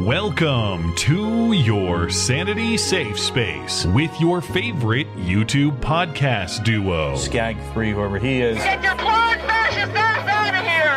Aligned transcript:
Welcome 0.00 0.94
to 0.96 1.52
your 1.52 2.10
Sanity 2.10 2.76
Safe 2.76 3.18
Space 3.18 3.86
with 3.86 4.20
your 4.20 4.42
favorite 4.42 5.06
YouTube 5.16 5.80
podcast 5.80 6.64
duo. 6.64 7.16
Skag 7.16 7.56
3, 7.72 7.92
whoever 7.92 8.18
he 8.18 8.42
is. 8.42 8.58
Get 8.58 8.84
your 8.84 8.94
clone 8.96 9.38
fascist 9.48 9.94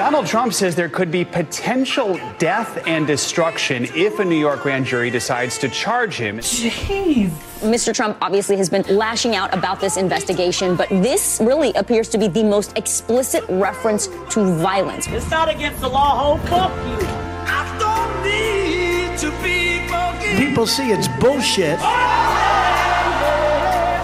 Donald 0.00 0.26
Trump 0.26 0.54
says 0.54 0.74
there 0.74 0.88
could 0.88 1.10
be 1.10 1.26
potential 1.26 2.18
death 2.38 2.82
and 2.86 3.06
destruction 3.06 3.84
if 3.94 4.18
a 4.18 4.24
New 4.24 4.38
York 4.38 4.62
grand 4.62 4.86
jury 4.86 5.10
decides 5.10 5.58
to 5.58 5.68
charge 5.68 6.16
him. 6.16 6.38
Jeez. 6.38 7.28
Mr. 7.60 7.94
Trump 7.94 8.16
obviously 8.22 8.56
has 8.56 8.70
been 8.70 8.82
lashing 8.88 9.36
out 9.36 9.52
about 9.52 9.78
this 9.78 9.98
investigation, 9.98 10.74
but 10.74 10.88
this 10.88 11.38
really 11.42 11.74
appears 11.74 12.08
to 12.08 12.16
be 12.16 12.28
the 12.28 12.42
most 12.42 12.78
explicit 12.78 13.44
reference 13.50 14.06
to 14.30 14.54
violence. 14.54 15.06
It's 15.08 15.30
not 15.30 15.50
against 15.50 15.82
the 15.82 15.88
law, 15.90 16.38
ho. 16.38 16.46
Fuck 16.46 16.72
you. 16.86 17.06
I 17.46 17.76
don't 17.78 18.22
need 18.24 19.18
to 19.18 19.30
be 19.42 19.86
forgiven. 19.86 20.46
People 20.48 20.66
see 20.66 20.92
it's 20.92 21.08
bullshit. 21.20 21.78
Ah! 21.82 22.49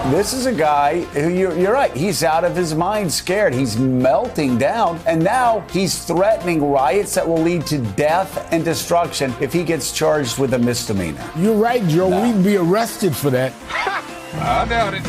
This 0.09 0.31
is 0.31 0.45
a 0.45 0.53
guy 0.53 1.01
who 1.01 1.29
you're, 1.29 1.55
you're 1.57 1.73
right. 1.73 1.93
He's 1.95 2.23
out 2.23 2.45
of 2.45 2.55
his 2.55 2.73
mind, 2.73 3.11
scared. 3.11 3.53
He's 3.53 3.77
melting 3.77 4.57
down. 4.57 5.01
And 5.05 5.21
now 5.21 5.65
he's 5.69 6.05
threatening 6.05 6.63
riots 6.71 7.13
that 7.15 7.27
will 7.27 7.41
lead 7.41 7.65
to 7.67 7.79
death 7.79 8.47
and 8.53 8.63
destruction 8.63 9.33
if 9.41 9.51
he 9.51 9.65
gets 9.65 9.91
charged 9.91 10.39
with 10.39 10.53
a 10.53 10.59
misdemeanor. 10.59 11.21
You're 11.35 11.57
right, 11.57 11.85
Joe. 11.87 12.07
We'd 12.07 12.41
be 12.41 12.55
arrested 12.55 13.13
for 13.15 13.29
that. 13.31 13.51
I 13.69 14.65
doubt 14.69 14.93
it. 14.93 15.03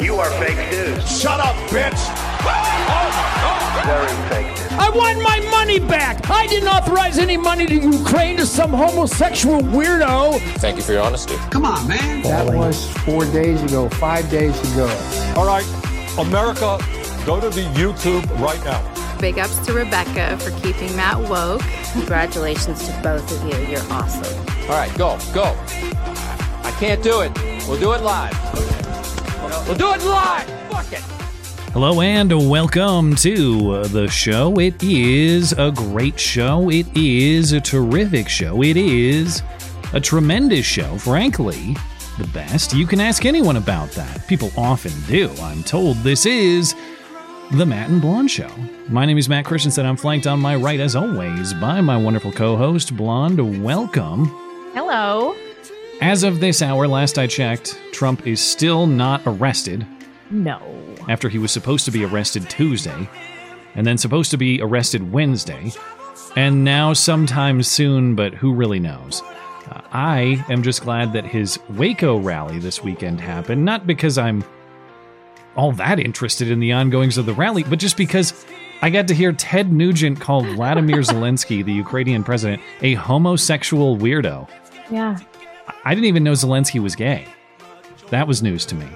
You 0.00 0.14
are 0.16 0.30
fake 0.38 0.70
news. 0.70 1.20
Shut 1.20 1.40
up, 1.40 1.56
bitch! 1.68 1.98
Very 3.84 4.06
fake 4.06 4.30
news. 4.30 4.33
I 4.78 4.90
want 4.90 5.22
my 5.22 5.40
money 5.50 5.78
back. 5.78 6.28
I 6.28 6.46
didn't 6.46 6.68
authorize 6.68 7.18
any 7.18 7.36
money 7.36 7.66
to 7.66 7.74
Ukraine 7.74 8.36
to 8.38 8.46
some 8.46 8.70
homosexual 8.72 9.60
weirdo. 9.60 10.40
Thank 10.58 10.76
you 10.76 10.82
for 10.82 10.92
your 10.92 11.02
honesty. 11.02 11.36
Come 11.50 11.64
on, 11.64 11.86
man. 11.86 12.22
That 12.22 12.52
was 12.52 12.90
four 13.04 13.24
days 13.26 13.62
ago, 13.62 13.88
five 13.88 14.28
days 14.30 14.56
ago. 14.72 14.86
All 15.36 15.46
right, 15.46 15.66
America, 16.18 16.78
go 17.24 17.40
to 17.40 17.50
the 17.50 17.62
YouTube 17.74 18.28
right 18.40 18.62
now. 18.64 18.82
Big 19.18 19.38
ups 19.38 19.58
to 19.66 19.72
Rebecca 19.72 20.36
for 20.38 20.50
keeping 20.60 20.94
Matt 20.96 21.18
woke. 21.28 21.62
Congratulations 21.92 22.86
to 22.86 23.00
both 23.02 23.30
of 23.30 23.42
you. 23.48 23.66
You're 23.68 23.92
awesome. 23.92 24.38
All 24.62 24.76
right, 24.76 24.92
go, 24.98 25.18
go. 25.32 25.56
I 26.62 26.74
can't 26.80 27.02
do 27.02 27.20
it. 27.20 27.32
We'll 27.68 27.80
do 27.80 27.92
it 27.92 28.02
live. 28.02 28.34
We'll 29.66 29.76
do 29.76 29.92
it 29.92 30.02
live. 30.04 30.48
Fuck 30.70 30.92
it. 30.92 31.13
Hello 31.74 32.00
and 32.02 32.30
welcome 32.48 33.16
to 33.16 33.82
the 33.88 34.06
show. 34.06 34.60
It 34.60 34.80
is 34.80 35.50
a 35.54 35.72
great 35.72 36.20
show. 36.20 36.70
It 36.70 36.86
is 36.96 37.50
a 37.50 37.60
terrific 37.60 38.28
show. 38.28 38.62
It 38.62 38.76
is 38.76 39.42
a 39.92 39.98
tremendous 39.98 40.64
show. 40.64 40.96
Frankly, 40.98 41.74
the 42.16 42.30
best. 42.32 42.74
You 42.74 42.86
can 42.86 43.00
ask 43.00 43.24
anyone 43.26 43.56
about 43.56 43.90
that. 43.90 44.24
People 44.28 44.52
often 44.56 44.92
do. 45.08 45.28
I'm 45.42 45.64
told 45.64 45.96
this 45.96 46.26
is 46.26 46.76
the 47.50 47.66
Matt 47.66 47.90
and 47.90 48.00
Blonde 48.00 48.30
Show. 48.30 48.50
My 48.88 49.04
name 49.04 49.18
is 49.18 49.28
Matt 49.28 49.44
Christiansen. 49.44 49.84
I'm 49.84 49.96
flanked 49.96 50.28
on 50.28 50.38
my 50.38 50.54
right, 50.54 50.78
as 50.78 50.94
always, 50.94 51.54
by 51.54 51.80
my 51.80 51.96
wonderful 51.96 52.30
co 52.30 52.56
host, 52.56 52.96
Blonde. 52.96 53.64
Welcome. 53.64 54.26
Hello. 54.74 55.34
As 56.00 56.22
of 56.22 56.38
this 56.38 56.62
hour, 56.62 56.86
last 56.86 57.18
I 57.18 57.26
checked, 57.26 57.76
Trump 57.90 58.28
is 58.28 58.40
still 58.40 58.86
not 58.86 59.22
arrested 59.26 59.84
No. 60.30 60.60
after 61.08 61.28
he 61.28 61.38
was 61.38 61.52
supposed 61.52 61.84
to 61.84 61.90
be 61.90 62.04
arrested 62.04 62.48
Tuesday, 62.48 63.08
and 63.74 63.86
then 63.86 63.98
supposed 63.98 64.30
to 64.30 64.36
be 64.36 64.60
arrested 64.62 65.12
Wednesday, 65.12 65.72
and 66.36 66.64
now 66.64 66.92
sometime 66.92 67.62
soon, 67.62 68.14
but 68.14 68.34
who 68.34 68.52
really 68.52 68.80
knows? 68.80 69.22
Uh, 69.70 69.80
I 69.92 70.44
am 70.48 70.62
just 70.62 70.82
glad 70.82 71.12
that 71.12 71.24
his 71.24 71.58
Waco 71.70 72.18
rally 72.18 72.58
this 72.58 72.82
weekend 72.82 73.20
happened, 73.20 73.64
not 73.64 73.86
because 73.86 74.18
I'm 74.18 74.44
all 75.56 75.72
that 75.72 76.00
interested 76.00 76.50
in 76.50 76.58
the 76.60 76.72
ongoings 76.72 77.16
of 77.16 77.26
the 77.26 77.34
rally, 77.34 77.62
but 77.64 77.78
just 77.78 77.96
because 77.96 78.44
I 78.82 78.90
got 78.90 79.08
to 79.08 79.14
hear 79.14 79.32
Ted 79.32 79.72
Nugent 79.72 80.20
call 80.20 80.42
Vladimir 80.42 80.98
Zelensky, 81.00 81.64
the 81.64 81.72
Ukrainian 81.72 82.24
president, 82.24 82.60
a 82.82 82.94
homosexual 82.94 83.96
weirdo. 83.96 84.48
Yeah. 84.90 85.18
I 85.84 85.94
didn't 85.94 86.06
even 86.06 86.24
know 86.24 86.32
Zelensky 86.32 86.82
was 86.82 86.96
gay. 86.96 87.26
That 88.10 88.26
was 88.28 88.42
news 88.42 88.66
to 88.66 88.74
me. 88.74 88.88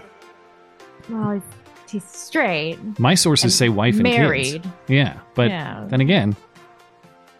Well, 1.08 1.42
he's, 1.90 2.04
straight. 2.04 2.78
My 2.98 3.14
sources 3.14 3.54
say 3.54 3.68
wife 3.68 3.94
and 3.94 4.02
married. 4.04 4.62
kids. 4.62 4.68
Yeah, 4.88 5.18
but 5.34 5.50
Yeah. 5.50 5.84
then 5.88 6.00
again, 6.00 6.36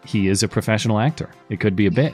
he 0.05 0.27
is 0.27 0.41
a 0.43 0.47
professional 0.47 0.99
actor. 0.99 1.29
It 1.49 1.59
could 1.59 1.75
be 1.75 1.85
a 1.85 1.91
bit. 1.91 2.13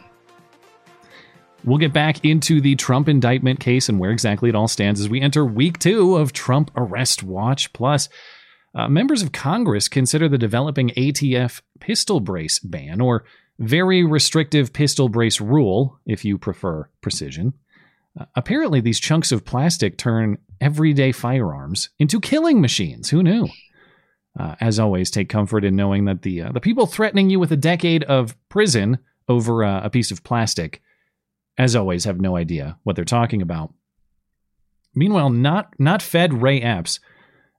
We'll 1.63 1.77
get 1.79 1.93
back 1.93 2.23
into 2.23 2.61
the 2.61 2.75
Trump 2.75 3.09
indictment 3.09 3.59
case 3.59 3.89
and 3.89 3.99
where 3.99 4.11
exactly 4.11 4.49
it 4.49 4.55
all 4.55 4.67
stands 4.67 4.99
as 5.01 5.09
we 5.09 5.19
enter 5.21 5.43
week 5.45 5.79
two 5.79 6.15
of 6.15 6.31
Trump 6.31 6.69
Arrest 6.75 7.23
Watch. 7.23 7.73
Plus, 7.73 8.07
uh, 8.75 8.87
members 8.87 9.23
of 9.23 9.31
Congress 9.31 9.87
consider 9.87 10.29
the 10.29 10.37
developing 10.37 10.89
ATF 10.91 11.61
pistol 11.79 12.19
brace 12.19 12.59
ban 12.59 13.01
or 13.01 13.23
very 13.57 14.03
restrictive 14.03 14.73
pistol 14.73 15.09
brace 15.09 15.41
rule, 15.41 15.97
if 16.05 16.23
you 16.25 16.37
prefer 16.37 16.87
precision. 17.01 17.53
Uh, 18.19 18.25
apparently, 18.35 18.79
these 18.79 18.99
chunks 18.99 19.31
of 19.31 19.45
plastic 19.45 19.97
turn 19.97 20.37
everyday 20.61 21.11
firearms 21.11 21.89
into 21.99 22.19
killing 22.19 22.61
machines. 22.61 23.09
Who 23.09 23.23
knew? 23.23 23.47
Uh, 24.39 24.55
as 24.59 24.79
always, 24.79 25.09
take 25.09 25.29
comfort 25.29 25.63
in 25.63 25.75
knowing 25.75 26.05
that 26.05 26.21
the 26.21 26.43
uh, 26.43 26.51
the 26.51 26.59
people 26.59 26.85
threatening 26.85 27.29
you 27.29 27.39
with 27.39 27.51
a 27.51 27.57
decade 27.57 28.03
of 28.03 28.35
prison 28.49 28.99
over 29.27 29.63
uh, 29.63 29.81
a 29.83 29.89
piece 29.89 30.11
of 30.11 30.23
plastic, 30.23 30.81
as 31.57 31.75
always, 31.75 32.03
have 32.03 32.19
no 32.19 32.35
idea 32.35 32.77
what 32.83 32.95
they're 32.95 33.05
talking 33.05 33.41
about. 33.41 33.73
Meanwhile, 34.93 35.29
not 35.29 35.73
not 35.79 36.01
Fed 36.01 36.41
Ray 36.41 36.61
Epps, 36.61 36.99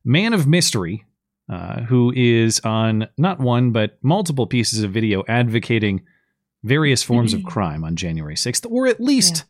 man 0.04 0.34
of 0.34 0.46
mystery, 0.46 1.04
uh, 1.50 1.82
who 1.82 2.12
is 2.14 2.60
on 2.60 3.08
not 3.16 3.40
one 3.40 3.70
but 3.72 3.98
multiple 4.02 4.46
pieces 4.46 4.82
of 4.82 4.90
video 4.90 5.24
advocating 5.28 6.02
various 6.62 7.02
forms 7.02 7.32
of 7.32 7.44
crime 7.44 7.84
on 7.84 7.94
January 7.94 8.34
6th, 8.34 8.66
or 8.68 8.88
at 8.88 9.00
least 9.00 9.44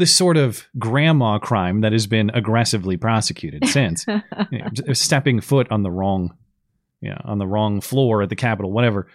the 0.00 0.06
sort 0.06 0.36
of 0.36 0.66
grandma 0.78 1.38
crime 1.38 1.82
that 1.82 1.92
has 1.92 2.06
been 2.06 2.30
aggressively 2.34 2.96
prosecuted 2.96 3.68
since 3.68 4.06
you 4.50 4.58
know, 4.58 4.92
stepping 4.94 5.40
foot 5.40 5.70
on 5.70 5.82
the 5.82 5.90
wrong, 5.90 6.36
yeah, 7.00 7.18
on 7.24 7.38
the 7.38 7.46
wrong 7.46 7.80
floor 7.80 8.22
at 8.22 8.30
the 8.30 8.36
Capitol, 8.36 8.72
whatever. 8.72 9.06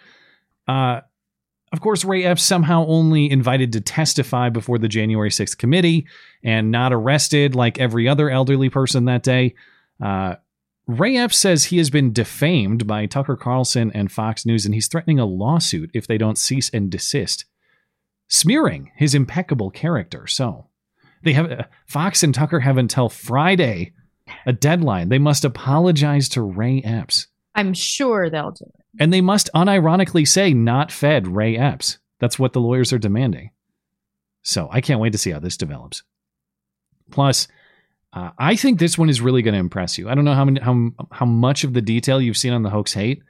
Uh, 0.66 1.00
of 1.72 1.80
course, 1.80 2.04
Ray 2.04 2.24
Epps 2.24 2.44
somehow 2.44 2.86
only 2.86 3.30
invited 3.30 3.72
to 3.72 3.80
testify 3.80 4.48
before 4.48 4.78
the 4.78 4.88
January 4.88 5.30
6th 5.30 5.58
committee 5.58 6.06
and 6.44 6.70
not 6.70 6.92
arrested 6.92 7.56
like 7.56 7.80
every 7.80 8.08
other 8.08 8.30
elderly 8.30 8.70
person 8.70 9.06
that 9.06 9.24
day. 9.24 9.54
Uh, 10.02 10.36
Ray 10.86 11.16
Epps 11.16 11.36
says 11.36 11.64
he 11.64 11.78
has 11.78 11.90
been 11.90 12.12
defamed 12.12 12.86
by 12.86 13.06
Tucker 13.06 13.36
Carlson 13.36 13.90
and 13.92 14.12
Fox 14.12 14.46
News, 14.46 14.64
and 14.64 14.72
he's 14.72 14.86
threatening 14.86 15.18
a 15.18 15.26
lawsuit 15.26 15.90
if 15.92 16.06
they 16.06 16.16
don't 16.16 16.38
cease 16.38 16.70
and 16.70 16.88
desist, 16.88 17.44
smearing 18.28 18.92
his 18.94 19.14
impeccable 19.14 19.70
character. 19.70 20.28
So 20.28 20.68
they 21.26 21.34
have 21.34 21.50
uh, 21.52 21.64
Fox 21.86 22.22
and 22.22 22.34
Tucker 22.34 22.60
have 22.60 22.78
until 22.78 23.10
Friday, 23.10 23.92
a 24.46 24.52
deadline. 24.54 25.10
They 25.10 25.18
must 25.18 25.44
apologize 25.44 26.28
to 26.30 26.40
Ray 26.42 26.80
Epps, 26.82 27.26
I'm 27.54 27.74
sure 27.74 28.30
they'll 28.30 28.50
do 28.52 28.64
it. 28.64 28.84
and 28.98 29.12
they 29.12 29.20
must 29.20 29.50
unironically 29.54 30.26
say 30.26 30.54
not 30.54 30.90
fed 30.90 31.26
Ray 31.28 31.56
Epps. 31.56 31.98
That's 32.20 32.38
what 32.38 32.52
the 32.54 32.60
lawyers 32.60 32.92
are 32.94 32.98
demanding. 32.98 33.50
So 34.42 34.68
I 34.72 34.80
can't 34.80 35.00
wait 35.00 35.12
to 35.12 35.18
see 35.18 35.30
how 35.32 35.38
this 35.40 35.56
develops. 35.56 36.02
Plus, 37.10 37.48
uh, 38.12 38.30
I 38.38 38.56
think 38.56 38.78
this 38.78 38.96
one 38.96 39.08
is 39.10 39.20
really 39.20 39.42
going 39.42 39.54
to 39.54 39.60
impress 39.60 39.98
you. 39.98 40.08
I 40.08 40.14
don't 40.14 40.24
know 40.24 40.34
how 40.34 40.44
many, 40.44 40.60
how 40.60 40.90
how 41.12 41.26
much 41.26 41.64
of 41.64 41.72
the 41.74 41.82
detail 41.82 42.20
you've 42.20 42.36
seen 42.36 42.52
on 42.52 42.62
the 42.62 42.70
hoax 42.70 42.94
hate. 42.94 43.22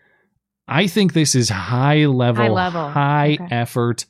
I 0.69 0.87
think 0.87 1.13
this 1.13 1.35
is 1.35 1.49
high 1.49 2.07
level, 2.07 2.45
High 2.45 2.51
level. 2.51 2.89
high 2.91 3.39
Okay. 3.41 3.55
effort, 3.55 4.07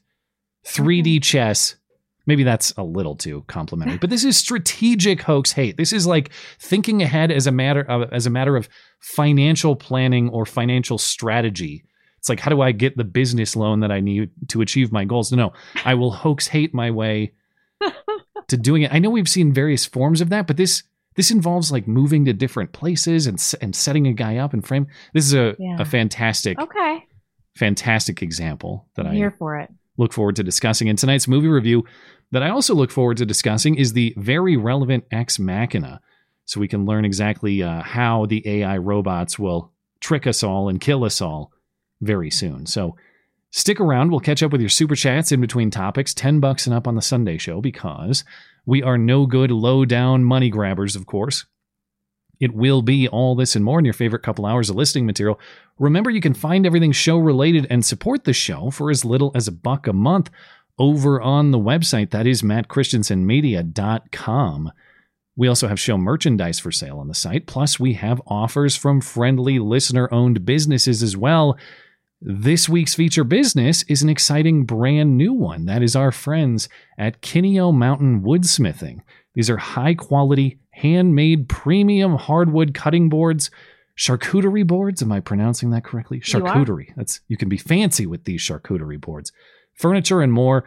3D 0.67 1.23
chess. 1.23 1.77
Maybe 2.27 2.43
that's 2.43 2.73
a 2.77 2.83
little 2.83 3.15
too 3.15 3.45
complimentary, 3.47 3.99
but 3.99 4.11
this 4.11 4.25
is 4.25 4.37
strategic 4.37 5.23
hoax 5.23 5.53
hate. 5.53 5.77
This 5.77 5.93
is 5.93 6.07
like 6.07 6.31
thinking 6.59 7.01
ahead 7.03 7.31
as 7.31 7.47
a 7.47 7.53
matter 7.53 7.83
of 7.83 8.13
as 8.13 8.27
a 8.27 8.31
matter 8.31 8.57
of 8.57 8.69
financial 9.01 9.77
planning 9.77 10.29
or 10.31 10.45
financial 10.45 10.99
strategy. 10.99 11.85
It's 12.19 12.29
like, 12.29 12.41
how 12.41 12.51
do 12.51 12.61
I 12.61 12.73
get 12.73 12.97
the 12.97 13.05
business 13.05 13.55
loan 13.55 13.81
that 13.81 13.93
I 13.93 14.01
need 14.01 14.31
to 14.49 14.61
achieve 14.61 14.91
my 14.91 15.05
goals? 15.05 15.31
No, 15.31 15.37
no, 15.37 15.53
I 15.85 15.95
will 15.95 16.11
hoax 16.11 16.49
hate 16.49 16.75
my 16.75 16.91
way 16.91 17.33
to 18.49 18.57
doing 18.57 18.83
it. 18.83 18.93
I 18.93 18.99
know 18.99 19.11
we've 19.11 19.29
seen 19.29 19.53
various 19.53 19.87
forms 19.87 20.21
of 20.21 20.29
that, 20.31 20.47
but 20.47 20.57
this 20.57 20.83
this 21.15 21.31
involves 21.31 21.71
like 21.73 21.87
moving 21.87 22.25
to 22.25 22.33
different 22.33 22.73
places 22.73 23.27
and 23.29 23.41
and 23.61 23.75
setting 23.77 24.07
a 24.09 24.13
guy 24.13 24.39
up 24.39 24.53
and 24.53 24.67
frame. 24.67 24.89
This 25.15 25.25
is 25.27 25.35
a, 25.35 25.55
Yeah. 25.59 25.77
a 25.79 25.85
fantastic, 25.85 26.59
Okay. 26.61 27.05
fantastic 27.55 28.23
example 28.23 28.87
that 28.97 29.07
I'm 29.07 29.13
I 29.13 29.17
here 29.17 29.31
for 29.31 29.59
it. 29.59 29.71
look 29.97 30.13
forward 30.13 30.37
to 30.37 30.43
discussing. 30.45 30.89
In 30.89 30.97
tonight's 30.97 31.27
movie 31.29 31.49
review, 31.49 31.85
that 32.33 32.43
I 32.43 32.51
also 32.51 32.75
look 32.75 32.91
forward 32.91 33.17
to 33.19 33.27
discussing 33.27 33.77
is 33.77 33.93
the 33.93 34.15
very 34.17 34.57
relevant 34.57 35.05
Ex 35.11 35.39
Machina, 35.39 36.01
so 36.45 36.61
we 36.61 36.69
can 36.69 36.87
learn 36.87 37.05
exactly 37.05 37.63
uh, 37.63 37.83
how 37.83 38.27
the 38.27 38.43
AI 38.47 38.79
robots 38.79 39.39
will 39.39 39.73
trick 40.01 40.27
us 40.27 40.43
all 40.43 40.69
and 40.69 40.81
kill 40.81 41.05
us 41.05 41.21
all 41.21 41.53
very 42.01 42.31
soon. 42.31 42.67
So 42.67 42.97
stick 43.51 43.81
around. 43.81 44.11
We'll 44.11 44.21
catch 44.21 44.43
up 44.43 44.53
with 44.53 44.61
your 44.61 44.71
super 44.71 44.95
chats 44.95 45.33
in 45.33 45.41
between 45.41 45.71
topics, 45.71 46.15
10 46.15 46.41
bucks 46.41 46.67
and 46.67 46.75
up 46.75 46.87
on 46.87 46.95
the 46.95 47.03
Sunday 47.03 47.39
show, 47.39 47.61
because 47.61 48.25
we 48.65 48.83
are 48.83 48.99
no 48.99 49.27
good 49.27 49.51
low 49.51 49.85
down 49.85 50.25
money 50.25 50.51
grabbers, 50.51 50.97
of 50.97 51.07
course. 51.07 51.47
It 52.39 52.55
will 52.55 52.83
be 52.83 53.09
all 53.09 53.35
this 53.35 53.57
and 53.57 53.65
more 53.65 53.79
in 53.79 53.85
your 53.85 53.95
favorite 53.95 54.23
couple 54.23 54.45
hours 54.45 54.69
of 54.69 54.77
listening 54.77 55.07
material. 55.07 55.41
Remember, 55.79 56.11
you 56.11 56.21
can 56.21 56.35
find 56.35 56.67
everything 56.67 56.93
show 56.93 57.17
related 57.17 57.67
and 57.71 57.85
support 57.85 58.25
the 58.25 58.35
show 58.35 58.71
for 58.71 58.91
as 58.91 59.05
little 59.05 59.33
as 59.35 59.49
a 59.49 59.53
buck 59.53 59.87
a 59.87 59.93
month 59.93 60.31
over 60.79 61.21
on 61.21 61.51
the 61.51 61.59
website. 61.59 62.11
That 62.11 62.27
is 62.27 62.41
mattchristiansenmedia.com. 62.43 64.73
We 65.39 65.49
also 65.49 65.69
have 65.69 65.79
show 65.79 65.99
merchandise 65.99 66.59
for 66.59 66.73
sale 66.73 66.99
on 66.99 67.09
the 67.09 67.15
site. 67.15 67.47
Plus, 67.47 67.79
we 67.79 67.93
have 67.95 68.23
offers 68.27 68.75
from 68.75 69.03
friendly 69.03 69.59
listener 69.59 70.09
owned 70.13 70.47
businesses 70.47 71.03
as 71.03 71.15
well. 71.17 71.59
This 72.23 72.69
week's 72.69 72.95
feature 72.95 73.25
business 73.25 73.83
is 73.85 74.03
an 74.03 74.09
exciting 74.09 74.65
brand 74.65 75.19
new 75.19 75.35
one. 75.35 75.67
That 75.67 75.83
is 75.83 75.95
our 75.95 76.11
friends 76.11 76.69
at 76.97 77.21
Kineo 77.21 77.75
Mountain 77.75 78.23
Woodsmithing. 78.23 79.01
These 79.35 79.51
are 79.51 79.59
high 79.59 79.95
quality, 79.95 80.59
handmade, 80.71 81.51
premium 81.51 82.17
hardwood 82.17 82.73
cutting 82.73 83.11
boards, 83.11 83.51
charcuterie 83.99 84.67
boards. 84.67 85.03
Am 85.03 85.13
I 85.13 85.21
pronouncing 85.21 85.69
that 85.71 85.85
correctly? 85.85 86.21
Charcuterie. 86.21 86.95
That's 86.97 87.21
you 87.29 87.37
can 87.37 87.51
be 87.51 87.59
fancy 87.59 88.07
with 88.07 88.25
these 88.25 88.41
charcuterie 88.41 89.01
boards. 89.01 89.31
Furniture 89.77 90.21
and 90.21 90.33
more, 90.33 90.65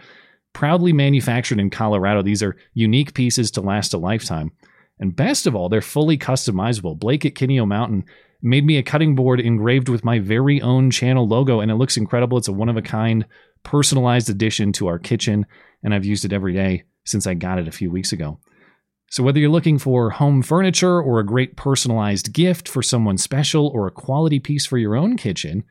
proudly 0.53 0.94
manufactured 0.94 1.59
in 1.59 1.69
Colorado. 1.69 2.21
These 2.21 2.44
are 2.44 2.56
unique 2.73 3.13
pieces 3.13 3.51
to 3.51 3.61
last 3.61 3.94
a 3.94 3.97
lifetime. 3.97 4.51
And 5.00 5.15
best 5.15 5.47
of 5.47 5.56
all, 5.56 5.69
they're 5.69 5.81
fully 5.81 6.17
customizable. 6.17 6.97
Blake 6.97 7.25
at 7.25 7.35
Kineo 7.35 7.67
Mountain 7.67 8.06
made 8.41 8.65
me 8.65 8.77
a 8.77 8.83
cutting 8.83 9.15
board 9.15 9.39
engraved 9.39 9.89
with 9.89 10.03
my 10.03 10.19
very 10.19 10.61
own 10.61 10.91
channel 10.91 11.27
logo, 11.27 11.59
and 11.59 11.71
it 11.71 11.75
looks 11.75 11.97
incredible. 11.97 12.38
It's 12.38 12.47
a 12.47 12.53
one 12.53 12.69
of 12.69 12.77
a 12.77 12.81
kind, 12.81 13.25
personalized 13.63 14.29
addition 14.29 14.71
to 14.73 14.88
our 14.88 15.00
kitchen, 15.00 15.45
and 15.83 15.94
I've 15.94 16.05
used 16.05 16.25
it 16.25 16.33
every 16.33 16.53
day 16.53 16.83
since 17.05 17.27
I 17.27 17.33
got 17.33 17.59
it 17.59 17.67
a 17.67 17.73
few 17.73 17.91
weeks 17.91 18.12
ago. 18.12 18.39
So, 19.12 19.23
whether 19.23 19.39
you're 19.39 19.50
looking 19.50 19.79
for 19.79 20.12
home 20.12 20.41
furniture 20.44 21.01
or 21.01 21.19
a 21.19 21.25
great 21.25 21.55
personalized 21.55 22.31
gift 22.31 22.67
for 22.67 22.83
someone 22.83 23.17
special 23.17 23.67
or 23.67 23.88
a 23.88 23.91
quality 23.91 24.39
piece 24.39 24.65
for 24.65 24.77
your 24.77 24.95
own 24.95 25.17
kitchen, 25.17 25.63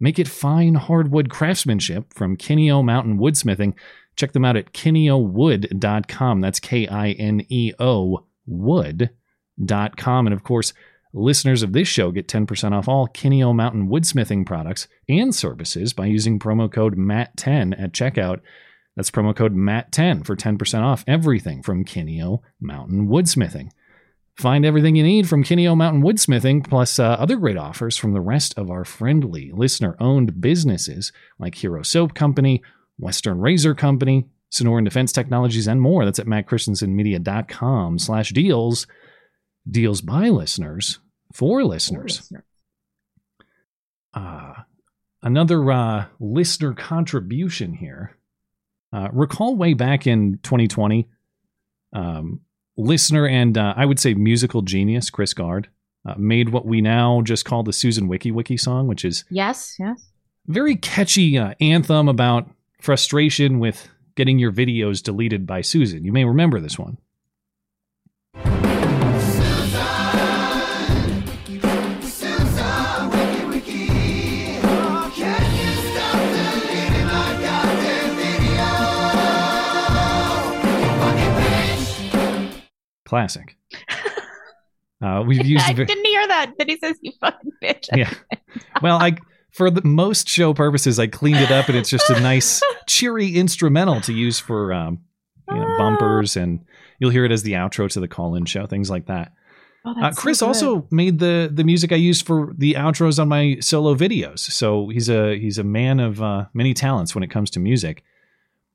make 0.00 0.18
it 0.18 0.26
fine 0.26 0.74
hardwood 0.74 1.30
craftsmanship 1.30 2.12
from 2.12 2.36
Kineo 2.36 2.84
Mountain 2.84 3.18
Woodsmithing. 3.18 3.74
Check 4.16 4.32
them 4.32 4.44
out 4.44 4.56
at 4.56 4.72
kineowood.com. 4.72 6.40
That's 6.40 6.60
K 6.60 6.88
I 6.88 7.10
N 7.12 7.46
E 7.48 7.72
O 7.78 8.24
wood.com. 8.46 10.26
And 10.26 10.34
of 10.34 10.42
course, 10.42 10.72
listeners 11.12 11.62
of 11.62 11.72
this 11.72 11.88
show 11.88 12.10
get 12.10 12.28
10% 12.28 12.72
off 12.72 12.88
all 12.88 13.08
Kineo 13.08 13.54
Mountain 13.54 13.88
Woodsmithing 13.88 14.46
products 14.46 14.88
and 15.08 15.34
services 15.34 15.92
by 15.92 16.06
using 16.06 16.38
promo 16.38 16.70
code 16.70 16.96
MATT10 16.96 17.80
at 17.80 17.92
checkout. 17.92 18.40
That's 18.96 19.10
promo 19.10 19.34
code 19.34 19.54
MATT10 19.54 20.26
for 20.26 20.36
10% 20.36 20.82
off 20.82 21.04
everything 21.06 21.62
from 21.62 21.84
Kineo 21.84 22.40
Mountain 22.60 23.08
Woodsmithing. 23.08 23.70
Find 24.40 24.64
everything 24.64 24.96
you 24.96 25.02
need 25.02 25.28
from 25.28 25.44
Kineo 25.44 25.76
Mountain 25.76 26.02
Woodsmithing, 26.02 26.66
plus 26.66 26.98
uh, 26.98 27.04
other 27.04 27.36
great 27.36 27.58
offers 27.58 27.98
from 27.98 28.14
the 28.14 28.22
rest 28.22 28.56
of 28.56 28.70
our 28.70 28.86
friendly, 28.86 29.52
listener 29.52 29.96
owned 30.00 30.40
businesses 30.40 31.12
like 31.38 31.56
Hero 31.56 31.82
Soap 31.82 32.14
Company, 32.14 32.62
Western 32.98 33.38
Razor 33.38 33.74
Company, 33.74 34.30
Sonoran 34.50 34.84
Defense 34.84 35.12
Technologies, 35.12 35.68
and 35.68 35.82
more. 35.82 36.06
That's 36.06 36.18
at 36.18 36.24
mattchristiansenmedia.com 36.24 37.98
slash 37.98 38.30
deals. 38.30 38.86
Deals 39.70 40.00
by 40.00 40.30
listeners 40.30 41.00
for 41.34 41.62
listeners. 41.62 42.32
Uh, 44.14 44.54
another 45.22 45.70
uh, 45.70 46.06
listener 46.18 46.72
contribution 46.72 47.74
here. 47.74 48.16
Uh, 48.90 49.10
recall 49.12 49.54
way 49.54 49.74
back 49.74 50.06
in 50.06 50.38
2020, 50.42 51.10
um, 51.92 52.40
listener 52.80 53.26
and 53.26 53.56
uh, 53.56 53.74
I 53.76 53.84
would 53.86 53.98
say 53.98 54.14
musical 54.14 54.62
genius 54.62 55.10
Chris 55.10 55.34
Gard 55.34 55.68
uh, 56.06 56.14
made 56.16 56.48
what 56.48 56.66
we 56.66 56.80
now 56.80 57.20
just 57.22 57.44
call 57.44 57.62
the 57.62 57.72
Susan 57.72 58.08
Wojcicki 58.08 58.58
song, 58.58 58.86
which 58.86 59.04
is 59.04 59.24
Yes, 59.30 59.76
yes. 59.78 60.10
very 60.46 60.76
catchy 60.76 61.36
uh, 61.38 61.54
anthem 61.60 62.08
about 62.08 62.48
frustration 62.80 63.58
with 63.60 63.88
getting 64.16 64.38
your 64.38 64.52
videos 64.52 65.02
deleted 65.02 65.46
by 65.46 65.60
Susan. 65.60 66.04
You 66.04 66.12
may 66.12 66.24
remember 66.24 66.60
this 66.60 66.78
one. 66.78 66.98
Classic. 83.10 83.56
Uh, 85.02 85.24
we've 85.26 85.44
used 85.44 85.64
I 85.68 85.72
didn't 85.72 86.06
hear 86.06 86.28
that. 86.28 86.52
That 86.58 86.68
he 86.68 86.78
says 86.78 86.96
you 87.02 87.10
fucking 87.20 87.52
bitch. 87.60 87.88
yeah. 87.92 88.12
Well, 88.82 89.02
I 89.02 89.16
for 89.50 89.68
the 89.68 89.82
most 89.84 90.28
show 90.28 90.54
purposes, 90.54 91.00
I 91.00 91.08
cleaned 91.08 91.40
it 91.40 91.50
up, 91.50 91.68
and 91.68 91.76
it's 91.76 91.90
just 91.90 92.08
a 92.08 92.20
nice, 92.20 92.62
cheery 92.86 93.34
instrumental 93.34 94.00
to 94.02 94.12
use 94.12 94.38
for 94.38 94.72
um, 94.72 95.00
you 95.50 95.56
know, 95.56 95.74
bumpers, 95.76 96.36
and 96.36 96.64
you'll 97.00 97.10
hear 97.10 97.24
it 97.24 97.32
as 97.32 97.42
the 97.42 97.54
outro 97.54 97.90
to 97.90 97.98
the 97.98 98.06
call-in 98.06 98.44
show, 98.44 98.66
things 98.68 98.88
like 98.90 99.06
that. 99.06 99.32
Oh, 99.84 99.90
Uh, 99.90 100.00
that's 100.02 100.16
so 100.16 100.22
Chris 100.22 100.40
also 100.40 100.86
made 100.92 101.18
the 101.18 101.50
the 101.52 101.64
music 101.64 101.90
I 101.90 101.96
used 101.96 102.24
for 102.24 102.52
the 102.56 102.74
outros 102.74 103.18
on 103.18 103.26
my 103.26 103.56
solo 103.60 103.96
videos, 103.96 104.38
so 104.38 104.88
he's 104.90 105.08
a 105.08 105.36
he's 105.36 105.58
a 105.58 105.64
man 105.64 105.98
of 105.98 106.22
uh, 106.22 106.44
many 106.54 106.74
talents 106.74 107.12
when 107.14 107.24
it 107.24 107.30
comes 107.32 107.50
to 107.50 107.58
music. 107.60 108.04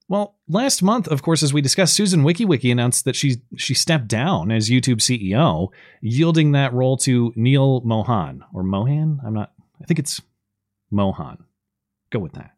Well, 0.08 0.36
last 0.48 0.84
month, 0.84 1.08
of 1.08 1.24
course, 1.24 1.42
as 1.42 1.54
we 1.54 1.62
discussed, 1.62 1.96
Susan 1.96 2.24
Wojcicki 2.24 2.72
announced 2.72 3.06
that 3.06 3.16
she 3.16 3.38
she 3.58 3.74
stepped 3.74 4.08
down 4.08 4.52
as 4.52 4.70
YouTube 4.70 4.98
CEO, 4.98 5.70
yielding 6.02 6.52
that 6.52 6.74
role 6.74 6.96
to 6.98 7.34
Neal 7.36 7.82
Mohan 7.82 8.44
or 8.54 8.64
Mohan. 8.64 9.20
I'm 9.26 9.34
not. 9.34 9.52
I 9.82 9.86
think 9.86 10.00
it's 10.00 10.22
Mohan. 10.92 11.44
Go 12.12 12.20
with 12.20 12.34
that. 12.34 12.52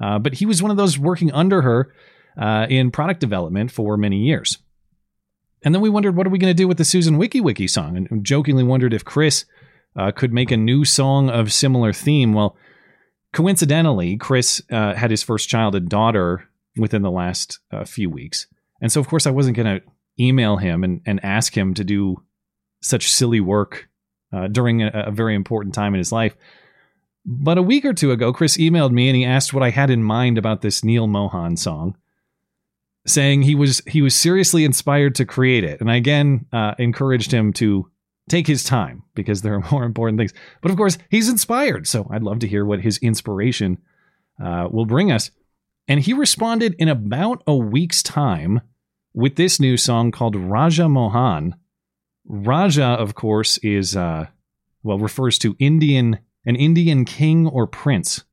Uh, 0.00 0.18
but 0.18 0.34
he 0.34 0.46
was 0.46 0.62
one 0.62 0.70
of 0.70 0.76
those 0.76 0.98
working 0.98 1.32
under 1.32 1.62
her 1.62 1.92
uh, 2.38 2.66
in 2.68 2.90
product 2.90 3.20
development 3.20 3.70
for 3.70 3.96
many 3.96 4.18
years. 4.18 4.58
And 5.62 5.74
then 5.74 5.82
we 5.82 5.90
wondered, 5.90 6.16
what 6.16 6.26
are 6.26 6.30
we 6.30 6.38
going 6.38 6.50
to 6.50 6.54
do 6.54 6.68
with 6.68 6.78
the 6.78 6.84
Susan 6.84 7.18
Wojcicki 7.18 7.68
song? 7.68 7.96
And 7.96 8.24
jokingly 8.24 8.62
wondered 8.62 8.94
if 8.94 9.04
Chris 9.04 9.46
uh, 9.96 10.12
could 10.12 10.32
make 10.32 10.50
a 10.50 10.56
new 10.56 10.84
song 10.84 11.30
of 11.30 11.52
similar 11.52 11.92
theme. 11.92 12.34
Well, 12.34 12.56
coincidentally, 13.32 14.16
Chris 14.16 14.62
uh, 14.70 14.94
had 14.94 15.10
his 15.10 15.22
first 15.22 15.48
child, 15.48 15.74
a 15.74 15.80
daughter, 15.80 16.48
within 16.76 17.02
the 17.02 17.10
last 17.10 17.58
uh, 17.72 17.84
few 17.84 18.10
weeks. 18.10 18.46
And 18.80 18.92
so, 18.92 19.00
of 19.00 19.08
course, 19.08 19.26
I 19.26 19.30
wasn't 19.30 19.56
going 19.56 19.80
to 19.80 19.86
email 20.18 20.56
him 20.56 20.84
and, 20.84 21.00
and 21.06 21.24
ask 21.24 21.56
him 21.56 21.74
to 21.74 21.84
do 21.84 22.22
such 22.82 23.10
silly 23.10 23.40
work 23.40 23.88
uh, 24.32 24.48
during 24.48 24.82
a, 24.82 24.90
a 25.06 25.10
very 25.10 25.34
important 25.34 25.74
time 25.74 25.94
in 25.94 25.98
his 25.98 26.12
life. 26.12 26.36
But 27.24 27.58
a 27.58 27.62
week 27.62 27.84
or 27.84 27.92
two 27.92 28.12
ago, 28.12 28.32
Chris 28.32 28.56
emailed 28.56 28.92
me 28.92 29.08
and 29.08 29.16
he 29.16 29.24
asked 29.24 29.52
what 29.52 29.64
I 29.64 29.70
had 29.70 29.90
in 29.90 30.02
mind 30.02 30.38
about 30.38 30.62
this 30.62 30.84
Neal 30.84 31.08
Mohan 31.08 31.56
song, 31.56 31.96
saying 33.04 33.42
he 33.42 33.56
was 33.56 33.82
he 33.86 34.00
was 34.00 34.14
seriously 34.14 34.64
inspired 34.64 35.16
to 35.16 35.24
create 35.24 35.64
it. 35.64 35.80
And 35.80 35.90
I 35.90 35.96
again 35.96 36.46
uh, 36.52 36.74
encouraged 36.78 37.32
him 37.32 37.52
to 37.54 37.90
take 38.28 38.46
his 38.46 38.62
time 38.62 39.02
because 39.14 39.42
there 39.42 39.54
are 39.54 39.70
more 39.72 39.84
important 39.84 40.18
things. 40.18 40.34
But 40.60 40.70
of 40.70 40.76
course, 40.76 40.98
he's 41.10 41.28
inspired, 41.28 41.88
so 41.88 42.06
I'd 42.10 42.22
love 42.22 42.38
to 42.40 42.48
hear 42.48 42.64
what 42.64 42.80
his 42.80 42.98
inspiration 42.98 43.78
uh, 44.42 44.68
will 44.70 44.86
bring 44.86 45.10
us. 45.10 45.30
And 45.88 46.00
he 46.00 46.12
responded 46.12 46.74
in 46.78 46.88
about 46.88 47.42
a 47.46 47.54
week's 47.54 48.02
time 48.02 48.60
with 49.14 49.36
this 49.36 49.60
new 49.60 49.76
song 49.76 50.10
called 50.10 50.36
Raja 50.36 50.88
Mohan. 50.88 51.54
Raja, 52.24 52.84
of 52.84 53.14
course, 53.14 53.58
is 53.58 53.96
uh, 53.96 54.26
well 54.82 54.98
refers 54.98 55.38
to 55.38 55.56
Indian 55.58 56.18
an 56.44 56.56
Indian 56.56 57.04
king 57.04 57.46
or 57.46 57.66
prince. 57.66 58.24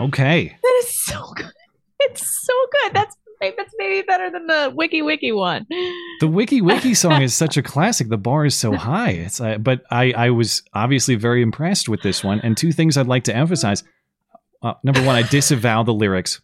Okay. 0.00 0.56
That 0.62 0.82
is 0.82 1.04
so 1.04 1.32
good. 1.36 1.46
It's 2.02 2.46
so 2.46 2.54
good. 2.72 2.94
That's 2.94 3.14
that's 3.40 3.74
maybe 3.76 4.00
better 4.06 4.30
than 4.30 4.46
the 4.46 4.72
Wojcicki 4.74 5.34
one. 5.36 5.66
The 5.68 6.26
Wojcicki 6.26 6.96
song 6.96 7.20
is 7.20 7.34
such 7.34 7.58
a 7.58 7.62
classic. 7.72 8.08
The 8.08 8.16
bar 8.16 8.46
is 8.46 8.56
so 8.56 8.72
high. 8.74 9.10
It's 9.10 9.38
uh, 9.38 9.58
but 9.58 9.82
I 9.90 10.12
I 10.12 10.30
was 10.30 10.62
obviously 10.72 11.14
very 11.16 11.42
impressed 11.42 11.90
with 11.90 12.00
this 12.00 12.24
one. 12.24 12.40
And 12.40 12.56
two 12.56 12.72
things 12.72 12.96
I'd 12.96 13.06
like 13.06 13.24
to 13.24 13.36
emphasize. 13.36 13.84
Uh, 14.62 14.74
number 14.82 15.02
one, 15.04 15.14
I 15.14 15.22
disavow 15.22 15.82
the 15.82 15.92
lyrics. 15.92 16.40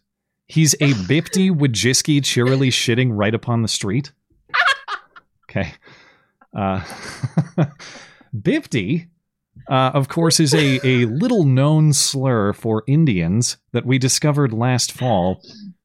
He's 0.47 0.75
a 0.75 0.93
Bipti 1.09 1.49
Wajisky 1.49 2.23
cheerily 2.23 2.69
shitting 2.69 3.09
right 3.13 3.33
upon 3.33 3.63
the 3.63 3.67
street. 3.67 4.11
Okay. 5.49 5.73
Uh, 6.55 6.83
Bipti, 8.35 9.07
uh, 9.69 9.91
of 9.93 10.07
course, 10.07 10.39
is 10.39 10.53
a, 10.53 10.79
a 10.85 11.05
little 11.05 11.43
known 11.43 11.93
slur 11.93 12.53
for 12.53 12.83
Indians 12.87 13.57
that 13.73 13.85
we 13.85 13.97
discovered 13.97 14.53
last 14.53 14.91
fall 14.91 15.41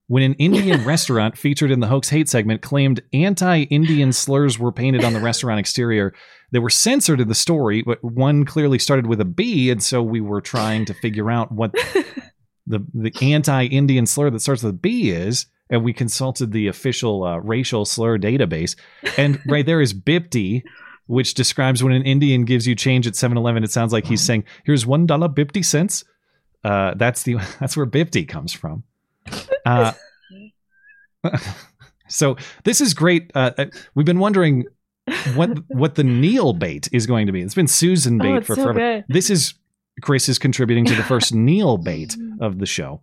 when 0.06 0.22
an 0.22 0.34
Indian 0.34 0.84
restaurant 0.86 1.38
featured 1.38 1.70
in 1.70 1.80
the 1.80 1.86
Hoax 1.86 2.10
Hate 2.10 2.28
segment 2.28 2.62
claimed 2.62 3.02
anti 3.12 3.62
Indian 3.62 4.12
slurs 4.12 4.58
were 4.58 4.72
painted 4.72 5.04
on 5.04 5.12
the 5.12 5.20
restaurant 5.20 5.58
exterior. 5.58 6.12
They 6.50 6.58
were 6.58 6.70
censored 6.70 7.20
in 7.20 7.28
the 7.28 7.34
story, 7.34 7.82
but 7.82 8.04
one 8.04 8.44
clearly 8.44 8.78
started 8.78 9.06
with 9.06 9.20
a 9.20 9.24
B, 9.24 9.70
and 9.70 9.82
so 9.82 10.02
we 10.02 10.20
were 10.20 10.42
trying 10.42 10.84
to 10.84 10.94
figure 10.94 11.30
out 11.30 11.50
what 11.50 11.72
the, 12.66 12.86
the 12.92 13.12
anti 13.22 13.64
Indian 13.64 14.06
slur 14.06 14.30
that 14.30 14.40
starts 14.40 14.62
with 14.62 14.82
B 14.82 15.10
is. 15.10 15.46
And 15.70 15.82
we 15.82 15.94
consulted 15.94 16.52
the 16.52 16.66
official 16.66 17.24
uh, 17.24 17.38
racial 17.38 17.86
slur 17.86 18.18
database. 18.18 18.76
And 19.16 19.40
right 19.46 19.64
there 19.64 19.80
is 19.80 19.94
Bipti, 19.94 20.64
which 21.06 21.34
describes 21.34 21.82
when 21.82 21.92
an 21.92 22.02
Indian 22.02 22.44
gives 22.44 22.66
you 22.66 22.74
change 22.74 23.06
at 23.06 23.16
7 23.16 23.36
Eleven. 23.36 23.64
It 23.64 23.70
sounds 23.70 23.92
like 23.92 24.06
he's 24.06 24.22
saying, 24.22 24.44
Here's 24.64 24.84
$1 24.84 25.06
Bipti 25.34 25.64
cents. 25.64 26.04
Uh, 26.64 26.94
that's 26.94 27.24
the 27.24 27.34
that's 27.60 27.76
where 27.76 27.86
Bipti 27.86 28.26
comes 28.26 28.52
from. 28.52 28.84
Uh, 29.66 29.92
so 32.08 32.36
this 32.64 32.80
is 32.80 32.94
great. 32.94 33.30
Uh, 33.34 33.50
uh, 33.58 33.66
we've 33.94 34.06
been 34.06 34.18
wondering 34.18 34.64
what 35.34 35.58
what 35.68 35.94
the 35.96 36.04
Neal 36.04 36.52
bait 36.52 36.88
is 36.92 37.06
going 37.06 37.26
to 37.26 37.32
be. 37.32 37.42
It's 37.42 37.54
been 37.54 37.66
Susan 37.68 38.18
bait 38.18 38.36
Oh, 38.36 38.40
for 38.42 38.54
so 38.54 38.62
forever. 38.64 38.78
good. 38.78 39.04
This 39.08 39.30
is 39.30 39.54
Chris 40.02 40.28
is 40.28 40.38
contributing 40.38 40.84
to 40.86 40.94
the 40.94 41.02
first 41.02 41.34
Neal 41.34 41.76
bait 41.78 42.16
of 42.40 42.58
the 42.58 42.66
show. 42.66 43.02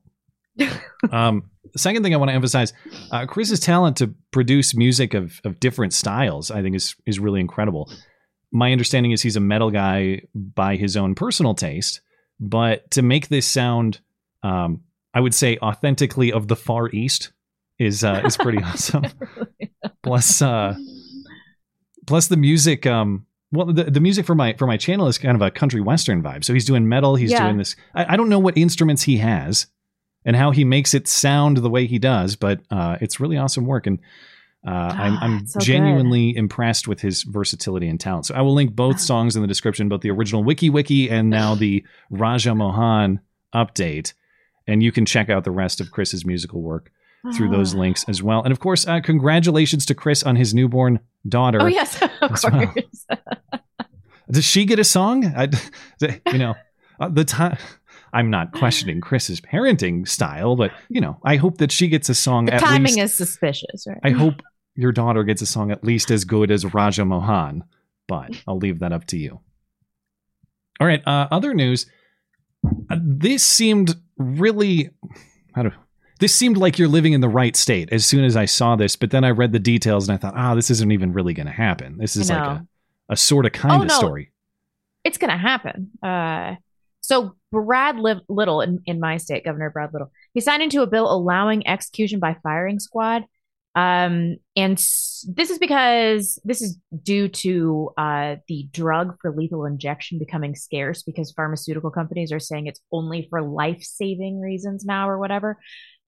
Um, 1.12 1.50
the 1.74 1.80
second 1.80 2.04
thing 2.04 2.14
I 2.14 2.18
want 2.18 2.30
to 2.30 2.36
emphasize, 2.36 2.74
uh, 3.12 3.26
Chris's 3.26 3.60
talent 3.60 3.98
to 3.98 4.14
produce 4.32 4.76
music 4.76 5.14
of 5.14 5.40
of 5.44 5.60
different 5.60 5.94
styles, 5.94 6.52
I 6.52 6.62
think, 6.62 6.76
is 6.76 6.96
is 7.06 7.20
really 7.20 7.40
incredible. 7.40 7.92
My 8.52 8.72
understanding 8.72 9.12
is 9.12 9.22
he's 9.22 9.36
a 9.36 9.40
metal 9.42 9.70
guy 9.72 10.22
by 10.36 10.76
his 10.76 10.98
own 10.98 11.16
personal 11.16 11.54
taste, 11.54 12.02
but 12.40 12.90
to 12.92 13.02
make 13.02 13.28
this 13.28 13.48
sound, 13.48 14.00
um, 14.44 14.82
I 15.14 15.20
would 15.20 15.34
say 15.36 15.58
authentically 15.62 16.32
of 16.32 16.48
the 16.48 16.56
Far 16.56 16.90
East 16.90 17.32
is 17.78 18.04
uh, 18.04 18.22
is 18.26 18.38
pretty 18.38 18.58
awesome. 18.64 19.06
Plus, 20.04 20.42
uh, 20.42 20.76
plus 22.08 22.28
the 22.28 22.38
music. 22.38 22.86
Um, 22.86 23.26
well, 23.52 23.66
the, 23.68 23.86
the 23.86 24.00
music 24.00 24.26
for 24.26 24.36
my 24.36 24.54
for 24.54 24.68
my 24.68 24.78
channel 24.78 25.08
is 25.08 25.18
kind 25.18 25.36
of 25.36 25.42
a 25.42 25.52
country 25.52 25.82
western 25.82 26.22
vibe. 26.22 26.44
So 26.44 26.54
he's 26.54 26.66
doing 26.66 26.88
metal. 26.88 27.16
He's 27.16 27.32
Yeah. 27.32 27.44
doing 27.46 27.58
this. 27.58 27.76
I, 27.96 28.14
I 28.14 28.18
don't 28.18 28.30
know 28.30 28.40
what 28.40 28.58
instruments 28.58 29.04
he 29.04 29.18
has 29.18 29.68
and 30.26 30.36
how 30.36 30.52
he 30.52 30.64
makes 30.66 30.94
it 30.94 31.08
sound 31.08 31.58
the 31.58 31.70
way 31.70 31.86
he 31.88 32.00
does, 32.00 32.36
but 32.36 32.60
uh, 32.72 32.98
it's 33.02 33.20
really 33.20 33.38
awesome 33.38 33.66
work. 33.66 33.88
And 33.88 34.00
uh, 34.68 34.70
I'm, 34.72 35.18
I'm 35.22 35.38
it's 35.40 35.54
so 35.54 35.60
good. 35.60 35.66
genuinely 35.66 36.36
impressed 36.36 36.88
with 36.88 37.00
his 37.02 37.24
versatility 37.24 37.88
and 37.88 38.00
talent. 38.00 38.26
So 38.26 38.36
I 38.36 38.42
will 38.42 38.54
link 38.54 38.76
both 38.76 39.00
songs 39.12 39.36
in 39.36 39.42
the 39.42 39.48
description, 39.48 39.90
both 39.90 40.02
the 40.02 40.12
original 40.12 40.44
Wojcicki 40.44 41.10
and 41.10 41.30
now 41.30 41.56
the 41.56 41.84
Raja 42.10 42.54
Mohan 42.54 43.20
update. 43.56 44.14
And 44.68 44.84
you 44.84 44.92
can 44.92 45.06
check 45.06 45.30
out 45.30 45.44
the 45.46 45.52
rest 45.52 45.82
of 45.82 45.92
Chris's 45.92 46.26
musical 46.26 46.62
work 46.62 46.92
through 47.36 47.50
those 47.50 47.74
Ah. 47.76 47.80
links 47.80 48.06
as 48.08 48.22
well. 48.24 48.44
And 48.44 48.52
of 48.52 48.60
course, 48.60 48.88
uh, 48.88 49.00
congratulations 49.02 49.86
to 49.88 49.96
Chris 49.96 50.22
on 50.24 50.36
his 50.36 50.54
newborn 50.54 51.00
daughter. 51.28 51.60
Oh 51.62 51.66
yes, 51.68 52.02
of 52.22 52.32
as 52.32 52.44
well. 52.44 52.68
course. 52.68 53.06
Does 54.32 54.46
she 54.46 54.66
get 54.66 54.78
a 54.80 54.84
song? 54.84 55.26
I, 55.26 55.50
you 56.32 56.38
know, 56.38 56.54
uh, 57.00 57.10
the 57.10 57.26
time. 57.26 57.58
I'm 58.14 58.30
not 58.30 58.54
questioning 58.54 59.02
Chris's 59.02 59.40
parenting 59.42 60.08
style, 60.08 60.56
but 60.56 60.72
you 60.90 61.02
know, 61.02 61.20
I 61.24 61.36
hope 61.38 61.58
that 61.60 61.72
she 61.72 61.88
gets 61.88 62.10
a 62.10 62.16
song. 62.16 62.46
The 62.46 62.52
timing 62.54 62.96
least, 62.96 63.00
is 63.00 63.16
suspicious, 63.18 63.86
right? 63.88 64.00
I 64.04 64.12
hope 64.12 64.42
your 64.76 64.92
daughter 64.92 65.24
gets 65.24 65.42
a 65.42 65.46
song 65.46 65.72
at 65.72 65.84
least 65.84 66.10
as 66.12 66.26
good 66.26 66.52
as 66.52 66.74
Raja 66.74 67.06
Mohan, 67.06 67.64
but 68.08 68.32
I'll 68.48 68.58
leave 68.58 68.80
that 68.80 68.92
up 68.94 69.06
to 69.08 69.18
you. 69.18 69.40
All 70.80 70.88
right. 70.88 71.06
Uh, 71.06 71.28
other 71.32 71.54
news. 71.54 71.86
Uh, 72.90 72.98
this 73.02 73.44
seemed 73.44 73.96
really. 74.18 74.90
How 75.54 75.64
do 75.64 75.72
this 76.20 76.36
seemed 76.36 76.58
like 76.58 76.78
you're 76.78 76.88
living 76.90 77.14
in 77.14 77.22
the 77.22 77.30
right 77.30 77.56
state 77.56 77.90
as 77.94 78.06
soon 78.06 78.24
as 78.26 78.36
I 78.36 78.44
saw 78.46 78.76
this, 78.76 78.96
but 78.98 79.10
then 79.12 79.24
I 79.24 79.30
read 79.32 79.54
the 79.54 79.60
details 79.60 80.08
and 80.10 80.14
I 80.14 80.18
thought, 80.22 80.34
ah, 80.36 80.54
this 80.56 80.70
isn't 80.70 80.92
even 80.92 81.14
really 81.14 81.34
going 81.34 81.46
to 81.48 81.52
happen. 81.54 81.98
This 81.98 82.16
is 82.18 82.30
like 82.30 82.40
a, 82.40 82.68
a 83.10 83.16
sort 83.16 83.46
of 83.46 83.54
kind 83.54 83.74
Oh, 83.74 83.82
of 83.84 83.88
no. 83.88 83.98
story. 83.98 84.32
it's 85.06 85.18
going 85.18 85.32
to 85.32 85.38
happen. 85.38 85.92
Uh, 86.04 86.56
so 87.10 87.36
Brad 87.52 87.98
Little 87.98 88.62
in, 88.62 88.84
in 88.86 89.00
my 89.00 89.18
state, 89.18 89.44
Governor 89.44 89.72
Brad 89.72 89.92
Little, 89.92 90.12
he 90.36 90.42
signed 90.42 90.62
into 90.62 90.84
a 90.84 90.88
bill 90.88 91.12
allowing 91.12 91.68
execution 91.68 92.20
by 92.20 92.38
firing 92.44 92.78
squad. 92.78 93.24
Um, 93.74 94.38
and 94.56 94.78
this 94.78 95.50
is 95.50 95.58
because 95.58 96.40
this 96.44 96.62
is 96.62 96.78
due 97.02 97.28
to 97.30 97.90
uh, 97.98 98.36
the 98.48 98.68
drug 98.72 99.16
for 99.22 99.36
lethal 99.36 99.66
injection 99.66 100.20
becoming 100.20 100.54
scarce 100.54 101.02
because 101.02 101.32
pharmaceutical 101.32 101.90
companies 101.90 102.32
are 102.32 102.40
saying 102.40 102.68
it's 102.68 102.82
only 102.92 103.26
for 103.32 103.42
life 103.42 103.82
saving 103.82 104.40
reasons 104.40 104.86
now 104.86 105.10
or 105.10 105.18
whatever. 105.18 105.58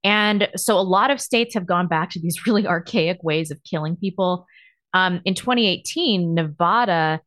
And 0.03 0.49
so 0.55 0.77
a 0.77 0.81
lot 0.81 1.09
of 1.09 1.19
states 1.19 1.55
have 1.55 1.65
gone 1.65 1.87
back 1.87 2.11
to 2.11 2.19
these 2.19 2.37
really 2.45 2.67
archaic 2.67 3.23
ways 3.23 3.49
of 3.49 3.59
killing 3.63 3.95
people. 3.95 4.45
Um, 4.93 5.21
in 5.25 5.33
2018, 5.33 6.35
Nevada 6.35 7.21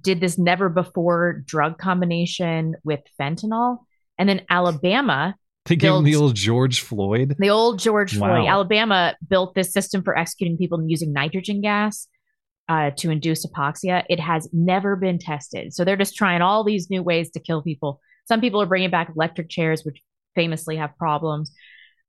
did 0.00 0.20
this 0.20 0.38
never 0.38 0.68
before 0.68 1.42
drug 1.46 1.78
combination 1.78 2.74
with 2.84 3.00
fentanyl. 3.20 3.78
And 4.18 4.28
then 4.28 4.42
Alabama, 4.50 5.34
They 5.66 5.76
gave 5.76 5.92
him 5.94 6.04
the 6.04 6.16
old 6.16 6.34
George 6.34 6.80
Floyd. 6.80 7.36
the 7.38 7.50
old 7.50 7.78
George 7.78 8.16
Floyd, 8.16 8.48
Alabama 8.48 9.14
built 9.28 9.54
this 9.54 9.72
system 9.72 10.02
for 10.02 10.16
executing 10.16 10.56
people 10.56 10.82
using 10.86 11.12
nitrogen 11.12 11.60
gas 11.60 12.08
uh, 12.68 12.90
to 12.96 13.10
induce 13.10 13.46
hypoxia. 13.46 14.04
It 14.08 14.20
has 14.20 14.48
never 14.52 14.96
been 14.96 15.18
tested. 15.18 15.74
So 15.74 15.84
they're 15.84 15.96
just 15.96 16.16
trying 16.16 16.42
all 16.42 16.64
these 16.64 16.88
new 16.90 17.02
ways 17.02 17.30
to 17.32 17.40
kill 17.40 17.62
people. 17.62 18.00
Some 18.26 18.40
people 18.40 18.62
are 18.62 18.66
bringing 18.66 18.90
back 18.90 19.10
electric 19.14 19.50
chairs, 19.50 19.84
which 19.84 20.00
famously 20.34 20.76
have 20.76 20.96
problems. 20.96 21.52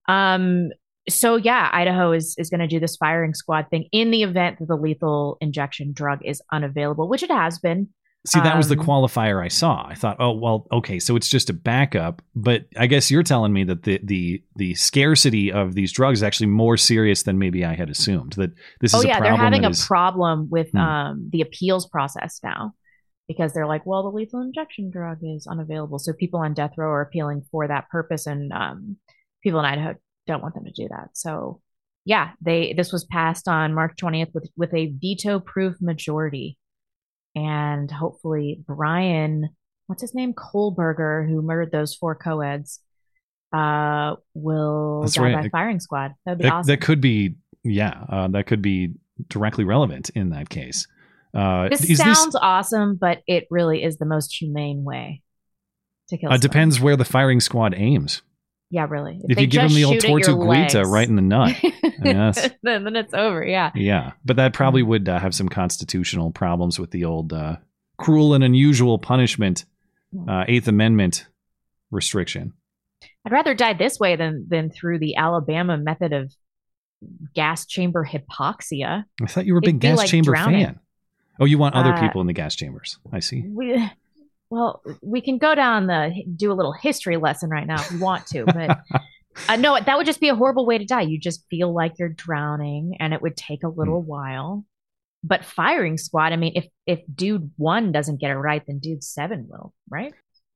Um, 0.08 0.70
so 1.10 1.36
yeah, 1.36 1.70
Idaho 1.74 2.12
is 2.12 2.36
is 2.38 2.50
going 2.50 2.62
to 2.62 2.68
do 2.68 2.80
this 2.80 2.96
firing 2.96 3.34
squad 3.34 3.68
thing 3.70 3.88
in 3.92 4.12
the 4.12 4.24
event 4.24 4.60
that 4.60 4.68
the 4.68 4.78
lethal 4.78 5.38
injection 5.42 5.94
drug 5.94 6.20
is 6.24 6.42
unavailable, 6.52 7.10
which 7.10 7.24
it 7.24 7.32
has 7.32 7.60
been. 7.60 7.90
See, 8.26 8.40
that 8.40 8.56
was 8.56 8.70
the 8.70 8.80
Um, 8.80 8.86
qualifier 8.86 9.44
I 9.44 9.50
saw. 9.50 9.86
I 9.86 9.96
thought, 9.96 10.16
oh 10.22 10.32
well, 10.32 10.66
okay, 10.72 10.98
so 10.98 11.18
it's 11.18 11.28
just 11.28 11.50
a 11.50 11.54
backup. 11.54 12.22
But 12.34 12.68
I 12.78 12.88
guess 12.88 13.12
you're 13.12 13.22
telling 13.22 13.52
me 13.52 13.66
that 13.66 13.84
the 13.84 14.00
the 14.02 14.42
the 14.56 14.76
scarcity 14.76 15.52
of 15.52 15.76
these 15.76 15.92
drugs 15.92 16.20
is 16.20 16.24
actually 16.24 16.48
more 16.48 16.78
serious 16.78 17.24
than 17.24 17.38
maybe 17.38 17.66
I 17.66 17.74
had 17.76 17.90
assumed. 17.90 18.34
That 18.34 18.52
this 18.80 18.94
oh 18.94 19.00
is 19.00 19.04
a 19.04 19.08
yeah, 19.10 19.20
they're 19.20 19.36
having 19.36 19.66
a 19.66 19.72
is- 19.72 19.86
problem 19.86 20.48
with 20.50 20.72
Hmm. 20.72 20.78
um, 20.78 21.30
the 21.34 21.42
appeals 21.42 21.86
process 21.90 22.40
now 22.44 22.74
because 23.28 23.54
they're 23.54 23.68
like, 23.68 23.86
well, 23.86 24.04
the 24.04 24.10
lethal 24.16 24.40
injection 24.42 24.90
drug 24.90 25.18
is 25.22 25.46
unavailable, 25.46 26.00
so 26.00 26.14
people 26.14 26.40
on 26.40 26.54
death 26.54 26.72
row 26.78 26.90
are 26.92 27.02
appealing 27.02 27.42
for 27.52 27.68
that 27.68 27.90
purpose, 27.90 28.26
and 28.26 28.54
um, 28.54 28.96
people 29.44 29.60
in 29.60 29.66
Idaho 29.66 29.96
don't 30.28 30.42
want 30.42 30.56
them 30.56 30.66
to 30.66 30.72
do 30.72 30.88
that. 30.90 31.10
So 31.14 31.62
yeah, 32.06 32.32
they 32.42 32.74
this 32.76 32.92
was 32.92 33.06
passed 33.06 33.48
on 33.48 33.74
March 33.74 33.94
20th 34.02 34.34
with 34.34 34.50
with 34.58 34.74
a 34.74 34.94
veto-proof 35.02 35.76
majority, 35.82 36.58
and 37.36 37.90
hopefully 37.90 38.62
Bryan, 38.66 39.50
what's 39.88 40.02
his 40.02 40.14
name, 40.14 40.34
Kohberger, 40.34 41.28
who 41.28 41.42
murdered 41.42 41.72
those 41.72 41.96
four 41.96 42.16
co-eds, 42.16 42.80
uh, 43.54 44.16
will 44.34 45.02
That's 45.02 45.14
die 45.14 45.34
right. 45.34 45.44
by 45.44 45.50
firing 45.50 45.80
squad. 45.80 46.14
That'd 46.26 46.40
be 46.40 46.44
that, 46.44 46.54
awesome. 46.54 46.68
that 46.68 46.82
could 46.82 47.00
be 47.00 47.36
yeah, 47.64 48.04
uh, 48.10 48.28
that 48.30 48.48
could 48.48 48.62
be 48.62 48.94
directly 49.30 49.64
relevant 49.64 50.10
in 50.10 50.32
that 50.32 50.50
case. 50.50 50.88
Uh, 51.34 51.70
this 51.70 51.90
is 51.90 51.98
sounds 51.98 52.36
awesome, 52.36 52.96
but 52.96 53.22
it 53.28 53.48
really 53.50 53.84
is 53.84 53.98
the 53.98 54.06
most 54.06 54.36
humane 54.36 54.84
way 54.84 55.22
to 56.10 56.18
kill. 56.18 56.32
uh, 56.32 56.38
depends 56.38 56.80
where 56.80 56.96
the 56.96 57.06
firing 57.06 57.40
squad 57.40 57.74
aims. 57.76 58.22
Yeah, 58.74 58.88
really. 58.90 59.22
If, 59.30 59.36
they 59.36 59.44
you 59.44 59.48
give 59.48 59.62
them 59.62 59.76
the 59.76 59.84
old 59.84 59.98
Tortuguita 59.98 60.84
right 60.88 61.08
in 61.08 61.16
the 61.16 61.22
nut, 61.22 61.56
I 61.64 62.34
then, 62.64 62.84
then 62.84 62.96
it's 62.96 63.14
over. 63.14 63.46
Yeah. 63.46 63.70
Yeah, 63.76 64.14
but 64.26 64.38
that 64.38 64.54
probably 64.54 64.82
would 64.82 65.08
uh, 65.08 65.20
have 65.20 65.36
some 65.36 65.48
constitutional 65.48 66.32
problems 66.32 66.80
with 66.80 66.90
the 66.90 67.06
old 67.06 67.34
uh, 67.34 67.58
cruel 67.98 68.34
and 68.34 68.44
unusual 68.44 68.98
punishment, 68.98 69.66
uh, 70.28 70.46
Eighth 70.48 70.68
Amendment 70.68 71.28
restriction. 71.92 72.54
I'd 73.24 73.32
rather 73.32 73.54
die 73.54 73.74
this 73.74 74.00
way 74.00 74.16
than 74.16 74.48
than 74.50 74.72
through 74.72 74.98
the 74.98 75.18
Alabama 75.18 75.78
method 75.78 76.12
of 76.12 76.34
gas 77.36 77.68
chamber 77.68 78.04
hypoxia. 78.04 79.06
I 79.22 79.26
thought 79.28 79.46
you 79.46 79.54
were 79.54 79.60
a 79.60 79.62
big 79.62 79.82
gas 79.82 80.00
like 80.00 80.10
chamber 80.10 80.32
drowning. 80.32 80.66
fan. 80.66 80.80
Oh, 81.40 81.46
you 81.46 81.60
want 81.60 81.76
other 81.76 81.94
Uh, 81.94 82.02
people 82.02 82.22
in 82.22 82.28
the 82.28 82.34
gas 82.34 82.56
chambers? 82.56 82.98
I 83.12 83.20
see. 83.20 83.44
We, 83.48 83.88
well, 84.54 84.82
we 85.02 85.20
can 85.22 85.40
go 85.40 85.56
down 85.56 85.88
the 85.88 86.14
do 86.36 86.52
a 86.52 86.54
little 86.54 86.74
history 86.74 87.18
lesson 87.18 87.50
right 87.50 87.66
now 87.66 87.82
if 87.82 87.92
you 87.92 88.00
want 88.00 88.28
to, 88.28 88.46
but 88.46 88.80
uh, 89.50 89.56
no, 89.56 89.80
that 89.80 89.98
would 89.98 90.06
just 90.06 90.20
be 90.22 90.30
a 90.30 90.36
horrible 90.36 90.66
way 90.66 90.78
to 90.78 90.86
die. 90.86 91.02
You 91.02 91.20
just 91.20 91.44
feel 91.50 91.74
like 91.74 91.94
you're 91.98 92.10
drowning, 92.10 92.98
and 93.00 93.14
it 93.14 93.22
would 93.22 93.36
take 93.36 93.64
a 93.64 93.68
little 93.68 94.02
Hmm. 94.02 94.08
while. 94.08 94.66
But 95.24 95.44
firing 95.46 95.98
squad, 95.98 96.34
I 96.34 96.36
mean, 96.36 96.52
if 96.56 96.68
if 96.86 97.00
dude 97.16 97.50
one 97.58 97.92
doesn't 97.92 98.20
get 98.20 98.30
it 98.30 98.36
right, 98.36 98.62
then 98.68 98.80
dude 98.80 99.04
seven 99.04 99.48
will, 99.50 99.74
right? 99.90 100.14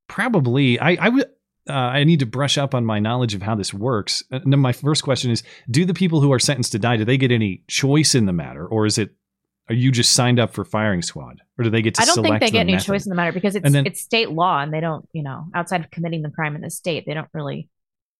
Probably. 0.07 0.79
I 0.79 0.97
I 0.99 1.09
would. 1.09 1.25
Uh, 1.69 1.73
I 1.73 2.05
need 2.05 2.19
to 2.21 2.25
brush 2.25 2.57
up 2.57 2.73
on 2.73 2.85
my 2.85 2.99
knowledge 2.99 3.33
of 3.33 3.41
how 3.41 3.53
this 3.55 3.73
works. 3.73 4.23
Uh, 4.31 4.39
then 4.45 4.59
my 4.59 4.71
first 4.73 5.03
question 5.03 5.31
is: 5.31 5.43
Do 5.69 5.85
the 5.85 5.93
people 5.93 6.21
who 6.21 6.31
are 6.31 6.39
sentenced 6.39 6.71
to 6.73 6.79
die 6.79 6.97
do 6.97 7.03
they 7.05 7.17
get 7.17 7.31
any 7.31 7.63
choice 7.67 8.13
in 8.15 8.25
the 8.25 8.33
matter, 8.33 8.65
or 8.65 8.85
is 8.85 8.97
it? 8.97 9.11
Are 9.69 9.75
you 9.75 9.91
just 9.91 10.13
signed 10.13 10.39
up 10.39 10.53
for 10.53 10.63
firing 10.63 11.01
squad, 11.01 11.41
or 11.57 11.63
do 11.63 11.69
they 11.69 11.81
get 11.81 11.95
to 11.95 12.01
I 12.01 12.05
don't 12.05 12.23
think 12.23 12.39
they 12.39 12.47
the 12.47 12.51
get 12.51 12.59
any 12.61 12.73
method? 12.73 12.85
choice 12.85 13.05
in 13.05 13.09
the 13.09 13.15
matter 13.15 13.33
because 13.33 13.55
it's 13.55 13.69
then- 13.69 13.85
it's 13.85 14.01
state 14.01 14.31
law, 14.31 14.61
and 14.61 14.73
they 14.73 14.79
don't, 14.79 15.07
you 15.11 15.23
know, 15.23 15.45
outside 15.53 15.81
of 15.81 15.91
committing 15.91 16.21
the 16.21 16.29
crime 16.29 16.55
in 16.55 16.61
the 16.61 16.69
state, 16.69 17.05
they 17.05 17.13
don't 17.13 17.27
really 17.33 17.69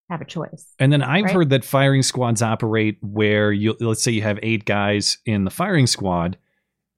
have 0.10 0.22
a 0.22 0.26
choice. 0.26 0.74
And 0.80 0.92
then 0.92 1.02
I've 1.02 1.26
right? 1.26 1.34
heard 1.34 1.50
that 1.50 1.66
firing 1.66 2.02
squads 2.04 2.42
operate 2.42 2.98
where 3.02 3.52
you 3.52 3.76
let's 3.80 4.02
say 4.02 4.12
you 4.12 4.22
have 4.22 4.40
eight 4.44 4.66
guys 4.66 5.18
in 5.26 5.44
the 5.46 5.52
firing 5.52 5.88
squad, 5.88 6.38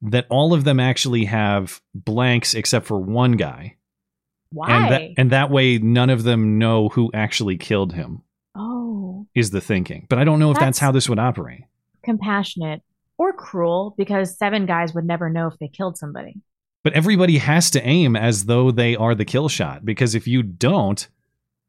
that 0.01 0.25
all 0.29 0.53
of 0.53 0.63
them 0.63 0.79
actually 0.79 1.25
have 1.25 1.81
blanks 1.93 2.53
except 2.55 2.85
for 2.87 2.99
one 2.99 3.33
guy. 3.33 3.75
Why? 4.51 4.69
And 4.71 4.91
that 4.91 5.01
and 5.17 5.31
that 5.31 5.51
way 5.51 5.77
none 5.77 6.09
of 6.09 6.23
them 6.23 6.57
know 6.57 6.89
who 6.89 7.11
actually 7.13 7.57
killed 7.57 7.93
him 7.93 8.23
oh, 8.55 9.27
is 9.35 9.51
the 9.51 9.61
thinking. 9.61 10.07
But 10.09 10.17
I 10.19 10.23
don't 10.23 10.39
know 10.39 10.49
if 10.49 10.55
that's, 10.55 10.77
That's- 10.77 10.79
how 10.79 10.91
this 10.91 11.07
would 11.09 11.19
operate. 11.19 11.63
compassionate 12.03 12.81
or 13.19 13.33
cruel 13.33 13.93
because 13.97 14.35
seven 14.35 14.65
guys 14.65 14.95
would 14.95 15.05
never 15.05 15.29
know 15.29 15.45
if 15.45 15.59
they 15.59 15.67
killed 15.67 15.97
somebody. 15.97 16.41
But 16.83 16.93
everybody 16.93 17.37
has 17.37 17.69
to 17.71 17.85
aim 17.85 18.15
as 18.15 18.45
though 18.45 18.71
they 18.71 18.95
are 18.95 19.13
the 19.13 19.25
kill 19.25 19.49
shot 19.49 19.85
because 19.85 20.15
if 20.15 20.27
you 20.27 20.41
don't, 20.41 21.07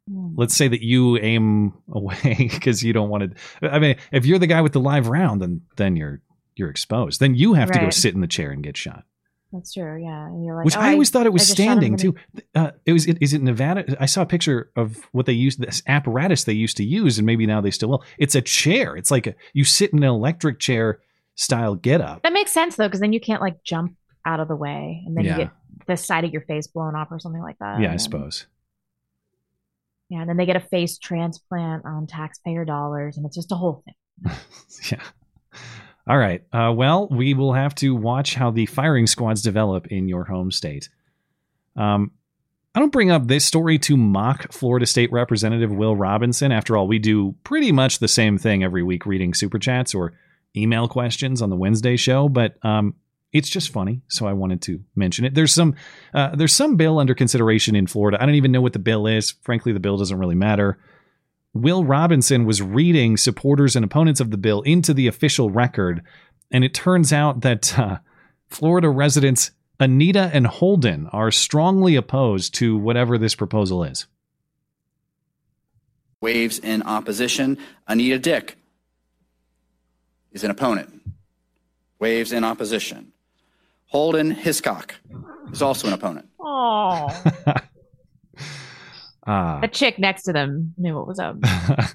Hmm. 0.08 0.30
let's 0.34 0.56
say 0.56 0.66
that 0.66 0.82
you 0.82 1.18
aim 1.18 1.74
away 1.92 2.48
because 2.50 2.82
you 2.82 2.92
don't 2.92 3.10
want 3.10 3.36
to. 3.60 3.70
I 3.70 3.78
mean, 3.78 3.96
if 4.12 4.24
you're 4.24 4.38
the 4.38 4.46
guy 4.46 4.62
with 4.62 4.72
the 4.72 4.80
live 4.80 5.08
round, 5.08 5.42
then 5.42 5.60
then 5.76 5.94
you're 5.94 6.22
you're 6.56 6.70
exposed. 6.70 7.20
Then 7.20 7.34
you 7.34 7.54
have 7.54 7.70
to 7.70 7.78
go 7.78 7.90
sit 7.90 8.14
in 8.14 8.20
the 8.20 8.26
chair 8.26 8.50
and 8.50 8.62
get 8.62 8.76
shot. 8.76 9.04
That's 9.52 9.74
true. 9.74 10.00
Yeah, 10.02 10.28
like, 10.54 10.64
Which 10.64 10.76
oh, 10.76 10.80
I 10.80 10.92
always 10.92 11.10
thought 11.10 11.26
it 11.26 11.32
was 11.32 11.42
I 11.42 11.44
just 11.44 11.56
shot 11.58 11.62
him 11.64 11.96
standing 11.96 11.96
too. 11.96 12.14
Uh, 12.54 12.70
it 12.86 12.92
was. 12.92 13.06
Is 13.06 13.34
it 13.34 13.42
Nevada? 13.42 13.96
I 14.00 14.06
saw 14.06 14.22
a 14.22 14.26
picture 14.26 14.70
of 14.76 14.96
what 15.12 15.26
they 15.26 15.32
used. 15.32 15.60
This 15.60 15.82
apparatus 15.86 16.44
they 16.44 16.52
used 16.52 16.76
to 16.78 16.84
use, 16.84 17.18
and 17.18 17.26
maybe 17.26 17.46
now 17.46 17.60
they 17.60 17.70
still 17.70 17.88
will. 17.90 18.04
It's 18.18 18.34
a 18.34 18.40
chair. 18.40 18.96
It's 18.96 19.10
like 19.10 19.26
a, 19.26 19.34
you 19.52 19.64
sit 19.64 19.92
in 19.92 19.98
an 19.98 20.08
electric 20.08 20.60
chair 20.60 21.00
style 21.40 21.74
get 21.74 22.00
up. 22.00 22.22
That 22.22 22.32
makes 22.32 22.52
sense 22.52 22.76
though, 22.76 22.86
because 22.86 23.00
then 23.00 23.12
you 23.12 23.20
can't 23.20 23.40
like 23.40 23.62
jump 23.64 23.96
out 24.26 24.40
of 24.40 24.48
the 24.48 24.56
way, 24.56 25.02
and 25.06 25.16
then 25.16 25.24
Yeah. 25.24 25.32
you 25.38 25.44
get 25.44 25.50
the 25.86 25.96
side 25.96 26.24
of 26.24 26.32
your 26.32 26.42
face 26.42 26.66
blown 26.66 26.94
off 26.94 27.08
or 27.10 27.18
something 27.18 27.42
like 27.42 27.58
that. 27.58 27.80
Yeah, 27.80 27.92
I 27.92 27.96
suppose. 27.96 28.46
Yeah, 30.08 30.20
and 30.20 30.28
then 30.28 30.36
they 30.36 30.46
get 30.46 30.56
a 30.56 30.60
face 30.60 30.98
transplant 30.98 31.84
on 31.86 32.06
taxpayer 32.06 32.64
dollars, 32.64 33.16
and 33.16 33.24
it's 33.24 33.36
just 33.36 33.52
a 33.52 33.56
whole 33.56 33.82
thing. 33.84 34.34
Yeah. 34.90 35.02
All 36.08 36.18
right. 36.18 36.42
Uh, 36.52 36.72
well, 36.74 37.06
we 37.10 37.34
will 37.34 37.52
have 37.52 37.74
to 37.76 37.94
watch 37.94 38.34
how 38.34 38.50
the 38.50 38.66
firing 38.66 39.06
squads 39.06 39.42
develop 39.42 39.86
in 39.88 40.08
your 40.08 40.24
home 40.24 40.50
state. 40.50 40.88
Um, 41.76 42.12
I 42.74 42.80
don't 42.80 42.92
bring 42.92 43.10
up 43.10 43.26
this 43.26 43.44
story 43.44 43.78
to 43.80 43.96
mock 43.96 44.52
Florida 44.52 44.86
State 44.86 45.12
Representative 45.12 45.70
Will 45.72 45.94
Robinson. 45.96 46.50
After 46.52 46.76
all, 46.76 46.88
we 46.88 46.98
do 46.98 47.34
pretty 47.44 47.70
much 47.72 47.98
the 47.98 48.08
same 48.08 48.38
thing 48.38 48.64
every 48.64 48.82
week, 48.82 49.06
reading 49.06 49.34
super 49.34 49.58
chats 49.58 49.94
or 49.94 50.12
email 50.56 50.88
questions 50.88 51.42
on 51.42 51.50
the 51.50 51.56
Wednesday 51.56 51.96
show. 51.96 52.28
But 52.28 52.56
um, 52.64 52.94
it's 53.32 53.48
just 53.48 53.70
funny, 53.72 54.02
so 54.08 54.26
I 54.26 54.32
wanted 54.32 54.62
to 54.62 54.80
mention 54.96 55.24
it. 55.24 55.34
There's 55.34 55.52
some 55.52 55.74
uh, 56.14 56.34
there's 56.34 56.52
some 56.52 56.76
bill 56.76 56.98
under 56.98 57.14
consideration 57.14 57.76
in 57.76 57.86
Florida. 57.86 58.20
I 58.20 58.26
don't 58.26 58.34
even 58.34 58.52
know 58.52 58.60
what 58.60 58.72
the 58.72 58.78
bill 58.78 59.06
is. 59.06 59.32
Frankly, 59.42 59.72
the 59.72 59.80
bill 59.80 59.96
doesn't 59.96 60.18
really 60.18 60.34
matter. 60.34 60.78
Will 61.52 61.84
Robinson 61.84 62.44
was 62.44 62.62
reading 62.62 63.16
supporters 63.16 63.74
and 63.74 63.84
opponents 63.84 64.20
of 64.20 64.30
the 64.30 64.36
bill 64.36 64.62
into 64.62 64.94
the 64.94 65.06
official 65.06 65.50
record, 65.50 66.02
and 66.50 66.64
it 66.64 66.74
turns 66.74 67.12
out 67.12 67.40
that 67.40 67.78
uh, 67.78 67.98
Florida 68.48 68.88
residents 68.88 69.50
Anita 69.80 70.30
and 70.34 70.46
Holden 70.46 71.08
are 71.08 71.30
strongly 71.30 71.96
opposed 71.96 72.54
to 72.56 72.76
whatever 72.76 73.16
this 73.16 73.34
proposal 73.34 73.82
is. 73.82 74.06
Waves 76.20 76.58
in 76.58 76.82
opposition. 76.82 77.56
Anita 77.88 78.18
Dick 78.18 78.58
is 80.32 80.44
an 80.44 80.50
opponent. 80.50 81.02
Waves 81.98 82.32
in 82.32 82.44
opposition. 82.44 83.12
Holden 83.86 84.30
Hiscock 84.30 84.94
is 85.52 85.62
also 85.62 85.88
an 85.88 85.92
opponent. 85.94 86.28
Oh, 86.40 87.08
Uh, 89.26 89.60
the 89.60 89.68
chick 89.68 89.98
next 89.98 90.22
to 90.24 90.32
them 90.32 90.74
knew 90.78 90.94
what 90.96 91.06
was 91.06 91.18
up. 91.18 91.36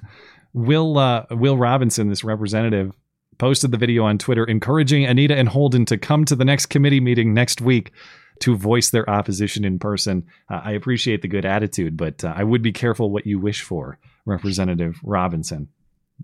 Will 0.54 0.96
uh, 0.96 1.26
Will 1.30 1.56
Robinson, 1.58 2.08
this 2.08 2.24
representative, 2.24 2.92
posted 3.38 3.72
the 3.72 3.76
video 3.76 4.04
on 4.04 4.16
Twitter 4.16 4.44
encouraging 4.44 5.04
Anita 5.04 5.36
and 5.36 5.48
Holden 5.48 5.84
to 5.86 5.98
come 5.98 6.24
to 6.26 6.36
the 6.36 6.44
next 6.44 6.66
committee 6.66 7.00
meeting 7.00 7.34
next 7.34 7.60
week 7.60 7.92
to 8.40 8.56
voice 8.56 8.90
their 8.90 9.08
opposition 9.10 9.64
in 9.64 9.78
person. 9.78 10.24
Uh, 10.48 10.60
I 10.64 10.72
appreciate 10.72 11.20
the 11.22 11.28
good 11.28 11.44
attitude, 11.44 11.96
but 11.96 12.24
uh, 12.24 12.32
I 12.34 12.44
would 12.44 12.62
be 12.62 12.72
careful 12.72 13.10
what 13.10 13.26
you 13.26 13.38
wish 13.38 13.60
for, 13.62 13.98
Representative 14.24 14.98
Robinson. 15.02 15.68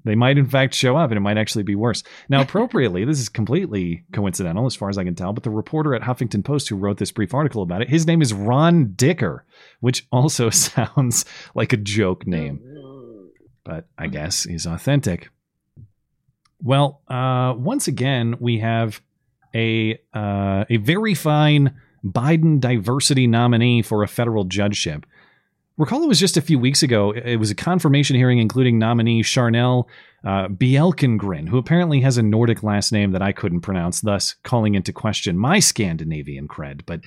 They 0.04 0.14
might, 0.14 0.38
in 0.38 0.46
fact, 0.46 0.74
show 0.74 0.96
up 0.96 1.10
and 1.10 1.16
it 1.16 1.20
might 1.20 1.38
actually 1.38 1.62
be 1.64 1.74
worse. 1.74 2.02
Now, 2.28 2.40
appropriately, 2.40 3.04
this 3.04 3.20
is 3.20 3.28
completely 3.28 4.04
coincidental 4.12 4.66
as 4.66 4.74
far 4.74 4.88
as 4.88 4.98
I 4.98 5.04
can 5.04 5.14
tell, 5.14 5.32
but 5.32 5.42
the 5.42 5.50
reporter 5.50 5.94
at 5.94 6.02
Huffington 6.02 6.44
Post 6.44 6.68
who 6.68 6.76
wrote 6.76 6.98
this 6.98 7.12
brief 7.12 7.34
article 7.34 7.62
about 7.62 7.82
it, 7.82 7.90
his 7.90 8.06
name 8.06 8.22
is 8.22 8.32
Ron 8.32 8.94
Dicker, 8.94 9.44
which 9.80 10.06
also 10.10 10.50
sounds 10.50 11.24
like 11.54 11.72
a 11.72 11.76
joke 11.76 12.26
name, 12.26 12.60
but 13.64 13.86
I 13.98 14.08
guess 14.08 14.46
is 14.46 14.66
authentic. 14.66 15.28
Well, 16.62 17.02
uh, 17.08 17.54
once 17.56 17.88
again, 17.88 18.36
we 18.40 18.60
have 18.60 19.02
a 19.54 20.00
uh, 20.14 20.64
a 20.70 20.76
very 20.78 21.14
fine 21.14 21.74
Biden 22.04 22.60
diversity 22.60 23.26
nominee 23.26 23.82
for 23.82 24.02
a 24.02 24.08
federal 24.08 24.44
judgeship. 24.44 25.06
Recall 25.78 26.02
it 26.02 26.08
was 26.08 26.20
just 26.20 26.36
a 26.36 26.42
few 26.42 26.58
weeks 26.58 26.82
ago. 26.82 27.12
It 27.12 27.36
was 27.36 27.50
a 27.50 27.54
confirmation 27.54 28.16
hearing 28.16 28.38
including 28.38 28.78
nominee 28.78 29.22
Charnelle 29.22 29.88
uh, 30.24 30.48
Bjelkengren, 30.48 31.48
who 31.48 31.58
apparently 31.58 32.00
has 32.02 32.18
a 32.18 32.22
Nordic 32.22 32.62
last 32.62 32.92
name 32.92 33.12
that 33.12 33.22
I 33.22 33.32
couldn't 33.32 33.62
pronounce, 33.62 34.02
thus 34.02 34.34
calling 34.42 34.74
into 34.74 34.92
question 34.92 35.38
my 35.38 35.58
Scandinavian 35.58 36.46
cred. 36.46 36.82
But 36.84 37.00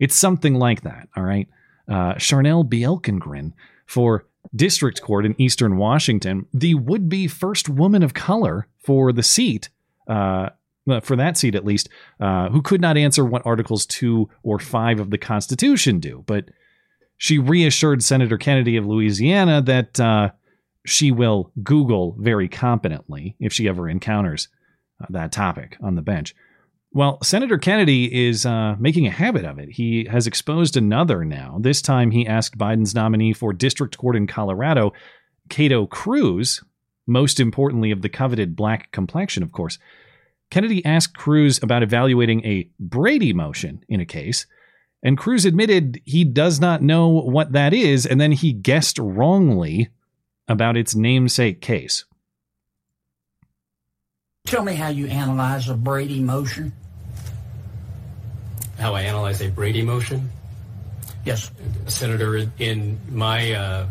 it's 0.00 0.16
something 0.16 0.54
like 0.54 0.82
that, 0.82 1.08
all 1.16 1.22
right? 1.22 1.48
Uh, 1.88 2.14
Charnelle 2.14 2.68
Bjelkengren 2.68 3.52
for 3.86 4.26
district 4.54 5.00
court 5.02 5.24
in 5.24 5.40
eastern 5.40 5.76
Washington, 5.76 6.46
the 6.52 6.74
would 6.74 7.08
be 7.08 7.26
first 7.28 7.68
woman 7.68 8.02
of 8.02 8.14
color 8.14 8.66
for 8.78 9.12
the 9.12 9.22
seat. 9.22 9.68
Uh, 10.06 10.50
for 11.02 11.16
that 11.16 11.36
seat 11.36 11.54
at 11.54 11.66
least, 11.66 11.90
uh, 12.18 12.48
who 12.48 12.62
could 12.62 12.80
not 12.80 12.96
answer 12.96 13.22
what 13.22 13.44
Articles 13.44 13.84
2 13.84 14.26
or 14.42 14.58
5 14.58 15.00
of 15.00 15.10
the 15.10 15.18
Constitution 15.18 16.00
do. 16.00 16.24
But 16.26 16.46
she 17.18 17.38
reassured 17.38 18.02
Senator 18.02 18.38
Kennedy 18.38 18.76
of 18.76 18.86
Louisiana 18.86 19.60
that 19.62 20.00
uh, 20.00 20.30
she 20.86 21.10
will 21.12 21.52
Google 21.62 22.16
very 22.18 22.48
competently 22.48 23.36
if 23.40 23.52
she 23.52 23.68
ever 23.68 23.88
encounters 23.88 24.48
uh, 25.02 25.06
that 25.10 25.32
topic 25.32 25.76
on 25.82 25.96
the 25.96 26.02
bench. 26.02 26.34
Well, 26.92 27.22
Senator 27.22 27.58
Kennedy 27.58 28.28
is 28.28 28.46
uh, 28.46 28.76
making 28.78 29.06
a 29.06 29.10
habit 29.10 29.44
of 29.44 29.58
it. 29.58 29.68
He 29.68 30.06
has 30.10 30.26
exposed 30.26 30.76
another 30.76 31.24
now. 31.24 31.58
This 31.60 31.82
time 31.82 32.12
he 32.12 32.26
asked 32.26 32.56
Biden's 32.56 32.94
nominee 32.94 33.34
for 33.34 33.52
district 33.52 33.98
court 33.98 34.16
in 34.16 34.26
Colorado, 34.26 34.94
Kato 35.50 35.86
Crews, 35.86 36.62
most 37.06 37.40
importantly 37.40 37.90
of 37.90 38.00
the 38.00 38.08
coveted 38.08 38.56
black 38.56 38.90
complexion, 38.92 39.42
of 39.42 39.52
course. 39.52 39.78
Kennedy 40.50 40.82
asked 40.84 41.16
Crews 41.16 41.62
about 41.62 41.82
evaluating 41.82 42.44
a 42.44 42.70
Brady 42.80 43.34
motion 43.34 43.84
in 43.88 44.00
a 44.00 44.06
case, 44.06 44.46
and 45.02 45.16
Crews 45.16 45.44
admitted 45.44 46.00
he 46.04 46.24
does 46.24 46.60
not 46.60 46.82
know 46.82 47.08
what 47.08 47.52
that 47.52 47.72
is, 47.72 48.06
and 48.06 48.20
then 48.20 48.32
he 48.32 48.52
guessed 48.52 48.98
wrongly 48.98 49.90
about 50.48 50.76
its 50.76 50.94
namesake 50.94 51.60
case. 51.60 52.04
Tell 54.46 54.64
me 54.64 54.74
how 54.74 54.88
you 54.88 55.06
analyze 55.06 55.68
a 55.68 55.74
Brady 55.74 56.20
motion. 56.20 56.72
How 58.78 58.94
I 58.94 59.02
analyze 59.02 59.42
a 59.42 59.50
Brady 59.50 59.82
motion? 59.82 60.30
Yes. 61.24 61.50
Senator, 61.86 62.50
in 62.58 62.98
my 63.10 63.52
uh, 63.52 63.86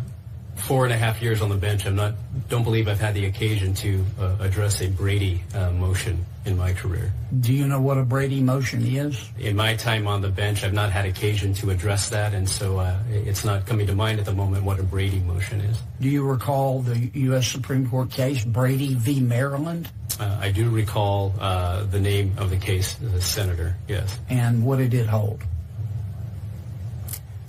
four 0.56 0.86
and 0.86 0.93
a 0.93 0.98
half 0.98 1.22
years 1.22 1.41
on 1.41 1.50
the 1.50 1.56
bench, 1.56 1.86
I'm 1.86 1.96
not, 1.96 2.15
don't 2.50 2.63
believe 2.63 2.88
I've 2.88 3.00
had 3.00 3.13
the 3.13 3.26
occasion 3.26 3.74
to 3.76 4.04
uh, 4.20 4.38
address 4.39 4.82
a 4.82 4.89
Brady 4.89 5.43
uh, 5.54 5.72
motion 5.72 6.26
in 6.47 6.57
my 6.57 6.73
career. 6.73 7.12
Do 7.39 7.53
you 7.53 7.67
know 7.67 7.81
what 7.81 7.97
a 7.97 8.03
Brady 8.03 8.41
motion 8.41 8.86
is? 8.86 9.29
In 9.38 9.55
my 9.55 9.75
time 9.75 10.07
on 10.07 10.21
the 10.21 10.29
bench, 10.29 10.63
I've 10.63 10.73
not 10.73 10.91
had 10.91 11.05
occasion 11.05 11.53
to 11.55 11.69
address 11.69 12.10
that, 12.10 12.33
and 12.33 12.47
so 12.49 12.79
uh, 12.79 12.97
it's 13.12 13.43
not 13.43 13.65
coming 13.65 13.86
to 13.88 13.93
mind 13.93 14.19
at 14.19 14.25
the 14.25 14.33
moment 14.33 14.63
what 14.63 14.79
a 14.79 14.83
Brady 14.83 15.19
motion 15.19 15.62
is. 15.62 15.77
Do 15.99 16.10
you 16.10 16.25
recall 16.25 16.81
the 16.81 17.12
U.S. 17.13 17.47
Supreme 17.47 17.89
Court 17.89 18.10
case 18.10 18.43
Brady 18.45 18.95
v. 18.95 19.19
Maryland? 19.19 19.89
Uh, 20.19 20.38
I 20.39 20.51
do 20.51 20.69
recall 20.69 21.33
uh, 21.39 21.83
the 21.83 21.99
name 21.99 22.33
of 22.38 22.49
the 22.49 22.57
case, 22.57 22.95
the 22.95 23.21
senator, 23.21 23.75
yes. 23.88 24.17
And 24.29 24.65
what 24.65 24.77
did 24.77 24.93
it 24.93 25.05
hold? 25.05 25.43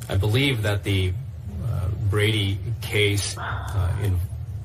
I 0.08 0.16
believe 0.16 0.62
that 0.62 0.84
the 0.84 1.12
uh, 1.64 1.88
Brady 2.10 2.58
case, 2.80 3.36
uh, 3.38 3.96
in, 4.02 4.18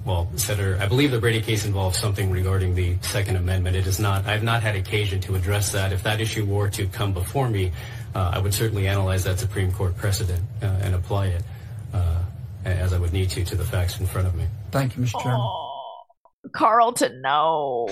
well, 0.05 0.29
Senator, 0.35 0.77
I 0.81 0.87
believe 0.87 1.11
the 1.11 1.19
Brady 1.19 1.41
case 1.41 1.65
involves 1.65 1.97
something 1.97 2.29
regarding 2.29 2.75
the 2.75 2.97
Second 3.01 3.37
Amendment. 3.37 3.75
It 3.75 3.87
is 3.87 3.99
not. 3.99 4.25
I've 4.25 4.43
not 4.43 4.61
had 4.61 4.75
occasion 4.75 5.21
to 5.21 5.35
address 5.35 5.71
that. 5.71 5.93
If 5.93 6.03
that 6.03 6.19
issue 6.19 6.45
were 6.45 6.69
to 6.71 6.87
come 6.87 7.13
before 7.13 7.49
me, 7.49 7.71
uh, 8.13 8.31
I 8.33 8.39
would 8.39 8.53
certainly 8.53 8.87
analyze 8.87 9.23
that 9.23 9.39
Supreme 9.39 9.71
Court 9.71 9.95
precedent 9.95 10.43
uh, 10.61 10.65
and 10.81 10.93
apply 10.93 11.27
it 11.27 11.43
uh, 11.93 12.19
as 12.65 12.91
I 12.91 12.99
would 12.99 13.13
need 13.13 13.29
to 13.31 13.45
to 13.45 13.55
the 13.55 13.63
facts 13.63 13.99
in 13.99 14.05
front 14.05 14.27
of 14.27 14.35
me. 14.35 14.45
Thank 14.71 14.97
you, 14.97 15.03
Mr. 15.03 15.21
Chairman. 15.21 15.39
Oh, 15.41 15.69
Carlton, 16.51 17.21
no, 17.21 17.87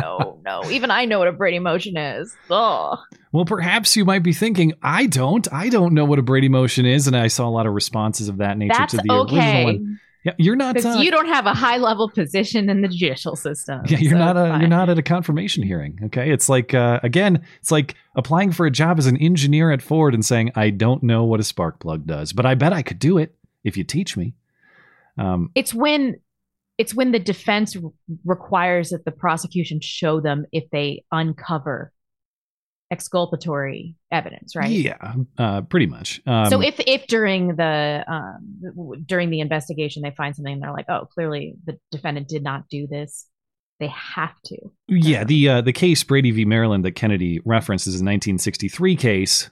no, 0.00 0.40
no. 0.42 0.62
Even 0.70 0.90
I 0.90 1.04
know 1.04 1.18
what 1.18 1.28
a 1.28 1.32
Brady 1.32 1.58
motion 1.58 1.98
is. 1.98 2.34
Ugh. 2.50 2.98
Well, 3.32 3.44
perhaps 3.44 3.96
you 3.96 4.04
might 4.06 4.22
be 4.22 4.32
thinking, 4.32 4.72
I 4.82 5.06
don't. 5.06 5.46
I 5.52 5.68
don't 5.68 5.92
know 5.92 6.06
what 6.06 6.18
a 6.18 6.22
Brady 6.22 6.48
motion 6.48 6.86
is, 6.86 7.06
and 7.06 7.16
I 7.16 7.28
saw 7.28 7.46
a 7.46 7.50
lot 7.50 7.66
of 7.66 7.74
responses 7.74 8.28
of 8.28 8.38
that 8.38 8.56
nature 8.56 8.74
That's 8.76 8.92
to 8.92 9.00
the 9.04 9.12
okay. 9.12 9.36
original 9.36 9.64
one. 9.64 10.00
Yeah, 10.24 10.32
you're 10.36 10.56
not. 10.56 10.84
Uh, 10.84 10.98
you 10.98 11.10
don't 11.10 11.28
have 11.28 11.46
a 11.46 11.54
high 11.54 11.78
level 11.78 12.10
position 12.10 12.68
in 12.68 12.82
the 12.82 12.88
judicial 12.88 13.36
system. 13.36 13.80
yeah, 13.86 13.98
you're 13.98 14.12
so 14.12 14.18
not. 14.18 14.36
A, 14.36 14.50
fine. 14.50 14.60
you're 14.60 14.68
not 14.68 14.90
at 14.90 14.98
a 14.98 15.02
confirmation 15.02 15.62
hearing. 15.62 15.98
Okay, 16.04 16.30
it's 16.30 16.48
like 16.48 16.74
uh, 16.74 17.00
again, 17.02 17.42
it's 17.60 17.70
like 17.70 17.94
applying 18.16 18.52
for 18.52 18.66
a 18.66 18.70
job 18.70 18.98
as 18.98 19.06
an 19.06 19.16
engineer 19.16 19.70
at 19.70 19.80
Ford 19.80 20.12
and 20.14 20.24
saying, 20.24 20.52
I 20.54 20.70
don't 20.70 21.02
know 21.02 21.24
what 21.24 21.40
a 21.40 21.44
spark 21.44 21.80
plug 21.80 22.06
does, 22.06 22.32
but 22.32 22.44
I 22.44 22.54
bet 22.54 22.72
I 22.72 22.82
could 22.82 22.98
do 22.98 23.16
it 23.16 23.34
if 23.64 23.76
you 23.76 23.84
teach 23.84 24.16
me. 24.16 24.34
Um, 25.16 25.50
It's 25.54 25.72
when 25.72 26.20
it's 26.76 26.94
when 26.94 27.12
the 27.12 27.18
defense 27.18 27.76
requires 28.24 28.90
that 28.90 29.04
the 29.04 29.10
prosecution 29.10 29.80
show 29.80 30.20
them 30.20 30.46
if 30.52 30.64
they 30.70 31.04
uncover 31.12 31.92
exculpatory 32.90 33.96
evidence, 34.10 34.56
right? 34.56 34.70
Yeah, 34.70 35.14
uh, 35.38 35.62
pretty 35.62 35.86
much. 35.86 36.20
Um, 36.26 36.50
so 36.50 36.60
if 36.60 36.80
if 36.80 37.06
during 37.06 37.56
the 37.56 38.04
um 38.08 39.04
during 39.06 39.30
the 39.30 39.40
investigation 39.40 40.02
they 40.02 40.10
find 40.10 40.34
something 40.34 40.54
and 40.54 40.62
they're 40.62 40.72
like, 40.72 40.88
oh, 40.88 41.06
clearly 41.06 41.54
the 41.64 41.78
defendant 41.90 42.28
did 42.28 42.42
not 42.42 42.68
do 42.68 42.86
this, 42.86 43.26
they 43.78 43.88
have 43.88 44.34
to. 44.46 44.56
Yeah, 44.88 45.24
the 45.24 45.48
uh, 45.48 45.60
the 45.60 45.72
case 45.72 46.02
Brady 46.02 46.30
v. 46.30 46.44
Maryland 46.44 46.84
that 46.84 46.92
Kennedy 46.92 47.40
references 47.44 47.94
is 47.94 48.00
a 48.00 48.04
1963 48.04 48.96
case 48.96 49.50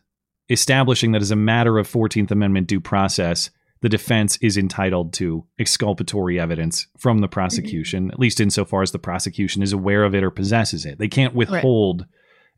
establishing 0.50 1.12
that 1.12 1.22
as 1.22 1.30
a 1.30 1.36
matter 1.36 1.78
of 1.78 1.86
14th 1.86 2.30
Amendment 2.30 2.66
due 2.66 2.80
process, 2.80 3.50
the 3.80 3.88
defense 3.88 4.38
is 4.40 4.56
entitled 4.56 5.12
to 5.14 5.44
exculpatory 5.58 6.40
evidence 6.40 6.86
from 6.96 7.18
the 7.18 7.28
prosecution, 7.28 8.10
at 8.10 8.18
least 8.18 8.40
insofar 8.40 8.82
as 8.82 8.92
the 8.92 8.98
prosecution 8.98 9.62
is 9.62 9.72
aware 9.72 10.04
of 10.04 10.14
it 10.14 10.24
or 10.24 10.30
possesses 10.30 10.84
it. 10.84 10.98
They 10.98 11.08
can't 11.08 11.34
withhold 11.34 12.06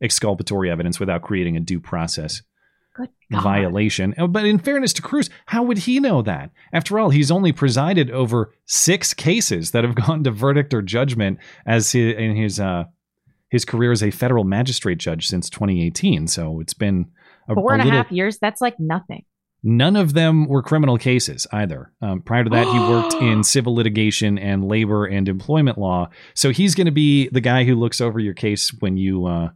exculpatory 0.01 0.69
evidence 0.69 0.99
without 0.99 1.21
creating 1.21 1.57
a 1.57 1.59
due 1.59 1.79
process 1.79 2.41
violation. 3.31 4.13
Uh, 4.17 4.27
But 4.27 4.45
in 4.45 4.59
fairness 4.59 4.93
to 4.93 5.01
Crews, 5.01 5.29
how 5.45 5.63
would 5.63 5.79
he 5.79 5.99
know 5.99 6.21
that? 6.21 6.51
After 6.73 6.99
all, 6.99 7.09
he's 7.09 7.31
only 7.31 7.51
presided 7.51 8.11
over 8.11 8.53
six 8.65 9.13
cases 9.13 9.71
that 9.71 9.83
have 9.83 9.95
gone 10.07 10.23
to 10.23 10.31
verdict 10.31 10.73
or 10.73 10.81
judgment 10.81 11.39
as 11.65 11.91
he, 11.91 12.11
in 12.11 12.35
his 12.35 12.59
uh, 12.59 12.85
his 13.49 13.65
career 13.65 13.91
as 13.91 14.01
a 14.01 14.11
federal 14.11 14.45
magistrate 14.45 14.97
judge 14.97 15.27
since 15.27 15.49
2018. 15.49 16.27
So 16.27 16.61
it's 16.61 16.73
been 16.73 17.11
a, 17.49 17.53
Four 17.53 17.73
and 17.73 17.81
a 17.81 17.85
little, 17.85 18.03
half 18.03 18.11
years, 18.11 18.37
that's 18.39 18.61
like 18.61 18.79
nothing. 18.79 19.25
None 19.63 19.95
of 19.95 20.13
them 20.13 20.47
were 20.47 20.63
criminal 20.63 20.97
cases 20.97 21.45
either. 21.51 21.91
Um, 22.01 22.21
prior 22.21 22.45
to 22.45 22.49
that, 22.49 22.65
he 22.65 22.79
worked 22.79 23.13
in 23.21 23.43
civil 23.43 23.75
litigation 23.75 24.39
and 24.39 24.65
labor 24.65 25.05
and 25.05 25.27
employment 25.27 25.77
law. 25.77 26.09
So 26.33 26.51
he's 26.51 26.75
going 26.75 26.85
to 26.85 26.91
be 26.91 27.27
the 27.29 27.41
guy 27.41 27.65
who 27.65 27.75
looks 27.75 27.99
over 28.01 28.19
your 28.19 28.33
case 28.33 28.73
when 28.79 28.97
you, 28.97 29.25
uh, 29.25 29.49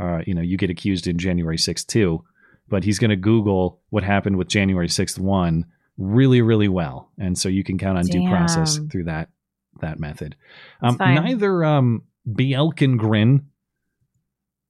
uh, 0.00 0.20
you 0.26 0.34
know, 0.34 0.42
you 0.42 0.56
get 0.56 0.70
accused 0.70 1.06
in 1.06 1.18
January 1.18 1.56
6th 1.56 1.86
too. 1.86 2.24
But 2.68 2.84
he's 2.84 2.98
going 2.98 3.10
to 3.10 3.16
Google 3.16 3.80
what 3.90 4.04
happened 4.04 4.36
with 4.36 4.48
January 4.48 4.88
6th 4.88 5.18
one 5.18 5.66
really, 5.98 6.40
really 6.40 6.68
well, 6.68 7.10
and 7.18 7.38
so 7.38 7.48
you 7.48 7.62
can 7.62 7.78
count 7.78 7.98
on 7.98 8.06
due 8.06 8.28
process 8.28 8.78
through 8.90 9.04
that 9.04 9.28
that 9.80 10.00
method. 10.00 10.36
Um, 10.80 10.96
neither 10.98 11.64
um, 11.64 12.02
Bjelkengren 12.28 13.44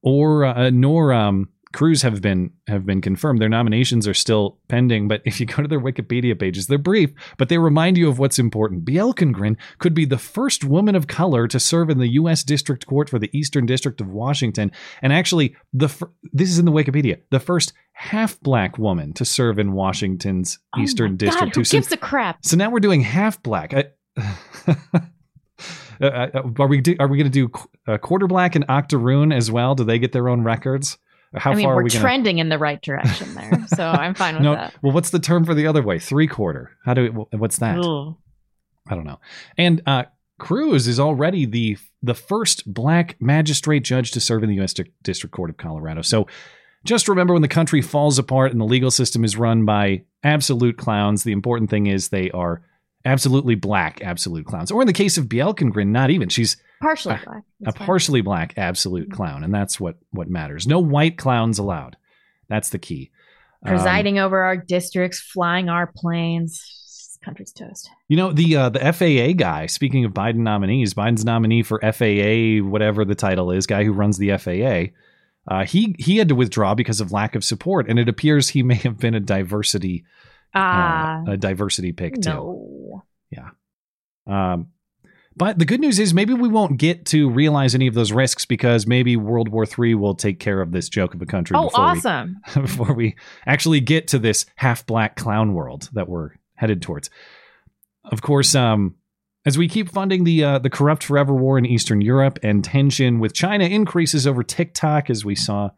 or 0.01 0.45
uh, 0.45 0.69
nor 0.71 1.13
um, 1.13 1.49
Crews 1.75 2.03
have 2.03 2.21
been 2.21 2.51
have 2.67 2.85
been 2.85 3.01
confirmed. 3.01 3.41
Their 3.41 3.49
nominations 3.49 4.07
are 4.07 4.13
still 4.13 4.57
pending, 4.69 5.09
but 5.09 5.21
if 5.25 5.41
you 5.41 5.45
go 5.45 5.61
to 5.61 5.67
their 5.67 5.81
Wikipedia 5.81 6.39
pages, 6.39 6.67
they're 6.67 6.77
brief, 6.77 7.11
but 7.37 7.49
they 7.49 7.57
remind 7.57 7.97
you 7.97 8.07
of 8.07 8.17
what's 8.17 8.39
important. 8.39 8.85
Bjelkengren 8.85 9.57
could 9.79 9.93
be 9.93 10.05
the 10.05 10.17
first 10.17 10.63
woman 10.63 10.95
of 10.95 11.07
color 11.07 11.49
to 11.49 11.59
serve 11.59 11.89
in 11.89 11.97
the 11.99 12.07
U.S. 12.13 12.45
District 12.45 12.85
Court 12.87 13.09
for 13.09 13.19
the 13.19 13.29
Eastern 13.37 13.65
District 13.65 13.99
of 13.99 14.07
Washington, 14.07 14.71
and 15.01 15.11
actually, 15.11 15.53
the 15.73 15.89
fir- 15.89 16.11
this 16.31 16.49
is 16.49 16.59
in 16.59 16.65
the 16.65 16.71
Wikipedia, 16.71 17.19
the 17.29 17.41
first 17.41 17.73
half 17.91 18.39
black 18.39 18.77
woman 18.77 19.11
to 19.11 19.25
serve 19.25 19.59
in 19.59 19.73
Washington's 19.73 20.57
Eastern 20.79 21.11
God, 21.11 21.17
District. 21.17 21.55
who 21.55 21.61
too. 21.61 21.65
So- 21.65 21.77
gives 21.77 21.91
a 21.91 21.97
crap? 21.97 22.37
so 22.41 22.55
now 22.55 22.69
we're 22.69 22.79
doing 22.79 23.01
half 23.01 23.43
black. 23.43 23.73
I, 23.73 23.85
Uh, 26.01 26.05
uh, 26.07 26.41
are 26.59 26.67
we 26.67 26.81
do, 26.81 26.93
are 26.99 27.07
we 27.07 27.17
going 27.17 27.31
to 27.31 27.47
do 27.47 27.49
uh, 27.87 27.97
quarter 27.97 28.27
black 28.27 28.55
and 28.55 28.65
octoroon 28.67 29.31
as 29.31 29.49
well? 29.49 29.75
Do 29.75 29.85
they 29.85 29.97
get 29.97 30.11
their 30.11 30.27
own 30.27 30.43
records? 30.43 30.97
How 31.33 31.51
I 31.51 31.55
mean, 31.55 31.65
far 31.65 31.75
we're 31.75 31.83
we 31.83 31.89
trending 31.89 32.37
in 32.37 32.49
the 32.49 32.57
right 32.57 32.81
direction 32.81 33.33
there, 33.35 33.65
so 33.75 33.85
I'm 33.87 34.13
fine 34.15 34.35
with 34.35 34.43
No, 34.43 34.53
that. 34.55 34.73
well, 34.81 34.93
what's 34.93 35.09
the 35.09 35.19
term 35.19 35.43
for 35.45 35.53
the 35.53 35.67
other 35.67 35.81
way? 35.81 35.99
Three 35.99 36.27
quarter. 36.27 36.71
How 36.85 36.93
do 36.93 37.01
we, 37.31 37.37
what's 37.37 37.57
that? 37.57 37.77
I 37.77 38.95
don't 38.95 39.05
know. 39.05 39.19
And 39.57 39.81
uh, 39.85 40.03
Crews 40.39 40.87
is 40.87 40.99
already 40.99 41.45
the 41.45 41.77
the 42.03 42.13
first 42.13 42.71
black 42.71 43.15
magistrate 43.19 43.83
judge 43.83 44.11
to 44.11 44.19
serve 44.19 44.43
in 44.43 44.49
the 44.49 44.55
U.S. 44.57 44.73
Di- 44.73 44.91
District 45.03 45.33
Court 45.35 45.49
of 45.49 45.57
Colorado. 45.57 46.01
So 46.03 46.27
just 46.83 47.07
remember 47.07 47.33
when 47.33 47.41
the 47.41 47.47
country 47.47 47.81
falls 47.81 48.19
apart 48.19 48.51
and 48.51 48.61
the 48.61 48.65
legal 48.65 48.91
system 48.91 49.23
is 49.25 49.35
run 49.35 49.65
by 49.65 50.03
absolute 50.23 50.77
clowns, 50.77 51.23
the 51.23 51.31
important 51.31 51.71
thing 51.71 51.87
is 51.87 52.09
they 52.09 52.29
are 52.31 52.61
absolutely 53.05 53.55
black 53.55 54.01
absolute 54.03 54.45
clowns. 54.45 54.71
Or 54.71 54.81
in 54.81 54.87
the 54.87 54.93
case 54.93 55.17
of 55.17 55.25
Bjelkengren, 55.25 55.87
not 55.87 56.11
even. 56.11 56.29
She's 56.29 56.57
Partially 56.81 57.19
black. 57.23 57.43
a 57.65 57.73
partially 57.73 58.21
black 58.21 58.53
absolute 58.57 59.11
clown, 59.11 59.43
and 59.43 59.53
that's 59.53 59.79
what 59.79 59.97
what 60.11 60.29
matters. 60.29 60.67
No 60.67 60.79
white 60.79 61.17
clowns 61.17 61.57
allowed. 61.57 61.97
That's 62.47 62.69
the 62.69 62.79
key. 62.79 63.11
Um, 63.63 63.69
Presiding 63.69 64.19
over 64.19 64.41
our 64.41 64.57
districts, 64.57 65.19
flying 65.19 65.69
our 65.69 65.87
planes. 65.87 66.71
Country's 67.23 67.53
toast. 67.53 67.89
You 68.07 68.17
know 68.17 68.31
the 68.31 68.55
uh, 68.55 68.69
the 68.69 68.79
FAA 68.93 69.33
guy. 69.33 69.65
Speaking 69.65 70.05
of 70.05 70.13
Biden 70.13 70.35
nominees, 70.35 70.93
Biden's 70.93 71.25
nominee 71.25 71.63
for 71.63 71.79
FAA, 71.79 72.63
whatever 72.63 73.03
the 73.03 73.15
title 73.15 73.49
is, 73.49 73.65
guy 73.65 73.83
who 73.83 73.93
runs 73.93 74.19
the 74.19 74.37
FAA. 74.37 74.93
Uh, 75.47 75.65
he 75.65 75.95
he 75.97 76.17
had 76.17 76.29
to 76.29 76.35
withdraw 76.35 76.75
because 76.75 77.01
of 77.01 77.11
lack 77.11 77.33
of 77.35 77.43
support, 77.43 77.89
and 77.89 77.97
it 77.97 78.09
appears 78.09 78.49
he 78.49 78.61
may 78.71 78.75
have 78.75 78.99
been 78.99 79.15
a 79.15 79.19
diversity 79.19 80.05
Ah, 80.55 81.23
uh, 81.27 81.31
a 81.31 81.37
diversity 81.37 81.91
pick 81.91 82.21
too. 82.21 83.01
Yeah. 83.29 83.49
Um, 84.25 84.67
but 85.35 85.59
the 85.59 85.65
good 85.65 85.81
news 85.81 85.99
is 85.99 86.13
maybe 86.13 86.33
we 86.33 86.47
won't 86.47 86.77
get 86.77 87.05
to 87.07 87.29
realize 87.29 87.75
any 87.75 87.87
of 87.87 87.93
those 87.93 88.11
risks 88.11 88.45
because 88.45 88.87
maybe 88.87 89.17
World 89.17 89.49
War 89.49 89.65
III 89.65 89.95
will 89.95 90.15
take 90.15 90.39
care 90.39 90.61
of 90.61 90.71
this 90.71 90.87
joke 90.87 91.13
of 91.13 91.21
a 91.21 91.25
country. 91.25 91.57
Oh, 91.57 91.65
before 91.65 91.83
we- 91.83 91.91
awesome. 91.91 92.41
before 92.53 92.93
we 92.93 93.15
actually 93.45 93.81
get 93.81 94.07
to 94.09 94.19
this 94.19 94.45
half 94.55 94.85
black 94.85 95.15
clown 95.15 95.53
world 95.53 95.89
that 95.93 96.07
we're 96.07 96.31
headed 96.55 96.81
towards. 96.81 97.09
Of 98.05 98.21
course, 98.21 98.55
um, 98.55 98.95
as 99.45 99.57
we 99.57 99.67
keep 99.67 99.89
funding 99.91 100.23
the 100.23 100.43
uh, 100.43 100.59
the 100.59 100.69
corrupt 100.69 101.03
forever 101.03 101.33
war 101.33 101.57
in 101.57 101.65
Eastern 101.65 102.01
Europe 102.01 102.39
and 102.41 102.63
tension 102.63 103.19
with 103.19 103.33
China 103.33 103.65
increases 103.65 104.25
over 104.25 104.41
TikTok, 104.43 105.09
as 105.09 105.25
we 105.25 105.35
saw 105.35 105.69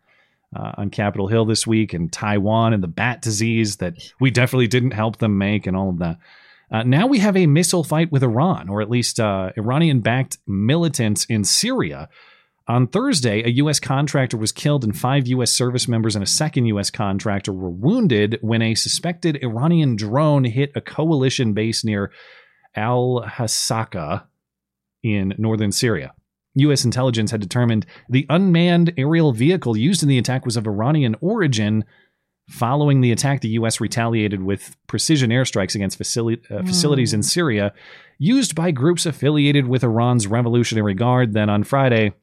uh, 0.55 0.71
on 0.77 0.89
Capitol 0.89 1.27
Hill 1.27 1.45
this 1.45 1.65
week, 1.67 1.93
and 1.93 2.11
Taiwan 2.11 2.73
and 2.73 2.81
the 2.83 2.87
bat 2.87 3.21
disease 3.21 3.77
that 3.77 3.95
we 4.19 4.31
definitely 4.31 4.67
didn't 4.67 4.91
help 4.91 5.17
them 5.17 5.37
make, 5.37 5.67
and 5.67 5.75
all 5.75 5.89
of 5.89 5.99
that. 5.99 6.17
Uh, 6.71 6.83
now 6.83 7.07
we 7.07 7.19
have 7.19 7.37
a 7.37 7.47
missile 7.47 7.83
fight 7.83 8.11
with 8.11 8.23
Iran, 8.23 8.69
or 8.69 8.81
at 8.81 8.89
least 8.89 9.19
uh, 9.19 9.51
Iranian 9.57 10.01
backed 10.01 10.37
militants 10.45 11.25
in 11.25 11.43
Syria. 11.43 12.09
On 12.69 12.85
Thursday, 12.85 13.43
a 13.43 13.49
U.S. 13.49 13.79
contractor 13.79 14.35
was 14.35 14.51
killed 14.51 14.83
and 14.83 14.97
five 14.97 15.25
U.S. 15.27 15.51
service 15.51 15.87
members 15.87 16.15
and 16.15 16.23
a 16.23 16.27
second 16.27 16.65
U.S. 16.65 16.89
contractor 16.89 17.53
were 17.53 17.69
wounded 17.69 18.37
when 18.41 18.61
a 18.61 18.75
suspected 18.75 19.41
Iranian 19.41 19.95
drone 19.95 20.43
hit 20.43 20.73
a 20.75 20.81
coalition 20.81 21.53
base 21.53 21.85
near 21.85 22.11
Al 22.75 23.23
Hasaka 23.25 24.25
in 25.01 25.33
northern 25.37 25.71
Syria. 25.71 26.13
U.S. 26.55 26.83
intelligence 26.83 27.31
had 27.31 27.39
determined 27.39 27.85
the 28.09 28.25
unmanned 28.29 28.93
aerial 28.97 29.31
vehicle 29.31 29.77
used 29.77 30.03
in 30.03 30.09
the 30.09 30.17
attack 30.17 30.43
was 30.43 30.57
of 30.57 30.67
Iranian 30.67 31.15
origin. 31.21 31.85
Following 32.49 33.01
the 33.01 33.11
attack, 33.11 33.41
the 33.41 33.49
U.S. 33.49 33.81
retaliated 33.81 34.41
with 34.41 34.75
precision 34.87 35.31
airstrikes 35.31 35.75
against 35.75 35.99
facili- 35.99 36.39
uh, 36.49 36.63
facilities 36.63 37.13
in 37.13 37.21
Syria 37.21 37.73
used 38.19 38.55
by 38.55 38.71
groups 38.71 39.05
affiliated 39.05 39.67
with 39.67 39.83
Iran's 39.83 40.27
Revolutionary 40.27 40.93
Guard. 40.93 41.33
Then 41.33 41.49
on 41.49 41.63
Friday, 41.63 42.13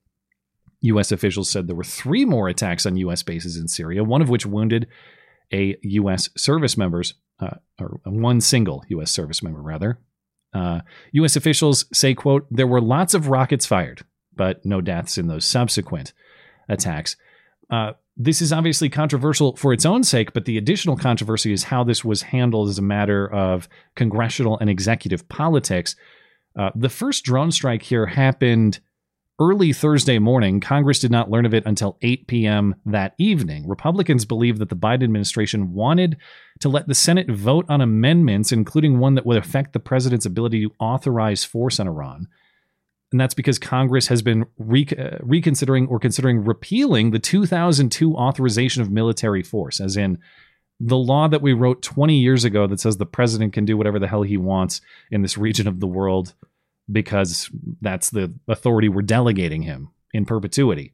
U.S. 0.80 1.12
officials 1.12 1.50
said 1.50 1.66
there 1.66 1.76
were 1.76 1.84
three 1.84 2.24
more 2.24 2.48
attacks 2.48 2.86
on 2.86 2.96
U.S. 2.96 3.22
bases 3.22 3.58
in 3.58 3.68
Syria, 3.68 4.02
one 4.02 4.22
of 4.22 4.30
which 4.30 4.46
wounded 4.46 4.86
a 5.52 5.76
U.S. 5.82 6.30
service 6.36 6.78
members, 6.78 7.14
uh, 7.40 7.56
or 7.78 8.00
one 8.04 8.40
single 8.40 8.82
U.S. 8.88 9.10
service 9.10 9.42
member, 9.42 9.60
rather. 9.60 9.98
Uh, 10.54 10.80
U.S. 11.12 11.36
officials 11.36 11.84
say, 11.92 12.14
quote, 12.14 12.46
there 12.50 12.66
were 12.66 12.80
lots 12.80 13.12
of 13.12 13.28
rockets 13.28 13.66
fired, 13.66 14.04
but 14.34 14.64
no 14.64 14.80
deaths 14.80 15.18
in 15.18 15.26
those 15.26 15.44
subsequent 15.44 16.12
attacks. 16.68 17.16
Uh, 17.70 17.92
this 18.16 18.40
is 18.40 18.52
obviously 18.52 18.88
controversial 18.88 19.56
for 19.56 19.72
its 19.72 19.84
own 19.84 20.04
sake, 20.04 20.32
but 20.32 20.44
the 20.44 20.56
additional 20.56 20.96
controversy 20.96 21.52
is 21.52 21.64
how 21.64 21.82
this 21.82 22.04
was 22.04 22.22
handled 22.22 22.68
as 22.68 22.78
a 22.78 22.82
matter 22.82 23.30
of 23.32 23.68
congressional 23.96 24.58
and 24.58 24.70
executive 24.70 25.28
politics. 25.28 25.96
Uh, 26.56 26.70
the 26.74 26.88
first 26.88 27.24
drone 27.24 27.50
strike 27.50 27.82
here 27.82 28.06
happened 28.06 28.78
early 29.40 29.72
Thursday 29.72 30.20
morning. 30.20 30.60
Congress 30.60 31.00
did 31.00 31.10
not 31.10 31.28
learn 31.28 31.44
of 31.44 31.54
it 31.54 31.64
until 31.66 31.98
8 32.02 32.28
p.m. 32.28 32.76
that 32.86 33.14
evening. 33.18 33.66
Republicans 33.66 34.24
believe 34.24 34.58
that 34.60 34.68
the 34.68 34.76
Biden 34.76 35.02
administration 35.02 35.72
wanted 35.72 36.16
to 36.60 36.68
let 36.68 36.86
the 36.86 36.94
Senate 36.94 37.28
vote 37.28 37.66
on 37.68 37.80
amendments, 37.80 38.52
including 38.52 39.00
one 39.00 39.16
that 39.16 39.26
would 39.26 39.36
affect 39.36 39.72
the 39.72 39.80
president's 39.80 40.26
ability 40.26 40.62
to 40.62 40.74
authorize 40.78 41.42
force 41.42 41.80
on 41.80 41.88
Iran 41.88 42.28
and 43.14 43.20
that's 43.20 43.34
because 43.34 43.60
Congress 43.60 44.08
has 44.08 44.22
been 44.22 44.44
re- 44.58 44.88
uh, 44.98 45.18
reconsidering 45.20 45.86
or 45.86 46.00
considering 46.00 46.44
repealing 46.44 47.12
the 47.12 47.20
2002 47.20 48.16
authorization 48.16 48.82
of 48.82 48.90
military 48.90 49.40
force, 49.40 49.78
as 49.78 49.96
in 49.96 50.18
the 50.80 50.96
law 50.96 51.28
that 51.28 51.40
we 51.40 51.52
wrote 51.52 51.80
20 51.80 52.18
years 52.18 52.42
ago 52.42 52.66
that 52.66 52.80
says 52.80 52.96
the 52.96 53.06
president 53.06 53.52
can 53.52 53.64
do 53.64 53.76
whatever 53.76 54.00
the 54.00 54.08
hell 54.08 54.22
he 54.22 54.36
wants 54.36 54.80
in 55.12 55.22
this 55.22 55.38
region 55.38 55.68
of 55.68 55.78
the 55.78 55.86
world 55.86 56.34
because 56.90 57.48
that's 57.80 58.10
the 58.10 58.34
authority 58.48 58.88
we're 58.88 59.00
delegating 59.00 59.62
him 59.62 59.90
in 60.12 60.24
perpetuity. 60.24 60.92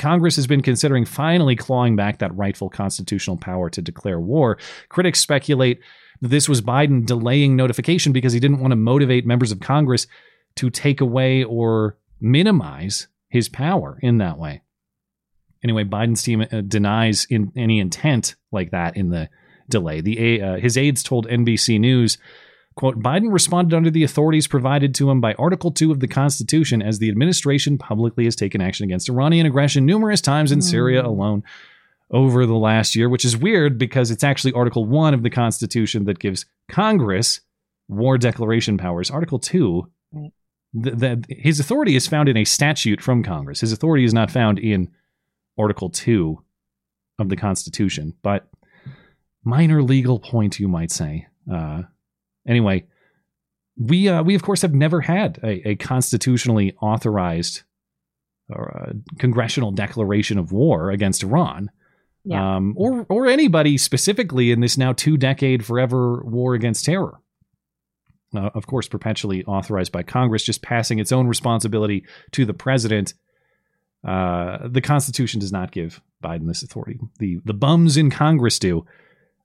Congress 0.00 0.34
has 0.34 0.48
been 0.48 0.62
considering 0.62 1.04
finally 1.04 1.54
clawing 1.54 1.94
back 1.94 2.18
that 2.18 2.36
rightful 2.36 2.70
constitutional 2.70 3.36
power 3.36 3.70
to 3.70 3.80
declare 3.80 4.18
war. 4.18 4.58
Critics 4.88 5.20
speculate 5.20 5.78
that 6.22 6.28
this 6.28 6.48
was 6.48 6.60
Biden 6.60 7.06
delaying 7.06 7.54
notification 7.54 8.12
because 8.12 8.32
he 8.32 8.40
didn't 8.40 8.58
want 8.58 8.72
to 8.72 8.76
motivate 8.76 9.24
members 9.24 9.52
of 9.52 9.60
Congress 9.60 10.08
to 10.56 10.70
take 10.70 11.00
away 11.00 11.44
or 11.44 11.96
minimize 12.20 13.08
his 13.28 13.48
power 13.48 13.98
in 14.02 14.18
that 14.18 14.38
way. 14.38 14.62
Anyway, 15.64 15.84
Biden's 15.84 16.22
team 16.22 16.42
uh, 16.42 16.60
denies 16.60 17.26
in 17.30 17.52
any 17.56 17.78
intent 17.78 18.34
like 18.50 18.70
that 18.72 18.96
in 18.96 19.10
the 19.10 19.28
delay. 19.68 20.00
The 20.00 20.42
uh, 20.42 20.56
his 20.56 20.76
aides 20.76 21.02
told 21.02 21.26
NBC 21.28 21.78
News, 21.78 22.18
"quote 22.74 23.00
Biden 23.00 23.32
responded 23.32 23.74
under 23.74 23.90
the 23.90 24.02
authorities 24.02 24.48
provided 24.48 24.94
to 24.96 25.10
him 25.10 25.20
by 25.20 25.34
Article 25.34 25.70
2 25.70 25.92
of 25.92 26.00
the 26.00 26.08
Constitution 26.08 26.82
as 26.82 26.98
the 26.98 27.08
administration 27.08 27.78
publicly 27.78 28.24
has 28.24 28.36
taken 28.36 28.60
action 28.60 28.84
against 28.84 29.08
Iranian 29.08 29.46
aggression 29.46 29.86
numerous 29.86 30.20
times 30.20 30.52
in 30.52 30.58
mm. 30.60 30.64
Syria 30.64 31.04
alone." 31.04 31.42
Over 32.14 32.44
the 32.44 32.52
last 32.52 32.94
year, 32.94 33.08
which 33.08 33.24
is 33.24 33.38
weird 33.38 33.78
because 33.78 34.10
it's 34.10 34.22
actually 34.22 34.52
Article 34.52 34.84
1 34.84 35.14
of 35.14 35.22
the 35.22 35.30
Constitution 35.30 36.04
that 36.04 36.18
gives 36.18 36.44
Congress 36.68 37.40
war 37.88 38.18
declaration 38.18 38.76
powers. 38.76 39.10
Article 39.10 39.38
2 39.38 39.90
that 40.74 41.24
his 41.28 41.60
authority 41.60 41.96
is 41.96 42.06
found 42.06 42.28
in 42.28 42.36
a 42.36 42.44
statute 42.44 43.00
from 43.00 43.22
Congress. 43.22 43.60
His 43.60 43.72
authority 43.72 44.04
is 44.04 44.14
not 44.14 44.30
found 44.30 44.58
in 44.58 44.90
Article 45.58 45.90
2 45.90 46.42
of 47.18 47.28
the 47.28 47.36
Constitution, 47.36 48.14
but 48.22 48.48
minor 49.44 49.82
legal 49.82 50.18
point, 50.18 50.58
you 50.58 50.68
might 50.68 50.90
say. 50.90 51.26
Uh, 51.52 51.82
anyway, 52.46 52.86
we 53.76 54.08
uh, 54.08 54.22
we 54.22 54.34
of 54.34 54.42
course 54.42 54.62
have 54.62 54.74
never 54.74 55.00
had 55.00 55.38
a, 55.42 55.70
a 55.70 55.76
constitutionally 55.76 56.74
authorized 56.80 57.62
or 58.48 58.68
a 58.68 59.18
congressional 59.18 59.70
declaration 59.70 60.38
of 60.38 60.52
war 60.52 60.90
against 60.90 61.22
Iran, 61.22 61.70
yeah. 62.24 62.56
um, 62.56 62.74
or 62.76 63.06
or 63.08 63.26
anybody 63.26 63.78
specifically 63.78 64.50
in 64.50 64.60
this 64.60 64.78
now 64.78 64.92
two 64.92 65.16
decade 65.16 65.64
forever 65.64 66.22
war 66.24 66.54
against 66.54 66.84
terror 66.84 67.21
uh, 68.34 68.50
of 68.54 68.66
course, 68.66 68.88
perpetually 68.88 69.44
authorized 69.44 69.92
by 69.92 70.02
Congress, 70.02 70.42
just 70.42 70.62
passing 70.62 70.98
its 70.98 71.12
own 71.12 71.26
responsibility 71.26 72.04
to 72.32 72.44
the 72.44 72.54
president. 72.54 73.14
Uh, 74.04 74.68
the 74.68 74.80
Constitution 74.80 75.40
does 75.40 75.52
not 75.52 75.70
give 75.70 76.00
Biden 76.22 76.46
this 76.46 76.62
authority. 76.62 76.98
The 77.18 77.40
the 77.44 77.54
bums 77.54 77.96
in 77.96 78.10
Congress 78.10 78.58
do, 78.58 78.84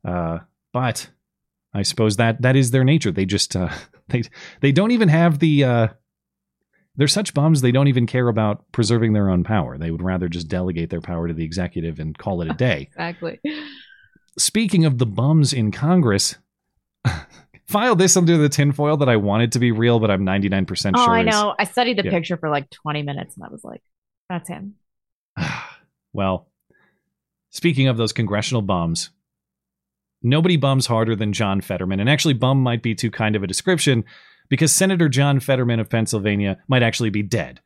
uh, 0.04 0.40
but 0.74 1.10
I 1.74 1.84
suppose 1.84 2.18
that 2.18 2.42
that 2.42 2.56
is 2.56 2.72
their 2.72 2.84
nature. 2.84 3.12
They 3.12 3.26
just 3.26 3.56
uh, 3.56 3.70
they 4.08 4.24
they 4.62 4.72
don't 4.72 4.92
even 4.92 5.10
have 5.10 5.40
the. 5.40 5.64
Uh, 5.64 5.88
they're 6.96 7.08
such 7.08 7.36
bums. 7.36 7.62
They 7.62 7.72
don't 7.72 7.90
even 7.90 8.08
care 8.08 8.28
about 8.28 8.72
preserving 8.72 9.14
their 9.14 9.30
own 9.30 9.44
power. 9.44 9.78
They 9.78 9.92
would 9.92 10.02
rather 10.02 10.28
just 10.28 10.48
delegate 10.48 10.90
their 10.90 11.02
power 11.02 11.28
to 11.28 11.34
the 11.36 11.46
executive 11.46 12.00
and 12.00 12.18
call 12.18 12.42
it 12.42 12.50
a 12.50 12.54
day. 12.56 12.88
exactly. 12.90 13.40
Speaking 14.40 14.84
of 14.86 14.98
the 14.98 15.06
bums 15.06 15.54
in 15.54 15.72
Congress, 15.72 16.38
file 17.68 17.96
this 17.96 18.16
under 18.16 18.38
the 18.38 18.50
tinfoil 18.50 18.98
that 18.98 19.10
I 19.10 19.18
wanted 19.18 19.52
to 19.54 19.60
be 19.60 19.72
real, 19.72 20.00
but 20.00 20.10
I'm 20.10 20.26
99% 20.26 20.68
sure. 20.78 20.92
Oh, 20.96 21.12
I 21.12 21.24
know. 21.24 21.52
Is, 21.52 21.56
I 21.60 21.64
studied 21.66 21.98
the 21.98 22.06
yeah. 22.06 22.12
picture 22.12 22.38
for 22.38 22.50
like 22.50 22.70
20 22.70 23.04
minutes 23.04 23.36
and 23.36 23.46
I 23.46 23.50
was 23.50 23.64
like, 23.64 23.82
that's 24.30 24.50
him. 24.50 24.76
well, 26.14 26.48
speaking 27.50 27.88
of 27.88 27.98
those 27.98 28.14
congressional 28.14 28.62
bums, 28.62 29.10
nobody 30.22 30.58
bums 30.58 30.88
harder 30.88 31.16
than 31.16 31.34
John 31.34 31.62
Fetterman. 31.62 32.00
And 32.00 32.10
actually, 32.10 32.34
bum 32.34 32.62
might 32.62 32.82
be 32.82 32.96
too 32.96 33.12
kind 33.12 33.36
of 33.36 33.44
a 33.44 33.48
description 33.48 34.04
because 34.50 34.72
Senator 34.72 35.10
John 35.10 35.40
Fetterman 35.40 35.80
of 35.80 35.90
Pennsylvania 35.90 36.58
might 36.68 36.84
actually 36.84 37.10
be 37.10 37.24
dead. 37.24 37.60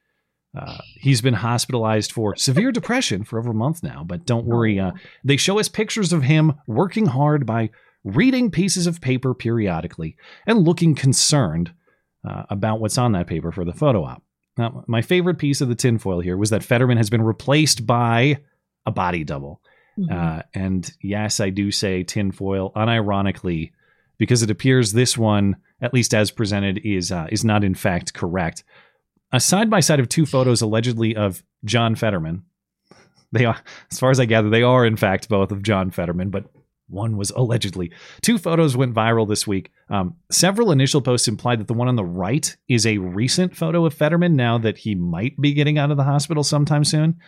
Uh, 0.58 0.80
he's 0.96 1.22
been 1.22 1.36
hospitalized 1.36 2.12
for 2.12 2.36
severe 2.36 2.72
depression 2.74 3.24
for 3.24 3.40
over 3.40 3.52
a 3.52 3.54
month 3.54 3.84
now, 3.84 4.04
but 4.04 4.26
don't 4.26 4.46
worry. 4.46 4.80
Uh, 4.80 4.92
they 5.24 5.38
show 5.38 5.60
us 5.60 5.70
pictures 5.70 6.12
of 6.12 6.24
him 6.24 6.54
working 6.68 7.06
hard 7.06 7.46
by 7.46 7.70
reading 8.04 8.52
pieces 8.52 8.88
of 8.88 9.02
paper 9.02 9.34
periodically 9.34 10.18
and 10.46 10.66
looking 10.66 10.96
concerned 10.96 11.74
uh, 12.28 12.44
about 12.50 12.80
what's 12.80 12.98
on 12.98 13.12
that 13.14 13.28
paper 13.28 13.52
for 13.52 13.66
the 13.66 13.74
photo 13.74 14.04
op. 14.04 14.24
Now, 14.58 14.84
my 14.88 15.02
favorite 15.02 15.38
piece 15.38 15.62
of 15.62 15.70
the 15.70 15.76
tinfoil 15.76 16.20
here 16.20 16.38
was 16.38 16.50
that 16.50 16.64
Fetterman 16.64 16.98
has 16.98 17.10
been 17.10 17.22
replaced 17.22 17.86
by 17.86 18.40
a 18.86 18.92
body 18.92 19.24
double. 19.24 19.62
Mm-hmm. 19.98 20.14
Uh, 20.14 20.42
and 20.54 20.92
yes, 21.02 21.40
I 21.40 21.50
do 21.50 21.72
say 21.72 22.04
tinfoil 22.04 22.72
unironically 22.76 23.72
because 24.18 24.44
it 24.44 24.52
appears 24.52 24.94
this 24.94 25.18
one, 25.18 25.58
at 25.82 25.94
least 25.94 26.14
as 26.14 26.32
presented, 26.32 26.82
is 26.84 27.12
uh, 27.12 27.28
is 27.32 27.44
not 27.44 27.64
in 27.64 27.76
fact 27.76 28.14
correct. 28.14 28.64
A 29.32 29.40
side 29.40 29.70
by 29.70 29.80
side 29.80 30.00
of 30.00 30.10
two 30.10 30.26
photos 30.26 30.62
allegedly 30.62 31.16
of 31.16 31.44
John 31.66 31.96
Fetterman. 31.96 32.44
They 33.32 33.46
are, 33.46 33.58
as 33.90 33.98
far 33.98 34.12
as 34.12 34.20
I 34.20 34.26
gather, 34.26 34.50
they 34.50 34.64
are 34.64 34.86
in 34.86 34.98
fact 34.98 35.30
both 35.30 35.52
of 35.52 35.64
John 35.64 35.90
Fetterman, 35.90 36.30
but 36.30 36.46
one 36.92 37.18
was 37.18 37.32
allegedly. 37.32 37.92
Two 38.22 38.38
photos 38.38 38.78
went 38.78 38.94
viral 38.94 39.28
this 39.28 39.48
week. 39.48 39.72
Um, 39.90 40.16
several 40.30 40.72
initial 40.72 41.02
posts 41.02 41.28
implied 41.28 41.60
that 41.60 41.68
the 41.68 41.74
one 41.74 41.88
on 41.88 41.96
the 41.96 42.06
right 42.06 42.56
is 42.68 42.86
a 42.86 42.98
recent 42.98 43.56
photo 43.56 43.86
of 43.86 43.94
Fetterman 43.94 44.36
now 44.36 44.58
that 44.58 44.80
he 44.80 44.96
might 44.96 45.40
be 45.40 45.54
getting 45.54 45.78
out 45.78 45.92
of 45.92 45.98
the 45.98 46.04
hospital 46.04 46.44
sometime 46.44 46.84
soon. 46.84 47.20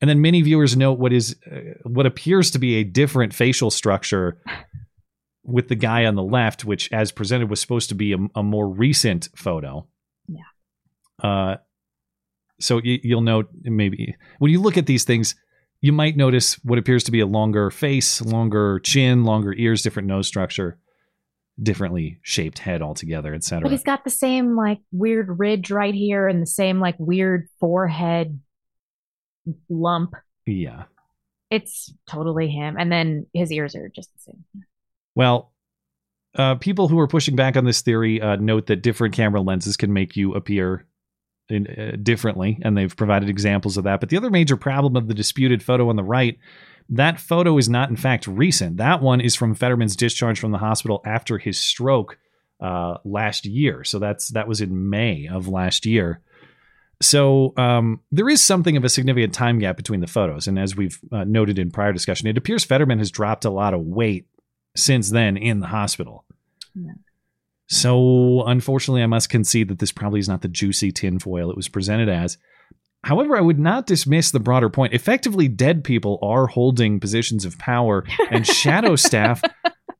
And 0.00 0.10
then 0.10 0.20
many 0.20 0.42
viewers 0.42 0.76
note 0.76 0.98
what 0.98 1.12
is 1.12 1.36
uh, 1.50 1.58
what 1.84 2.04
appears 2.04 2.50
to 2.50 2.58
be 2.58 2.76
a 2.76 2.84
different 2.84 3.32
facial 3.32 3.70
structure 3.70 4.42
with 5.42 5.68
the 5.68 5.76
guy 5.76 6.04
on 6.04 6.16
the 6.16 6.22
left, 6.22 6.64
which, 6.64 6.92
as 6.92 7.12
presented, 7.12 7.48
was 7.48 7.60
supposed 7.60 7.88
to 7.88 7.94
be 7.94 8.12
a, 8.12 8.18
a 8.34 8.42
more 8.42 8.68
recent 8.68 9.28
photo. 9.34 9.86
Yeah. 10.28 10.42
Uh, 11.22 11.56
so 12.60 12.80
you, 12.82 12.98
you'll 13.02 13.20
note 13.22 13.48
maybe 13.62 14.16
when 14.38 14.50
you 14.50 14.60
look 14.60 14.76
at 14.76 14.86
these 14.86 15.04
things, 15.04 15.34
you 15.80 15.92
might 15.92 16.16
notice 16.16 16.54
what 16.64 16.78
appears 16.78 17.04
to 17.04 17.12
be 17.12 17.20
a 17.20 17.26
longer 17.26 17.70
face, 17.70 18.20
longer 18.22 18.80
chin, 18.80 19.24
longer 19.24 19.52
ears, 19.52 19.82
different 19.82 20.08
nose 20.08 20.26
structure, 20.26 20.78
differently 21.62 22.18
shaped 22.22 22.58
head 22.58 22.82
altogether, 22.82 23.34
etc. 23.34 23.62
But 23.62 23.72
he's 23.72 23.82
got 23.82 24.04
the 24.04 24.10
same 24.10 24.56
like 24.56 24.78
weird 24.92 25.38
ridge 25.38 25.70
right 25.70 25.94
here 25.94 26.28
and 26.28 26.42
the 26.42 26.46
same 26.46 26.80
like 26.80 26.96
weird 26.98 27.48
forehead 27.60 28.40
lump. 29.68 30.14
Yeah. 30.46 30.84
It's 31.50 31.92
totally 32.08 32.48
him. 32.48 32.76
And 32.78 32.90
then 32.90 33.26
his 33.32 33.52
ears 33.52 33.76
are 33.76 33.88
just 33.88 34.12
the 34.12 34.18
same. 34.20 34.44
Well, 35.14 35.52
uh, 36.34 36.56
people 36.56 36.88
who 36.88 36.98
are 36.98 37.08
pushing 37.08 37.36
back 37.36 37.56
on 37.56 37.64
this 37.64 37.80
theory 37.80 38.20
uh, 38.20 38.36
note 38.36 38.66
that 38.66 38.82
different 38.82 39.14
camera 39.14 39.40
lenses 39.40 39.76
can 39.76 39.92
make 39.92 40.16
you 40.16 40.34
appear 40.34 40.86
in, 41.48 41.66
uh, 41.66 41.96
differently, 42.02 42.58
and 42.62 42.76
they've 42.76 42.96
provided 42.96 43.28
examples 43.28 43.76
of 43.76 43.84
that. 43.84 44.00
But 44.00 44.08
the 44.08 44.16
other 44.16 44.30
major 44.30 44.56
problem 44.56 44.96
of 44.96 45.08
the 45.08 45.14
disputed 45.14 45.62
photo 45.62 45.88
on 45.88 45.96
the 45.96 46.04
right, 46.04 46.38
that 46.88 47.20
photo 47.20 47.58
is 47.58 47.68
not 47.68 47.90
in 47.90 47.96
fact 47.96 48.26
recent. 48.26 48.76
That 48.76 49.02
one 49.02 49.20
is 49.20 49.34
from 49.34 49.54
Fetterman's 49.54 49.96
discharge 49.96 50.38
from 50.38 50.52
the 50.52 50.58
hospital 50.58 51.02
after 51.04 51.38
his 51.38 51.58
stroke 51.58 52.18
uh, 52.60 52.98
last 53.04 53.44
year. 53.44 53.84
So 53.84 53.98
that's 53.98 54.30
that 54.30 54.48
was 54.48 54.60
in 54.60 54.88
May 54.90 55.28
of 55.28 55.48
last 55.48 55.86
year. 55.86 56.20
So 57.02 57.52
um, 57.58 58.00
there 58.10 58.28
is 58.28 58.42
something 58.42 58.76
of 58.76 58.84
a 58.84 58.88
significant 58.88 59.34
time 59.34 59.58
gap 59.58 59.76
between 59.76 60.00
the 60.00 60.06
photos, 60.06 60.46
and 60.46 60.58
as 60.58 60.74
we've 60.74 60.98
uh, 61.12 61.24
noted 61.24 61.58
in 61.58 61.70
prior 61.70 61.92
discussion, 61.92 62.26
it 62.26 62.38
appears 62.38 62.64
Fetterman 62.64 62.98
has 62.98 63.10
dropped 63.10 63.44
a 63.44 63.50
lot 63.50 63.74
of 63.74 63.82
weight 63.82 64.26
since 64.74 65.10
then 65.10 65.36
in 65.36 65.60
the 65.60 65.66
hospital. 65.66 66.24
Yeah. 66.74 66.92
So, 67.68 68.44
unfortunately, 68.46 69.02
I 69.02 69.06
must 69.06 69.28
concede 69.28 69.68
that 69.68 69.78
this 69.80 69.92
probably 69.92 70.20
is 70.20 70.28
not 70.28 70.42
the 70.42 70.48
juicy 70.48 70.92
tinfoil 70.92 71.50
it 71.50 71.56
was 71.56 71.68
presented 71.68 72.08
as. 72.08 72.38
However, 73.04 73.36
I 73.36 73.40
would 73.40 73.58
not 73.58 73.86
dismiss 73.86 74.30
the 74.30 74.40
broader 74.40 74.68
point. 74.68 74.92
Effectively, 74.92 75.48
dead 75.48 75.84
people 75.84 76.18
are 76.22 76.46
holding 76.46 77.00
positions 77.00 77.44
of 77.44 77.58
power, 77.58 78.04
and 78.30 78.46
shadow 78.62 78.96
staff 78.96 79.42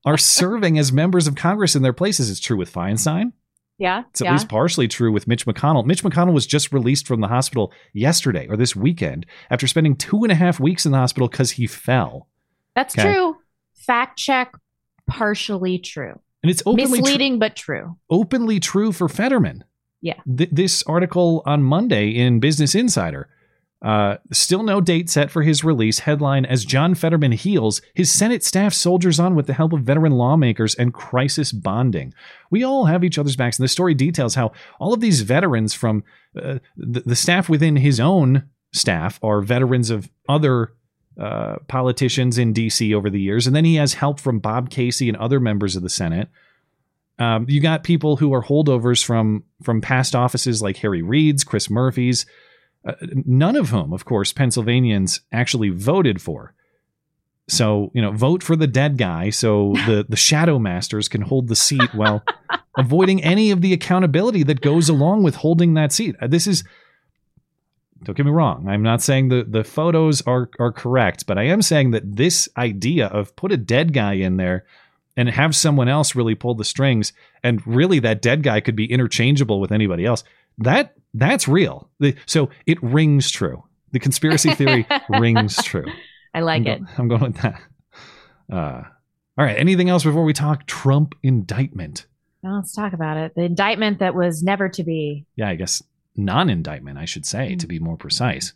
are 0.04 0.18
serving 0.18 0.78
as 0.78 0.92
members 0.92 1.26
of 1.26 1.34
Congress 1.34 1.76
in 1.76 1.82
their 1.82 1.92
places. 1.92 2.30
It's 2.30 2.40
true 2.40 2.56
with 2.56 2.72
Feinstein. 2.72 3.32
Yeah. 3.78 4.04
It's 4.10 4.22
at 4.22 4.26
yeah. 4.26 4.32
least 4.32 4.48
partially 4.48 4.88
true 4.88 5.12
with 5.12 5.28
Mitch 5.28 5.44
McConnell. 5.44 5.84
Mitch 5.84 6.02
McConnell 6.02 6.32
was 6.32 6.46
just 6.46 6.72
released 6.72 7.06
from 7.06 7.20
the 7.20 7.28
hospital 7.28 7.72
yesterday 7.92 8.46
or 8.48 8.56
this 8.56 8.74
weekend 8.74 9.26
after 9.50 9.66
spending 9.66 9.96
two 9.96 10.22
and 10.22 10.32
a 10.32 10.36
half 10.36 10.58
weeks 10.58 10.86
in 10.86 10.92
the 10.92 10.98
hospital 10.98 11.28
because 11.28 11.52
he 11.52 11.66
fell. 11.66 12.28
That's 12.74 12.96
Okay. 12.96 13.12
true. 13.12 13.36
Fact 13.74 14.18
check, 14.18 14.54
partially 15.06 15.78
true. 15.78 16.18
And 16.42 16.50
it's 16.50 16.62
openly 16.66 16.98
tr- 16.98 17.04
Misleading, 17.04 17.38
but 17.38 17.56
true. 17.56 17.96
openly 18.10 18.60
true 18.60 18.92
for 18.92 19.08
Fetterman. 19.08 19.64
Yeah. 20.00 20.20
Th- 20.36 20.50
this 20.52 20.82
article 20.84 21.42
on 21.46 21.62
Monday 21.62 22.10
in 22.10 22.40
Business 22.40 22.74
Insider. 22.74 23.28
Uh, 23.82 24.16
still 24.32 24.62
no 24.62 24.80
date 24.80 25.10
set 25.10 25.30
for 25.30 25.42
his 25.42 25.62
release. 25.62 26.00
Headline 26.00 26.46
As 26.46 26.64
John 26.64 26.94
Fetterman 26.94 27.32
heals, 27.32 27.82
his 27.94 28.10
Senate 28.10 28.42
staff 28.42 28.72
soldiers 28.72 29.20
on 29.20 29.34
with 29.34 29.46
the 29.46 29.52
help 29.52 29.72
of 29.72 29.82
veteran 29.82 30.12
lawmakers 30.12 30.74
and 30.74 30.94
crisis 30.94 31.52
bonding. 31.52 32.14
We 32.50 32.64
all 32.64 32.86
have 32.86 33.04
each 33.04 33.18
other's 33.18 33.36
backs. 33.36 33.58
And 33.58 33.64
the 33.64 33.68
story 33.68 33.94
details 33.94 34.34
how 34.34 34.52
all 34.80 34.94
of 34.94 35.00
these 35.00 35.20
veterans 35.20 35.74
from 35.74 36.04
uh, 36.40 36.58
the, 36.76 37.00
the 37.00 37.16
staff 37.16 37.48
within 37.48 37.76
his 37.76 38.00
own 38.00 38.44
staff 38.72 39.20
are 39.22 39.40
veterans 39.42 39.90
of 39.90 40.10
other 40.28 40.72
uh, 41.18 41.56
politicians 41.68 42.38
in 42.38 42.52
D.C. 42.52 42.94
over 42.94 43.08
the 43.10 43.20
years. 43.20 43.46
And 43.46 43.56
then 43.56 43.64
he 43.64 43.76
has 43.76 43.94
help 43.94 44.20
from 44.20 44.38
Bob 44.38 44.70
Casey 44.70 45.08
and 45.08 45.16
other 45.16 45.40
members 45.40 45.76
of 45.76 45.82
the 45.82 45.88
Senate. 45.88 46.28
Um, 47.18 47.46
you 47.48 47.60
got 47.60 47.82
people 47.84 48.16
who 48.16 48.34
are 48.34 48.42
holdovers 48.42 49.02
from 49.02 49.44
from 49.62 49.80
past 49.80 50.14
offices 50.14 50.60
like 50.60 50.76
Harry 50.78 51.02
Reid's, 51.02 51.44
Chris 51.44 51.70
Murphy's, 51.70 52.26
uh, 52.86 52.92
none 53.24 53.56
of 53.56 53.70
whom, 53.70 53.92
of 53.92 54.04
course, 54.04 54.32
Pennsylvanians 54.32 55.20
actually 55.32 55.70
voted 55.70 56.20
for. 56.20 56.52
So 57.48 57.90
you 57.94 58.02
know, 58.02 58.12
vote 58.12 58.42
for 58.42 58.54
the 58.54 58.66
dead 58.66 58.98
guy, 58.98 59.30
so 59.30 59.72
the 59.86 60.04
the 60.08 60.16
shadow 60.16 60.58
masters 60.58 61.08
can 61.08 61.22
hold 61.22 61.48
the 61.48 61.56
seat 61.56 61.94
while 61.94 62.22
avoiding 62.76 63.22
any 63.24 63.50
of 63.50 63.62
the 63.62 63.72
accountability 63.72 64.42
that 64.42 64.60
goes 64.60 64.90
along 64.90 65.22
with 65.22 65.36
holding 65.36 65.74
that 65.74 65.92
seat. 65.92 66.16
Uh, 66.20 66.26
This 66.26 66.46
is 66.46 66.64
don't 68.02 68.16
get 68.16 68.26
me 68.26 68.32
wrong. 68.32 68.68
I'm 68.68 68.82
not 68.82 69.02
saying 69.02 69.28
the 69.28 69.44
the 69.48 69.64
photos 69.64 70.22
are 70.22 70.48
are 70.58 70.72
correct, 70.72 71.26
but 71.26 71.38
I 71.38 71.44
am 71.44 71.62
saying 71.62 71.92
that 71.92 72.16
this 72.16 72.48
idea 72.56 73.06
of 73.06 73.34
put 73.36 73.52
a 73.52 73.56
dead 73.56 73.92
guy 73.92 74.14
in 74.14 74.36
there 74.36 74.66
and 75.16 75.28
have 75.30 75.56
someone 75.56 75.88
else 75.88 76.14
really 76.14 76.34
pull 76.34 76.54
the 76.54 76.64
strings 76.64 77.12
and 77.42 77.66
really 77.66 77.98
that 78.00 78.20
dead 78.20 78.42
guy 78.42 78.60
could 78.60 78.76
be 78.76 78.84
interchangeable 78.90 79.60
with 79.60 79.72
anybody 79.72 80.04
else. 80.04 80.24
That 80.58 80.94
that's 81.14 81.48
real. 81.48 81.88
The, 82.00 82.14
so 82.26 82.50
it 82.66 82.82
rings 82.82 83.30
true. 83.30 83.64
The 83.92 83.98
conspiracy 83.98 84.52
theory 84.54 84.86
rings 85.08 85.56
true. 85.62 85.86
I 86.34 86.40
like 86.40 86.62
I'm 86.62 86.66
it. 86.66 86.80
go- 86.80 86.86
I'm 86.98 87.08
going 87.08 87.22
with 87.22 87.36
that. 87.42 87.62
Uh, 88.52 88.82
all 89.38 89.44
right. 89.44 89.56
Anything 89.58 89.88
else 89.88 90.04
before 90.04 90.24
we 90.24 90.32
talk 90.34 90.66
Trump 90.66 91.14
indictment? 91.22 92.06
Well, 92.42 92.56
let's 92.56 92.74
talk 92.74 92.92
about 92.92 93.16
it. 93.16 93.34
The 93.34 93.42
indictment 93.42 93.98
that 94.00 94.14
was 94.14 94.42
never 94.42 94.68
to 94.68 94.84
be. 94.84 95.24
yeah, 95.36 95.48
I 95.48 95.54
guess 95.56 95.82
non 96.16 96.50
indictment, 96.50 96.98
I 96.98 97.04
should 97.04 97.26
say, 97.26 97.56
to 97.56 97.66
be 97.66 97.78
more 97.78 97.96
precise. 97.96 98.52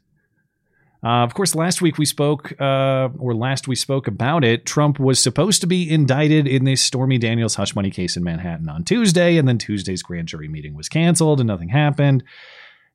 Uh, 1.03 1.25
of 1.25 1.33
course, 1.33 1.55
last 1.55 1.81
week 1.81 1.97
we 1.97 2.05
spoke, 2.05 2.53
uh, 2.61 3.09
or 3.19 3.35
last 3.35 3.67
we 3.67 3.75
spoke 3.75 4.07
about 4.07 4.45
it. 4.45 4.67
Trump 4.67 5.01
was 5.01 5.19
supposed 5.19 5.63
to 5.63 5.67
be 5.67 5.91
indicted 5.91 6.47
in 6.47 6.65
this 6.65 6.83
Stormy 6.83 7.17
Daniels 7.17 7.55
hush 7.55 7.75
money 7.75 7.91
case 7.91 8.19
in 8.19 8.25
Manhattan 8.25 8.69
on 8.69 8.85
Tuesday, 8.85 9.39
and 9.39 9.49
then 9.49 9.57
Tuesday's 9.57 10.03
grand 10.03 10.29
jury 10.29 10.49
meeting 10.49 10.75
was 10.75 10.91
canceled 10.91 11.41
and 11.41 11.47
nothing 11.47 11.71
happened. 11.71 12.23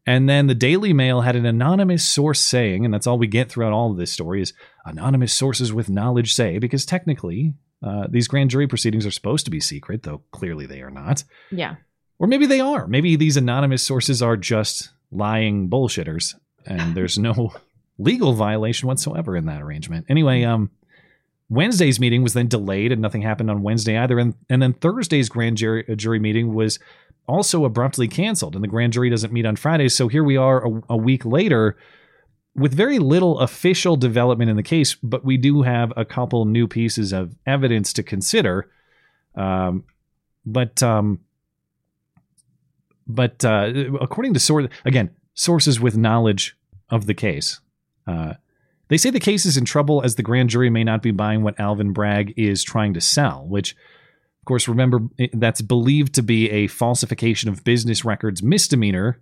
And 0.06 0.30
then 0.30 0.46
the 0.46 0.54
Daily 0.54 0.94
Mail 0.94 1.22
had 1.22 1.36
an 1.36 1.48
anonymous 1.48 2.08
source 2.08 2.40
saying, 2.40 2.86
and 2.86 2.94
that's 2.94 3.08
all 3.08 3.18
we 3.18 3.26
get 3.26 3.50
throughout 3.50 3.74
all 3.74 3.90
of 3.90 3.98
this 3.98 4.12
story 4.12 4.40
is 4.40 4.54
anonymous 4.86 5.34
sources 5.34 5.74
with 5.74 5.90
knowledge 5.90 6.36
say, 6.36 6.60
because 6.60 6.86
technically 6.86 7.56
uh, 7.82 8.06
these 8.10 8.28
grand 8.28 8.52
jury 8.52 8.68
proceedings 8.68 9.08
are 9.08 9.12
supposed 9.12 9.46
to 9.46 9.52
be 9.52 9.60
secret, 9.60 10.04
though 10.04 10.22
clearly 10.32 10.68
they 10.68 10.82
are 10.82 10.92
not. 10.92 11.24
Yeah. 11.52 11.78
Or 12.20 12.28
maybe 12.28 12.46
they 12.46 12.60
are. 12.60 12.88
Maybe 12.88 13.16
these 13.16 13.38
anonymous 13.38 13.84
sources 13.84 14.22
are 14.22 14.38
just 14.38 14.90
lying 15.12 15.70
bullshitters, 15.70 16.36
and 16.66 16.96
there's 16.96 17.18
no 17.18 17.54
legal 17.98 18.34
violation 18.34 18.88
whatsoever 18.88 19.36
in 19.36 19.46
that 19.46 19.62
arrangement. 19.62 20.06
Anyway, 20.10 20.44
um, 20.44 20.72
Wednesday's 21.50 22.00
meeting 22.00 22.24
was 22.24 22.34
then 22.34 22.48
delayed, 22.48 22.92
and 22.92 23.02
nothing 23.02 23.22
happened 23.22 23.52
on 23.52 23.62
Wednesday 23.62 23.98
either. 23.98 24.20
And 24.20 24.36
and 24.50 24.62
then 24.62 24.74
Thursday's 24.74 25.30
grand 25.30 25.58
jury, 25.58 25.86
uh, 25.90 25.96
jury 25.96 26.20
meeting 26.20 26.54
was 26.54 26.80
also 27.28 27.66
abruptly 27.66 28.08
canceled, 28.08 28.56
and 28.56 28.64
the 28.64 28.68
grand 28.68 28.94
jury 28.94 29.10
doesn't 29.10 29.34
meet 29.34 29.46
on 29.46 29.56
Fridays. 29.56 29.96
So 29.96 30.08
here 30.08 30.24
we 30.24 30.38
are 30.38 30.66
a, 30.66 30.82
a 30.92 30.98
week 30.98 31.26
later. 31.26 31.78
With 32.58 32.74
very 32.74 33.00
little 33.00 33.40
official 33.42 33.98
development 33.98 34.50
in 34.50 34.56
the 34.56 34.64
case, 34.64 34.96
but 34.96 35.26
we 35.26 35.36
do 35.36 35.64
have 35.64 35.92
a 35.98 36.06
couple 36.06 36.46
new 36.46 36.70
pieces 36.70 37.12
of 37.12 37.36
evidence 37.46 37.92
to 37.92 38.02
consider. 38.02 38.72
Um, 39.36 39.84
but 40.46 40.82
um, 40.82 41.20
but 43.08 43.44
uh, 43.46 43.72
according 44.02 44.34
to 44.34 44.40
source 44.40 44.68
again 44.84 45.10
sources 45.34 45.80
with 45.80 45.98
knowledge 45.98 46.56
of 46.90 47.06
the 47.06 47.14
case 47.14 47.60
uh, 48.08 48.34
they 48.88 48.98
say 48.98 49.10
the 49.10 49.20
case 49.20 49.46
is 49.46 49.58
in 49.58 49.66
trouble 49.66 50.04
as 50.04 50.16
the 50.16 50.24
grand 50.24 50.50
jury 50.50 50.70
may 50.70 50.84
not 50.84 51.02
be 51.02 51.12
buying 51.12 51.44
what 51.44 51.60
alvin 51.60 51.94
bragg 51.94 52.34
is 52.38 52.64
trying 52.64 52.94
to 52.94 53.02
sell 53.02 53.46
which 53.48 53.72
of 53.72 54.46
course 54.46 54.68
remember 54.68 55.00
that's 55.34 55.62
believed 55.62 56.14
to 56.14 56.24
be 56.24 56.50
a 56.50 56.68
falsification 56.68 57.50
of 57.50 57.64
business 57.64 58.06
records 58.06 58.42
misdemeanor 58.42 59.20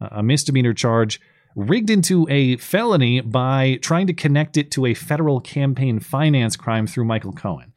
a 0.00 0.22
misdemeanor 0.22 0.74
charge 0.74 1.20
rigged 1.54 1.88
into 1.88 2.26
a 2.28 2.58
felony 2.58 3.22
by 3.22 3.78
trying 3.80 4.06
to 4.06 4.12
connect 4.12 4.58
it 4.58 4.70
to 4.70 4.84
a 4.84 4.92
federal 4.92 5.40
campaign 5.40 5.98
finance 5.98 6.56
crime 6.56 6.86
through 6.86 7.04
michael 7.04 7.32
cohen 7.32 7.72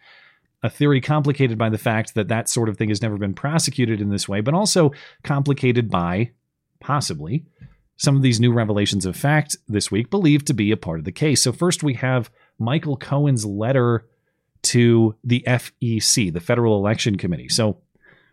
a 0.62 0.70
theory 0.70 1.02
complicated 1.02 1.58
by 1.58 1.70
the 1.70 1.78
fact 1.78 2.16
that 2.16 2.28
that 2.28 2.50
sort 2.50 2.70
of 2.70 2.78
thing 2.78 2.90
has 2.90 3.02
never 3.02 3.18
been 3.18 3.34
prosecuted 3.34 4.02
in 4.02 4.10
this 4.10 4.28
way, 4.28 4.42
but 4.42 4.54
also 4.54 4.92
complicated 5.24 5.90
by, 5.90 6.32
possibly, 6.80 7.46
some 7.98 8.16
of 8.16 8.22
these 8.22 8.40
new 8.40 8.54
revelations 8.54 9.06
of 9.06 9.16
fact 9.16 9.58
this 9.68 9.92
week 9.92 10.10
believed 10.10 10.48
to 10.48 10.54
be 10.54 10.72
a 10.72 10.78
part 10.78 11.00
of 11.00 11.06
the 11.06 11.12
case. 11.12 11.42
So, 11.42 11.52
first 11.52 11.84
we 11.84 11.96
have 11.96 12.32
Michael 12.58 12.98
Cohen's 12.98 13.46
letter 13.46 14.06
to 14.62 15.16
the 15.24 15.44
FEC, 15.48 16.32
the 16.34 16.40
Federal 16.40 16.78
Election 16.78 17.18
Committee. 17.18 17.50
So, 17.50 17.78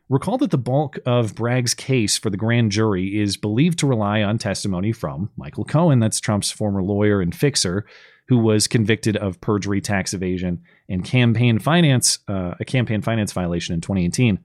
recall 0.09 0.39
that 0.39 0.51
the 0.51 0.59
bulk 0.59 0.99
of 1.05 1.35
Bragg's 1.35 1.75
case 1.75 2.17
for 2.17 2.31
the 2.31 2.37
grand 2.37 2.73
jury 2.73 3.21
is 3.21 3.37
believed 3.37 3.79
to 3.81 3.87
rely 3.87 4.23
on 4.23 4.39
testimony 4.39 4.93
from 4.93 5.31
Michael 5.37 5.65
Cohen, 5.65 6.01
that's 6.01 6.21
Trump's 6.21 6.51
former 6.51 6.83
lawyer 6.83 7.21
and 7.21 7.35
fixer, 7.35 7.85
who 8.29 8.39
was 8.39 8.67
convicted 8.67 9.17
of 9.17 9.41
perjury, 9.41 9.81
tax 9.81 10.13
evasion, 10.13 10.63
and 10.89 11.05
campaign 11.05 11.59
finance, 11.59 12.19
uh, 12.29 12.55
a 12.59 12.65
campaign 12.65 13.03
finance 13.03 13.33
violation 13.33 13.75
in 13.75 13.81
2018. 13.81 14.39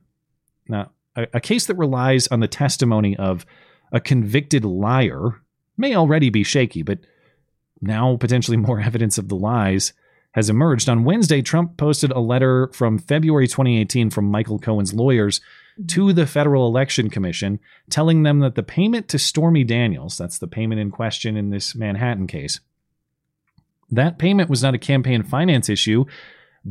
Now, 0.68 0.92
a, 1.16 1.28
a 1.34 1.40
case 1.40 1.66
that 1.66 1.78
relies 1.78 2.28
on 2.28 2.40
the 2.40 2.48
testimony 2.48 3.18
of 3.18 3.46
a 3.92 4.00
convicted 4.00 4.64
liar 4.64 5.42
may 5.78 5.96
already 5.96 6.30
be 6.30 6.44
shaky, 6.44 6.84
but 6.84 7.00
now 7.82 8.18
potentially 8.18 8.58
more 8.58 8.80
evidence 8.82 9.18
of 9.18 9.30
the 9.30 9.36
lies 9.36 9.94
has 10.34 10.50
emerged. 10.50 10.88
On 10.88 11.04
Wednesday, 11.04 11.42
Trump 11.42 11.76
posted 11.78 12.12
a 12.12 12.20
letter 12.20 12.70
from 12.74 12.98
February 12.98 13.48
2018 13.48 14.10
from 14.10 14.26
Michael 14.26 14.60
Cohen's 14.60 14.94
lawyers 14.94 15.42
to 15.88 16.14
the 16.14 16.28
Federal 16.28 16.68
Election 16.68 17.10
Commission 17.10 17.60
telling 17.90 18.24
them 18.24 18.40
that 18.40 18.56
the 18.56 18.64
payment 18.64 19.08
to 19.10 19.20
Stormy 19.20 19.64
Daniels, 19.64 20.18
that's 20.18 20.38
the 20.38 20.48
payment 20.48 20.80
in 20.80 20.92
question 20.92 21.36
in 21.36 21.50
this 21.50 21.76
Manhattan 21.76 22.28
case, 22.28 22.60
that 23.92 24.18
payment 24.18 24.50
was 24.50 24.64
not 24.64 24.74
a 24.74 24.80
campaign 24.80 25.24
finance 25.24 25.70
issue 25.70 26.06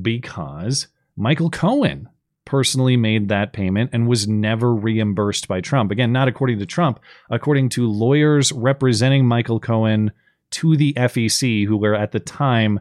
because 0.00 0.88
Michael 1.16 1.50
Cohen 1.50 2.09
personally 2.44 2.96
made 2.96 3.28
that 3.28 3.52
payment 3.52 3.90
and 3.92 4.09
was 4.09 4.26
never 4.26 4.75
reimbursed 4.75 5.46
by 5.46 5.60
Trump. 5.60 5.90
Again, 5.90 6.12
not 6.12 6.29
according 6.29 6.58
to 6.58 6.66
Trump, 6.66 6.98
according 7.31 7.68
to 7.71 7.88
lawyers 7.88 8.50
representing 8.50 9.27
Michael 9.27 9.60
Cohen 9.60 10.10
to 10.52 10.77
the 10.77 10.92
FEC, 10.94 11.66
who 11.66 11.77
were 11.77 11.94
at 11.94 12.12
the 12.12 12.18
time 12.18 12.81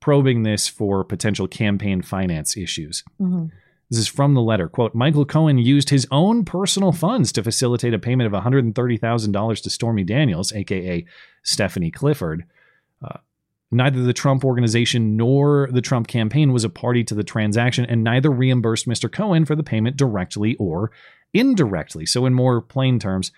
probing 0.00 0.42
this 0.42 0.66
for 0.66 1.04
potential 1.04 1.46
campaign 1.46 2.02
finance 2.02 2.56
issues. 2.56 3.04
Mhm. 3.20 3.50
This 3.90 4.00
is 4.00 4.08
from 4.08 4.34
the 4.34 4.42
letter. 4.42 4.68
Quote 4.68 4.94
Michael 4.94 5.24
Cohen 5.24 5.58
used 5.58 5.90
his 5.90 6.06
own 6.10 6.44
personal 6.44 6.90
funds 6.90 7.30
to 7.32 7.42
facilitate 7.42 7.94
a 7.94 7.98
payment 7.98 8.26
of 8.26 8.32
$130,000 8.32 9.60
to 9.60 9.70
Stormy 9.70 10.02
Daniels, 10.02 10.52
aka 10.52 11.04
Stephanie 11.44 11.92
Clifford. 11.92 12.44
Uh, 13.02 13.18
neither 13.70 14.02
the 14.02 14.12
Trump 14.12 14.44
organization 14.44 15.16
nor 15.16 15.68
the 15.72 15.80
Trump 15.80 16.06
campaign 16.06 16.52
was 16.52 16.64
a 16.64 16.70
party 16.70 17.04
to 17.04 17.14
the 17.14 17.24
transaction, 17.24 17.84
and 17.84 18.04
neither 18.04 18.30
reimbursed 18.30 18.88
Mr. 18.88 19.10
Cohen 19.10 19.44
for 19.44 19.56
the 19.56 19.62
payment 19.62 19.96
directly 19.96 20.54
or 20.56 20.90
indirectly. 21.32 22.06
So, 22.06 22.26
in 22.26 22.34
more 22.34 22.60
plain 22.60 22.98
terms, 22.98 23.32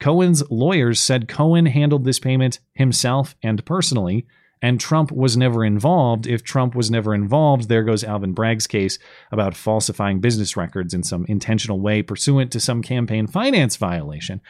Cohen's 0.00 0.42
lawyers 0.50 1.00
said 1.00 1.28
Cohen 1.28 1.66
handled 1.66 2.04
this 2.04 2.18
payment 2.18 2.58
himself 2.74 3.36
and 3.42 3.64
personally, 3.64 4.26
and 4.60 4.80
Trump 4.80 5.10
was 5.10 5.36
never 5.36 5.64
involved. 5.64 6.26
If 6.26 6.44
Trump 6.44 6.74
was 6.74 6.90
never 6.90 7.14
involved, 7.14 7.68
there 7.68 7.82
goes 7.82 8.04
Alvin 8.04 8.32
Bragg's 8.32 8.66
case 8.66 8.98
about 9.30 9.56
falsifying 9.56 10.20
business 10.20 10.56
records 10.56 10.94
in 10.94 11.02
some 11.02 11.26
intentional 11.28 11.80
way 11.80 12.02
pursuant 12.02 12.52
to 12.52 12.60
some 12.60 12.82
campaign 12.82 13.26
finance 13.26 13.76
violation. 13.76 14.40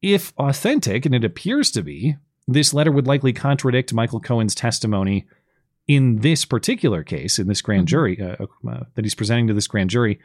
If 0.00 0.32
authentic, 0.38 1.04
and 1.04 1.14
it 1.14 1.24
appears 1.24 1.70
to 1.72 1.82
be, 1.82 2.16
this 2.48 2.74
letter 2.74 2.90
would 2.90 3.06
likely 3.06 3.32
contradict 3.32 3.94
Michael 3.94 4.20
Cohen's 4.20 4.54
testimony 4.54 5.26
in 5.86 6.16
this 6.20 6.44
particular 6.44 7.04
case, 7.04 7.38
in 7.38 7.46
this 7.46 7.62
grand 7.62 7.86
jury 7.86 8.20
uh, 8.20 8.44
uh, 8.68 8.80
that 8.94 9.04
he's 9.04 9.14
presenting 9.14 9.46
to 9.46 9.54
this 9.54 9.68
grand 9.68 9.90
jury. 9.90 10.18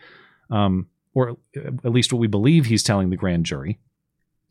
Um, 0.50 0.88
or 1.14 1.38
at 1.56 1.92
least 1.92 2.12
what 2.12 2.20
we 2.20 2.28
believe 2.28 2.66
he's 2.66 2.84
telling 2.84 3.10
the 3.10 3.16
grand 3.18 3.46
jury, 3.46 3.80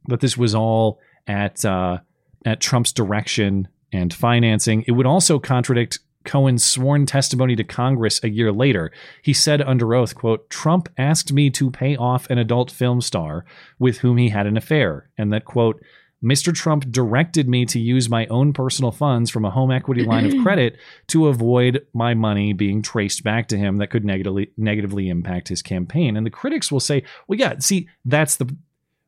that 0.06 0.20
this 0.20 0.36
was 0.36 0.54
all 0.54 1.00
at 1.26 1.64
uh, 1.64 1.98
at 2.44 2.60
Trump's 2.60 2.92
direction 2.92 3.68
and 3.92 4.12
financing. 4.12 4.84
It 4.86 4.92
would 4.92 5.06
also 5.06 5.38
contradict 5.38 5.98
Cohen's 6.24 6.64
sworn 6.64 7.04
testimony 7.04 7.56
to 7.56 7.64
Congress 7.64 8.22
a 8.22 8.30
year 8.30 8.52
later. 8.52 8.92
He 9.22 9.32
said 9.32 9.60
under 9.60 9.92
oath, 9.94 10.14
quote, 10.14 10.48
Trump 10.50 10.88
asked 10.96 11.32
me 11.32 11.50
to 11.50 11.70
pay 11.70 11.96
off 11.96 12.30
an 12.30 12.38
adult 12.38 12.70
film 12.70 13.00
star 13.00 13.44
with 13.78 13.98
whom 13.98 14.18
he 14.18 14.28
had 14.28 14.46
an 14.46 14.56
affair, 14.56 15.10
and 15.18 15.32
that, 15.32 15.44
quote, 15.44 15.82
Mr. 16.22 16.54
Trump 16.54 16.90
directed 16.90 17.48
me 17.48 17.66
to 17.66 17.80
use 17.80 18.08
my 18.08 18.26
own 18.26 18.52
personal 18.52 18.92
funds 18.92 19.30
from 19.30 19.44
a 19.44 19.50
home 19.50 19.70
equity 19.70 20.04
line 20.04 20.24
of 20.24 20.32
credit 20.42 20.76
to 21.08 21.28
avoid 21.28 21.84
my 21.92 22.14
money 22.14 22.52
being 22.52 22.80
traced 22.80 23.24
back 23.24 23.48
to 23.48 23.58
him 23.58 23.78
that 23.78 23.90
could 23.90 24.04
negatively 24.04 24.50
negatively 24.56 25.08
impact 25.08 25.48
his 25.48 25.62
campaign. 25.62 26.16
And 26.16 26.24
the 26.24 26.30
critics 26.30 26.70
will 26.70 26.80
say, 26.80 27.02
well, 27.26 27.38
yeah, 27.38 27.58
see, 27.58 27.88
that's 28.04 28.36
the 28.36 28.56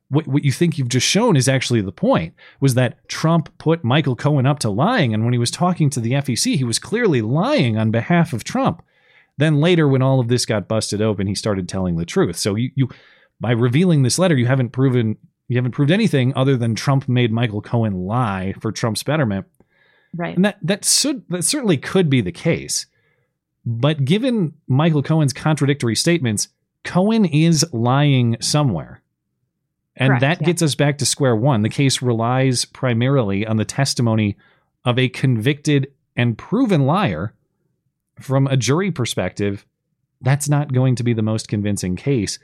what, 0.09 0.27
what 0.27 0.43
you 0.43 0.51
think 0.51 0.77
you've 0.77 0.89
just 0.89 1.07
shown 1.07 1.35
is 1.35 1.47
actually 1.47 1.81
the 1.81 1.91
point 1.91 2.33
was 2.59 2.75
that 2.75 3.07
Trump 3.07 3.55
put 3.57 3.83
Michael 3.83 4.15
Cohen 4.15 4.45
up 4.45 4.59
to 4.59 4.69
lying. 4.69 5.13
And 5.13 5.23
when 5.23 5.33
he 5.33 5.39
was 5.39 5.51
talking 5.51 5.89
to 5.91 5.99
the 5.99 6.11
FEC, 6.11 6.55
he 6.55 6.63
was 6.63 6.79
clearly 6.79 7.21
lying 7.21 7.77
on 7.77 7.91
behalf 7.91 8.31
of 8.31 8.43
Trump. 8.43 8.83
Then 9.37 9.59
later, 9.59 9.87
when 9.87 10.01
all 10.01 10.19
of 10.19 10.27
this 10.27 10.45
got 10.45 10.67
busted 10.67 11.01
open, 11.01 11.27
he 11.27 11.35
started 11.35 11.67
telling 11.67 11.97
the 11.97 12.05
truth. 12.05 12.37
So 12.37 12.55
you, 12.55 12.71
you 12.75 12.89
by 13.39 13.51
revealing 13.51 14.03
this 14.03 14.19
letter, 14.19 14.35
you 14.35 14.45
haven't 14.45 14.69
proven 14.69 15.17
you 15.47 15.57
haven't 15.57 15.71
proved 15.71 15.91
anything 15.91 16.33
other 16.35 16.57
than 16.57 16.75
Trump 16.75 17.07
made 17.07 17.31
Michael 17.31 17.61
Cohen 17.61 18.05
lie 18.05 18.53
for 18.59 18.71
Trump's 18.71 19.03
betterment. 19.03 19.45
Right. 20.15 20.35
And 20.35 20.45
that 20.45 20.57
that 20.61 20.85
should 20.85 21.23
that 21.29 21.43
certainly 21.43 21.77
could 21.77 22.09
be 22.09 22.21
the 22.21 22.31
case. 22.31 22.85
But 23.65 24.05
given 24.05 24.53
Michael 24.67 25.03
Cohen's 25.03 25.33
contradictory 25.33 25.95
statements, 25.95 26.49
Cohen 26.83 27.25
is 27.25 27.65
lying 27.73 28.37
somewhere. 28.39 29.01
And 29.97 30.09
Correct, 30.09 30.21
that 30.21 30.41
yeah. 30.41 30.45
gets 30.47 30.61
us 30.61 30.75
back 30.75 30.97
to 30.99 31.05
square 31.05 31.35
one. 31.35 31.61
The 31.61 31.69
case 31.69 32.01
relies 32.01 32.65
primarily 32.65 33.45
on 33.45 33.57
the 33.57 33.65
testimony 33.65 34.37
of 34.83 34.99
a 34.99 35.09
convicted 35.09 35.91
and 36.15 36.37
proven 36.37 36.85
liar. 36.85 37.33
From 38.19 38.47
a 38.47 38.55
jury 38.55 38.91
perspective, 38.91 39.65
that's 40.21 40.47
not 40.47 40.71
going 40.71 40.95
to 40.95 41.03
be 41.03 41.13
the 41.13 41.21
most 41.21 41.49
convincing 41.49 41.95
case. 41.97 42.39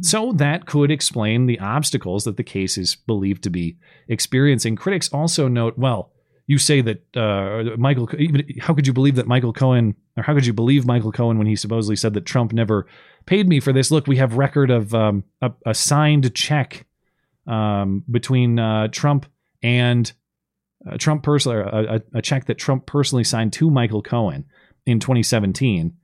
So 0.00 0.32
that 0.32 0.66
could 0.66 0.90
explain 0.90 1.46
the 1.46 1.58
obstacles 1.60 2.24
that 2.24 2.36
the 2.36 2.44
case 2.44 2.78
is 2.78 2.94
believed 2.94 3.42
to 3.44 3.50
be 3.50 3.76
experiencing. 4.08 4.76
Critics 4.76 5.08
also 5.12 5.48
note, 5.48 5.76
well, 5.76 6.10
you 6.46 6.58
say 6.58 6.80
that 6.80 7.16
uh, 7.16 7.76
Michael, 7.76 8.08
how 8.60 8.74
could 8.74 8.86
you 8.86 8.92
believe 8.92 9.16
that 9.16 9.26
Michael 9.26 9.52
Cohen, 9.52 9.94
or 10.16 10.22
how 10.22 10.34
could 10.34 10.46
you 10.46 10.52
believe 10.52 10.86
Michael 10.86 11.12
Cohen 11.12 11.38
when 11.38 11.46
he 11.46 11.56
supposedly 11.56 11.96
said 11.96 12.14
that 12.14 12.26
Trump 12.26 12.52
never 12.52 12.86
paid 13.26 13.48
me 13.48 13.60
for 13.60 13.72
this? 13.72 13.90
Look, 13.90 14.06
we 14.06 14.16
have 14.16 14.36
record 14.36 14.70
of 14.70 14.94
um, 14.94 15.24
a, 15.40 15.52
a 15.66 15.74
signed 15.74 16.34
check 16.34 16.86
um, 17.46 18.04
between 18.10 18.58
uh, 18.58 18.88
Trump 18.88 19.26
and 19.62 20.12
uh, 20.90 20.96
Trump 20.96 21.22
personally, 21.22 21.58
a, 21.58 22.02
a 22.14 22.22
check 22.22 22.46
that 22.46 22.58
Trump 22.58 22.86
personally 22.86 23.24
signed 23.24 23.52
to 23.54 23.70
Michael 23.70 24.02
Cohen 24.02 24.44
in 24.84 24.98
2017 24.98 25.96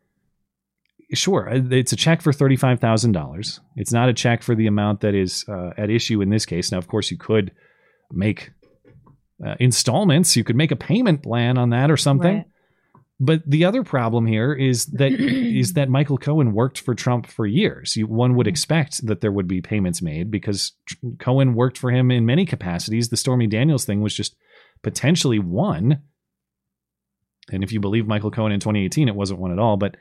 sure, 1.13 1.49
uh, 1.49 1.61
it's 1.71 1.93
a 1.93 1.97
check 1.97 2.23
for 2.23 2.33
thirty-five 2.33 2.81
thousand 2.81 3.13
dollars. 3.13 3.61
It's 3.77 3.93
not 3.93 4.09
a 4.09 4.15
check 4.15 4.43
for 4.43 4.55
the 4.55 4.67
amount 4.67 5.01
that 5.01 5.15
is 5.15 5.45
uh, 5.49 5.71
at 5.77 5.91
issue 5.91 6.21
in 6.21 6.31
this 6.31 6.47
case. 6.47 6.73
Now, 6.73 6.79
of 6.79 6.89
course, 6.89 7.11
you 7.11 7.17
could 7.17 7.53
make 8.13 8.51
uh, 9.45 9.55
installments. 9.61 10.37
You 10.37 10.45
could 10.45 10.57
make 10.57 10.71
a 10.71 10.77
payment 10.77 11.23
plan 11.23 11.59
on 11.59 11.71
that 11.71 11.91
or 11.91 11.97
something. 11.97 12.37
Right. 12.37 12.47
But 13.21 13.43
the 13.45 13.65
other 13.65 13.83
problem 13.83 14.27
here 14.27 14.53
is 14.53 14.87
that 14.87 15.13
is 15.13 15.73
that 15.73 15.89
Michael 15.89 16.19
Cohen 16.19 16.53
worked 16.53 16.81
for 16.81 16.95
Trump 16.95 17.27
for 17.27 17.47
years. 17.47 17.97
You, 17.97 18.07
one 18.07 18.37
would 18.37 18.47
expect 18.47 19.07
that 19.07 19.21
there 19.21 19.33
would 19.33 19.49
be 19.49 19.61
payments 19.61 20.01
made 20.01 20.31
because 20.31 20.73
Cohen 21.19 21.55
worked 21.55 21.79
for 21.79 21.91
him 21.91 22.11
in 22.11 22.27
many 22.27 22.47
capacities. 22.47 23.09
The 23.09 23.17
Stormy 23.17 23.47
Daniels 23.47 23.85
thing 23.85 24.03
was 24.03 24.15
just 24.15 24.37
potentially 24.83 25.39
one. 25.39 26.03
And 27.51 27.65
if 27.65 27.73
you 27.73 27.81
believe 27.81 28.07
Michael 28.07 28.31
Cohen 28.31 28.53
in 28.53 28.61
2018, 28.61 29.09
it 29.09 29.15
wasn't 29.15 29.41
one 29.41 29.53
at 29.53 29.59
all. 29.59 29.77
But 29.77 29.97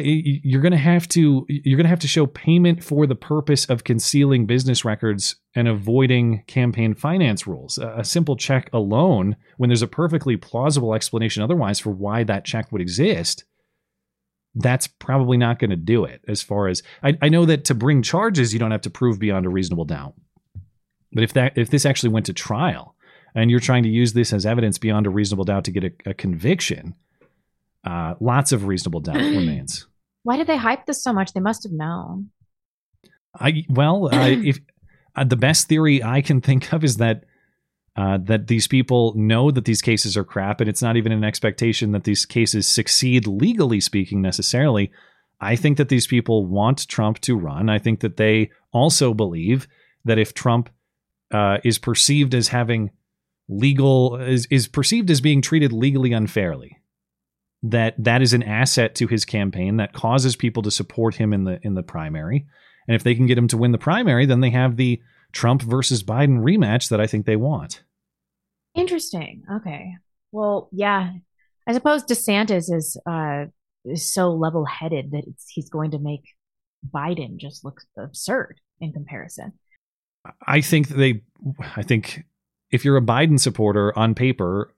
yeah, 0.00 0.38
you're 0.42 0.60
going 0.60 0.72
to 0.72 0.78
have 0.78 1.08
to 1.08 1.46
you're 1.48 1.76
going 1.76 1.84
to 1.84 1.90
have 1.90 1.98
to 2.00 2.08
show 2.08 2.26
payment 2.26 2.82
for 2.82 3.06
the 3.06 3.14
purpose 3.14 3.64
of 3.66 3.84
concealing 3.84 4.46
business 4.46 4.84
records 4.84 5.36
and 5.54 5.68
avoiding 5.68 6.42
campaign 6.46 6.94
finance 6.94 7.46
rules. 7.46 7.78
A 7.78 8.04
simple 8.04 8.36
check 8.36 8.70
alone, 8.72 9.36
when 9.56 9.68
there's 9.68 9.82
a 9.82 9.88
perfectly 9.88 10.36
plausible 10.36 10.94
explanation 10.94 11.42
otherwise 11.42 11.78
for 11.80 11.90
why 11.90 12.24
that 12.24 12.44
check 12.44 12.70
would 12.72 12.80
exist, 12.80 13.44
that's 14.54 14.86
probably 14.86 15.36
not 15.36 15.58
going 15.58 15.70
to 15.70 15.76
do 15.76 16.04
it. 16.04 16.22
As 16.28 16.42
far 16.42 16.68
as 16.68 16.82
I, 17.02 17.16
I 17.22 17.28
know 17.28 17.44
that 17.46 17.64
to 17.66 17.74
bring 17.74 18.02
charges, 18.02 18.52
you 18.52 18.58
don't 18.58 18.70
have 18.70 18.82
to 18.82 18.90
prove 18.90 19.18
beyond 19.18 19.46
a 19.46 19.50
reasonable 19.50 19.84
doubt. 19.84 20.14
But 21.12 21.24
if 21.24 21.32
that 21.34 21.56
if 21.56 21.70
this 21.70 21.86
actually 21.86 22.10
went 22.10 22.26
to 22.26 22.32
trial 22.32 22.94
and 23.34 23.50
you're 23.50 23.60
trying 23.60 23.82
to 23.82 23.88
use 23.88 24.12
this 24.12 24.32
as 24.32 24.46
evidence 24.46 24.78
beyond 24.78 25.06
a 25.06 25.10
reasonable 25.10 25.44
doubt 25.44 25.64
to 25.64 25.70
get 25.70 25.84
a, 25.84 26.10
a 26.10 26.14
conviction, 26.14 26.94
uh, 27.86 28.14
lots 28.20 28.52
of 28.52 28.66
reasonable 28.66 29.00
doubt 29.00 29.16
remains. 29.16 29.86
Why 30.24 30.36
did 30.36 30.48
they 30.48 30.56
hype 30.56 30.86
this 30.86 31.02
so 31.02 31.12
much? 31.12 31.32
They 31.32 31.40
must 31.40 31.62
have 31.62 31.72
known. 31.72 32.30
I 33.38 33.64
well, 33.68 34.08
uh, 34.12 34.28
if 34.44 34.58
uh, 35.14 35.24
the 35.24 35.36
best 35.36 35.68
theory 35.68 36.02
I 36.02 36.20
can 36.20 36.40
think 36.40 36.72
of 36.72 36.84
is 36.84 36.96
that 36.96 37.24
uh, 37.96 38.18
that 38.24 38.48
these 38.48 38.66
people 38.66 39.14
know 39.16 39.50
that 39.50 39.64
these 39.64 39.80
cases 39.80 40.16
are 40.16 40.24
crap, 40.24 40.60
and 40.60 40.68
it's 40.68 40.82
not 40.82 40.96
even 40.96 41.12
an 41.12 41.24
expectation 41.24 41.92
that 41.92 42.04
these 42.04 42.26
cases 42.26 42.66
succeed 42.66 43.26
legally 43.26 43.80
speaking 43.80 44.20
necessarily. 44.20 44.90
I 45.40 45.56
think 45.56 45.78
that 45.78 45.88
these 45.88 46.06
people 46.06 46.46
want 46.46 46.88
Trump 46.88 47.20
to 47.20 47.36
run. 47.36 47.68
I 47.68 47.78
think 47.78 48.00
that 48.00 48.16
they 48.16 48.50
also 48.72 49.14
believe 49.14 49.68
that 50.04 50.18
if 50.18 50.34
Trump 50.34 50.70
uh, 51.30 51.58
is 51.64 51.78
perceived 51.78 52.34
as 52.34 52.48
having 52.48 52.90
legal 53.48 54.16
is 54.16 54.46
is 54.46 54.66
perceived 54.66 55.10
as 55.10 55.20
being 55.20 55.40
treated 55.40 55.72
legally 55.72 56.12
unfairly, 56.12 56.78
that 57.70 57.94
that 57.98 58.22
is 58.22 58.32
an 58.32 58.42
asset 58.42 58.94
to 58.96 59.06
his 59.06 59.24
campaign 59.24 59.76
that 59.76 59.92
causes 59.92 60.36
people 60.36 60.62
to 60.62 60.70
support 60.70 61.14
him 61.14 61.32
in 61.32 61.44
the 61.44 61.58
in 61.62 61.74
the 61.74 61.82
primary. 61.82 62.46
And 62.88 62.94
if 62.94 63.02
they 63.02 63.14
can 63.14 63.26
get 63.26 63.38
him 63.38 63.48
to 63.48 63.56
win 63.56 63.72
the 63.72 63.78
primary, 63.78 64.26
then 64.26 64.40
they 64.40 64.50
have 64.50 64.76
the 64.76 65.00
Trump 65.32 65.62
versus 65.62 66.02
Biden 66.02 66.40
rematch 66.40 66.88
that 66.90 67.00
I 67.00 67.06
think 67.06 67.26
they 67.26 67.36
want. 67.36 67.82
Interesting. 68.74 69.42
Okay. 69.50 69.94
Well, 70.32 70.68
yeah. 70.72 71.12
I 71.66 71.72
suppose 71.72 72.04
DeSantis 72.04 72.72
is 72.72 72.96
uh 73.06 73.46
is 73.84 74.12
so 74.12 74.32
level-headed 74.32 75.12
that 75.12 75.24
it's, 75.26 75.46
he's 75.48 75.68
going 75.68 75.92
to 75.92 75.98
make 75.98 76.24
Biden 76.88 77.36
just 77.36 77.64
look 77.64 77.80
absurd 77.98 78.60
in 78.80 78.92
comparison. 78.92 79.52
I 80.46 80.60
think 80.60 80.88
they 80.88 81.22
I 81.76 81.82
think 81.82 82.24
if 82.70 82.84
you're 82.84 82.96
a 82.96 83.02
Biden 83.02 83.38
supporter 83.38 83.96
on 83.98 84.14
paper, 84.14 84.74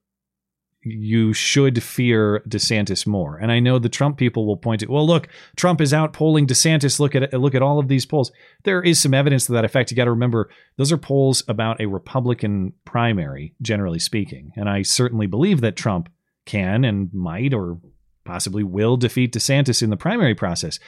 you 0.91 1.33
should 1.33 1.83
fear 1.83 2.43
DeSantis 2.49 3.07
more. 3.07 3.37
And 3.37 3.53
I 3.53 3.61
know 3.61 3.79
the 3.79 3.89
Trump 3.89 4.17
people 4.17 4.47
will 4.47 4.57
point 4.57 4.81
to, 4.81 4.87
well, 4.87 5.07
look, 5.07 5.29
Trump 5.57 5.81
is 5.81 5.95
out 5.95 6.13
polling 6.13 6.47
DeSantis. 6.47 6.99
Look 7.01 7.15
at 7.15 7.33
look 7.33 7.55
at 7.55 7.63
all 7.63 7.79
of 7.79 7.89
these 7.89 8.07
polls. 8.07 8.33
There 8.65 8.83
is 8.83 8.99
some 8.99 9.15
evidence 9.15 9.47
to 9.47 9.53
that 9.53 9.65
effect. 9.65 9.91
You 9.91 9.97
got 9.97 10.05
to 10.05 10.11
remember 10.11 10.51
those 10.77 10.93
are 10.93 10.99
polls 10.99 11.43
about 11.49 11.81
a 11.81 11.87
Republican 11.87 12.73
primary, 12.85 13.55
generally 13.63 13.99
speaking. 13.99 14.53
And 14.57 14.69
I 14.69 14.83
certainly 14.83 15.27
believe 15.27 15.61
that 15.61 15.77
Trump 15.77 16.09
can 16.47 16.85
and 16.85 17.13
might 17.13 17.53
or 17.53 17.79
possibly 18.25 18.63
will 18.63 18.97
defeat 18.97 19.33
DeSantis 19.33 19.83
in 19.83 19.91
the 19.91 19.97
primary 19.97 20.35
process. 20.35 20.79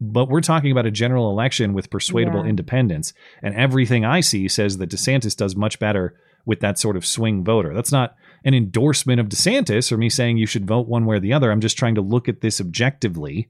But 0.00 0.28
we're 0.28 0.40
talking 0.40 0.70
about 0.72 0.86
a 0.86 0.90
general 0.90 1.30
election 1.30 1.72
with 1.72 1.90
persuadable 1.90 2.42
Yeah. 2.44 2.50
independents. 2.50 3.12
And 3.42 3.54
everything 3.54 4.04
I 4.04 4.20
see 4.20 4.48
says 4.48 4.78
that 4.78 4.90
DeSantis 4.90 5.36
does 5.36 5.56
much 5.56 5.78
better 5.78 6.14
with 6.44 6.60
that 6.60 6.78
sort 6.78 6.96
of 6.96 7.04
swing 7.06 7.44
voter. 7.44 7.74
That's 7.74 7.92
not 7.92 8.16
an 8.44 8.54
endorsement 8.54 9.20
of 9.20 9.28
DeSantis 9.28 9.90
or 9.90 9.96
me 9.96 10.08
saying 10.08 10.38
you 10.38 10.46
should 10.46 10.66
vote 10.66 10.88
one 10.88 11.06
way 11.06 11.16
or 11.16 11.20
the 11.20 11.32
other. 11.32 11.50
I'm 11.50 11.60
just 11.60 11.78
trying 11.78 11.94
to 11.96 12.00
look 12.00 12.28
at 12.28 12.40
this 12.40 12.60
objectively 12.60 13.48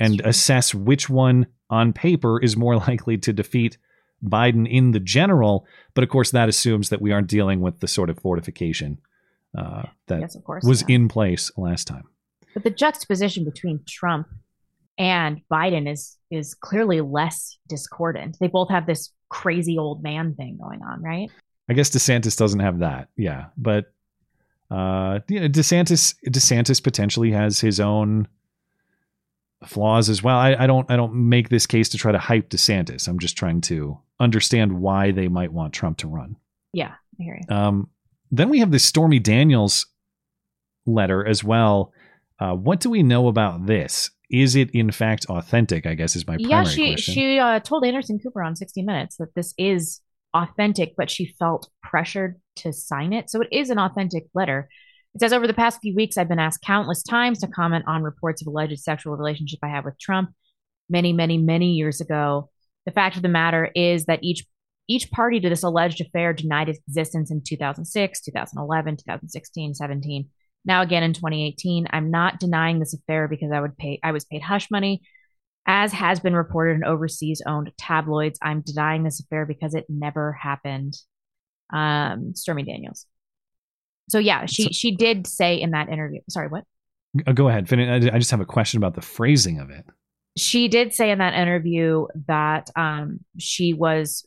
and 0.00 0.20
assess 0.22 0.74
which 0.74 1.08
one 1.08 1.46
on 1.70 1.92
paper 1.92 2.40
is 2.40 2.56
more 2.56 2.76
likely 2.88 3.18
to 3.18 3.32
defeat 3.32 3.78
Biden 4.24 4.70
in 4.70 4.92
the 4.92 5.00
general. 5.00 5.66
But 5.94 6.04
of 6.04 6.10
course, 6.10 6.30
that 6.30 6.48
assumes 6.48 6.88
that 6.90 7.00
we 7.00 7.12
aren't 7.12 7.28
dealing 7.28 7.60
with 7.60 7.80
the 7.80 7.88
sort 7.88 8.10
of 8.10 8.18
fortification 8.18 8.98
uh, 9.56 9.84
that 10.06 10.20
Yes, 10.20 10.34
of 10.34 10.44
course, 10.44 10.64
was 10.64 10.82
yeah. 10.88 10.94
in 10.96 11.08
place 11.08 11.50
last 11.56 11.86
time. 11.86 12.04
But 12.54 12.64
the 12.64 12.70
juxtaposition 12.70 13.44
between 13.44 13.80
Trump 13.86 14.28
and 14.98 15.40
Biden 15.50 15.90
is 15.90 16.16
is 16.30 16.54
clearly 16.54 17.00
less 17.00 17.58
discordant. 17.68 18.38
They 18.40 18.48
both 18.48 18.70
have 18.70 18.86
this 18.86 19.10
crazy 19.28 19.78
old 19.78 20.02
man 20.02 20.34
thing 20.34 20.58
going 20.60 20.82
on, 20.82 21.02
right? 21.02 21.30
I 21.68 21.74
guess 21.74 21.90
DeSantis 21.90 22.36
doesn't 22.36 22.60
have 22.60 22.80
that. 22.80 23.08
Yeah, 23.16 23.46
but 23.56 23.92
uh, 24.72 25.20
you 25.28 25.40
know, 25.40 25.48
DeSantis 25.48 26.14
DeSantis 26.28 26.82
potentially 26.82 27.32
has 27.32 27.60
his 27.60 27.78
own 27.78 28.26
flaws 29.66 30.08
as 30.08 30.22
well. 30.22 30.36
I, 30.36 30.54
I 30.58 30.66
don't 30.66 30.90
I 30.90 30.96
don't 30.96 31.14
make 31.14 31.50
this 31.50 31.66
case 31.66 31.90
to 31.90 31.98
try 31.98 32.12
to 32.12 32.18
hype 32.18 32.48
DeSantis. 32.48 33.06
I'm 33.06 33.18
just 33.18 33.36
trying 33.36 33.60
to 33.62 33.98
understand 34.18 34.80
why 34.80 35.10
they 35.10 35.28
might 35.28 35.52
want 35.52 35.74
Trump 35.74 35.98
to 35.98 36.08
run. 36.08 36.36
Yeah, 36.72 36.92
I 37.20 37.22
hear 37.22 37.38
you. 37.40 37.54
Um, 37.54 37.90
then 38.30 38.48
we 38.48 38.60
have 38.60 38.70
this 38.70 38.84
Stormy 38.84 39.18
Daniels 39.18 39.86
letter 40.86 41.26
as 41.26 41.44
well. 41.44 41.92
Uh, 42.40 42.54
what 42.54 42.80
do 42.80 42.88
we 42.88 43.02
know 43.02 43.28
about 43.28 43.66
this? 43.66 44.10
is 44.32 44.56
it 44.56 44.70
in 44.70 44.90
fact 44.90 45.26
authentic? 45.26 45.86
I 45.86 45.94
guess 45.94 46.16
is 46.16 46.26
my 46.26 46.36
primary 46.36 46.50
yeah, 46.50 46.64
she 46.64 46.92
question. 46.94 47.14
she 47.14 47.38
uh, 47.38 47.60
told 47.60 47.84
Anderson 47.84 48.18
Cooper 48.18 48.42
on 48.42 48.56
60 48.56 48.82
Minutes 48.82 49.16
that 49.16 49.34
this 49.34 49.54
is 49.58 50.00
authentic, 50.34 50.94
but 50.96 51.10
she 51.10 51.34
felt 51.38 51.70
pressured 51.82 52.40
to 52.56 52.72
sign 52.72 53.12
it. 53.12 53.30
So 53.30 53.40
it 53.40 53.48
is 53.52 53.70
an 53.70 53.78
authentic 53.78 54.26
letter. 54.34 54.68
It 55.14 55.20
says 55.20 55.32
over 55.32 55.46
the 55.46 55.54
past 55.54 55.80
few 55.82 55.94
weeks, 55.94 56.16
I've 56.16 56.28
been 56.28 56.38
asked 56.38 56.62
countless 56.62 57.02
times 57.02 57.40
to 57.40 57.46
comment 57.46 57.84
on 57.86 58.02
reports 58.02 58.40
of 58.40 58.48
alleged 58.48 58.78
sexual 58.78 59.16
relationship 59.16 59.60
I 59.62 59.68
have 59.68 59.84
with 59.84 59.98
Trump 60.00 60.30
many, 60.88 61.12
many, 61.12 61.38
many 61.38 61.72
years 61.72 62.00
ago. 62.00 62.50
The 62.86 62.92
fact 62.92 63.16
of 63.16 63.22
the 63.22 63.28
matter 63.28 63.70
is 63.74 64.06
that 64.06 64.20
each 64.22 64.44
each 64.88 65.10
party 65.12 65.38
to 65.38 65.48
this 65.48 65.62
alleged 65.62 66.00
affair 66.00 66.32
denied 66.32 66.68
its 66.68 66.80
existence 66.88 67.30
in 67.30 67.40
2006, 67.40 68.20
2011, 68.20 68.96
2016, 68.96 69.74
17. 69.74 70.28
Now 70.64 70.82
again 70.82 71.04
in 71.04 71.12
2018, 71.12 71.86
I'm 71.90 72.10
not 72.10 72.40
denying 72.40 72.78
this 72.78 72.92
affair 72.92 73.28
because 73.28 73.52
I 73.52 73.60
would 73.60 73.76
pay 73.76 74.00
I 74.02 74.12
was 74.12 74.24
paid 74.24 74.42
hush 74.42 74.70
money 74.70 75.02
as 75.66 75.92
has 75.92 76.20
been 76.20 76.34
reported 76.34 76.74
in 76.76 76.84
overseas 76.84 77.42
owned 77.46 77.70
tabloids. 77.78 78.38
I'm 78.42 78.62
denying 78.62 79.04
this 79.04 79.20
affair 79.20 79.46
because 79.46 79.74
it 79.74 79.86
never 79.88 80.32
happened. 80.32 80.94
Um, 81.72 82.34
Stormy 82.34 82.64
Daniels. 82.64 83.06
So 84.10 84.18
yeah, 84.18 84.46
she 84.46 84.64
So- 84.64 84.68
she 84.72 84.94
did 84.96 85.26
say 85.26 85.60
in 85.60 85.70
that 85.70 85.88
interview. 85.88 86.20
Sorry, 86.28 86.48
what? 86.48 86.64
Go 87.34 87.48
ahead. 87.48 87.72
I 87.72 88.18
just 88.18 88.30
have 88.30 88.40
a 88.40 88.44
question 88.46 88.78
about 88.78 88.94
the 88.94 89.02
phrasing 89.02 89.58
of 89.60 89.70
it. 89.70 89.84
She 90.36 90.68
did 90.68 90.94
say 90.94 91.10
in 91.10 91.18
that 91.18 91.34
interview 91.34 92.06
that 92.26 92.70
um, 92.74 93.20
she 93.38 93.74
was 93.74 94.26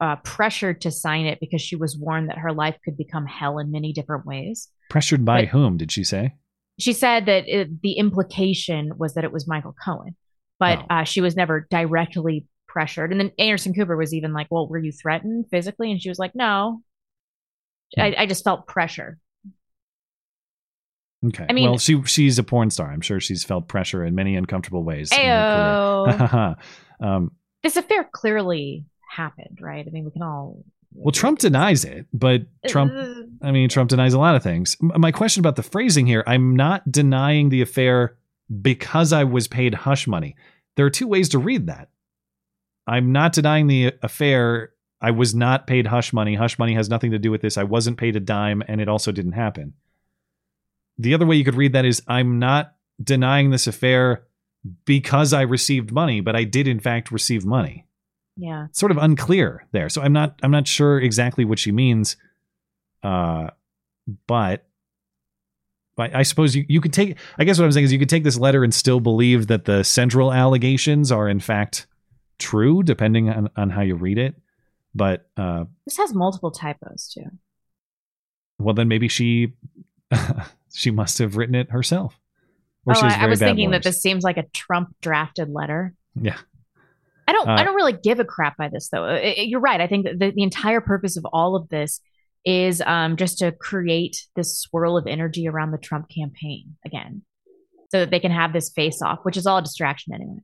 uh, 0.00 0.16
pressured 0.16 0.80
to 0.82 0.90
sign 0.92 1.26
it 1.26 1.38
because 1.40 1.60
she 1.60 1.74
was 1.76 1.98
warned 1.98 2.28
that 2.30 2.38
her 2.38 2.52
life 2.52 2.76
could 2.84 2.96
become 2.96 3.26
hell 3.26 3.58
in 3.58 3.70
many 3.72 3.92
different 3.92 4.24
ways. 4.26 4.68
Pressured 4.88 5.24
by 5.24 5.42
But- 5.42 5.48
whom? 5.48 5.76
Did 5.76 5.90
she 5.92 6.04
say? 6.04 6.34
She 6.78 6.92
said 6.94 7.26
that 7.26 7.46
it, 7.46 7.82
the 7.82 7.92
implication 7.98 8.92
was 8.96 9.14
that 9.14 9.24
it 9.24 9.32
was 9.32 9.46
Michael 9.46 9.74
Cohen, 9.84 10.16
but 10.60 10.78
Oh. 10.78 10.86
uh, 10.94 11.04
she 11.04 11.20
was 11.20 11.34
never 11.34 11.66
directly 11.70 12.46
pressured. 12.68 13.10
And 13.10 13.20
then 13.20 13.32
Anderson 13.40 13.74
Cooper 13.74 13.96
was 13.96 14.14
even 14.14 14.32
like, 14.32 14.46
"Well, 14.50 14.68
were 14.68 14.78
you 14.78 14.92
threatened 14.92 15.46
physically?" 15.50 15.90
And 15.90 16.00
she 16.00 16.08
was 16.08 16.20
like, 16.20 16.36
"No, 16.36 16.82
I, 17.98 18.14
I 18.18 18.26
just 18.26 18.44
felt 18.44 18.68
pressure." 18.68 19.18
Okay. 21.26 21.44
I 21.48 21.52
mean- 21.52 21.64
well, 21.68 21.78
she 21.78 22.02
she's 22.04 22.38
a 22.38 22.42
porn 22.42 22.70
star. 22.70 22.90
I'm 22.90 23.00
sure 23.02 23.20
she's 23.20 23.44
felt 23.44 23.68
pressure 23.68 24.04
in 24.04 24.14
many 24.14 24.36
uncomfortable 24.36 24.82
ways. 24.84 25.10
Ayo. 25.10 26.56
um, 27.00 27.32
This 27.62 27.76
affair 27.76 28.08
clearly 28.10 28.86
happened, 29.10 29.58
right? 29.60 29.84
I 29.86 29.90
mean, 29.90 30.04
we 30.04 30.12
can 30.12 30.22
all. 30.22 30.64
well, 30.94 31.12
Trump 31.12 31.40
denies 31.40 31.84
it, 31.84 32.06
but 32.12 32.42
Trump. 32.68 32.92
I 33.42 33.50
mean, 33.52 33.68
Trump 33.68 33.90
denies 33.90 34.14
a 34.14 34.18
lot 34.18 34.34
of 34.34 34.42
things. 34.42 34.76
My 34.80 35.12
question 35.12 35.40
about 35.40 35.56
the 35.56 35.62
phrasing 35.62 36.06
here: 36.06 36.24
I'm 36.26 36.56
not 36.56 36.90
denying 36.90 37.50
the 37.50 37.60
affair 37.60 38.16
because 38.62 39.12
I 39.12 39.24
was 39.24 39.48
paid 39.48 39.74
hush 39.74 40.06
money. 40.06 40.36
There 40.76 40.86
are 40.86 40.90
two 40.90 41.06
ways 41.06 41.28
to 41.30 41.38
read 41.38 41.66
that. 41.66 41.90
I'm 42.86 43.12
not 43.12 43.32
denying 43.32 43.66
the 43.66 43.92
affair. 44.02 44.72
I 45.00 45.12
was 45.12 45.34
not 45.34 45.66
paid 45.66 45.86
hush 45.86 46.12
money. 46.12 46.34
Hush 46.34 46.58
money 46.58 46.74
has 46.74 46.88
nothing 46.88 47.12
to 47.12 47.18
do 47.18 47.30
with 47.30 47.42
this. 47.42 47.56
I 47.56 47.64
wasn't 47.64 47.98
paid 47.98 48.16
a 48.16 48.20
dime, 48.20 48.62
and 48.66 48.80
it 48.80 48.88
also 48.88 49.12
didn't 49.12 49.32
happen. 49.32 49.74
The 50.98 51.14
other 51.14 51.26
way 51.26 51.36
you 51.36 51.44
could 51.44 51.54
read 51.54 51.72
that 51.72 51.84
is 51.84 52.02
I'm 52.06 52.38
not 52.38 52.74
denying 53.02 53.50
this 53.50 53.66
affair 53.66 54.24
because 54.84 55.32
I 55.32 55.42
received 55.42 55.92
money, 55.92 56.20
but 56.20 56.36
I 56.36 56.44
did 56.44 56.68
in 56.68 56.80
fact 56.80 57.10
receive 57.10 57.46
money. 57.46 57.86
Yeah. 58.36 58.66
It's 58.66 58.78
sort 58.78 58.92
of 58.92 58.98
unclear 58.98 59.66
there. 59.72 59.88
So 59.88 60.02
I'm 60.02 60.12
not 60.12 60.38
I'm 60.42 60.50
not 60.50 60.66
sure 60.66 61.00
exactly 61.00 61.44
what 61.44 61.58
she 61.58 61.72
means. 61.72 62.16
Uh 63.02 63.50
but 64.26 64.66
but 64.66 64.69
I 66.00 66.22
suppose 66.22 66.54
you, 66.56 66.64
you 66.68 66.80
could 66.80 66.92
take 66.92 67.16
I 67.38 67.44
guess 67.44 67.58
what 67.58 67.64
I'm 67.64 67.72
saying 67.72 67.84
is 67.84 67.92
you 67.92 67.98
could 67.98 68.08
take 68.08 68.24
this 68.24 68.38
letter 68.38 68.64
and 68.64 68.72
still 68.74 69.00
believe 69.00 69.46
that 69.48 69.64
the 69.64 69.82
central 69.84 70.32
allegations 70.32 71.12
are 71.12 71.28
in 71.28 71.40
fact 71.40 71.86
true, 72.38 72.82
depending 72.82 73.28
on, 73.28 73.50
on 73.56 73.70
how 73.70 73.82
you 73.82 73.94
read 73.94 74.18
it. 74.18 74.34
But 74.94 75.28
uh 75.36 75.64
This 75.84 75.96
has 75.98 76.14
multiple 76.14 76.50
typos 76.50 77.10
too. 77.14 77.26
well 78.58 78.74
then 78.74 78.88
maybe 78.88 79.08
she 79.08 79.54
she 80.74 80.90
must 80.90 81.18
have 81.18 81.36
written 81.36 81.54
it 81.54 81.70
herself. 81.70 82.18
Or 82.86 82.94
oh, 82.96 83.02
has 83.02 83.12
I, 83.14 83.24
I 83.24 83.26
was 83.26 83.38
thinking 83.38 83.70
that 83.72 83.82
this 83.82 84.00
seems 84.00 84.24
like 84.24 84.38
a 84.38 84.44
Trump 84.54 84.94
drafted 85.00 85.50
letter. 85.50 85.94
Yeah. 86.20 86.38
I 87.28 87.32
don't. 87.32 87.48
Uh, 87.48 87.52
I 87.52 87.62
don't 87.64 87.76
really 87.76 87.92
give 87.92 88.18
a 88.18 88.24
crap 88.24 88.56
by 88.56 88.68
this, 88.68 88.88
though. 88.88 89.04
I- 89.04 89.34
I- 89.38 89.44
You're 89.46 89.60
right. 89.60 89.80
I 89.80 89.86
think 89.86 90.06
that 90.06 90.18
the, 90.18 90.32
the 90.32 90.42
entire 90.42 90.80
purpose 90.80 91.16
of 91.16 91.24
all 91.32 91.54
of 91.54 91.68
this 91.68 92.00
is 92.44 92.82
um, 92.86 93.16
just 93.16 93.38
to 93.38 93.52
create 93.52 94.26
this 94.36 94.58
swirl 94.58 94.96
of 94.96 95.06
energy 95.06 95.48
around 95.48 95.70
the 95.70 95.78
Trump 95.78 96.08
campaign 96.08 96.76
again, 96.84 97.22
so 97.90 98.00
that 98.00 98.10
they 98.10 98.20
can 98.20 98.32
have 98.32 98.52
this 98.52 98.70
face 98.70 99.02
off, 99.02 99.18
which 99.22 99.36
is 99.36 99.46
all 99.46 99.58
a 99.58 99.62
distraction 99.62 100.14
anyway. 100.14 100.38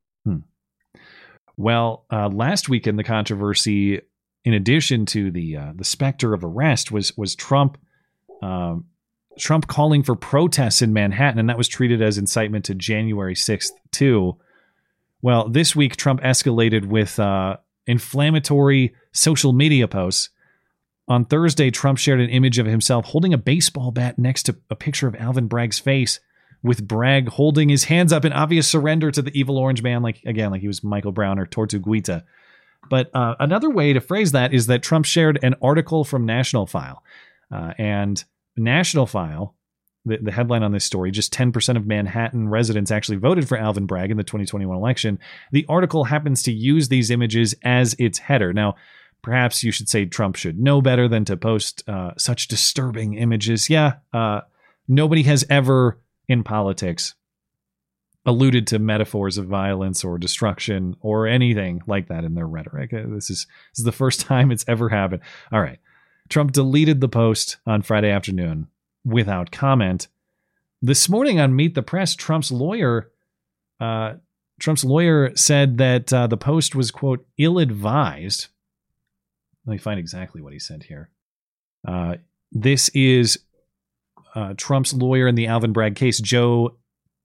Well, 1.59 2.05
uh, 2.12 2.28
last 2.28 2.68
weekend 2.68 2.99
the 2.99 3.05
controversy, 3.05 4.03
in 4.44 4.53
addition 4.53 5.07
to 5.07 5.30
the 5.30 5.57
uh, 5.57 5.72
the 5.74 5.84
specter 5.84 6.34
of 6.34 6.44
arrest, 6.44 6.92
was 6.92 7.16
was 7.16 7.34
Trump 7.34 7.78
um, 8.42 8.84
Trump 9.38 9.66
calling 9.66 10.03
for 10.03 10.14
protests 10.14 10.82
in 10.82 10.92
Manhattan, 10.92 11.38
and 11.38 11.49
that 11.49 11.57
was 11.57 11.68
treated 11.68 12.03
as 12.03 12.18
incitement 12.18 12.66
to 12.66 12.74
January 12.74 13.34
sixth 13.34 13.72
too. 13.90 14.36
Well, 15.22 15.49
this 15.49 15.74
week 15.74 15.97
Trump 15.97 16.20
escalated 16.20 16.84
with 16.84 17.18
uh, 17.18 17.57
inflammatory 17.86 18.94
social 19.14 19.55
media 19.55 19.88
posts. 19.88 20.28
On 21.09 21.24
Thursday, 21.24 21.70
Trump 21.70 21.98
shared 21.98 22.20
an 22.20 22.30
image 22.30 22.59
of 22.59 22.66
himself 22.66 23.07
holding 23.07 23.32
a 23.32 23.38
baseball 23.38 23.92
bat 23.92 24.18
next 24.18 24.44
to 24.44 24.57
a 24.70 24.74
picture 24.74 25.07
of 25.07 25.14
Alvin 25.16 25.46
Bragg's 25.46 25.78
face, 25.78 26.18
with 26.62 26.86
Bragg 26.86 27.28
holding 27.28 27.68
his 27.68 27.84
hands 27.84 28.12
up 28.12 28.24
in 28.24 28.32
obvious 28.32 28.66
surrender 28.66 29.11
to 29.11 29.22
the 29.22 29.38
evil 29.38 29.59
orange 29.59 29.82
man, 29.82 30.02
like 30.02 30.22
again, 30.24 30.50
like 30.50 30.62
he 30.62 30.66
was 30.66 30.82
Michael 30.82 31.12
Brown 31.12 31.38
or 31.38 31.46
Tortuguita. 31.46 32.24
But 32.90 33.14
uh, 33.14 33.36
another 33.38 33.70
way 33.70 33.92
to 33.92 34.00
phrase 34.00 34.32
that 34.32 34.52
is 34.52 34.66
that 34.66 34.82
Trump 34.82 35.04
shared 35.04 35.38
an 35.42 35.54
article 35.62 36.04
from 36.04 36.26
National 36.26 36.66
File, 36.66 37.02
uh, 37.52 37.72
and 37.78 38.22
National 38.57 39.07
File, 39.07 39.54
the, 40.04 40.18
the 40.20 40.32
headline 40.32 40.62
on 40.62 40.72
this 40.72 40.84
story, 40.84 41.11
just 41.11 41.32
10% 41.32 41.76
of 41.76 41.86
Manhattan 41.86 42.48
residents 42.48 42.90
actually 42.90 43.18
voted 43.18 43.48
for 43.48 43.57
Alvin 43.57 43.86
Bragg 43.86 44.11
in 44.11 44.16
the 44.16 44.24
2021 44.24 44.76
election. 44.76 45.18
The 45.52 45.66
article 45.68 46.04
happens 46.04 46.42
to 46.44 46.52
use 46.52 46.88
these 46.88 47.11
images 47.11 47.54
as 47.62 47.94
its 47.98 48.18
header. 48.18 48.52
Now, 48.52 48.74
perhaps 49.22 49.62
you 49.62 49.70
should 49.72 49.88
say 49.88 50.04
Trump 50.04 50.36
should 50.36 50.58
know 50.58 50.80
better 50.80 51.08
than 51.08 51.24
to 51.24 51.36
post 51.36 51.86
uh, 51.88 52.12
such 52.16 52.48
disturbing 52.48 53.14
images. 53.14 53.68
Yeah, 53.68 53.94
uh, 54.12 54.42
nobody 54.88 55.22
has 55.24 55.44
ever 55.50 55.98
in 56.28 56.42
politics 56.42 57.14
alluded 58.24 58.66
to 58.66 58.78
metaphors 58.78 59.38
of 59.38 59.46
violence 59.46 60.04
or 60.04 60.18
destruction 60.18 60.96
or 61.00 61.28
anything 61.28 61.80
like 61.86 62.08
that 62.08 62.24
in 62.24 62.34
their 62.34 62.46
rhetoric. 62.46 62.92
Uh, 62.92 63.02
This 63.06 63.30
is 63.30 63.46
this 63.72 63.78
is 63.78 63.84
the 63.84 63.92
first 63.92 64.20
time 64.26 64.50
it's 64.50 64.64
ever 64.68 64.88
happened. 64.88 65.22
All 65.52 65.60
right. 65.60 65.78
Trump 66.28 66.50
deleted 66.50 67.00
the 67.00 67.08
post 67.08 67.58
on 67.66 67.82
Friday 67.82 68.10
afternoon 68.10 68.66
without 69.04 69.52
comment. 69.52 70.08
This 70.82 71.08
morning 71.08 71.38
on 71.38 71.54
Meet 71.54 71.76
the 71.76 71.82
Press, 71.82 72.16
Trump's 72.16 72.50
lawyer 72.50 73.10
uh, 73.78 74.14
Trump's 74.58 74.84
lawyer 74.84 75.36
said 75.36 75.78
that 75.78 76.12
uh, 76.12 76.26
the 76.26 76.36
post 76.36 76.74
was 76.74 76.90
quote 76.90 77.26
ill-advised. 77.38 78.48
Let 79.66 79.72
me 79.72 79.78
find 79.78 79.98
exactly 79.98 80.40
what 80.40 80.52
he 80.52 80.58
said 80.58 80.84
here. 80.84 81.10
Uh, 81.86 82.16
this 82.52 82.88
is 82.90 83.38
uh, 84.34 84.54
Trump's 84.56 84.92
lawyer 84.94 85.26
in 85.26 85.34
the 85.34 85.46
Alvin 85.48 85.72
Bragg 85.72 85.96
case, 85.96 86.20
Joe 86.20 86.76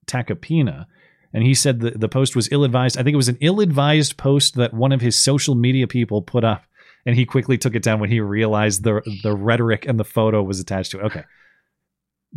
Tacopina. 0.07 0.85
And 1.33 1.43
he 1.43 1.53
said 1.53 1.79
the, 1.79 1.91
the 1.91 2.09
post 2.09 2.35
was 2.35 2.49
ill 2.51 2.63
advised. 2.63 2.97
I 2.97 3.03
think 3.03 3.13
it 3.13 3.17
was 3.17 3.29
an 3.29 3.37
ill 3.41 3.59
advised 3.61 4.17
post 4.17 4.55
that 4.55 4.73
one 4.73 4.91
of 4.91 5.01
his 5.01 5.17
social 5.17 5.55
media 5.55 5.87
people 5.87 6.21
put 6.21 6.43
up. 6.43 6.63
And 7.05 7.15
he 7.15 7.25
quickly 7.25 7.57
took 7.57 7.73
it 7.73 7.81
down 7.81 7.99
when 7.99 8.11
he 8.11 8.19
realized 8.19 8.83
the 8.83 9.01
the 9.23 9.33
rhetoric 9.35 9.87
and 9.87 9.99
the 9.99 10.03
photo 10.03 10.43
was 10.43 10.59
attached 10.59 10.91
to 10.91 10.99
it. 10.99 11.03
Okay. 11.05 11.23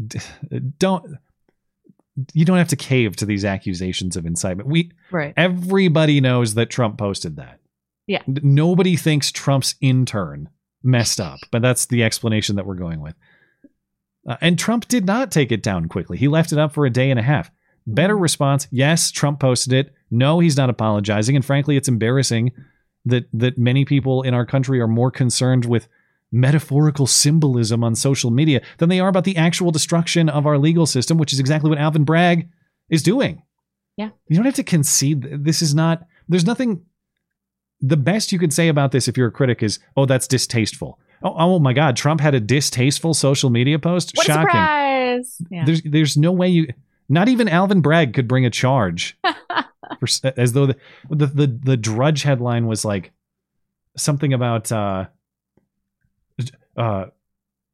D- 0.07 0.20
Don't 0.78 1.05
you 2.32 2.44
don't 2.46 2.57
have 2.59 2.68
to 2.68 2.76
cave 2.76 3.16
to 3.16 3.26
these 3.26 3.44
accusations 3.44 4.16
of 4.16 4.24
incitement. 4.24 4.68
We 4.70 4.92
Right. 5.11 5.34
everybody 5.36 6.20
knows 6.22 6.55
that 6.55 6.70
Trump 6.70 6.96
posted 6.96 7.36
that. 7.36 7.61
Yeah. 8.07 8.22
Nobody 8.26 8.96
thinks 8.96 9.32
Trump's 9.32 9.74
intern 9.80 10.50
messed 10.82 11.20
up, 11.20 11.40
but 11.50 11.62
that's 11.62 11.86
the 11.86 12.02
explanation 12.02 12.57
that 12.57 12.66
we're 12.66 12.74
going 12.74 13.00
with. 13.00 13.14
Uh, 14.28 14.36
and 14.40 14.59
Trump 14.59 14.88
did 14.88 15.07
not 15.07 15.30
take 15.30 15.52
it 15.52 15.62
down 15.62 15.88
quickly. 15.88 16.16
He 16.16 16.28
left 16.28 16.52
it 16.52 16.59
up 16.59 16.72
for 16.72 16.86
a 16.86 16.90
day 16.90 17.11
and 17.11 17.18
a 17.18 17.22
half. 17.22 17.50
Better 17.86 18.16
response: 18.16 18.66
Yes, 18.70 19.11
Trump 19.11 19.40
posted 19.40 19.72
it. 19.72 19.94
No, 20.11 20.38
he's 20.38 20.57
not 20.57 20.70
apologizing. 20.70 21.36
And 21.36 21.44
frankly, 21.44 21.76
it's 21.76 21.88
embarrassing 21.88 22.52
that 23.05 23.26
that 23.32 23.59
many 23.59 23.84
people 23.84 24.22
in 24.22 24.32
our 24.32 24.46
country 24.46 24.80
are 24.80 24.88
more 24.88 25.11
concerned 25.11 25.66
with 25.66 25.88
metaphorical 26.32 27.07
symbolism 27.07 27.84
on 27.84 27.94
social 27.94 28.30
media 28.30 28.61
than 28.78 28.88
they 28.88 29.00
are 29.00 29.09
about 29.09 29.24
the 29.24 29.36
actual 29.36 29.70
destruction 29.70 30.28
of 30.28 30.46
our 30.46 30.59
legal 30.59 30.84
system, 30.86 31.16
which 31.16 31.32
is 31.32 31.38
exactly 31.38 31.70
what 31.70 31.78
Alvin 31.78 32.05
Bragg 32.05 32.48
is 32.90 33.02
doing. 33.02 33.42
Yeah. 33.96 34.11
You 34.28 34.36
don't 34.36 34.44
have 34.44 34.55
to 34.55 34.64
concede. 34.64 35.44
This 35.44 35.62
is 35.62 35.74
not. 35.74 36.07
There's 36.28 36.46
nothing. 36.46 36.84
The 37.87 37.97
best 37.97 38.32
you 38.32 38.39
could 38.39 38.53
say 38.53 38.68
about 38.68 38.93
this, 38.93 39.09
if 39.09 39.16
you're 39.16 39.28
a 39.28 39.32
critic, 39.32 39.62
is, 39.62 39.78
"Oh, 39.97 40.07
that's 40.07 40.26
distasteful." 40.26 40.99
Oh, 41.22 41.35
oh 41.37 41.59
my 41.59 41.72
God! 41.72 41.97
Trump 41.97 42.20
had 42.20 42.35
a 42.35 42.41
distasteful 42.41 43.12
social 43.12 43.51
media 43.51 43.78
post. 43.78 44.12
What 44.14 44.26
Shocking. 44.26 44.47
surprise! 44.51 45.43
Yeah. 45.51 45.64
There's 45.64 45.82
there's 45.82 46.16
no 46.16 46.32
way 46.32 46.49
you 46.49 46.68
Not 47.09 47.28
even 47.28 47.49
Alvin 47.49 47.80
Bragg 47.82 48.14
could 48.14 48.26
bring 48.26 48.47
a 48.47 48.51
charge, 48.51 49.18
for, 50.01 50.32
as 50.37 50.53
though 50.55 50.66
the, 50.66 50.76
the 51.11 51.26
the 51.26 51.47
the 51.47 51.76
Drudge 51.76 52.22
headline 52.22 52.66
was 52.66 52.85
like 52.85 53.12
something 53.97 54.32
about 54.32 54.72
uh, 54.72 55.07
uh, 56.76 57.07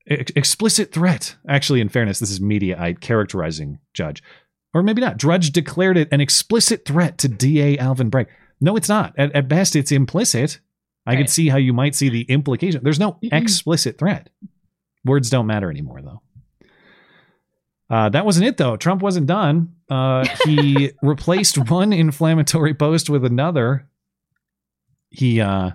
ex- 0.08 0.32
explicit 0.34 0.92
threat. 0.92 1.36
Actually, 1.48 1.80
in 1.80 1.88
fairness, 1.88 2.18
this 2.18 2.30
is 2.30 2.40
Mediaite 2.40 3.00
characterizing 3.00 3.78
Judge, 3.94 4.22
or 4.74 4.82
maybe 4.82 5.00
not. 5.00 5.16
Drudge 5.16 5.52
declared 5.52 5.96
it 5.96 6.08
an 6.10 6.20
explicit 6.20 6.84
threat 6.84 7.18
to 7.18 7.28
DA 7.28 7.78
Alvin 7.78 8.10
Bragg. 8.10 8.28
No, 8.60 8.76
it's 8.76 8.88
not. 8.88 9.14
At, 9.18 9.34
at 9.34 9.48
best, 9.48 9.74
it's 9.74 9.92
implicit. 9.92 10.60
I 11.06 11.16
could 11.16 11.30
see 11.30 11.48
how 11.48 11.56
you 11.56 11.72
might 11.72 11.94
see 11.94 12.08
the 12.08 12.22
implication. 12.22 12.82
There's 12.84 13.00
no 13.00 13.18
explicit 13.22 13.98
threat. 13.98 14.28
Words 15.04 15.30
don't 15.30 15.46
matter 15.46 15.70
anymore, 15.70 16.02
though. 16.02 16.22
Uh, 17.88 18.08
that 18.10 18.24
wasn't 18.24 18.46
it, 18.46 18.56
though. 18.58 18.76
Trump 18.76 19.02
wasn't 19.02 19.26
done. 19.26 19.74
Uh, 19.88 20.24
he 20.44 20.92
replaced 21.02 21.58
one 21.70 21.92
inflammatory 21.92 22.74
post 22.74 23.10
with 23.10 23.24
another. 23.24 23.88
He 25.08 25.40
uh, 25.40 25.70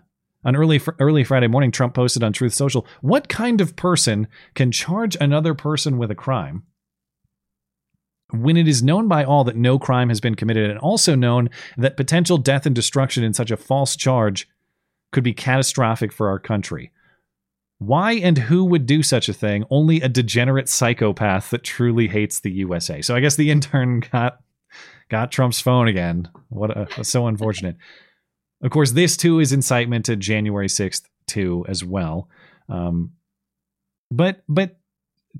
on 0.46 0.56
early 0.56 0.80
fr- 0.80 0.92
early 1.00 1.26
Friday 1.26 1.48
morning, 1.48 1.72
Trump 1.72 1.94
posted 1.96 2.24
on 2.24 2.32
Truth 2.32 2.54
Social, 2.54 2.88
"What 3.02 3.28
kind 3.28 3.60
of 3.60 3.76
person 3.76 4.28
can 4.54 4.72
charge 4.72 5.18
another 5.20 5.54
person 5.54 5.98
with 5.98 6.10
a 6.10 6.16
crime?" 6.16 6.64
When 8.42 8.58
it 8.58 8.68
is 8.68 8.84
known 8.84 9.08
by 9.08 9.24
all 9.24 9.44
that 9.46 9.56
no 9.56 9.80
crime 9.80 10.10
has 10.10 10.20
been 10.20 10.36
committed, 10.36 10.70
and 10.70 10.80
also 10.80 11.16
known 11.16 11.50
that 11.78 11.98
potential 11.98 12.38
death 12.38 12.66
and 12.66 12.76
destruction 12.76 13.24
in 13.24 13.34
such 13.34 13.52
a 13.52 13.58
false 13.58 13.96
charge 13.96 14.48
could 15.12 15.24
be 15.24 15.34
catastrophic 15.34 16.12
for 16.12 16.28
our 16.28 16.40
country. 16.40 16.92
Why 17.78 18.14
and 18.14 18.38
who 18.38 18.64
would 18.66 18.86
do 18.86 19.04
such 19.04 19.28
a 19.28 19.34
thing? 19.34 19.66
Only 19.70 20.02
a 20.02 20.10
degenerate 20.10 20.70
psychopath 20.70 21.50
that 21.50 21.64
truly 21.64 22.08
hates 22.08 22.40
the 22.40 22.52
USA. 22.52 23.02
So 23.02 23.16
I 23.16 23.20
guess 23.20 23.36
the 23.36 23.52
intern 23.52 24.02
got 24.12 24.40
got 25.10 25.32
Trump's 25.32 25.60
phone 25.60 25.88
again. 25.88 26.30
What 26.50 26.76
a, 26.76 27.04
so 27.04 27.28
unfortunate. 27.28 27.78
Of 28.62 28.72
course, 28.72 28.92
this 28.92 29.18
too 29.18 29.40
is 29.40 29.52
incitement 29.52 30.06
to 30.06 30.16
January 30.16 30.68
6th 30.68 31.04
too 31.28 31.66
as 31.68 31.84
well. 31.84 32.30
Um, 32.70 33.12
but 34.10 34.44
but 34.48 34.78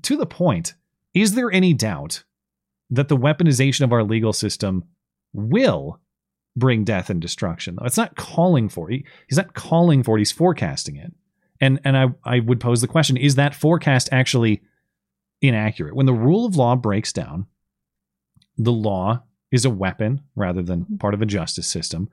to 0.02 0.16
the 0.16 0.26
point, 0.26 0.74
is 1.14 1.34
there 1.34 1.50
any 1.50 1.72
doubt 1.72 2.24
that 2.90 3.08
the 3.08 3.16
weaponization 3.16 3.82
of 3.82 3.92
our 3.92 4.04
legal 4.04 4.32
system 4.32 4.84
will 5.32 6.00
bring 6.56 6.84
death 6.84 7.10
and 7.10 7.20
destruction? 7.20 7.76
Though 7.76 7.86
it's 7.86 7.96
not 7.96 8.16
calling 8.16 8.68
for 8.68 8.90
it. 8.90 9.04
He's 9.28 9.38
not 9.38 9.54
calling 9.54 10.02
for 10.02 10.16
it. 10.16 10.20
He's 10.20 10.32
forecasting 10.32 10.96
it. 10.96 11.12
And 11.60 11.80
and 11.84 11.96
I 11.96 12.08
I 12.24 12.40
would 12.40 12.60
pose 12.60 12.80
the 12.80 12.88
question: 12.88 13.16
Is 13.16 13.36
that 13.36 13.54
forecast 13.54 14.08
actually 14.12 14.62
inaccurate? 15.40 15.94
When 15.94 16.06
the 16.06 16.12
rule 16.12 16.46
of 16.46 16.56
law 16.56 16.76
breaks 16.76 17.12
down, 17.12 17.46
the 18.58 18.72
law 18.72 19.22
is 19.50 19.64
a 19.64 19.70
weapon 19.70 20.20
rather 20.34 20.62
than 20.62 20.82
mm-hmm. 20.82 20.96
part 20.96 21.14
of 21.14 21.22
a 21.22 21.26
justice 21.26 21.66
system. 21.66 22.08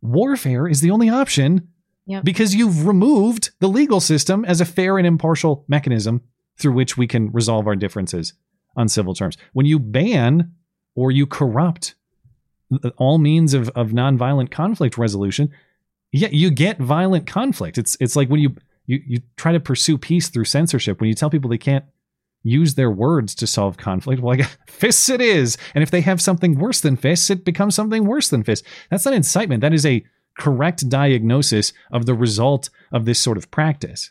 Warfare 0.00 0.66
is 0.66 0.80
the 0.80 0.90
only 0.90 1.08
option 1.08 1.68
Yep. 2.06 2.24
because 2.24 2.52
you've 2.52 2.86
removed 2.86 3.50
the 3.60 3.68
legal 3.68 4.00
system 4.00 4.44
as 4.44 4.60
a 4.60 4.64
fair 4.64 4.98
and 4.98 5.06
impartial 5.06 5.64
mechanism 5.68 6.20
through 6.58 6.72
which 6.72 6.96
we 6.96 7.06
can 7.06 7.30
resolve 7.30 7.68
our 7.68 7.76
differences 7.76 8.32
on 8.76 8.88
civil 8.88 9.14
terms. 9.14 9.36
When 9.52 9.66
you 9.66 9.78
ban 9.78 10.52
or 10.94 11.10
you 11.10 11.26
corrupt 11.26 11.94
all 12.96 13.18
means 13.18 13.54
of, 13.54 13.68
of 13.70 13.90
nonviolent 13.90 14.50
conflict 14.50 14.96
resolution, 14.96 15.50
yeah, 16.12 16.28
you 16.30 16.50
get 16.50 16.78
violent 16.78 17.26
conflict. 17.26 17.78
It's 17.78 17.96
it's 18.00 18.16
like 18.16 18.28
when 18.28 18.40
you, 18.40 18.54
you 18.86 19.00
you 19.06 19.18
try 19.36 19.52
to 19.52 19.60
pursue 19.60 19.96
peace 19.98 20.28
through 20.28 20.44
censorship, 20.44 21.00
when 21.00 21.08
you 21.08 21.14
tell 21.14 21.30
people 21.30 21.50
they 21.50 21.58
can't 21.58 21.84
use 22.42 22.74
their 22.74 22.90
words 22.90 23.34
to 23.36 23.46
solve 23.46 23.76
conflict, 23.76 24.20
well, 24.20 24.36
like 24.36 24.46
fists 24.66 25.08
it 25.08 25.20
is. 25.20 25.56
And 25.74 25.82
if 25.82 25.90
they 25.90 26.00
have 26.02 26.20
something 26.20 26.58
worse 26.58 26.80
than 26.80 26.96
fists, 26.96 27.30
it 27.30 27.44
becomes 27.44 27.74
something 27.74 28.04
worse 28.04 28.28
than 28.28 28.42
fists. 28.42 28.66
That's 28.90 29.04
not 29.04 29.14
incitement. 29.14 29.60
That 29.60 29.74
is 29.74 29.86
a 29.86 30.04
correct 30.38 30.88
diagnosis 30.88 31.72
of 31.92 32.06
the 32.06 32.14
result 32.14 32.70
of 32.90 33.04
this 33.04 33.20
sort 33.20 33.36
of 33.36 33.50
practice. 33.50 34.10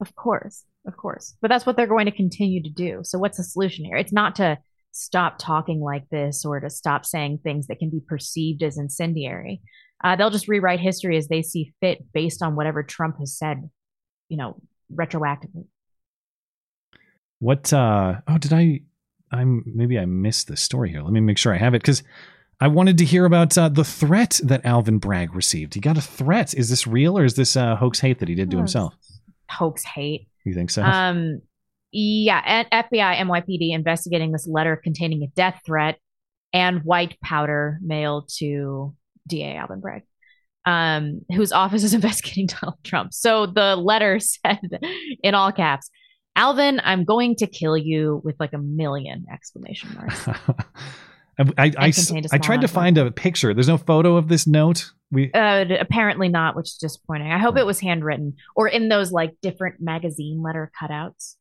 Of 0.00 0.14
course, 0.14 0.64
of 0.88 0.96
course. 0.96 1.36
But 1.40 1.48
that's 1.48 1.66
what 1.66 1.76
they're 1.76 1.86
going 1.86 2.06
to 2.06 2.12
continue 2.12 2.62
to 2.62 2.70
do. 2.70 3.00
So 3.04 3.18
what's 3.18 3.36
the 3.36 3.44
solution 3.44 3.84
here? 3.84 3.96
It's 3.96 4.12
not 4.12 4.34
to 4.36 4.58
stop 4.92 5.36
talking 5.38 5.80
like 5.80 6.08
this 6.08 6.44
or 6.44 6.58
to 6.58 6.70
stop 6.70 7.06
saying 7.06 7.38
things 7.38 7.68
that 7.68 7.78
can 7.78 7.90
be 7.90 8.00
perceived 8.00 8.62
as 8.62 8.78
incendiary. 8.78 9.60
Uh, 10.02 10.16
they'll 10.16 10.30
just 10.30 10.48
rewrite 10.48 10.80
history 10.80 11.16
as 11.16 11.28
they 11.28 11.42
see 11.42 11.72
fit 11.80 12.04
based 12.12 12.42
on 12.42 12.56
whatever 12.56 12.82
Trump 12.82 13.18
has 13.18 13.36
said, 13.36 13.68
you 14.28 14.36
know, 14.36 14.56
retroactively. 14.92 15.66
What 17.40 17.72
uh 17.72 18.16
oh 18.26 18.38
did 18.38 18.52
I 18.52 18.80
I'm 19.30 19.62
maybe 19.66 19.98
I 19.98 20.06
missed 20.06 20.48
the 20.48 20.56
story 20.56 20.90
here. 20.90 21.02
Let 21.02 21.12
me 21.12 21.20
make 21.20 21.38
sure 21.38 21.54
I 21.54 21.58
have 21.58 21.74
it 21.74 21.82
because 21.82 22.02
I 22.60 22.66
wanted 22.66 22.98
to 22.98 23.04
hear 23.04 23.24
about 23.24 23.56
uh, 23.56 23.68
the 23.68 23.84
threat 23.84 24.40
that 24.42 24.64
Alvin 24.64 24.98
Bragg 24.98 25.34
received. 25.34 25.74
He 25.74 25.80
got 25.80 25.96
a 25.96 26.02
threat. 26.02 26.54
Is 26.54 26.68
this 26.68 26.88
real 26.88 27.16
or 27.16 27.24
is 27.24 27.34
this 27.34 27.56
uh, 27.56 27.76
hoax 27.76 28.00
hate 28.00 28.18
that 28.18 28.28
he 28.28 28.34
did 28.34 28.50
to 28.50 28.56
himself? 28.56 28.94
Hoax 29.48 29.84
hate. 29.84 30.26
You 30.48 30.54
think 30.54 30.70
so? 30.70 30.82
Um, 30.82 31.42
yeah, 31.92 32.42
and 32.44 32.70
FBI, 32.70 33.16
NYPD 33.16 33.74
investigating 33.74 34.32
this 34.32 34.46
letter 34.46 34.76
containing 34.76 35.22
a 35.22 35.26
death 35.28 35.60
threat 35.64 35.98
and 36.52 36.82
white 36.82 37.20
powder 37.20 37.78
mailed 37.82 38.30
to 38.38 38.94
DA 39.26 39.56
Alvin 39.56 39.80
Bragg, 39.80 40.02
um, 40.64 41.20
whose 41.30 41.52
office 41.52 41.84
is 41.84 41.94
investigating 41.94 42.46
Donald 42.46 42.78
Trump. 42.82 43.12
So 43.12 43.46
the 43.46 43.76
letter 43.76 44.18
said 44.20 44.60
in 45.22 45.34
all 45.34 45.52
caps, 45.52 45.90
Alvin, 46.34 46.80
I'm 46.84 47.04
going 47.04 47.36
to 47.36 47.46
kill 47.46 47.76
you 47.76 48.22
with 48.24 48.36
like 48.38 48.52
a 48.52 48.58
million 48.58 49.26
exclamation 49.30 49.94
marks. 49.94 50.28
I, 51.38 51.42
I, 51.42 51.72
I, 51.78 51.86
and 51.86 51.94
contained 51.94 52.26
a 52.26 52.28
I 52.32 52.36
small 52.36 52.40
tried 52.40 52.60
to 52.62 52.68
find 52.68 52.98
a 52.98 53.10
picture. 53.10 53.54
There's 53.54 53.68
no 53.68 53.78
photo 53.78 54.16
of 54.16 54.28
this 54.28 54.46
note. 54.46 54.90
We 55.10 55.32
Uh, 55.32 55.64
apparently 55.80 56.28
not, 56.28 56.56
which 56.56 56.66
is 56.66 56.74
disappointing. 56.74 57.30
I 57.32 57.38
hope 57.38 57.56
it 57.56 57.64
was 57.64 57.80
handwritten 57.80 58.34
or 58.56 58.68
in 58.68 58.88
those 58.88 59.12
like 59.12 59.36
different 59.40 59.76
magazine 59.80 60.42
letter 60.42 60.70
cutouts. 60.80 61.36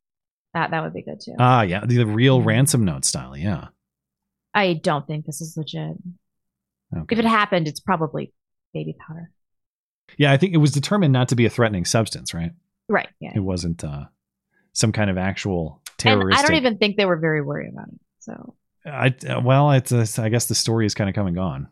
That 0.53 0.71
that 0.71 0.83
would 0.83 0.93
be 0.93 1.03
good 1.03 1.19
too. 1.23 1.35
ah 1.39 1.61
yeah 1.61 1.85
the, 1.85 1.97
the 1.97 2.05
real 2.05 2.41
ransom 2.41 2.85
note 2.85 3.05
style. 3.05 3.35
Yeah. 3.35 3.67
I 4.53 4.73
don't 4.73 5.05
think 5.05 5.25
this 5.25 5.41
is 5.41 5.55
legit. 5.57 5.97
If 7.09 7.19
it 7.19 7.25
happened, 7.25 7.67
it's 7.67 7.81
probably 7.81 8.33
baby 8.73 8.95
powder. 9.07 9.29
Yeah, 10.17 10.31
I 10.31 10.37
think 10.37 10.53
it 10.53 10.57
was 10.57 10.71
determined 10.71 11.11
not 11.11 11.27
to 11.29 11.35
be 11.35 11.45
a 11.45 11.49
threatening 11.49 11.83
substance, 11.85 12.33
right? 12.33 12.51
Right. 12.87 13.09
Yeah. 13.19 13.33
It 13.35 13.41
wasn't 13.41 13.83
uh, 13.83 14.05
some 14.71 14.93
kind 14.93 15.09
of 15.09 15.17
actual 15.17 15.81
And 15.85 15.97
terroristic. 15.97 16.45
I 16.45 16.47
don't 16.47 16.57
even 16.57 16.77
think 16.77 16.95
they 16.95 17.05
were 17.05 17.17
very 17.17 17.41
worried 17.41 17.69
about 17.73 17.89
it. 17.89 17.99
So 18.19 18.55
I 18.87 19.13
uh, 19.27 19.41
well, 19.43 19.71
it's 19.71 19.91
uh, 19.91 20.05
I 20.21 20.29
guess 20.29 20.45
the 20.45 20.55
story 20.55 20.85
is 20.85 20.93
kind 20.93 21.09
of 21.09 21.15
coming 21.15 21.33
gone. 21.33 21.67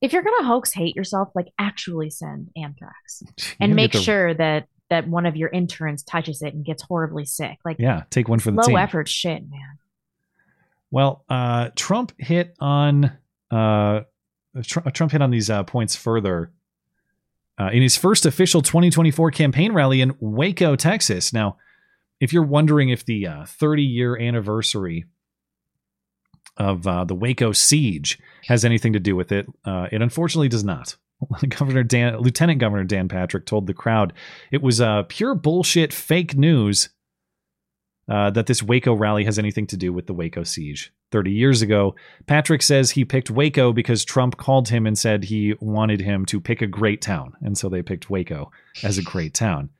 if 0.00 0.12
you're 0.12 0.22
gonna 0.22 0.44
hoax 0.46 0.72
hate 0.72 0.96
yourself, 0.96 1.28
like 1.34 1.48
actually 1.58 2.10
send 2.10 2.50
anthrax 2.56 3.22
and 3.60 3.74
make 3.74 3.92
the- 3.92 3.98
sure 4.00 4.34
that 4.34 4.68
that 4.90 5.08
one 5.08 5.26
of 5.26 5.36
your 5.36 5.48
interns 5.48 6.02
touches 6.04 6.42
it 6.42 6.54
and 6.54 6.64
gets 6.64 6.82
horribly 6.82 7.24
sick. 7.24 7.58
Like 7.64 7.76
Yeah, 7.78 8.02
take 8.10 8.28
one 8.28 8.38
for 8.38 8.50
the 8.52 8.56
low 8.58 8.66
team. 8.68 8.76
effort 8.76 9.08
shit, 9.08 9.42
man. 9.48 9.78
Well, 10.90 11.24
uh, 11.28 11.70
Trump 11.74 12.12
hit 12.18 12.54
on 12.60 13.16
uh, 13.50 14.00
Tr- 14.62 14.88
Trump 14.90 15.12
hit 15.12 15.22
on 15.22 15.30
these 15.30 15.50
uh, 15.50 15.64
points 15.64 15.96
further 15.96 16.52
uh, 17.58 17.70
in 17.72 17.82
his 17.82 17.96
first 17.96 18.26
official 18.26 18.62
2024 18.62 19.30
campaign 19.32 19.72
rally 19.72 20.00
in 20.00 20.14
Waco, 20.20 20.76
Texas. 20.76 21.32
Now, 21.32 21.56
if 22.20 22.32
you're 22.32 22.44
wondering 22.44 22.88
if 22.90 23.04
the 23.04 23.26
30 23.46 23.82
year 23.82 24.16
anniversary 24.16 25.04
of 26.56 26.86
uh, 26.86 27.04
the 27.04 27.14
Waco 27.14 27.52
siege 27.52 28.18
has 28.46 28.64
anything 28.64 28.92
to 28.92 29.00
do 29.00 29.16
with 29.16 29.32
it, 29.32 29.46
uh, 29.64 29.88
it 29.92 30.02
unfortunately 30.02 30.48
does 30.48 30.64
not. 30.64 30.96
Governor 31.48 31.82
Dan, 31.82 32.18
Lieutenant 32.18 32.60
Governor 32.60 32.84
Dan 32.84 33.08
Patrick 33.08 33.46
told 33.46 33.66
the 33.66 33.74
crowd 33.74 34.12
it 34.50 34.62
was 34.62 34.80
uh, 34.80 35.04
pure 35.08 35.34
bullshit, 35.34 35.92
fake 35.92 36.36
news 36.36 36.90
uh, 38.08 38.30
that 38.30 38.46
this 38.46 38.62
Waco 38.62 38.94
rally 38.94 39.24
has 39.24 39.38
anything 39.38 39.66
to 39.68 39.76
do 39.76 39.92
with 39.92 40.06
the 40.06 40.14
Waco 40.14 40.44
siege. 40.44 40.92
30 41.12 41.30
years 41.30 41.62
ago, 41.62 41.94
Patrick 42.26 42.62
says 42.62 42.90
he 42.90 43.04
picked 43.04 43.30
Waco 43.30 43.72
because 43.72 44.04
Trump 44.04 44.36
called 44.36 44.68
him 44.68 44.86
and 44.86 44.98
said 44.98 45.24
he 45.24 45.54
wanted 45.60 46.00
him 46.00 46.24
to 46.26 46.40
pick 46.40 46.62
a 46.62 46.66
great 46.66 47.00
town. 47.00 47.32
And 47.40 47.56
so 47.56 47.68
they 47.68 47.82
picked 47.82 48.10
Waco 48.10 48.50
as 48.82 48.98
a 48.98 49.02
great 49.02 49.34
town. 49.34 49.70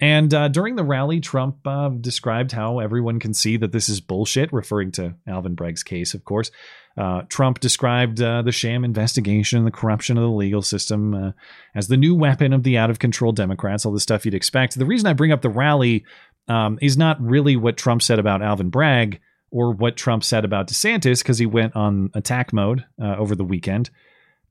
And 0.00 0.34
uh, 0.34 0.48
during 0.48 0.74
the 0.74 0.84
rally, 0.84 1.20
Trump 1.20 1.64
uh, 1.66 1.88
described 1.88 2.52
how 2.52 2.80
everyone 2.80 3.20
can 3.20 3.32
see 3.32 3.56
that 3.58 3.72
this 3.72 3.88
is 3.88 4.00
bullshit, 4.00 4.52
referring 4.52 4.90
to 4.92 5.14
Alvin 5.26 5.54
Bragg's 5.54 5.84
case, 5.84 6.14
of 6.14 6.24
course. 6.24 6.50
Uh, 6.96 7.22
Trump 7.28 7.60
described 7.60 8.20
uh, 8.20 8.42
the 8.42 8.52
sham 8.52 8.84
investigation, 8.84 9.64
the 9.64 9.70
corruption 9.70 10.16
of 10.16 10.22
the 10.22 10.30
legal 10.30 10.62
system 10.62 11.14
uh, 11.14 11.32
as 11.74 11.88
the 11.88 11.96
new 11.96 12.14
weapon 12.14 12.52
of 12.52 12.62
the 12.62 12.76
out 12.76 12.90
of 12.90 12.98
control 12.98 13.32
Democrats, 13.32 13.84
all 13.84 13.92
the 13.92 14.00
stuff 14.00 14.24
you'd 14.24 14.34
expect. 14.34 14.78
The 14.78 14.86
reason 14.86 15.06
I 15.06 15.12
bring 15.12 15.32
up 15.32 15.42
the 15.42 15.48
rally 15.48 16.04
um, 16.48 16.78
is 16.82 16.96
not 16.96 17.20
really 17.20 17.56
what 17.56 17.76
Trump 17.76 18.02
said 18.02 18.18
about 18.18 18.42
Alvin 18.42 18.70
Bragg 18.70 19.20
or 19.50 19.72
what 19.72 19.96
Trump 19.96 20.24
said 20.24 20.44
about 20.44 20.68
DeSantis, 20.68 21.22
because 21.22 21.38
he 21.38 21.46
went 21.46 21.74
on 21.76 22.10
attack 22.14 22.52
mode 22.52 22.84
uh, 23.00 23.16
over 23.16 23.36
the 23.36 23.44
weekend. 23.44 23.90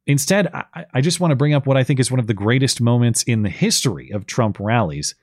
Instead, 0.05 0.47
I, 0.53 0.85
I 0.93 1.01
just 1.01 1.19
want 1.19 1.31
to 1.31 1.35
bring 1.35 1.53
up 1.53 1.65
what 1.65 1.77
I 1.77 1.83
think 1.83 1.99
is 1.99 2.11
one 2.11 2.19
of 2.19 2.27
the 2.27 2.33
greatest 2.33 2.81
moments 2.81 3.23
in 3.23 3.43
the 3.43 3.49
history 3.49 4.11
of 4.11 4.25
Trump 4.25 4.57
rallies. 4.59 5.15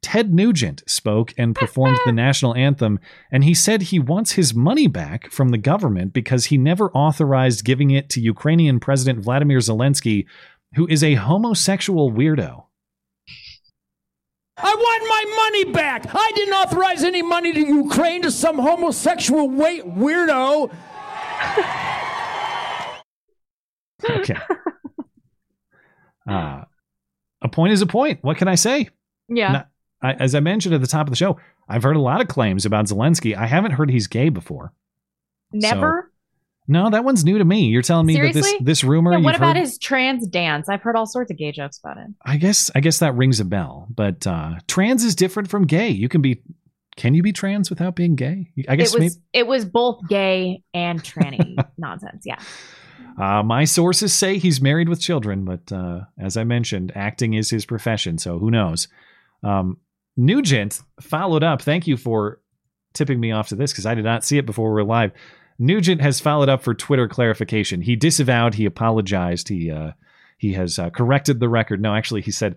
Ted 0.00 0.32
Nugent 0.32 0.82
spoke 0.86 1.34
and 1.36 1.54
performed 1.54 1.98
the 2.06 2.12
national 2.26 2.54
anthem, 2.54 2.98
and 3.30 3.44
he 3.44 3.54
said 3.54 3.82
he 3.82 3.98
wants 3.98 4.32
his 4.32 4.54
money 4.54 4.86
back 4.86 5.30
from 5.30 5.48
the 5.50 5.58
government 5.58 6.12
because 6.12 6.46
he 6.46 6.56
never 6.58 6.90
authorized 6.92 7.64
giving 7.64 7.90
it 7.90 8.08
to 8.10 8.20
Ukrainian 8.20 8.80
President 8.80 9.20
Vladimir 9.24 9.58
Zelensky, 9.58 10.26
who 10.74 10.86
is 10.88 11.02
a 11.02 11.14
homosexual 11.14 12.12
weirdo. 12.12 12.64
I 14.60 14.74
want 14.74 15.02
my 15.08 15.36
money 15.36 15.72
back. 15.72 16.06
I 16.14 16.30
didn't 16.34 16.54
authorize 16.54 17.04
any 17.04 17.22
money 17.22 17.52
to 17.52 17.60
Ukraine 17.60 18.22
to 18.22 18.30
some 18.30 18.58
homosexual 18.58 19.48
wait 19.50 19.84
weirdo. 19.84 20.72
Okay. 24.08 24.36
Uh, 26.28 26.62
a 27.42 27.48
point 27.50 27.72
is 27.72 27.82
a 27.82 27.86
point. 27.86 28.20
What 28.22 28.36
can 28.36 28.46
I 28.46 28.54
say? 28.54 28.90
Yeah. 29.28 29.52
Not- 29.52 29.68
I, 30.02 30.12
as 30.14 30.34
I 30.34 30.40
mentioned 30.40 30.74
at 30.74 30.80
the 30.80 30.86
top 30.86 31.06
of 31.06 31.10
the 31.10 31.16
show, 31.16 31.38
I've 31.68 31.82
heard 31.82 31.96
a 31.96 32.00
lot 32.00 32.20
of 32.20 32.28
claims 32.28 32.64
about 32.64 32.86
Zelensky. 32.86 33.36
I 33.36 33.46
haven't 33.46 33.72
heard 33.72 33.90
he's 33.90 34.06
gay 34.06 34.28
before. 34.28 34.72
Never. 35.52 36.12
No, 36.70 36.90
that 36.90 37.02
one's 37.02 37.24
new 37.24 37.38
to 37.38 37.44
me. 37.44 37.66
You're 37.68 37.80
telling 37.82 38.04
me 38.06 38.14
Seriously? 38.14 38.42
that 38.42 38.58
this 38.58 38.82
this 38.82 38.84
rumor. 38.84 39.12
Yeah, 39.12 39.18
what 39.20 39.34
about 39.34 39.56
heard- 39.56 39.62
his 39.64 39.78
trans 39.78 40.26
dance? 40.26 40.68
I've 40.68 40.82
heard 40.82 40.96
all 40.96 41.06
sorts 41.06 41.30
of 41.30 41.38
gay 41.38 41.50
jokes 41.50 41.78
about 41.82 41.96
it. 41.96 42.08
I 42.24 42.36
guess 42.36 42.70
I 42.74 42.80
guess 42.80 42.98
that 42.98 43.14
rings 43.14 43.40
a 43.40 43.44
bell. 43.46 43.88
But 43.90 44.26
uh, 44.26 44.56
trans 44.66 45.02
is 45.02 45.14
different 45.14 45.48
from 45.48 45.66
gay. 45.66 45.88
You 45.88 46.08
can 46.08 46.20
be. 46.20 46.42
Can 46.96 47.14
you 47.14 47.22
be 47.22 47.32
trans 47.32 47.70
without 47.70 47.94
being 47.94 48.16
gay? 48.16 48.50
I 48.68 48.74
guess 48.76 48.92
it 48.92 49.00
was 49.00 49.16
maybe. 49.16 49.22
it 49.32 49.46
was 49.46 49.64
both 49.64 50.00
gay 50.08 50.62
and 50.74 51.02
tranny 51.02 51.56
nonsense. 51.78 52.24
Yeah. 52.26 52.38
Uh, 53.16 53.42
my 53.42 53.64
sources 53.64 54.12
say 54.12 54.36
he's 54.38 54.60
married 54.60 54.88
with 54.88 55.00
children, 55.00 55.44
but 55.44 55.72
uh, 55.72 56.00
as 56.18 56.36
I 56.36 56.44
mentioned, 56.44 56.92
acting 56.94 57.34
is 57.34 57.50
his 57.50 57.64
profession, 57.64 58.18
so 58.18 58.38
who 58.38 58.50
knows? 58.50 58.88
Um, 59.42 59.78
Nugent 60.18 60.82
followed 61.00 61.44
up. 61.44 61.62
Thank 61.62 61.86
you 61.86 61.96
for 61.96 62.40
tipping 62.92 63.20
me 63.20 63.30
off 63.30 63.48
to 63.48 63.54
this 63.54 63.72
because 63.72 63.86
I 63.86 63.94
did 63.94 64.04
not 64.04 64.24
see 64.24 64.36
it 64.36 64.46
before 64.46 64.68
we 64.68 64.74
were 64.74 64.84
live. 64.84 65.12
Nugent 65.60 66.00
has 66.00 66.20
followed 66.20 66.48
up 66.48 66.62
for 66.62 66.74
Twitter 66.74 67.08
clarification. 67.08 67.80
He 67.80 67.94
disavowed. 67.94 68.54
He 68.54 68.64
apologized. 68.64 69.48
He 69.48 69.70
uh, 69.70 69.92
he 70.36 70.52
has 70.54 70.78
uh, 70.78 70.90
corrected 70.90 71.38
the 71.38 71.48
record. 71.48 71.80
No, 71.80 71.94
actually, 71.94 72.22
he 72.22 72.32
said, 72.32 72.56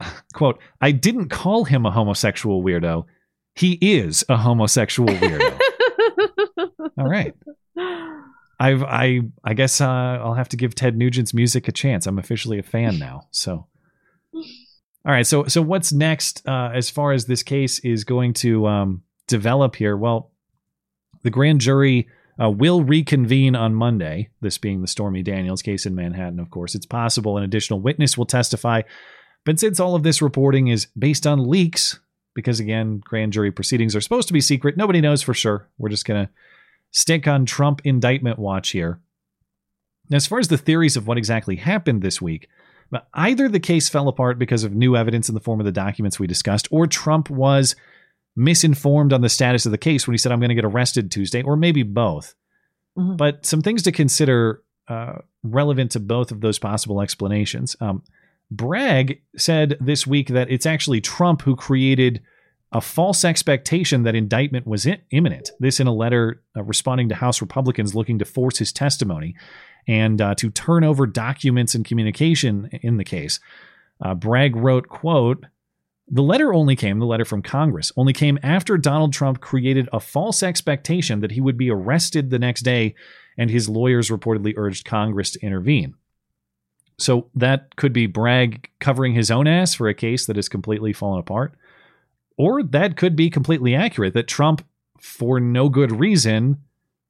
"quote 0.34 0.58
I 0.80 0.90
didn't 0.90 1.28
call 1.28 1.64
him 1.64 1.86
a 1.86 1.92
homosexual 1.92 2.62
weirdo. 2.62 3.04
He 3.54 3.78
is 3.80 4.24
a 4.28 4.36
homosexual 4.36 5.08
weirdo." 5.14 5.58
All 6.98 7.08
right. 7.08 7.34
I've 8.60 8.82
I 8.82 9.20
I 9.44 9.54
guess 9.54 9.80
uh, 9.80 9.86
I'll 9.86 10.34
have 10.34 10.48
to 10.50 10.56
give 10.56 10.74
Ted 10.74 10.96
Nugent's 10.96 11.34
music 11.34 11.68
a 11.68 11.72
chance. 11.72 12.06
I'm 12.06 12.18
officially 12.18 12.58
a 12.58 12.62
fan 12.64 12.98
now. 12.98 13.28
So, 13.30 13.66
all 15.06 15.12
right. 15.12 15.26
So 15.26 15.44
so 15.44 15.60
what's 15.60 15.92
next 15.92 16.46
uh, 16.48 16.70
as 16.74 16.90
far 16.90 17.12
as 17.12 17.26
this 17.26 17.42
case 17.42 17.78
is 17.80 18.04
going 18.04 18.32
to 18.34 18.66
um, 18.66 19.02
develop 19.26 19.76
here? 19.76 19.96
Well, 19.96 20.30
the 21.22 21.30
grand 21.30 21.60
jury 21.60 22.08
uh, 22.42 22.50
will 22.50 22.82
reconvene 22.82 23.54
on 23.54 23.74
Monday. 23.74 24.30
This 24.40 24.58
being 24.58 24.80
the 24.80 24.88
Stormy 24.88 25.22
Daniels 25.22 25.62
case 25.62 25.86
in 25.86 25.94
Manhattan, 25.94 26.40
of 26.40 26.50
course. 26.50 26.74
It's 26.74 26.86
possible 26.86 27.36
an 27.36 27.44
additional 27.44 27.80
witness 27.80 28.16
will 28.16 28.26
testify, 28.26 28.82
but 29.44 29.60
since 29.60 29.78
all 29.78 29.94
of 29.94 30.02
this 30.02 30.22
reporting 30.22 30.68
is 30.68 30.86
based 30.98 31.26
on 31.26 31.48
leaks, 31.48 32.00
because 32.34 32.58
again, 32.58 33.00
grand 33.04 33.32
jury 33.32 33.52
proceedings 33.52 33.94
are 33.94 34.00
supposed 34.00 34.28
to 34.28 34.34
be 34.34 34.40
secret, 34.40 34.76
nobody 34.76 35.00
knows 35.00 35.22
for 35.22 35.34
sure. 35.34 35.68
We're 35.78 35.90
just 35.90 36.06
gonna 36.06 36.30
stick 36.90 37.28
on 37.28 37.44
Trump 37.44 37.82
indictment 37.84 38.38
watch 38.38 38.70
here. 38.70 39.00
Now, 40.10 40.16
as 40.16 40.26
far 40.26 40.38
as 40.38 40.48
the 40.48 40.58
theories 40.58 40.96
of 40.96 41.06
what 41.06 41.18
exactly 41.18 41.56
happened 41.56 42.02
this 42.02 42.20
week, 42.20 42.48
but 42.94 43.08
either 43.14 43.48
the 43.48 43.58
case 43.58 43.88
fell 43.88 44.06
apart 44.06 44.38
because 44.38 44.62
of 44.62 44.72
new 44.72 44.96
evidence 44.96 45.28
in 45.28 45.34
the 45.34 45.40
form 45.40 45.58
of 45.58 45.66
the 45.66 45.72
documents 45.72 46.20
we 46.20 46.28
discussed, 46.28 46.68
or 46.70 46.86
Trump 46.86 47.28
was 47.28 47.74
misinformed 48.36 49.12
on 49.12 49.20
the 49.20 49.28
status 49.28 49.66
of 49.66 49.72
the 49.72 49.78
case 49.78 50.06
when 50.06 50.14
he 50.14 50.18
said, 50.18 50.30
I'm 50.30 50.38
going 50.38 50.50
to 50.50 50.54
get 50.54 50.64
arrested 50.64 51.10
Tuesday, 51.10 51.42
or 51.42 51.56
maybe 51.56 51.82
both. 51.82 52.36
But 52.94 53.44
some 53.44 53.62
things 53.62 53.82
to 53.82 53.90
consider 53.90 54.62
uh, 54.86 55.14
relevant 55.42 55.90
to 55.90 55.98
both 55.98 56.30
of 56.30 56.40
those 56.40 56.60
possible 56.60 57.00
explanations. 57.00 57.74
Um, 57.80 58.04
Bragg 58.52 59.22
said 59.36 59.76
this 59.80 60.06
week 60.06 60.28
that 60.28 60.48
it's 60.48 60.64
actually 60.64 61.00
Trump 61.00 61.42
who 61.42 61.56
created 61.56 62.22
a 62.74 62.80
false 62.80 63.24
expectation 63.24 64.02
that 64.02 64.16
indictment 64.16 64.66
was 64.66 64.86
i- 64.86 65.00
imminent. 65.10 65.52
This 65.60 65.80
in 65.80 65.86
a 65.86 65.94
letter 65.94 66.42
uh, 66.56 66.62
responding 66.64 67.08
to 67.08 67.14
House 67.14 67.40
Republicans 67.40 67.94
looking 67.94 68.18
to 68.18 68.24
force 68.24 68.58
his 68.58 68.72
testimony 68.72 69.36
and 69.86 70.20
uh, 70.20 70.34
to 70.34 70.50
turn 70.50 70.82
over 70.82 71.06
documents 71.06 71.74
and 71.74 71.84
communication 71.84 72.68
in 72.82 72.96
the 72.96 73.04
case. 73.04 73.38
Uh, 74.04 74.14
Bragg 74.14 74.56
wrote, 74.56 74.88
quote, 74.88 75.46
the 76.08 76.22
letter 76.22 76.52
only 76.52 76.76
came, 76.76 76.98
the 76.98 77.06
letter 77.06 77.24
from 77.24 77.42
Congress, 77.42 77.92
only 77.96 78.12
came 78.12 78.38
after 78.42 78.76
Donald 78.76 79.12
Trump 79.12 79.40
created 79.40 79.88
a 79.92 80.00
false 80.00 80.42
expectation 80.42 81.20
that 81.20 81.32
he 81.32 81.40
would 81.40 81.56
be 81.56 81.70
arrested 81.70 82.28
the 82.28 82.38
next 82.38 82.62
day, 82.62 82.94
and 83.38 83.50
his 83.50 83.68
lawyers 83.70 84.10
reportedly 84.10 84.52
urged 84.56 84.84
Congress 84.84 85.30
to 85.30 85.40
intervene. 85.40 85.94
So 86.98 87.30
that 87.34 87.76
could 87.76 87.92
be 87.92 88.06
Bragg 88.06 88.68
covering 88.80 89.14
his 89.14 89.30
own 89.30 89.46
ass 89.46 89.74
for 89.74 89.88
a 89.88 89.94
case 89.94 90.26
that 90.26 90.36
has 90.36 90.48
completely 90.48 90.92
fallen 90.92 91.20
apart. 91.20 91.56
Or 92.36 92.62
that 92.62 92.96
could 92.96 93.16
be 93.16 93.30
completely 93.30 93.74
accurate 93.74 94.14
that 94.14 94.26
Trump, 94.26 94.66
for 94.98 95.38
no 95.40 95.68
good 95.68 95.92
reason, 95.92 96.58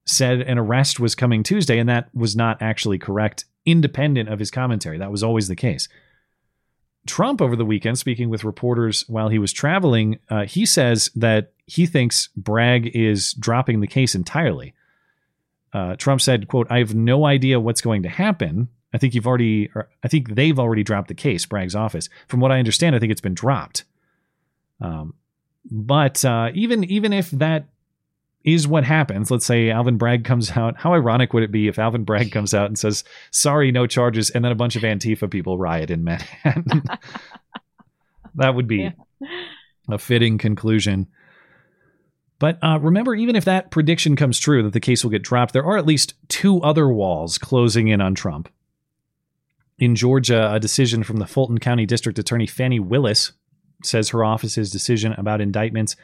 said 0.04 0.40
an 0.40 0.58
arrest 0.58 1.00
was 1.00 1.14
coming 1.14 1.42
Tuesday, 1.42 1.78
and 1.78 1.88
that 1.88 2.14
was 2.14 2.36
not 2.36 2.60
actually 2.60 2.98
correct, 2.98 3.46
independent 3.64 4.28
of 4.28 4.38
his 4.38 4.50
commentary. 4.50 4.98
That 4.98 5.10
was 5.10 5.22
always 5.22 5.48
the 5.48 5.56
case. 5.56 5.88
Trump, 7.06 7.42
over 7.42 7.56
the 7.56 7.64
weekend, 7.64 7.98
speaking 7.98 8.30
with 8.30 8.44
reporters 8.44 9.04
while 9.08 9.28
he 9.28 9.38
was 9.38 9.52
traveling, 9.52 10.18
uh, 10.30 10.44
he 10.44 10.64
says 10.64 11.10
that 11.14 11.52
he 11.66 11.86
thinks 11.86 12.28
Bragg 12.36 12.94
is 12.94 13.34
dropping 13.34 13.80
the 13.80 13.86
case 13.86 14.14
entirely. 14.14 14.74
Uh, 15.72 15.96
Trump 15.96 16.20
said, 16.20 16.48
"quote 16.48 16.66
I 16.70 16.78
have 16.78 16.94
no 16.94 17.26
idea 17.26 17.60
what's 17.60 17.80
going 17.80 18.02
to 18.04 18.08
happen. 18.08 18.68
I 18.92 18.98
think 18.98 19.14
you've 19.14 19.26
already, 19.26 19.70
I 20.04 20.08
think 20.08 20.34
they've 20.34 20.58
already 20.58 20.84
dropped 20.84 21.08
the 21.08 21.14
case, 21.14 21.44
Bragg's 21.44 21.74
office. 21.74 22.08
From 22.28 22.40
what 22.40 22.52
I 22.52 22.60
understand, 22.60 22.94
I 22.94 23.00
think 23.00 23.10
it's 23.10 23.20
been 23.20 23.34
dropped. 23.34 23.84
Um, 24.80 25.14
but 25.70 26.24
uh, 26.24 26.50
even 26.54 26.84
even 26.84 27.12
if 27.12 27.30
that 27.30 27.68
is 28.44 28.68
what 28.68 28.84
happens, 28.84 29.30
let's 29.30 29.46
say 29.46 29.70
Alvin 29.70 29.96
Bragg 29.96 30.24
comes 30.24 30.50
out. 30.56 30.76
How 30.76 30.92
ironic 30.92 31.32
would 31.32 31.42
it 31.42 31.52
be 31.52 31.68
if 31.68 31.78
Alvin 31.78 32.04
Bragg 32.04 32.30
comes 32.30 32.54
out 32.54 32.66
and 32.66 32.78
says, 32.78 33.04
"Sorry, 33.30 33.72
no 33.72 33.86
charges," 33.86 34.30
and 34.30 34.44
then 34.44 34.52
a 34.52 34.56
bunch 34.56 34.76
of 34.76 34.82
Antifa 34.82 35.30
people 35.30 35.58
riot 35.58 35.90
in 35.90 36.04
Manhattan? 36.04 36.82
that 38.34 38.54
would 38.54 38.68
be 38.68 38.92
a 39.88 39.98
fitting 39.98 40.38
conclusion. 40.38 41.06
But 42.38 42.58
uh, 42.62 42.78
remember, 42.80 43.14
even 43.14 43.36
if 43.36 43.44
that 43.46 43.70
prediction 43.70 44.16
comes 44.16 44.38
true 44.38 44.62
that 44.64 44.72
the 44.72 44.80
case 44.80 45.02
will 45.02 45.10
get 45.10 45.22
dropped, 45.22 45.52
there 45.52 45.64
are 45.64 45.78
at 45.78 45.86
least 45.86 46.14
two 46.28 46.60
other 46.60 46.88
walls 46.88 47.38
closing 47.38 47.88
in 47.88 48.00
on 48.00 48.14
Trump. 48.14 48.48
In 49.78 49.94
Georgia, 49.94 50.52
a 50.52 50.60
decision 50.60 51.02
from 51.02 51.16
the 51.16 51.26
Fulton 51.26 51.58
County 51.58 51.86
District 51.86 52.18
Attorney 52.18 52.46
Fani 52.46 52.78
Willis 52.78 53.32
says 53.82 54.10
her 54.10 54.24
office's 54.24 54.70
decision 54.70 55.12
about 55.14 55.40
indictments 55.40 55.96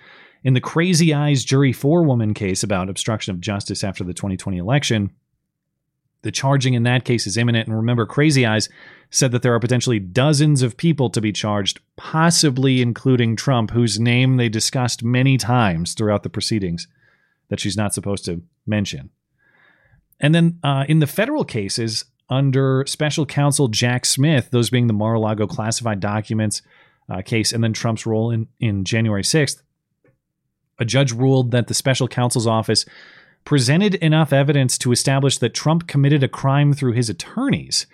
in 0.42 0.54
the 0.54 0.60
Crazy 0.60 1.12
Eyes 1.12 1.44
Jury 1.44 1.72
Forewoman 1.72 2.34
case 2.34 2.62
about 2.62 2.88
obstruction 2.88 3.34
of 3.34 3.40
justice 3.40 3.84
after 3.84 4.04
the 4.04 4.14
2020 4.14 4.58
election. 4.58 5.10
The 6.22 6.30
charging 6.30 6.74
in 6.74 6.82
that 6.82 7.04
case 7.04 7.26
is 7.26 7.36
imminent. 7.36 7.66
And 7.66 7.76
remember, 7.76 8.04
Crazy 8.06 8.44
Eyes 8.44 8.68
said 9.10 9.32
that 9.32 9.42
there 9.42 9.54
are 9.54 9.60
potentially 9.60 9.98
dozens 9.98 10.62
of 10.62 10.76
people 10.76 11.10
to 11.10 11.20
be 11.20 11.32
charged, 11.32 11.80
possibly 11.96 12.82
including 12.82 13.36
Trump, 13.36 13.70
whose 13.70 13.98
name 13.98 14.36
they 14.36 14.48
discussed 14.48 15.02
many 15.02 15.36
times 15.36 15.94
throughout 15.94 16.22
the 16.22 16.30
proceedings 16.30 16.86
that 17.48 17.60
she's 17.60 17.76
not 17.76 17.94
supposed 17.94 18.24
to 18.26 18.42
mention. 18.66 19.10
And 20.20 20.34
then 20.34 20.58
uh, 20.62 20.84
in 20.88 20.98
the 21.00 21.06
federal 21.06 21.44
cases, 21.44 22.04
under 22.28 22.84
special 22.86 23.26
counsel 23.26 23.68
Jack 23.68 24.04
Smith, 24.04 24.50
those 24.50 24.70
being 24.70 24.86
the 24.86 24.92
Mar 24.92 25.14
a 25.14 25.20
Lago 25.20 25.46
classified 25.46 26.00
documents 26.00 26.62
uh, 27.10 27.22
case, 27.22 27.52
and 27.52 27.62
then 27.62 27.72
Trump's 27.72 28.06
role 28.06 28.30
in, 28.30 28.46
in 28.60 28.84
January 28.84 29.22
6th, 29.22 29.62
a 30.78 30.84
judge 30.84 31.12
ruled 31.12 31.50
that 31.50 31.66
the 31.66 31.74
special 31.74 32.08
counsel's 32.08 32.46
office 32.46 32.86
presented 33.44 33.94
enough 33.96 34.32
evidence 34.32 34.78
to 34.78 34.92
establish 34.92 35.38
that 35.38 35.54
Trump 35.54 35.86
committed 35.86 36.22
a 36.22 36.28
crime 36.28 36.72
through 36.72 36.92
his 36.92 37.08
attorneys, 37.08 37.86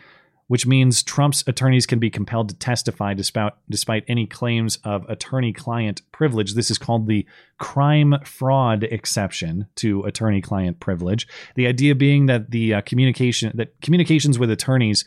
which 0.49 0.67
means 0.67 1.03
Trump's 1.03 1.43
attorneys 1.47 1.87
can 1.87 1.99
be 1.99 2.11
compelled 2.11 2.49
to 2.49 2.55
testify 2.57 3.15
despite, 3.15 3.53
despite 3.69 4.05
any 4.07 4.27
claims 4.27 4.79
of 4.85 5.09
attorney 5.09 5.53
client 5.53 6.03
privilege. 6.13 6.55
This 6.55 6.71
is 6.71 6.79
called 6.79 7.07
the 7.07 7.27
crime 7.59 8.17
fraud 8.25 8.85
exception 8.85 9.67
to 9.77 10.03
attorney 10.05 10.41
client 10.41 10.79
privilege. 10.79 11.27
The 11.57 11.67
idea 11.67 11.95
being 11.95 12.27
that 12.27 12.51
the 12.51 12.75
uh, 12.75 12.81
communication 12.83 13.53
that 13.55 13.81
communications 13.81 14.39
with 14.39 14.51
attorneys 14.51 15.05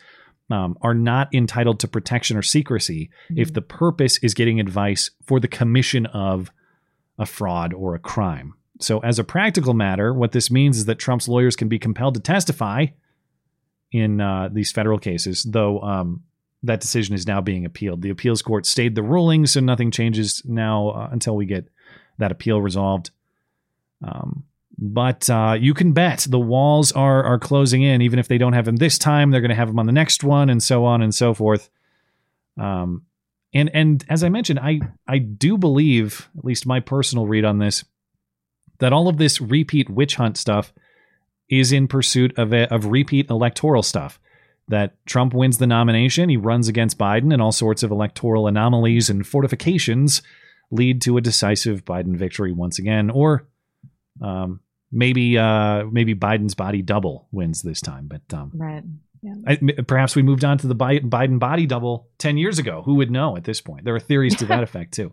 um, 0.50 0.78
are 0.82 0.93
not 0.93 1.34
entitled 1.34 1.80
to 1.80 1.88
protection 1.88 2.38
or 2.38 2.41
secrecy 2.41 3.10
if 3.36 3.54
the 3.54 3.62
purpose 3.62 4.18
is 4.20 4.34
getting 4.34 4.60
advice 4.60 5.12
for 5.26 5.39
the 5.39 5.47
commission 5.47 6.06
of 6.08 6.52
a 7.18 7.26
fraud 7.26 7.74
or 7.74 7.95
a 7.95 8.00
crime. 8.00 8.54
So, 8.80 9.00
as 9.00 9.20
a 9.20 9.24
practical 9.24 9.74
matter, 9.74 10.14
what 10.14 10.32
this 10.32 10.50
means 10.50 10.78
is 10.78 10.86
that 10.86 10.95
Trump's 10.95 11.28
lawyers 11.28 11.56
can 11.56 11.68
be 11.68 11.78
compelled 11.80 12.16
to 12.16 12.22
testify 12.22 12.88
in 13.91 14.22
uh, 14.22 14.50
these 14.52 14.72
federal 14.72 15.00
cases, 15.00 15.43
though 15.43 15.82
um, 15.82 16.24
that 16.64 16.80
decision 16.80 17.16
is 17.16 17.28
now 17.28 17.41
being 17.41 17.66
appealed. 17.66 18.02
The 18.02 18.10
appeals 18.10 18.41
court 18.41 18.66
stayed 18.66 18.95
the 18.95 19.04
ruling, 19.04 19.45
so 19.45 19.60
nothing 19.60 19.91
changes 19.91 20.41
now 20.45 20.89
uh, 20.89 21.10
until 21.12 21.36
we 21.36 21.45
get 21.45 21.68
that 22.20 22.32
appeal 22.32 22.62
resolved. 22.62 23.12
Um, 24.02 24.45
but 24.82 25.30
uh, 25.30 25.58
you 25.60 25.74
can 25.74 25.92
bet 25.92 26.26
the 26.30 26.40
walls 26.40 26.94
are 26.94 27.22
are 27.24 27.38
closing 27.38 27.82
in. 27.82 28.02
Even 28.02 28.18
if 28.18 28.30
they 28.30 28.38
don't 28.38 28.54
have 28.54 28.68
him 28.68 28.78
this 28.78 28.98
time, 28.98 29.30
they're 29.30 29.42
going 29.42 29.50
to 29.50 29.56
have 29.56 29.70
him 29.70 29.80
on 29.80 29.86
the 29.86 29.92
next 29.92 30.24
one, 30.24 30.50
and 30.50 30.64
so 30.64 30.86
on 30.86 31.02
and 31.02 31.14
so 31.14 31.34
forth. 31.34 31.70
Um, 32.58 33.04
and 33.54 33.70
and 33.74 34.06
as 34.10 34.24
I 34.24 34.30
mentioned, 34.30 34.60
I 34.60 34.80
I 35.06 35.18
do 35.18 35.58
believe, 35.58 36.30
at 36.38 36.46
least 36.46 36.66
my 36.66 36.80
personal 36.80 37.28
read 37.28 37.44
on 37.44 37.60
this, 37.60 37.84
that 38.78 38.94
all 38.94 39.10
of 39.10 39.18
this 39.18 39.42
repeat 39.42 39.90
witch 39.90 40.16
hunt 40.16 40.38
stuff 40.38 40.72
is 41.50 41.74
in 41.74 41.88
pursuit 41.88 42.38
of 42.38 42.54
a, 42.54 42.74
of 42.74 42.86
repeat 42.86 43.30
electoral 43.30 43.84
stuff. 43.84 44.20
That 44.70 45.04
Trump 45.08 45.34
wins 45.34 45.58
the 45.58 45.68
nomination, 45.68 46.30
he 46.30 46.38
runs 46.38 46.68
against 46.68 46.98
Biden, 46.98 47.34
and 47.34 47.42
all 47.42 47.52
sorts 47.52 47.82
of 47.84 47.92
electoral 47.92 48.48
anomalies 48.48 49.10
and 49.10 49.28
fortifications 49.28 50.22
lead 50.72 51.02
to 51.02 51.18
a 51.18 51.22
decisive 51.22 51.84
Biden 51.84 52.16
victory 52.16 52.52
once 52.54 52.78
again, 52.78 53.10
or 53.10 53.48
um, 54.22 54.60
maybe 54.92 55.38
uh, 55.38 55.86
maybe 55.86 56.16
Biden's 56.16 56.56
body 56.56 56.82
double 56.82 57.28
wins 57.32 57.62
this 57.62 57.82
time. 57.82 58.08
But 58.08 58.34
um, 58.34 58.52
right. 58.54 58.84
Yeah. 59.22 59.34
I, 59.46 59.56
perhaps 59.86 60.16
we 60.16 60.22
moved 60.22 60.46
on 60.46 60.58
to 60.60 60.68
the 60.68 60.76
Biden 60.76 61.40
body 61.40 61.66
double 61.66 62.08
10 62.20 62.38
years 62.38 62.58
ago. 62.58 62.84
Who 62.86 62.96
would 62.96 63.12
know 63.12 63.36
at 63.36 63.44
this 63.44 63.60
point? 63.60 63.84
There 63.84 63.96
are 63.96 64.00
theories 64.00 64.36
to 64.38 64.46
that 64.46 64.64
effect 64.64 64.94
too. 64.94 65.12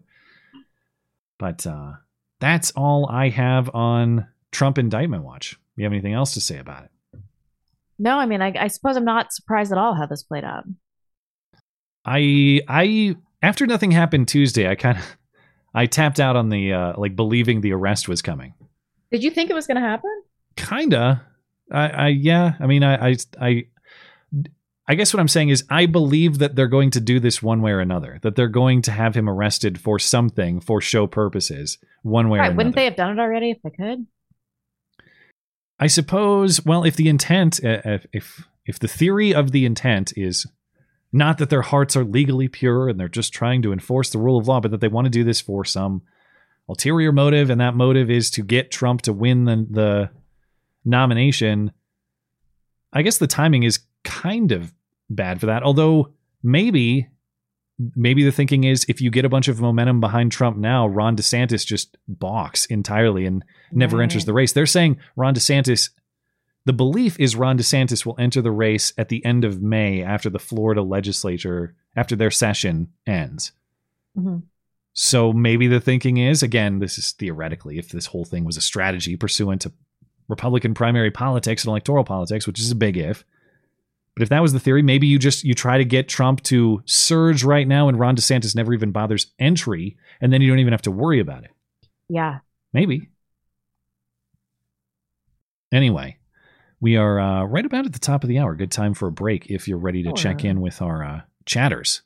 But 1.39 1.67
uh, 1.67 1.95
that's 2.41 2.71
all 2.73 3.09
I 3.11 3.31
have 3.31 3.75
on 3.75 4.29
Trump 4.53 4.79
indictment 4.79 5.25
watch. 5.25 5.59
You 5.77 5.85
have 5.85 5.93
anything 5.93 6.15
else 6.15 6.35
to 6.35 6.41
say 6.41 6.59
about 6.59 6.85
it? 6.85 6.91
No, 7.99 8.19
I 8.19 8.27
mean, 8.27 8.43
I, 8.43 8.55
I 8.59 8.69
suppose 8.69 8.97
I'm 8.97 9.05
not 9.05 9.33
surprised 9.33 9.73
at 9.73 9.79
all 9.79 9.95
how 9.95 10.07
this 10.07 10.23
played 10.23 10.45
out. 10.45 10.65
I 12.05 12.61
I 12.69 13.17
after 13.43 13.67
nothing 13.67 13.91
happened 13.91 14.29
Tuesday, 14.29 14.69
I 14.69 14.75
kind 14.75 14.99
of 14.99 15.17
I 15.75 15.87
tapped 15.87 16.21
out 16.21 16.37
on 16.37 16.49
the 16.49 16.73
uh, 16.73 16.93
like 16.97 17.17
believing 17.17 17.61
the 17.61 17.73
arrest 17.73 18.09
was 18.09 18.23
coming. 18.23 18.55
Did 19.17 19.25
you 19.25 19.31
think 19.31 19.49
it 19.49 19.55
was 19.55 19.67
going 19.67 19.77
to 19.77 19.81
happen? 19.81 20.11
Kinda. 20.57 21.25
I, 21.73 21.89
I 21.89 22.09
yeah. 22.09 22.53
I 22.61 22.67
mean, 22.67 22.85
I, 22.85 23.09
I 23.09 23.17
I 23.41 23.65
I 24.87 24.95
guess 24.95 25.15
what 25.15 25.21
I'm 25.21 25.29
saying 25.29 25.49
is 25.49 25.65
I 25.71 25.87
believe 25.87 26.37
that 26.37 26.55
they're 26.55 26.67
going 26.67 26.91
to 26.91 27.01
do 27.01 27.19
this 27.19 27.43
one 27.43 27.63
way 27.63 27.71
or 27.71 27.81
another. 27.81 28.19
That 28.21 28.37
they're 28.37 28.47
going 28.47 28.83
to 28.83 28.93
have 28.93 29.15
him 29.15 29.27
arrested 29.27 29.81
for 29.81 29.99
something 29.99 30.61
for 30.61 30.83
show 30.83 31.07
purposes, 31.07 31.79
one 32.03 32.29
way 32.29 32.41
right, 32.41 32.45
or 32.45 32.51
another. 32.51 32.57
Wouldn't 32.59 32.75
they 32.77 32.85
have 32.85 32.97
done 32.97 33.19
it 33.19 33.23
already 33.23 33.53
if 33.53 33.63
they 33.63 33.71
could? 33.71 34.07
I 35.81 35.87
suppose. 35.87 36.63
Well, 36.63 36.85
if 36.85 36.97
the 36.97 37.09
intent, 37.09 37.59
uh, 37.65 37.81
if 37.87 38.07
if 38.13 38.49
if 38.67 38.79
the 38.79 38.89
theory 38.89 39.33
of 39.33 39.51
the 39.51 39.65
intent 39.65 40.13
is 40.15 40.47
not 41.11 41.39
that 41.39 41.49
their 41.49 41.63
hearts 41.63 41.97
are 41.97 42.05
legally 42.05 42.49
pure 42.49 42.91
and 42.91 43.01
they're 43.01 43.09
just 43.09 43.33
trying 43.33 43.63
to 43.63 43.73
enforce 43.73 44.11
the 44.11 44.19
rule 44.19 44.39
of 44.39 44.47
law, 44.47 44.61
but 44.61 44.73
that 44.73 44.83
they 44.83 44.89
want 44.89 45.07
to 45.07 45.11
do 45.11 45.25
this 45.25 45.41
for 45.41 45.65
some 45.65 46.03
ulterior 46.69 47.13
motive, 47.13 47.51
and 47.51 47.61
that 47.61 47.75
motive 47.75 48.11
is 48.11 48.31
to 48.33 48.43
get 48.43 48.71
Trump 48.71 49.03
to 49.03 49.13
win 49.13 49.45
the, 49.45 49.67
the 49.71 50.11
nomination. 50.85 51.73
I 52.93 53.03
guess 53.03 53.19
the 53.19 53.27
timing 53.27 53.63
is 53.63 53.81
kind 54.05 54.53
of 54.53 54.73
bad 55.11 55.41
for 55.41 55.47
that. 55.47 55.63
Although 55.63 56.13
maybe 56.43 57.09
maybe 57.95 58.25
the 58.25 58.33
thinking 58.33 58.65
is 58.65 58.87
if 58.89 59.03
you 59.03 59.11
get 59.11 59.27
a 59.27 59.29
bunch 59.29 59.49
of 59.49 59.61
momentum 59.61 60.01
behind 60.01 60.33
Trump 60.33 60.57
now, 60.57 60.87
Ron 60.87 61.15
DeSantis 61.15 61.65
just 61.67 61.99
balks 62.09 62.65
entirely 62.67 63.27
and 63.27 63.45
never 63.71 63.99
Right. 63.99 64.05
enters 64.05 64.25
the 64.25 64.33
race. 64.33 64.53
They're 64.53 64.65
saying 64.65 64.97
Ron 65.15 65.35
DeSantis 65.35 65.91
the 66.65 66.73
belief 66.73 67.21
is 67.21 67.37
Ron 67.37 67.57
DeSantis 67.59 68.05
will 68.05 68.17
enter 68.19 68.43
the 68.43 68.51
race 68.51 68.93
at 68.99 69.09
the 69.09 69.25
end 69.25 69.45
of 69.45 69.63
May 69.63 70.03
after 70.03 70.29
the 70.29 70.41
Florida 70.41 70.83
legislature 70.83 71.77
after 71.95 72.17
their 72.17 72.31
session 72.33 72.89
ends. 73.07 73.53
Mhm. 74.19 74.43
So 74.99 75.31
maybe 75.31 75.67
the 75.67 75.79
thinking 75.79 76.17
is 76.17 76.43
again, 76.43 76.79
this 76.79 76.97
is 76.97 77.13
theoretically, 77.13 77.79
if 77.79 77.91
this 77.91 78.07
whole 78.07 78.25
thing 78.25 78.45
was 78.45 78.57
a 78.57 78.63
strategy 78.63 79.15
pursuant 79.15 79.61
to 79.61 79.73
Republican 80.27 80.73
primary 80.73 81.11
politics 81.11 81.63
and 81.63 81.69
electoral 81.69 82.03
politics, 82.03 82.47
which 82.47 82.59
is 82.59 82.71
a 82.71 82.75
big 82.75 82.97
if. 82.97 83.23
But 84.15 84.23
if 84.23 84.31
that 84.31 84.41
was 84.41 84.55
the 84.55 84.59
theory, 84.59 84.81
maybe 84.81 85.07
you 85.07 85.19
just 85.19 85.45
you 85.45 85.53
try 85.53 85.77
to 85.77 85.85
get 85.85 86.09
Trump 86.09 86.43
to 86.45 86.83
surge 86.87 87.45
right 87.45 87.69
now, 87.69 87.89
and 87.89 87.99
Ron 87.99 88.17
DeSantis 88.17 88.57
never 88.57 88.73
even 88.73 88.91
bothers 88.91 89.27
entry, 89.39 89.99
and 90.23 90.33
then 90.33 90.41
you 90.41 90.49
don't 90.49 90.61
even 90.61 90.73
have 90.73 90.83
to 90.83 90.91
worry 90.91 91.21
about 91.21 91.45
it. 91.45 91.51
Yeah. 92.09 92.39
Maybe. 92.73 93.11
Anyway, 95.71 96.17
we 96.81 96.97
are 96.97 97.21
uh, 97.21 97.45
right 97.45 97.67
about 97.67 97.85
at 97.85 97.93
the 97.93 97.99
top 97.99 98.25
of 98.25 98.31
the 98.31 98.39
hour. 98.39 98.55
Good 98.55 98.73
time 98.73 98.95
for 98.95 99.09
a 99.09 99.13
break 99.13 99.51
if 99.51 99.69
you're 99.69 99.77
ready 99.77 100.03
to 100.05 100.15
check 100.15 100.43
in 100.43 100.63
with 100.63 100.81
our 100.81 101.05
uh, 101.05 101.21
chatters. 101.45 102.01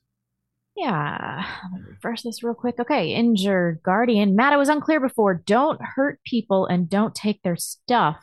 Yeah. 0.80 1.44
Let 1.72 1.80
me 1.82 1.86
reverse 1.88 2.22
this 2.22 2.42
real 2.42 2.54
quick. 2.54 2.76
Okay. 2.80 3.12
Injured 3.14 3.80
guardian. 3.82 4.34
Matt, 4.36 4.52
it 4.52 4.56
was 4.56 4.68
unclear 4.68 5.00
before. 5.00 5.34
Don't 5.34 5.80
hurt 5.96 6.20
people 6.24 6.66
and 6.66 6.88
don't 6.88 7.14
take 7.14 7.42
their 7.42 7.56
stuff. 7.56 8.16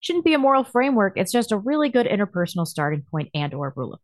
Shouldn't 0.00 0.24
be 0.24 0.34
a 0.34 0.38
moral 0.38 0.64
framework. 0.64 1.12
It's 1.16 1.30
just 1.30 1.52
a 1.52 1.56
really 1.56 1.88
good 1.88 2.06
interpersonal 2.06 2.66
starting 2.66 3.02
point 3.08 3.28
and 3.34 3.54
or 3.54 3.72
rule 3.76 3.94
of 3.94 4.00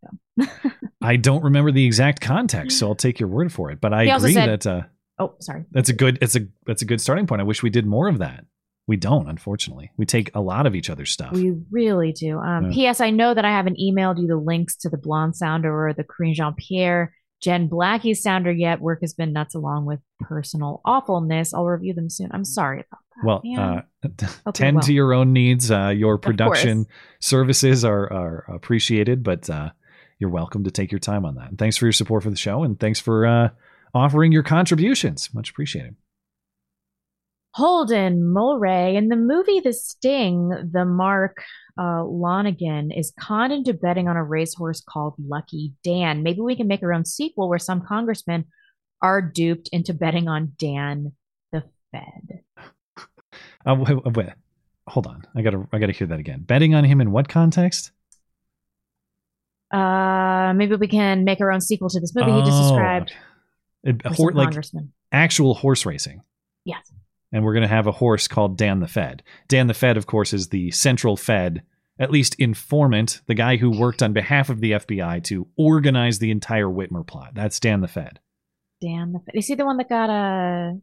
thumb. 0.46 0.72
I 1.02 1.16
don't 1.16 1.42
remember 1.42 1.72
the 1.72 1.84
exact 1.84 2.20
context, 2.20 2.78
so 2.78 2.86
I'll 2.88 2.94
take 2.94 3.18
your 3.18 3.28
word 3.28 3.52
for 3.52 3.70
it. 3.72 3.80
But 3.80 3.92
I 3.92 4.04
He 4.04 4.10
agree 4.10 4.32
said- 4.32 4.48
that 4.62 4.66
uh, 4.66 4.82
Oh, 5.20 5.34
sorry. 5.40 5.64
that's 5.72 5.88
a 5.88 5.92
good 5.92 6.18
it's 6.22 6.36
a 6.36 6.46
that's 6.66 6.82
a 6.82 6.84
good 6.84 7.00
starting 7.00 7.26
point. 7.26 7.40
I 7.40 7.44
wish 7.44 7.64
we 7.64 7.70
did 7.70 7.84
more 7.86 8.06
of 8.06 8.18
that. 8.18 8.44
We 8.86 8.96
don't, 8.96 9.28
unfortunately. 9.28 9.90
We 9.96 10.06
take 10.06 10.30
a 10.34 10.40
lot 10.40 10.64
of 10.66 10.74
each 10.76 10.88
other's 10.88 11.10
stuff. 11.10 11.32
We 11.32 11.52
really 11.72 12.12
do. 12.12 12.38
Um, 12.38 12.66
Yeah. 12.66 12.70
P.S. 12.72 13.00
I 13.00 13.10
know 13.10 13.34
that 13.34 13.44
I 13.44 13.50
haven't 13.50 13.78
emailed 13.78 14.18
you 14.20 14.28
the 14.28 14.36
links 14.36 14.76
to 14.76 14.88
the 14.88 14.96
Blonde 14.96 15.34
Sounder 15.36 15.88
or 15.88 15.92
the 15.92 16.04
Karine 16.04 16.34
Jean 16.34 16.54
Pierre, 16.54 17.12
Jen 17.40 17.68
Blackie's 17.68 18.22
Sounder 18.22 18.50
yet. 18.50 18.80
Work 18.80 19.00
has 19.02 19.14
been 19.14 19.32
nuts 19.32 19.54
along 19.54 19.84
with 19.84 20.00
personal 20.20 20.80
awfulness. 20.84 21.54
I'll 21.54 21.64
review 21.66 21.94
them 21.94 22.10
soon. 22.10 22.30
I'm 22.32 22.44
sorry 22.44 22.80
about 22.80 23.00
that. 23.16 23.24
well, 23.24 23.40
man. 23.44 23.58
uh, 23.58 23.82
Okay, 24.04 24.26
tend 24.54 24.76
well. 24.76 24.82
to 24.84 24.92
your 24.92 25.12
own 25.12 25.32
needs. 25.32 25.70
Uh, 25.70 25.88
your 25.88 26.18
production 26.18 26.86
services 27.20 27.84
are 27.84 28.12
are 28.12 28.44
appreciated, 28.54 29.22
but 29.22 29.48
uh, 29.50 29.70
you're 30.18 30.30
welcome 30.30 30.64
to 30.64 30.70
take 30.70 30.92
your 30.92 30.98
time 31.00 31.24
on 31.24 31.34
that. 31.36 31.48
And 31.48 31.58
thanks 31.58 31.76
for 31.76 31.86
your 31.86 31.92
support 31.92 32.22
for 32.22 32.30
the 32.30 32.36
show, 32.36 32.62
and 32.62 32.78
thanks 32.78 33.00
for 33.00 33.26
uh, 33.26 33.48
offering 33.94 34.32
your 34.32 34.42
contributions. 34.42 35.30
Much 35.34 35.50
appreciated. 35.50 35.96
Holden 37.58 38.22
Mulray 38.22 38.94
in 38.94 39.08
the 39.08 39.16
movie 39.16 39.58
The 39.58 39.72
Sting, 39.72 40.48
the 40.72 40.84
Mark 40.84 41.42
uh, 41.76 42.04
Lonnegan 42.04 42.96
is 42.96 43.12
conned 43.18 43.52
into 43.52 43.74
betting 43.74 44.06
on 44.06 44.16
a 44.16 44.22
racehorse 44.22 44.80
called 44.80 45.14
Lucky 45.18 45.72
Dan. 45.82 46.22
Maybe 46.22 46.40
we 46.40 46.54
can 46.54 46.68
make 46.68 46.84
our 46.84 46.92
own 46.92 47.04
sequel 47.04 47.48
where 47.48 47.58
some 47.58 47.80
congressmen 47.84 48.44
are 49.02 49.20
duped 49.20 49.70
into 49.72 49.92
betting 49.92 50.28
on 50.28 50.52
Dan 50.56 51.10
the 51.50 51.64
Fed. 51.90 52.42
Uh, 53.66 53.74
wait, 53.74 54.16
wait, 54.16 54.28
hold 54.86 55.08
on. 55.08 55.24
I 55.34 55.42
gotta 55.42 55.66
I 55.72 55.80
gotta 55.80 55.92
hear 55.92 56.06
that 56.06 56.20
again. 56.20 56.42
Betting 56.42 56.76
on 56.76 56.84
him 56.84 57.00
in 57.00 57.10
what 57.10 57.28
context? 57.28 57.90
Uh, 59.72 60.52
maybe 60.54 60.76
we 60.76 60.86
can 60.86 61.24
make 61.24 61.40
our 61.40 61.50
own 61.50 61.60
sequel 61.60 61.88
to 61.88 61.98
this 61.98 62.14
movie 62.14 62.30
he 62.30 62.38
just 62.38 62.52
Oh, 62.52 62.68
described. 62.70 63.12
It- 63.82 64.06
hor- 64.06 64.30
like 64.32 64.46
congressman. 64.46 64.92
actual 65.10 65.54
horse 65.54 65.84
racing. 65.84 66.22
Yes. 66.64 66.88
And 67.32 67.44
we're 67.44 67.52
going 67.52 67.62
to 67.62 67.68
have 67.68 67.86
a 67.86 67.92
horse 67.92 68.28
called 68.28 68.56
Dan 68.56 68.80
the 68.80 68.88
Fed. 68.88 69.22
Dan 69.48 69.66
the 69.66 69.74
Fed, 69.74 69.96
of 69.96 70.06
course, 70.06 70.32
is 70.32 70.48
the 70.48 70.70
central 70.70 71.16
Fed, 71.16 71.62
at 71.98 72.10
least 72.10 72.34
informant, 72.36 73.20
the 73.26 73.34
guy 73.34 73.56
who 73.56 73.78
worked 73.78 74.02
on 74.02 74.12
behalf 74.12 74.50
of 74.50 74.60
the 74.60 74.72
FBI 74.72 75.22
to 75.24 75.48
organize 75.56 76.18
the 76.18 76.30
entire 76.30 76.66
Whitmer 76.66 77.06
plot. 77.06 77.32
That's 77.34 77.60
Dan 77.60 77.80
the 77.80 77.88
Fed. 77.88 78.20
Dan 78.80 79.12
the 79.12 79.20
Fed. 79.20 79.34
Is 79.34 79.46
he 79.46 79.54
the 79.54 79.66
one 79.66 79.76
that 79.78 79.88
got 79.88 80.10
uh, 80.10 80.12
a? 80.12 80.76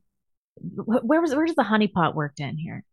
Where 0.84 1.22
was 1.22 1.36
where 1.36 1.46
does 1.46 1.56
the 1.56 1.64
honeypot 1.64 2.16
worked 2.16 2.40
in 2.40 2.58
here? 2.58 2.84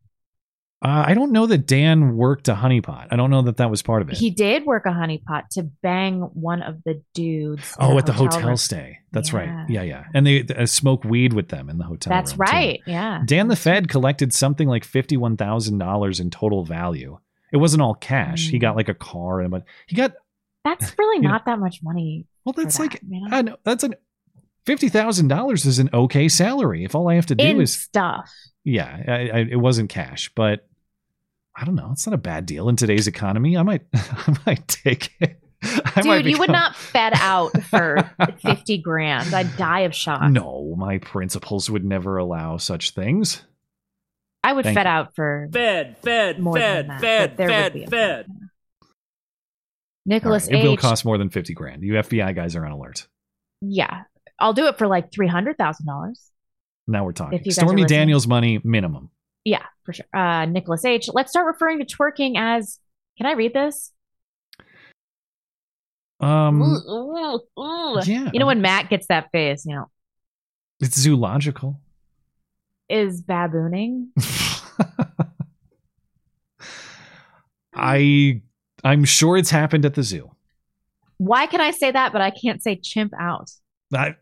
Uh, 0.84 1.04
I 1.06 1.14
don't 1.14 1.30
know 1.30 1.46
that 1.46 1.66
Dan 1.66 2.16
worked 2.16 2.48
a 2.48 2.54
honeypot. 2.54 3.06
I 3.10 3.16
don't 3.16 3.30
know 3.30 3.42
that 3.42 3.58
that 3.58 3.70
was 3.70 3.82
part 3.82 4.02
of 4.02 4.08
it. 4.10 4.16
He 4.16 4.30
did 4.30 4.66
work 4.66 4.84
a 4.84 4.88
honeypot 4.90 5.48
to 5.52 5.62
bang 5.62 6.22
one 6.34 6.60
of 6.62 6.82
the 6.84 7.00
dudes. 7.14 7.74
oh, 7.78 7.92
a 7.94 7.98
at 7.98 8.06
the 8.06 8.12
hotel 8.12 8.48
room. 8.48 8.56
stay. 8.56 8.98
That's 9.12 9.32
Yeah. 9.32 9.38
right. 9.38 9.70
Yeah, 9.70 9.82
yeah. 9.82 10.04
And 10.12 10.26
they 10.26 10.42
uh, 10.42 10.66
smoke 10.66 11.04
weed 11.04 11.34
with 11.34 11.48
them 11.48 11.70
in 11.70 11.78
the 11.78 11.84
hotel. 11.84 12.10
That's 12.10 12.32
room, 12.32 12.46
too. 12.48 12.52
right. 12.52 12.80
Yeah. 12.86 13.22
Dan 13.24 13.46
the 13.48 13.54
Fed 13.56 13.88
collected 13.88 14.32
something 14.32 14.66
like 14.66 14.82
fifty-one 14.84 15.36
thousand 15.36 15.78
dollars 15.78 16.18
in 16.18 16.30
total 16.30 16.64
value. 16.64 17.18
It 17.52 17.58
wasn't 17.58 17.82
all 17.82 17.94
cash. 17.94 18.48
He 18.48 18.56
Mm. 18.58 18.62
got 18.62 18.76
like 18.76 18.88
a 18.88 18.94
car 18.94 19.40
and 19.40 19.50
but 19.50 19.64
he 19.86 19.94
got 19.94 20.14
That's 20.64 20.98
really 20.98 21.16
You 21.22 21.22
know- 21.22 21.28
not 21.30 21.44
that 21.46 21.58
much 21.60 21.80
money. 21.82 22.26
Well, 22.44 22.54
that's 22.54 22.80
like 22.80 22.92
that, 22.94 23.02
you 23.08 23.20
know? 23.20 23.36
I 23.36 23.42
know 23.42 23.56
that's 23.64 23.84
an 23.84 23.94
fifty 24.66 24.88
thousand 24.88 25.28
dollars 25.28 25.64
is 25.64 25.78
an 25.78 25.90
okay 25.94 26.28
salary. 26.28 26.82
If 26.84 26.96
all 26.96 27.08
I 27.08 27.14
have 27.14 27.26
to 27.26 27.36
do 27.36 27.44
in 27.44 27.60
is 27.60 27.72
stuff. 27.72 28.32
yeah, 28.64 29.02
I, 29.06 29.12
I, 29.12 29.38
it 29.50 29.60
wasn't 29.60 29.90
cash, 29.90 30.30
but 30.34 30.66
I 31.56 31.64
don't 31.64 31.74
know. 31.74 31.90
It's 31.92 32.06
not 32.06 32.14
a 32.14 32.18
bad 32.18 32.46
deal 32.46 32.68
in 32.68 32.76
today's 32.76 33.06
economy. 33.06 33.56
I 33.56 33.62
might 33.62 33.82
I 33.94 34.36
might 34.46 34.68
take 34.68 35.12
it. 35.20 35.38
I 35.62 36.02
might 36.04 36.22
Dude, 36.22 36.32
you 36.32 36.38
would 36.38 36.50
not 36.50 36.74
fed 36.74 37.12
out 37.16 37.50
for 37.64 38.10
fifty 38.42 38.78
grand. 38.78 39.32
I'd 39.34 39.56
die 39.56 39.80
of 39.80 39.94
shock. 39.94 40.22
No, 40.30 40.74
my 40.76 40.98
principles 40.98 41.70
would 41.70 41.84
never 41.84 42.16
allow 42.16 42.56
such 42.56 42.90
things. 42.92 43.42
I 44.42 44.52
would 44.52 44.64
Thank 44.64 44.76
fed 44.76 44.86
you. 44.86 44.90
out 44.90 45.14
for 45.14 45.48
Fed, 45.52 45.96
fed, 46.02 46.40
more 46.40 46.56
fed, 46.56 46.88
than 46.88 46.88
that, 46.88 47.00
fed, 47.00 47.30
but 47.30 47.36
there 47.36 47.62
would 47.62 47.72
fed, 47.72 47.90
fed. 47.90 48.26
Nicholas 50.04 50.48
All 50.48 50.54
right, 50.54 50.64
It 50.64 50.68
will 50.68 50.76
cost 50.76 51.04
more 51.04 51.16
than 51.16 51.30
50 51.30 51.54
grand. 51.54 51.84
You 51.84 51.92
FBI 51.92 52.34
guys 52.34 52.56
are 52.56 52.66
on 52.66 52.72
alert. 52.72 53.06
Yeah, 53.60 54.02
I'll 54.40 54.52
do 54.52 54.66
it 54.66 54.78
for 54.78 54.88
like 54.88 55.12
three 55.12 55.28
hundred 55.28 55.58
thousand 55.58 55.86
dollars. 55.86 56.20
Now 56.88 57.04
we're 57.04 57.12
talking. 57.12 57.38
If 57.38 57.46
you 57.46 57.50
guys 57.52 57.58
are 57.58 57.66
Stormy. 57.66 57.84
Daniels 57.84 58.26
money 58.26 58.60
minimum. 58.64 59.10
Yeah, 59.44 59.64
for 59.84 59.92
sure. 59.92 60.06
Uh, 60.14 60.46
Nicholas 60.46 60.84
H. 60.84 61.08
Let's 61.12 61.30
start 61.30 61.46
referring 61.46 61.84
to 61.84 61.84
twerking 61.84 62.34
as. 62.36 62.78
Can 63.18 63.26
I 63.26 63.32
read 63.32 63.52
this? 63.52 63.92
Um, 66.20 66.62
Ooh, 66.62 66.90
ooh, 66.90 67.40
ooh. 67.60 68.00
yeah. 68.04 68.30
You 68.32 68.38
know 68.38 68.46
when 68.46 68.62
Matt 68.62 68.88
gets 68.88 69.08
that 69.08 69.30
face, 69.32 69.66
you 69.66 69.74
know, 69.74 69.90
it's 70.80 70.98
zoological. 70.98 71.80
is 72.88 73.20
babooning. 73.22 74.08
I 77.74 78.42
I'm 78.84 79.04
sure 79.04 79.36
it's 79.36 79.50
happened 79.50 79.84
at 79.84 79.94
the 79.94 80.02
zoo. 80.02 80.30
Why 81.18 81.46
can 81.46 81.60
I 81.60 81.70
say 81.70 81.90
that, 81.90 82.12
but 82.12 82.20
I 82.20 82.30
can't 82.30 82.62
say 82.62 82.76
chimp 82.76 83.12
out? 83.18 83.50
I 83.94 84.16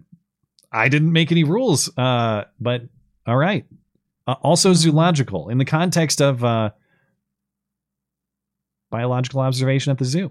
I 0.72 0.88
didn't 0.88 1.12
make 1.12 1.32
any 1.32 1.44
rules. 1.44 1.96
Uh, 1.96 2.44
but 2.58 2.82
all 3.26 3.36
right. 3.36 3.64
Uh, 4.30 4.36
also 4.42 4.72
zoological 4.72 5.48
in 5.48 5.58
the 5.58 5.64
context 5.64 6.22
of 6.22 6.44
uh, 6.44 6.70
biological 8.88 9.40
observation 9.40 9.90
at 9.90 9.98
the 9.98 10.04
zoo. 10.04 10.30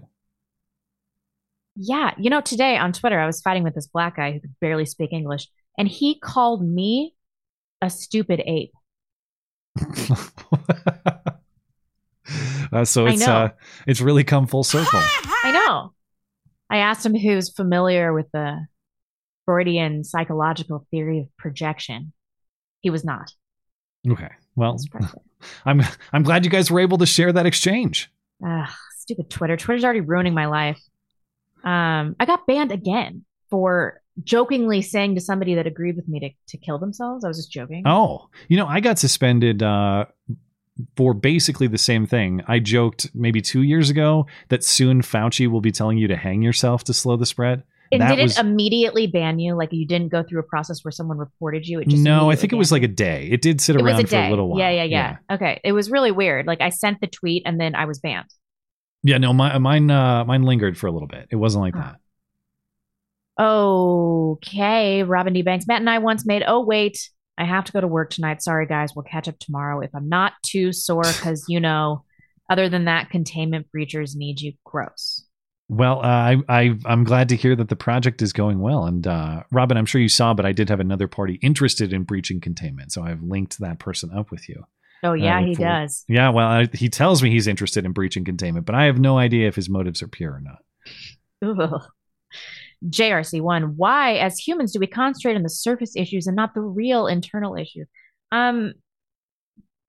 Yeah, 1.76 2.14
you 2.18 2.30
know, 2.30 2.40
today 2.40 2.78
on 2.78 2.94
Twitter, 2.94 3.20
I 3.20 3.26
was 3.26 3.42
fighting 3.42 3.62
with 3.62 3.74
this 3.74 3.86
black 3.86 4.16
guy 4.16 4.32
who 4.32 4.40
could 4.40 4.54
barely 4.58 4.86
speak 4.86 5.12
English, 5.12 5.48
and 5.76 5.86
he 5.86 6.18
called 6.18 6.66
me 6.66 7.14
a 7.82 7.90
stupid 7.90 8.42
ape. 8.46 8.72
Uh, 12.72 12.84
so 12.84 13.06
it's 13.06 13.26
uh, 13.26 13.48
it's 13.88 14.00
really 14.00 14.22
come 14.22 14.46
full 14.46 14.62
circle. 14.62 15.00
I 15.42 15.50
know. 15.52 15.92
I 16.70 16.76
asked 16.76 17.04
him 17.04 17.16
who's 17.16 17.52
familiar 17.52 18.12
with 18.12 18.30
the 18.32 18.64
Freudian 19.44 20.04
psychological 20.04 20.86
theory 20.92 21.18
of 21.18 21.36
projection. 21.36 22.12
He 22.82 22.90
was 22.90 23.04
not. 23.04 23.32
Okay. 24.08 24.28
Well, 24.56 24.76
I'm 25.64 25.82
I'm 26.12 26.22
glad 26.22 26.44
you 26.44 26.50
guys 26.50 26.70
were 26.70 26.80
able 26.80 26.98
to 26.98 27.06
share 27.06 27.32
that 27.32 27.46
exchange. 27.46 28.10
Ugh, 28.46 28.68
stupid 28.98 29.30
Twitter. 29.30 29.56
Twitter's 29.56 29.84
already 29.84 30.00
ruining 30.00 30.34
my 30.34 30.46
life. 30.46 30.80
Um, 31.64 32.16
I 32.18 32.24
got 32.26 32.46
banned 32.46 32.72
again 32.72 33.24
for 33.50 34.00
jokingly 34.22 34.82
saying 34.82 35.14
to 35.14 35.20
somebody 35.20 35.54
that 35.54 35.66
agreed 35.66 35.96
with 35.96 36.08
me 36.08 36.20
to, 36.20 36.30
to 36.48 36.56
kill 36.58 36.78
themselves. 36.78 37.24
I 37.24 37.28
was 37.28 37.38
just 37.38 37.52
joking. 37.52 37.82
Oh, 37.86 38.28
you 38.48 38.56
know, 38.56 38.66
I 38.66 38.80
got 38.80 38.98
suspended 38.98 39.62
uh, 39.62 40.06
for 40.96 41.14
basically 41.14 41.66
the 41.66 41.78
same 41.78 42.06
thing. 42.06 42.42
I 42.46 42.58
joked 42.58 43.10
maybe 43.14 43.40
two 43.40 43.62
years 43.62 43.90
ago 43.90 44.26
that 44.48 44.64
soon 44.64 45.02
Fauci 45.02 45.48
will 45.48 45.60
be 45.60 45.72
telling 45.72 45.98
you 45.98 46.08
to 46.08 46.16
hang 46.16 46.42
yourself 46.42 46.84
to 46.84 46.94
slow 46.94 47.16
the 47.16 47.26
spread. 47.26 47.62
And 47.92 48.08
did 48.08 48.22
was 48.22 48.38
it 48.38 48.40
immediately 48.40 49.06
ban 49.06 49.38
you? 49.38 49.56
Like 49.56 49.72
you 49.72 49.86
didn't 49.86 50.08
go 50.08 50.22
through 50.22 50.40
a 50.40 50.44
process 50.44 50.84
where 50.84 50.92
someone 50.92 51.18
reported 51.18 51.66
you? 51.66 51.80
It 51.80 51.88
just 51.88 52.02
no, 52.02 52.30
I 52.30 52.36
think 52.36 52.52
it 52.52 52.56
was 52.56 52.70
like 52.70 52.82
a 52.82 52.88
day. 52.88 53.28
It 53.30 53.42
did 53.42 53.60
sit? 53.60 53.76
It 53.76 53.82
around 53.82 54.04
a 54.04 54.06
for 54.06 54.16
a 54.16 54.30
little 54.30 54.48
while. 54.48 54.58
Yeah, 54.60 54.70
yeah, 54.70 54.84
yeah, 54.84 55.16
Okay. 55.34 55.60
It 55.64 55.72
was 55.72 55.90
really 55.90 56.12
weird. 56.12 56.46
Like 56.46 56.60
I 56.60 56.68
sent 56.68 57.00
the 57.00 57.08
tweet 57.08 57.42
and 57.46 57.60
then 57.60 57.74
I 57.74 57.86
was 57.86 57.98
banned. 57.98 58.30
Yeah, 59.02 59.18
no, 59.18 59.32
my, 59.32 59.58
mine 59.58 59.90
uh, 59.90 60.24
mine 60.24 60.42
lingered 60.42 60.78
for 60.78 60.86
a 60.86 60.92
little 60.92 61.08
bit. 61.08 61.28
It 61.30 61.36
wasn't 61.36 61.62
like 61.62 61.74
that. 61.74 61.96
Okay, 63.40 65.02
Robin 65.02 65.32
D. 65.32 65.42
Banks. 65.42 65.66
Matt 65.66 65.80
and 65.80 65.88
I 65.88 65.98
once 65.98 66.26
made, 66.26 66.44
oh, 66.46 66.62
wait, 66.62 67.08
I 67.38 67.44
have 67.44 67.64
to 67.64 67.72
go 67.72 67.80
to 67.80 67.86
work 67.86 68.10
tonight. 68.10 68.42
Sorry, 68.42 68.66
guys. 68.66 68.94
We'll 68.94 69.04
catch 69.04 69.28
up 69.28 69.38
tomorrow 69.38 69.80
if 69.80 69.90
I'm 69.94 70.10
not 70.10 70.34
too 70.44 70.72
sore 70.72 71.04
because, 71.04 71.46
you 71.48 71.58
know, 71.58 72.04
other 72.50 72.68
than 72.68 72.84
that, 72.84 73.08
containment 73.08 73.66
breachers 73.74 74.14
need 74.14 74.42
you. 74.42 74.52
Gross. 74.64 75.24
Well, 75.72 76.00
uh, 76.00 76.02
I, 76.02 76.36
I 76.48 76.76
I'm 76.84 77.04
glad 77.04 77.28
to 77.28 77.36
hear 77.36 77.54
that 77.54 77.68
the 77.68 77.76
project 77.76 78.22
is 78.22 78.32
going 78.32 78.58
well. 78.58 78.86
And 78.86 79.06
uh, 79.06 79.44
Robin, 79.52 79.76
I'm 79.76 79.86
sure 79.86 80.00
you 80.00 80.08
saw, 80.08 80.34
but 80.34 80.44
I 80.44 80.50
did 80.50 80.68
have 80.68 80.80
another 80.80 81.06
party 81.06 81.34
interested 81.42 81.92
in 81.92 82.02
breaching 82.02 82.40
containment, 82.40 82.90
so 82.90 83.04
I've 83.04 83.22
linked 83.22 83.60
that 83.60 83.78
person 83.78 84.10
up 84.12 84.32
with 84.32 84.48
you. 84.48 84.64
Oh, 85.04 85.12
yeah, 85.12 85.38
look 85.38 85.48
he 85.48 85.54
forward- 85.54 85.70
does. 85.70 86.04
Yeah, 86.08 86.30
well, 86.30 86.48
I, 86.48 86.68
he 86.72 86.88
tells 86.88 87.22
me 87.22 87.30
he's 87.30 87.46
interested 87.46 87.84
in 87.84 87.92
breaching 87.92 88.24
containment, 88.24 88.66
but 88.66 88.74
I 88.74 88.86
have 88.86 88.98
no 88.98 89.16
idea 89.16 89.46
if 89.46 89.54
his 89.54 89.68
motives 89.68 90.02
are 90.02 90.08
pure 90.08 90.32
or 90.32 90.40
not. 90.40 91.70
Ugh. 91.72 91.82
JRC1, 92.88 93.74
why, 93.76 94.14
as 94.16 94.38
humans, 94.38 94.72
do 94.72 94.80
we 94.80 94.88
concentrate 94.88 95.36
on 95.36 95.44
the 95.44 95.50
surface 95.50 95.94
issues 95.94 96.26
and 96.26 96.34
not 96.34 96.52
the 96.52 96.62
real 96.62 97.06
internal 97.06 97.54
issue? 97.54 97.84
Um, 98.32 98.72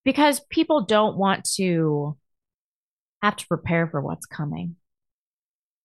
because 0.06 0.42
people 0.52 0.86
don't 0.86 1.18
want 1.18 1.46
to 1.56 2.18
have 3.24 3.36
to 3.38 3.48
prepare 3.48 3.88
for 3.88 4.00
what's 4.02 4.26
coming. 4.28 4.76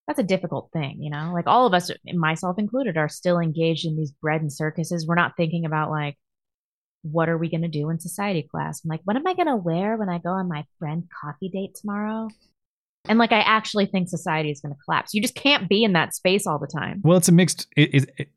That's 0.07 0.19
a 0.19 0.23
difficult 0.23 0.69
thing, 0.71 1.01
you 1.01 1.09
know? 1.09 1.31
Like 1.33 1.47
all 1.47 1.65
of 1.67 1.73
us, 1.73 1.91
myself 2.13 2.57
included, 2.57 2.95
are 2.97 3.09
still 3.09 3.39
engaged 3.39 3.85
in 3.85 3.97
these 3.97 4.11
bread 4.11 4.41
and 4.41 4.51
circuses. 4.51 5.05
We're 5.05 5.15
not 5.15 5.33
thinking 5.35 5.65
about 5.65 5.91
like, 5.91 6.17
what 7.01 7.29
are 7.29 7.37
we 7.37 7.49
going 7.49 7.61
to 7.61 7.67
do 7.67 7.89
in 7.89 7.99
society 7.99 8.47
class? 8.49 8.81
I'm 8.83 8.89
like, 8.89 9.01
what 9.03 9.15
am 9.17 9.27
I 9.27 9.33
going 9.33 9.47
to 9.47 9.55
wear 9.57 9.97
when 9.97 10.09
I 10.09 10.17
go 10.19 10.29
on 10.29 10.47
my 10.47 10.65
friend 10.79 11.03
coffee 11.21 11.49
date 11.49 11.75
tomorrow? 11.75 12.29
And 13.09 13.19
like, 13.19 13.31
I 13.31 13.39
actually 13.39 13.85
think 13.85 14.09
society 14.09 14.49
is 14.51 14.59
going 14.61 14.73
to 14.73 14.79
collapse. 14.83 15.13
You 15.13 15.21
just 15.21 15.35
can't 15.35 15.69
be 15.69 15.83
in 15.83 15.93
that 15.93 16.13
space 16.15 16.47
all 16.47 16.59
the 16.59 16.67
time. 16.67 17.01
Well, 17.03 17.17
it's 17.17 17.29
a 17.29 17.33
mixed. 17.33 17.67
It, 17.75 17.93
it, 17.93 18.09
it- 18.17 18.29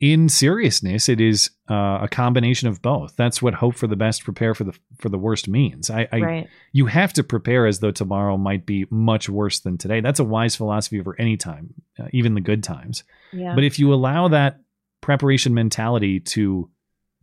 in 0.00 0.28
seriousness, 0.28 1.08
it 1.08 1.20
is 1.20 1.50
uh, 1.70 1.98
a 2.02 2.08
combination 2.10 2.68
of 2.68 2.80
both. 2.82 3.14
That's 3.16 3.42
what 3.42 3.54
hope 3.54 3.74
for 3.74 3.86
the 3.86 3.96
best, 3.96 4.24
prepare 4.24 4.54
for 4.54 4.64
the 4.64 4.72
for 4.98 5.08
the 5.08 5.18
worst 5.18 5.48
means. 5.48 5.90
I, 5.90 6.08
I 6.12 6.20
Right. 6.20 6.48
you 6.72 6.86
have 6.86 7.12
to 7.14 7.22
prepare 7.22 7.66
as 7.66 7.80
though 7.80 7.90
tomorrow 7.90 8.36
might 8.36 8.66
be 8.66 8.86
much 8.90 9.28
worse 9.28 9.60
than 9.60 9.78
today. 9.78 10.00
That's 10.00 10.20
a 10.20 10.24
wise 10.24 10.56
philosophy 10.56 11.02
for 11.02 11.14
any 11.20 11.36
time, 11.36 11.74
uh, 11.98 12.08
even 12.12 12.34
the 12.34 12.40
good 12.40 12.62
times. 12.62 13.04
Yeah. 13.32 13.54
But 13.54 13.64
if 13.64 13.78
you 13.78 13.92
allow 13.92 14.28
that 14.28 14.60
preparation 15.00 15.54
mentality 15.54 16.20
to 16.20 16.70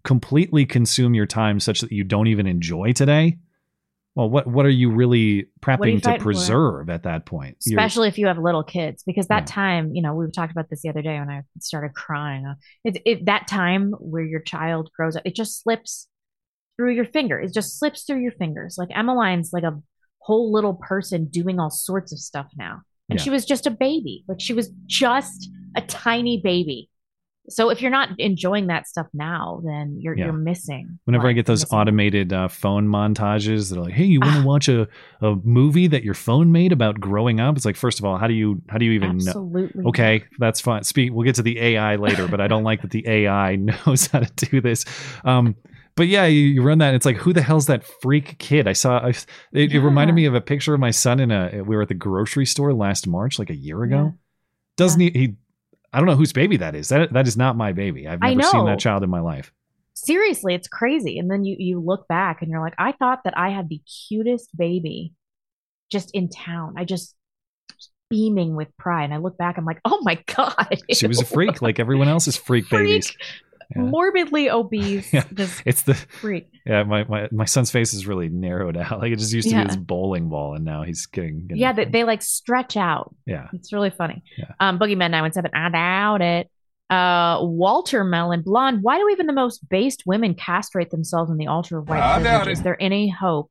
completely 0.04 0.66
consume 0.66 1.14
your 1.14 1.26
time 1.26 1.60
such 1.60 1.82
that 1.82 1.92
you 1.92 2.04
don't 2.04 2.28
even 2.28 2.46
enjoy 2.46 2.94
today, 2.94 3.38
well, 4.16 4.30
what 4.30 4.46
what 4.48 4.66
are 4.66 4.70
you 4.70 4.92
really 4.92 5.18
are 5.20 5.24
you 5.36 5.46
prepping 5.62 5.96
to 5.96 6.02
fighting 6.02 6.20
for? 6.20 6.24
preserve 6.24 6.90
at 6.90 7.04
that 7.04 7.26
point? 7.26 7.58
You're- 7.66 7.82
especially 7.82 8.08
if 8.10 8.18
you 8.18 8.28
have 8.28 8.38
little 8.38 8.64
kids 8.64 9.04
because 9.04 9.28
that 9.28 9.48
time 9.48 9.94
you 9.96 10.02
know 10.02 10.14
we 10.14 10.30
talked 10.32 10.52
about 10.52 10.70
this 10.70 10.82
the 10.82 10.90
other 10.90 11.02
day 11.02 11.18
when 11.20 11.30
i 11.30 11.42
started 11.60 11.94
crying. 11.96 12.54
It, 12.84 13.02
it 13.06 13.26
that 13.26 13.48
time 13.48 13.92
where 14.00 14.24
your 14.24 14.40
child 14.42 14.90
grows 14.96 15.16
up 15.16 15.24
it 15.26 15.36
just 15.36 15.62
slips 15.64 16.08
through 16.78 16.94
your 16.94 17.06
finger. 17.06 17.40
It 17.40 17.54
just 17.54 17.78
slips 17.80 18.04
through 18.04 18.22
your 18.22 18.32
fingers. 18.32 18.76
Like 18.80 18.90
emmeline's 18.96 19.52
like 19.54 19.64
a 19.64 19.80
whole 20.20 20.52
little 20.52 20.74
person 20.76 21.26
doing 21.26 21.60
all 21.60 21.70
sorts 21.70 22.12
of 22.12 22.18
stuff 22.20 22.48
now. 22.58 22.82
And 23.10 23.20
Yeah. 23.20 23.24
she 23.24 23.30
was 23.30 23.46
just 23.46 23.68
a 23.68 23.72
baby. 23.72 24.24
Like 24.28 24.40
she 24.42 24.54
was 24.54 24.70
just 24.88 25.50
a 25.76 25.82
tiny 25.82 26.40
baby 26.44 26.90
so 27.50 27.70
if 27.70 27.82
you're 27.82 27.92
not 27.92 28.10
enjoying 28.20 28.68
that 28.68 28.88
stuff 28.88 29.08
now 29.14 29.62
then 29.66 29.98
you're 30.00 30.16
Yeah. 30.18 30.26
you're 30.26 30.34
missing 30.34 31.00
Whenever 31.06 31.28
I 31.28 31.34
get 31.34 31.46
those 31.46 31.66
automated 31.72 32.32
uh, 32.32 32.48
phone 32.48 32.88
montages 32.88 33.70
that 33.70 33.78
are 33.78 33.84
like, 33.84 33.94
"Hey, 33.94 34.06
you 34.06 34.20
Ah. 34.24 34.26
want 34.28 34.38
to 34.42 34.48
watch 34.48 34.70
a, 35.22 35.28
a 35.28 35.36
movie 35.44 35.88
that 35.88 36.04
your 36.04 36.14
phone 36.14 36.52
made 36.52 36.72
about 36.72 37.00
growing 37.00 37.40
up?" 37.40 37.56
It's 37.58 37.66
like, 37.66 37.76
first 37.76 38.00
of 38.00 38.06
all, 38.06 38.18
how 38.18 38.28
do 38.28 38.34
you 38.34 38.62
how 38.70 38.78
do 38.78 38.86
you 38.86 38.92
even 38.94 39.16
Absolutely 39.16 39.82
know? 39.84 39.90
Okay, 39.90 40.24
that's 40.40 40.62
fine. 40.62 40.84
Speak. 40.84 41.12
We'll 41.14 41.26
get 41.26 41.36
to 41.36 41.42
the 41.44 41.60
AI 41.60 41.98
later, 41.98 42.28
but 42.30 42.40
I 42.40 42.48
don't 42.48 42.64
like 42.64 42.82
that 42.84 42.92
the 42.92 43.06
AI 43.08 43.56
knows 43.86 44.08
how 44.08 44.20
to 44.22 44.46
do 44.46 44.62
this. 44.62 44.86
Um, 45.26 45.56
but 45.96 46.08
yeah, 46.08 46.26
you, 46.26 46.40
you 46.42 46.64
run 46.64 46.78
that. 46.80 46.88
And 46.88 46.96
it's 46.96 47.06
like, 47.06 47.18
who 47.18 47.34
the 47.34 47.42
hell's 47.44 47.68
that 47.68 47.84
freak 48.02 48.38
kid? 48.40 48.68
I 48.68 48.74
saw. 48.74 48.98
I, 49.00 49.10
it, 49.52 49.74
it 49.74 49.80
reminded 49.80 50.14
me 50.14 50.26
of 50.26 50.34
a 50.34 50.42
picture 50.42 50.74
of 50.74 50.80
my 50.80 50.90
son 50.92 51.20
in 51.20 51.30
a. 51.32 51.62
We 51.64 51.76
were 51.76 51.82
at 51.84 51.88
the 51.90 51.94
grocery 51.94 52.46
store 52.46 52.74
last 52.74 53.06
March, 53.08 53.38
like 53.38 53.50
a 53.50 53.56
year 53.56 53.84
ago. 53.84 54.14
Doesn't 54.78 55.00
he? 55.02 55.12
He. 55.12 55.36
I 55.94 56.00
don't 56.00 56.08
know 56.08 56.16
whose 56.16 56.34
baby 56.34 56.58
that 56.58 56.76
is. 56.76 56.90
That 56.90 57.14
that 57.14 57.28
is 57.28 57.38
not 57.38 57.56
my 57.56 57.72
baby. 57.72 58.08
I've 58.08 58.20
never 58.20 58.42
seen 58.44 58.66
that 58.66 58.80
child 58.80 59.04
in 59.04 59.10
my 59.10 59.20
life. 59.20 59.52
seriously 59.96 60.56
it's 60.56 60.68
crazy 60.68 61.20
and 61.20 61.30
then 61.30 61.46
you 61.46 61.56
you 61.60 61.80
look 61.80 62.08
back 62.08 62.42
and 62.42 62.50
you're 62.50 62.60
like 62.60 62.74
i 62.80 62.92
thought 62.94 63.20
that 63.26 63.38
i 63.38 63.50
had 63.50 63.70
the 63.70 63.80
cutest 64.10 64.50
baby 64.58 65.14
just 65.92 66.10
in 66.16 66.28
town 66.30 66.74
i 66.78 66.84
just 66.84 67.16
beaming 68.10 68.56
with 68.56 68.76
pride 68.78 69.04
and 69.06 69.14
i 69.14 69.18
look 69.18 69.38
back 69.38 69.56
i'm 69.58 69.66
like 69.66 69.80
oh 69.86 70.00
my 70.02 70.16
god 70.36 70.80
She 70.92 71.06
was 71.06 71.22
a 71.22 71.26
freak, 71.26 71.62
like 71.62 71.80
everyone 71.80 72.08
else's 72.08 72.36
freak, 72.36 72.70
babies. 72.72 73.16
Morbidly 73.82 74.50
obese 74.50 75.12
Yeah. 75.14 75.24
just 75.34 75.62
It's 75.66 75.82
the 75.84 75.94
freak 75.96 76.50
yeah. 76.66 76.84
My, 76.84 77.04
my 77.06 77.28
my 77.32 77.46
son's 77.46 77.72
face 77.72 77.94
is 77.94 78.08
really 78.08 78.30
narrowed 78.30 78.78
out. 78.78 79.00
Like 79.02 79.12
it 79.12 79.20
just 79.20 79.34
used 79.34 79.50
to 79.50 79.56
Yeah. 79.56 79.64
be 79.64 79.68
this 79.68 79.76
bowling 79.78 80.30
ball, 80.30 80.56
and 80.56 80.64
now 80.64 80.84
he's 80.84 81.06
getting, 81.08 81.48
getting 81.48 81.58
yeah 81.58 81.74
they, 81.74 81.86
they 81.86 82.04
like 82.04 82.22
stretch 82.22 82.78
out 82.78 83.16
yeah. 83.26 83.48
it's 83.54 83.74
really 83.74 83.90
funny 83.90 84.24
um 84.60 84.80
boogeyman 84.80 85.12
917 85.12 85.52
i 85.56 85.70
doubt 85.70 86.22
it 86.22 86.50
uh 86.90 87.40
walter 87.42 88.04
Melon 88.04 88.42
blonde 88.42 88.80
why 88.82 88.98
do 89.00 89.10
even 89.10 89.26
the 89.28 89.34
most 89.34 89.68
based 89.70 90.04
women 90.06 90.36
castrate 90.36 90.90
themselves 90.92 91.32
in 91.32 91.38
the 91.38 91.48
altar 91.48 91.78
of 91.80 91.88
white 91.90 92.02
I 92.02 92.22
doubt 92.22 92.44
privilege? 92.44 92.48
it. 92.48 92.52
is 92.52 92.62
there 92.64 92.82
any 92.82 93.10
hope 93.10 93.50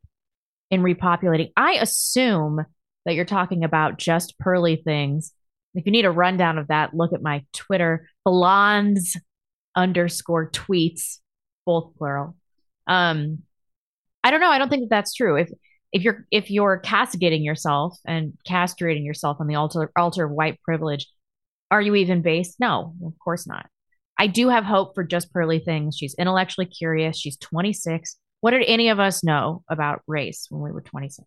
in 0.70 0.82
repopulating 0.82 1.50
i 1.56 1.72
assume 1.72 2.64
that 3.04 3.14
you're 3.14 3.24
talking 3.24 3.64
about 3.64 3.98
just 3.98 4.38
pearly 4.38 4.76
things 4.76 5.32
if 5.74 5.86
you 5.86 5.92
need 5.92 6.04
a 6.04 6.10
rundown 6.10 6.58
of 6.58 6.68
that 6.68 6.94
look 6.94 7.12
at 7.14 7.22
my 7.22 7.42
twitter 7.54 8.06
blondes 8.24 9.16
underscore 9.74 10.50
tweets 10.50 11.18
both 11.64 11.94
plural 11.96 12.36
um 12.86 13.38
i 14.24 14.30
don't 14.30 14.40
know 14.40 14.50
i 14.50 14.58
don't 14.58 14.68
think 14.68 14.82
that 14.82 14.94
that's 14.94 15.14
true 15.14 15.36
if 15.36 15.50
if 15.92 16.02
you're 16.02 16.26
if 16.30 16.50
you're 16.50 16.78
castigating 16.78 17.44
yourself 17.44 17.98
and 18.06 18.32
castrating 18.48 19.04
yourself 19.04 19.36
on 19.40 19.46
the 19.46 19.54
altar 19.54 19.92
altar 19.96 20.24
of 20.24 20.32
white 20.32 20.60
privilege, 20.62 21.06
are 21.70 21.82
you 21.82 21.94
even 21.94 22.22
based? 22.22 22.56
No, 22.58 22.94
of 23.04 23.12
course 23.22 23.46
not. 23.46 23.66
I 24.18 24.26
do 24.26 24.48
have 24.48 24.64
hope 24.64 24.94
for 24.94 25.04
just 25.04 25.32
pearly 25.32 25.58
things. 25.58 25.96
She's 25.96 26.14
intellectually 26.14 26.66
curious. 26.66 27.18
She's 27.18 27.36
26. 27.36 28.16
What 28.40 28.52
did 28.52 28.64
any 28.66 28.88
of 28.88 28.98
us 28.98 29.22
know 29.22 29.62
about 29.70 30.02
race 30.06 30.46
when 30.50 30.62
we 30.62 30.72
were 30.72 30.80
26? 30.80 31.26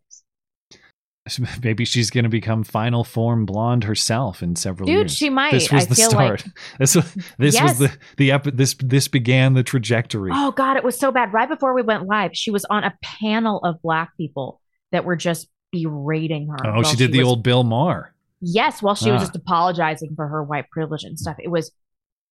Maybe 1.62 1.84
she's 1.84 2.10
going 2.10 2.24
to 2.24 2.30
become 2.30 2.62
final 2.64 3.04
form 3.04 3.46
blonde 3.46 3.84
herself 3.84 4.42
in 4.42 4.56
several 4.56 4.86
Dude, 4.86 4.94
years. 4.96 5.12
Dude, 5.12 5.18
she 5.18 5.30
might. 5.30 5.52
This 5.52 5.70
was 5.72 5.84
I 5.84 5.86
the 5.88 5.94
start. 5.94 6.46
like- 6.46 6.56
this 6.78 6.94
was 6.94 7.14
this 7.38 7.54
Yes. 7.54 7.62
was 7.62 7.78
the 7.90 7.98
the 8.16 8.32
ep- 8.32 8.44
this 8.44 8.74
this 8.80 9.08
began 9.08 9.54
the 9.54 9.62
trajectory. 9.62 10.30
Oh 10.34 10.52
God, 10.52 10.76
it 10.76 10.84
was 10.84 10.98
so 10.98 11.10
bad. 11.12 11.32
Right 11.32 11.48
before 11.48 11.74
we 11.74 11.82
went 11.82 12.06
live, 12.06 12.30
she 12.34 12.50
was 12.50 12.64
on 12.66 12.84
a 12.84 12.94
panel 13.02 13.58
of 13.64 13.80
black 13.82 14.16
people 14.16 14.60
that 14.92 15.04
were 15.04 15.16
just 15.16 15.48
berating 15.72 16.48
her. 16.48 16.66
Oh, 16.76 16.82
she 16.82 16.96
did 16.96 17.12
the 17.12 17.18
was- 17.18 17.28
old 17.28 17.42
Bill 17.42 17.64
Maher. 17.64 18.12
Yes, 18.40 18.82
while 18.82 18.94
she 18.94 19.10
was 19.10 19.22
Ah. 19.22 19.24
just 19.24 19.36
apologizing 19.36 20.12
for 20.14 20.28
her 20.28 20.42
white 20.44 20.68
privilege 20.70 21.04
and 21.04 21.18
stuff. 21.18 21.36
It 21.38 21.50
was 21.50 21.72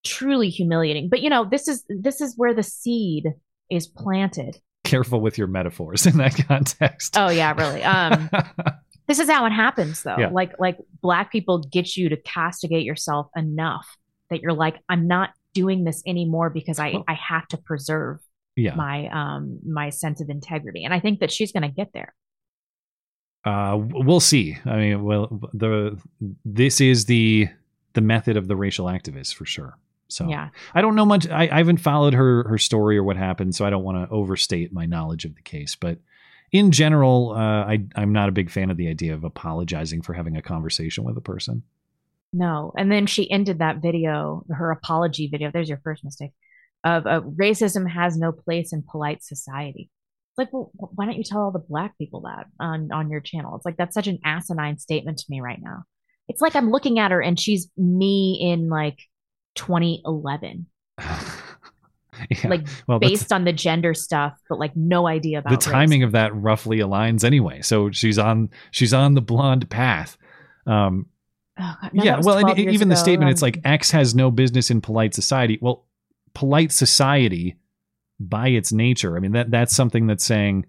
truly 0.06 0.50
humiliating. 0.50 1.10
But 1.10 1.22
you 1.22 1.30
know, 1.30 1.46
this 1.50 1.68
is 1.68 1.84
this 1.90 2.22
is 2.22 2.36
where 2.38 2.54
the 2.54 2.64
seed 2.64 3.34
is 3.72 3.88
planted. 3.88 4.58
Careful 4.84 5.20
with 5.20 5.40
your 5.40 5.48
metaphors 5.48 6.06
in 6.06 6.18
that 6.18 6.36
context. 6.48 7.16
Oh 7.18 7.30
yeah, 7.30 7.54
really. 7.58 7.84
Um 7.84 8.30
this 9.08 9.20
is 9.20 9.30
how 9.30 9.46
it 9.46 9.52
happens 9.52 10.04
though. 10.04 10.18
Yeah. 10.18 10.30
Like 10.30 10.54
like 10.60 10.78
black 11.02 11.32
people 11.32 11.60
get 11.60 11.96
you 11.96 12.10
to 12.10 12.18
castigate 12.18 12.84
yourself 12.86 13.28
enough 13.36 13.88
that 14.30 14.42
you're 14.42 14.54
like, 14.54 14.78
I'm 14.90 15.08
not 15.08 15.30
doing 15.54 15.84
this 15.84 16.02
anymore 16.06 16.50
because 16.50 16.80
I 16.80 16.96
I 17.08 17.14
have 17.14 17.48
to 17.50 17.58
preserve 17.58 18.20
Yeah. 18.56 18.76
my 18.76 19.08
um 19.10 19.60
my 19.66 19.90
sense 19.90 20.22
of 20.22 20.30
integrity. 20.30 20.84
And 20.84 20.94
I 20.94 21.00
think 21.00 21.20
that 21.20 21.32
she's 21.32 21.52
gonna 21.52 21.72
get 21.72 21.92
there. 21.94 22.14
Uh, 23.44 23.78
we'll 23.80 24.20
see. 24.20 24.58
I 24.66 24.76
mean, 24.78 25.04
well, 25.04 25.28
the 25.54 26.00
this 26.44 26.82
is 26.82 27.06
the 27.06 27.48
the 27.94 28.02
method 28.02 28.38
of 28.38 28.48
the 28.48 28.56
racial 28.56 28.88
activist 28.88 29.36
for 29.36 29.46
sure. 29.46 29.78
So 30.08 30.28
Yeah. 30.28 30.50
I 30.74 30.82
don't 30.82 30.96
know 30.96 31.06
much. 31.06 31.28
I, 31.30 31.44
I 31.52 31.58
haven't 31.58 31.78
followed 31.78 32.14
her 32.16 32.48
her 32.50 32.58
story 32.58 32.98
or 32.98 33.04
what 33.04 33.18
happened, 33.18 33.56
so 33.56 33.66
I 33.66 33.70
don't 33.70 33.84
want 33.84 33.98
to 34.10 34.14
overstate 34.14 34.74
my 34.74 34.86
knowledge 34.86 35.26
of 35.26 35.36
the 35.36 35.42
case. 35.44 35.76
But 35.76 36.00
in 36.52 36.72
general, 36.72 37.34
uh, 37.36 37.66
I 37.66 37.86
I'm 37.96 38.14
not 38.14 38.30
a 38.30 38.32
big 38.32 38.50
fan 38.50 38.70
of 38.70 38.78
the 38.78 38.88
idea 38.88 39.14
of 39.14 39.24
apologizing 39.24 40.02
for 40.02 40.14
having 40.14 40.38
a 40.38 40.42
conversation 40.42 41.04
with 41.04 41.18
a 41.18 41.22
person. 41.22 41.64
No. 42.34 42.74
And 42.78 42.92
then 42.92 43.06
she 43.06 43.32
ended 43.32 43.60
that 43.60 43.82
video, 43.82 44.46
her 44.50 44.72
apology 44.72 45.28
video. 45.28 45.52
There's 45.52 45.70
your 45.70 45.80
first 45.84 46.04
mistake 46.04 46.32
of 46.84 47.08
uh, 47.08 47.22
racism 47.22 47.90
has 47.90 48.18
no 48.18 48.32
place 48.32 48.72
in 48.72 48.84
polite 48.84 49.24
society. 49.24 49.90
It's 50.32 50.38
like, 50.38 50.54
well, 50.54 50.72
why 50.76 51.06
don't 51.06 51.16
you 51.16 51.24
tell 51.24 51.40
all 51.40 51.52
the 51.52 51.60
black 51.60 51.98
people 51.98 52.22
that 52.22 52.46
on, 52.60 52.92
on 52.92 53.10
your 53.10 53.22
channel? 53.22 53.56
It's 53.56 53.66
like, 53.66 53.78
that's 53.78 53.94
such 53.94 54.08
an 54.08 54.20
asinine 54.24 54.78
statement 54.78 55.18
to 55.20 55.26
me 55.30 55.42
right 55.42 55.60
now. 55.62 55.84
It's 56.28 56.42
like 56.42 56.56
I'm 56.56 56.72
looking 56.72 57.00
at 57.00 57.12
her 57.12 57.22
and 57.22 57.40
she's 57.40 57.70
me 57.78 58.40
in 58.42 58.70
like 58.70 59.00
2011, 59.56 60.68
Yeah. 62.30 62.50
like 62.50 62.68
well, 62.88 63.00
based 63.00 63.32
on 63.34 63.44
the 63.46 63.54
gender 63.54 63.94
stuff, 63.94 64.34
but 64.50 64.60
like 64.60 64.76
no 64.76 65.08
idea 65.08 65.40
about 65.40 65.50
the 65.52 65.56
race. 65.58 65.66
timing 65.66 66.04
of 66.04 66.12
that 66.14 66.36
roughly 66.36 66.78
aligns 66.80 67.24
anyway. 67.24 67.62
So 67.62 67.92
she's 67.92 68.18
on 68.18 68.50
she's 68.72 68.94
on 68.94 69.14
the 69.14 69.22
blonde 69.22 69.70
path. 69.70 70.18
Um, 70.68 71.08
Oh, 71.58 71.74
God. 71.82 71.94
No, 71.94 72.04
yeah, 72.04 72.20
well, 72.22 72.36
and 72.38 72.48
12 72.48 72.60
years 72.60 72.74
even 72.74 72.90
the 72.90 72.98
statement, 72.98 73.30
Um, 73.30 73.32
it's 73.32 73.42
like 73.42 73.62
X 73.64 73.90
has 73.92 74.14
no 74.14 74.30
business 74.30 74.70
in 74.70 74.82
polite 74.82 75.14
society. 75.14 75.58
Well, 75.62 75.86
polite 76.34 76.74
society, 76.74 77.56
by 78.20 78.50
its 78.50 78.74
nature, 78.74 79.16
I 79.16 79.22
mean 79.22 79.32
that 79.32 79.52
that's 79.52 79.74
something 79.74 80.06
that's 80.08 80.26
saying 80.26 80.66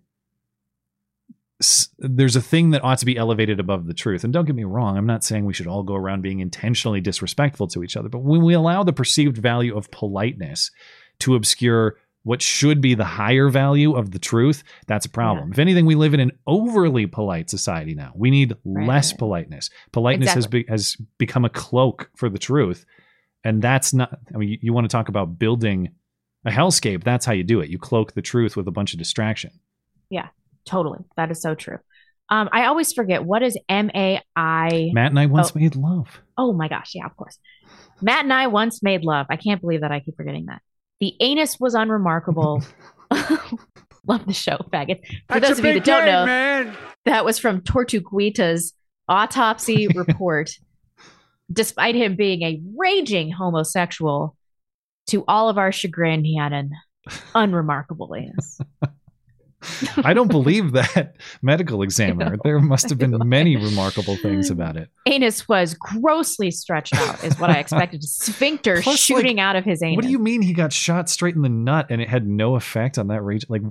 s- 1.60 1.88
there's 1.98 2.36
a 2.36 2.40
thing 2.40 2.70
that 2.70 2.84
ought 2.84 2.98
to 2.98 3.06
be 3.06 3.16
elevated 3.16 3.58
above 3.60 3.86
the 3.86 3.94
truth. 3.94 4.24
And 4.24 4.32
don't 4.32 4.44
get 4.44 4.54
me 4.54 4.64
wrong, 4.64 4.96
I'm 4.96 5.06
not 5.06 5.24
saying 5.24 5.44
we 5.44 5.54
should 5.54 5.66
all 5.66 5.82
go 5.82 5.94
around 5.94 6.22
being 6.22 6.40
intentionally 6.40 7.00
disrespectful 7.00 7.66
to 7.68 7.82
each 7.82 7.96
other, 7.96 8.08
but 8.08 8.20
when 8.20 8.44
we 8.44 8.54
allow 8.54 8.82
the 8.84 8.92
perceived 8.92 9.38
value 9.38 9.76
of 9.76 9.90
politeness 9.90 10.70
to 11.20 11.34
obscure 11.34 11.96
what 12.22 12.42
should 12.42 12.80
be 12.80 12.94
the 12.94 13.04
higher 13.04 13.48
value 13.48 13.94
of 13.94 14.10
the 14.10 14.18
truth, 14.18 14.64
that's 14.88 15.06
a 15.06 15.08
problem. 15.08 15.52
If 15.52 15.60
anything, 15.60 15.86
we 15.86 15.94
live 15.94 16.12
in 16.12 16.18
an 16.18 16.32
overly 16.48 17.06
polite 17.06 17.48
society 17.48 17.94
now. 17.94 18.10
We 18.16 18.30
need 18.30 18.56
less 18.64 19.12
politeness. 19.12 19.70
Politeness 19.92 20.32
has 20.32 20.48
be, 20.48 20.64
has 20.68 20.96
become 21.18 21.44
a 21.44 21.48
cloak 21.50 22.10
for 22.16 22.28
the 22.28 22.38
truth, 22.38 22.84
and 23.44 23.62
that's 23.62 23.94
not. 23.94 24.18
I 24.34 24.38
mean, 24.38 24.48
you, 24.48 24.58
you 24.60 24.72
want 24.72 24.86
to 24.86 24.88
talk 24.88 25.08
about 25.08 25.38
building 25.38 25.90
a 26.44 26.50
hellscape? 26.50 27.04
That's 27.04 27.24
how 27.24 27.32
you 27.32 27.44
do 27.44 27.60
it. 27.60 27.70
You 27.70 27.78
cloak 27.78 28.14
the 28.14 28.22
truth 28.22 28.56
with 28.56 28.66
a 28.66 28.72
bunch 28.72 28.92
of 28.92 28.98
distraction. 28.98 29.52
Yeah, 30.10 30.28
totally. 30.64 31.04
That 31.16 31.30
is 31.30 31.40
so 31.40 31.54
true. 31.54 31.78
Um, 32.28 32.48
I 32.50 32.64
always 32.66 32.92
forget 32.92 33.24
what 33.24 33.44
is 33.44 33.56
M 33.68 33.88
A 33.94 34.20
I. 34.34 34.90
Matt 34.92 35.12
and 35.12 35.20
I 35.20 35.26
once 35.26 35.52
Oh. 35.54 35.60
made 35.60 35.76
love. 35.76 36.08
Oh 36.36 36.52
my 36.52 36.66
gosh, 36.66 36.90
yeah, 36.96 37.06
of 37.06 37.16
course. 37.16 37.38
Matt 38.02 38.24
and 38.24 38.32
I 38.32 38.48
once 38.48 38.82
made 38.82 39.04
love. 39.04 39.26
I 39.30 39.36
can't 39.36 39.60
believe 39.60 39.82
that 39.82 39.92
I 39.92 40.00
keep 40.00 40.16
forgetting 40.16 40.46
that. 40.46 40.60
The 41.00 41.14
anus 41.20 41.58
was 41.60 41.74
unremarkable. 41.74 42.62
Love 43.10 44.26
the 44.26 44.32
show, 44.32 44.56
faggot. 44.72 45.04
For 45.28 45.40
That's 45.40 45.48
those 45.48 45.58
of 45.58 45.64
you 45.64 45.72
big 45.74 45.84
that 45.84 45.84
don't 45.84 46.04
game, 46.04 46.12
know, 46.12 46.26
man. 46.26 46.76
that 47.04 47.24
was 47.24 47.38
from 47.38 47.60
Tortuguita's 47.60 48.72
autopsy 49.08 49.88
report. 49.94 50.50
Despite 51.52 51.94
him 51.94 52.16
being 52.16 52.42
a 52.42 52.60
raging 52.76 53.30
homosexual, 53.30 54.36
to 55.08 55.24
all 55.28 55.48
of 55.48 55.58
our 55.58 55.70
chagrin, 55.70 56.24
he 56.24 56.36
had 56.36 56.52
an 56.52 56.72
unremarkable 57.34 58.14
anus. 58.16 58.58
I 59.96 60.14
don't 60.14 60.30
believe 60.30 60.72
that 60.72 61.16
medical 61.42 61.82
examiner. 61.82 62.36
There 62.44 62.58
must 62.60 62.88
have 62.88 62.98
been 62.98 63.16
many 63.28 63.56
remarkable 63.56 64.16
things 64.16 64.50
about 64.50 64.76
it. 64.76 64.88
Anus 65.06 65.48
was 65.48 65.74
grossly 65.74 66.50
stretched 66.50 66.94
out, 66.94 67.22
is 67.24 67.38
what 67.38 67.50
I 67.50 67.58
expected. 67.58 68.02
A 68.02 68.06
sphincter 68.06 68.74
Plus, 68.82 68.86
like, 68.86 68.98
shooting 68.98 69.40
out 69.40 69.56
of 69.56 69.64
his 69.64 69.82
anus. 69.82 69.96
What 69.96 70.04
do 70.04 70.10
you 70.10 70.18
mean 70.18 70.42
he 70.42 70.52
got 70.52 70.72
shot 70.72 71.08
straight 71.08 71.34
in 71.34 71.42
the 71.42 71.48
nut 71.48 71.86
and 71.90 72.00
it 72.00 72.08
had 72.08 72.26
no 72.26 72.54
effect 72.56 72.98
on 72.98 73.08
that 73.08 73.22
rage? 73.22 73.44
Like, 73.48 73.62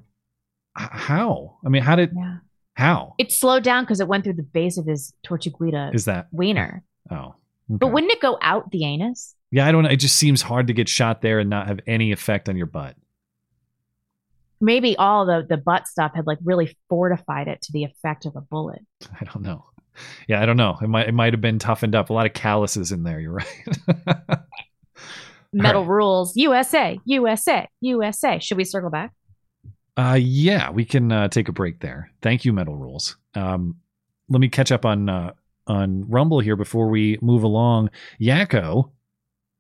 how? 0.75 1.57
I 1.65 1.69
mean, 1.69 1.81
how 1.83 1.95
did? 1.95 2.11
Yeah. 2.15 2.37
How 2.73 3.15
It 3.17 3.31
slowed 3.31 3.63
down 3.63 3.83
because 3.85 4.01
it 4.01 4.07
went 4.09 4.25
through 4.25 4.33
the 4.33 4.43
base 4.43 4.77
of 4.77 4.85
his 4.85 5.13
Tortuguita 5.25 5.95
is 5.95 6.05
that? 6.05 6.27
wiener. 6.33 6.83
Oh, 7.09 7.35
But 7.69 7.93
wouldn't 7.93 8.11
it 8.11 8.19
go 8.21 8.37
out 8.41 8.69
the 8.71 8.83
anus? 8.85 9.33
yeah. 9.51 9.65
I 9.65 9.71
don't 9.71 9.83
know. 9.83 9.89
It 9.89 9.95
just 9.97 10.17
seems 10.17 10.41
hard 10.41 10.67
to 10.67 10.73
get 10.73 10.89
shot 10.89 11.21
there 11.21 11.39
and 11.39 11.49
not 11.49 11.67
have 11.67 11.79
any 11.87 12.11
effect 12.11 12.49
on 12.49 12.57
your 12.57 12.65
butt. 12.65 12.97
Maybe 14.65 14.97
all 14.97 15.25
the 15.25 15.45
the 15.47 15.57
butt 15.57 15.87
stuff 15.87 16.13
had 16.15 16.25
like 16.25 16.39
really 16.43 16.75
fortified 16.89 17.47
it 17.47 17.61
to 17.63 17.71
the 17.71 17.83
effect 17.83 18.25
of 18.25 18.35
a 18.35 18.41
bullet. 18.41 18.81
I 19.21 19.23
don't 19.25 19.43
know. 19.43 19.65
Yeah, 20.27 20.41
I 20.41 20.45
don't 20.45 20.57
know. 20.57 20.77
It 20.81 20.87
might 20.87 21.07
it 21.07 21.13
might 21.13 21.33
have 21.33 21.41
been 21.41 21.59
toughened 21.59 21.93
up. 21.93 22.09
A 22.09 22.13
lot 22.13 22.25
of 22.25 22.33
calluses 22.33 22.91
in 22.91 23.03
there. 23.03 23.19
You're 23.19 23.33
right. 23.33 23.67
Metal 25.53 25.85
rules, 25.85 26.35
USA, 26.35 26.99
USA, 27.05 27.69
USA. 27.79 28.39
Should 28.39 28.57
we 28.57 28.65
circle 28.65 28.89
back? 28.89 29.13
Uh, 29.95 30.17
yeah, 30.19 30.69
we 30.71 30.83
can 30.83 31.11
uh, 31.11 31.27
take 31.29 31.47
a 31.47 31.53
break 31.53 31.79
there. 31.79 32.11
Thank 32.21 32.43
you, 32.43 32.51
Metal 32.51 32.75
Rules. 32.75 33.15
Um, 33.35 33.77
let 34.27 34.41
me 34.41 34.49
catch 34.49 34.71
up 34.71 34.85
on 34.85 35.07
uh, 35.07 35.31
on 35.67 36.09
Rumble 36.09 36.39
here 36.39 36.55
before 36.55 36.89
we 36.89 37.17
move 37.21 37.43
along. 37.43 37.89
Yakko, 38.19 38.89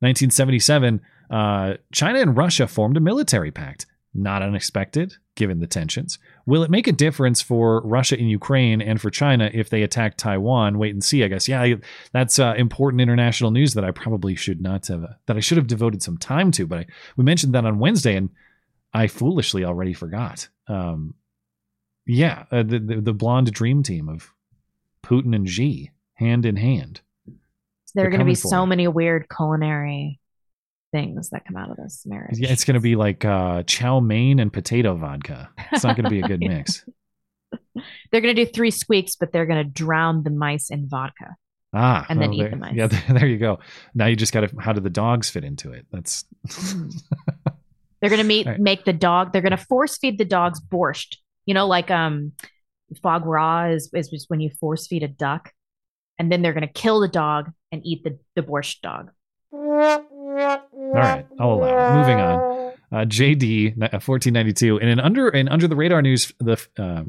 1977. 0.01 1.01
Uh, 1.29 1.75
China 1.93 2.19
and 2.19 2.35
Russia 2.35 2.67
formed 2.67 2.97
a 2.97 2.99
military 2.99 3.51
pact. 3.51 3.85
Not 4.17 4.41
unexpected, 4.41 5.13
given 5.35 5.59
the 5.59 5.67
tensions. 5.67 6.19
Will 6.45 6.63
it 6.63 6.71
make 6.71 6.87
a 6.87 6.93
difference 6.93 7.41
for 7.41 7.81
Russia 7.81 8.17
in 8.17 8.27
Ukraine 8.27 8.81
and 8.81 9.01
for 9.01 9.09
China 9.09 9.51
if 9.53 9.69
they 9.69 9.83
attack 9.83 10.15
Taiwan? 10.15 10.77
Wait 10.77 10.93
and 10.93 11.03
see. 11.03 11.21
I 11.25 11.27
guess. 11.27 11.49
Yeah, 11.49 11.75
that's 12.13 12.39
uh, 12.39 12.53
important 12.57 13.01
international 13.01 13.51
news 13.51 13.73
that 13.73 13.83
I 13.83 13.91
probably 13.91 14.33
should 14.35 14.61
not 14.61 14.87
have. 14.87 15.05
that 15.25 15.35
I 15.35 15.41
should 15.41 15.57
have 15.57 15.67
devoted 15.67 16.01
some 16.01 16.17
time 16.17 16.51
to. 16.51 16.65
But 16.65 16.79
I, 16.79 16.85
we 17.17 17.25
mentioned 17.25 17.53
that 17.55 17.65
on 17.65 17.77
Wednesday, 17.77 18.15
and 18.15 18.29
I 18.93 19.07
foolishly 19.07 19.65
already 19.65 19.91
forgot. 19.93 20.47
Um, 20.69 21.15
yeah, 22.07 22.45
uh, 22.51 22.63
the, 22.63 22.79
the 22.79 23.01
the 23.01 23.13
blonde 23.13 23.51
dream 23.51 23.83
team 23.83 24.07
of 24.07 24.31
Putin 25.03 25.35
and 25.35 25.49
Xi 25.49 25.91
hand 26.13 26.45
in 26.45 26.55
hand. 26.55 27.01
There 27.25 27.35
are 27.35 27.37
They're 27.95 28.09
going 28.11 28.19
to 28.19 28.25
be 28.25 28.35
so 28.35 28.63
him. 28.63 28.69
many 28.69 28.87
weird 28.87 29.27
culinary 29.35 30.21
things 30.95 31.29
that 31.31 31.45
come 31.45 31.57
out 31.57 31.69
of 31.69 31.75
this 31.77 32.03
marriage. 32.05 32.37
Yeah, 32.37 32.51
it's 32.51 32.63
going 32.63 32.75
to 32.75 32.79
be 32.79 32.95
like 32.95 33.25
uh, 33.25 33.63
chow 33.63 33.99
mein 33.99 34.39
and 34.39 34.51
potato 34.51 34.95
vodka. 34.95 35.49
It's 35.73 35.83
not 35.83 35.97
going 35.97 36.05
to 36.05 36.09
be 36.09 36.21
a 36.21 36.27
good 36.27 36.39
mix. 36.53 36.85
They're 38.11 38.21
going 38.21 38.33
to 38.35 38.45
do 38.45 38.49
three 38.49 38.71
squeaks, 38.71 39.17
but 39.17 39.33
they're 39.33 39.45
going 39.45 39.61
to 39.63 39.69
drown 39.69 40.23
the 40.23 40.29
mice 40.29 40.69
in 40.69 40.87
vodka. 40.87 41.35
Ah, 41.73 42.05
And 42.07 42.21
then 42.21 42.29
well, 42.29 42.39
eat 42.39 42.41
there- 42.43 42.49
the 42.51 42.55
mice. 42.55 42.73
Yeah, 42.75 42.87
there, 43.09 43.27
you 43.27 43.37
go. 43.37 43.59
Now 43.93 44.05
you 44.05 44.15
just 44.15 44.31
got 44.31 44.41
to. 44.49 44.55
How 44.59 44.71
do 44.71 44.79
the 44.79 44.89
dogs 44.89 45.29
fit 45.29 45.43
into 45.43 45.73
it? 45.73 45.85
That's 45.91 46.23
They're 48.01 48.09
going 48.09 48.21
to 48.21 48.27
meet, 48.27 48.45
right. 48.47 48.59
make 48.59 48.85
the 48.85 48.93
dog. 48.93 49.33
They're 49.33 49.41
going 49.41 49.51
to 49.57 49.57
force 49.57 49.97
feed 49.97 50.17
the 50.17 50.25
dogs 50.25 50.61
borscht. 50.61 51.17
You 51.45 51.53
know, 51.53 51.67
like 51.67 51.91
um, 51.91 52.31
foie 53.03 53.19
gras 53.19 53.65
is 53.71 53.89
is 53.93 54.09
just 54.09 54.29
when 54.29 54.39
you 54.39 54.49
force 54.61 54.87
feed 54.87 55.03
a 55.03 55.07
duck, 55.09 55.51
and 56.17 56.31
then 56.31 56.41
they're 56.41 56.53
going 56.53 56.67
to 56.67 56.73
kill 56.73 56.99
the 57.01 57.07
dog 57.09 57.51
and 57.71 57.81
eat 57.85 58.03
the 58.05 58.17
the 58.35 58.41
borscht 58.41 58.79
dog. 58.81 59.11
All 60.41 60.91
right. 60.93 61.25
I'll 61.39 61.53
allow. 61.53 61.93
it. 61.93 61.99
Moving 61.99 62.19
on. 62.19 62.73
Uh, 62.91 63.05
JD, 63.05 63.93
uh, 63.93 63.99
fourteen 63.99 64.33
ninety 64.33 64.53
two, 64.53 64.79
and 64.79 64.89
in 64.89 64.99
under 64.99 65.29
and 65.29 65.49
under 65.49 65.67
the 65.67 65.75
radar 65.75 66.01
news, 66.01 66.31
the 66.39 66.63
uh, 66.77 67.03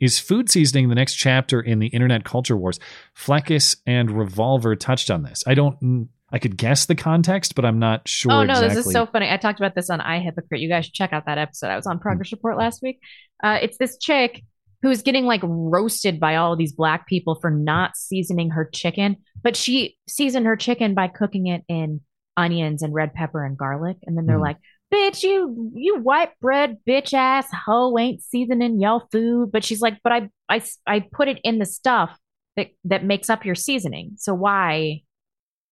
Is 0.00 0.18
food 0.18 0.50
seasoning 0.50 0.88
the 0.88 0.94
next 0.94 1.14
chapter 1.14 1.60
in 1.60 1.78
the 1.78 1.88
internet 1.88 2.24
culture 2.24 2.56
wars? 2.56 2.78
Fleckus 3.16 3.76
and 3.86 4.10
Revolver 4.10 4.76
touched 4.76 5.10
on 5.10 5.22
this. 5.22 5.42
I 5.46 5.54
don't. 5.54 6.08
I 6.34 6.38
could 6.38 6.56
guess 6.56 6.86
the 6.86 6.94
context, 6.94 7.54
but 7.54 7.64
I'm 7.64 7.78
not 7.78 8.08
sure. 8.08 8.32
Oh 8.32 8.42
no, 8.42 8.52
exactly. 8.54 8.68
this 8.76 8.86
is 8.86 8.92
so 8.92 9.06
funny. 9.06 9.28
I 9.30 9.36
talked 9.36 9.60
about 9.60 9.74
this 9.74 9.90
on 9.90 10.00
I 10.00 10.20
Hypocrite. 10.20 10.60
You 10.60 10.68
guys 10.68 10.86
should 10.86 10.94
check 10.94 11.12
out 11.12 11.26
that 11.26 11.38
episode. 11.38 11.68
I 11.68 11.76
was 11.76 11.86
on 11.86 11.98
Progress 11.98 12.32
Report 12.32 12.56
last 12.56 12.80
week. 12.82 13.00
Uh, 13.42 13.58
it's 13.60 13.76
this 13.78 13.98
chick 13.98 14.42
who's 14.82 15.02
getting 15.02 15.24
like 15.26 15.40
roasted 15.44 16.18
by 16.18 16.36
all 16.36 16.52
of 16.52 16.58
these 16.58 16.72
black 16.72 17.06
people 17.06 17.38
for 17.40 17.50
not 17.50 17.96
seasoning 17.96 18.50
her 18.50 18.68
chicken, 18.72 19.16
but 19.42 19.56
she 19.56 19.96
seasoned 20.08 20.46
her 20.46 20.56
chicken 20.56 20.94
by 20.94 21.06
cooking 21.06 21.46
it 21.46 21.64
in 21.68 22.00
onions 22.36 22.82
and 22.82 22.94
red 22.94 23.12
pepper 23.14 23.44
and 23.44 23.56
garlic, 23.58 23.96
and 24.04 24.16
then 24.16 24.26
they're 24.26 24.36
Hmm. 24.36 24.42
like, 24.42 24.58
"Bitch, 24.92 25.22
you 25.22 25.70
you 25.74 25.98
white 26.00 26.30
bread 26.40 26.78
bitch 26.88 27.12
ass 27.14 27.46
hoe 27.66 27.96
ain't 27.98 28.22
seasoning 28.22 28.80
y'all 28.80 29.06
food." 29.12 29.50
But 29.52 29.64
she's 29.64 29.80
like, 29.80 29.98
"But 30.02 30.12
I 30.12 30.28
I 30.48 30.62
I 30.86 31.00
put 31.00 31.28
it 31.28 31.38
in 31.44 31.58
the 31.58 31.66
stuff 31.66 32.18
that 32.56 32.68
that 32.84 33.04
makes 33.04 33.28
up 33.30 33.44
your 33.44 33.54
seasoning. 33.54 34.12
So 34.16 34.34
why 34.34 35.02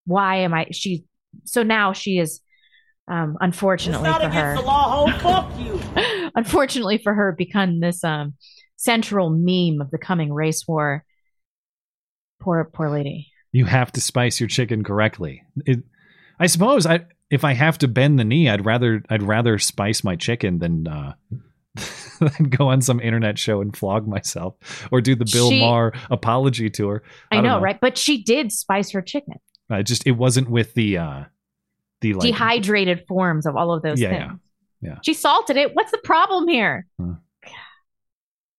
why 0.07 0.37
am 0.37 0.55
I 0.55 0.67
she 0.73 1.05
so 1.45 1.63
now 1.63 1.93
she 1.93 2.19
is 2.19 2.41
um 3.09 3.37
unfortunately 3.41 4.09
It's 4.11 4.19
for 4.23 4.29
her 4.29 4.57
the 4.57 4.63
law, 4.63 5.07
ho. 5.07 5.19
Fuck 5.19 5.59
you. 5.61 6.31
unfortunately 6.35 6.99
for 6.99 7.13
her 7.15 7.33
become 7.33 7.81
this 7.81 8.03
um 8.05 8.35
central 8.77 9.29
meme 9.31 9.81
of 9.81 9.91
the 9.91 9.99
coming 9.99 10.33
race 10.33 10.67
war 10.67 11.05
poor 12.41 12.65
poor 12.73 12.89
lady 12.91 13.31
you 13.53 13.65
have 13.67 13.91
to 13.93 14.01
spice 14.01 14.39
your 14.41 14.49
chicken 14.49 14.85
correctly. 14.85 15.43
It, 15.67 15.81
I 16.41 16.47
suppose 16.47 16.87
I 16.87 17.05
if 17.31 17.45
I 17.45 17.53
have 17.53 17.79
to 17.79 17.87
bend 17.89 18.19
the 18.19 18.25
knee, 18.25 18.49
I'd 18.49 18.65
rather 18.65 19.03
I'd 19.09 19.23
rather 19.23 19.59
spice 19.59 20.03
my 20.03 20.17
chicken 20.17 20.59
than 20.59 20.89
uh, 20.89 21.13
than 22.19 22.49
go 22.49 22.69
on 22.69 22.81
some 22.83 22.99
internet 23.01 23.39
show 23.39 23.61
and 23.61 23.77
flog 23.77 24.09
myself 24.09 24.57
or 24.91 25.01
do 25.01 25.15
the 25.15 25.29
Bill 25.31 25.51
She- 25.51 25.61
Maher 25.61 25.93
apology 26.11 26.69
tour. 26.71 27.03
i, 27.31 27.37
don't 27.37 27.45
know, 27.45 27.61
right 27.61 27.79
but 27.81 27.97
she 27.97 28.23
did 28.23 28.51
spice 28.53 28.91
her 28.91 29.03
chicken 29.03 29.35
I 29.69 29.83
just 29.83 30.05
it 30.07 30.13
wasn't 30.13 30.51
with 30.51 30.75
the 30.75 30.99
uh 30.99 31.25
the 32.01 32.15
like 32.15 32.23
dehydrated 32.33 33.05
forms 33.07 33.47
of 33.47 33.55
all 33.57 33.73
of 33.73 33.83
those 33.83 34.01
Yeah, 34.01 34.09
things 34.29 34.41
yeah, 34.83 34.89
yeah. 34.91 34.99
she 35.05 35.15
salted 35.15 35.57
it 35.57 35.75
what's 35.77 35.93
the 35.93 35.99
problem 35.99 36.49
here 36.49 36.89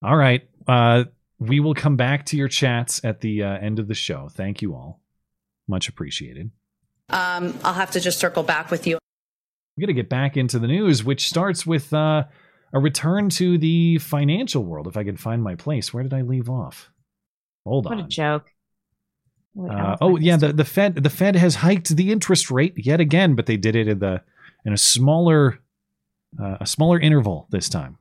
All 0.03 0.15
right. 0.15 0.47
Uh 0.67 1.05
we 1.39 1.59
will 1.59 1.73
come 1.73 1.95
back 1.97 2.25
to 2.27 2.37
your 2.37 2.47
chats 2.47 3.03
at 3.03 3.21
the 3.21 3.41
uh, 3.43 3.57
end 3.57 3.79
of 3.79 3.87
the 3.87 3.95
show. 3.95 4.29
Thank 4.31 4.61
you 4.61 4.75
all. 4.75 5.01
Much 5.67 5.89
appreciated. 5.89 6.51
Um, 7.11 7.57
I'll 7.63 7.73
have 7.73 7.91
to 7.91 7.99
just 7.99 8.19
circle 8.19 8.43
back 8.43 8.71
with 8.71 8.87
you. 8.87 8.97
We're 9.77 9.87
going 9.87 9.95
to 9.95 10.01
get 10.01 10.09
back 10.09 10.37
into 10.37 10.59
the 10.59 10.67
news, 10.67 11.03
which 11.03 11.27
starts 11.27 11.65
with 11.65 11.93
uh, 11.93 12.23
a 12.73 12.79
return 12.79 13.29
to 13.31 13.57
the 13.57 13.97
financial 13.99 14.63
world. 14.63 14.87
If 14.87 14.97
I 14.97 15.03
can 15.03 15.17
find 15.17 15.41
my 15.41 15.55
place, 15.55 15.93
where 15.93 16.03
did 16.03 16.13
I 16.13 16.21
leave 16.21 16.49
off? 16.49 16.89
Hold 17.65 17.85
what 17.85 17.93
on. 17.93 17.97
What 17.99 18.05
a 18.05 18.09
joke 18.09 18.51
Wait, 19.53 19.71
Uh, 19.71 19.97
oh 19.99 20.17
yeah, 20.17 20.37
the, 20.37 20.53
the 20.53 20.63
Fed 20.63 20.95
the 20.95 21.09
Fed 21.09 21.35
has 21.35 21.55
hiked 21.55 21.89
the 21.89 22.11
interest 22.11 22.49
rate 22.49 22.73
yet 22.77 23.01
again, 23.01 23.35
but 23.35 23.47
they 23.47 23.57
did 23.57 23.75
it 23.75 23.87
in 23.87 23.99
the 23.99 24.21
in 24.65 24.71
a 24.71 24.77
smaller 24.77 25.59
uh, 26.41 26.57
a 26.61 26.65
smaller 26.65 26.99
interval 26.99 27.47
this 27.51 27.67
time. 27.67 27.97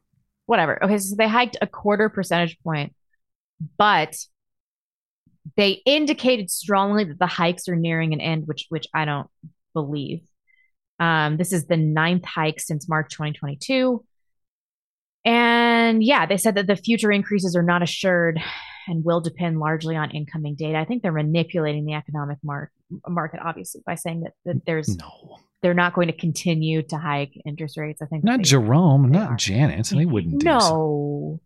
whatever. 0.47 0.83
Okay, 0.85 0.99
so 0.99 1.17
they 1.17 1.29
hiked 1.29 1.57
a 1.61 1.67
quarter 1.67 2.09
percentage 2.09 2.59
point, 2.63 2.95
but 3.77 4.15
they 5.57 5.83
indicated 5.87 6.51
strongly 6.51 7.05
that 7.05 7.19
the 7.19 7.27
hikes 7.27 7.69
are 7.69 7.77
nearing 7.77 8.13
an 8.13 8.21
end, 8.21 8.47
which 8.47 8.67
which 8.69 8.87
I 8.95 9.05
don't 9.05 9.29
believe. 9.75 10.23
Um, 10.99 11.37
this 11.39 11.53
is 11.53 11.67
the 11.67 11.77
ninth 11.79 12.25
hike 12.27 12.61
since 12.61 12.89
March 12.89 13.11
2022. 13.13 14.05
And 15.25 16.03
yeah, 16.03 16.27
they 16.27 16.37
said 16.37 16.55
that 16.55 16.67
the 16.67 16.77
future 16.77 17.13
increases 17.13 17.55
are 17.57 17.63
not 17.63 17.83
assured 17.83 18.41
and 18.89 19.05
will 19.05 19.21
depend 19.21 19.59
largely 19.59 19.97
on 19.97 20.11
incoming 20.11 20.55
data. 20.55 20.79
I 20.79 20.85
think 20.85 21.03
they're 21.03 21.13
manipulating 21.13 21.85
the 21.85 21.95
economic 21.95 22.39
mar- 22.43 22.71
market, 23.07 23.41
obviously, 23.43 23.83
by 23.85 23.95
saying 23.95 24.23
that, 24.23 24.33
that 24.47 24.65
there's 24.67 24.97
no, 24.97 25.39
they're 25.63 25.75
not 25.75 25.95
going 25.95 26.07
to 26.09 26.17
continue 26.17 26.83
to 26.85 26.97
hike 26.97 27.33
interest 27.45 27.77
rates. 27.77 28.01
I 28.03 28.07
think 28.07 28.25
Not 28.25 28.39
they- 28.39 28.45
Jerome, 28.45 29.11
not 29.11 29.39
Janet. 29.39 29.87
They 29.87 30.07
wouldn't 30.07 30.43
no. 30.43 31.41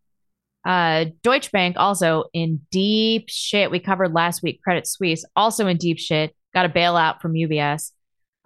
Uh, 0.65 1.07
Deutsche 1.23 1.53
Bank 1.53 1.77
also 1.79 2.25
in 2.33 2.61
deep 2.71 3.27
shit. 3.29 3.71
We 3.71 3.81
covered 3.81 4.15
last 4.15 4.43
week. 4.43 4.63
Credit 4.63 4.87
Suisse 4.87 5.25
also 5.37 5.67
in 5.67 5.77
deep 5.77 5.99
shit. 5.99 6.35
Got 6.55 6.67
a 6.67 6.71
bailout 6.71 7.21
from 7.21 7.35
UBS. 7.35 7.91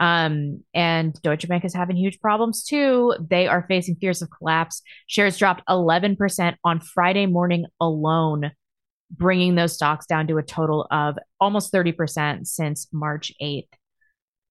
Um, 0.01 0.62
and 0.74 1.20
Deutsche 1.23 1.49
Bank 1.49 1.65
is 1.65 1.74
having 1.74 1.97
huge 1.97 2.20
problems 2.20 2.65
too. 2.65 3.15
They 3.20 3.49
are 3.49 3.66
facing 3.69 3.97
fears 3.97 4.23
of 4.23 4.31
collapse. 4.31 4.82
Shares 5.07 5.36
dropped 5.36 5.62
11% 5.69 6.57
on 6.65 6.81
Friday 6.81 7.27
morning 7.27 7.66
alone, 7.81 8.53
bringing 9.11 9.55
those 9.55 9.74
stocks 9.74 10.07
down 10.07 10.28
to 10.28 10.39
a 10.39 10.43
total 10.43 10.86
of 10.90 11.19
almost 11.40 11.73
30% 11.73 12.47
since 12.47 12.86
March 12.93 13.32
8th. 13.43 13.69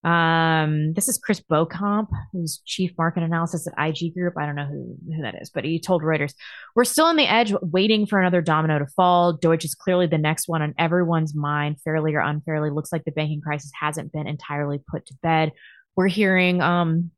Um, 0.03 0.93
this 0.93 1.07
is 1.07 1.17
Chris 1.17 1.39
Beauchamp, 1.41 2.09
who's 2.31 2.61
chief 2.65 2.91
market 2.97 3.23
analysis 3.23 3.67
at 3.67 3.73
IG 3.77 4.13
Group. 4.13 4.35
I 4.37 4.45
don't 4.45 4.55
know 4.55 4.65
who, 4.65 4.95
who 5.13 5.21
that 5.23 5.41
is, 5.41 5.49
but 5.49 5.65
he 5.65 5.79
told 5.79 6.03
Reuters, 6.03 6.33
We're 6.75 6.85
still 6.85 7.05
on 7.05 7.17
the 7.17 7.25
edge, 7.27 7.53
waiting 7.61 8.05
for 8.05 8.19
another 8.19 8.41
domino 8.41 8.79
to 8.79 8.87
fall. 8.95 9.33
Deutsche 9.33 9.65
is 9.65 9.75
clearly 9.75 10.07
the 10.07 10.17
next 10.17 10.47
one 10.47 10.61
on 10.61 10.75
everyone's 10.77 11.35
mind, 11.35 11.81
fairly 11.83 12.13
or 12.15 12.19
unfairly. 12.19 12.69
Looks 12.69 12.91
like 12.91 13.05
the 13.05 13.11
banking 13.11 13.41
crisis 13.41 13.71
hasn't 13.79 14.13
been 14.13 14.27
entirely 14.27 14.79
put 14.89 15.05
to 15.07 15.15
bed. 15.23 15.51
We're 15.95 16.07
hearing 16.07 16.61
um, 16.61 17.11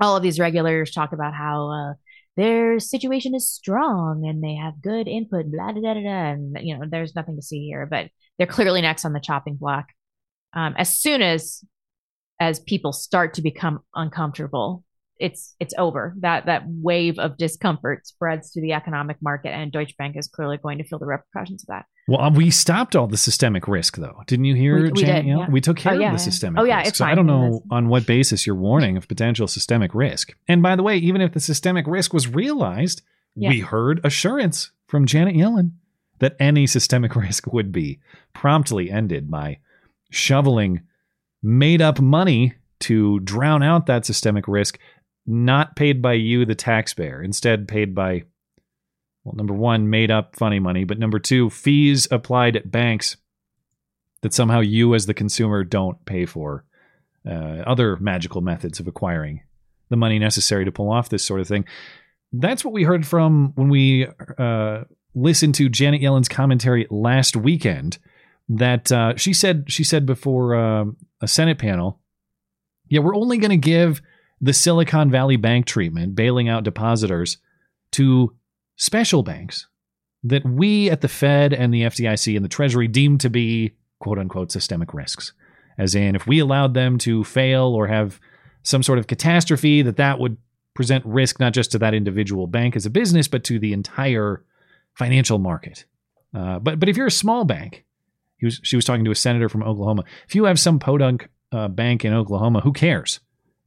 all 0.00 0.16
of 0.16 0.22
these 0.22 0.38
regulators 0.38 0.92
talk 0.92 1.12
about 1.12 1.34
how 1.34 1.70
uh, 1.70 1.94
their 2.36 2.78
situation 2.78 3.34
is 3.34 3.50
strong 3.50 4.24
and 4.26 4.44
they 4.44 4.54
have 4.54 4.80
good 4.82 5.08
input, 5.08 5.50
blah, 5.50 5.72
da, 5.72 5.80
da, 5.80 5.94
da. 5.94 6.30
And, 6.32 6.56
you 6.60 6.76
know, 6.76 6.84
there's 6.88 7.16
nothing 7.16 7.36
to 7.36 7.42
see 7.42 7.66
here, 7.66 7.86
but 7.86 8.10
they're 8.36 8.46
clearly 8.46 8.82
next 8.82 9.04
on 9.04 9.12
the 9.12 9.18
chopping 9.18 9.56
block. 9.56 9.86
Um, 10.52 10.74
as 10.78 11.00
soon 11.00 11.20
as 11.20 11.64
as 12.40 12.60
people 12.60 12.92
start 12.92 13.34
to 13.34 13.42
become 13.42 13.80
uncomfortable 13.94 14.84
it's 15.20 15.56
it's 15.58 15.74
over 15.78 16.14
that 16.20 16.46
that 16.46 16.62
wave 16.66 17.18
of 17.18 17.36
discomfort 17.36 18.06
spreads 18.06 18.52
to 18.52 18.60
the 18.60 18.72
economic 18.72 19.16
market 19.20 19.48
and 19.48 19.72
deutsche 19.72 19.96
bank 19.96 20.16
is 20.16 20.28
clearly 20.28 20.56
going 20.56 20.78
to 20.78 20.84
feel 20.84 20.98
the 21.00 21.06
repercussions 21.06 21.64
of 21.64 21.66
that 21.66 21.84
Well, 22.06 22.20
uh, 22.20 22.30
we 22.30 22.50
stopped 22.50 22.94
all 22.94 23.06
the 23.08 23.16
systemic 23.18 23.66
risk, 23.68 23.96
though. 23.96 24.22
Didn't 24.26 24.44
you 24.46 24.54
hear, 24.54 24.76
We- 24.84 24.90
we 24.92 25.00
Janet? 25.02 25.24
did, 25.24 25.30
yeah. 25.38 25.50
We 25.50 25.60
took 25.60 25.76
care 25.76 25.92
Oh, 25.94 25.98
yeah, 25.98 26.12
of 26.12 26.18
the 26.18 26.22
yeah. 26.24 26.30
systemic 26.30 26.60
Oh, 26.60 26.64
yeah, 26.64 26.78
risk. 26.78 26.88
it's 26.90 26.98
so 26.98 27.04
I 27.04 27.14
don't 27.16 27.26
know 27.26 27.62
on 27.70 27.88
what 27.88 28.06
basis 28.06 28.46
you're 28.46 28.56
warning 28.56 28.96
of 28.96 29.08
potential 29.08 29.46
systemic 29.48 29.92
risk. 29.94 30.34
And 30.46 30.62
by 30.62 30.74
the 30.76 30.82
way, 30.84 30.96
even 30.96 31.20
if 31.20 31.32
the 31.32 31.40
systemic 31.40 31.86
risk 31.86 32.14
was 32.14 32.28
realized, 32.28 33.02
we 33.36 33.60
heard 33.60 34.00
assurance 34.04 34.70
from 34.86 35.04
Janet 35.04 35.34
Yellen 35.34 35.72
that 36.20 36.34
any 36.40 36.66
systemic 36.66 37.14
risk 37.26 37.52
would 37.52 37.72
be 37.72 37.98
promptly 38.32 38.90
ended 38.90 39.30
by 39.30 39.58
shoveling 40.10 40.80
made 41.42 41.80
up 41.80 42.00
money 42.00 42.54
to 42.80 43.20
drown 43.20 43.62
out 43.62 43.86
that 43.86 44.06
systemic 44.06 44.46
risk, 44.48 44.78
not 45.26 45.76
paid 45.76 46.00
by 46.00 46.14
you, 46.14 46.44
the 46.44 46.54
taxpayer, 46.54 47.22
instead 47.22 47.68
paid 47.68 47.94
by 47.94 48.22
well, 49.24 49.34
number 49.34 49.54
one, 49.54 49.90
made 49.90 50.10
up 50.10 50.36
funny 50.36 50.58
money, 50.58 50.84
but 50.84 50.98
number 50.98 51.18
two, 51.18 51.50
fees 51.50 52.08
applied 52.10 52.56
at 52.56 52.70
banks 52.70 53.16
that 54.22 54.32
somehow 54.32 54.60
you 54.60 54.94
as 54.94 55.06
the 55.06 55.14
consumer 55.14 55.64
don't 55.64 56.02
pay 56.06 56.24
for. 56.24 56.64
Uh, 57.28 57.62
other 57.66 57.96
magical 57.96 58.40
methods 58.40 58.80
of 58.80 58.88
acquiring 58.88 59.42
the 59.90 59.96
money 59.96 60.18
necessary 60.18 60.64
to 60.64 60.72
pull 60.72 60.90
off 60.90 61.10
this 61.10 61.24
sort 61.24 61.40
of 61.40 61.48
thing. 61.48 61.66
That's 62.32 62.64
what 62.64 62.72
we 62.72 62.84
heard 62.84 63.06
from 63.06 63.52
when 63.54 63.68
we 63.68 64.06
uh, 64.38 64.84
listened 65.14 65.54
to 65.56 65.68
Janet 65.68 66.00
Yellen's 66.00 66.28
commentary 66.28 66.86
last 66.90 67.36
weekend. 67.36 67.98
That 68.48 68.90
uh, 68.90 69.16
she 69.16 69.32
said 69.32 69.64
she 69.68 69.84
said 69.84 70.06
before 70.06 70.54
um 70.54 70.96
a 71.20 71.28
Senate 71.28 71.58
panel, 71.58 72.00
yeah, 72.88 73.00
we're 73.00 73.16
only 73.16 73.38
going 73.38 73.50
to 73.50 73.56
give 73.56 74.00
the 74.40 74.52
Silicon 74.52 75.10
Valley 75.10 75.36
Bank 75.36 75.66
treatment, 75.66 76.14
bailing 76.14 76.48
out 76.48 76.64
depositors, 76.64 77.38
to 77.92 78.34
special 78.76 79.22
banks 79.22 79.66
that 80.22 80.44
we 80.44 80.90
at 80.90 81.00
the 81.00 81.08
Fed 81.08 81.52
and 81.52 81.72
the 81.72 81.82
FDIC 81.82 82.36
and 82.36 82.44
the 82.44 82.48
Treasury 82.48 82.88
deem 82.88 83.18
to 83.18 83.30
be 83.30 83.74
quote 83.98 84.18
unquote 84.18 84.52
systemic 84.52 84.94
risks. 84.94 85.32
As 85.76 85.94
in, 85.94 86.16
if 86.16 86.26
we 86.26 86.40
allowed 86.40 86.74
them 86.74 86.98
to 86.98 87.22
fail 87.24 87.66
or 87.66 87.86
have 87.86 88.18
some 88.62 88.82
sort 88.82 88.98
of 88.98 89.06
catastrophe, 89.06 89.82
that 89.82 89.96
that 89.96 90.18
would 90.18 90.36
present 90.74 91.04
risk 91.06 91.38
not 91.38 91.52
just 91.52 91.72
to 91.72 91.78
that 91.78 91.94
individual 91.94 92.46
bank 92.46 92.76
as 92.76 92.86
a 92.86 92.90
business, 92.90 93.28
but 93.28 93.44
to 93.44 93.58
the 93.58 93.72
entire 93.72 94.44
financial 94.94 95.38
market. 95.38 95.84
Uh, 96.34 96.58
but 96.58 96.80
but 96.80 96.88
if 96.88 96.96
you're 96.96 97.06
a 97.06 97.12
small 97.12 97.44
bank, 97.44 97.84
he 98.38 98.46
was, 98.46 98.60
she 98.62 98.76
was 98.76 98.84
talking 98.84 99.04
to 99.04 99.10
a 99.10 99.16
senator 99.16 99.48
from 99.48 99.62
Oklahoma. 99.62 100.04
If 100.26 100.34
you 100.34 100.44
have 100.44 100.58
some 100.58 100.78
podunk 100.78 101.28
uh, 101.52 101.68
bank 101.68 102.04
in 102.04 102.12
Oklahoma, 102.12 102.60
who 102.60 102.72
cares? 102.72 103.20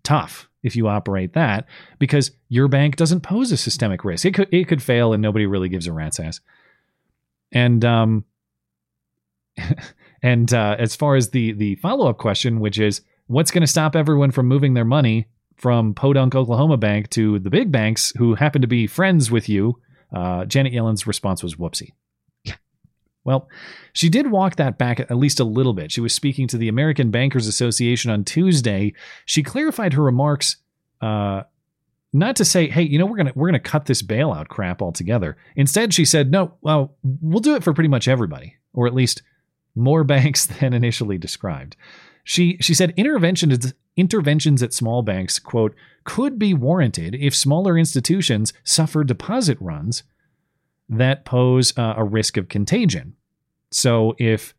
Tough 0.04 0.50
if 0.64 0.76
you 0.76 0.88
operate 0.88 1.34
that 1.34 1.66
because 2.00 2.32
your 2.50 2.68
bank 2.68 2.96
doesn't 2.96 3.22
pose 3.22 3.52
a 3.52 3.58
systemic 3.58 4.04
risk. 4.04 4.26
It 4.26 4.34
could 4.34 4.48
it 4.52 4.68
could 4.68 4.82
fail 4.82 5.14
and 5.14 5.22
nobody 5.22 5.46
really 5.46 5.70
gives 5.70 5.88
a 5.88 5.94
rat's 5.94 6.20
ass. 6.20 6.40
And 7.52 7.84
um, 7.84 8.26
and 10.24 10.54
uh, 10.54 10.76
as 10.80 10.96
far 10.96 11.16
as 11.16 11.30
the 11.30 11.54
the 11.54 11.76
follow 11.76 12.10
up 12.10 12.18
question, 12.18 12.60
which 12.60 12.80
is 12.80 13.02
what's 13.28 13.52
going 13.52 13.62
to 13.62 13.68
stop 13.68 13.96
everyone 13.96 14.32
from 14.32 14.48
moving 14.48 14.74
their 14.74 14.86
money 14.86 15.28
from 15.56 15.94
Podunk 15.94 16.36
Oklahoma 16.36 16.78
Bank 16.78 17.10
to 17.12 17.40
the 17.40 17.50
big 17.50 17.72
banks 17.72 18.12
who 18.18 18.36
happen 18.36 18.62
to 18.62 18.68
be 18.68 18.88
friends 18.88 19.30
with 19.30 19.48
you 19.48 19.80
Uh, 20.14 20.44
Janet 20.46 20.74
Yellen's 20.74 21.08
response 21.08 21.42
was 21.42 21.56
whoopsie. 21.56 21.92
Well, 23.24 23.50
she 23.94 24.10
did 24.10 24.32
walk 24.32 24.56
that 24.56 24.78
back 24.78 25.00
at 25.00 25.18
least 25.18 25.40
a 25.40 25.44
little 25.44 25.74
bit. 25.74 25.92
She 25.92 26.02
was 26.02 26.14
speaking 26.14 26.48
to 26.48 26.58
the 26.58 26.68
American 26.68 27.12
Bankers 27.12 27.48
Association 27.48 28.10
on 28.10 28.24
Tuesday. 28.24 28.94
She 29.26 29.44
clarified 29.44 29.94
her 29.94 30.04
remarks, 30.04 30.58
uh, 31.02 31.44
not 32.14 32.36
to 32.38 32.46
say, 32.46 32.68
"Hey, 32.68 32.82
you 32.82 32.98
know, 32.98 33.06
we're 33.06 33.18
gonna 33.18 33.34
we're 33.36 33.48
gonna 33.48 33.60
cut 33.60 33.86
this 33.86 34.02
bailout 34.02 34.48
crap 34.48 34.82
altogether." 34.82 35.38
Instead, 35.56 35.94
she 35.94 36.04
said, 36.04 36.32
"No, 36.32 36.56
well, 36.62 36.96
we'll 37.04 37.40
do 37.40 37.56
it 37.56 37.64
for 37.64 37.74
pretty 37.74 37.90
much 37.90 38.08
everybody, 38.08 38.56
or 38.74 38.88
at 38.88 38.96
least 38.96 39.22
more 39.76 40.04
banks 40.04 40.46
than 40.46 40.74
initially 40.74 41.18
described." 41.18 41.76
She 42.24 42.58
she 42.60 42.74
said 42.74 42.94
interventions 42.98 43.74
interventions 43.98 44.64
at 44.64 44.74
small 44.74 45.02
banks 45.02 45.38
quote 45.38 45.76
could 46.04 46.40
be 46.40 46.54
warranted 46.54 47.16
if 47.16 47.36
smaller 47.36 47.78
institutions 47.78 48.54
suffer 48.64 49.04
deposit 49.04 49.58
runs 49.60 50.04
that 50.92 51.26
pose 51.26 51.76
uh, 51.78 51.96
a 51.98 52.04
risk 52.04 52.38
of 52.38 52.50
contagion. 52.50 53.16
So 53.72 54.16
if 54.20 54.54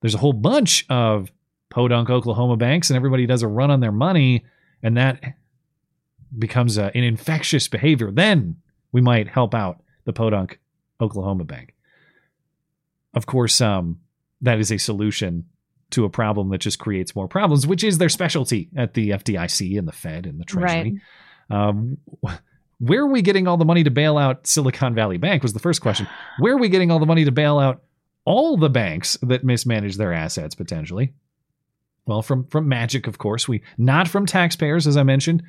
there's 0.00 0.14
a 0.14 0.18
whole 0.18 0.32
bunch 0.32 0.84
of 0.90 1.32
podunk 1.70 2.10
Oklahoma 2.10 2.56
banks 2.56 2.90
and 2.90 2.96
everybody 2.96 3.26
does 3.26 3.42
a 3.42 3.48
run 3.48 3.70
on 3.70 3.80
their 3.80 3.92
money 3.92 4.44
and 4.82 4.96
that 4.96 5.22
becomes 6.36 6.76
a, 6.76 6.94
an 6.96 7.04
infectious 7.04 7.68
behavior, 7.68 8.10
then 8.10 8.56
we 8.92 9.00
might 9.00 9.28
help 9.28 9.54
out 9.54 9.82
the 10.04 10.12
podunk 10.12 10.58
Oklahoma 11.00 11.44
bank. 11.44 11.74
Of 13.14 13.26
course, 13.26 13.60
um, 13.60 14.00
that 14.42 14.58
is 14.58 14.70
a 14.72 14.78
solution 14.78 15.46
to 15.90 16.04
a 16.04 16.10
problem 16.10 16.50
that 16.50 16.58
just 16.58 16.78
creates 16.78 17.14
more 17.14 17.28
problems, 17.28 17.66
which 17.66 17.84
is 17.84 17.98
their 17.98 18.08
specialty 18.08 18.68
at 18.76 18.94
the 18.94 19.10
FDIC 19.10 19.78
and 19.78 19.86
the 19.86 19.92
Fed 19.92 20.26
and 20.26 20.40
the 20.40 20.44
Treasury. 20.44 21.00
Right. 21.48 21.68
Um, 21.68 21.98
where 22.78 23.02
are 23.02 23.10
we 23.10 23.22
getting 23.22 23.48
all 23.48 23.56
the 23.56 23.64
money 23.64 23.84
to 23.84 23.90
bail 23.90 24.18
out 24.18 24.46
Silicon 24.46 24.94
Valley 24.94 25.16
Bank? 25.16 25.42
Was 25.42 25.52
the 25.52 25.58
first 25.58 25.80
question. 25.80 26.06
Where 26.38 26.54
are 26.54 26.58
we 26.58 26.68
getting 26.68 26.90
all 26.90 26.98
the 26.98 27.06
money 27.06 27.24
to 27.24 27.32
bail 27.32 27.58
out 27.58 27.82
all 28.24 28.56
the 28.56 28.68
banks 28.68 29.16
that 29.22 29.44
mismanage 29.44 29.96
their 29.96 30.12
assets 30.12 30.54
potentially? 30.54 31.14
Well, 32.06 32.22
from 32.22 32.46
from 32.46 32.68
Magic, 32.68 33.06
of 33.06 33.18
course. 33.18 33.48
We 33.48 33.62
not 33.78 34.08
from 34.08 34.26
taxpayers, 34.26 34.86
as 34.86 34.96
I 34.96 35.02
mentioned. 35.02 35.42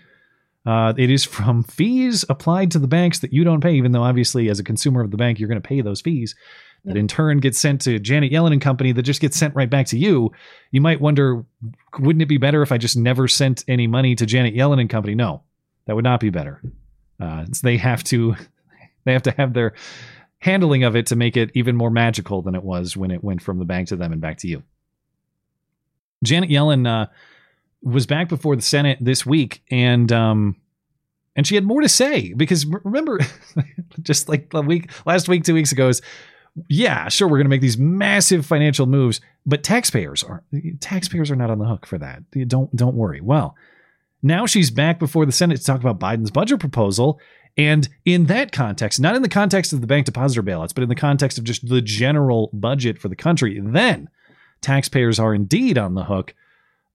Uh, 0.65 0.93
it 0.97 1.09
is 1.09 1.23
from 1.23 1.63
fees 1.63 2.25
applied 2.27 2.71
to 2.71 2.79
the 2.79 2.87
banks 2.87 3.19
that 3.19 3.31
you 3.31 3.45
don't 3.45 3.61
pay, 3.61 3.75
even 3.75 3.93
though 3.93 4.03
obviously, 4.03 4.49
as 4.49 4.59
a 4.59 4.63
consumer 4.63 5.01
of 5.01 5.11
the 5.11 5.17
bank, 5.17 5.39
you're 5.39 5.47
going 5.47 5.61
to 5.61 5.67
pay 5.67 5.81
those 5.81 6.01
fees. 6.01 6.35
That 6.83 6.97
in 6.97 7.07
turn 7.07 7.39
gets 7.39 7.59
sent 7.59 7.81
to 7.81 7.99
Janet 7.99 8.31
Yellen 8.31 8.53
and 8.53 8.61
company 8.61 8.91
that 8.93 9.01
just 9.01 9.19
gets 9.19 9.35
sent 9.35 9.55
right 9.55 9.69
back 9.69 9.87
to 9.87 9.97
you. 9.97 10.31
You 10.71 10.79
might 10.79 11.01
wonder, 11.01 11.43
wouldn't 11.99 12.21
it 12.21 12.27
be 12.27 12.37
better 12.37 12.61
if 12.61 12.71
I 12.71 12.77
just 12.77 12.95
never 12.95 13.27
sent 13.27 13.65
any 13.67 13.87
money 13.87 14.15
to 14.15 14.25
Janet 14.25 14.55
Yellen 14.55 14.79
and 14.79 14.89
company? 14.89 15.15
No, 15.15 15.43
that 15.85 15.95
would 15.95 16.05
not 16.05 16.19
be 16.19 16.29
better. 16.29 16.61
Uh, 17.19 17.45
they 17.63 17.77
have 17.77 18.03
to 18.05 18.35
they 19.05 19.13
have 19.13 19.23
to 19.23 19.31
have 19.31 19.53
their 19.53 19.73
handling 20.39 20.83
of 20.83 20.95
it 20.95 21.07
to 21.07 21.15
make 21.15 21.35
it 21.35 21.51
even 21.55 21.75
more 21.75 21.89
magical 21.89 22.41
than 22.41 22.55
it 22.55 22.63
was 22.63 22.95
when 22.95 23.11
it 23.11 23.23
went 23.23 23.41
from 23.41 23.59
the 23.59 23.65
bank 23.65 23.87
to 23.87 23.95
them 23.95 24.11
and 24.11 24.21
back 24.21 24.37
to 24.37 24.47
you. 24.47 24.63
Janet 26.23 26.49
Yellen 26.49 26.87
uh, 26.87 27.07
was 27.81 28.05
back 28.05 28.29
before 28.29 28.55
the 28.55 28.61
Senate 28.61 28.97
this 29.01 29.25
week, 29.25 29.61
and 29.71 30.11
um, 30.11 30.55
and 31.35 31.45
she 31.45 31.55
had 31.55 31.63
more 31.63 31.81
to 31.81 31.89
say 31.89 32.33
because 32.33 32.65
remember, 32.65 33.19
just 34.01 34.29
like 34.29 34.49
the 34.51 34.61
week 34.61 34.91
last 35.05 35.27
week, 35.27 35.43
two 35.43 35.53
weeks 35.53 35.71
ago, 35.71 35.89
is 35.89 36.01
yeah, 36.69 37.07
sure, 37.09 37.27
we're 37.27 37.37
going 37.37 37.45
to 37.45 37.49
make 37.49 37.61
these 37.61 37.77
massive 37.77 38.45
financial 38.45 38.87
moves, 38.87 39.21
but 39.45 39.63
taxpayers 39.63 40.23
are 40.23 40.43
taxpayers 40.79 41.29
are 41.29 41.35
not 41.35 41.51
on 41.51 41.59
the 41.59 41.65
hook 41.65 41.85
for 41.85 41.97
that. 41.97 42.23
Don't 42.47 42.75
don't 42.75 42.95
worry. 42.95 43.21
Well, 43.21 43.55
now 44.21 44.45
she's 44.45 44.71
back 44.71 44.99
before 44.99 45.25
the 45.25 45.31
Senate 45.31 45.57
to 45.57 45.63
talk 45.63 45.79
about 45.79 45.99
Biden's 45.99 46.31
budget 46.31 46.59
proposal. 46.59 47.19
And 47.57 47.89
in 48.05 48.25
that 48.25 48.51
context, 48.51 48.99
not 48.99 49.15
in 49.15 49.23
the 49.23 49.29
context 49.29 49.73
of 49.73 49.81
the 49.81 49.87
bank 49.87 50.05
depositor 50.05 50.43
bailouts, 50.43 50.75
but 50.75 50.83
in 50.83 50.89
the 50.89 50.95
context 50.95 51.37
of 51.37 51.43
just 51.43 51.67
the 51.67 51.81
general 51.81 52.51
budget 52.53 52.99
for 52.99 53.07
the 53.07 53.15
country, 53.15 53.59
then 53.59 54.09
taxpayers 54.61 55.19
are 55.19 55.33
indeed 55.33 55.77
on 55.77 55.95
the 55.95 56.03
hook. 56.03 56.35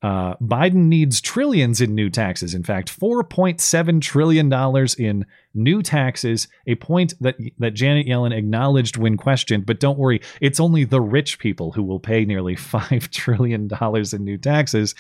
Uh, 0.03 0.35
Biden 0.37 0.87
needs 0.87 1.21
trillions 1.21 1.81
in 1.81 1.95
new 1.95 2.11
taxes. 2.11 2.55
In 2.55 2.65
fact, 2.65 2.99
$4.7 2.99 4.01
trillion 4.01 4.53
in 4.99 5.27
new 5.55 5.83
taxes, 5.83 6.49
a 6.67 6.75
point 6.75 7.15
that, 7.21 7.37
that 7.59 7.75
Janet 7.75 8.09
Yellen 8.09 8.37
acknowledged 8.37 8.97
when 8.97 9.17
questioned. 9.17 9.65
But 9.65 9.79
don't 9.79 9.99
worry, 9.99 10.21
it's 10.41 10.59
only 10.59 10.85
the 10.85 11.01
rich 11.01 11.39
people 11.39 11.73
who 11.73 11.85
will 11.85 12.01
pay 12.01 12.25
nearly 12.25 12.57
$5 12.57 13.11
trillion 13.11 13.69
in 14.13 14.25
new 14.25 14.39
taxes 14.39 14.95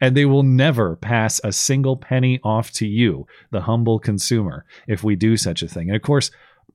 and 0.00 0.16
they 0.16 0.24
will 0.24 0.42
never 0.42 0.96
pass 0.96 1.40
a 1.44 1.52
single 1.52 1.96
penny 1.96 2.40
off 2.42 2.70
to 2.72 2.86
you, 2.86 3.26
the 3.50 3.62
humble 3.62 3.98
consumer, 3.98 4.64
if 4.86 5.02
we 5.02 5.16
do 5.16 5.36
such 5.36 5.62
a 5.62 5.68
thing. 5.68 5.88
And 5.88 5.96
of 5.96 6.02
course, 6.02 6.30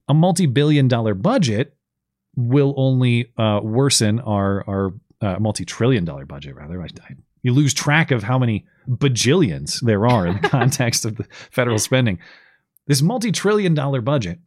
a 0.08 0.14
multi 0.14 0.46
billion 0.46 0.88
dollar 0.88 1.14
budget 1.14 1.76
will 2.36 2.74
only 2.78 3.32
uh, 3.38 3.60
worsen 3.64 4.20
our, 4.22 4.64
our 4.68 4.94
uh, 5.22 5.38
multi 5.40 5.66
trillion 5.66 6.06
dollar 6.06 6.26
budget, 6.26 6.56
rather. 6.56 6.82
I, 6.82 6.86
I, 6.86 7.16
you 7.44 7.54
lose 7.54 7.74
track 7.74 8.12
of 8.12 8.24
how 8.24 8.38
many 8.38 8.66
bajillions 8.88 9.80
there 9.82 10.08
are 10.08 10.28
in 10.28 10.42
the 10.42 10.50
context 10.50 11.06
of 11.06 11.18
the 11.18 11.26
federal 11.52 11.80
spending. 11.80 12.20
This 12.88 13.02
multi 13.02 13.32
trillion 13.32 13.74
dollar 13.74 14.02
budget 14.02 14.40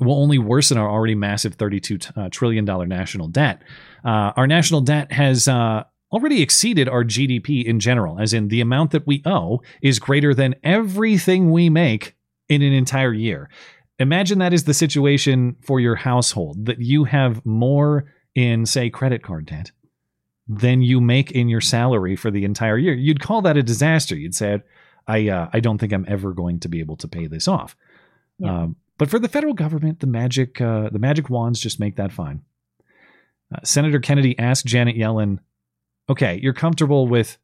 will 0.00 0.20
only 0.20 0.38
worsen 0.38 0.76
our 0.76 0.90
already 0.90 1.14
massive 1.14 1.56
$32 1.56 2.16
uh, 2.16 2.28
trillion 2.30 2.64
national 2.88 3.28
debt. 3.28 3.62
Uh, 4.04 4.32
our 4.36 4.46
national 4.46 4.80
debt 4.80 5.12
has 5.12 5.46
uh, 5.46 5.84
already 6.12 6.42
exceeded 6.42 6.88
our 6.88 7.04
GDP 7.04 7.64
in 7.64 7.78
general, 7.80 8.18
as 8.18 8.32
in 8.32 8.48
the 8.48 8.60
amount 8.60 8.90
that 8.90 9.06
we 9.06 9.22
owe 9.24 9.60
is 9.82 9.98
greater 9.98 10.34
than 10.34 10.54
everything 10.64 11.50
we 11.50 11.70
make 11.70 12.16
in 12.48 12.62
an 12.62 12.72
entire 12.72 13.12
year. 13.12 13.48
Imagine 13.98 14.38
that 14.40 14.52
is 14.52 14.64
the 14.64 14.74
situation 14.74 15.56
for 15.62 15.78
your 15.78 15.94
household, 15.94 16.66
that 16.66 16.80
you 16.80 17.04
have 17.04 17.44
more 17.46 18.12
in, 18.34 18.66
say, 18.66 18.90
credit 18.90 19.22
card 19.22 19.46
debt 19.46 19.70
than 20.46 20.82
you 20.82 21.00
make 21.00 21.30
in 21.30 21.48
your 21.48 21.60
salary 21.60 22.16
for 22.16 22.30
the 22.30 22.44
entire 22.44 22.76
year. 22.76 22.94
You'd 22.94 23.20
call 23.20 23.42
that 23.42 23.56
a 23.56 23.62
disaster. 23.62 24.14
You'd 24.14 24.34
say, 24.34 24.62
I, 25.06 25.28
uh, 25.28 25.48
I 25.52 25.60
don't 25.60 25.78
think 25.78 25.92
I'm 25.92 26.04
ever 26.08 26.32
going 26.32 26.60
to 26.60 26.68
be 26.68 26.80
able 26.80 26.96
to 26.96 27.08
pay 27.08 27.26
this 27.26 27.48
off. 27.48 27.76
Yeah. 28.38 28.62
Um, 28.62 28.76
but 28.98 29.10
for 29.10 29.18
the 29.18 29.28
federal 29.28 29.54
government, 29.54 30.00
the 30.00 30.06
magic, 30.06 30.60
uh, 30.60 30.90
the 30.90 30.98
magic 30.98 31.30
wands 31.30 31.60
just 31.60 31.80
make 31.80 31.96
that 31.96 32.12
fine. 32.12 32.42
Uh, 33.54 33.60
Senator 33.64 34.00
Kennedy 34.00 34.38
asked 34.38 34.66
Janet 34.66 34.96
Yellen 34.96 35.38
okay, 36.08 36.38
you're 36.42 36.52
comfortable 36.52 37.08
with 37.08 37.38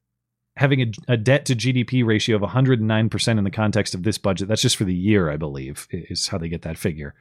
having 0.56 0.80
a, 0.82 1.12
a, 1.12 1.16
debt 1.16 1.46
to 1.46 1.54
GDP 1.54 2.04
ratio 2.04 2.36
of 2.36 2.42
109% 2.42 3.38
in 3.38 3.44
the 3.44 3.50
context 3.50 3.94
of 3.94 4.02
this 4.02 4.18
budget. 4.18 4.48
That's 4.48 4.62
just 4.62 4.76
for 4.76 4.84
the 4.84 4.94
year, 4.94 5.30
I 5.30 5.36
believe, 5.36 5.88
is 5.90 6.28
how 6.28 6.38
they 6.38 6.48
get 6.48 6.62
that 6.62 6.76
figure. 6.76 7.14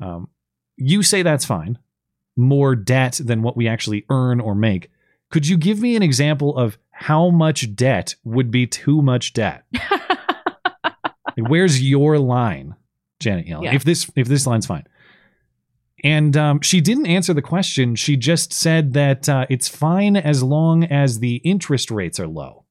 Um, 0.00 0.28
you 0.76 1.02
say 1.02 1.22
that's 1.22 1.44
fine. 1.44 1.78
More 2.36 2.74
debt 2.74 3.20
than 3.22 3.42
what 3.42 3.56
we 3.56 3.68
actually 3.68 4.04
earn 4.08 4.40
or 4.40 4.54
make. 4.54 4.90
Could 5.30 5.46
you 5.46 5.56
give 5.56 5.80
me 5.80 5.96
an 5.96 6.02
example 6.02 6.56
of 6.56 6.78
how 6.90 7.30
much 7.30 7.74
debt 7.74 8.14
would 8.24 8.50
be 8.50 8.66
too 8.66 9.02
much 9.02 9.32
debt? 9.32 9.64
Where's 11.36 11.82
your 11.82 12.18
line, 12.18 12.74
Janet 13.20 13.46
Yellen? 13.46 13.64
Yeah. 13.64 13.74
If 13.74 13.84
this 13.84 14.10
if 14.16 14.28
this 14.28 14.46
line's 14.46 14.66
fine. 14.66 14.84
And 16.02 16.36
um, 16.36 16.60
she 16.62 16.80
didn't 16.80 17.06
answer 17.06 17.34
the 17.34 17.42
question. 17.42 17.94
She 17.94 18.16
just 18.16 18.52
said 18.52 18.94
that 18.94 19.28
uh, 19.28 19.46
it's 19.50 19.68
fine 19.68 20.16
as 20.16 20.42
long 20.42 20.84
as 20.84 21.18
the 21.18 21.36
interest 21.36 21.90
rates 21.90 22.18
are 22.18 22.26
low. 22.26 22.64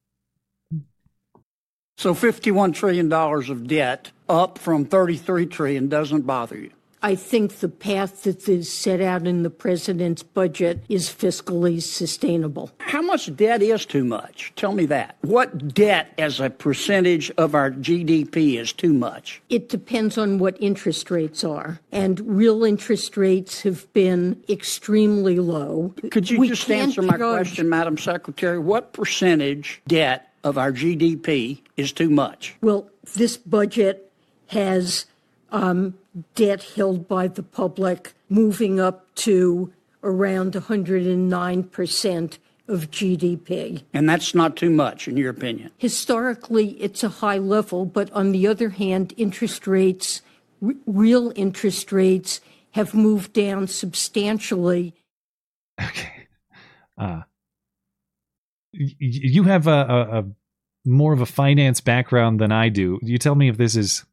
So 1.96 2.14
$51 2.14 2.74
trillion 2.74 3.12
of 3.12 3.66
debt 3.68 4.10
up 4.28 4.58
from 4.58 4.84
33 4.84 5.46
trillion 5.46 5.88
doesn't 5.88 6.22
bother 6.22 6.56
you? 6.56 6.70
I 7.02 7.14
think 7.14 7.56
the 7.56 7.68
path 7.68 8.24
that 8.24 8.48
is 8.48 8.70
set 8.70 9.00
out 9.00 9.26
in 9.26 9.42
the 9.42 9.50
president's 9.50 10.22
budget 10.22 10.84
is 10.88 11.08
fiscally 11.08 11.82
sustainable. 11.82 12.70
How 12.78 13.00
much 13.00 13.34
debt 13.34 13.62
is 13.62 13.86
too 13.86 14.04
much? 14.04 14.52
Tell 14.56 14.72
me 14.72 14.84
that. 14.86 15.16
What 15.22 15.74
debt 15.74 16.12
as 16.18 16.40
a 16.40 16.50
percentage 16.50 17.30
of 17.38 17.54
our 17.54 17.70
GDP 17.70 18.60
is 18.60 18.72
too 18.72 18.92
much? 18.92 19.40
It 19.48 19.68
depends 19.68 20.18
on 20.18 20.38
what 20.38 20.56
interest 20.60 21.10
rates 21.10 21.42
are. 21.42 21.80
And 21.90 22.20
real 22.20 22.64
interest 22.64 23.16
rates 23.16 23.62
have 23.62 23.90
been 23.94 24.42
extremely 24.48 25.38
low. 25.38 25.94
Could 26.10 26.28
you 26.28 26.38
we 26.38 26.48
just 26.48 26.70
answer 26.70 27.00
my 27.00 27.16
question, 27.16 27.68
Madam 27.68 27.96
Secretary? 27.96 28.58
What 28.58 28.92
percentage 28.92 29.80
debt 29.86 30.32
of 30.44 30.58
our 30.58 30.72
GDP 30.72 31.62
is 31.76 31.92
too 31.92 32.10
much? 32.10 32.56
Well, 32.60 32.90
this 33.14 33.36
budget 33.36 34.12
has 34.48 35.06
um, 35.52 35.94
debt 36.34 36.62
held 36.62 37.08
by 37.08 37.28
the 37.28 37.42
public 37.42 38.14
moving 38.28 38.80
up 38.80 39.12
to 39.16 39.72
around 40.02 40.54
109% 40.54 42.38
of 42.68 42.90
GDP. 42.90 43.82
And 43.92 44.08
that's 44.08 44.34
not 44.34 44.56
too 44.56 44.70
much, 44.70 45.08
in 45.08 45.16
your 45.16 45.30
opinion? 45.30 45.72
Historically, 45.76 46.70
it's 46.80 47.02
a 47.02 47.08
high 47.08 47.38
level, 47.38 47.84
but 47.84 48.10
on 48.12 48.32
the 48.32 48.46
other 48.46 48.70
hand, 48.70 49.12
interest 49.16 49.66
rates, 49.66 50.22
r- 50.64 50.74
real 50.86 51.32
interest 51.34 51.90
rates, 51.92 52.40
have 52.72 52.94
moved 52.94 53.32
down 53.32 53.66
substantially. 53.66 54.94
Okay. 55.82 56.28
Uh, 56.96 57.22
y- 58.72 58.94
you 59.00 59.42
have 59.42 59.66
a, 59.66 59.70
a, 59.70 60.18
a 60.20 60.24
more 60.84 61.12
of 61.12 61.20
a 61.20 61.26
finance 61.26 61.80
background 61.80 62.40
than 62.40 62.52
I 62.52 62.68
do. 62.68 62.98
You 63.02 63.18
tell 63.18 63.34
me 63.34 63.48
if 63.48 63.56
this 63.56 63.74
is 63.74 64.04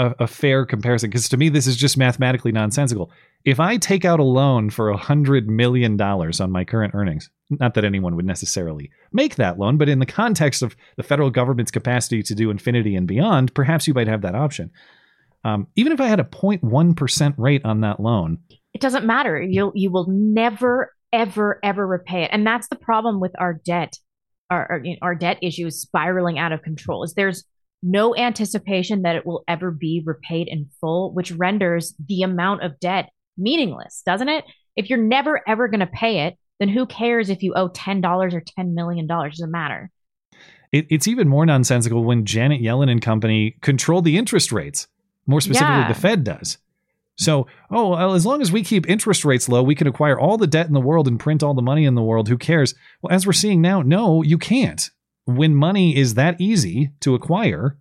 a, 0.00 0.14
a 0.20 0.26
fair 0.26 0.64
comparison 0.64 1.10
because 1.10 1.28
to 1.28 1.36
me 1.36 1.50
this 1.50 1.66
is 1.66 1.76
just 1.76 1.98
mathematically 1.98 2.50
nonsensical. 2.50 3.12
If 3.44 3.60
I 3.60 3.76
take 3.76 4.04
out 4.04 4.18
a 4.18 4.24
loan 4.24 4.70
for 4.70 4.88
a 4.88 4.96
hundred 4.96 5.48
million 5.48 5.96
dollars 5.96 6.40
on 6.40 6.50
my 6.50 6.64
current 6.64 6.94
earnings, 6.94 7.30
not 7.50 7.74
that 7.74 7.84
anyone 7.84 8.16
would 8.16 8.24
necessarily 8.24 8.90
make 9.12 9.36
that 9.36 9.58
loan, 9.58 9.76
but 9.76 9.90
in 9.90 9.98
the 9.98 10.06
context 10.06 10.62
of 10.62 10.74
the 10.96 11.02
federal 11.02 11.30
government's 11.30 11.70
capacity 11.70 12.22
to 12.22 12.34
do 12.34 12.50
infinity 12.50 12.96
and 12.96 13.06
beyond, 13.06 13.54
perhaps 13.54 13.86
you 13.86 13.94
might 13.94 14.08
have 14.08 14.22
that 14.22 14.34
option. 14.34 14.70
Um, 15.44 15.66
even 15.76 15.92
if 15.92 16.00
I 16.00 16.06
had 16.06 16.20
a 16.20 16.24
0.1% 16.24 17.34
rate 17.36 17.64
on 17.64 17.82
that 17.82 18.00
loan, 18.00 18.38
it 18.72 18.80
doesn't 18.80 19.04
matter. 19.04 19.40
You 19.40 19.72
you 19.74 19.90
will 19.90 20.06
never 20.08 20.94
ever 21.12 21.60
ever 21.62 21.86
repay 21.86 22.24
it, 22.24 22.30
and 22.32 22.46
that's 22.46 22.68
the 22.68 22.76
problem 22.76 23.20
with 23.20 23.32
our 23.38 23.54
debt. 23.54 23.98
Our 24.48 24.70
our, 24.70 24.84
our 25.02 25.14
debt 25.14 25.38
issues 25.42 25.80
spiraling 25.80 26.38
out 26.38 26.52
of 26.52 26.62
control. 26.62 27.04
Is 27.04 27.14
there's 27.14 27.44
no 27.82 28.14
anticipation 28.16 29.02
that 29.02 29.16
it 29.16 29.24
will 29.26 29.42
ever 29.48 29.70
be 29.70 30.02
repaid 30.04 30.48
in 30.48 30.68
full, 30.80 31.12
which 31.12 31.32
renders 31.32 31.94
the 32.08 32.22
amount 32.22 32.62
of 32.62 32.78
debt 32.80 33.10
meaningless, 33.38 34.02
doesn't 34.04 34.28
it? 34.28 34.44
If 34.76 34.90
you're 34.90 34.98
never 34.98 35.40
ever 35.48 35.68
going 35.68 35.80
to 35.80 35.86
pay 35.86 36.26
it, 36.26 36.36
then 36.58 36.68
who 36.68 36.86
cares 36.86 37.30
if 37.30 37.42
you 37.42 37.54
owe 37.54 37.68
ten 37.68 38.00
dollars 38.00 38.34
or 38.34 38.42
ten 38.42 38.74
million 38.74 39.06
dollars? 39.06 39.38
Doesn't 39.38 39.50
matter. 39.50 39.90
It, 40.72 40.86
it's 40.90 41.08
even 41.08 41.28
more 41.28 41.44
nonsensical 41.46 42.04
when 42.04 42.24
Janet 42.24 42.60
Yellen 42.62 42.90
and 42.90 43.02
company 43.02 43.56
control 43.60 44.02
the 44.02 44.16
interest 44.16 44.52
rates. 44.52 44.86
More 45.26 45.40
specifically, 45.40 45.74
Yeah. 45.80 45.88
the 45.88 45.94
Fed 45.98 46.22
does. 46.24 46.58
So, 47.18 47.46
oh, 47.70 47.90
well, 47.90 48.14
as 48.14 48.24
long 48.24 48.40
as 48.40 48.50
we 48.52 48.62
keep 48.62 48.88
interest 48.88 49.24
rates 49.24 49.48
low, 49.48 49.62
we 49.62 49.74
can 49.74 49.86
acquire 49.86 50.18
all 50.18 50.38
the 50.38 50.46
debt 50.46 50.68
in 50.68 50.72
the 50.72 50.80
world 50.80 51.06
and 51.08 51.20
print 51.20 51.42
all 51.42 51.54
the 51.54 51.60
money 51.60 51.84
in 51.84 51.94
the 51.94 52.02
world. 52.02 52.28
Who 52.28 52.38
cares? 52.38 52.74
Well, 53.02 53.12
as 53.14 53.26
we're 53.26 53.32
seeing 53.32 53.60
now, 53.60 53.82
no, 53.82 54.22
you 54.22 54.38
can't. 54.38 54.88
When 55.36 55.54
money 55.54 55.96
is 55.96 56.14
that 56.14 56.40
easy 56.40 56.92
to 57.00 57.14
acquire, 57.14 57.78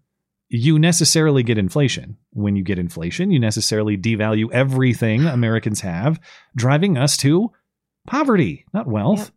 you 0.50 0.80
necessarily 0.80 1.44
get 1.44 1.58
inflation. 1.58 2.18
When 2.32 2.56
you 2.56 2.64
get 2.64 2.80
inflation, 2.80 3.32
you 3.32 3.40
necessarily 3.40 3.98
devalue 3.98 4.52
everything 4.52 5.26
Americans 5.26 5.82
have, 5.82 6.20
driving 6.56 6.98
us 6.98 7.18
to 7.18 7.52
poverty, 8.08 8.66
not 8.74 8.88
wealth. 8.88 9.32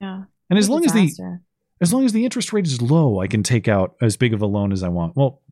Yeah. 0.00 0.24
And 0.50 0.58
as 0.58 0.68
long 0.68 0.84
as 0.84 0.92
the 0.92 1.40
as 1.80 1.92
long 1.92 2.04
as 2.04 2.12
the 2.12 2.24
interest 2.24 2.52
rate 2.52 2.66
is 2.66 2.80
low, 2.80 3.20
I 3.20 3.26
can 3.26 3.42
take 3.42 3.68
out 3.68 3.96
as 4.00 4.16
big 4.16 4.32
of 4.32 4.42
a 4.42 4.46
loan 4.46 4.72
as 4.72 4.82
I 4.82 4.88
want. 4.88 5.14
Well, 5.14 5.42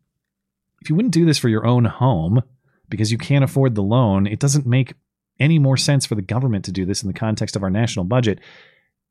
if 0.81 0.89
you 0.89 0.97
wouldn't 0.97 1.15
do 1.15 1.25
this 1.25 1.39
for 1.39 1.49
your 1.49 1.67
own 1.67 1.85
home 1.85 2.43
because 2.89 3.13
you 3.13 3.19
can't 3.19 3.45
afford 3.45 3.75
the 3.75 3.83
loan, 3.83 4.27
it 4.27 4.41
doesn't 4.41 4.67
make 4.67 4.95
any 5.39 5.59
more 5.59 5.77
sense 5.77 6.07
for 6.07 6.15
the 6.15 6.23
government 6.23 6.65
to 6.65 6.73
do 6.73 6.85
this 6.85 7.03
in 7.03 7.09
the 7.09 7.19
context 7.19 7.57
of 7.57 7.63
our 7.63 7.71
national 7.71 8.05
budget. 8.05 8.41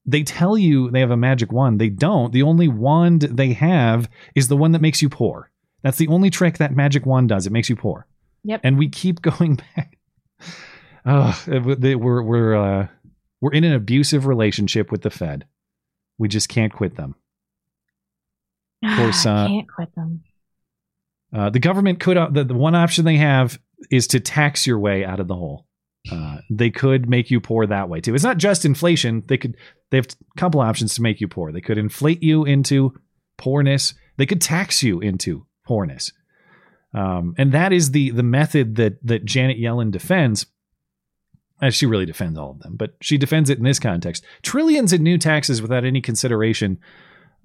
They 0.06 0.24
tell 0.24 0.58
you 0.58 0.92
they 0.92 1.00
have 1.00 1.12
a 1.12 1.18
magic 1.18 1.52
wand. 1.52 1.80
They 1.80 1.90
don't. 1.90 2.34
The 2.34 2.44
only 2.44 2.68
wand 2.68 3.22
they 3.22 3.54
have 3.54 4.10
is 4.36 4.48
the 4.50 4.58
one 4.58 4.74
that 4.74 4.82
makes 4.82 5.02
you 5.02 5.10
poor. 5.10 5.50
That's 5.82 5.98
the 5.98 6.08
only 6.10 6.30
trick 6.30 6.58
that 6.58 6.76
magic 6.76 7.06
wand 7.06 7.30
does. 7.30 7.46
It 7.48 7.54
makes 7.54 7.70
you 7.70 7.76
poor. 7.76 8.06
Yep. 8.44 8.62
And 8.64 8.78
we 8.78 8.90
keep 8.90 9.22
going 9.22 9.56
back. 9.76 9.98
Oh, 11.06 11.42
we're 11.48 12.22
we're 12.22 12.56
uh, 12.56 12.88
we're 13.42 13.54
in 13.54 13.64
an 13.64 13.74
abusive 13.74 14.26
relationship 14.26 14.92
with 14.92 15.02
the 15.02 15.10
Fed. 15.10 15.46
We 16.18 16.28
just 16.28 16.50
can't 16.50 16.72
quit 16.74 16.96
them. 16.96 17.16
Of 18.86 18.98
course, 18.98 19.26
uh, 19.26 19.48
can't 19.48 19.68
quit 19.74 19.96
them. 19.96 20.24
uh, 21.34 21.50
the 21.50 21.60
government 21.60 22.02
could 22.02 22.18
uh, 22.18 22.28
the, 22.30 22.44
the 22.44 22.54
one 22.54 22.76
option 22.76 23.06
they 23.06 23.16
have 23.18 23.58
is 23.90 24.08
to 24.08 24.20
tax 24.20 24.68
your 24.68 24.78
way 24.80 25.06
out 25.06 25.22
of 25.22 25.28
the 25.30 25.36
hole. 25.36 25.66
Uh, 26.12 26.40
they 26.50 26.70
could 26.70 27.10
make 27.10 27.32
you 27.32 27.40
poor 27.40 27.66
that 27.66 27.88
way 27.88 28.02
too. 28.02 28.14
It's 28.14 28.24
not 28.24 28.38
just 28.38 28.66
inflation. 28.66 29.24
They 29.28 29.38
could 29.38 29.56
they 29.90 29.98
have 29.98 30.08
a 30.08 30.40
couple 30.40 30.60
options 30.60 30.96
to 30.96 31.02
make 31.02 31.22
you 31.22 31.28
poor. 31.28 31.52
They 31.52 31.62
could 31.62 31.78
inflate 31.78 32.22
you 32.22 32.44
into 32.44 33.00
poorness. 33.38 33.94
They 34.18 34.26
could 34.26 34.42
tax 34.42 34.84
you 34.84 35.00
into 35.00 35.46
poorness. 35.66 36.12
Um, 36.94 37.36
and 37.38 37.52
that 37.54 37.72
is 37.72 37.92
the 37.92 38.10
the 38.12 38.24
method 38.24 38.76
that 38.76 39.06
that 39.06 39.26
Janet 39.26 39.58
Yellen 39.58 39.92
defends. 39.92 40.46
As 41.62 41.74
she 41.74 41.86
really 41.86 42.06
defends 42.06 42.38
all 42.38 42.52
of 42.52 42.60
them, 42.60 42.76
but 42.76 42.96
she 43.00 43.18
defends 43.18 43.50
it 43.50 43.58
in 43.58 43.64
this 43.64 43.80
context: 43.80 44.26
trillions 44.42 44.92
in 44.92 45.02
new 45.02 45.18
taxes 45.18 45.62
without 45.62 45.86
any 45.86 46.02
consideration. 46.02 46.80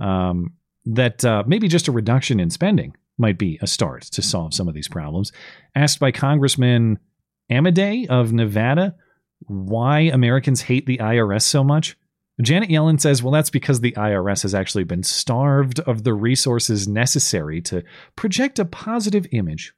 Um, 0.01 0.55
that 0.85 1.25
uh, 1.25 1.45
maybe 1.47 1.69
just 1.69 1.87
a 1.87 1.93
reduction 1.93 2.41
in 2.41 2.51
spending 2.51 2.97
might 3.19 3.39
be 3.39 3.59
a 3.61 3.67
start 3.67 4.03
to 4.03 4.23
solve 4.23 4.55
some 4.55 4.69
of 4.69 4.75
these 4.75 4.89
problems. 4.89 5.33
Asked 5.75 6.01
by 6.01 6.11
Congressman 6.11 6.99
Amodei 7.51 8.07
of 8.09 8.33
Nevada 8.33 8.95
why 9.47 10.01
Americans 10.01 10.62
hate 10.62 10.87
the 10.87 10.99
IRS 10.99 11.43
so 11.43 11.62
much, 11.62 11.97
Janet 12.41 12.70
Yellen 12.70 13.01
says, 13.01 13.23
well, 13.23 13.33
that's 13.33 13.51
because 13.51 13.81
the 13.81 13.93
IRS 13.93 14.43
has 14.43 14.55
actually 14.55 14.85
been 14.85 15.03
starved 15.03 15.81
of 15.81 16.05
the 16.05 16.15
resources 16.15 16.87
necessary 16.87 17.61
to 17.62 17.83
project 18.15 18.59
a 18.59 18.65
positive 18.65 19.27
image. 19.33 19.75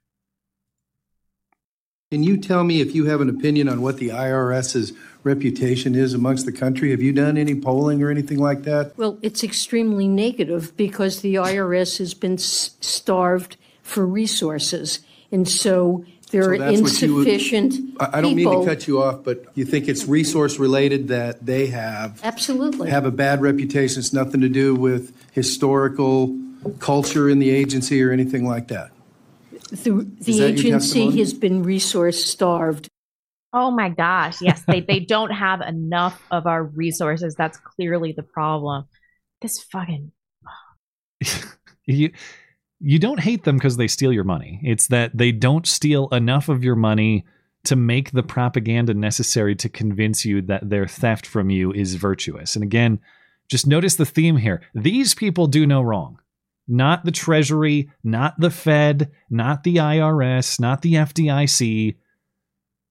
Can 2.11 2.23
you 2.23 2.37
tell 2.37 2.63
me 2.63 2.81
if 2.81 2.93
you 2.93 3.05
have 3.05 3.21
an 3.21 3.29
opinion 3.29 3.69
on 3.69 3.81
what 3.81 3.97
the 3.97 4.09
IRS's 4.09 4.91
reputation 5.23 5.95
is 5.95 6.13
amongst 6.13 6.45
the 6.45 6.51
country? 6.51 6.91
Have 6.91 7.01
you 7.01 7.13
done 7.13 7.37
any 7.37 7.55
polling 7.55 8.03
or 8.03 8.11
anything 8.11 8.37
like 8.37 8.63
that? 8.63 8.95
Well, 8.97 9.17
it's 9.21 9.45
extremely 9.45 10.09
negative 10.09 10.75
because 10.75 11.21
the 11.21 11.35
IRS 11.35 11.99
has 11.99 12.13
been 12.13 12.33
s- 12.33 12.75
starved 12.81 13.55
for 13.81 14.05
resources. 14.05 14.99
And 15.31 15.47
so 15.47 16.03
there 16.31 16.43
So 16.43 16.49
are 16.51 16.57
that's 16.57 16.81
what 16.81 17.01
you 17.01 17.15
would- 17.15 17.27
insufficient 17.27 17.73
I, 17.99 18.17
I 18.17 18.21
don't 18.21 18.35
mean 18.35 18.49
to 18.49 18.65
cut 18.65 18.87
you 18.87 19.01
off, 19.03 19.23
but 19.23 19.45
you 19.55 19.65
think 19.65 19.87
it's 19.87 20.05
resource 20.05 20.57
related 20.59 21.09
that 21.09 21.45
they 21.45 21.67
have 21.67 22.19
Absolutely. 22.23 22.89
have 22.89 23.05
a 23.05 23.11
bad 23.11 23.41
reputation. 23.41 23.99
It's 23.99 24.13
nothing 24.13 24.41
to 24.41 24.49
do 24.49 24.73
with 24.75 25.13
historical 25.33 26.35
culture 26.79 27.29
in 27.29 27.39
the 27.39 27.49
agency 27.49 28.01
or 28.03 28.11
anything 28.11 28.47
like 28.47 28.67
that. 28.69 28.91
the 29.71 29.75
Is 30.19 30.25
the 30.25 30.39
that 30.39 30.39
your 30.39 30.49
agency 30.49 30.69
testimony? 30.71 31.19
has 31.19 31.33
been 31.33 31.63
resource 31.63 32.23
starved. 32.25 32.87
Oh 33.53 33.69
my 33.71 33.89
gosh. 33.89 34.41
Yes, 34.41 34.63
they, 34.65 34.79
they 34.79 34.99
don't 35.01 35.31
have 35.31 35.59
enough 35.61 36.21
of 36.31 36.47
our 36.47 36.63
resources. 36.63 37.35
That's 37.35 37.57
clearly 37.57 38.13
the 38.13 38.23
problem. 38.23 38.85
This 39.41 39.59
fucking 39.71 40.11
you 41.85 42.11
you 42.81 42.99
don't 42.99 43.19
hate 43.19 43.43
them 43.43 43.57
because 43.57 43.77
they 43.77 43.87
steal 43.87 44.11
your 44.11 44.23
money. 44.23 44.59
It's 44.63 44.87
that 44.87 45.15
they 45.15 45.31
don't 45.31 45.67
steal 45.67 46.07
enough 46.09 46.49
of 46.49 46.63
your 46.63 46.75
money 46.75 47.25
to 47.63 47.75
make 47.75 48.11
the 48.11 48.23
propaganda 48.23 48.93
necessary 48.93 49.55
to 49.55 49.69
convince 49.69 50.25
you 50.25 50.41
that 50.43 50.69
their 50.69 50.87
theft 50.87 51.27
from 51.27 51.49
you 51.49 51.71
is 51.71 51.95
virtuous. 51.95 52.55
And 52.55 52.63
again, 52.63 52.99
just 53.49 53.67
notice 53.67 53.95
the 53.95 54.05
theme 54.05 54.37
here. 54.37 54.61
These 54.73 55.13
people 55.13 55.45
do 55.45 55.67
no 55.67 55.81
wrong. 55.81 56.19
Not 56.67 57.05
the 57.05 57.11
Treasury, 57.11 57.91
not 58.03 58.39
the 58.39 58.49
Fed, 58.49 59.11
not 59.29 59.63
the 59.63 59.75
IRS, 59.75 60.59
not 60.59 60.81
the 60.81 60.93
FDIC. 60.93 61.97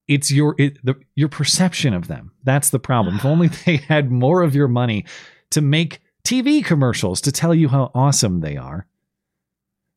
It's 0.06 0.30
your 0.30 0.54
it, 0.58 0.84
the, 0.84 0.96
your 1.14 1.28
perception 1.28 1.94
of 1.94 2.08
them. 2.08 2.32
That's 2.44 2.70
the 2.70 2.78
problem. 2.78 3.16
If 3.16 3.24
only 3.24 3.48
they 3.66 3.76
had 3.76 4.10
more 4.10 4.42
of 4.42 4.54
your 4.54 4.68
money 4.68 5.04
to 5.50 5.60
make 5.60 6.00
TV 6.24 6.64
commercials 6.64 7.20
to 7.22 7.32
tell 7.32 7.54
you 7.54 7.68
how 7.68 7.90
awesome 7.94 8.40
they 8.40 8.56
are. 8.56 8.86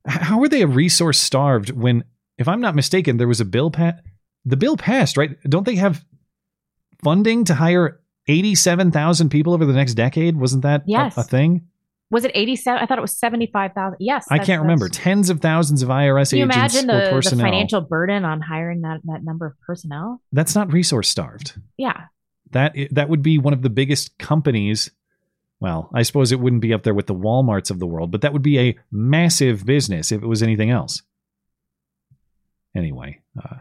How 0.05 0.41
are 0.41 0.49
they 0.49 0.61
a 0.61 0.67
resource 0.67 1.19
starved 1.19 1.69
when, 1.71 2.03
if 2.37 2.47
I'm 2.47 2.61
not 2.61 2.75
mistaken, 2.75 3.17
there 3.17 3.27
was 3.27 3.39
a 3.41 3.45
bill 3.45 3.71
pa- 3.71 3.93
The 4.45 4.57
bill 4.57 4.75
passed, 4.77 5.17
right? 5.17 5.37
Don't 5.43 5.65
they 5.65 5.75
have 5.75 6.03
funding 7.03 7.45
to 7.45 7.53
hire 7.53 7.99
87,000 8.27 9.29
people 9.29 9.53
over 9.53 9.65
the 9.65 9.73
next 9.73 9.93
decade? 9.93 10.35
Wasn't 10.37 10.63
that 10.63 10.81
a- 10.81 10.83
Yes. 10.87 11.17
a, 11.17 11.23
thing? 11.23 11.67
was 12.11 12.23
it 12.25 12.31
87? 12.35 12.79
I 12.81 12.85
thought 12.85 12.99
it 12.99 13.01
was 13.01 13.17
75,000. 13.17 13.97
Yes. 13.99 14.25
I 14.29 14.37
can't 14.37 14.61
remember. 14.61 14.87
Tens 14.87 15.31
of 15.31 15.39
thousands 15.41 15.81
of 15.81 15.89
IRS 15.89 16.29
Can 16.29 16.37
you 16.39 16.45
agents 16.45 16.75
imagine 16.75 16.91
or 16.91 17.21
the, 17.21 17.29
the 17.29 17.41
financial 17.41 17.81
burden 17.81 18.23
on 18.23 18.39
hiring 18.39 18.81
that, 18.81 18.99
that 19.05 19.23
number 19.23 19.47
of 19.47 19.59
personnel? 19.61 20.21
That's 20.31 20.53
not 20.53 20.71
resource 20.71 21.09
starved. 21.09 21.59
Yeah. 21.75 22.05
That 22.51 22.75
that 22.91 23.09
would 23.09 23.23
be 23.23 23.39
one 23.39 23.53
of 23.53 23.63
the 23.63 23.71
biggest 23.71 24.15
companies. 24.19 24.91
Well, 25.63 25.89
I 25.93 26.01
suppose 26.01 26.33
it 26.33 26.41
wouldn't 26.41 26.61
be 26.61 26.73
up 26.73 26.83
there 26.83 26.93
with 26.93 27.07
the 27.07 27.15
WalMarts 27.15 27.71
of 27.71 27.79
the 27.79 27.87
world, 27.87 28.11
but 28.11 28.19
that 28.19 28.33
would 28.33 28.41
be 28.41 28.59
a 28.59 28.77
massive 28.91 29.65
business 29.65 30.11
if 30.11 30.21
it 30.21 30.27
was 30.27 30.43
anything 30.43 30.69
else. 30.69 31.01
Anyway, 32.75 33.21
uh, 33.41 33.59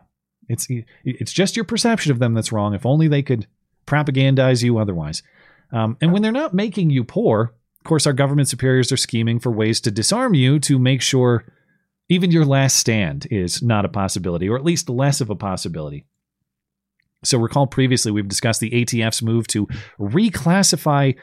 it's 0.49 0.67
it's 1.05 1.33
just 1.33 1.55
your 1.55 1.65
perception 1.65 2.11
of 2.11 2.19
them 2.19 2.35
that's 2.35 2.51
wrong. 2.51 2.75
If 2.75 2.85
only 2.85 3.07
they 3.07 3.23
could 3.23 3.47
propagandize 3.87 4.65
you 4.65 4.79
otherwise. 4.79 5.23
Um, 5.71 5.97
and 6.01 6.13
when 6.13 6.23
they're 6.23 6.33
not 6.33 6.53
making 6.53 6.91
you 6.91 7.05
poor, 7.05 7.55
of 7.79 7.85
course, 7.85 8.05
our 8.05 8.13
government 8.13 8.49
superiors 8.49 8.91
are 8.91 8.97
scheming 8.97 9.39
for 9.39 9.53
ways 9.53 9.81
to 9.83 9.93
disarm 9.93 10.35
you 10.35 10.59
to 10.59 10.81
make 10.81 11.03
sure 11.03 11.45
even 12.09 12.33
your 12.33 12.45
last 12.45 12.81
stand 12.81 13.29
is 13.31 13.63
not 13.63 13.85
a 13.85 13.89
possibility, 13.89 14.49
or 14.49 14.57
at 14.57 14.65
least 14.65 14.91
less 14.91 15.21
of 15.21 15.31
a 15.31 15.37
possibility. 15.37 16.05
So, 17.23 17.39
recall 17.39 17.69
previously 17.69 18.11
we've 18.11 18.27
discussed 18.27 18.59
the 18.59 18.73
ATF's 18.73 19.23
move 19.23 19.47
to 19.49 19.69
reclassify 20.01 21.15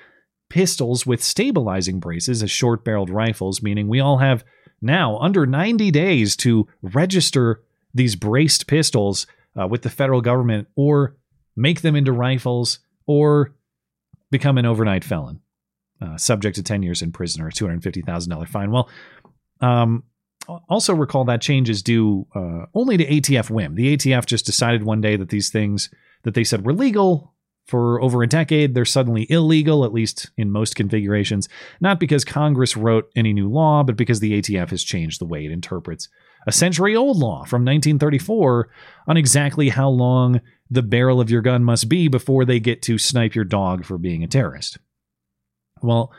pistols 0.50 1.06
with 1.06 1.24
stabilizing 1.24 2.00
braces 2.00 2.44
as 2.44 2.52
short 2.52 2.84
barreled 2.84 3.10
rifles, 3.10 3.62
meaning 3.62 3.88
we 3.88 4.00
all 4.00 4.18
have 4.18 4.44
now 4.82 5.18
under 5.20 5.46
90 5.46 5.92
days 5.92 6.36
to 6.38 6.68
register 6.82 7.62
these 7.94 8.16
braced 8.16 8.68
pistols 8.68 9.28
uh, 9.60 9.68
with 9.68 9.82
the 9.82 9.90
federal 9.90 10.22
government 10.22 10.68
or 10.76 11.16
make 11.56 11.82
them 11.82 11.96
into 11.96 12.12
rifles 12.12 12.80
or 13.06 13.54
become 14.32 14.58
an 14.58 14.66
overnight 14.66 15.04
felon, 15.04 15.42
uh, 16.02 16.18
subject 16.18 16.56
to 16.56 16.64
10 16.64 16.84
years 16.84 17.02
in 17.02 17.12
prison 17.12 17.42
or 17.42 17.48
a 17.48 17.52
$250,000 17.52 18.48
fine. 18.48 18.72
Well, 18.72 18.90
um, 19.62 20.04
also 20.68 20.96
recall 20.96 21.26
that 21.26 21.42
change 21.42 21.70
is 21.70 21.84
due 21.84 22.26
uh, 22.36 22.66
only 22.74 22.98
to 22.98 23.06
ATF 23.06 23.50
whim. 23.50 23.76
The 23.76 23.98
ATF 23.98 24.26
just 24.26 24.46
decided 24.46 24.84
one 24.84 25.02
day 25.02 25.16
that 25.16 25.30
these 25.30 25.50
things 25.50 25.90
that 26.24 26.34
they 26.34 26.44
said 26.44 26.66
were 26.66 26.74
legal 26.74 27.34
for 27.70 28.02
over 28.02 28.24
a 28.24 28.28
decade, 28.28 28.74
they're 28.74 28.86
suddenly 28.86 29.28
illegal, 29.30 29.86
at 29.86 29.94
least 29.94 30.32
in 30.38 30.52
most 30.52 30.76
configurations, 30.76 31.48
not 31.80 32.00
because 32.00 32.26
Congress 32.26 32.76
wrote 32.76 33.10
any 33.16 33.32
new 33.32 33.48
law, 33.48 33.84
but 33.84 33.96
because 33.96 34.20
the 34.20 34.42
ATF 34.42 34.72
has 34.72 34.84
changed 34.84 35.22
the 35.22 35.26
way 35.26 35.46
it 35.46 35.52
interprets 35.52 36.10
a 36.48 36.52
century 36.52 36.96
old 36.96 37.18
law 37.18 37.44
from 37.46 37.66
1934 37.66 38.70
on 39.08 39.18
exactly 39.18 39.70
how 39.70 39.90
long 39.90 40.42
the 40.70 40.82
barrel 40.82 41.20
of 41.20 41.30
your 41.30 41.42
gun 41.42 41.64
must 41.64 41.90
be 41.90 42.08
before 42.08 42.46
they 42.46 42.60
get 42.60 42.82
to 42.84 42.98
snipe 42.98 43.36
your 43.36 43.46
dog 43.46 43.86
for 43.86 43.98
being 43.98 44.24
a 44.24 44.28
terrorist. 44.28 44.78
Well, 45.82 46.14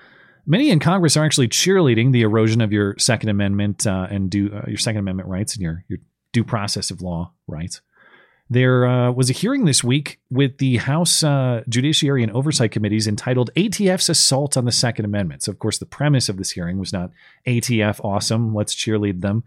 many 0.46 0.70
in 0.70 0.80
Congress 0.80 1.16
are 1.16 1.24
actually 1.24 1.48
cheerleading 1.48 2.12
the 2.12 2.22
erosion 2.22 2.60
of 2.60 2.72
your 2.72 2.96
Second 2.98 3.28
Amendment 3.28 3.86
uh, 3.86 4.08
and 4.10 4.30
due, 4.30 4.50
uh, 4.52 4.64
your 4.66 4.78
Second 4.78 5.00
Amendment 5.00 5.28
rights 5.28 5.54
and 5.54 5.62
your, 5.62 5.84
your 5.88 5.98
due 6.32 6.44
process 6.44 6.90
of 6.90 7.02
law 7.02 7.32
rights. 7.46 7.80
There 8.52 8.84
uh, 8.84 9.12
was 9.12 9.30
a 9.30 9.32
hearing 9.32 9.64
this 9.64 9.84
week 9.84 10.18
with 10.28 10.58
the 10.58 10.78
House 10.78 11.22
uh, 11.22 11.62
Judiciary 11.68 12.24
and 12.24 12.32
Oversight 12.32 12.72
Committees 12.72 13.06
entitled 13.06 13.50
ATF's 13.54 14.08
Assault 14.08 14.56
on 14.56 14.64
the 14.64 14.72
Second 14.72 15.04
Amendment. 15.04 15.44
So, 15.44 15.52
of 15.52 15.60
course, 15.60 15.78
the 15.78 15.86
premise 15.86 16.28
of 16.28 16.36
this 16.36 16.50
hearing 16.50 16.80
was 16.80 16.92
not 16.92 17.12
ATF 17.46 18.04
awesome, 18.04 18.52
let's 18.52 18.74
cheerlead 18.74 19.20
them. 19.20 19.44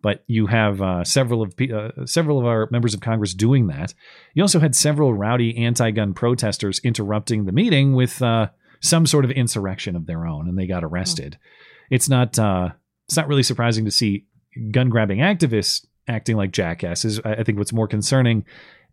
But 0.00 0.24
you 0.26 0.46
have 0.46 0.80
uh, 0.80 1.04
several 1.04 1.42
of 1.42 1.54
uh, 1.60 2.06
several 2.06 2.38
of 2.38 2.46
our 2.46 2.66
members 2.70 2.94
of 2.94 3.02
Congress 3.02 3.34
doing 3.34 3.66
that. 3.66 3.92
You 4.32 4.42
also 4.42 4.58
had 4.58 4.74
several 4.74 5.12
rowdy 5.12 5.58
anti-gun 5.58 6.14
protesters 6.14 6.78
interrupting 6.78 7.44
the 7.44 7.52
meeting 7.52 7.92
with 7.92 8.22
uh, 8.22 8.48
some 8.80 9.04
sort 9.04 9.26
of 9.26 9.30
insurrection 9.30 9.96
of 9.96 10.06
their 10.06 10.26
own, 10.26 10.48
and 10.48 10.58
they 10.58 10.66
got 10.66 10.82
arrested. 10.82 11.36
Oh. 11.38 11.46
It's 11.90 12.08
not 12.08 12.38
uh, 12.38 12.70
it's 13.06 13.16
not 13.18 13.28
really 13.28 13.42
surprising 13.42 13.84
to 13.84 13.90
see 13.90 14.24
gun 14.70 14.88
grabbing 14.88 15.18
activists 15.18 15.84
acting 16.08 16.36
like 16.36 16.52
jackasses. 16.52 17.20
I 17.24 17.42
think 17.42 17.58
what's 17.58 17.72
more 17.72 17.88
concerning 17.88 18.44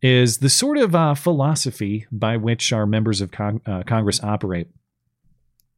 is 0.02 0.38
the 0.38 0.50
sort 0.50 0.78
of 0.78 0.94
uh, 0.94 1.16
philosophy 1.16 2.06
by 2.12 2.38
which 2.38 2.72
our 2.72 2.86
members 2.86 3.22
of 3.22 3.32
uh, 3.40 3.84
Congress 3.86 4.24
operate. 4.24 4.68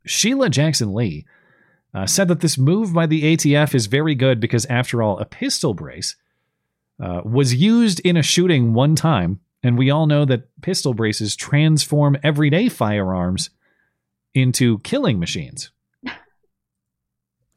Sheila 0.06 0.50
Jackson 0.50 0.94
Lee 0.94 1.26
uh, 1.94 2.06
said 2.06 2.28
that 2.28 2.42
this 2.42 2.58
move 2.58 2.94
by 2.94 3.06
the 3.06 3.36
ATF 3.36 3.74
is 3.74 3.88
very 3.88 4.16
good 4.16 4.40
because, 4.40 4.66
after 4.66 5.02
all, 5.02 5.20
a 5.20 5.26
pistol 5.26 5.74
brace 5.74 6.16
uh, 7.02 7.22
was 7.24 7.56
used 7.56 8.00
in 8.02 8.18
a 8.18 8.24
shooting 8.24 8.74
one 8.74 8.96
time, 8.96 9.40
and 9.64 9.78
we 9.78 9.90
all 9.90 10.06
know 10.06 10.26
that 10.26 10.50
pistol 10.62 10.94
braces 10.94 11.36
transform 11.36 12.18
everyday 12.24 12.70
firearms 12.70 13.50
into 14.34 14.80
killing 14.80 15.20
machines. 15.20 15.72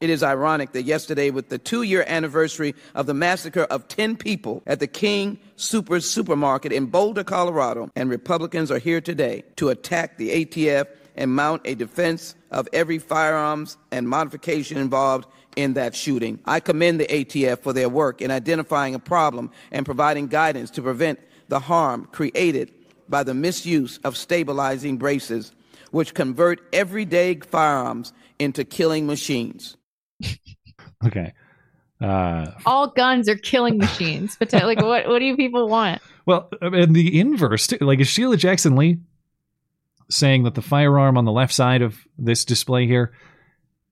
It 0.03 0.09
is 0.09 0.21
ironic 0.21 0.73
that 0.73 0.83
yesterday, 0.83 1.29
with 1.29 1.47
the 1.47 1.57
two 1.57 1.83
year 1.83 2.03
anniversary 2.05 2.75
of 2.93 3.05
the 3.05 3.13
massacre 3.13 3.63
of 3.63 3.87
10 3.87 4.17
people 4.17 4.61
at 4.67 4.81
the 4.81 4.85
King 4.85 5.39
Soopers 5.55 6.03
Supermarket 6.03 6.73
in 6.73 6.87
Boulder, 6.87 7.23
Colorado, 7.23 7.89
and 7.95 8.09
Republicans 8.09 8.69
are 8.69 8.79
here 8.79 8.99
today 8.99 9.45
to 9.55 9.69
attack 9.69 10.17
the 10.17 10.45
ATF 10.45 10.87
and 11.15 11.33
mount 11.33 11.61
a 11.63 11.75
defense 11.75 12.35
of 12.51 12.67
every 12.73 12.99
firearms 12.99 13.77
and 13.91 14.09
modification 14.09 14.77
involved 14.77 15.25
in 15.55 15.71
that 15.75 15.95
shooting. 15.95 16.37
I 16.43 16.59
commend 16.59 16.99
the 16.99 17.07
ATF 17.07 17.59
for 17.59 17.71
their 17.71 17.87
work 17.87 18.21
in 18.21 18.29
identifying 18.29 18.95
a 18.95 18.99
problem 18.99 19.51
and 19.71 19.85
providing 19.85 20.27
guidance 20.27 20.69
to 20.71 20.81
prevent 20.81 21.17
the 21.47 21.61
harm 21.61 22.09
created 22.11 22.73
by 23.07 23.23
the 23.23 23.33
misuse 23.33 23.99
of 23.99 24.17
stabilizing 24.17 24.97
braces, 24.97 25.53
which 25.91 26.13
convert 26.13 26.59
everyday 26.73 27.35
firearms 27.35 28.11
into 28.37 28.65
killing 28.65 29.07
machines. 29.07 29.77
okay. 31.05 31.33
Uh, 32.01 32.51
All 32.65 32.89
guns 32.89 33.29
are 33.29 33.35
killing 33.35 33.77
machines. 33.77 34.35
But 34.37 34.51
like, 34.51 34.81
what 34.81 35.07
what 35.07 35.19
do 35.19 35.25
you 35.25 35.37
people 35.37 35.67
want? 35.67 36.01
Well, 36.25 36.49
and 36.61 36.95
the 36.95 37.19
inverse, 37.19 37.67
too. 37.67 37.77
like 37.81 37.99
is 37.99 38.07
Sheila 38.07 38.37
Jackson 38.37 38.75
Lee 38.75 38.99
saying 40.09 40.43
that 40.43 40.55
the 40.55 40.61
firearm 40.61 41.17
on 41.17 41.25
the 41.25 41.31
left 41.31 41.53
side 41.53 41.81
of 41.81 41.97
this 42.17 42.45
display 42.45 42.87
here, 42.87 43.13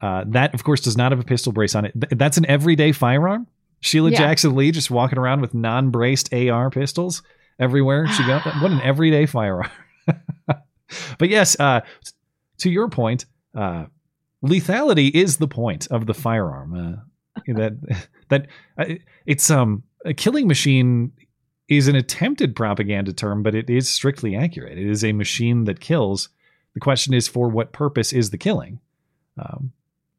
uh, 0.01 0.25
that 0.27 0.53
of 0.53 0.63
course 0.63 0.81
does 0.81 0.97
not 0.97 1.11
have 1.11 1.19
a 1.19 1.23
pistol 1.23 1.51
brace 1.51 1.75
on 1.75 1.85
it. 1.85 1.93
Th- 1.93 2.11
that's 2.17 2.37
an 2.37 2.45
everyday 2.47 2.91
firearm. 2.91 3.47
Sheila 3.79 4.11
yeah. 4.11 4.17
Jackson 4.17 4.55
Lee 4.55 4.71
just 4.71 4.91
walking 4.91 5.17
around 5.17 5.41
with 5.41 5.53
non-braced 5.53 6.33
AR 6.33 6.69
pistols 6.69 7.23
everywhere 7.59 8.07
she 8.07 8.25
goes. 8.25 8.41
what 8.43 8.71
an 8.71 8.81
everyday 8.81 9.25
firearm. 9.25 9.69
but 11.17 11.29
yes, 11.29 11.59
uh, 11.59 11.81
to 12.59 12.69
your 12.69 12.89
point, 12.89 13.25
uh, 13.55 13.85
lethality 14.43 15.11
is 15.13 15.37
the 15.37 15.47
point 15.47 15.87
of 15.91 16.05
the 16.05 16.13
firearm. 16.13 16.73
Uh, 16.73 17.41
that 17.47 17.73
that 18.29 18.47
uh, 18.77 18.95
it's 19.25 19.49
um 19.49 19.83
a 20.05 20.13
killing 20.13 20.47
machine 20.47 21.11
is 21.69 21.87
an 21.87 21.95
attempted 21.95 22.55
propaganda 22.55 23.13
term, 23.13 23.43
but 23.43 23.55
it 23.55 23.69
is 23.69 23.89
strictly 23.89 24.35
accurate. 24.35 24.77
It 24.77 24.89
is 24.89 25.03
a 25.03 25.13
machine 25.13 25.63
that 25.65 25.79
kills. 25.79 26.27
The 26.73 26.81
question 26.81 27.13
is, 27.13 27.27
for 27.27 27.47
what 27.47 27.71
purpose 27.71 28.11
is 28.11 28.29
the 28.29 28.37
killing? 28.37 28.79
Um, 29.37 29.71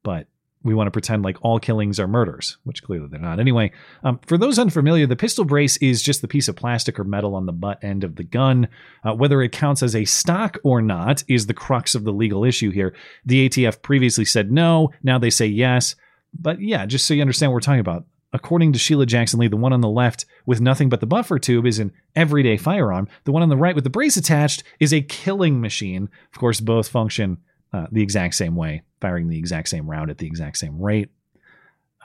but 0.03 0.27
we 0.65 0.75
want 0.75 0.87
to 0.87 0.93
pretend 0.93 1.23
like 1.23 1.37
all 1.43 1.59
killings 1.59 1.99
are 1.99 2.07
murders, 2.07 2.59
which 2.65 2.83
clearly 2.83 3.09
they're 3.11 3.21
not. 3.21 3.41
Anyway, 3.41 3.73
um, 4.05 4.21
for 4.27 4.39
those 4.39 4.59
unfamiliar, 4.59 5.07
the 5.07 5.17
pistol 5.17 5.45
brace 5.45 5.77
is 5.79 6.03
just 6.03 6.23
the 6.23 6.29
piece 6.29 6.49
of 6.49 6.57
plastic 6.57 6.99
or 6.99 7.05
metal 7.05 7.35
on 7.35 7.47
the 7.47 7.53
butt 7.53 7.83
end 7.83 8.05
of 8.05 8.17
the 8.17 8.25
gun. 8.25 8.69
Uh, 9.05 9.15
whether 9.15 9.43
it 9.43 9.53
counts 9.53 9.83
as 9.83 9.97
a 9.97 10.05
stock 10.05 10.59
or 10.63 10.81
not 10.81 11.25
is 11.29 11.47
the 11.47 11.55
crux 11.55 11.95
of 11.95 12.05
the 12.05 12.13
legal 12.13 12.45
issue 12.45 12.71
here. 12.71 12.95
The 13.25 13.49
ATF 13.49 13.83
previously 13.83 14.25
said 14.25 14.53
no, 14.53 14.91
now 15.03 15.19
they 15.19 15.31
say 15.31 15.47
yes. 15.47 15.97
But 16.39 16.61
yeah, 16.61 16.87
just 16.87 17.07
so 17.07 17.15
you 17.15 17.21
understand 17.21 17.51
what 17.51 17.55
we're 17.55 17.61
talking 17.61 17.81
about. 17.81 18.05
According 18.35 18.73
to 18.73 18.79
Sheila 18.79 19.05
Jackson 19.05 19.41
Lee, 19.41 19.49
the 19.49 19.57
one 19.57 19.75
on 19.75 19.83
the 19.83 19.89
left 19.89 20.25
with 20.47 20.61
nothing 20.61 20.89
but 20.89 21.01
the 21.01 21.07
buffer 21.07 21.39
tube 21.39 21.67
is 21.67 21.79
an 21.79 21.93
everyday 22.17 22.57
firearm. 22.57 23.09
The 23.25 23.33
one 23.33 23.43
on 23.43 23.51
the 23.51 23.59
right 23.59 23.75
with 23.75 23.85
the 23.85 23.91
brace 23.91 24.17
attached 24.17 24.63
is 24.81 24.95
a 24.95 25.03
killing 25.03 25.61
machine. 25.61 26.09
Of 26.33 26.39
course, 26.39 26.61
both 26.61 26.89
function 26.89 27.39
uh, 27.73 27.89
the 27.93 28.03
exact 28.03 28.35
same 28.35 28.57
way, 28.57 28.83
firing 29.03 29.29
the 29.29 29.39
exact 29.39 29.69
same 29.69 29.91
round 29.91 30.11
at 30.11 30.17
the 30.17 30.27
exact 30.27 30.57
same 30.57 30.81
rate. 30.81 31.11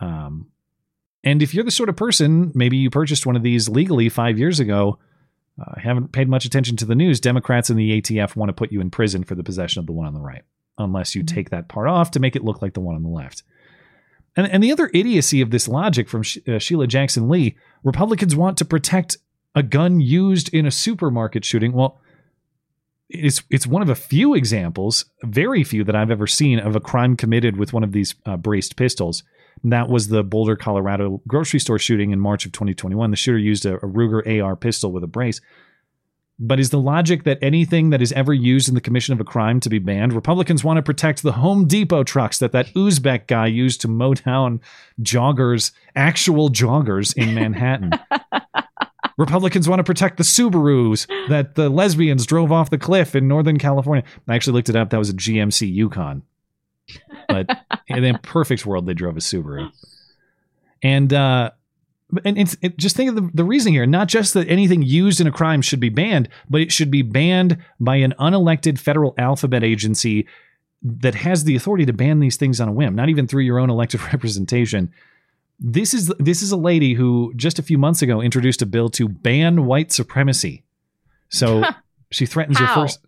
Um, 0.02 0.48
and 1.24 1.42
if 1.42 1.54
you're 1.54 1.64
the 1.64 1.72
sort 1.72 1.90
of 1.90 1.96
person, 1.96 2.52
maybe 2.54 2.76
you 2.76 2.90
purchased 2.90 3.26
one 3.26 3.38
of 3.38 3.44
these 3.44 3.70
legally 3.70 4.10
five 4.10 4.38
years 4.38 4.60
ago, 4.60 5.00
uh, 5.60 5.80
haven't 5.80 6.12
paid 6.12 6.28
much 6.28 6.46
attention 6.46 6.76
to 6.78 6.86
the 6.86 6.96
news, 6.96 7.20
Democrats 7.22 7.70
and 7.70 7.80
the 7.80 8.02
ATF 8.02 8.36
want 8.36 8.50
to 8.50 8.54
put 8.54 8.72
you 8.72 8.82
in 8.82 8.90
prison 8.90 9.24
for 9.24 9.36
the 9.36 9.44
possession 9.44 9.80
of 9.80 9.86
the 9.86 9.92
one 9.94 10.06
on 10.06 10.14
the 10.14 10.20
right, 10.20 10.44
unless 10.78 11.16
you 11.16 11.24
mm-hmm. 11.24 11.36
take 11.36 11.50
that 11.50 11.68
part 11.68 11.88
off 11.88 12.12
to 12.12 12.20
make 12.20 12.36
it 12.36 12.44
look 12.44 12.62
like 12.62 12.74
the 12.74 12.82
one 12.82 12.96
on 12.96 13.04
the 13.04 13.10
left. 13.10 13.44
And, 14.36 14.52
and 14.52 14.64
the 14.64 14.72
other 14.72 14.92
idiocy 14.94 15.42
of 15.42 15.50
this 15.50 15.68
logic 15.68 16.10
from 16.10 16.24
uh, 16.48 16.60
Sheila 16.60 16.88
Jackson 16.88 17.30
Lee 17.30 17.56
Republicans 17.84 18.36
want 18.36 18.58
to 18.58 18.66
protect 18.66 19.18
a 19.56 19.64
gun 19.64 20.00
used 20.00 20.54
in 20.54 20.68
a 20.68 20.72
supermarket 20.72 21.44
shooting. 21.44 21.74
Well, 21.74 22.00
it's 23.10 23.42
it's 23.50 23.66
one 23.66 23.82
of 23.82 23.90
a 23.90 23.96
few 23.96 24.34
examples, 24.34 25.06
very 25.24 25.64
few 25.64 25.84
that 25.84 25.96
I've 25.96 26.12
ever 26.12 26.28
seen 26.28 26.60
of 26.60 26.76
a 26.76 26.80
crime 26.80 27.16
committed 27.16 27.58
with 27.58 27.74
one 27.74 27.84
of 27.84 27.92
these 27.92 28.16
uh, 28.26 28.38
braced 28.38 28.76
pistols. 28.76 29.24
And 29.64 29.72
that 29.72 29.90
was 29.90 30.10
the 30.10 30.24
Boulder, 30.24 30.56
Colorado 30.56 31.22
grocery 31.28 31.60
store 31.60 31.80
shooting 31.80 32.12
in 32.12 32.20
March 32.20 32.46
of 32.46 32.52
2021. 32.52 33.10
The 33.10 33.18
shooter 33.18 33.38
used 33.38 33.66
a, 33.66 33.76
a 33.76 33.88
Ruger 33.88 34.44
AR 34.44 34.56
pistol 34.56 34.92
with 34.92 35.04
a 35.04 35.08
brace. 35.08 35.42
But 36.40 36.60
is 36.60 36.70
the 36.70 36.80
logic 36.80 37.24
that 37.24 37.40
anything 37.42 37.90
that 37.90 38.02
is 38.02 38.12
ever 38.12 38.32
used 38.32 38.70
in 38.70 38.76
the 38.76 38.82
commission 38.82 39.14
of 39.14 39.20
a 39.20 39.24
crime 39.24 39.60
to 39.62 39.70
be 39.70 39.80
banned? 39.80 40.14
Republicans 40.14 40.64
want 40.64 40.78
to 40.78 40.84
protect 40.84 41.24
the 41.24 41.32
Home 41.32 41.66
Depot 41.66 42.04
trucks 42.04 42.38
that 42.38 42.52
that 42.52 42.68
Uzbek 42.76 43.26
guy 43.26 43.48
used 43.48 43.82
to 43.82 43.88
mow 43.88 44.14
down 44.14 44.62
joggers, 45.02 45.72
actual 45.96 46.50
joggers 46.50 47.18
in 47.18 47.34
Manhattan. 47.34 47.92
Republicans 49.18 49.68
want 49.68 49.80
to 49.80 49.84
protect 49.84 50.18
the 50.18 50.24
Subarus 50.24 51.08
that 51.30 51.56
the 51.56 51.70
lesbians 51.70 52.26
drove 52.26 52.52
off 52.52 52.70
the 52.70 52.78
cliff 52.78 53.16
in 53.16 53.28
Northern 53.28 53.58
California. 53.58 54.04
I 54.28 54.36
actually 54.36 54.54
looked 54.54 54.70
it 54.70 54.76
up. 54.76 54.90
That 54.92 54.98
was 54.98 55.10
a 55.10 55.14
GMC 55.14 55.72
Yukon. 55.74 56.24
But 57.28 57.50
in 57.88 58.06
a 58.06 58.18
perfect 58.20 58.66
world, 58.66 58.86
they 58.86 58.94
drove 58.94 59.18
a 59.18 59.22
Subaru. 59.22 59.72
And 60.84 61.12
uh, 61.12 61.52
and 62.24 62.38
it's 62.38 62.56
it, 62.62 62.78
just 62.78 62.96
think 62.96 63.10
of 63.10 63.16
the, 63.16 63.30
the 63.34 63.44
reason 63.44 63.74
here. 63.74 63.86
Not 63.86 64.08
just 64.08 64.34
that 64.36 64.48
anything 64.48 64.82
used 64.82 65.20
in 65.20 65.28
a 65.28 65.32
crime 65.32 65.62
should 65.62 65.80
be 65.80 65.90
banned, 65.90 66.30
but 66.50 66.62
it 66.62 66.72
should 66.72 66.92
be 66.92 67.02
banned 67.02 67.58
by 67.80 67.98
an 67.98 68.14
unelected 68.20 68.80
federal 68.80 69.14
alphabet 69.18 69.64
agency 69.64 70.28
that 70.84 71.16
has 71.16 71.44
the 71.44 71.56
authority 71.56 71.86
to 71.86 71.94
ban 71.94 72.20
these 72.20 72.38
things 72.38 72.62
on 72.62 72.70
a 72.70 72.72
whim, 72.72 72.96
not 72.96 73.10
even 73.10 73.28
through 73.28 73.44
your 73.44 73.60
own 73.60 73.70
elected 73.70 74.02
representation. 74.14 74.92
This 75.60 75.94
is 75.94 76.14
this 76.20 76.42
is 76.42 76.52
a 76.52 76.58
lady 76.58 76.94
who 76.94 77.34
just 77.36 77.58
a 77.60 77.64
few 77.64 77.78
months 77.78 78.02
ago 78.02 78.22
introduced 78.22 78.62
a 78.62 78.66
bill 78.66 78.90
to 78.90 79.08
ban 79.08 79.66
white 79.66 79.92
supremacy. 79.92 80.64
So 81.30 81.64
she 82.12 82.26
threatens 82.26 82.60
your 82.60 82.70
first 82.70 83.00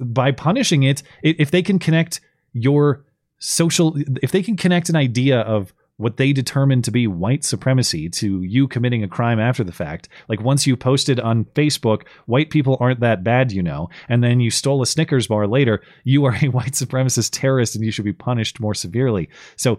by 0.00 0.32
punishing 0.32 0.82
it 0.82 1.02
if 1.22 1.50
they 1.50 1.62
can 1.62 1.78
connect 1.78 2.20
your 2.52 3.04
social 3.38 3.96
if 4.22 4.30
they 4.30 4.42
can 4.42 4.56
connect 4.56 4.88
an 4.88 4.96
idea 4.96 5.40
of 5.40 5.72
what 5.98 6.18
they 6.18 6.32
determine 6.32 6.82
to 6.82 6.90
be 6.90 7.06
white 7.06 7.44
supremacy 7.44 8.08
to 8.10 8.42
you 8.42 8.68
committing 8.68 9.02
a 9.02 9.08
crime 9.08 9.40
after 9.40 9.64
the 9.64 9.72
fact. 9.72 10.08
Like 10.28 10.42
once 10.42 10.66
you 10.66 10.76
posted 10.76 11.18
on 11.18 11.46
Facebook, 11.46 12.02
white 12.26 12.50
people 12.50 12.76
aren't 12.80 13.00
that 13.00 13.24
bad, 13.24 13.50
you 13.50 13.62
know, 13.62 13.88
and 14.08 14.22
then 14.22 14.40
you 14.40 14.50
stole 14.50 14.82
a 14.82 14.86
Snickers 14.86 15.26
bar 15.26 15.46
later, 15.46 15.82
you 16.04 16.24
are 16.26 16.36
a 16.42 16.48
white 16.48 16.72
supremacist 16.72 17.30
terrorist 17.32 17.74
and 17.74 17.84
you 17.84 17.90
should 17.90 18.04
be 18.04 18.12
punished 18.12 18.60
more 18.60 18.74
severely. 18.74 19.30
So 19.56 19.78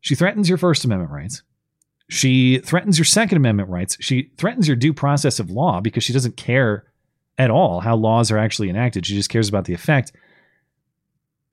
she 0.00 0.14
threatens 0.14 0.48
your 0.48 0.58
First 0.58 0.84
Amendment 0.84 1.12
rights. 1.12 1.42
She 2.10 2.58
threatens 2.58 2.98
your 2.98 3.04
Second 3.04 3.36
Amendment 3.36 3.68
rights. 3.68 3.96
She 4.00 4.32
threatens 4.36 4.66
your 4.66 4.76
due 4.76 4.92
process 4.92 5.38
of 5.38 5.48
law 5.48 5.80
because 5.80 6.02
she 6.02 6.12
doesn't 6.12 6.36
care 6.36 6.84
at 7.38 7.50
all 7.50 7.78
how 7.80 7.94
laws 7.94 8.32
are 8.32 8.38
actually 8.38 8.68
enacted. 8.68 9.06
She 9.06 9.14
just 9.14 9.30
cares 9.30 9.48
about 9.48 9.64
the 9.64 9.74
effect. 9.74 10.10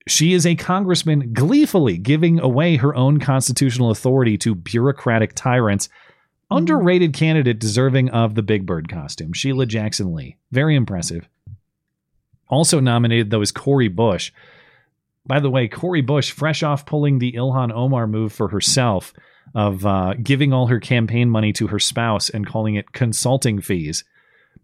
She 0.08 0.34
is 0.34 0.48
a 0.48 0.56
congressman 0.56 1.32
gleefully 1.32 1.98
giving 2.00 2.40
away 2.40 2.78
her 2.78 2.96
own 2.96 3.20
constitutional 3.20 3.92
authority 3.92 4.36
to 4.40 4.56
bureaucratic 4.56 5.34
tyrants. 5.36 5.88
Mm-hmm. 5.88 6.58
Underrated 6.58 7.14
candidate 7.14 7.60
deserving 7.60 8.10
of 8.10 8.34
the 8.34 8.42
Big 8.42 8.66
Bird 8.66 8.90
costume, 8.90 9.34
Sheila 9.34 9.68
Jackson 9.68 10.16
Lee. 10.16 10.38
Very 10.52 10.76
impressive. 10.76 11.30
Also 12.50 12.80
nominated, 12.80 13.30
though, 13.30 13.42
is 13.42 13.52
Cori 13.52 13.90
Bush. 13.90 14.32
By 15.24 15.40
the 15.40 15.52
way, 15.52 15.68
Cori 15.68 16.02
Bush, 16.02 16.32
fresh 16.32 16.64
off 16.64 16.86
pulling 16.86 17.20
the 17.20 17.34
Ilhan 17.34 17.72
Omar 17.72 18.08
move 18.08 18.34
for 18.34 18.48
herself 18.48 19.14
of 19.56 19.86
uh, 19.86 20.14
giving 20.22 20.54
all 20.54 20.68
her 20.68 20.80
campaign 20.80 21.30
money 21.30 21.54
to 21.54 21.68
her 21.68 21.80
spouse 21.80 22.30
and 22.30 22.46
calling 22.46 22.76
it 22.76 22.92
consulting 22.92 23.62
fees, 23.62 24.04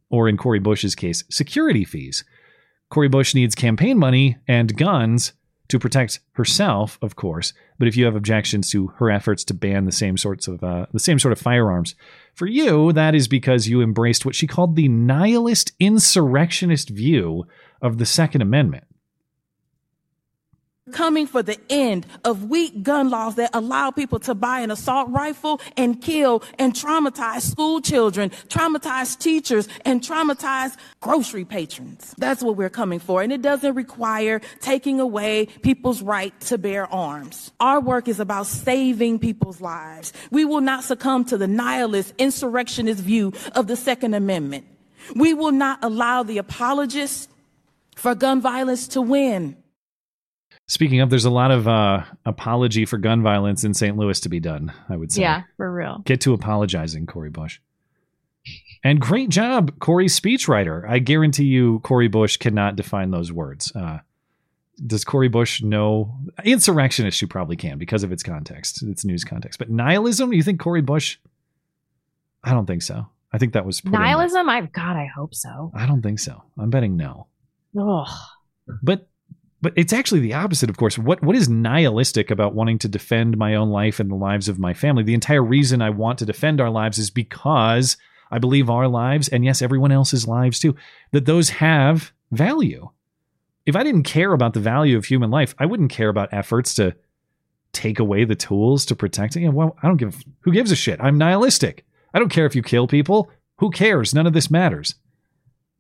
or 0.10 0.30
in 0.30 0.38
Cori 0.38 0.60
Bush's 0.60 0.96
case, 0.96 1.24
security 1.30 1.84
fees. 1.84 2.24
Cori 2.90 3.10
Bush 3.10 3.34
needs 3.34 3.56
campaign 3.56 3.98
money 3.98 4.38
and 4.48 4.78
guns 4.78 5.34
to 5.70 5.80
protect 5.80 6.20
herself, 6.34 7.00
of 7.02 7.16
course. 7.16 7.54
But 7.80 7.88
if 7.88 7.98
you 7.98 8.06
have 8.06 8.16
objections 8.16 8.70
to 8.72 8.88
her 8.98 9.10
efforts 9.10 9.44
to 9.46 9.54
ban 9.54 9.86
the 9.86 9.92
same 9.92 10.18
sorts 10.18 10.48
of 10.48 10.64
uh, 10.64 10.86
the 10.92 11.00
same 11.00 11.18
sort 11.18 11.32
of 11.32 11.40
firearms, 11.40 11.96
for 12.36 12.46
you, 12.46 12.94
that 12.94 13.16
is 13.16 13.28
because 13.28 13.68
you 13.68 13.82
embraced 13.82 14.26
what 14.26 14.36
she 14.36 14.46
called 14.46 14.76
the 14.76 14.88
nihilist 14.88 15.72
insurrectionist 15.80 16.90
view 16.90 17.46
of 17.82 17.98
the 17.98 18.06
Second 18.06 18.42
Amendment 18.42 18.84
coming 20.94 21.28
for 21.28 21.44
the 21.44 21.60
end 21.70 22.06
of 22.24 22.46
weak 22.46 22.84
gun 22.84 23.10
laws 23.10 23.36
that 23.36 23.50
allow 23.54 23.92
people 23.92 24.20
to 24.20 24.34
buy 24.36 24.62
an 24.62 24.72
assault 24.72 25.10
rifle 25.10 25.60
and 25.76 26.02
kill 26.02 26.44
and 26.60 26.74
traumatize 26.74 27.42
school 27.42 27.82
children, 27.82 28.30
traumatize 28.48 29.18
teachers, 29.18 29.68
and 29.84 30.02
traumatize 30.02 30.78
grocery 31.02 31.44
patrons. 31.44 32.14
That's 32.18 32.42
what 32.42 32.56
we're 32.56 32.70
coming 32.70 33.00
for. 33.00 33.22
And 33.22 33.34
it 33.34 33.42
doesn't 33.42 33.76
require 33.76 34.40
taking 34.62 35.00
away 35.00 35.48
people's 35.62 36.02
right 36.02 36.40
to 36.42 36.58
bear 36.58 36.92
arms. 36.94 37.52
Our 37.60 37.82
work 37.82 38.08
is 38.08 38.20
about 38.20 38.46
saving 38.48 39.20
people's 39.20 39.60
lives. 39.60 40.14
We 40.32 40.46
will 40.46 40.62
not 40.62 40.84
succumb 40.84 41.26
to 41.26 41.38
the 41.38 41.48
nihilist, 41.48 42.14
insurrectionist 42.18 43.02
view 43.02 43.34
of 43.56 43.68
the 43.68 43.76
Second 43.76 44.14
Amendment. 44.14 44.66
We 45.16 45.34
will 45.34 45.52
not 45.52 45.80
allow 45.84 46.24
the 46.24 46.38
apologists 46.38 47.28
for 47.96 48.16
gun 48.16 48.42
violence 48.42 48.88
to 48.90 49.02
win. 49.02 49.58
Speaking 50.68 51.02
of, 51.02 51.10
there's 51.10 51.26
a 51.26 51.30
lot 51.30 51.52
of 51.52 51.68
uh, 51.68 52.04
apology 52.26 52.86
for 52.86 52.98
gun 52.98 53.22
violence 53.22 53.64
in 53.64 53.74
St. 53.74 53.98
Louis 53.98 54.20
to 54.22 54.30
be 54.30 54.40
done, 54.40 54.72
I 54.90 54.96
would 54.96 55.12
say. 55.12 55.22
Yeah, 55.22 55.44
for 55.58 55.72
real. 55.72 56.02
Get 56.06 56.22
to 56.22 56.34
apologizing, 56.34 57.06
Cori 57.06 57.30
Bush. 57.30 57.60
And 58.84 59.00
great 59.00 59.30
job, 59.30 59.80
Cori's 59.80 60.20
speechwriter. 60.20 60.88
I 60.88 61.00
guarantee 61.00 61.46
you, 61.46 61.80
Cori 61.80 62.08
Bush 62.08 62.38
cannot 62.38 62.76
define 62.76 63.12
those 63.12 63.32
words. 63.32 63.74
Uh, 63.76 64.00
does 64.86 65.06
Cori 65.06 65.30
Bush 65.30 65.62
know? 65.62 66.18
Insurrectionist, 66.44 67.18
she 67.18 67.26
probably 67.26 67.56
can 67.56 67.78
because 67.78 68.04
of 68.04 68.12
its 68.12 68.24
context, 68.24 68.84
its 68.84 69.06
news 69.06 69.24
context. 69.24 69.60
But 69.60 69.70
nihilism, 69.70 70.34
you 70.34 70.44
think 70.44 70.60
Cori 70.60 70.82
Bush? 70.82 71.18
I 72.44 72.52
don't 72.52 72.66
think 72.66 72.82
so. 72.82 73.08
I 73.32 73.38
think 73.38 73.54
that 73.54 73.66
was 73.66 73.84
nihilism. 73.86 74.50
I 74.50 74.62
God, 74.62 74.96
I 74.96 75.08
hope 75.08 75.34
so. 75.34 75.72
I 75.74 75.86
don't 75.86 76.02
think 76.02 76.20
so. 76.20 76.44
I'm 76.58 76.70
betting 76.70 76.98
no. 76.98 77.28
Ugh. 77.80 78.08
But 78.82 79.08
but 79.64 79.72
it's 79.78 79.94
actually 79.94 80.20
the 80.20 80.34
opposite, 80.34 80.70
of 80.70 80.76
course. 80.76 80.98
What 80.98 81.24
what 81.24 81.38
is 81.38 81.48
nihilistic 81.48 82.30
about 82.30 82.54
wanting 82.54 82.78
to 82.80 82.90
defend 82.90 83.38
my 83.38 83.56
own 83.56 83.70
life 83.70 83.98
and 84.02 84.12
the 84.12 84.16
lives 84.16 84.50
of 84.50 84.60
my 84.60 84.74
family? 84.74 85.04
The 85.04 85.14
entire 85.14 85.42
reason 85.42 85.82
I 85.82 85.90
want 85.90 86.20
to 86.20 86.26
defend 86.26 86.60
our 86.60 86.70
lives 86.70 87.00
is 87.00 87.10
because 87.10 87.96
I 88.30 88.40
believe 88.40 88.70
our 88.70 88.90
lives, 88.90 89.30
and 89.30 89.46
yes, 89.46 89.62
everyone 89.62 89.94
else's 89.94 90.28
lives 90.28 90.60
too, 90.60 90.76
that 91.12 91.26
those 91.26 91.50
have 91.50 92.12
value. 92.30 92.90
If 93.66 93.78
I 93.78 93.84
didn't 93.84 94.04
care 94.04 94.34
about 94.34 94.54
the 94.54 94.60
value 94.60 94.98
of 94.98 95.06
human 95.06 95.32
life, 95.32 95.56
I 95.58 95.66
wouldn't 95.66 95.92
care 95.92 96.10
about 96.10 96.34
efforts 96.34 96.76
to 96.76 96.94
take 97.72 98.00
away 98.00 98.26
the 98.26 98.36
tools 98.36 98.86
to 98.88 98.98
protect 98.98 99.38
it. 99.38 99.48
Well, 99.48 99.78
I 99.82 99.88
don't 99.88 99.96
give 99.96 100.22
who 100.42 100.52
gives 100.52 100.72
a 100.72 100.76
shit. 100.76 101.00
I'm 101.02 101.18
nihilistic. 101.18 101.86
I 102.14 102.20
don't 102.20 102.28
care 102.28 102.46
if 102.46 102.54
you 102.54 102.64
kill 102.64 102.86
people. 102.86 103.32
Who 103.60 103.72
cares? 103.72 104.14
None 104.14 104.28
of 104.28 104.34
this 104.34 104.52
matters 104.52 104.96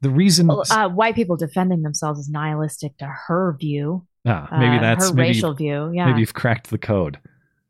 the 0.03 0.09
reason 0.09 0.49
uh, 0.51 0.89
white 0.89 1.15
people 1.15 1.37
defending 1.37 1.81
themselves 1.81 2.19
is 2.19 2.29
nihilistic 2.29 2.97
to 2.97 3.05
her 3.05 3.55
view. 3.59 4.05
Ah, 4.25 4.47
maybe 4.51 4.77
uh, 4.77 4.81
that's 4.81 5.09
her 5.09 5.15
maybe 5.15 5.29
racial 5.29 5.53
view. 5.53 5.91
Yeah, 5.93 6.07
maybe 6.07 6.19
you've 6.19 6.33
cracked 6.33 6.69
the 6.69 6.77
code. 6.77 7.19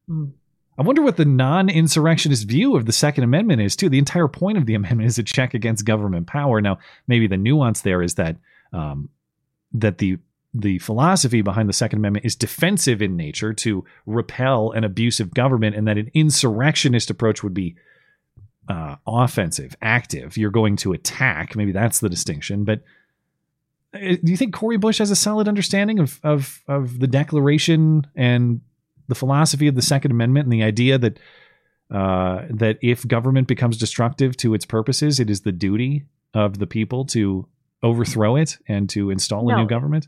Mm. 0.10 0.32
I 0.76 0.82
wonder 0.82 1.04
what 1.04 1.18
the 1.18 1.26
non-insurrectionist 1.26 2.48
view 2.48 2.76
of 2.76 2.88
the 2.88 2.92
Second 2.92 3.24
Amendment 3.24 3.62
is 3.62 3.76
too. 3.76 3.90
The 3.90 4.00
entire 4.00 4.28
point 4.28 4.58
of 4.58 4.66
the 4.66 4.74
amendment 4.74 5.08
is 5.08 5.20
a 5.20 5.24
check 5.24 5.54
against 5.54 5.86
government 5.86 6.26
power. 6.26 6.60
Now, 6.62 6.80
maybe 7.08 7.28
the 7.28 7.38
nuance 7.38 7.82
there 7.82 8.02
is 8.02 8.16
that 8.16 8.38
um, 8.74 9.10
that 9.74 10.00
the 10.00 10.18
the 10.56 10.80
philosophy 10.80 11.42
behind 11.42 11.70
the 11.70 11.74
Second 11.74 12.00
Amendment 12.00 12.26
is 12.26 12.36
defensive 12.36 13.02
in 13.02 13.16
nature 13.16 13.54
to 13.54 13.86
repel 14.08 14.72
an 14.72 14.84
abusive 14.84 15.34
government, 15.34 15.76
and 15.76 15.88
that 15.88 16.00
an 16.00 16.10
insurrectionist 16.16 17.12
approach 17.12 17.44
would 17.44 17.54
be 17.54 17.76
uh, 18.70 18.96
offensive, 19.06 19.76
active. 19.82 20.38
You're 20.38 20.52
going 20.52 20.76
to 20.78 20.94
attack. 20.94 21.56
Maybe 21.56 21.72
that's 21.72 22.00
the 22.00 22.10
distinction. 22.10 22.64
But 22.64 22.82
uh, 23.94 24.16
do 24.24 24.32
you 24.32 24.38
think 24.38 24.54
Cori 24.54 24.78
Bush 24.78 25.00
has 25.00 25.12
a 25.12 25.16
solid 25.16 25.48
understanding 25.48 26.00
of 26.00 26.20
of 26.24 26.64
of 26.68 27.00
the 27.00 27.08
Declaration 27.08 28.08
and 28.16 28.62
the 29.08 29.16
philosophy 29.16 29.68
of 29.68 29.76
the 29.76 29.82
Second 29.82 30.12
Amendment 30.12 30.46
and 30.46 30.54
the 30.54 30.64
idea 30.64 30.98
that 30.98 31.20
uh, 31.92 32.46
that 32.50 32.78
if 32.82 33.08
government 33.08 33.48
becomes 33.48 33.78
destructive 33.78 34.36
to 34.38 34.54
its 34.54 34.66
purposes, 34.66 35.20
it 35.20 35.30
is 35.30 35.42
the 35.42 35.52
duty 35.52 36.06
of 36.34 36.58
the 36.58 36.68
people 36.68 37.06
to 37.06 37.48
overthrow 37.84 38.36
it 38.38 38.58
and 38.68 38.90
to 38.90 39.10
install 39.10 39.48
no. 39.48 39.56
a 39.56 39.58
new 39.60 39.68
government? 39.68 40.08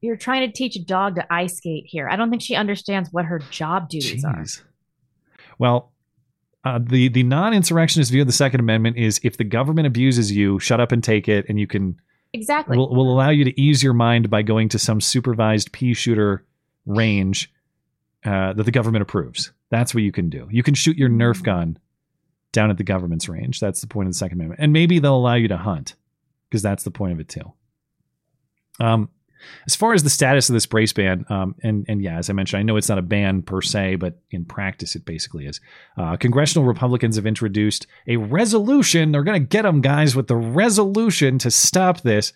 You're 0.00 0.16
trying 0.16 0.46
to 0.46 0.52
teach 0.52 0.76
a 0.76 0.84
dog 0.84 1.16
to 1.16 1.32
ice 1.32 1.56
skate 1.56 1.86
here. 1.86 2.08
I 2.08 2.16
don't 2.16 2.28
think 2.28 2.42
she 2.42 2.54
understands 2.54 3.08
what 3.10 3.24
her 3.24 3.38
job 3.50 3.88
duties 3.88 4.22
Jeez. 4.22 4.60
are. 4.60 4.66
Well, 5.58 5.92
uh, 6.64 6.78
the 6.82 7.08
the 7.08 7.22
non-insurrectionist 7.22 8.10
view 8.10 8.22
of 8.22 8.26
the 8.26 8.32
Second 8.32 8.60
Amendment 8.60 8.96
is 8.96 9.20
if 9.22 9.36
the 9.36 9.44
government 9.44 9.86
abuses 9.86 10.32
you, 10.32 10.58
shut 10.58 10.80
up 10.80 10.92
and 10.92 11.04
take 11.04 11.28
it, 11.28 11.46
and 11.48 11.60
you 11.60 11.66
can 11.66 12.00
exactly 12.32 12.76
will 12.76 12.94
will 12.94 13.12
allow 13.12 13.30
you 13.30 13.44
to 13.44 13.60
ease 13.60 13.82
your 13.82 13.92
mind 13.92 14.30
by 14.30 14.42
going 14.42 14.68
to 14.70 14.78
some 14.78 15.00
supervised 15.00 15.72
pea 15.72 15.92
shooter 15.92 16.44
range 16.86 17.52
uh, 18.24 18.54
that 18.54 18.64
the 18.64 18.70
government 18.70 19.02
approves. 19.02 19.52
That's 19.70 19.94
what 19.94 20.02
you 20.02 20.12
can 20.12 20.30
do. 20.30 20.48
You 20.50 20.62
can 20.62 20.74
shoot 20.74 20.96
your 20.96 21.10
Nerf 21.10 21.42
gun 21.42 21.78
down 22.52 22.70
at 22.70 22.78
the 22.78 22.84
government's 22.84 23.28
range. 23.28 23.60
That's 23.60 23.80
the 23.80 23.86
point 23.86 24.06
of 24.06 24.14
the 24.14 24.18
Second 24.18 24.38
Amendment, 24.38 24.60
and 24.60 24.72
maybe 24.72 24.98
they'll 24.98 25.16
allow 25.16 25.34
you 25.34 25.48
to 25.48 25.58
hunt 25.58 25.96
because 26.48 26.62
that's 26.62 26.84
the 26.84 26.90
point 26.90 27.12
of 27.12 27.20
it 27.20 27.28
too. 27.28 27.52
Um, 28.80 29.10
as 29.66 29.74
far 29.74 29.94
as 29.94 30.02
the 30.02 30.10
status 30.10 30.48
of 30.48 30.54
this 30.54 30.66
brace 30.66 30.92
ban, 30.92 31.24
um, 31.28 31.54
and 31.62 31.84
and 31.88 32.02
yeah, 32.02 32.18
as 32.18 32.30
I 32.30 32.32
mentioned, 32.32 32.60
I 32.60 32.62
know 32.62 32.76
it's 32.76 32.88
not 32.88 32.98
a 32.98 33.02
ban 33.02 33.42
per 33.42 33.60
se, 33.60 33.96
but 33.96 34.18
in 34.30 34.44
practice, 34.44 34.94
it 34.94 35.04
basically 35.04 35.46
is. 35.46 35.60
Uh, 35.96 36.16
congressional 36.16 36.66
Republicans 36.66 37.16
have 37.16 37.26
introduced 37.26 37.86
a 38.06 38.16
resolution. 38.16 39.12
They're 39.12 39.22
going 39.22 39.42
to 39.42 39.48
get 39.48 39.62
them, 39.62 39.80
guys, 39.80 40.14
with 40.14 40.28
the 40.28 40.36
resolution 40.36 41.38
to 41.38 41.50
stop 41.50 42.02
this. 42.02 42.32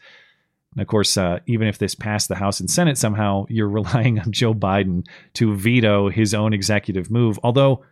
And 0.73 0.83
of 0.83 0.89
course, 0.89 1.17
uh, 1.17 1.41
even 1.47 1.67
if 1.67 1.79
this 1.79 1.95
passed 1.95 2.29
the 2.29 2.37
House 2.37 2.61
and 2.61 2.71
Senate 2.71 2.99
somehow, 2.99 3.47
you're 3.49 3.69
relying 3.71 4.19
on 4.19 4.33
Joe 4.33 4.55
Biden 4.55 5.07
to 5.35 5.55
veto 5.55 6.09
his 6.09 6.35
own 6.35 6.53
executive 6.53 7.11
move. 7.11 7.39
Although, 7.43 7.85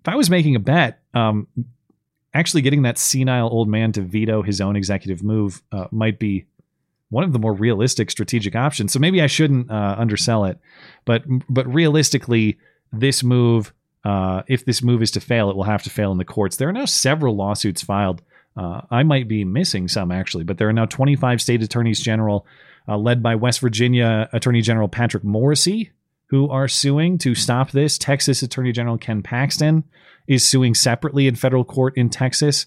if 0.00 0.08
I 0.08 0.16
was 0.16 0.28
making 0.28 0.54
a 0.54 0.60
bet, 0.60 1.00
um, 1.14 1.46
actually 2.34 2.62
getting 2.62 2.82
that 2.82 2.98
senile 2.98 3.48
old 3.48 3.68
man 3.68 3.92
to 3.92 4.02
veto 4.02 4.42
his 4.42 4.60
own 4.60 4.76
executive 4.76 5.22
move 5.22 5.62
uh, 5.72 5.86
might 5.90 6.18
be 6.18 6.46
one 7.10 7.24
of 7.24 7.32
the 7.32 7.38
more 7.38 7.52
realistic 7.52 8.10
strategic 8.10 8.56
options. 8.56 8.92
So 8.92 8.98
maybe 8.98 9.22
I 9.22 9.26
shouldn't 9.26 9.70
uh, 9.70 9.96
undersell 9.98 10.44
it, 10.44 10.58
but 11.04 11.22
but 11.48 11.72
realistically, 11.72 12.58
this 12.92 13.22
move, 13.22 13.72
uh, 14.04 14.42
if 14.48 14.64
this 14.64 14.82
move 14.82 15.02
is 15.02 15.10
to 15.12 15.20
fail, 15.20 15.50
it 15.50 15.56
will 15.56 15.64
have 15.64 15.82
to 15.84 15.90
fail 15.90 16.12
in 16.12 16.18
the 16.18 16.24
courts. 16.24 16.56
There 16.56 16.68
are 16.68 16.72
now 16.72 16.86
several 16.86 17.36
lawsuits 17.36 17.82
filed. 17.82 18.22
Uh, 18.56 18.82
I 18.90 19.02
might 19.02 19.26
be 19.26 19.44
missing 19.44 19.88
some 19.88 20.12
actually, 20.12 20.44
but 20.44 20.58
there 20.58 20.68
are 20.68 20.72
now 20.72 20.86
25 20.86 21.40
state 21.42 21.62
attorneys 21.62 22.00
general, 22.00 22.46
uh, 22.86 22.96
led 22.96 23.22
by 23.22 23.34
West 23.34 23.60
Virginia 23.60 24.28
Attorney 24.32 24.60
General 24.60 24.88
Patrick 24.88 25.24
Morrisey, 25.24 25.90
who 26.26 26.48
are 26.48 26.68
suing 26.68 27.18
to 27.18 27.34
stop 27.34 27.72
this. 27.72 27.98
Texas 27.98 28.42
Attorney 28.42 28.72
General 28.72 28.98
Ken 28.98 29.22
Paxton 29.22 29.84
is 30.26 30.46
suing 30.46 30.74
separately 30.74 31.26
in 31.26 31.34
federal 31.34 31.64
court 31.64 31.96
in 31.96 32.08
Texas. 32.08 32.66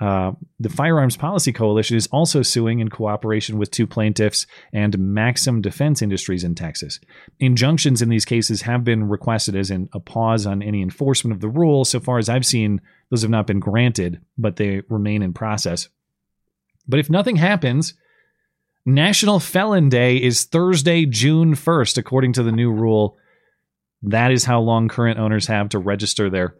Uh, 0.00 0.32
the 0.58 0.68
Firearms 0.68 1.16
Policy 1.16 1.52
Coalition 1.52 1.96
is 1.96 2.08
also 2.08 2.42
suing 2.42 2.80
in 2.80 2.88
cooperation 2.88 3.56
with 3.56 3.70
two 3.70 3.86
plaintiffs 3.86 4.46
and 4.72 4.98
Maxim 4.98 5.60
Defense 5.60 6.02
Industries 6.02 6.42
in 6.42 6.56
Texas. 6.56 6.98
Injunctions 7.38 8.02
in 8.02 8.08
these 8.08 8.24
cases 8.24 8.62
have 8.62 8.82
been 8.82 9.08
requested 9.08 9.54
as 9.54 9.70
in 9.70 9.88
a 9.92 10.00
pause 10.00 10.44
on 10.44 10.60
any 10.60 10.82
enforcement 10.82 11.34
of 11.34 11.40
the 11.40 11.48
rule. 11.48 11.84
So 11.84 12.00
far 12.00 12.18
as 12.18 12.28
I've 12.28 12.46
seen, 12.46 12.80
those 13.10 13.22
have 13.22 13.30
not 13.30 13.46
been 13.46 13.60
granted, 13.60 14.20
but 14.36 14.56
they 14.56 14.82
remain 14.88 15.22
in 15.22 15.34
process. 15.34 15.88
But 16.88 16.98
if 16.98 17.08
nothing 17.08 17.36
happens, 17.36 17.94
National 18.84 19.38
Felon 19.38 19.88
Day 19.88 20.16
is 20.16 20.44
Thursday, 20.44 21.06
June 21.06 21.54
1st, 21.54 21.98
according 21.98 22.32
to 22.32 22.42
the 22.42 22.50
new 22.50 22.72
rule. 22.72 23.16
That 24.02 24.32
is 24.32 24.44
how 24.44 24.60
long 24.60 24.88
current 24.88 25.20
owners 25.20 25.46
have 25.46 25.68
to 25.68 25.78
register 25.78 26.28
their 26.28 26.56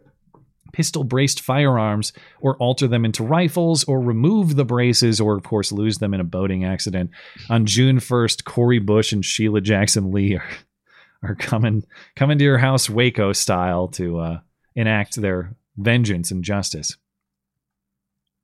pistol 0.73 1.05
braced 1.05 1.39
firearms 1.39 2.11
or 2.41 2.57
alter 2.57 2.87
them 2.87 3.05
into 3.05 3.23
rifles 3.23 3.85
or 3.85 4.01
remove 4.01 4.55
the 4.55 4.65
braces 4.65 5.21
or, 5.21 5.37
of 5.37 5.43
course, 5.43 5.71
lose 5.71 5.99
them 5.99 6.13
in 6.13 6.19
a 6.19 6.25
boating 6.25 6.65
accident. 6.65 7.11
On 7.49 7.65
June 7.65 7.99
1st, 7.99 8.43
Cori 8.43 8.79
Bush 8.79 9.13
and 9.13 9.23
Sheila 9.23 9.61
Jackson 9.61 10.11
Lee 10.11 10.35
are, 10.35 11.29
are 11.29 11.35
coming, 11.35 11.83
coming 12.15 12.37
to 12.37 12.43
your 12.43 12.57
house 12.57 12.89
Waco 12.89 13.31
style 13.31 13.87
to 13.89 14.19
uh, 14.19 14.39
enact 14.75 15.15
their 15.15 15.55
vengeance 15.77 16.31
and 16.31 16.43
justice. 16.43 16.97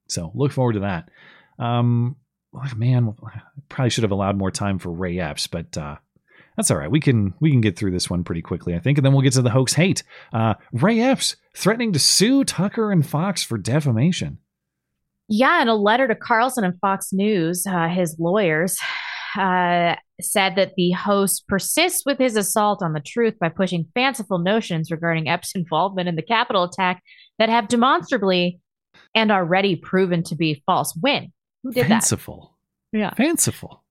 So 0.07 0.31
look 0.33 0.51
forward 0.51 0.73
to 0.73 0.79
that. 0.79 1.09
Um, 1.59 2.15
man, 2.75 3.13
probably 3.67 3.89
should 3.89 4.03
have 4.03 4.11
allowed 4.11 4.37
more 4.37 4.51
time 4.51 4.79
for 4.79 4.89
Ray 4.89 5.19
Epps, 5.19 5.47
but 5.47 5.77
uh, 5.77 5.97
that's 6.59 6.71
all 6.71 6.77
right. 6.77 6.91
We 6.91 6.99
can 6.99 7.33
we 7.39 7.51
can 7.51 7.61
get 7.61 7.77
through 7.77 7.91
this 7.91 8.09
one 8.09 8.23
pretty 8.23 8.41
quickly, 8.41 8.75
I 8.75 8.79
think, 8.79 8.97
and 8.97 9.05
then 9.05 9.13
we'll 9.13 9.21
get 9.21 9.33
to 9.33 9.41
the 9.41 9.49
hoax 9.49 9.73
hate. 9.73 10.03
Uh, 10.33 10.55
Ray 10.73 10.99
Epps 10.99 11.35
threatening 11.59 11.91
to 11.93 11.99
sue 11.99 12.43
Tucker 12.43 12.91
and 12.91 13.05
Fox 13.05 13.43
for 13.43 13.57
defamation. 13.57 14.37
Yeah, 15.27 15.61
in 15.61 15.67
a 15.67 15.75
letter 15.75 16.07
to 16.07 16.15
Carlson 16.15 16.63
and 16.63 16.79
Fox 16.79 17.09
News, 17.11 17.67
uh, 17.67 17.87
his 17.89 18.15
lawyers 18.17 18.79
uh, 19.37 19.95
said 20.21 20.55
that 20.55 20.73
the 20.75 20.91
host 20.91 21.47
persists 21.47 22.03
with 22.05 22.17
his 22.17 22.35
assault 22.35 22.81
on 22.81 22.93
the 22.93 22.99
truth 22.99 23.37
by 23.39 23.49
pushing 23.49 23.87
fanciful 23.93 24.39
notions 24.39 24.89
regarding 24.89 25.27
Epps' 25.27 25.53
involvement 25.53 26.09
in 26.09 26.15
the 26.15 26.23
Capitol 26.23 26.63
attack 26.63 27.03
that 27.37 27.49
have 27.49 27.67
demonstrably 27.67 28.59
and 29.13 29.31
already 29.31 29.75
proven 29.75 30.23
to 30.23 30.35
be 30.35 30.63
false. 30.65 30.97
When? 30.99 31.31
Who 31.63 31.73
did 31.73 31.87
Fanciful. 31.87 31.89
that? 31.91 31.91
Fanciful. 31.91 32.55
Yeah. 32.93 33.13
Fanciful. 33.13 33.83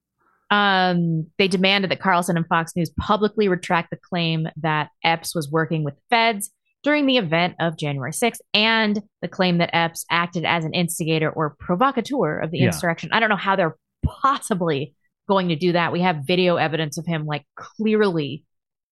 Um, 0.50 1.26
they 1.36 1.46
demanded 1.46 1.90
that 1.90 2.00
Carlson 2.00 2.38
and 2.38 2.46
Fox 2.46 2.74
News 2.74 2.90
publicly 2.98 3.48
retract 3.48 3.90
the 3.90 3.98
claim 3.98 4.48
that 4.56 4.88
Epps 5.04 5.34
was 5.34 5.50
working 5.50 5.84
with 5.84 5.94
feds 6.08 6.50
during 6.82 7.06
the 7.06 7.16
event 7.16 7.54
of 7.60 7.76
January 7.76 8.12
6th 8.12 8.40
and 8.54 9.02
the 9.20 9.28
claim 9.28 9.58
that 9.58 9.70
Epps 9.74 10.04
acted 10.10 10.44
as 10.44 10.64
an 10.64 10.72
instigator 10.74 11.30
or 11.30 11.56
provocateur 11.58 12.38
of 12.38 12.50
the 12.50 12.58
Yeah. 12.58 12.66
insurrection. 12.66 13.10
I 13.12 13.20
don't 13.20 13.28
know 13.30 13.36
how 13.36 13.56
they're 13.56 13.76
possibly 14.04 14.94
going 15.28 15.48
to 15.48 15.56
do 15.56 15.72
that. 15.72 15.92
We 15.92 16.00
have 16.02 16.24
video 16.26 16.56
evidence 16.56 16.96
of 16.96 17.04
him 17.06 17.26
like 17.26 17.44
clearly 17.56 18.44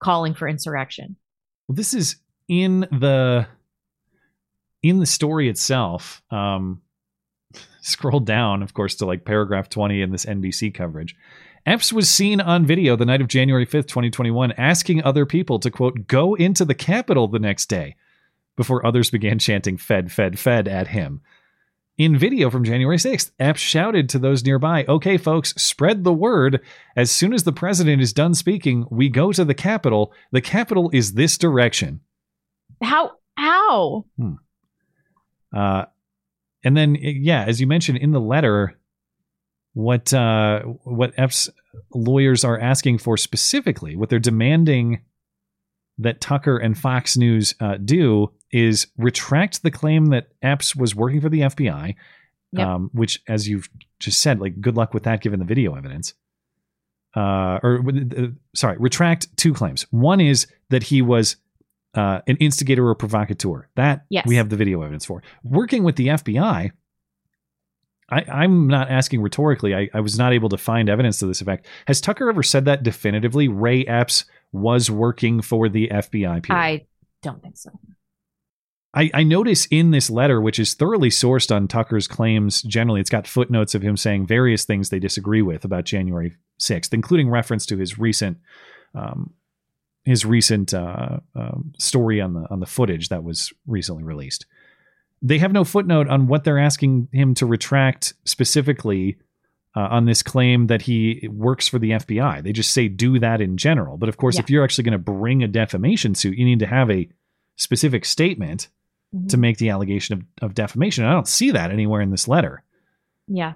calling 0.02 0.34
for 0.34 0.48
insurrection. 0.48 1.16
Well, 1.68 1.76
this 1.76 1.94
is 1.94 2.16
in 2.48 2.80
the 2.80 3.46
in 4.82 4.98
the 5.00 5.06
story 5.06 5.48
itself. 5.48 6.22
Um, 6.30 6.82
scroll 7.80 8.20
down, 8.20 8.62
of 8.62 8.74
course, 8.74 8.96
to 8.96 9.06
like 9.06 9.24
paragraph 9.24 9.68
20 9.68 10.02
in 10.02 10.10
this 10.10 10.24
NBC 10.26 10.74
coverage. 10.74 11.16
Epps 11.66 11.92
was 11.92 12.08
seen 12.08 12.40
on 12.40 12.64
video 12.64 12.94
the 12.94 13.04
night 13.04 13.20
of 13.20 13.26
January 13.26 13.66
5th, 13.66 13.88
2021, 13.88 14.52
asking 14.52 15.02
other 15.02 15.26
people 15.26 15.58
to, 15.58 15.70
quote, 15.70 16.06
go 16.06 16.34
into 16.36 16.64
the 16.64 16.76
Capitol 16.76 17.26
the 17.26 17.40
next 17.40 17.66
day 17.66 17.96
before 18.56 18.86
others 18.86 19.10
began 19.10 19.40
chanting 19.40 19.76
Fed, 19.76 20.12
Fed, 20.12 20.38
Fed 20.38 20.68
at 20.68 20.88
him. 20.88 21.20
In 21.98 22.16
video 22.16 22.50
from 22.50 22.62
January 22.62 22.98
6th, 22.98 23.32
Epps 23.40 23.60
shouted 23.60 24.08
to 24.10 24.18
those 24.20 24.44
nearby, 24.44 24.84
okay, 24.84 25.16
folks, 25.16 25.54
spread 25.54 26.04
the 26.04 26.12
word. 26.12 26.60
As 26.94 27.10
soon 27.10 27.32
as 27.32 27.42
the 27.42 27.52
president 27.52 28.00
is 28.00 28.12
done 28.12 28.34
speaking, 28.34 28.86
we 28.88 29.08
go 29.08 29.32
to 29.32 29.44
the 29.44 29.54
Capitol. 29.54 30.12
The 30.30 30.42
Capitol 30.42 30.88
is 30.92 31.14
this 31.14 31.36
direction. 31.36 32.00
How? 32.80 33.12
How? 33.36 34.04
Uh, 35.54 35.86
and 36.62 36.76
then, 36.76 36.96
yeah, 37.00 37.44
as 37.44 37.60
you 37.60 37.66
mentioned 37.66 37.98
in 37.98 38.12
the 38.12 38.20
letter, 38.20 38.75
what 39.76 40.14
uh, 40.14 40.62
what 40.84 41.12
Epps 41.18 41.50
lawyers 41.92 42.44
are 42.44 42.58
asking 42.58 42.96
for 42.96 43.18
specifically, 43.18 43.94
what 43.94 44.08
they're 44.08 44.18
demanding 44.18 45.02
that 45.98 46.18
Tucker 46.22 46.56
and 46.56 46.78
Fox 46.78 47.14
News 47.18 47.54
uh, 47.60 47.76
do 47.76 48.32
is 48.50 48.86
retract 48.96 49.62
the 49.62 49.70
claim 49.70 50.06
that 50.06 50.28
Epps 50.40 50.74
was 50.74 50.94
working 50.94 51.20
for 51.20 51.28
the 51.28 51.40
FBI, 51.40 51.94
Yep. 52.52 52.66
um, 52.66 52.90
which, 52.94 53.20
as 53.28 53.46
you've 53.46 53.68
just 54.00 54.22
said, 54.22 54.40
like 54.40 54.62
good 54.62 54.76
luck 54.78 54.94
with 54.94 55.02
that 55.02 55.20
given 55.20 55.40
the 55.40 55.44
video 55.44 55.74
evidence. 55.74 56.14
Uh, 57.14 57.58
or 57.62 57.82
uh, 57.86 58.26
sorry, 58.54 58.76
retract 58.78 59.36
two 59.36 59.52
claims. 59.52 59.82
One 59.90 60.22
is 60.22 60.46
that 60.70 60.84
he 60.84 61.02
was 61.02 61.36
uh, 61.94 62.20
an 62.26 62.36
instigator 62.38 62.88
or 62.88 62.94
provocateur. 62.94 63.68
That 63.76 64.06
Yes. 64.08 64.26
we 64.26 64.36
have 64.36 64.48
the 64.48 64.56
video 64.56 64.80
evidence 64.80 65.04
for. 65.04 65.22
Working 65.44 65.82
with 65.84 65.96
the 65.96 66.08
FBI, 66.08 66.70
I, 68.10 68.24
I'm 68.30 68.68
not 68.68 68.90
asking 68.90 69.20
rhetorically. 69.20 69.74
I, 69.74 69.88
I 69.92 70.00
was 70.00 70.18
not 70.18 70.32
able 70.32 70.48
to 70.50 70.56
find 70.56 70.88
evidence 70.88 71.18
to 71.18 71.26
this 71.26 71.40
effect. 71.40 71.66
Has 71.86 72.00
Tucker 72.00 72.28
ever 72.28 72.42
said 72.42 72.64
that 72.66 72.82
definitively? 72.82 73.48
Ray 73.48 73.84
Epps 73.84 74.24
was 74.52 74.90
working 74.90 75.42
for 75.42 75.68
the 75.68 75.88
FBI. 75.88 76.42
Period. 76.42 76.50
I 76.50 76.86
don't 77.22 77.42
think 77.42 77.56
so. 77.56 77.70
I, 78.94 79.10
I 79.12 79.22
notice 79.24 79.66
in 79.66 79.90
this 79.90 80.08
letter, 80.08 80.40
which 80.40 80.58
is 80.58 80.72
thoroughly 80.72 81.10
sourced 81.10 81.54
on 81.54 81.68
Tucker's 81.68 82.08
claims 82.08 82.62
generally, 82.62 83.00
it's 83.00 83.10
got 83.10 83.26
footnotes 83.26 83.74
of 83.74 83.82
him 83.82 83.96
saying 83.96 84.26
various 84.26 84.64
things 84.64 84.88
they 84.88 84.98
disagree 84.98 85.42
with 85.42 85.64
about 85.64 85.84
January 85.84 86.34
6th, 86.60 86.94
including 86.94 87.28
reference 87.28 87.66
to 87.66 87.76
his 87.76 87.98
recent 87.98 88.38
um, 88.94 89.34
his 90.04 90.24
recent 90.24 90.72
uh, 90.72 91.18
um, 91.34 91.74
story 91.78 92.20
on 92.20 92.32
the 92.32 92.46
on 92.50 92.60
the 92.60 92.66
footage 92.66 93.08
that 93.08 93.24
was 93.24 93.52
recently 93.66 94.04
released. 94.04 94.46
They 95.22 95.38
have 95.38 95.52
no 95.52 95.64
footnote 95.64 96.08
on 96.08 96.26
what 96.26 96.44
they're 96.44 96.58
asking 96.58 97.08
him 97.12 97.34
to 97.36 97.46
retract 97.46 98.14
specifically 98.24 99.16
uh, 99.74 99.80
on 99.90 100.04
this 100.06 100.22
claim 100.22 100.66
that 100.68 100.82
he 100.82 101.28
works 101.30 101.68
for 101.68 101.78
the 101.78 101.90
FBI. 101.90 102.42
They 102.42 102.52
just 102.52 102.70
say 102.72 102.88
do 102.88 103.18
that 103.18 103.40
in 103.40 103.56
general. 103.56 103.96
But 103.98 104.08
of 104.08 104.16
course, 104.16 104.36
Yeah. 104.36 104.42
if 104.42 104.50
you're 104.50 104.64
actually 104.64 104.84
going 104.84 104.92
to 104.92 104.98
bring 104.98 105.42
a 105.42 105.48
defamation 105.48 106.14
suit, 106.14 106.36
you 106.38 106.44
need 106.44 106.60
to 106.60 106.66
have 106.66 106.90
a 106.90 107.08
specific 107.56 108.04
statement 108.04 108.68
to 109.28 109.36
make 109.38 109.56
the 109.58 109.70
allegation 109.70 110.12
of, 110.18 110.48
of 110.50 110.54
defamation. 110.54 111.04
I 111.04 111.12
don't 111.12 111.28
see 111.28 111.50
that 111.52 111.70
anywhere 111.70 112.02
in 112.02 112.10
this 112.10 112.28
letter. 112.28 112.62
Yeah. 113.28 113.54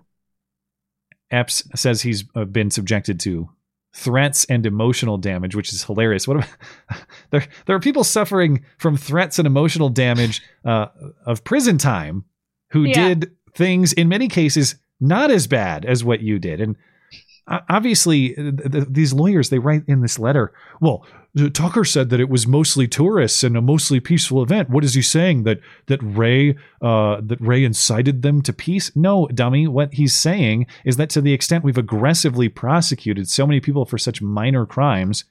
Epps 1.30 1.62
says 1.74 2.02
he's 2.02 2.22
been 2.22 2.70
subjected 2.70 3.20
to 3.20 3.50
threats 3.92 4.44
and 4.46 4.64
emotional 4.66 5.18
damage, 5.18 5.56
which 5.56 5.72
is 5.72 5.82
hilarious. 5.84 6.28
What 6.28 6.38
about, 6.38 6.50
there? 7.30 7.44
There 7.66 7.76
are 7.76 7.80
people 7.80 8.04
suffering 8.04 8.64
from 8.78 8.96
threats 8.96 9.38
and 9.38 9.46
emotional 9.46 9.88
damage 9.88 10.42
uh, 10.64 10.86
of 11.26 11.42
prison 11.44 11.76
time 11.78 12.24
who 12.70 12.84
Yeah. 12.84 13.08
did 13.08 13.32
things 13.54 13.92
in 13.92 14.08
many 14.08 14.28
cases 14.28 14.76
not 15.00 15.30
as 15.30 15.46
bad 15.46 15.84
as 15.84 16.04
what 16.04 16.20
you 16.20 16.38
did, 16.38 16.60
and 16.60 16.76
uh, 17.48 17.60
obviously 17.68 18.34
th- 18.34 18.70
th- 18.70 18.84
these 18.88 19.12
lawyers 19.12 19.48
they 19.50 19.58
write 19.58 19.82
in 19.88 20.02
this 20.02 20.18
letter. 20.18 20.52
Well, 20.80 21.04
Tucker 21.52 21.84
said 21.84 22.10
that 22.10 22.20
it 22.20 22.28
was 22.28 22.46
mostly 22.46 22.88
tourists 22.88 23.44
and 23.44 23.56
a 23.56 23.62
mostly 23.62 24.00
peaceful 24.00 24.42
event. 24.42 24.68
What 24.68 24.84
is 24.84 24.94
he 24.94 25.02
saying 25.02 25.44
that 25.44 25.60
that 25.86 26.02
Ray 26.02 26.56
uh, 26.82 27.20
that 27.22 27.40
Ray 27.40 27.64
incited 27.64 28.22
them 28.22 28.42
to 28.42 28.52
peace? 28.52 28.90
No, 28.96 29.28
dummy. 29.28 29.68
What 29.68 29.94
he's 29.94 30.14
saying 30.14 30.66
is 30.84 30.96
that 30.96 31.10
to 31.10 31.20
the 31.20 31.32
extent 31.32 31.62
we've 31.62 31.78
aggressively 31.78 32.48
prosecuted 32.48 33.28
so 33.28 33.46
many 33.46 33.60
people 33.60 33.84
for 33.84 33.96
such 33.96 34.20
minor 34.20 34.66
crimes, 34.66 35.24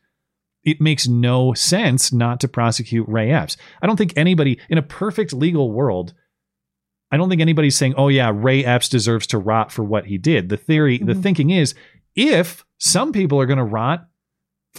it 0.63 0.79
makes 0.79 1.07
no 1.07 1.53
sense 1.53 2.13
not 2.13 2.39
to 2.41 2.47
prosecute 2.47 3.07
Ray 3.09 3.31
Epps. 3.31 3.57
I 3.81 3.87
don't 3.87 3.97
think 3.97 4.13
anybody 4.15 4.59
in 4.69 4.77
a 4.77 4.83
perfect 4.83 5.33
legal 5.33 5.71
world. 5.71 6.13
I 7.11 7.17
don't 7.17 7.27
think 7.27 7.41
anybody's 7.41 7.75
saying, 7.75 7.95
"Oh 7.97 8.07
yeah, 8.07 8.31
Ray 8.33 8.63
Epps 8.63 8.87
deserves 8.87 9.27
to 9.27 9.37
rot 9.37 9.69
for 9.69 9.83
what 9.83 10.05
he 10.05 10.17
did." 10.17 10.47
The 10.47 10.57
theory, 10.57 10.97
the 10.97 11.15
thinking 11.15 11.49
is, 11.49 11.75
if 12.15 12.65
some 12.77 13.11
people 13.11 13.39
are 13.41 13.45
going 13.45 13.57
to 13.57 13.63
rot 13.63 14.08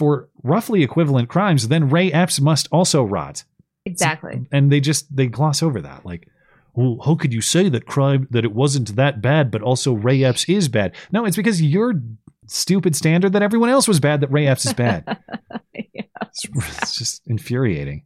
for 0.01 0.29
roughly 0.41 0.81
equivalent 0.81 1.29
crimes, 1.29 1.67
then 1.67 1.87
Ray 1.87 2.11
Epps 2.11 2.41
must 2.41 2.67
also 2.71 3.03
rot. 3.03 3.43
Exactly. 3.85 4.47
And 4.51 4.71
they 4.71 4.79
just 4.79 5.15
they 5.15 5.27
gloss 5.27 5.61
over 5.61 5.79
that. 5.79 6.03
Like, 6.03 6.27
well, 6.73 6.97
how 7.05 7.13
could 7.13 7.31
you 7.31 7.41
say 7.41 7.69
that 7.69 7.85
crime 7.85 8.27
that 8.31 8.43
it 8.43 8.51
wasn't 8.51 8.95
that 8.95 9.21
bad, 9.21 9.51
but 9.51 9.61
also 9.61 9.93
Ray 9.93 10.23
Epps 10.23 10.49
is 10.49 10.69
bad? 10.69 10.95
No, 11.11 11.25
it's 11.25 11.37
because 11.37 11.61
your 11.61 12.01
stupid 12.47 12.95
standard 12.95 13.33
that 13.33 13.43
everyone 13.43 13.69
else 13.69 13.87
was 13.87 13.99
bad 13.99 14.21
that 14.21 14.31
Ray 14.31 14.47
Epps 14.47 14.65
is 14.65 14.73
bad. 14.73 15.03
it's, 15.75 16.45
it's 16.51 16.95
just 16.97 17.21
infuriating. 17.27 18.05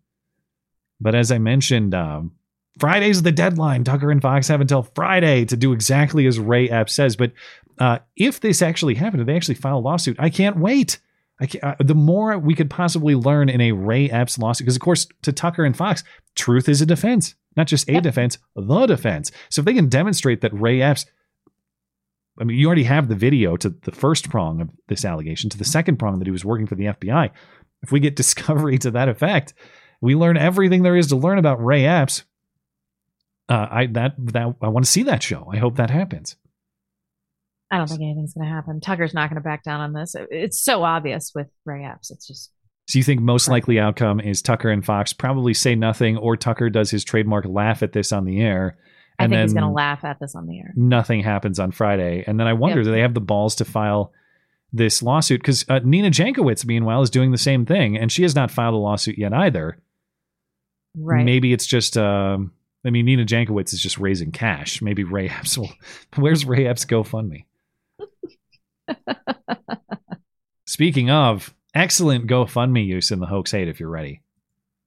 But 1.00 1.16
as 1.16 1.32
I 1.32 1.38
mentioned, 1.38 1.96
um, 1.96 2.34
Friday's 2.78 3.22
the 3.22 3.32
deadline. 3.32 3.86
Tucker 3.86 4.12
and 4.12 4.22
Fox 4.22 4.50
have 4.50 4.60
until 4.60 4.84
Friday 4.84 5.46
to 5.46 5.56
do 5.56 5.72
exactly 5.72 6.28
as 6.28 6.40
Ray 6.40 6.70
Epps 6.70 6.94
says. 6.94 7.16
But 7.16 7.32
uh, 7.80 8.00
if 8.18 8.42
this 8.42 8.62
actually 8.62 8.96
happened, 8.96 9.22
if 9.22 9.28
they 9.28 9.36
actually 9.38 9.56
file 9.56 9.78
a 9.78 9.80
lawsuit, 9.80 10.18
I 10.20 10.30
can't 10.30 10.58
wait. 10.58 11.00
I 11.40 11.48
can't, 11.48 11.64
uh, 11.64 11.76
the 11.80 11.96
more 11.96 12.38
we 12.38 12.56
could 12.56 12.70
possibly 12.70 13.16
learn 13.16 13.50
in 13.50 13.60
a 13.60 13.74
Ray 13.74 14.10
Epps 14.10 14.38
lawsuit, 14.38 14.66
because 14.66 14.76
of 14.76 14.82
course, 14.82 15.08
to 15.24 15.34
Tucker 15.34 15.66
and 15.66 15.76
Fox, 15.76 16.04
truth 16.36 16.70
is 16.70 16.82
a 16.82 16.86
defense, 16.86 17.36
not 17.58 17.68
just 17.68 17.90
a 17.90 18.00
defense, 18.00 18.38
the 18.56 18.86
defense. 18.86 19.32
So 19.50 19.62
if 19.62 19.66
they 19.66 19.74
can 19.74 19.90
demonstrate 19.90 20.42
that 20.42 20.54
Ray 20.54 20.82
Epps, 20.82 21.06
I 22.40 22.44
mean, 22.44 22.58
you 22.58 22.68
already 22.68 22.84
have 22.84 23.08
the 23.08 23.16
video 23.16 23.58
to 23.58 23.70
the 23.70 23.92
first 23.92 24.30
prong 24.30 24.62
of 24.62 24.70
this 24.88 25.06
allegation, 25.06 25.50
to 25.50 25.58
the 25.58 25.66
second 25.66 25.98
prong 25.98 26.20
that 26.20 26.28
he 26.28 26.32
was 26.32 26.46
working 26.46 26.68
for 26.68 26.76
the 26.76 26.86
FBI. 26.86 27.32
If 27.82 27.92
we 27.92 28.00
get 28.00 28.16
discovery 28.16 28.78
to 28.80 28.92
that 28.92 29.10
effect, 29.10 29.54
we 30.02 30.16
learn 30.16 30.38
everything 30.38 30.84
there 30.84 30.96
is 30.96 31.08
to 31.08 31.16
learn 31.16 31.38
about 31.38 31.64
Ray 31.64 31.86
Epps. 31.86 32.24
Uh, 33.48 33.68
I 33.70 33.86
that 33.88 34.16
that 34.18 34.56
I 34.62 34.68
want 34.70 34.86
to 34.86 34.92
see 34.92 35.04
that 35.04 35.22
show. 35.22 35.48
I 35.52 35.58
hope 35.58 35.76
that 35.76 35.92
happens. 35.92 36.36
I 37.72 37.78
don't 37.78 37.88
think 37.88 38.02
anything's 38.02 38.34
going 38.34 38.48
to 38.48 38.54
happen. 38.54 38.80
Tucker's 38.80 39.14
not 39.14 39.30
going 39.30 39.42
to 39.42 39.44
back 39.44 39.64
down 39.64 39.82
on 39.82 39.94
this. 39.94 40.16
It's 40.32 40.60
so 40.62 40.84
obvious 40.84 41.32
with 41.34 41.48
Ray 41.66 41.84
Epps. 41.84 42.12
It's 42.12 42.28
just 42.28 42.52
So 42.88 43.00
you 43.00 43.04
think 43.04 43.22
most 43.22 43.48
likely 43.48 43.80
outcome 43.80 44.20
is 44.20 44.42
Tucker 44.42 44.70
and 44.70 44.86
Fox 44.86 45.14
probably 45.14 45.54
say 45.54 45.76
nothing, 45.76 46.18
or 46.18 46.38
Tucker 46.38 46.70
does 46.70 46.92
his 46.92 47.04
trademark 47.04 47.46
laugh 47.46 47.82
at 47.84 47.92
this 47.94 48.12
on 48.12 48.26
the 48.26 48.40
air, 48.42 48.78
I 49.20 49.24
and 49.24 49.32
think 49.32 49.38
then 49.40 49.44
he's 49.46 49.54
going 49.54 49.64
to 49.66 49.72
laugh 49.72 50.04
at 50.04 50.20
this 50.20 50.36
on 50.36 50.46
the 50.46 50.60
air. 50.60 50.74
nothing 50.76 51.22
happens 51.24 51.60
on 51.60 51.72
Friday. 51.72 52.24
And 52.28 52.40
then 52.40 52.48
I 52.48 52.54
wonder, 52.54 52.80
Yep. 52.80 52.86
do 52.86 52.92
they 52.92 53.00
have 53.02 53.14
the 53.16 53.20
balls 53.22 53.56
to 53.56 53.66
file 53.66 54.12
this 54.72 55.02
lawsuit? 55.02 55.42
Because 55.42 55.66
uh, 55.68 55.80
Nina 55.84 56.12
Jankowicz, 56.12 56.66
meanwhile, 56.66 57.02
is 57.02 57.10
doing 57.10 57.32
the 57.32 57.38
same 57.38 57.66
thing, 57.66 57.98
and 57.98 58.12
she 58.12 58.22
has 58.24 58.36
not 58.36 58.52
filed 58.52 58.76
a 58.76 58.78
lawsuit 58.78 59.18
yet 59.18 59.34
either. 59.34 59.80
Right. 60.98 61.26
Maybe 61.26 61.52
it's 61.52 61.66
just. 61.66 61.98
Um, 61.98 62.52
I 62.86 62.92
mean, 62.92 63.06
Nina 63.06 63.26
Jankowicz 63.26 63.74
is 63.74 63.82
just 63.82 63.98
raising 63.98 64.32
cash. 64.32 64.82
Maybe 64.82 65.04
Ray 65.04 65.28
Epps 65.30 65.58
will. 65.58 65.72
Where's 66.18 66.46
Ray 66.46 66.68
Epps 66.68 66.86
GoFundMe? 66.86 67.46
Speaking 70.66 71.10
of, 71.10 71.54
excellent 71.74 72.28
GoFundMe 72.28 72.86
use 72.86 73.12
in 73.12 73.20
the 73.20 73.28
hoax 73.28 73.52
hate 73.52 73.68
if 73.68 73.80
you're 73.80 73.90
ready. 73.90 74.22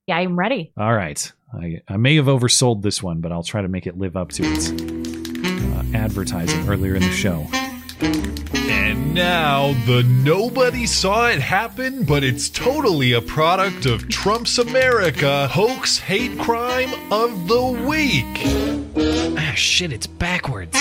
Yeah, 0.07 0.17
I'm 0.17 0.39
ready. 0.39 0.73
All 0.77 0.95
right. 0.95 1.33
I, 1.53 1.81
I 1.89 1.97
may 1.97 2.17
have 2.17 2.27
oversold 2.27 2.83
this 2.83 3.03
one, 3.03 3.21
but 3.21 3.33
I'll 3.33 3.43
try 3.43 3.63
to 3.63 3.69
make 3.69 3.87
it 3.87 3.97
live 3.97 4.17
up 4.17 4.31
to 4.31 4.43
its 4.45 4.71
uh, 4.71 5.83
advertising 5.95 6.69
earlier 6.69 6.95
in 6.95 7.03
the 7.03 7.13
show. 7.13 7.47
And 8.55 9.15
now 9.15 9.73
the 9.87 10.03
nobody 10.03 10.87
saw 10.87 11.29
it 11.29 11.41
happen, 11.41 12.05
but 12.05 12.25
it's 12.25 12.49
totally 12.49 13.13
a 13.13 13.21
product 13.21 13.87
of 13.87 14.09
Trump's 14.09 14.59
America 14.59 15.49
hoax 15.49 15.99
hate 15.99 16.39
crime 16.39 16.93
of 17.13 17.49
the 17.49 17.63
week. 17.87 18.25
Ah, 19.39 19.53
shit, 19.55 19.93
it's 19.93 20.07
backwards. 20.07 20.77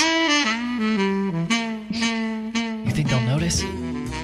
Think 3.08 3.22
they'll 3.22 3.34
notice? 3.36 3.62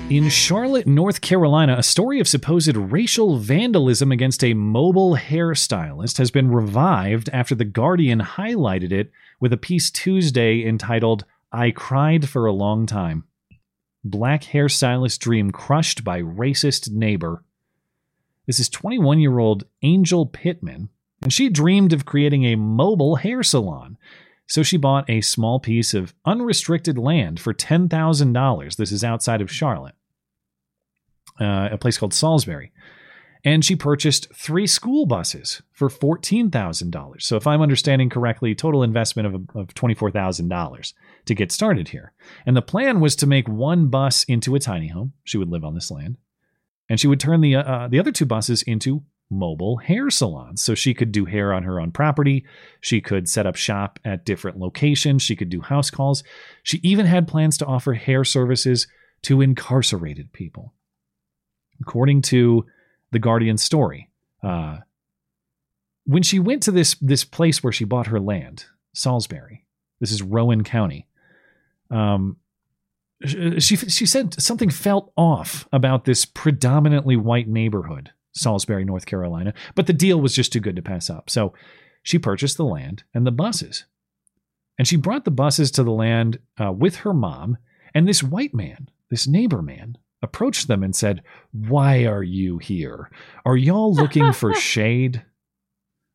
In 0.09 0.27
Charlotte, 0.27 0.85
North 0.85 1.21
Carolina, 1.21 1.75
a 1.77 1.83
story 1.83 2.19
of 2.19 2.27
supposed 2.27 2.75
racial 2.75 3.37
vandalism 3.37 4.11
against 4.11 4.43
a 4.43 4.53
mobile 4.53 5.15
hairstylist 5.15 6.17
has 6.17 6.31
been 6.31 6.51
revived 6.51 7.29
after 7.31 7.55
The 7.55 7.63
Guardian 7.63 8.19
highlighted 8.19 8.91
it 8.91 9.09
with 9.39 9.53
a 9.53 9.57
piece 9.57 9.89
Tuesday 9.89 10.65
entitled, 10.65 11.23
I 11.49 11.71
Cried 11.71 12.27
for 12.27 12.45
a 12.45 12.51
Long 12.51 12.85
Time. 12.85 13.23
Black 14.03 14.43
hairstylist 14.43 15.19
dream 15.19 15.51
crushed 15.51 16.03
by 16.03 16.21
racist 16.21 16.91
neighbor. 16.91 17.41
This 18.47 18.59
is 18.59 18.67
21 18.67 19.21
year 19.21 19.39
old 19.39 19.63
Angel 19.81 20.25
Pittman, 20.25 20.89
and 21.21 21.31
she 21.31 21.47
dreamed 21.47 21.93
of 21.93 22.05
creating 22.05 22.43
a 22.43 22.57
mobile 22.57 23.15
hair 23.15 23.43
salon. 23.43 23.97
So 24.47 24.63
she 24.63 24.77
bought 24.77 25.09
a 25.09 25.21
small 25.21 25.59
piece 25.59 25.93
of 25.93 26.13
unrestricted 26.25 26.97
land 26.97 27.39
for 27.39 27.53
$10,000. 27.53 28.75
This 28.75 28.91
is 28.91 29.03
outside 29.03 29.41
of 29.41 29.51
Charlotte, 29.51 29.95
uh, 31.39 31.69
a 31.71 31.77
place 31.77 31.97
called 31.97 32.13
Salisbury. 32.13 32.71
And 33.45 33.65
she 33.65 33.75
purchased 33.75 34.33
three 34.33 34.67
school 34.67 35.05
buses 35.05 35.61
for 35.73 35.89
$14,000. 35.89 37.21
So, 37.21 37.35
if 37.35 37.45
I'm 37.45 37.61
understanding 37.61 38.09
correctly, 38.09 38.55
total 38.55 38.83
investment 38.83 39.27
of, 39.27 39.33
of 39.53 39.73
$24,000 39.73 40.93
to 41.25 41.35
get 41.35 41.51
started 41.51 41.89
here. 41.89 42.13
And 42.45 42.55
the 42.55 42.61
plan 42.61 43.01
was 43.01 43.17
to 43.17 43.27
make 43.27 43.49
one 43.49 43.87
bus 43.87 44.23
into 44.25 44.55
a 44.55 44.59
tiny 44.59 44.87
home. 44.87 45.11
She 45.25 45.37
would 45.37 45.49
live 45.49 45.65
on 45.65 45.75
this 45.75 45.91
land. 45.91 46.17
And 46.89 46.99
she 46.99 47.07
would 47.07 47.19
turn 47.19 47.41
the, 47.41 47.55
uh, 47.55 47.87
the 47.89 47.99
other 47.99 48.11
two 48.11 48.25
buses 48.25 48.61
into 48.63 49.03
mobile 49.29 49.77
hair 49.77 50.09
salons. 50.09 50.61
So 50.61 50.75
she 50.75 50.93
could 50.93 51.11
do 51.11 51.25
hair 51.25 51.53
on 51.53 51.63
her 51.63 51.79
own 51.79 51.91
property. 51.91 52.45
She 52.81 53.01
could 53.01 53.27
set 53.27 53.45
up 53.45 53.55
shop 53.55 53.99
at 54.05 54.25
different 54.25 54.59
locations. 54.59 55.21
She 55.21 55.35
could 55.35 55.49
do 55.49 55.61
house 55.61 55.89
calls. 55.89 56.23
She 56.63 56.79
even 56.83 57.05
had 57.05 57.27
plans 57.27 57.57
to 57.57 57.65
offer 57.65 57.93
hair 57.93 58.23
services 58.23 58.87
to 59.23 59.41
incarcerated 59.41 60.33
people. 60.33 60.73
According 61.81 62.21
to 62.23 62.65
the 63.11 63.19
Guardian 63.19 63.57
story, 63.57 64.09
uh, 64.43 64.77
when 66.05 66.23
she 66.23 66.39
went 66.39 66.63
to 66.63 66.71
this 66.71 66.95
this 66.95 67.23
place 67.23 67.63
where 67.63 67.73
she 67.73 67.85
bought 67.85 68.07
her 68.07 68.19
land, 68.19 68.65
Salisbury, 68.93 69.65
this 69.99 70.11
is 70.11 70.21
Rowan 70.21 70.63
County. 70.63 71.07
Um, 71.89 72.37
she 73.25 73.77
she 73.77 74.05
said 74.05 74.41
something 74.41 74.69
felt 74.69 75.13
off 75.15 75.67
about 75.71 76.05
this 76.05 76.25
predominantly 76.25 77.15
white 77.15 77.47
neighborhood, 77.47 78.11
Salisbury, 78.33 78.83
North 78.85 79.05
Carolina, 79.05 79.53
but 79.75 79.87
the 79.87 79.93
deal 79.93 80.19
was 80.19 80.35
just 80.35 80.51
too 80.53 80.59
good 80.59 80.75
to 80.75 80.81
pass 80.81 81.09
up. 81.09 81.29
So 81.29 81.53
she 82.01 82.19
purchased 82.19 82.57
the 82.57 82.65
land 82.65 83.03
and 83.13 83.25
the 83.25 83.31
buses. 83.31 83.85
And 84.77 84.87
she 84.87 84.95
brought 84.97 85.23
the 85.25 85.31
buses 85.31 85.69
to 85.71 85.83
the 85.83 85.91
land 85.91 86.39
uh, 86.59 86.71
with 86.71 86.97
her 86.97 87.13
mom, 87.13 87.57
and 87.93 88.07
this 88.07 88.23
white 88.23 88.53
man, 88.55 88.89
this 89.11 89.27
neighbor 89.27 89.61
man, 89.61 89.97
approached 90.23 90.67
them 90.67 90.83
and 90.83 90.95
said, 90.95 91.21
Why 91.51 92.05
are 92.05 92.23
you 92.23 92.57
here? 92.57 93.11
Are 93.45 93.55
y'all 93.55 93.93
looking 93.93 94.33
for 94.33 94.53
shade? 94.55 95.23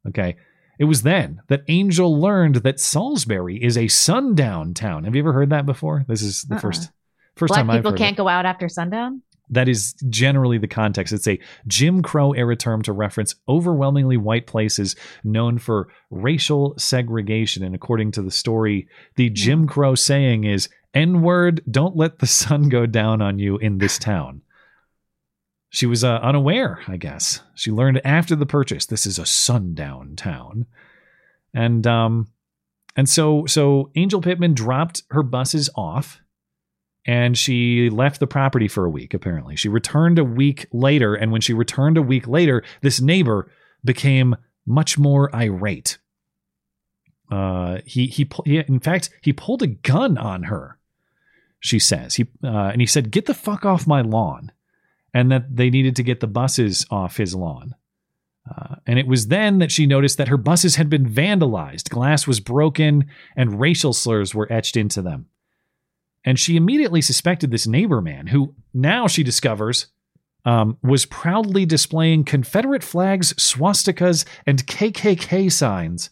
Okay. 0.09 0.36
It 0.81 0.85
was 0.85 1.03
then 1.03 1.40
that 1.49 1.62
Angel 1.69 2.20
learned 2.20 2.57
that 2.57 2.81
Salisbury 2.81 3.62
is 3.62 3.77
a 3.77 3.89
sundown 3.89 4.74
town. 4.74 5.05
Have 5.05 5.15
you 5.15 5.23
ever 5.23 5.32
heard 5.32 5.51
that 5.51 5.66
before? 5.66 6.05
This 6.09 6.23
is 6.23 6.43
the 6.45 6.55
Uh-uh. 6.55 6.61
first 6.61 6.90
first 7.36 7.51
Black 7.51 7.61
time 7.61 7.70
I've 7.70 7.78
people 7.78 7.93
heard 7.93 7.99
can't 7.99 8.15
it. 8.15 8.16
go 8.19 8.28
out 8.28 8.47
after 8.47 8.69
sundown. 8.69 9.23
That 9.51 9.69
is 9.69 9.95
generally 10.09 10.59
the 10.59 10.69
context. 10.69 11.12
It's 11.12 11.29
a 11.29 11.41
Jim 11.66 12.03
Crow 12.03 12.33
era 12.33 12.57
term 12.57 12.83
to 12.83 12.93
reference 12.93 13.35
overwhelmingly 13.49 14.16
white 14.16 14.47
places 14.47 14.97
known 15.25 15.59
for 15.59 15.89
racial 16.11 16.75
segregation. 16.79 17.65
And 17.65 17.75
according 17.75 18.12
to 18.12 18.23
the 18.23 18.31
story, 18.31 18.89
the 19.16 19.31
Jim 19.31 19.66
Crow 19.66 19.95
saying 19.95 20.45
is 20.45 20.69
N 20.95 21.23
word, 21.23 21.62
don't 21.70 21.97
let 21.97 22.19
the 22.19 22.27
sun 22.27 22.69
go 22.69 22.87
down 22.87 23.23
on 23.23 23.39
you 23.39 23.57
in 23.59 23.79
this 23.79 23.99
town. 23.99 24.43
She 25.70 25.87
was 25.87 26.03
uh, 26.03 26.19
unaware, 26.23 26.81
I 26.89 26.97
guess. 26.97 27.43
She 27.55 27.70
learned 27.70 28.01
after 28.05 28.35
the 28.35 28.47
purchase 28.47 28.87
this 28.87 29.07
is 29.07 29.19
a 29.19 29.27
sundown 29.27 30.16
town. 30.16 30.66
And 31.55 31.87
um 31.87 32.29
and 32.97 33.09
so 33.09 33.45
so 33.47 33.91
Angel 33.95 34.20
Pittman 34.20 34.55
dropped 34.55 35.03
her 35.11 35.23
buses 35.23 35.69
off 35.75 36.20
and 37.09 37.39
she 37.39 37.89
left 37.89 38.20
the 38.20 38.26
property 38.26 38.68
for 38.68 38.85
a 38.85 38.90
week 38.90 39.14
apparently. 39.14 39.56
She 39.56 39.70
returned 39.70 40.18
a 40.18 40.24
week 40.24 40.66
later 40.72 41.14
and 41.14 41.32
when 41.32 41.40
she 41.40 41.55
returned 41.55 41.97
a 41.97 42.02
week 42.02 42.28
later, 42.28 42.62
this 42.82 43.01
neighbor 43.01 43.51
became 43.82 44.36
much 44.66 44.98
more 44.98 45.35
irate. 45.35 45.98
Uh 47.32 47.78
he 47.86 48.06
he, 48.06 48.28
he 48.44 48.59
in 48.59 48.78
fact, 48.78 49.09
he 49.22 49.32
pulled 49.32 49.62
a 49.62 49.66
gun 49.66 50.18
on 50.18 50.44
her. 50.44 50.78
She 51.60 51.78
says. 51.78 52.14
He 52.16 52.26
uh, 52.44 52.70
and 52.72 52.80
he 52.80 52.86
said, 52.86 53.10
"Get 53.10 53.26
the 53.26 53.35
fuck 53.35 53.64
off 53.64 53.86
my 53.86 54.01
lawn." 54.01 54.52
And 55.12 55.32
that 55.32 55.56
they 55.56 55.70
needed 55.70 55.97
to 55.97 56.05
get 56.05 56.20
the 56.20 56.28
buses 56.28 56.86
off 56.89 57.16
his 57.16 57.35
lawn. 57.35 57.74
Uh, 58.48 58.76
and 58.86 58.98
it 58.98 59.09
was 59.09 59.26
then 59.26 59.59
that 59.59 59.72
she 59.72 59.86
noticed 59.86 60.18
that 60.18 60.28
her 60.28 60.36
buses 60.36 60.76
had 60.76 60.89
been 60.89 61.09
vandalized, 61.09 61.89
glass 61.89 62.26
was 62.26 62.39
broken, 62.39 63.06
and 63.35 63.59
racial 63.59 63.93
slurs 63.93 64.35
were 64.35 64.51
etched 64.52 64.76
into 64.76 65.02
them. 65.02 65.26
And 66.24 66.39
she 66.39 66.57
immediately 66.57 67.01
suspected 67.01 67.51
this 67.51 67.66
neighbor 67.66 68.01
man, 68.01 68.28
who 68.28 68.55
now 68.74 69.07
she 69.07 69.23
discovers 69.23 69.86
um, 70.45 70.78
was 70.82 71.05
proudly 71.07 71.66
displaying 71.66 72.24
Confederate 72.24 72.82
flags, 72.82 73.35
swastikas, 73.35 74.24
and 74.47 74.66
KKK 74.66 75.51
signs 75.53 76.11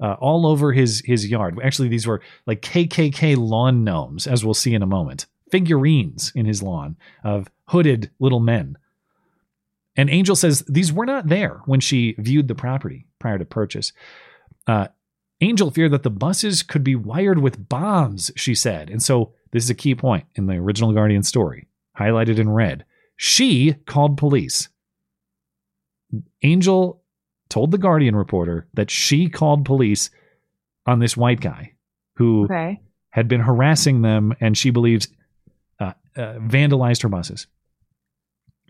uh, 0.00 0.14
all 0.20 0.46
over 0.46 0.72
his 0.72 1.02
his 1.04 1.28
yard. 1.28 1.58
Actually, 1.62 1.88
these 1.88 2.06
were 2.06 2.20
like 2.46 2.62
KKK 2.62 3.36
lawn 3.36 3.84
gnomes, 3.84 4.26
as 4.26 4.44
we'll 4.44 4.54
see 4.54 4.74
in 4.74 4.82
a 4.82 4.86
moment, 4.86 5.26
figurines 5.50 6.32
in 6.34 6.46
his 6.46 6.62
lawn 6.62 6.96
of 7.24 7.48
hooded 7.66 8.10
little 8.18 8.40
men. 8.40 8.76
And 9.96 10.08
Angel 10.10 10.36
says 10.36 10.62
these 10.68 10.92
were 10.92 11.06
not 11.06 11.28
there 11.28 11.60
when 11.66 11.80
she 11.80 12.14
viewed 12.18 12.48
the 12.48 12.54
property 12.54 13.06
prior 13.18 13.38
to 13.38 13.44
purchase. 13.44 13.92
Uh, 14.66 14.88
Angel 15.40 15.70
feared 15.70 15.90
that 15.92 16.02
the 16.02 16.10
buses 16.10 16.62
could 16.62 16.84
be 16.84 16.94
wired 16.94 17.40
with 17.40 17.68
bombs, 17.68 18.30
she 18.36 18.54
said. 18.54 18.88
And 18.88 19.02
so 19.02 19.34
this 19.52 19.64
is 19.64 19.70
a 19.70 19.74
key 19.74 19.94
point 19.94 20.24
in 20.34 20.46
the 20.46 20.54
original 20.54 20.92
Guardian 20.92 21.22
story, 21.22 21.68
highlighted 21.98 22.38
in 22.38 22.50
red. 22.50 22.84
She 23.16 23.74
called 23.86 24.16
police. 24.16 24.68
Angel 26.42 27.02
told 27.48 27.70
the 27.70 27.78
Guardian 27.78 28.16
reporter 28.16 28.66
that 28.74 28.90
she 28.90 29.28
called 29.28 29.64
police 29.64 30.10
on 30.86 30.98
this 30.98 31.16
white 31.16 31.40
guy 31.40 31.72
who 32.16 32.44
Okay. 32.44 32.80
had 33.10 33.28
been 33.28 33.40
harassing 33.40 34.02
them 34.02 34.34
and 34.40 34.56
she 34.56 34.70
believes 34.70 35.08
uh, 35.80 35.92
uh, 36.16 36.34
vandalized 36.38 37.02
her 37.02 37.08
buses. 37.08 37.46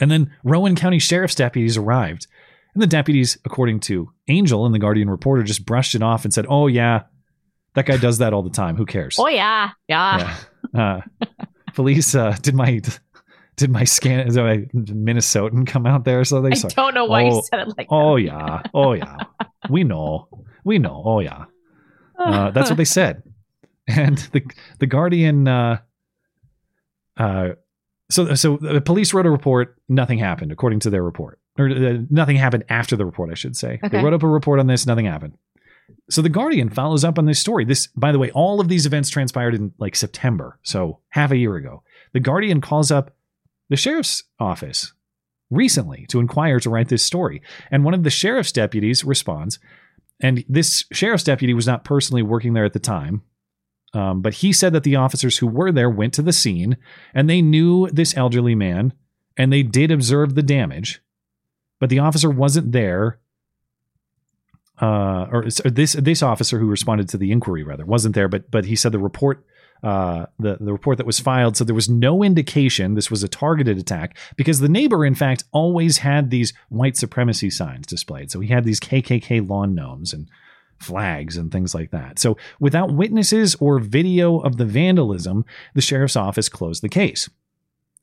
And 0.01 0.11
then 0.11 0.35
Rowan 0.45 0.75
County 0.77 0.99
Sheriff's 0.99 1.35
deputies 1.35 1.77
arrived. 1.77 2.27
And 2.75 2.83
the 2.83 2.87
deputies, 2.87 3.39
according 3.45 3.81
to 3.81 4.11
Angel 4.29 4.65
and 4.65 4.75
the 4.75 4.79
Guardian 4.79 5.11
reporter, 5.11 5.43
just 5.43 5.67
brushed 5.67 5.95
it 5.95 6.03
off 6.03 6.25
and 6.25 6.33
said, 6.33 6.47
Oh, 6.49 6.67
yeah, 6.67 7.03
that 7.75 7.87
guy 7.87 7.99
does 7.99 8.19
that 8.19 8.33
all 8.33 8.43
the 8.43 8.51
time. 8.51 8.77
Who 8.77 8.87
cares? 8.87 9.17
Oh 9.19 9.29
yeah, 9.29 9.71
yeah. 9.89 10.19
Yeah. 10.19 10.37
Uh, 10.77 11.01
police, 11.75 12.15
uh, 12.15 12.37
did 12.43 12.55
my. 12.55 12.81
Did 13.57 13.71
my 13.71 13.85
scan, 13.85 14.27
did 14.29 14.37
my 14.37 14.57
Minnesotan 14.75 15.67
come 15.67 15.85
out 15.87 16.05
there? 16.07 16.25
So 16.25 16.41
they 16.41 16.53
I 16.53 16.69
don't 16.75 16.95
know 16.95 17.05
why 17.05 17.25
you 17.25 17.33
Oh, 17.33 17.43
said 17.43 17.61
it 17.61 17.75
like 17.77 17.87
Oh 17.91 18.17
yeah, 18.17 18.63
oh 18.73 18.95
yeah, 18.95 19.19
we 19.69 19.85
know, 19.85 20.27
we 20.65 20.79
know. 20.79 21.03
Oh 21.05 21.21
yeah, 21.21 21.45
uh, 22.19 22.51
that's 22.51 22.71
what 22.71 22.79
they 22.79 22.85
said. 23.01 23.23
And 23.87 24.17
the 24.33 24.43
the 24.79 24.87
Guardian 24.87 25.47
uh, 25.47 25.81
uh, 27.19 27.51
So, 28.11 28.35
so 28.35 28.57
the 28.57 28.81
police 28.81 29.13
wrote 29.13 29.27
a 29.27 29.31
report. 29.31 29.77
Nothing 29.89 30.19
happened, 30.19 30.51
according 30.51 30.81
to 30.81 30.91
their 30.91 31.03
report, 31.03 31.39
or 31.59 31.69
uh, 31.69 31.99
nothing 32.09 32.37
happened 32.37 32.65
after 32.71 32.97
the 32.97 33.05
report, 33.05 33.31
I 33.31 33.35
should 33.35 33.55
say. 33.57 33.79
They 33.91 34.03
wrote 34.03 34.15
up 34.15 34.23
a 34.23 34.29
report 34.29 34.61
on 34.61 34.67
this. 34.67 34.87
Nothing 34.87 35.05
happened. 35.07 35.37
So 36.11 36.23
the 36.23 36.29
Guardian 36.29 36.69
follows 36.69 37.05
up 37.05 37.19
on 37.19 37.27
this 37.27 37.39
story. 37.39 37.65
This, 37.65 37.89
by 37.89 38.13
the 38.13 38.19
way, 38.19 38.31
all 38.31 38.61
of 38.61 38.69
these 38.69 38.87
events 38.87 39.11
transpired 39.11 39.55
in 39.55 39.73
like 39.79 39.97
September, 39.97 40.59
so 40.63 41.01
half 41.11 41.31
a 41.31 41.37
year 41.37 41.57
ago. 41.57 41.83
The 42.13 42.21
Guardian 42.21 42.61
calls 42.61 42.91
up 42.91 43.11
the 43.69 43.77
sheriff's 43.77 44.25
office 44.39 44.93
recently 45.51 46.07
to 46.09 46.21
inquire 46.21 46.61
to 46.61 46.71
write 46.71 46.89
this 46.89 47.03
story, 47.03 47.43
and 47.71 47.85
one 47.85 47.95
of 47.95 48.03
the 48.03 48.11
sheriff's 48.11 48.53
deputies 48.53 49.05
responds. 49.05 49.59
And 50.21 50.45
this 50.49 50.85
sheriff's 50.93 51.25
deputy 51.25 51.53
was 51.53 51.67
not 51.67 51.85
personally 51.85 52.23
working 52.23 52.53
there 52.53 52.65
at 52.65 52.75
the 52.75 52.79
time, 52.79 53.23
um, 53.95 54.23
but 54.23 54.35
he 54.35 54.53
said 54.53 54.73
that 54.73 54.85
the 54.85 54.97
officers 54.97 55.39
who 55.39 55.47
were 55.47 55.73
there 55.73 55.91
went 55.91 56.15
to 56.15 56.23
the 56.23 56.33
scene 56.33 56.77
and 57.15 57.29
they 57.29 57.43
knew 57.43 57.89
this 57.91 58.17
elderly 58.17 58.55
man 58.55 58.93
and 59.37 59.53
they 59.53 59.63
did 59.63 59.91
observe 59.91 60.35
the 60.35 60.43
damage, 60.43 61.03
but 61.79 61.91
the 61.91 61.99
officer 61.99 62.31
wasn't 62.31 62.73
there. 62.73 63.19
Uh, 64.83 65.29
or 65.31 65.47
or 65.65 65.71
this 65.71 65.93
this 65.93 66.23
officer 66.25 66.59
who 66.59 66.67
responded 66.67 67.09
to 67.09 67.17
the 67.17 67.31
inquiry 67.31 67.63
rather 67.63 67.87
wasn't 67.87 68.15
there, 68.15 68.29
but 68.29 68.51
but 68.51 68.65
he 68.65 68.75
said 68.75 68.91
the 68.91 68.99
report 68.99 69.47
uh, 69.83 70.27
the 70.39 70.57
the 70.61 70.73
report 70.73 70.99
that 70.99 71.07
was 71.07 71.19
filed 71.19 71.57
so 71.57 71.65
there 71.65 71.75
was 71.75 71.89
no 71.89 72.23
indication 72.23 72.95
this 72.95 73.11
was 73.11 73.23
a 73.23 73.29
targeted 73.29 73.79
attack 73.79 74.17
because 74.37 74.61
the 74.61 74.69
neighbor 74.69 75.05
in 75.05 75.15
fact 75.15 75.45
always 75.53 75.99
had 75.99 76.31
these 76.31 76.53
white 76.69 76.97
supremacy 76.97 77.51
signs 77.51 77.87
displayed. 77.87 78.31
So 78.31 78.41
he 78.41 78.49
had 78.49 78.65
these 78.65 78.81
KKK 78.81 79.49
lawn 79.49 79.75
gnomes 79.75 80.13
and 80.13 80.29
flags 80.79 81.37
and 81.37 81.51
things 81.51 81.75
like 81.75 81.91
that. 81.91 82.19
So 82.19 82.37
without 82.61 82.93
witnesses 82.93 83.55
or 83.57 83.79
video 83.79 84.39
of 84.41 84.57
the 84.57 84.65
vandalism, 84.65 85.45
the 85.75 85.81
sheriff's 85.81 86.17
office 86.17 86.49
closed 86.49 86.83
the 86.83 86.89
case. 86.89 87.29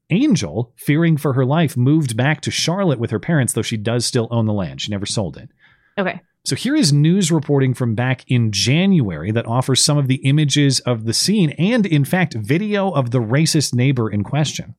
Angel, 0.10 0.73
fearing 0.76 1.18
for 1.18 1.34
her 1.34 1.45
life, 1.45 1.77
moved 1.77 2.18
back 2.18 2.41
to 2.41 2.51
Charlotte 2.51 2.99
with 2.99 3.11
her 3.11 3.19
parents, 3.19 3.53
though 3.53 3.61
she 3.61 3.77
does 3.77 4.06
still 4.06 4.27
own 4.31 4.47
the 4.47 4.53
land. 4.53 4.81
She 4.81 4.91
never 4.91 5.06
sold 5.06 5.38
it. 5.38 5.49
Okay. 5.97 6.22
So 6.49 6.55
here 6.55 6.76
is 6.76 6.91
news 6.91 7.31
reporting 7.31 7.76
from 7.76 7.93
back 7.93 8.23
in 8.27 8.51
January 8.51 9.30
that 9.30 9.45
offers 9.45 9.84
some 9.84 9.99
of 9.99 10.07
the 10.07 10.15
images 10.15 10.80
of 10.80 11.05
the 11.05 11.13
scene 11.13 11.51
and, 11.59 11.85
in 11.85 12.03
fact, 12.03 12.34
video 12.34 12.89
of 12.89 13.11
the 13.11 13.19
racist 13.19 13.76
neighbor 13.76 14.09
in 14.09 14.23
question. 14.23 14.73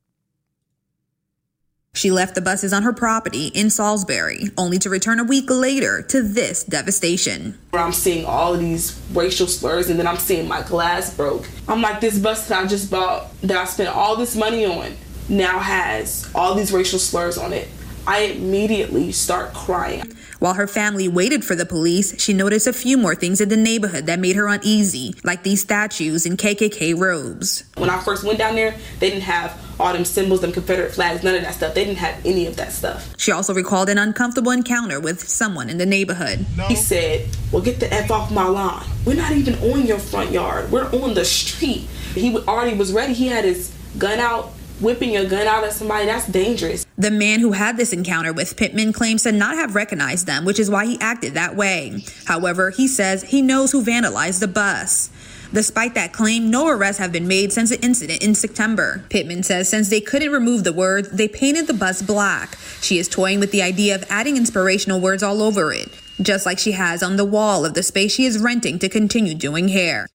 She 1.94 2.10
left 2.10 2.34
the 2.34 2.40
buses 2.40 2.72
on 2.72 2.82
her 2.82 2.92
property 2.92 3.52
in 3.54 3.70
Salisbury, 3.70 4.46
only 4.58 4.80
to 4.80 4.90
return 4.90 5.20
a 5.20 5.24
week 5.24 5.48
later 5.48 6.02
to 6.08 6.22
this 6.22 6.64
devastation. 6.64 7.56
where 7.70 7.84
I'm 7.84 7.92
seeing 7.92 8.24
all 8.24 8.54
of 8.54 8.58
these 8.58 9.00
racial 9.12 9.46
slurs 9.46 9.90
and 9.90 9.96
then 9.96 10.08
I'm 10.08 10.18
seeing 10.18 10.48
my 10.48 10.62
glass 10.62 11.14
broke. 11.14 11.48
I'm 11.68 11.80
like, 11.80 12.00
this 12.00 12.18
bus 12.18 12.48
that 12.48 12.64
I 12.64 12.66
just 12.66 12.90
bought, 12.90 13.40
that 13.42 13.56
I 13.56 13.64
spent 13.66 13.90
all 13.90 14.16
this 14.16 14.34
money 14.34 14.66
on, 14.66 14.96
now 15.28 15.60
has 15.60 16.28
all 16.34 16.56
these 16.56 16.72
racial 16.72 16.98
slurs 16.98 17.38
on 17.38 17.52
it. 17.52 17.68
I 18.10 18.22
immediately 18.22 19.12
start 19.12 19.54
crying. 19.54 20.02
While 20.40 20.54
her 20.54 20.66
family 20.66 21.06
waited 21.06 21.44
for 21.44 21.54
the 21.54 21.64
police, 21.64 22.20
she 22.20 22.32
noticed 22.32 22.66
a 22.66 22.72
few 22.72 22.98
more 22.98 23.14
things 23.14 23.40
in 23.40 23.50
the 23.50 23.56
neighborhood 23.56 24.06
that 24.06 24.18
made 24.18 24.34
her 24.34 24.48
uneasy, 24.48 25.14
like 25.22 25.44
these 25.44 25.60
statues 25.60 26.26
in 26.26 26.36
KKK 26.36 26.98
robes. 26.98 27.62
When 27.76 27.88
I 27.88 28.00
first 28.00 28.24
went 28.24 28.36
down 28.36 28.56
there, 28.56 28.74
they 28.98 29.10
didn't 29.10 29.22
have 29.22 29.56
all 29.78 29.92
them 29.92 30.04
symbols, 30.04 30.40
them 30.40 30.50
Confederate 30.50 30.92
flags, 30.92 31.22
none 31.22 31.36
of 31.36 31.42
that 31.42 31.54
stuff. 31.54 31.72
They 31.72 31.84
didn't 31.84 31.98
have 31.98 32.26
any 32.26 32.46
of 32.48 32.56
that 32.56 32.72
stuff. 32.72 33.14
She 33.16 33.30
also 33.30 33.54
recalled 33.54 33.88
an 33.88 33.96
uncomfortable 33.98 34.50
encounter 34.50 34.98
with 34.98 35.20
someone 35.28 35.70
in 35.70 35.78
the 35.78 35.86
neighborhood. 35.86 36.44
He 36.66 36.74
said, 36.74 37.28
Well, 37.52 37.62
get 37.62 37.78
the 37.78 37.94
F 37.94 38.10
off 38.10 38.32
my 38.32 38.44
lawn. 38.44 38.84
We're 39.06 39.14
not 39.14 39.30
even 39.30 39.54
on 39.70 39.86
your 39.86 40.00
front 40.00 40.32
yard. 40.32 40.72
We're 40.72 40.90
on 41.00 41.14
the 41.14 41.24
street. 41.24 41.86
He 42.16 42.36
already 42.36 42.76
was 42.76 42.92
ready. 42.92 43.12
He 43.12 43.28
had 43.28 43.44
his 43.44 43.72
gun 43.98 44.18
out, 44.18 44.50
whipping 44.80 45.12
your 45.12 45.26
gun 45.26 45.46
out 45.46 45.64
at 45.64 45.72
somebody. 45.72 46.06
That's 46.06 46.26
dangerous. 46.26 46.86
The 46.96 47.10
man 47.10 47.40
who 47.40 47.52
had 47.52 47.76
this 47.76 47.92
encounter 47.92 48.32
with 48.32 48.56
Pittman 48.56 48.92
claims 48.92 49.22
to 49.24 49.32
not 49.32 49.56
have 49.56 49.74
recognized 49.74 50.26
them, 50.26 50.44
which 50.44 50.58
is 50.58 50.70
why 50.70 50.86
he 50.86 51.00
acted 51.00 51.34
that 51.34 51.56
way. 51.56 52.04
However, 52.26 52.70
he 52.70 52.88
says 52.88 53.22
he 53.22 53.42
knows 53.42 53.72
who 53.72 53.84
vandalized 53.84 54.40
the 54.40 54.48
bus. 54.48 55.10
Despite 55.52 55.94
that 55.94 56.12
claim, 56.12 56.48
no 56.48 56.68
arrests 56.68 57.00
have 57.00 57.10
been 57.10 57.26
made 57.26 57.52
since 57.52 57.70
the 57.70 57.82
incident 57.82 58.22
in 58.22 58.36
September. 58.36 59.04
Pittman 59.08 59.42
says 59.42 59.68
since 59.68 59.88
they 59.88 60.00
couldn't 60.00 60.30
remove 60.30 60.62
the 60.62 60.72
words, 60.72 61.10
they 61.10 61.26
painted 61.26 61.66
the 61.66 61.74
bus 61.74 62.02
black. 62.02 62.56
She 62.80 62.98
is 62.98 63.08
toying 63.08 63.40
with 63.40 63.50
the 63.50 63.62
idea 63.62 63.96
of 63.96 64.04
adding 64.08 64.36
inspirational 64.36 65.00
words 65.00 65.24
all 65.24 65.42
over 65.42 65.72
it, 65.72 65.88
just 66.22 66.46
like 66.46 66.60
she 66.60 66.72
has 66.72 67.02
on 67.02 67.16
the 67.16 67.24
wall 67.24 67.64
of 67.64 67.74
the 67.74 67.82
space 67.82 68.14
she 68.14 68.26
is 68.26 68.38
renting 68.38 68.78
to 68.78 68.88
continue 68.88 69.34
doing 69.34 69.68
hair. 69.68 70.06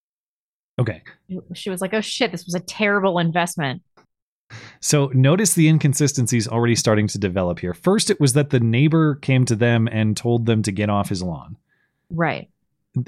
Okay. 0.80 1.02
She 1.54 1.70
was 1.70 1.82
like, 1.82 1.94
oh 1.94 2.02
shit, 2.02 2.32
this 2.32 2.46
was 2.46 2.56
a 2.56 2.60
terrible 2.62 3.20
investment. 3.20 3.82
So 4.80 5.12
notice 5.14 5.54
the 5.54 5.68
inconsistencies 5.68 6.48
already 6.48 6.76
starting 6.76 7.08
to 7.08 7.18
develop 7.18 7.60
here. 7.60 7.74
First, 7.74 8.10
it 8.10 8.20
was 8.20 8.34
that 8.34 8.50
the 8.52 8.60
neighbor 8.60 9.16
came 9.16 9.46
to 9.46 9.56
them 9.56 9.88
and 9.88 10.16
told 10.16 10.46
them 10.46 10.62
to 10.64 10.72
get 10.72 10.90
off 10.90 11.10
his 11.10 11.24
lawn. 11.24 11.58
Right. 12.10 12.50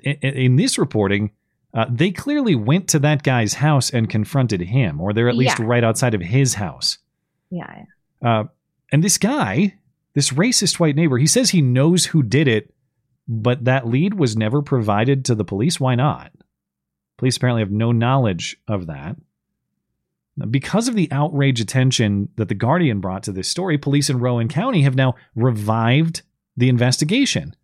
In, 0.03 0.15
in 0.15 0.55
this 0.55 0.77
reporting, 0.77 1.31
uh, 1.73 1.85
they 1.89 2.11
clearly 2.11 2.55
went 2.55 2.87
to 2.89 2.99
that 2.99 3.23
guy's 3.23 3.53
house 3.55 3.89
and 3.89 4.09
confronted 4.09 4.61
him, 4.61 4.99
or 4.99 5.13
they're 5.13 5.29
at 5.29 5.35
least 5.35 5.59
Yeah. 5.59 5.65
right 5.65 5.83
outside 5.83 6.13
of 6.13 6.21
his 6.21 6.55
house. 6.55 6.97
Yeah. 7.49 7.83
Uh, 8.23 8.45
and 8.91 9.03
this 9.03 9.17
guy, 9.17 9.75
this 10.13 10.31
racist 10.31 10.79
white 10.79 10.95
neighbor, 10.95 11.17
he 11.17 11.27
says 11.27 11.49
he 11.51 11.61
knows 11.61 12.05
who 12.07 12.23
did 12.23 12.47
it, 12.47 12.73
but 13.27 13.65
that 13.65 13.87
lead 13.87 14.13
was 14.13 14.35
never 14.37 14.61
provided 14.61 15.25
to 15.25 15.35
the 15.35 15.43
police. 15.45 15.79
Why 15.79 15.95
not? 15.95 16.31
Police 17.17 17.37
apparently 17.37 17.61
have 17.61 17.71
no 17.71 17.91
knowledge 17.91 18.57
of 18.67 18.87
that. 18.87 19.17
Because 20.49 20.87
of 20.87 20.95
the 20.95 21.11
outrage 21.11 21.59
attention 21.59 22.29
that 22.35 22.47
the 22.47 22.55
Guardian 22.55 22.99
brought 22.99 23.23
to 23.23 23.31
this 23.31 23.49
story, 23.49 23.77
police 23.77 24.09
in 24.09 24.19
Rowan 24.19 24.47
County 24.47 24.83
have 24.83 24.95
now 24.95 25.15
revived 25.35 26.21
the 26.55 26.69
investigation. 26.69 27.55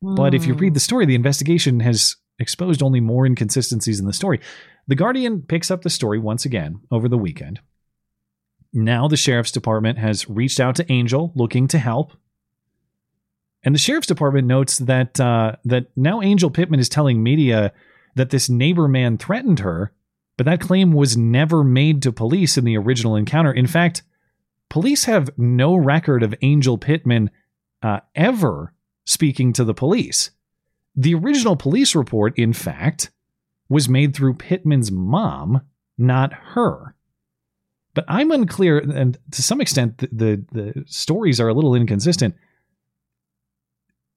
But 0.00 0.34
if 0.34 0.46
you 0.46 0.54
read 0.54 0.74
the 0.74 0.80
story, 0.80 1.06
the 1.06 1.14
investigation 1.14 1.80
has 1.80 2.16
exposed 2.38 2.82
only 2.82 3.00
more 3.00 3.24
inconsistencies 3.24 4.00
in 4.00 4.06
the 4.06 4.12
story. 4.12 4.40
The 4.88 4.96
Guardian 4.96 5.42
picks 5.42 5.70
up 5.70 5.82
the 5.82 5.90
story 5.90 6.18
once 6.18 6.44
again 6.44 6.80
over 6.90 7.08
the 7.08 7.18
weekend. 7.18 7.60
Now 8.72 9.06
the 9.06 9.16
sheriff's 9.16 9.52
department 9.52 9.98
has 9.98 10.28
reached 10.28 10.58
out 10.58 10.76
to 10.76 10.92
Angel 10.92 11.32
looking 11.36 11.68
to 11.68 11.78
help. 11.78 12.12
And 13.62 13.74
the 13.74 13.78
sheriff's 13.78 14.08
department 14.08 14.48
notes 14.48 14.78
that 14.78 15.20
uh, 15.20 15.56
that 15.64 15.86
now 15.94 16.20
Angel 16.20 16.50
Pittman 16.50 16.80
is 16.80 16.88
telling 16.88 17.22
media 17.22 17.72
that 18.16 18.30
this 18.30 18.48
neighbor 18.48 18.88
man 18.88 19.18
threatened 19.18 19.60
her, 19.60 19.92
but 20.36 20.46
that 20.46 20.60
claim 20.60 20.92
was 20.92 21.16
never 21.16 21.62
made 21.62 22.02
to 22.02 22.12
police 22.12 22.56
in 22.56 22.64
the 22.64 22.76
original 22.76 23.16
encounter. 23.16 23.52
In 23.52 23.66
fact, 23.66 24.02
police 24.68 25.04
have 25.04 25.30
no 25.36 25.74
record 25.76 26.22
of 26.22 26.34
Angel 26.42 26.78
Pittman 26.78 27.30
uh, 27.82 28.00
ever 28.14 28.72
speaking 29.04 29.52
to 29.52 29.64
the 29.64 29.74
police. 29.74 30.30
The 30.94 31.14
original 31.14 31.56
police 31.56 31.94
report, 31.94 32.38
in 32.38 32.52
fact, 32.52 33.10
was 33.68 33.88
made 33.88 34.14
through 34.14 34.34
Pittman's 34.34 34.90
mom, 34.90 35.62
not 35.96 36.32
her. 36.32 36.94
But 37.94 38.04
I'm 38.08 38.30
unclear, 38.30 38.78
and 38.78 39.18
to 39.32 39.42
some 39.42 39.60
extent, 39.60 39.98
the, 39.98 40.08
the, 40.12 40.44
the 40.52 40.84
stories 40.86 41.40
are 41.40 41.48
a 41.48 41.54
little 41.54 41.74
inconsistent. 41.74 42.34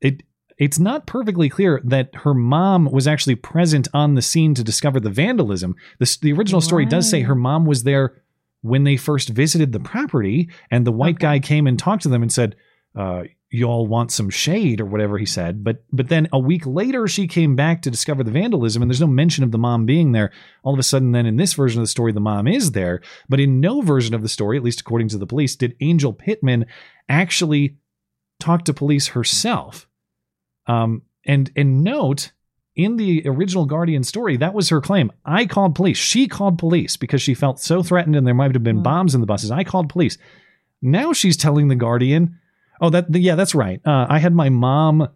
It 0.02 0.24
it's 0.58 0.80
not 0.80 1.06
perfectly 1.06 1.50
clear 1.50 1.82
that 1.84 2.16
her 2.16 2.34
mom 2.34 2.86
was 2.86 3.08
actually 3.08 3.36
present 3.36 3.88
on 3.94 4.16
the 4.16 4.22
scene 4.22 4.54
to 4.56 4.64
discover 4.64 5.00
the 5.00 5.10
vandalism. 5.10 5.76
The, 6.00 6.18
the 6.22 6.34
original 6.34 6.62
story 6.62 6.86
does 6.86 7.10
say 7.10 7.22
her 7.22 7.36
mom 7.36 7.66
was 7.66 7.84
there 7.84 8.22
when 8.62 8.84
they 8.84 8.98
first 8.98 9.30
visited 9.30 9.72
the 9.72 9.80
property, 9.80 10.50
and 10.72 10.86
the 10.86 10.92
white 10.92 11.20
guy 11.20 11.40
came 11.40 11.68
and 11.68 11.78
talked 11.78 12.04
to 12.04 12.10
them 12.10 12.22
and 12.22 12.32
said, 12.32 12.56
uh, 12.96 13.24
"Y'all 13.52 13.86
want 13.86 14.12
some 14.12 14.30
shade?" 14.30 14.80
or 14.80 14.86
whatever 14.86 15.18
he 15.18 15.26
said. 15.26 15.64
But 15.64 15.84
but 15.92 16.08
then 16.08 16.30
a 16.32 16.40
week 16.40 16.66
later, 16.66 17.08
she 17.08 17.28
came 17.28 17.56
back 17.56 17.82
to 17.82 17.92
discover 17.92 18.24
the 18.24 18.32
vandalism, 18.32 18.82
and 18.82 18.90
there's 18.90 19.02
no 19.02 19.08
mention 19.08 19.44
of 19.44 19.52
the 19.52 19.58
mom 19.58 19.86
being 19.86 20.14
there. 20.14 20.32
All 20.64 20.74
of 20.74 20.80
a 20.80 20.84
sudden, 20.84 21.12
then 21.12 21.26
in 21.26 21.36
this 21.36 21.54
version 21.54 21.80
of 21.80 21.84
the 21.84 21.90
story, 21.90 22.12
the 22.12 22.22
mom 22.22 22.48
is 22.48 22.72
there, 22.72 23.02
but 23.30 23.42
in 23.42 23.60
no 23.60 23.82
version 23.82 24.16
of 24.16 24.24
the 24.24 24.30
story, 24.30 24.58
at 24.58 24.64
least 24.64 24.82
according 24.82 25.10
to 25.10 25.18
the 25.18 25.28
police, 25.28 25.56
did 25.56 25.76
Angel 25.82 26.14
Pittman 26.14 26.66
actually 27.10 27.76
talk 28.40 28.66
to 28.66 28.74
police 28.74 29.10
herself. 29.10 29.88
Um, 30.68 31.04
and 31.26 31.52
and 31.56 31.84
note 31.84 32.32
in 32.76 32.98
the 32.98 33.24
original 33.26 33.66
Guardian 33.66 34.04
story, 34.04 34.38
that 34.38 34.54
was 34.54 34.70
her 34.70 34.82
claim. 34.82 35.12
I 35.24 35.46
called 35.46 35.76
police. 35.76 35.98
She 35.98 36.28
called 36.28 36.60
police 36.60 36.98
because 36.98 37.22
she 37.22 37.34
felt 37.34 37.60
so 37.60 37.82
threatened 37.82 38.16
and 38.16 38.28
there 38.28 38.34
might 38.34 38.54
have 38.54 38.64
been 38.64 38.84
bombs 38.84 39.16
in 39.16 39.22
the 39.22 39.28
buses. 39.28 39.50
I 39.50 39.64
called 39.64 39.90
police. 39.90 40.18
Now 40.82 41.14
she's 41.14 41.38
telling 41.38 41.68
the 41.68 41.76
Guardian, 41.76 42.38
"Oh, 42.82 42.90
that 42.90 43.14
yeah, 43.16 43.36
that's 43.36 43.56
right. 43.56 43.80
Uh, 43.86 44.06
I 44.10 44.20
had 44.20 44.34
my 44.34 44.50
mom 44.50 45.08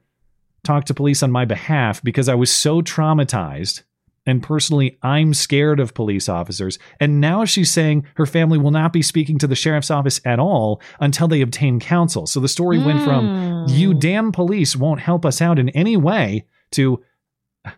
talk 0.63 0.85
to 0.85 0.93
police 0.93 1.21
on 1.21 1.31
my 1.31 1.45
behalf 1.45 2.01
because 2.01 2.29
I 2.29 2.35
was 2.35 2.51
so 2.51 2.81
traumatized." 2.81 3.83
And 4.29 4.43
personally, 4.43 4.97
I'm 5.01 5.33
scared 5.33 5.79
of 5.79 5.93
police 5.93 6.29
officers. 6.29 6.77
And 6.99 7.19
now 7.19 7.45
she's 7.45 7.71
saying 7.71 8.05
her 8.15 8.25
family 8.25 8.59
will 8.59 8.71
not 8.71 8.93
be 8.93 9.01
speaking 9.01 9.39
to 9.39 9.47
the 9.47 9.55
sheriff's 9.55 9.89
office 9.89 10.21
at 10.23 10.39
all 10.39 10.81
until 10.99 11.27
they 11.27 11.41
obtain 11.41 11.79
counsel. 11.79 12.27
So 12.27 12.39
the 12.39 12.47
story 12.47 12.77
went 12.77 13.03
from 13.03 13.65
you 13.67 13.91
hmm. 13.91 13.99
damn 13.99 14.31
police 14.31 14.75
won't 14.75 14.99
help 14.99 15.25
us 15.25 15.41
out 15.41 15.59
in 15.59 15.69
any 15.69 15.97
way 15.97 16.45
to 16.71 17.03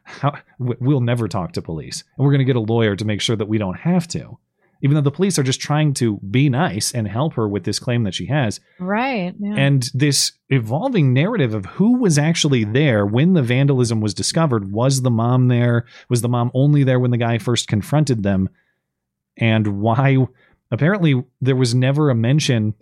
how, 0.03 0.37
we'll 0.59 1.01
never 1.01 1.27
talk 1.27 1.53
to 1.53 1.61
police. 1.61 2.03
And 2.17 2.25
we're 2.25 2.31
going 2.31 2.39
to 2.39 2.45
get 2.45 2.55
a 2.55 2.59
lawyer 2.59 2.95
to 2.95 3.05
make 3.05 3.21
sure 3.21 3.35
that 3.35 3.47
we 3.47 3.57
don't 3.57 3.79
have 3.79 4.07
to. 4.09 4.37
Even 4.81 4.95
though 4.95 5.01
the 5.01 5.11
police 5.11 5.37
are 5.37 5.43
just 5.43 5.61
trying 5.61 5.93
to 5.95 6.17
be 6.17 6.49
nice 6.49 6.91
and 6.91 7.07
help 7.07 7.33
her 7.33 7.47
with 7.47 7.63
this 7.63 7.79
claim 7.79 8.03
that 8.03 8.13
she 8.13 8.25
has. 8.25 8.59
Right. 8.79 9.33
Yeah. 9.39 9.55
And 9.55 9.89
this 9.93 10.33
evolving 10.49 11.13
narrative 11.13 11.53
of 11.53 11.65
who 11.65 11.99
was 11.99 12.17
actually 12.17 12.63
there 12.63 13.05
when 13.05 13.33
the 13.33 13.43
vandalism 13.43 14.01
was 14.01 14.13
discovered. 14.13 14.71
Was 14.71 15.01
the 15.01 15.11
mom 15.11 15.47
there? 15.47 15.85
Was 16.09 16.21
the 16.21 16.29
mom 16.29 16.51
only 16.53 16.83
there 16.83 16.99
when 16.99 17.11
the 17.11 17.17
guy 17.17 17.37
first 17.37 17.67
confronted 17.67 18.23
them? 18.23 18.49
And 19.37 19.79
why 19.81 20.17
apparently 20.71 21.23
there 21.39 21.55
was 21.55 21.75
never 21.75 22.09
a 22.09 22.15
mention 22.15 22.73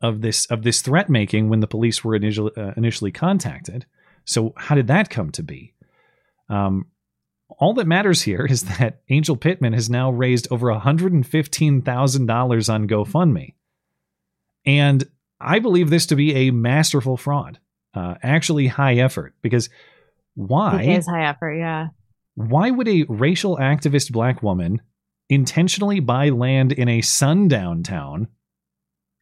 of 0.00 0.20
this 0.20 0.46
of 0.46 0.62
this 0.62 0.82
threat 0.82 1.08
making 1.08 1.48
when 1.48 1.60
the 1.60 1.66
police 1.66 2.04
were 2.04 2.14
initially 2.14 2.52
uh, 2.56 2.72
initially 2.76 3.10
contacted. 3.12 3.86
So 4.24 4.52
how 4.56 4.74
did 4.74 4.86
that 4.88 5.10
come 5.10 5.30
to 5.32 5.42
be? 5.42 5.74
Um, 6.48 6.86
all 7.58 7.74
that 7.74 7.86
matters 7.86 8.22
here 8.22 8.46
is 8.46 8.62
that 8.78 9.02
Angel 9.08 9.36
Pittman 9.36 9.72
has 9.72 9.90
now 9.90 10.10
raised 10.10 10.48
over 10.50 10.68
$115,000 10.68 12.72
on 12.72 12.88
GoFundMe. 12.88 13.54
And 14.66 15.04
I 15.40 15.58
believe 15.58 15.90
this 15.90 16.06
to 16.06 16.16
be 16.16 16.34
a 16.34 16.50
masterful 16.50 17.16
fraud, 17.16 17.58
uh, 17.94 18.14
actually 18.22 18.66
high 18.66 18.94
effort. 18.94 19.34
Because 19.42 19.68
why? 20.34 20.82
It 20.82 20.98
is 20.98 21.06
high 21.06 21.28
effort, 21.28 21.54
yeah. 21.54 21.88
Why 22.34 22.70
would 22.70 22.88
a 22.88 23.04
racial 23.08 23.56
activist 23.58 24.10
black 24.10 24.42
woman 24.42 24.82
intentionally 25.28 26.00
buy 26.00 26.30
land 26.30 26.72
in 26.72 26.88
a 26.88 27.00
sundown 27.00 27.82
town 27.82 28.28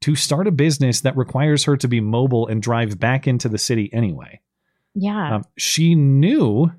to 0.01 0.17
start 0.17 0.47
a 0.47 0.53
business 0.53 1.03
that 1.03 1.17
requires 1.17 1.65
her 1.65 1.77
to 1.77 1.89
be 1.89 2.01
mobile 2.01 2.47
and 2.47 2.63
drive 2.63 2.99
back 2.99 3.27
into 3.27 3.49
the 3.49 3.59
city 3.59 3.93
anyway? 3.93 4.41
Yeah. 4.95 5.37
Um, 5.37 5.45
she 5.57 5.95
knew 5.95 6.73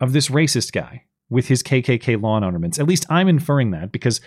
of 0.00 0.12
this 0.12 0.28
racist 0.28 0.72
guy 0.72 1.04
with 1.28 1.48
his 1.48 1.62
KKK 1.62 2.20
lawn 2.20 2.44
ornaments. 2.44 2.78
At 2.78 2.86
least 2.86 3.06
I'm 3.08 3.28
inferring 3.28 3.70
that 3.70 3.92
because 3.92 4.20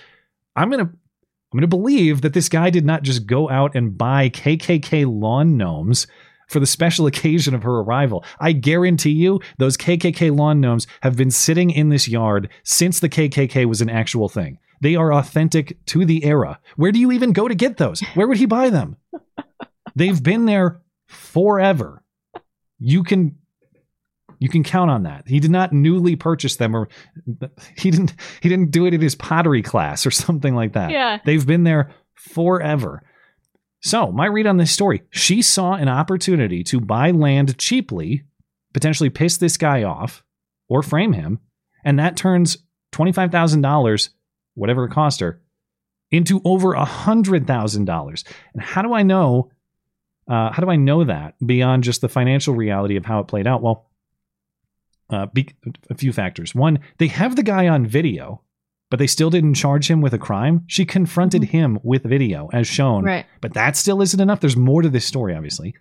I'm 0.56 0.70
gonna 0.70 0.84
I'm 0.84 1.60
gonna 1.60 1.68
believe 1.68 2.22
that 2.22 2.34
this 2.34 2.50
guy 2.50 2.70
did 2.70 2.86
not 2.86 3.04
just 3.04 3.28
go 3.28 3.50
out 3.50 3.76
and 3.76 3.98
buy 3.98 4.30
KKK 4.30 5.06
lawn 5.08 5.58
gnomes 5.58 6.08
for 6.48 6.60
the 6.60 6.66
special 6.66 7.06
occasion 7.08 7.54
of 7.54 7.64
her 7.64 7.80
arrival. 7.80 8.24
I 8.40 8.54
guarantee 8.54 9.12
you 9.12 9.42
those 9.58 9.78
KKK 9.78 10.36
lawn 10.36 10.62
gnomes 10.62 10.88
have 11.02 11.16
been 11.16 11.32
sitting 11.32 11.70
in 11.70 11.90
this 11.90 12.08
yard 12.08 12.50
since 12.64 13.00
the 13.00 13.10
KKK 13.10 13.66
was 13.66 13.82
an 13.82 13.90
actual 13.90 14.30
thing. 14.30 14.58
They 14.82 14.96
are 14.96 15.14
authentic 15.14 15.78
to 15.88 16.04
the 16.04 16.26
era. 16.26 16.60
Where 16.76 16.92
do 16.92 17.00
you 17.00 17.12
even 17.12 17.32
go 17.32 17.48
to 17.48 17.56
get 17.56 17.78
those? 17.78 18.02
Where 18.16 18.28
would 18.28 18.38
he 18.38 18.46
buy 18.46 18.70
them? 18.70 18.98
They've 19.96 20.22
been 20.22 20.46
there 20.46 20.82
forever. 21.08 22.04
You 22.80 23.04
can 23.04 23.38
you 24.44 24.50
can 24.50 24.62
count 24.62 24.92
on 24.92 25.04
that. 25.04 25.24
He 25.26 25.40
did 25.40 25.52
not 25.52 25.72
newly 25.72 26.18
purchase 26.18 26.58
them 26.58 26.76
or 26.76 26.90
he 27.78 27.90
didn't 27.90 28.14
he 28.42 28.50
didn't 28.50 28.72
do 28.72 28.86
it 28.86 28.94
in 28.94 29.00
his 29.00 29.16
pottery 29.16 29.62
class 29.62 30.06
or 30.06 30.12
something 30.26 30.54
like 30.54 30.74
that. 30.74 30.92
Yeah. 30.92 31.20
They've 31.24 31.48
been 31.48 31.64
there 31.64 31.92
forever. 32.14 33.02
So, 33.80 34.12
my 34.12 34.26
read 34.26 34.46
on 34.46 34.58
this 34.58 34.72
story, 34.72 35.04
she 35.12 35.42
saw 35.42 35.76
an 35.76 35.88
opportunity 35.88 36.62
to 36.66 36.82
buy 36.82 37.12
land 37.12 37.58
cheaply, 37.58 38.24
potentially 38.74 39.10
piss 39.10 39.38
this 39.38 39.56
guy 39.56 39.84
off 39.84 40.24
or 40.68 40.84
frame 40.84 41.14
him, 41.14 41.40
and 41.86 41.98
that 42.00 42.18
turns 42.18 42.58
$25,000, 42.92 44.10
whatever 44.56 44.86
it 44.86 44.92
cost 44.92 45.22
her, 45.22 45.42
into 46.12 46.42
over 46.44 46.74
$100,000. 46.74 48.24
And 48.54 48.62
how 48.62 48.82
do 48.82 48.94
I 48.94 49.04
know 49.04 49.52
uh, 50.30 50.52
how 50.52 50.64
do 50.64 50.70
I 50.70 50.78
know 50.78 51.04
that 51.04 51.36
beyond 51.46 51.84
just 51.84 52.02
the 52.02 52.10
financial 52.10 52.56
reality 52.56 52.96
of 52.96 53.06
how 53.06 53.20
it 53.20 53.28
played 53.28 53.48
out? 53.48 53.62
Well, 53.62 53.90
uh, 55.14 55.28
be, 55.28 55.50
a 55.90 55.96
few 55.96 56.12
factors. 56.12 56.56
One, 56.56 56.80
they 56.98 57.08
have 57.08 57.36
the 57.36 57.44
guy 57.44 57.68
on 57.68 57.86
video, 57.86 58.42
but 58.90 59.00
they 59.00 59.08
still 59.08 59.30
didn't 59.30 59.56
charge 59.56 59.90
him 59.90 60.02
with 60.02 60.14
a 60.14 60.20
crime. 60.20 60.64
She 60.68 60.86
confronted 60.86 61.46
him 61.46 61.80
with 61.84 62.04
video, 62.04 62.50
as 62.54 62.68
shown. 62.68 63.04
Right. 63.04 63.26
But 63.42 63.54
that 63.54 63.76
still 63.78 64.02
isn't 64.02 64.20
enough. 64.20 64.40
There's 64.40 64.58
more 64.58 64.82
to 64.82 64.90
this 64.90 65.06
story, 65.06 65.36
obviously. 65.36 65.76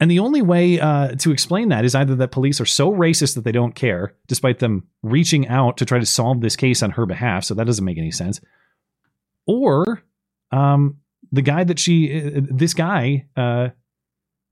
And 0.00 0.10
the 0.10 0.20
only 0.20 0.42
way 0.42 0.78
uh, 0.78 1.16
to 1.16 1.32
explain 1.32 1.70
that 1.70 1.84
is 1.84 1.94
either 1.94 2.14
that 2.16 2.30
police 2.30 2.60
are 2.60 2.66
so 2.66 2.92
racist 2.92 3.34
that 3.34 3.42
they 3.42 3.52
don't 3.52 3.74
care, 3.74 4.14
despite 4.28 4.60
them 4.60 4.86
reaching 5.02 5.48
out 5.48 5.76
to 5.78 5.84
try 5.84 5.98
to 5.98 6.06
solve 6.06 6.40
this 6.40 6.56
case 6.56 6.82
on 6.82 6.92
her 6.92 7.04
behalf. 7.04 7.44
So 7.44 7.54
that 7.54 7.66
doesn't 7.66 7.84
make 7.84 7.98
any 7.98 8.12
sense. 8.12 8.40
Or 9.46 10.02
um, 10.52 10.98
the 11.32 11.42
guy 11.42 11.64
that 11.64 11.78
she, 11.80 12.26
uh, 12.26 12.40
this 12.48 12.74
guy, 12.74 13.26
uh, 13.36 13.70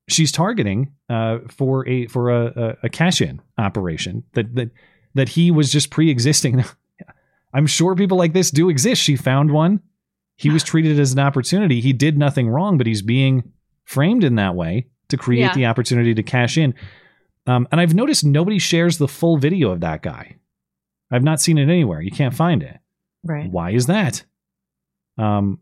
she's 0.07 0.31
targeting 0.31 0.91
uh, 1.09 1.39
for 1.49 1.87
a 1.87 2.07
for 2.07 2.29
a, 2.29 2.45
a, 2.45 2.77
a 2.83 2.89
cash 2.89 3.21
in 3.21 3.41
operation 3.57 4.23
that 4.33 4.53
that 4.55 4.71
that 5.15 5.29
he 5.29 5.51
was 5.51 5.71
just 5.71 5.89
pre 5.89 6.09
existing. 6.09 6.63
I'm 7.53 7.65
sure 7.67 7.95
people 7.95 8.17
like 8.17 8.33
this 8.33 8.51
do 8.51 8.69
exist. 8.69 9.01
She 9.01 9.15
found 9.15 9.51
one. 9.51 9.81
He 10.35 10.49
was 10.49 10.63
treated 10.71 10.99
as 10.99 11.13
an 11.13 11.19
opportunity. 11.19 11.81
He 11.81 11.93
did 11.93 12.17
nothing 12.17 12.49
wrong, 12.49 12.77
but 12.77 12.87
he's 12.87 13.01
being 13.01 13.51
framed 13.85 14.23
in 14.23 14.35
that 14.35 14.53
way 14.55 14.87
to 15.09 15.17
create 15.17 15.41
Yeah. 15.41 15.53
the 15.53 15.65
opportunity 15.65 16.13
to 16.13 16.23
cash 16.23 16.57
in. 16.57 16.73
Um, 17.47 17.67
and 17.71 17.79
I've 17.79 17.95
noticed 17.95 18.25
nobody 18.25 18.59
shares 18.59 18.97
the 18.97 19.07
full 19.07 19.37
video 19.37 19.71
of 19.71 19.79
that 19.79 20.01
guy. 20.01 20.35
I've 21.09 21.23
not 21.23 21.39
seen 21.39 21.57
it 21.57 21.63
anywhere. 21.69 22.01
You 22.01 22.11
can't 22.11 22.33
find 22.33 22.61
it. 22.61 22.77
Right. 23.23 23.49
Why 23.49 23.71
is 23.71 23.85
that? 23.87 24.23
Um, 25.17 25.59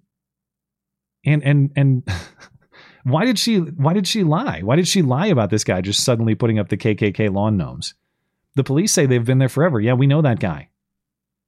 and 1.24 1.44
and 1.44 1.72
and 1.76 2.04
why 3.06 3.24
did 3.24 3.38
she 3.38 3.58
why 3.60 3.94
did 3.94 4.08
she 4.08 4.24
lie? 4.24 4.62
Why 4.62 4.76
did 4.76 4.88
she 4.88 5.04
lie 5.04 5.28
about 5.28 5.52
this 5.52 5.64
guy 5.64 5.80
just 5.82 6.04
suddenly 6.04 6.34
putting 6.34 6.58
up 6.58 6.70
the 6.70 6.78
KKK 6.78 7.32
lawn 7.32 7.56
gnomes? 7.56 7.94
The 8.56 8.64
police 8.64 8.92
say 8.92 9.06
they've 9.06 9.24
been 9.24 9.38
there 9.38 9.48
forever. 9.48 9.80
Yeah, 9.80 9.94
we 9.94 10.08
know 10.08 10.24
that 10.24 10.40
guy. 10.40 10.70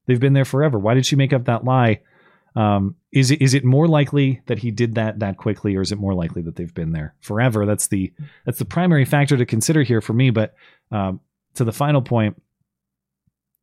They've 0.05 0.19
been 0.19 0.33
there 0.33 0.45
forever. 0.45 0.77
Why 0.77 0.93
did 0.93 1.07
she 1.07 1.15
make 1.15 1.33
up 1.33 1.45
that 1.45 1.65
lie? 1.65 2.01
Um, 2.55 2.95
is 3.11 3.31
it 3.31 3.41
is 3.41 3.55
it 3.55 3.65
more 3.65 3.87
likely 3.87 4.41
that 4.45 4.59
he 4.59 4.69
did 4.69 4.95
that 4.95 5.17
that 5.19 5.37
quickly, 5.37 5.75
or 5.75 5.81
is 5.81 5.91
it 5.91 5.97
more 5.97 6.13
likely 6.13 6.43
that 6.43 6.57
they've 6.57 6.73
been 6.73 6.91
there 6.91 7.15
forever? 7.21 7.65
That's 7.65 7.87
the 7.87 8.13
that's 8.45 8.59
the 8.59 8.65
primary 8.65 9.05
factor 9.05 9.35
to 9.35 9.45
consider 9.45 9.81
here 9.81 10.01
for 10.01 10.13
me. 10.13 10.29
But 10.29 10.53
um, 10.91 11.21
to 11.55 11.63
the 11.63 11.73
final 11.73 12.03
point, 12.03 12.39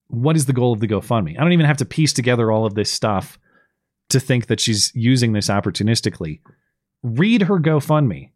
what 0.09 0.35
is 0.35 0.47
the 0.47 0.53
goal 0.53 0.73
of 0.73 0.81
the 0.81 0.89
GoFundMe? 0.89 1.39
I 1.39 1.43
don't 1.43 1.53
even 1.53 1.67
have 1.67 1.77
to 1.77 1.85
piece 1.85 2.13
together 2.13 2.51
all 2.51 2.67
of 2.67 2.75
this 2.75 2.91
stuff 2.91 3.39
to 4.09 4.19
think 4.19 4.49
that 4.49 4.59
she's 4.59 4.91
using 4.97 5.33
this 5.33 5.47
opportunistically. 5.47 6.41
Read 7.05 7.43
her 7.43 7.61
GoFundMe. 7.61 8.31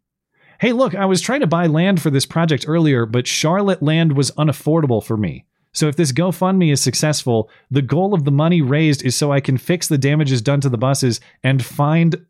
Hey, 0.59 0.73
look, 0.73 0.93
I 0.93 1.05
was 1.05 1.21
trying 1.21 1.39
to 1.39 1.47
buy 1.47 1.65
land 1.65 2.01
for 2.01 2.11
this 2.11 2.27
project 2.27 2.65
earlier, 2.67 3.07
but 3.07 3.25
Charlotte 3.25 3.81
land 3.81 4.15
was 4.15 4.29
unaffordable 4.31 5.03
for 5.03 5.17
me. 5.17 5.45
So 5.71 5.87
if 5.87 5.95
this 5.95 6.11
GoFundMe 6.11 6.71
is 6.71 6.79
successful, 6.79 7.49
the 7.71 7.81
goal 7.81 8.13
of 8.13 8.25
the 8.25 8.31
money 8.31 8.61
raised 8.61 9.03
is 9.03 9.15
so 9.15 9.31
I 9.31 9.39
can 9.39 9.57
fix 9.57 9.87
the 9.87 9.97
damages 9.97 10.41
done 10.41 10.61
to 10.61 10.69
the 10.69 10.77
buses 10.77 11.19
and 11.43 11.65
find 11.65 12.23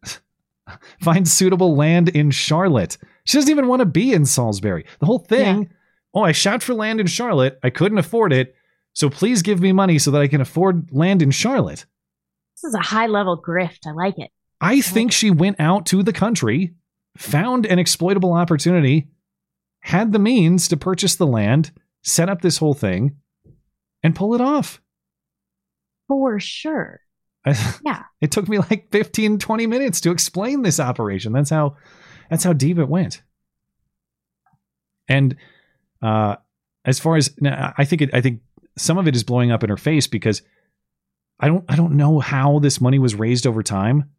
find 1.02 1.28
suitable 1.28 1.76
land 1.76 2.08
in 2.08 2.32
Charlotte. 2.32 2.98
She 3.26 3.38
doesn't 3.38 3.52
even 3.52 3.68
want 3.68 3.82
to 3.82 3.86
be 3.86 4.14
in 4.14 4.26
Salisbury. 4.26 4.86
The 5.00 5.06
whole 5.08 5.20
thing, 5.20 5.70
oh, 6.14 6.24
I 6.24 6.32
shot 6.32 6.64
for 6.64 6.74
land 6.74 7.02
in 7.02 7.08
Charlotte. 7.08 7.60
I 7.64 7.70
couldn't 7.70 7.98
afford 7.98 8.32
it. 8.32 8.56
So 8.94 9.10
please 9.10 9.42
give 9.42 9.60
me 9.60 9.74
money 9.74 10.00
so 10.00 10.12
that 10.12 10.22
I 10.22 10.28
can 10.28 10.42
afford 10.42 10.90
land 10.92 11.22
in 11.22 11.32
Charlotte. 11.32 11.86
This 12.56 12.70
is 12.70 12.76
a 12.76 12.80
high 12.80 13.08
level 13.08 13.42
grift. 13.42 13.88
I 13.88 13.92
like 13.92 14.18
it. 14.18 14.32
I 14.62 14.82
think 14.82 15.12
she 15.12 15.32
went 15.32 15.60
out 15.60 15.86
to 15.88 16.04
the 16.04 16.14
country, 16.14 16.76
found 17.18 17.66
an 17.66 17.80
exploitable 17.80 18.34
opportunity, 18.34 19.08
had 19.82 20.12
the 20.12 20.20
means 20.20 20.68
to 20.68 20.78
purchase 20.78 21.16
the 21.16 21.28
land, 21.28 21.72
set 22.04 22.30
up 22.30 22.42
this 22.42 22.58
whole 22.58 22.74
thing, 22.74 23.16
and 24.04 24.16
pull 24.16 24.36
it 24.36 24.42
off. 24.42 24.82
For 26.08 26.40
sure. 26.40 27.02
Yeah. 27.86 28.04
It 28.22 28.32
took 28.32 28.50
me 28.50 28.60
like 28.60 28.92
15, 28.92 29.40
20 29.40 29.66
minutes 29.66 30.02
to 30.02 30.12
explain 30.12 30.62
this 30.62 30.80
operation. 30.80 31.32
That's 31.32 31.50
how 31.50 31.78
that's 32.30 32.44
how 32.44 32.54
deep 32.54 32.78
it 32.78 32.88
went. 32.90 33.24
And 35.08 35.36
uh 36.02 36.36
as 36.86 37.00
far 37.00 37.16
as 37.16 37.34
now, 37.40 37.74
I 37.78 37.86
think 37.86 38.02
it 38.02 38.14
I 38.14 38.22
think 38.22 38.42
some 38.78 38.98
of 38.98 39.08
it 39.08 39.16
is 39.16 39.24
blowing 39.24 39.52
up 39.52 39.64
in 39.64 39.70
her 39.70 39.78
face 39.78 40.06
because 40.06 40.42
I 41.40 41.48
don't 41.48 41.64
I 41.70 41.76
don't 41.76 41.94
know 41.96 42.20
how 42.20 42.60
this 42.60 42.82
money 42.82 43.00
was 43.00 43.16
raised 43.16 43.48
over 43.48 43.64
time, 43.64 44.10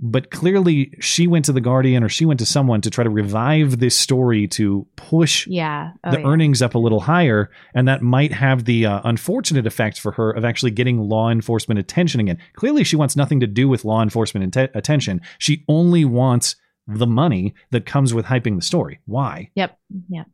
but 0.00 0.30
clearly 0.30 0.94
she 1.00 1.26
went 1.26 1.44
to 1.46 1.52
the 1.52 1.60
Guardian 1.60 2.04
or 2.04 2.08
she 2.08 2.24
went 2.24 2.38
to 2.38 2.46
someone 2.46 2.80
to 2.82 2.90
try 2.90 3.02
to 3.02 3.10
revive 3.10 3.80
this 3.80 3.96
story 3.96 4.46
to 4.48 4.86
push 4.96 5.46
Yeah. 5.48 5.90
Oh, 6.04 6.10
the 6.12 6.20
yeah. 6.20 6.26
earnings 6.26 6.62
up 6.62 6.74
a 6.74 6.78
little 6.78 7.00
higher, 7.00 7.50
and 7.74 7.88
that 7.88 8.00
might 8.02 8.32
have 8.32 8.64
the 8.64 8.86
uh, 8.86 9.00
unfortunate 9.04 9.66
effect 9.66 9.98
for 10.00 10.12
her 10.12 10.30
of 10.30 10.44
actually 10.44 10.70
getting 10.70 10.98
law 11.00 11.30
enforcement 11.30 11.78
attention 11.80 12.20
again. 12.20 12.38
Clearly, 12.54 12.84
she 12.84 12.96
wants 12.96 13.16
nothing 13.16 13.40
to 13.40 13.46
do 13.46 13.68
with 13.68 13.84
law 13.84 14.02
enforcement 14.02 14.56
attention. 14.56 15.20
She 15.38 15.64
only 15.68 16.04
wants 16.04 16.54
the 16.86 17.06
money 17.06 17.54
that 17.70 17.84
comes 17.84 18.14
with 18.14 18.24
hyping 18.26 18.56
the 18.56 18.62
story. 18.62 19.00
Why? 19.04 19.50
Yep. 19.56 19.78
Yep. 20.08 20.26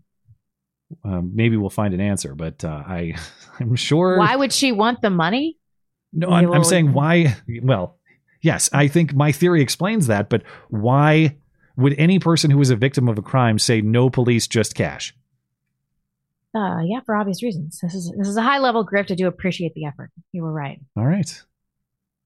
Um, 1.04 1.32
maybe 1.34 1.56
we'll 1.56 1.70
find 1.70 1.94
an 1.94 2.00
answer, 2.00 2.34
but 2.34 2.62
uh, 2.64 2.82
I, 2.86 3.14
I'm 3.60 3.74
sure. 3.76 4.18
Why 4.18 4.36
would 4.36 4.52
she 4.52 4.70
want 4.72 5.00
the 5.02 5.10
money? 5.10 5.58
No, 6.12 6.28
I'm, 6.28 6.52
I'm 6.52 6.62
saying 6.64 6.92
why. 6.92 7.36
Well, 7.62 7.98
yes, 8.44 8.70
I 8.72 8.86
think 8.88 9.14
my 9.14 9.32
theory 9.32 9.62
explains 9.62 10.06
that, 10.06 10.28
but 10.28 10.42
why 10.68 11.36
would 11.76 11.94
any 11.98 12.18
person 12.18 12.50
who 12.50 12.60
is 12.60 12.70
a 12.70 12.76
victim 12.76 13.08
of 13.08 13.18
a 13.18 13.22
crime 13.22 13.58
say 13.58 13.80
no 13.80 14.10
police, 14.10 14.46
just 14.46 14.74
cash? 14.74 15.14
Uh, 16.54 16.80
yeah, 16.84 17.00
for 17.04 17.16
obvious 17.16 17.42
reasons. 17.42 17.80
This 17.82 17.94
is 17.94 18.12
this 18.16 18.28
is 18.28 18.36
a 18.36 18.42
high 18.42 18.58
level 18.58 18.86
grift. 18.86 19.10
I 19.10 19.16
do 19.16 19.26
appreciate 19.26 19.74
the 19.74 19.86
effort. 19.86 20.10
You 20.30 20.42
were 20.42 20.52
right. 20.52 20.80
All 20.96 21.04
right. 21.04 21.42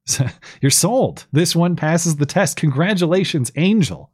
You're 0.60 0.70
sold. 0.70 1.26
This 1.32 1.56
one 1.56 1.76
passes 1.76 2.16
the 2.16 2.26
test. 2.26 2.56
Congratulations, 2.56 3.50
Angel. 3.56 4.10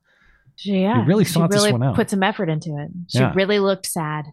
She, 0.56 0.82
yeah, 0.82 1.00
You 1.00 1.06
really 1.06 1.24
she 1.24 1.32
thought 1.34 1.50
this 1.50 1.60
really 1.62 1.72
one 1.72 1.82
out. 1.82 1.96
Put 1.96 2.10
some 2.10 2.22
effort 2.22 2.48
into 2.48 2.76
it. 2.78 2.90
She 3.08 3.18
Yeah. 3.18 3.32
really 3.34 3.58
looked 3.58 3.86
sad. 3.86 4.26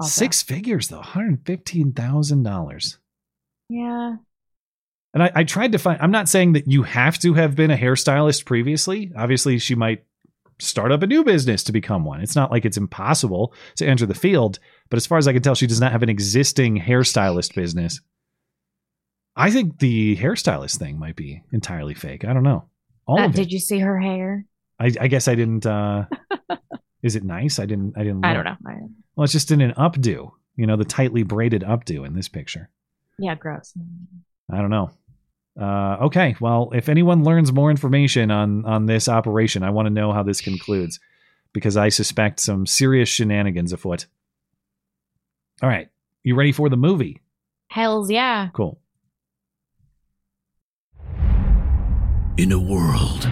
also. 0.00 0.08
Six 0.10 0.42
figures 0.42 0.88
though, 0.88 1.02
hundred 1.02 1.44
fifteen 1.46 1.92
thousand 1.92 2.42
dollars. 2.42 2.98
Yeah. 3.68 4.16
And 5.14 5.22
I, 5.22 5.30
I 5.36 5.44
tried 5.44 5.72
to 5.72 5.78
find. 5.78 6.00
I'm 6.02 6.10
not 6.10 6.28
saying 6.28 6.52
that 6.52 6.68
you 6.68 6.82
have 6.82 7.18
to 7.20 7.34
have 7.34 7.54
been 7.56 7.70
a 7.70 7.76
hairstylist 7.76 8.44
previously. 8.44 9.10
Obviously, 9.16 9.58
she 9.58 9.74
might 9.74 10.04
start 10.60 10.92
up 10.92 11.02
a 11.02 11.06
new 11.06 11.24
business 11.24 11.62
to 11.64 11.72
become 11.72 12.04
one. 12.04 12.20
It's 12.20 12.36
not 12.36 12.50
like 12.50 12.64
it's 12.64 12.76
impossible 12.76 13.54
to 13.76 13.86
enter 13.86 14.04
the 14.06 14.14
field. 14.14 14.58
But 14.90 14.96
as 14.98 15.06
far 15.06 15.16
as 15.18 15.26
I 15.28 15.32
can 15.32 15.40
tell, 15.42 15.54
she 15.54 15.66
does 15.66 15.80
not 15.80 15.92
have 15.92 16.02
an 16.02 16.08
existing 16.08 16.80
hairstylist 16.80 17.54
business. 17.54 18.00
I 19.36 19.50
think 19.50 19.78
the 19.78 20.16
hairstylist 20.16 20.78
thing 20.78 20.98
might 20.98 21.16
be 21.16 21.42
entirely 21.52 21.94
fake. 21.94 22.24
I 22.24 22.32
don't 22.32 22.42
know. 22.42 22.64
All 23.06 23.20
Uh, 23.20 23.28
did 23.28 23.52
you 23.52 23.60
see 23.60 23.78
her 23.78 23.98
hair? 23.98 24.44
I, 24.80 24.92
I 25.00 25.06
guess 25.08 25.28
I 25.28 25.34
didn't. 25.34 25.64
uh 25.66 26.04
Is 27.02 27.14
it 27.14 27.22
nice? 27.22 27.58
I 27.60 27.66
didn't. 27.66 27.94
I 27.96 28.02
didn't. 28.02 28.24
I 28.24 28.34
don't 28.34 28.44
know. 28.44 28.56
I- 28.66 28.74
Well, 29.14 29.24
it's 29.24 29.32
just 29.32 29.50
in 29.52 29.60
an 29.60 29.72
updo. 29.74 30.32
You 30.56 30.66
know, 30.66 30.76
the 30.76 30.84
tightly 30.84 31.22
braided 31.22 31.62
updo 31.62 32.04
in 32.04 32.14
this 32.14 32.28
picture. 32.28 32.68
yeah, 33.18 33.36
gross. 33.36 33.72
I 34.50 34.58
don't 34.58 34.70
know. 34.70 34.90
Uh, 35.60 35.96
okay, 36.02 36.36
well, 36.40 36.70
if 36.72 36.88
anyone 36.88 37.24
learns 37.24 37.52
more 37.52 37.70
information 37.70 38.30
on 38.30 38.64
on 38.64 38.86
this 38.86 39.08
operation, 39.08 39.62
I 39.62 39.70
want 39.70 39.86
to 39.86 39.90
know 39.90 40.12
how 40.12 40.22
this 40.22 40.40
concludes 40.40 41.00
because 41.52 41.76
I 41.76 41.88
suspect 41.88 42.40
some 42.40 42.66
serious 42.66 43.08
shenanigans 43.08 43.72
afoot. 43.72 44.06
All 45.62 45.68
right, 45.68 45.88
you 46.22 46.36
ready 46.36 46.52
for 46.52 46.68
the 46.68 46.76
movie? 46.76 47.20
Hells 47.68 48.10
yeah. 48.10 48.48
Cool. 48.52 48.78
In 52.36 52.52
a 52.52 52.58
world 52.58 53.28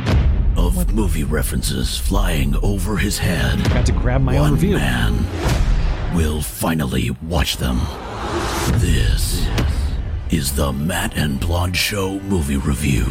of 0.57 0.93
movie 0.93 1.23
references 1.23 1.97
flying 1.97 2.57
over 2.57 2.97
his 2.97 3.19
head, 3.19 3.63
got 3.69 3.87
to 3.87 3.93
grab 3.93 4.21
my 4.21 4.35
one 4.35 4.49
own 4.49 4.53
review. 4.55 4.75
man 4.75 5.15
will 6.17 6.43
finally 6.43 7.11
watch 7.23 7.59
them. 7.59 7.79
This 8.81 9.47
is 10.31 10.57
the 10.57 10.73
Matt 10.73 11.17
and 11.17 11.39
Blonde 11.39 11.77
Show 11.77 12.19
movie 12.21 12.57
review. 12.57 13.07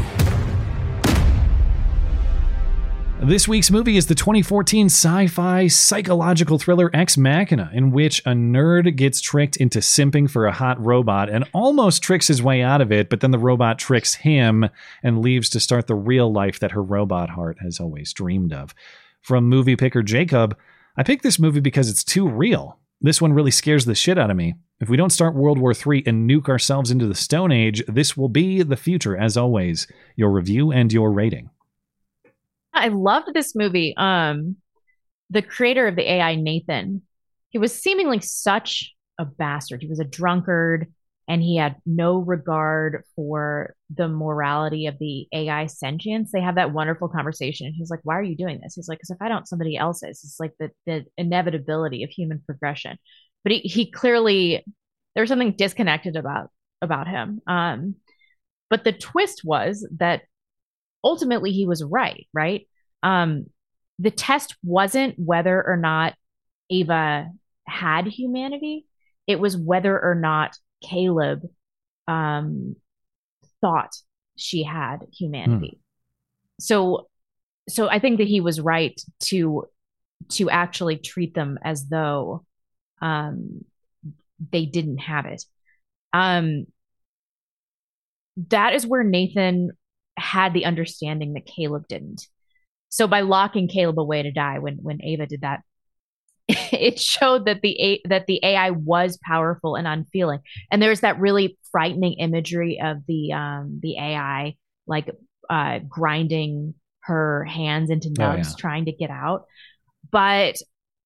This 3.21 3.47
week's 3.47 3.71
movie 3.71 3.95
is 3.95 4.07
the 4.07 4.15
2014 4.15 4.87
sci 4.87 5.27
fi 5.27 5.67
psychological 5.67 6.59
thriller 6.59 6.91
Ex 6.93 7.17
Machina, 7.17 7.71
in 7.73 7.91
which 7.91 8.19
a 8.19 8.31
nerd 8.31 8.97
gets 8.97 9.21
tricked 9.21 9.55
into 9.55 9.79
simping 9.79 10.29
for 10.29 10.45
a 10.45 10.51
hot 10.51 10.83
robot 10.83 11.29
and 11.29 11.45
almost 11.53 12.03
tricks 12.03 12.27
his 12.27 12.43
way 12.43 12.61
out 12.61 12.81
of 12.81 12.91
it, 12.91 13.09
but 13.09 13.21
then 13.21 13.31
the 13.31 13.39
robot 13.39 13.79
tricks 13.79 14.15
him 14.15 14.67
and 15.01 15.21
leaves 15.21 15.49
to 15.51 15.61
start 15.61 15.87
the 15.87 15.95
real 15.95 16.31
life 16.31 16.59
that 16.59 16.71
her 16.71 16.83
robot 16.83 17.29
heart 17.29 17.57
has 17.61 17.79
always 17.79 18.11
dreamed 18.11 18.51
of. 18.51 18.75
From 19.21 19.47
movie 19.47 19.77
picker 19.77 20.03
Jacob, 20.03 20.57
I 20.97 21.03
picked 21.03 21.23
this 21.23 21.39
movie 21.39 21.61
because 21.61 21.89
it's 21.89 22.03
too 22.03 22.27
real. 22.27 22.77
This 23.01 23.22
one 23.22 23.34
really 23.34 23.51
scares 23.51 23.85
the 23.85 23.95
shit 23.95 24.17
out 24.17 24.31
of 24.31 24.38
me. 24.38 24.55
If 24.80 24.89
we 24.89 24.97
don't 24.97 25.11
start 25.11 25.35
World 25.35 25.59
War 25.59 25.73
III 25.73 26.03
and 26.05 26.30
nuke 26.30 26.49
ourselves 26.49 26.91
into 26.91 27.07
the 27.07 27.15
Stone 27.15 27.51
Age, 27.51 27.84
this 27.88 28.17
will 28.17 28.30
be 28.30 28.63
the 28.63 28.76
future, 28.76 29.15
as 29.15 29.38
always. 29.38 29.88
Your 30.15 30.31
review 30.31 30.72
and 30.72 30.91
your 30.91 31.11
rating. 31.11 31.49
I 32.73 32.89
loved 32.89 33.34
this 33.34 33.55
movie. 33.55 33.93
Um, 33.95 34.57
the 35.30 35.41
creator 35.41 35.88
of 35.88 35.95
the 35.95 36.09
AI, 36.09 36.35
Nathan, 36.35 37.01
he 37.49 37.57
was 37.57 37.73
seemingly 37.73 38.19
such 38.19 38.93
a 39.17 39.26
bastard. 39.26 39.81
He 39.81 39.88
was 39.88 39.99
a 39.99 40.05
drunkard 40.05 40.91
and 41.27 41.41
he 41.41 41.57
had 41.57 41.77
no 41.85 42.18
regard 42.18 43.03
for 43.15 43.76
the 43.93 44.07
morality 44.07 44.85
of 44.85 44.99
the 44.99 45.27
AI 45.34 45.65
sentience. 45.65 46.31
They 46.31 46.41
have 46.41 46.56
that 46.56 46.72
wonderful 46.72 47.10
conversation. 47.10 47.73
He's 47.76 47.89
like, 47.89 48.02
Why 48.03 48.15
are 48.18 48.23
you 48.23 48.38
doing 48.38 48.60
this? 48.61 48.76
He's 48.76 48.88
like, 48.88 48.99
Because 48.99 49.10
if 49.11 49.22
I 49.22 49.30
don't, 49.30 49.47
somebody 49.47 49.76
else 49.76 50.03
is. 50.03 50.23
It's 50.23 50.39
like 50.39 50.53
the, 50.60 50.69
the 50.85 51.06
inevitability 51.18 52.03
of 52.03 52.10
human 52.11 52.41
progression. 52.45 52.97
But 53.43 53.53
he, 53.53 53.60
he 53.60 53.91
clearly, 53.91 54.64
there 55.14 55.22
was 55.22 55.30
something 55.30 55.56
disconnected 55.56 56.15
about 56.15 56.49
about 56.81 57.07
him. 57.07 57.41
Um, 57.47 57.95
but 58.69 58.84
the 58.84 58.91
twist 58.91 59.41
was 59.43 59.88
that 59.97 60.23
ultimately 61.03 61.52
he 61.52 61.65
was 61.65 61.84
right, 61.84 62.27
right? 62.34 62.68
Um, 63.03 63.47
the 63.99 64.11
test 64.11 64.56
wasn't 64.64 65.18
whether 65.18 65.64
or 65.65 65.77
not 65.77 66.15
Ava 66.69 67.30
had 67.68 68.07
humanity, 68.07 68.85
it 69.27 69.39
was 69.39 69.57
whether 69.57 69.99
or 69.99 70.15
not 70.15 70.56
Caleb 70.84 71.41
um, 72.07 72.76
thought 73.61 73.95
she 74.35 74.64
had 74.64 74.97
humanity. 75.18 75.80
So 76.60 77.07
so 77.68 77.89
I 77.89 77.99
think 77.99 78.19
that 78.19 78.27
he 78.27 78.41
was 78.41 78.61
right 78.61 78.99
to 79.23 79.65
to 80.34 80.49
actually 80.49 80.97
treat 80.97 81.34
them 81.34 81.60
as 81.64 81.88
though 81.88 82.45
um, 83.02 83.65
they 84.52 84.65
didn't 84.65 84.99
have 84.99 85.26
it. 85.26 85.43
Um, 86.14 86.65
that 88.49 88.73
is 88.73 88.85
where 88.85 89.03
Nathan 89.03 89.72
had 90.18 90.53
the 90.53 90.65
understanding 90.65 91.34
that 91.34 91.45
Caleb 91.45 91.88
didn't. 91.88 92.27
So 92.89 93.07
by 93.07 93.22
locking 93.22 93.68
Caleb 93.68 93.99
away 93.99 94.23
to 94.23 94.31
die, 94.31 94.60
when 94.60 94.76
when 94.76 95.02
Ava 95.03 95.26
did 95.26 95.41
that, 95.41 95.61
it 96.47 96.99
showed 96.99 97.45
that 97.45 97.61
the 97.61 97.80
A, 97.81 98.01
that 98.09 98.27
the 98.27 98.39
AI 98.43 98.72
was 98.72 99.17
powerful 99.23 99.76
and 99.76 99.88
unfeeling. 99.88 100.39
And 100.72 100.81
there's 100.81 101.01
that 101.01 101.19
really 101.19 101.57
frightening 101.72 102.13
imagery 102.13 102.80
of 102.84 102.97
the 103.07 103.34
um 103.34 103.80
the 103.81 103.97
AI 103.97 104.55
like 104.88 105.09
uh 105.49 105.80
grinding 105.89 106.76
her 107.01 107.43
hands 107.45 107.89
into 107.89 108.09
Oh, 108.19 108.35
nubs 108.35 108.49
yeah. 108.49 108.55
trying 108.55 108.85
to 108.85 108.91
get 108.91 109.09
out. 109.09 109.45
But 110.11 110.57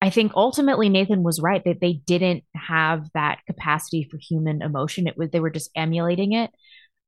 I 0.01 0.09
think 0.09 0.33
ultimately 0.35 0.89
Nathan 0.89 1.23
was 1.23 1.41
right 1.41 1.63
that 1.65 1.81
they 1.81 1.93
didn't 1.93 2.43
have 2.55 3.07
that 3.13 3.39
capacity 3.47 4.07
for 4.09 4.17
human 4.17 4.61
emotion. 4.61 5.07
It 5.07 5.17
was 5.17 5.29
they 5.31 5.39
were 5.41 5.49
just 5.49 5.71
emulating 5.75 6.33
it. 6.33 6.51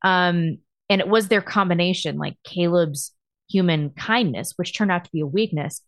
Um 0.04 0.60
and 0.90 1.02
it 1.02 1.08
was 1.08 1.28
their 1.28 1.42
combination 1.42 2.18
like 2.18 2.38
Caleb's 2.44 3.14
human 3.50 3.92
kindness, 3.92 4.54
which 4.58 4.76
turned 4.78 4.92
out 4.92 5.06
to 5.06 5.12
be 5.12 5.22
a 5.22 5.28
weakness, 5.28 5.82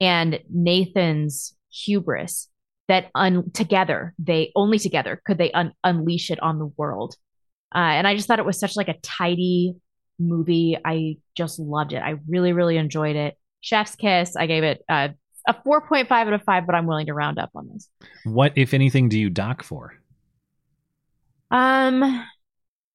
and 0.00 0.40
Nathan's 0.50 1.54
hubris 1.70 2.48
that 2.88 3.10
un- 3.14 3.50
together 3.52 4.14
they 4.18 4.52
only 4.56 4.78
together 4.78 5.20
could 5.24 5.38
they 5.38 5.52
un- 5.52 5.72
unleash 5.84 6.30
it 6.30 6.40
on 6.42 6.58
the 6.58 6.72
world. 6.76 7.16
Uh, 7.74 7.78
and 7.78 8.06
I 8.06 8.16
just 8.16 8.26
thought 8.26 8.38
it 8.38 8.46
was 8.46 8.58
such 8.58 8.76
like 8.76 8.88
a 8.88 8.98
tidy 9.02 9.74
movie. 10.18 10.76
I 10.82 11.18
just 11.36 11.58
loved 11.58 11.92
it. 11.92 11.98
I 11.98 12.16
really, 12.26 12.52
really 12.52 12.78
enjoyed 12.78 13.16
it. 13.16 13.36
Chef's 13.60 13.94
kiss. 13.94 14.36
I 14.36 14.46
gave 14.46 14.64
it 14.64 14.82
uh, 14.88 15.08
a 15.46 15.54
4.5 15.54 16.10
out 16.10 16.32
of 16.32 16.42
5, 16.44 16.66
but 16.66 16.74
I'm 16.74 16.86
willing 16.86 17.06
to 17.06 17.14
round 17.14 17.38
up 17.38 17.50
on 17.54 17.68
this. 17.72 17.88
What, 18.24 18.54
if 18.56 18.72
anything, 18.72 19.10
do 19.10 19.18
you 19.18 19.28
dock 19.28 19.62
for? 19.62 19.92
Um, 21.50 22.02
I 22.02 22.24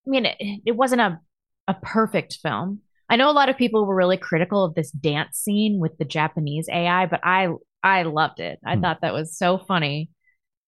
mean, 0.08 0.26
it, 0.26 0.38
it 0.66 0.76
wasn't 0.76 1.02
a 1.02 1.20
a 1.68 1.74
perfect 1.74 2.40
film. 2.42 2.80
I 3.10 3.16
know 3.16 3.30
a 3.30 3.32
lot 3.32 3.50
of 3.50 3.58
people 3.58 3.86
were 3.86 3.96
really 3.96 4.18
critical 4.18 4.64
of 4.64 4.76
this 4.76 4.92
dance 4.92 5.38
scene 5.38 5.80
with 5.80 5.98
the 5.98 6.06
Japanese 6.06 6.68
AI, 6.72 7.06
but 7.06 7.20
I 7.24 7.50
I 7.84 8.04
loved 8.04 8.40
it. 8.40 8.60
I 8.66 8.78
thought 8.78 9.02
that 9.02 9.14
was 9.14 9.38
so 9.38 9.58
funny, 9.58 10.10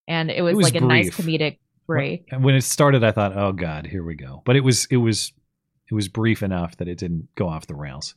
and 0.08 0.30
it 0.30 0.42
was, 0.42 0.54
Hmm. 0.54 0.56
It 0.56 0.58
was 0.58 0.74
like 0.74 0.82
a 0.82 0.86
nice 0.86 1.10
comedic 1.12 1.60
break. 1.88 2.28
When 2.38 2.56
it 2.56 2.62
started, 2.62 3.04
I 3.04 3.12
thought, 3.12 3.38
"Oh 3.38 3.52
God, 3.54 3.86
here 3.88 4.04
we 4.04 4.16
go." 4.16 4.42
But 4.46 4.56
it 4.56 4.62
was, 4.62 4.86
it 4.92 4.98
was, 4.98 5.32
it 5.90 5.94
was 5.94 6.08
brief 6.08 6.44
enough 6.44 6.78
that 6.78 6.88
it 6.88 6.98
didn't 6.98 7.30
go 7.36 7.48
off 7.48 7.68
the 7.68 7.76
rails. 7.76 8.16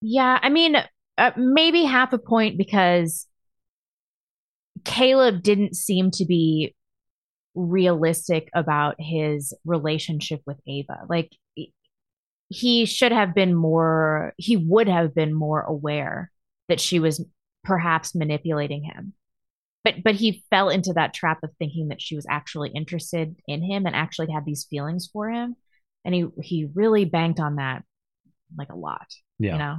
Yeah, 0.00 0.38
I 0.42 0.48
mean, 0.48 0.76
uh, 1.18 1.30
maybe 1.36 1.84
half 1.84 2.12
a 2.12 2.18
point 2.18 2.58
because 2.58 3.26
Caleb 4.84 5.42
didn't 5.42 5.76
seem 5.76 6.10
to 6.12 6.24
be 6.24 6.74
realistic 7.54 8.48
about 8.54 8.96
his 8.98 9.54
relationship 9.64 10.40
with 10.46 10.58
Ava. 10.66 11.02
Like 11.08 11.30
he 12.48 12.84
should 12.86 13.12
have 13.12 13.34
been 13.34 13.54
more 13.54 14.34
he 14.36 14.56
would 14.56 14.88
have 14.88 15.14
been 15.14 15.32
more 15.32 15.60
aware 15.60 16.30
that 16.68 16.80
she 16.80 16.98
was 16.98 17.24
perhaps 17.64 18.14
manipulating 18.14 18.84
him. 18.84 19.14
But 19.84 20.02
but 20.04 20.14
he 20.14 20.44
fell 20.50 20.68
into 20.68 20.92
that 20.92 21.14
trap 21.14 21.38
of 21.42 21.50
thinking 21.58 21.88
that 21.88 22.00
she 22.00 22.14
was 22.14 22.26
actually 22.28 22.70
interested 22.70 23.36
in 23.48 23.62
him 23.62 23.86
and 23.86 23.96
actually 23.96 24.30
had 24.30 24.44
these 24.44 24.66
feelings 24.68 25.08
for 25.12 25.30
him. 25.30 25.56
And 26.04 26.14
he 26.14 26.26
he 26.42 26.68
really 26.74 27.04
banked 27.04 27.40
on 27.40 27.56
that 27.56 27.82
like 28.56 28.70
a 28.70 28.76
lot. 28.76 29.06
Yeah. 29.38 29.52
You 29.52 29.58
know? 29.58 29.76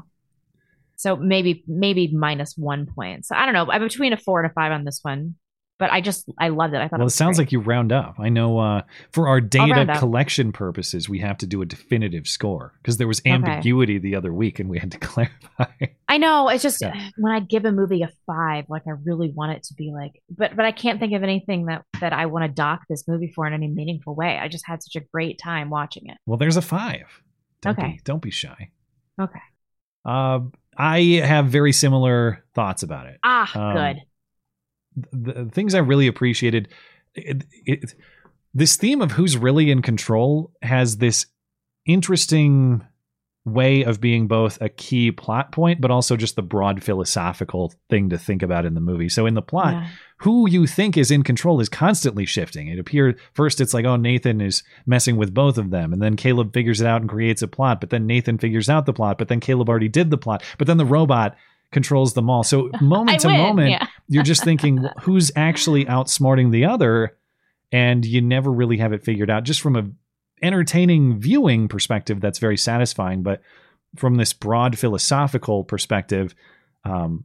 So 0.97 1.15
maybe 1.15 1.63
maybe 1.67 2.09
minus 2.13 2.57
one 2.57 2.85
point. 2.85 3.25
So 3.25 3.35
I 3.35 3.45
don't 3.45 3.53
know. 3.53 3.71
I'm 3.71 3.81
between 3.81 4.13
a 4.13 4.17
four 4.17 4.41
and 4.41 4.49
a 4.49 4.53
five 4.53 4.71
on 4.71 4.83
this 4.83 4.99
one. 5.01 5.35
But 5.79 5.91
I 5.91 6.01
just 6.01 6.29
I 6.39 6.49
loved 6.49 6.73
it. 6.75 6.77
I 6.77 6.87
thought 6.87 6.99
Well, 6.99 7.07
it 7.07 7.11
it 7.11 7.15
sounds 7.15 7.37
great. 7.37 7.47
like 7.47 7.51
you 7.51 7.59
round 7.59 7.91
up. 7.91 8.15
I 8.19 8.29
know 8.29 8.59
uh, 8.59 8.83
for 9.11 9.27
our 9.27 9.41
data 9.41 9.95
collection 9.97 10.51
purposes, 10.51 11.09
we 11.09 11.19
have 11.19 11.37
to 11.39 11.47
do 11.47 11.61
a 11.61 11.65
definitive 11.65 12.27
score 12.27 12.73
because 12.81 12.97
there 12.97 13.07
was 13.07 13.19
Okay. 13.21 13.31
ambiguity 13.31 13.97
the 13.97 14.15
other 14.15 14.31
week, 14.33 14.59
and 14.59 14.69
we 14.69 14.77
had 14.77 14.91
to 14.91 14.97
clarify. 15.09 15.65
I 16.07 16.17
know. 16.19 16.47
It's 16.49 16.61
just 16.63 16.81
Yeah. 16.81 17.09
when 17.17 17.33
I 17.33 17.39
give 17.39 17.65
a 17.65 17.71
movie 17.71 18.03
a 18.03 18.09
five, 18.27 18.65
like 18.69 18.83
I 18.87 18.91
really 19.03 19.31
want 19.35 19.53
it 19.53 19.63
to 19.63 19.73
be 19.73 19.91
like, 19.91 20.11
but 20.29 20.55
but 20.55 20.63
I 20.63 20.71
can't 20.71 20.99
think 20.99 21.13
of 21.13 21.23
anything 21.23 21.65
that 21.65 21.83
that 21.99 22.13
I 22.13 22.27
want 22.27 22.45
to 22.45 22.49
dock 22.49 22.81
this 22.87 23.07
movie 23.07 23.31
for 23.35 23.47
in 23.47 23.53
any 23.53 23.67
meaningful 23.67 24.13
way. 24.15 24.37
I 24.37 24.47
just 24.49 24.67
had 24.67 24.83
such 24.83 24.95
a 25.01 25.05
great 25.11 25.39
time 25.43 25.69
watching 25.71 26.03
it. 26.07 26.17
well, 26.27 26.37
there's 26.37 26.55
a 26.57 26.61
five. 26.61 27.07
Don't 27.61 27.77
Okay. 27.79 27.93
be, 27.93 27.99
don't 28.03 28.21
be 28.21 28.31
shy. 28.31 28.69
Okay. 29.19 29.39
Uh, 30.05 30.41
I 30.77 30.99
have 31.23 31.47
very 31.47 31.71
similar 31.71 32.43
thoughts 32.53 32.83
about 32.83 33.07
it. 33.07 33.19
Ah, 33.23 33.51
Um, 33.57 33.75
good. 33.95 34.01
The 35.11 35.49
things 35.51 35.73
I 35.75 35.79
really 35.79 36.07
appreciated. 36.07 36.69
It, 37.15 37.43
it, 37.65 37.93
this 38.53 38.75
theme 38.75 39.01
of 39.01 39.11
who's 39.11 39.37
really 39.37 39.71
in 39.71 39.81
control 39.81 40.51
has 40.61 40.97
this 40.97 41.25
interesting 41.85 42.85
way 43.45 43.83
of 43.83 43.99
being 43.99 44.25
both 44.27 44.57
a 44.61 44.69
key 44.69 45.11
plot 45.11 45.51
point, 45.51 45.81
but 45.81 45.91
also 45.91 46.15
just 46.15 46.37
the 46.37 46.41
broad 46.41 46.81
philosophical 46.81 47.73
thing 47.89 48.09
to 48.09 48.17
think 48.17 48.41
about 48.41 48.65
in 48.65 48.73
the 48.73 48.79
movie. 48.79 49.09
So 49.09 49.25
in 49.25 49.33
the 49.33 49.41
plot, 49.41 49.73
Yeah. 49.73 49.87
who 50.19 50.47
you 50.49 50.65
think 50.65 50.95
is 50.97 51.11
in 51.11 51.23
control 51.23 51.59
is 51.59 51.67
constantly 51.67 52.25
shifting. 52.25 52.69
It 52.69 52.79
appeared 52.79 53.19
first 53.33 53.59
it's 53.59 53.73
like, 53.73 53.83
oh, 53.85 53.97
Nathan 53.97 54.39
is 54.39 54.63
messing 54.85 55.17
with 55.17 55.33
both 55.33 55.57
of 55.57 55.71
them. 55.71 55.91
And 55.91 56.01
then 56.01 56.15
Caleb 56.15 56.53
figures 56.53 56.79
it 56.79 56.87
out 56.87 57.01
and 57.01 57.09
creates 57.09 57.41
a 57.41 57.47
plot. 57.49 57.81
But 57.81 57.89
then 57.89 58.07
Nathan 58.07 58.37
figures 58.37 58.69
out 58.69 58.85
the 58.85 58.93
plot. 58.93 59.17
But 59.17 59.27
then 59.27 59.41
Caleb 59.41 59.67
already 59.67 59.89
did 59.89 60.09
the 60.09 60.17
plot. 60.17 60.41
But 60.57 60.67
then 60.67 60.77
the 60.77 60.85
robot 60.85 61.35
controls 61.73 62.13
them 62.13 62.29
all. 62.29 62.43
So 62.43 62.69
moment 62.81 63.19
to 63.21 63.29
moment, 63.29 63.71
yeah. 63.71 63.87
You're 64.07 64.23
just 64.23 64.43
thinking 64.43 64.85
who's 65.01 65.31
actually 65.35 65.85
outsmarting 65.85 66.51
the 66.51 66.65
other. 66.65 67.17
And 67.71 68.05
you 68.05 68.21
never 68.21 68.51
really 68.51 68.77
have 68.77 68.93
it 68.93 69.03
figured 69.03 69.29
out 69.31 69.43
just 69.45 69.59
from 69.61 69.75
a 69.75 69.89
entertaining 70.43 71.19
viewing 71.19 71.67
perspective 71.67 72.19
that's 72.19 72.37
very 72.37 72.57
satisfying 72.57 73.23
but 73.23 73.41
from 73.95 74.15
this 74.15 74.33
broad 74.33 74.77
philosophical 74.77 75.63
perspective 75.63 76.35
um 76.83 77.23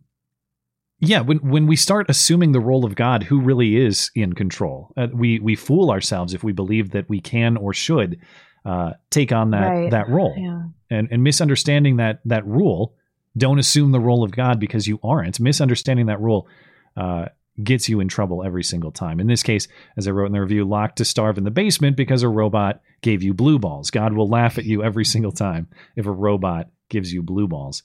yeah 1.00 1.20
when 1.20 1.38
when 1.38 1.66
we 1.66 1.74
start 1.74 2.06
assuming 2.08 2.52
the 2.52 2.60
role 2.60 2.84
of 2.84 2.94
god 2.94 3.24
who 3.24 3.40
really 3.40 3.76
is 3.76 4.12
in 4.14 4.34
control 4.34 4.92
uh, 4.96 5.08
we 5.12 5.40
we 5.40 5.56
fool 5.56 5.90
ourselves 5.90 6.32
if 6.32 6.44
we 6.44 6.52
believe 6.52 6.90
that 6.90 7.08
we 7.08 7.20
can 7.20 7.56
or 7.56 7.72
should 7.74 8.20
uh 8.64 8.92
take 9.10 9.32
on 9.32 9.50
that 9.50 9.68
Right. 9.68 9.90
that 9.90 10.08
role 10.08 10.34
Yeah. 10.38 10.62
and 10.90 11.08
and 11.10 11.24
misunderstanding 11.24 11.96
that 11.96 12.20
that 12.24 12.46
rule 12.46 12.94
don't 13.38 13.58
assume 13.58 13.92
the 13.92 14.00
role 14.00 14.24
of 14.24 14.32
god 14.32 14.60
because 14.60 14.86
you 14.86 14.98
aren't. 15.02 15.40
Misunderstanding 15.40 16.06
that 16.06 16.20
rule 16.20 16.48
uh 16.96 17.26
gets 17.62 17.88
you 17.88 17.98
in 17.98 18.06
trouble 18.06 18.44
every 18.44 18.62
single 18.62 18.92
time. 18.92 19.18
In 19.18 19.26
this 19.26 19.42
case 19.42 19.66
as 19.96 20.06
i 20.06 20.10
wrote 20.10 20.26
in 20.26 20.32
the 20.32 20.40
review 20.40 20.64
locked 20.64 20.98
to 20.98 21.04
starve 21.04 21.38
in 21.38 21.44
the 21.44 21.50
basement 21.50 21.96
because 21.96 22.22
a 22.22 22.28
robot 22.28 22.80
gave 23.02 23.22
you 23.22 23.34
blue 23.34 23.58
balls. 23.58 23.90
God 23.90 24.12
will 24.12 24.28
laugh 24.28 24.58
at 24.58 24.64
you 24.64 24.82
every 24.82 25.04
single 25.04 25.32
time 25.32 25.68
if 25.96 26.06
a 26.06 26.12
robot 26.12 26.68
gives 26.88 27.12
you 27.12 27.22
blue 27.22 27.48
balls. 27.48 27.82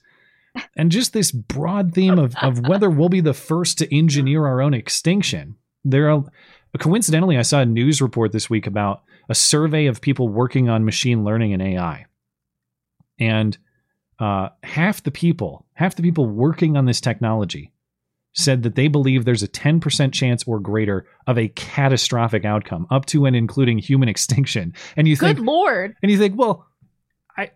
And 0.76 0.92
just 0.92 1.12
this 1.12 1.32
broad 1.32 1.92
theme 1.92 2.18
of, 2.18 2.36
of 2.40 2.68
whether 2.68 2.88
we'll 2.88 3.08
be 3.08 3.20
the 3.20 3.34
first 3.34 3.78
to 3.78 3.96
engineer 3.96 4.46
our 4.46 4.62
own 4.62 4.72
extinction. 4.72 5.56
There 5.84 6.08
are 6.10 6.24
coincidentally 6.78 7.38
i 7.38 7.42
saw 7.42 7.60
a 7.60 7.66
news 7.66 8.02
report 8.02 8.32
this 8.32 8.50
week 8.50 8.66
about 8.66 9.02
a 9.28 9.34
survey 9.34 9.86
of 9.86 10.00
people 10.00 10.28
working 10.28 10.68
on 10.68 10.84
machine 10.84 11.24
learning 11.24 11.52
and 11.52 11.62
ai 11.62 12.06
and 13.18 13.56
uh, 14.18 14.48
half 14.62 15.02
the 15.02 15.10
people 15.10 15.66
half 15.74 15.96
the 15.96 16.02
people 16.02 16.26
working 16.26 16.76
on 16.76 16.84
this 16.86 17.00
technology 17.00 17.72
said 18.34 18.62
that 18.64 18.74
they 18.74 18.88
believe 18.88 19.24
there's 19.24 19.44
a 19.44 19.48
10% 19.48 20.12
chance 20.12 20.42
or 20.44 20.58
greater 20.58 21.06
of 21.28 21.38
a 21.38 21.48
catastrophic 21.48 22.44
outcome 22.44 22.86
up 22.90 23.06
to 23.06 23.26
and 23.26 23.36
including 23.36 23.78
human 23.78 24.08
extinction. 24.14 24.74
And 24.96 25.06
you 25.06 25.16
Good 25.16 25.36
think 25.36 25.46
lord. 25.46 25.94
and 26.02 26.10
you 26.10 26.18
think 26.18 26.36
well 26.36 26.66
i 27.36 27.50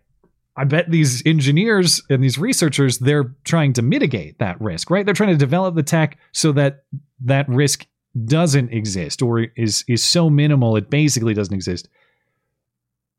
i 0.55 0.63
bet 0.63 0.89
these 0.89 1.25
engineers 1.25 2.01
and 2.09 2.23
these 2.23 2.37
researchers 2.37 2.99
they're 2.99 3.35
trying 3.43 3.73
to 3.73 3.81
mitigate 3.81 4.39
that 4.39 4.59
risk 4.61 4.89
right? 4.89 5.05
They're 5.05 5.13
trying 5.13 5.31
to 5.31 5.37
develop 5.37 5.75
the 5.75 5.83
tech 5.83 6.17
so 6.31 6.51
that 6.53 6.83
that 7.21 7.47
risk 7.49 7.85
doesn't 8.25 8.73
exist 8.73 9.21
or 9.21 9.47
is 9.55 9.83
is 9.87 10.03
so 10.03 10.29
minimal 10.29 10.75
it 10.75 10.89
basically 10.89 11.33
doesn't 11.33 11.53
exist 11.53 11.87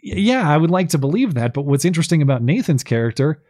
yeah 0.03 0.49
i 0.49 0.57
would 0.57 0.71
like 0.71 0.89
to 0.89 0.99
believe 0.99 1.35
that 1.35 1.53
but 1.53 1.63
what's 1.63 1.85
interesting 1.85 2.23
about 2.23 2.43
nathan's 2.43 2.85
character 2.85 3.43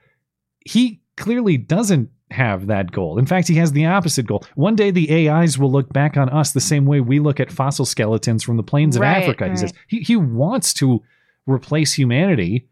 he 0.64 1.00
clearly 1.16 1.56
doesn't 1.56 2.10
have 2.30 2.68
that 2.68 2.92
goal. 2.92 3.18
In 3.18 3.26
fact, 3.26 3.48
he 3.48 3.56
has 3.56 3.72
the 3.72 3.86
opposite 3.86 4.26
goal. 4.26 4.44
One 4.54 4.76
day 4.76 4.90
the 4.90 5.28
AIs 5.28 5.58
will 5.58 5.70
look 5.70 5.92
back 5.92 6.16
on 6.16 6.28
us 6.28 6.52
the 6.52 6.60
same 6.60 6.86
way 6.86 7.00
we 7.00 7.18
look 7.18 7.40
at 7.40 7.50
fossil 7.50 7.84
skeletons 7.84 8.42
from 8.42 8.56
the 8.56 8.62
plains 8.62 8.96
of 8.96 9.02
Right, 9.02 9.22
Africa. 9.22 9.48
He 9.48 9.56
says 9.56 9.72
he, 9.88 10.00
he 10.00 10.16
wants 10.16 10.72
to 10.74 11.02
replace 11.46 11.92
humanity 11.92 12.68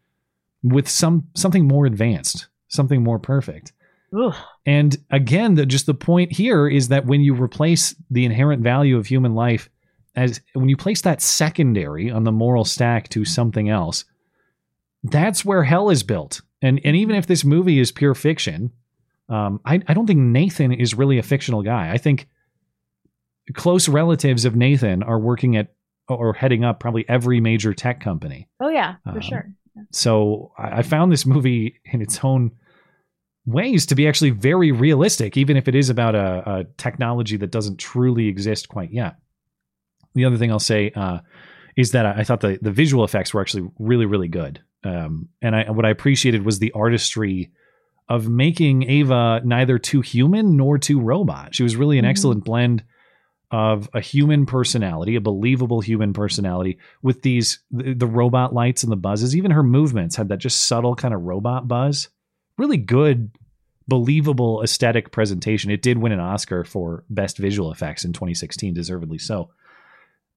with 0.63 0.87
some 0.87 1.27
something 1.35 1.67
more 1.67 1.85
advanced, 1.85 2.47
something 2.67 3.03
more 3.03 3.19
perfect. 3.19 3.73
Ugh. 4.17 4.33
And 4.65 4.97
again, 5.11 5.55
the, 5.55 5.65
just 5.65 5.85
the 5.85 5.93
point 5.93 6.31
here 6.31 6.67
is 6.67 6.87
that 6.87 7.05
when 7.05 7.21
you 7.21 7.33
replace 7.33 7.95
the 8.09 8.25
inherent 8.25 8.63
value 8.63 8.97
of 8.97 9.05
human 9.05 9.35
life 9.35 9.69
as 10.15 10.41
when 10.53 10.69
you 10.69 10.77
place 10.77 11.01
that 11.01 11.21
secondary 11.21 12.11
on 12.11 12.23
the 12.23 12.31
moral 12.31 12.65
stack 12.65 13.09
to 13.09 13.25
something 13.25 13.69
else, 13.69 14.05
that's 15.03 15.45
where 15.45 15.63
hell 15.63 15.89
is 15.89 16.03
built. 16.03 16.41
And 16.61 16.81
and 16.83 16.95
even 16.95 17.15
if 17.15 17.27
this 17.27 17.45
movie 17.45 17.79
is 17.79 17.91
pure 17.91 18.15
fiction, 18.15 18.71
um, 19.29 19.61
I, 19.65 19.81
I 19.87 19.93
don't 19.93 20.07
think 20.07 20.19
Nathan 20.19 20.71
is 20.73 20.93
really 20.95 21.17
a 21.17 21.23
fictional 21.23 21.61
guy. 21.61 21.91
I 21.91 21.97
think 21.97 22.27
close 23.53 23.87
relatives 23.87 24.45
of 24.45 24.55
Nathan 24.55 25.03
are 25.03 25.19
working 25.19 25.55
at 25.55 25.73
or 26.07 26.33
heading 26.33 26.65
up 26.65 26.79
probably 26.79 27.07
every 27.07 27.39
major 27.39 27.73
tech 27.73 28.01
company. 28.01 28.47
Oh 28.59 28.69
yeah, 28.69 28.95
for 29.03 29.09
Um, 29.11 29.21
sure. 29.21 29.53
So 29.91 30.51
I, 30.57 30.79
I 30.79 30.81
found 30.81 31.11
this 31.11 31.25
movie 31.25 31.79
in 31.85 32.01
its 32.01 32.19
own 32.23 32.51
ways 33.45 33.85
to 33.87 33.95
be 33.95 34.07
actually 34.07 34.31
very 34.31 34.71
realistic, 34.71 35.37
even 35.37 35.55
if 35.55 35.67
it 35.67 35.75
is 35.75 35.89
about 35.89 36.15
a, 36.15 36.59
a 36.59 36.63
technology 36.77 37.37
that 37.37 37.51
doesn't 37.51 37.77
truly 37.77 38.27
exist 38.27 38.69
quite 38.69 38.91
yet. 38.91 39.15
The 40.19 40.25
other 40.25 40.37
thing 40.37 40.51
I'll 40.51 40.59
say 40.59 40.91
uh, 40.95 41.19
is 41.75 41.91
that 41.91 42.05
I, 42.05 42.11
I 42.19 42.23
thought 42.23 42.41
the, 42.41 42.59
the 42.61 42.71
visual 42.71 43.03
effects 43.03 43.33
were 43.33 43.41
actually 43.41 43.69
really, 43.79 44.05
really 44.05 44.27
good. 44.27 44.61
Um, 44.83 45.29
and 45.41 45.55
I, 45.55 45.71
what 45.71 45.85
I 45.85 45.89
appreciated 45.89 46.45
was 46.45 46.59
the 46.59 46.71
artistry 46.73 47.51
of 48.07 48.27
making 48.29 48.89
Ava 48.89 49.41
neither 49.43 49.77
too 49.77 50.01
human 50.01 50.57
nor 50.57 50.77
too 50.77 50.99
robot. 50.99 51.53
She 51.53 51.63
was 51.63 51.75
really 51.75 51.99
an 51.99 52.05
Mhm. 52.05 52.09
excellent 52.09 52.43
blend 52.43 52.83
of 53.51 53.89
a 53.93 53.99
human 53.99 54.45
personality, 54.45 55.15
a 55.15 55.21
believable 55.21 55.81
human 55.81 56.13
personality, 56.13 56.77
with 57.01 57.21
these 57.23 57.59
the, 57.71 57.93
the 57.93 58.07
robot 58.07 58.53
lights 58.53 58.83
and 58.83 58.91
the 58.91 58.95
buzzes. 58.97 59.35
Even 59.35 59.51
her 59.51 59.63
movements 59.63 60.15
had 60.15 60.29
that 60.29 60.37
just 60.37 60.65
subtle 60.65 60.95
kind 60.95 61.13
of 61.13 61.21
robot 61.23 61.67
buzz. 61.67 62.09
Really 62.57 62.77
good, 62.77 63.31
believable 63.87 64.61
aesthetic 64.63 65.11
presentation. 65.11 65.71
It 65.71 65.81
did 65.81 65.97
win 65.97 66.11
an 66.11 66.19
Oscar 66.19 66.63
for 66.63 67.03
best 67.09 67.37
visual 67.37 67.71
effects 67.71 68.05
in 68.05 68.13
2016, 68.13 68.73
deservedly 68.73 69.17
so. 69.17 69.49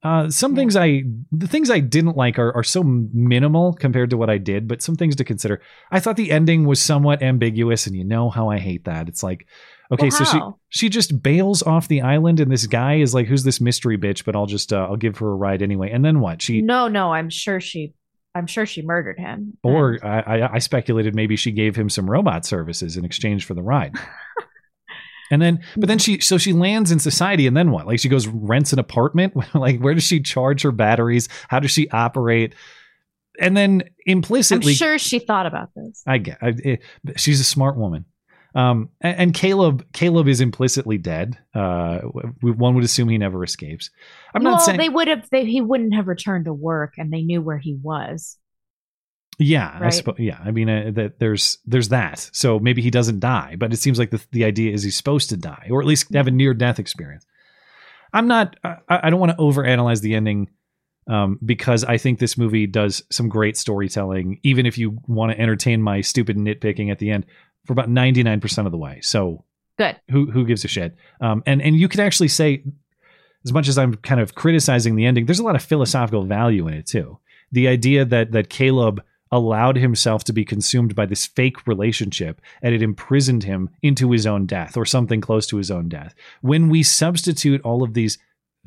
Uh, 0.02 0.28
some 0.28 0.56
things 0.56 0.74
I, 0.74 1.04
the 1.30 1.46
things 1.46 1.70
I 1.70 1.78
didn't 1.78 2.16
like 2.16 2.36
are, 2.38 2.52
are 2.56 2.64
so 2.64 2.82
minimal 2.82 3.72
compared 3.72 4.10
to 4.10 4.16
what 4.16 4.30
I 4.30 4.38
did, 4.38 4.66
but 4.66 4.82
some 4.82 4.96
things 4.96 5.14
to 5.16 5.24
consider. 5.24 5.62
I 5.92 6.00
thought 6.00 6.16
the 6.16 6.32
ending 6.32 6.66
was 6.66 6.82
somewhat 6.82 7.22
ambiguous, 7.22 7.86
and 7.86 7.94
you 7.94 8.04
know 8.04 8.28
how 8.28 8.50
I 8.50 8.58
hate 8.58 8.84
that. 8.86 9.08
It's 9.08 9.22
like, 9.22 9.46
okay, 9.92 10.08
Well, 10.10 10.10
so 10.10 10.24
she 10.24 10.40
she 10.70 10.88
just 10.88 11.22
bails 11.22 11.62
off 11.62 11.86
the 11.86 12.02
island, 12.02 12.40
and 12.40 12.50
this 12.50 12.66
guy 12.66 12.96
is 12.96 13.14
like, 13.14 13.28
"Who's 13.28 13.44
this 13.44 13.60
mystery 13.60 13.96
bitch?" 13.96 14.24
But 14.24 14.34
I'll 14.34 14.46
just 14.46 14.72
uh, 14.72 14.88
I'll 14.90 14.96
give 14.96 15.18
her 15.18 15.30
a 15.30 15.36
ride 15.36 15.62
anyway. 15.62 15.92
And 15.92 16.04
then 16.04 16.18
what? 16.18 16.42
She 16.42 16.62
No, 16.62 16.88
no, 16.88 17.12
I'm 17.12 17.30
sure 17.30 17.60
she 17.60 17.94
I'm 18.34 18.46
sure 18.46 18.66
she 18.66 18.82
murdered 18.82 19.18
him. 19.18 19.56
or 19.62 19.98
I, 20.02 20.20
I 20.20 20.54
I 20.54 20.58
speculated 20.58 21.14
maybe 21.14 21.36
she 21.36 21.52
gave 21.52 21.76
him 21.76 21.88
some 21.88 22.10
robot 22.10 22.44
services 22.46 22.96
in 22.96 23.04
exchange 23.04 23.44
for 23.44 23.54
the 23.54 23.62
ride. 23.62 23.94
And 25.32 25.40
then, 25.40 25.60
but 25.78 25.88
then 25.88 25.98
she, 25.98 26.20
so 26.20 26.36
she 26.36 26.52
lands 26.52 26.92
in 26.92 26.98
society, 26.98 27.46
and 27.46 27.56
then 27.56 27.70
what? 27.70 27.86
Like 27.86 27.98
she 27.98 28.10
goes 28.10 28.28
rents 28.28 28.74
an 28.74 28.78
apartment. 28.78 29.34
like 29.54 29.80
where 29.80 29.94
does 29.94 30.04
she 30.04 30.20
charge 30.20 30.60
her 30.60 30.72
batteries? 30.72 31.26
How 31.48 31.58
does 31.58 31.70
she 31.70 31.88
operate? 31.88 32.54
And 33.40 33.56
then 33.56 33.84
implicitly, 34.04 34.72
I'm 34.72 34.76
sure 34.76 34.98
she 34.98 35.18
thought 35.18 35.46
about 35.46 35.70
this. 35.74 36.02
I 36.06 36.18
get, 36.18 36.36
I, 36.42 36.52
it, 36.62 36.82
she's 37.16 37.40
a 37.40 37.44
smart 37.44 37.78
woman. 37.78 38.04
Um, 38.54 38.90
and, 39.00 39.16
and 39.16 39.34
Caleb, 39.34 39.86
Caleb 39.94 40.28
is 40.28 40.42
implicitly 40.42 40.98
dead. 40.98 41.38
Uh, 41.54 42.00
one 42.42 42.74
would 42.74 42.84
assume 42.84 43.08
he 43.08 43.16
never 43.16 43.42
escapes. 43.42 43.90
I'm 44.34 44.44
well, 44.44 44.52
not 44.52 44.62
saying 44.62 44.76
they 44.76 44.90
would 44.90 45.08
have 45.08 45.26
they, 45.30 45.46
he 45.46 45.62
wouldn't 45.62 45.94
have 45.94 46.08
returned 46.08 46.44
to 46.44 46.52
work 46.52 46.92
and 46.98 47.10
they 47.10 47.22
knew 47.22 47.40
where 47.40 47.56
he 47.56 47.74
was. 47.82 48.36
Yeah, 49.38 49.70
I 49.74 49.80
Right? 49.80 49.94
suppose. 49.94 50.16
Yeah, 50.18 50.38
I 50.44 50.50
mean 50.50 50.68
uh, 50.68 50.90
that 50.94 51.18
there's 51.18 51.58
there's 51.66 51.88
that. 51.88 52.28
So 52.32 52.58
maybe 52.58 52.82
he 52.82 52.90
doesn't 52.90 53.20
die, 53.20 53.56
but 53.58 53.72
it 53.72 53.76
seems 53.78 53.98
like 53.98 54.10
the 54.10 54.24
the 54.32 54.44
idea 54.44 54.72
is 54.72 54.82
he's 54.82 54.96
supposed 54.96 55.30
to 55.30 55.36
die, 55.36 55.68
or 55.70 55.80
at 55.80 55.86
least 55.86 56.12
have 56.14 56.26
a 56.26 56.30
near 56.30 56.54
death 56.54 56.78
experience. 56.78 57.26
I'm 58.12 58.28
not. 58.28 58.56
I, 58.64 58.76
I 58.88 59.10
don't 59.10 59.20
want 59.20 59.32
to 59.32 59.38
overanalyze 59.38 60.02
the 60.02 60.14
ending, 60.14 60.50
um, 61.08 61.38
because 61.44 61.82
I 61.82 61.96
think 61.96 62.18
this 62.18 62.36
movie 62.36 62.66
does 62.66 63.02
some 63.10 63.28
great 63.30 63.56
storytelling, 63.56 64.38
even 64.42 64.66
if 64.66 64.76
you 64.76 64.98
want 65.08 65.32
to 65.32 65.40
entertain 65.40 65.80
my 65.82 66.02
stupid 66.02 66.36
nitpicking 66.36 66.90
at 66.90 66.98
the 66.98 67.10
end 67.10 67.24
for 67.64 67.72
about 67.72 67.88
99 67.88 68.40
percent 68.40 68.66
of 68.66 68.72
the 68.72 68.78
way. 68.78 69.00
So 69.00 69.44
Good. 69.78 69.96
who 70.10 70.30
who 70.30 70.44
gives 70.44 70.64
a 70.64 70.68
shit? 70.68 70.94
Um, 71.22 71.42
and 71.46 71.62
and 71.62 71.74
you 71.76 71.88
could 71.88 72.00
actually 72.00 72.28
say, 72.28 72.64
as 73.46 73.52
much 73.52 73.66
as 73.66 73.78
I'm 73.78 73.94
kind 73.94 74.20
of 74.20 74.34
criticizing 74.34 74.94
the 74.94 75.06
ending, 75.06 75.24
there's 75.24 75.40
a 75.40 75.44
lot 75.44 75.56
of 75.56 75.62
philosophical 75.62 76.24
value 76.24 76.68
in 76.68 76.74
it 76.74 76.86
too. 76.86 77.18
The 77.50 77.66
idea 77.68 78.04
that 78.04 78.32
that 78.32 78.50
Caleb 78.50 79.02
allowed 79.32 79.76
himself 79.76 80.22
to 80.24 80.32
be 80.32 80.44
consumed 80.44 80.94
by 80.94 81.06
this 81.06 81.26
fake 81.26 81.66
relationship 81.66 82.40
and 82.62 82.74
it 82.74 82.82
imprisoned 82.82 83.42
him 83.44 83.70
into 83.82 84.10
his 84.12 84.26
own 84.26 84.46
death 84.46 84.76
or 84.76 84.84
something 84.84 85.20
close 85.20 85.46
to 85.46 85.56
his 85.56 85.70
own 85.70 85.88
death. 85.88 86.14
When 86.42 86.68
we 86.68 86.82
substitute 86.82 87.62
all 87.62 87.82
of 87.82 87.94
these 87.94 88.18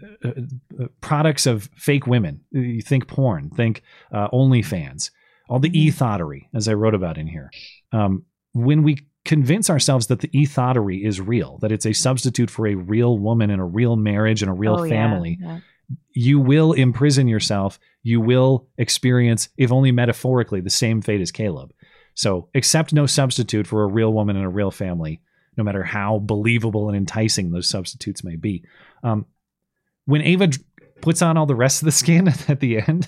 uh, 0.03 0.29
uh, 0.29 0.87
products 0.99 1.45
of 1.45 1.69
fake 1.77 2.07
women, 2.07 2.41
you 2.51 2.81
think 2.81 3.07
porn, 3.07 3.51
think 3.51 3.83
uh, 4.11 4.27
OnlyFans, 4.29 5.11
all 5.47 5.59
the 5.59 5.79
e-thottery, 5.79 6.49
as 6.53 6.67
I 6.67 6.73
wrote 6.73 6.95
about 6.95 7.17
in 7.19 7.27
here. 7.27 7.51
Um, 7.93 8.25
when 8.53 8.81
we 8.81 9.05
convince 9.23 9.69
ourselves 9.69 10.07
that 10.07 10.19
the 10.19 10.29
e-thottery 10.33 11.05
is 11.05 11.21
real, 11.21 11.59
that 11.59 11.71
it's 11.71 11.85
a 11.85 11.93
substitute 11.93 12.49
for 12.49 12.67
a 12.67 12.75
real 12.75 13.19
woman 13.19 13.49
and 13.51 13.61
a 13.61 13.65
real 13.65 13.95
marriage 13.95 14.41
and 14.41 14.49
a 14.49 14.53
real 14.53 14.79
Oh, 14.79 14.83
yeah, 14.83 14.89
family, 14.89 15.37
yeah. 15.39 15.59
you 16.11 16.39
will 16.39 16.73
imprison 16.73 17.27
yourself. 17.27 17.79
You 18.07 18.21
will 18.21 18.67
experience, 18.77 19.49
if 19.57 19.71
only 19.71 19.91
metaphorically, 19.91 20.61
the 20.61 20.69
same 20.69 21.01
fate 21.01 21.21
as 21.21 21.31
Caleb. 21.31 21.73
So 22.13 22.49
accept 22.53 22.93
no 22.93 23.07
substitute 23.07 23.65
for 23.65 23.81
a 23.83 23.87
real 23.87 24.13
woman 24.13 24.35
and 24.35 24.45
a 24.45 24.49
real 24.49 24.69
family, 24.69 25.21
no 25.57 25.63
matter 25.63 25.83
how 25.83 26.19
believable 26.19 26.87
and 26.87 26.95
enticing 26.95 27.49
those 27.49 27.67
substitutes 27.67 28.23
may 28.23 28.35
be. 28.35 28.63
Um, 29.03 29.25
when 30.05 30.21
Ava 30.21 30.47
d- 30.47 30.59
puts 31.01 31.23
on 31.23 31.35
all 31.35 31.47
the 31.47 31.55
rest 31.55 31.81
of 31.81 31.87
the 31.87 31.91
skin 31.91 32.27
at 32.47 32.59
the 32.59 32.77
end, 32.79 33.07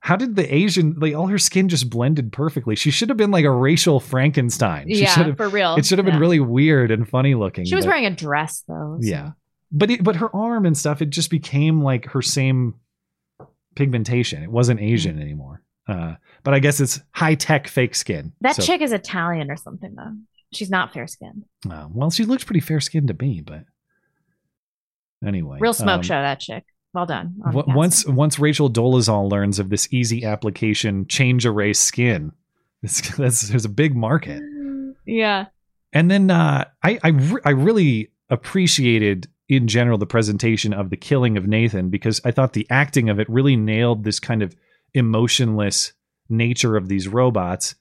how 0.00 0.16
did 0.16 0.36
the 0.36 0.54
Asian 0.54 0.96
like 0.98 1.14
all 1.14 1.28
her 1.28 1.38
skin 1.38 1.70
just 1.70 1.88
blended 1.88 2.30
perfectly? 2.30 2.76
She 2.76 2.90
should 2.90 3.08
have 3.08 3.16
been 3.16 3.30
like 3.30 3.46
a 3.46 3.50
racial 3.50 4.00
Frankenstein. 4.00 4.86
She 4.90 5.00
Yeah, 5.00 5.14
should 5.14 5.26
have- 5.28 5.36
for 5.38 5.48
real. 5.48 5.76
It 5.76 5.86
should 5.86 5.98
have 5.98 6.04
been 6.06 6.18
really 6.20 6.40
weird 6.40 6.90
and 6.90 7.08
funny 7.08 7.34
looking. 7.34 7.64
She 7.64 7.74
was 7.74 7.86
but- 7.86 7.92
wearing 7.92 8.04
a 8.06 8.10
dress 8.14 8.62
though. 8.68 8.98
so- 9.00 9.08
yeah, 9.08 9.30
but 9.72 9.90
it, 9.90 10.04
but 10.04 10.16
her 10.16 10.28
arm 10.36 10.66
and 10.66 10.76
stuff, 10.76 11.00
it 11.00 11.08
just 11.08 11.30
became 11.30 11.80
like 11.82 12.04
her 12.10 12.20
same 12.20 12.74
pigmentation. 13.76 14.42
It 14.42 14.50
wasn't 14.50 14.80
Hmm. 14.80 14.86
Asian 14.86 15.20
anymore. 15.22 15.62
Uh, 15.88 16.14
but 16.42 16.52
I 16.52 16.58
guess 16.58 16.80
it's 16.80 17.00
high 17.12 17.36
tech 17.36 17.68
fake 17.68 17.94
skin. 17.94 18.32
That 18.40 18.56
So- 18.56 18.62
chick 18.64 18.80
is 18.80 18.90
Italian 18.92 19.50
or 19.52 19.56
something 19.56 19.94
though. 19.94 20.16
She's 20.52 20.70
not 20.70 20.92
fair 20.92 21.06
skinned. 21.06 21.44
Uh, 21.70 21.86
well, 21.92 22.10
she 22.10 22.24
looks 22.24 22.42
pretty 22.44 22.60
fair 22.60 22.80
skinned 22.80 23.08
to 23.08 23.14
me, 23.20 23.40
but 23.40 23.64
anyway, 25.24 25.58
Real 25.60 25.72
smoke 25.74 25.96
um, 25.98 26.02
show 26.02 26.20
that 26.20 26.40
chick. 26.40 26.64
Well 26.94 27.06
done. 27.06 27.34
w- 27.44 27.64
once 27.76 28.06
once 28.06 28.38
Rachel 28.38 28.70
Dolezal 28.70 29.30
learns 29.30 29.58
of 29.58 29.68
this 29.68 29.92
easy 29.92 30.24
application, 30.24 31.06
change 31.08 31.44
erase 31.44 31.78
skin, 31.78 32.32
it's, 32.82 33.16
that's, 33.16 33.48
there's 33.48 33.64
a 33.64 33.68
big 33.70 33.94
market. 33.94 34.42
Yeah. 35.04 35.46
And 35.92 36.10
then 36.10 36.30
uh, 36.30 36.64
I 36.82 36.98
I, 37.02 37.08
re- 37.08 37.40
I 37.44 37.50
really 37.50 38.10
appreciated 38.30 39.28
in 39.48 39.68
general 39.68 39.98
the 39.98 40.06
presentation 40.06 40.72
of 40.72 40.90
the 40.90 40.96
killing 40.96 41.36
of 41.36 41.46
Nathan 41.46 41.88
because 41.88 42.20
I 42.24 42.30
thought 42.30 42.52
the 42.52 42.66
acting 42.70 43.08
of 43.08 43.20
it 43.20 43.28
really 43.28 43.56
nailed 43.56 44.04
this 44.04 44.18
kind 44.18 44.42
of 44.42 44.56
emotionless 44.94 45.92
nature 46.28 46.76
of 46.76 46.88
these 46.88 47.06
robots 47.06 47.74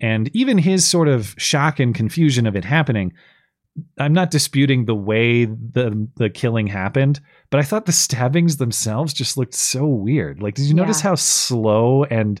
and 0.00 0.34
even 0.34 0.58
his 0.58 0.88
sort 0.88 1.08
of 1.08 1.34
shock 1.38 1.78
and 1.78 1.94
confusion 1.94 2.46
of 2.46 2.56
it 2.56 2.64
happening. 2.64 3.12
I'm 3.98 4.12
not 4.12 4.30
disputing 4.30 4.84
the 4.84 4.94
way 4.94 5.46
the 5.46 6.08
the 6.16 6.28
killing 6.28 6.66
happened, 6.66 7.20
but 7.50 7.58
I 7.58 7.62
thought 7.62 7.86
the 7.86 7.92
stabbings 7.92 8.58
themselves 8.58 9.14
just 9.14 9.38
looked 9.38 9.54
so 9.54 9.86
weird. 9.86 10.42
Like, 10.42 10.54
did 10.54 10.66
you 10.66 10.74
notice 10.74 11.00
how 11.00 11.14
slow 11.14 12.04
and 12.04 12.38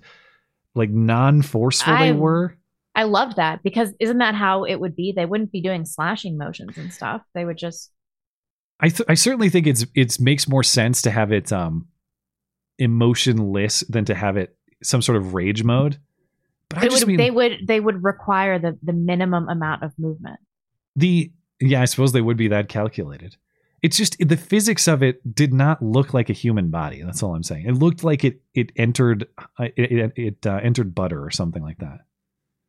like 0.74 0.90
non-forceful 0.90 1.96
they 1.98 2.12
were? 2.12 2.58
I 2.94 3.04
loved 3.04 3.36
that 3.36 3.62
because 3.62 3.94
isn't 3.98 4.18
that 4.18 4.34
how 4.34 4.64
it 4.64 4.76
would 4.76 4.94
be? 4.94 5.12
They 5.16 5.24
wouldn't 5.24 5.52
be 5.52 5.62
doing 5.62 5.86
slashing 5.86 6.36
motions 6.36 6.76
and 6.76 6.92
stuff. 6.92 7.22
They 7.34 7.46
would 7.46 7.56
just 7.56 7.90
I 8.82 8.88
th- 8.88 9.08
I 9.08 9.14
certainly 9.14 9.48
think 9.48 9.66
it's 9.66 9.86
it's 9.94 10.18
makes 10.18 10.48
more 10.48 10.64
sense 10.64 11.00
to 11.02 11.10
have 11.10 11.32
it 11.32 11.52
um 11.52 11.86
emotionless 12.78 13.80
than 13.88 14.04
to 14.06 14.14
have 14.14 14.36
it 14.36 14.56
some 14.82 15.00
sort 15.00 15.16
of 15.16 15.34
rage 15.34 15.62
mode. 15.62 15.98
But 16.68 16.78
I 16.78 16.88
just 16.88 17.02
would 17.02 17.08
mean 17.08 17.16
they 17.16 17.30
would 17.30 17.60
they 17.66 17.80
would 17.80 18.02
require 18.02 18.58
the 18.58 18.78
the 18.82 18.92
minimum 18.92 19.48
amount 19.48 19.82
of 19.82 19.92
movement. 19.98 20.40
the 20.96 21.32
yeah, 21.60 21.80
I 21.80 21.84
suppose 21.84 22.12
they 22.12 22.20
would 22.20 22.36
be 22.36 22.48
that 22.48 22.68
calculated. 22.68 23.36
It's 23.82 23.96
just 23.96 24.16
the 24.18 24.36
physics 24.36 24.88
of 24.88 25.02
it 25.02 25.34
did 25.34 25.52
not 25.52 25.82
look 25.82 26.14
like 26.14 26.30
a 26.30 26.32
human 26.32 26.70
body. 26.70 27.02
That's 27.02 27.22
all 27.22 27.34
I'm 27.34 27.42
saying. 27.42 27.66
It 27.66 27.74
looked 27.74 28.02
like 28.02 28.24
it 28.24 28.40
it 28.54 28.72
entered 28.76 29.28
uh, 29.38 29.68
it 29.76 29.92
it, 29.92 30.12
it 30.16 30.46
uh, 30.46 30.60
entered 30.62 30.94
butter 30.94 31.24
or 31.24 31.30
something 31.30 31.62
like 31.62 31.78
that. 31.78 32.00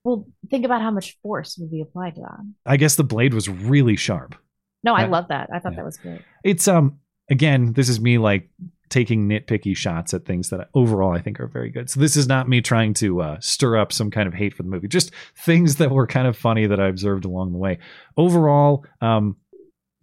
Well, 0.03 0.27
think 0.49 0.65
about 0.65 0.81
how 0.81 0.91
much 0.91 1.17
force 1.23 1.57
would 1.57 1.71
be 1.71 1.81
applied 1.81 2.15
to 2.15 2.21
that. 2.21 2.53
I 2.65 2.77
guess 2.77 2.95
the 2.95 3.03
blade 3.03 3.33
was 3.33 3.47
really 3.47 3.95
sharp. 3.95 4.35
No, 4.83 4.93
I 4.93 5.05
Uh, 5.05 5.09
love 5.09 5.27
that. 5.29 5.49
I 5.53 5.59
thought 5.59 5.75
that 5.75 5.85
was 5.85 5.97
great. 5.97 6.21
It's 6.43 6.67
um 6.67 6.99
again, 7.29 7.73
this 7.73 7.89
is 7.89 7.99
me 8.01 8.17
like 8.17 8.49
taking 8.89 9.27
nitpicky 9.27 9.75
shots 9.75 10.13
at 10.13 10.23
things 10.25 10.49
that 10.49 10.69
overall 10.75 11.11
I 11.13 11.19
think 11.21 11.39
are 11.39 11.47
very 11.47 11.71
good. 11.71 11.89
So 11.89 11.99
this 11.99 12.15
is 12.15 12.27
not 12.27 12.47
me 12.47 12.61
trying 12.61 12.93
to 12.95 13.21
uh, 13.21 13.37
stir 13.39 13.75
up 13.77 13.91
some 13.91 14.11
kind 14.11 14.27
of 14.27 14.35
hate 14.35 14.53
for 14.53 14.61
the 14.61 14.69
movie. 14.69 14.87
Just 14.87 15.11
things 15.35 15.77
that 15.77 15.89
were 15.89 16.05
kind 16.05 16.27
of 16.27 16.37
funny 16.37 16.67
that 16.67 16.79
I 16.79 16.87
observed 16.89 17.25
along 17.25 17.53
the 17.53 17.57
way. 17.57 17.79
Overall, 18.17 18.85
um, 19.01 19.37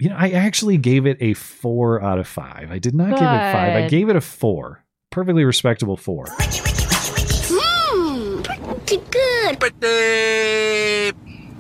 you 0.00 0.08
know, 0.08 0.16
I 0.18 0.30
actually 0.30 0.76
gave 0.78 1.06
it 1.06 1.18
a 1.20 1.34
four 1.34 2.02
out 2.02 2.18
of 2.18 2.26
five. 2.26 2.72
I 2.72 2.78
did 2.80 2.94
not 2.96 3.10
give 3.10 3.18
it 3.18 3.52
five. 3.52 3.76
I 3.76 3.86
gave 3.86 4.08
it 4.08 4.16
a 4.16 4.20
four. 4.20 4.82
Perfectly 5.10 5.44
respectable 5.44 5.96
four. 5.96 6.24
Mmm, 7.50 8.42
pretty 8.44 8.96
good. 9.10 9.60
Pretty, 9.60 9.76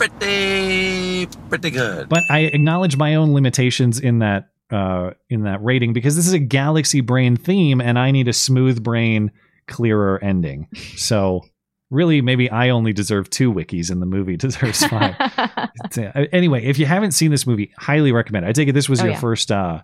pretty, 0.08 1.26
pretty 1.48 1.70
good. 1.70 2.08
But 2.08 2.22
I 2.30 2.40
acknowledge 2.40 2.96
my 2.96 3.14
own 3.16 3.32
limitations 3.34 3.98
in 4.00 4.20
that 4.20 4.50
uh, 4.70 5.10
in 5.28 5.42
that 5.42 5.62
rating 5.64 5.92
because 5.92 6.14
this 6.16 6.26
is 6.26 6.32
a 6.32 6.38
galaxy 6.38 7.00
brain 7.00 7.36
theme, 7.36 7.80
and 7.80 7.98
I 7.98 8.10
need 8.12 8.28
a 8.28 8.32
smooth 8.32 8.82
brain, 8.82 9.32
clearer 9.66 10.22
ending. 10.22 10.68
So 10.96 11.42
really, 11.90 12.20
maybe 12.22 12.48
I 12.50 12.70
only 12.70 12.92
deserve 12.92 13.28
two 13.30 13.52
wikis, 13.52 13.90
and 13.90 14.00
the 14.00 14.06
movie 14.06 14.36
deserves 14.38 14.84
five. 14.86 15.16
Uh, 15.96 16.24
anyway, 16.32 16.64
if 16.64 16.78
you 16.78 16.86
haven't 16.86 17.10
seen 17.12 17.30
this 17.32 17.46
movie, 17.46 17.72
highly 17.76 18.12
recommend. 18.12 18.44
it. 18.46 18.48
I 18.48 18.52
take 18.52 18.68
it 18.68 18.72
this 18.72 18.88
was 18.88 19.00
Oh, 19.00 19.04
your 19.04 19.14
yeah. 19.14 19.18
first 19.20 19.50
uh, 19.50 19.80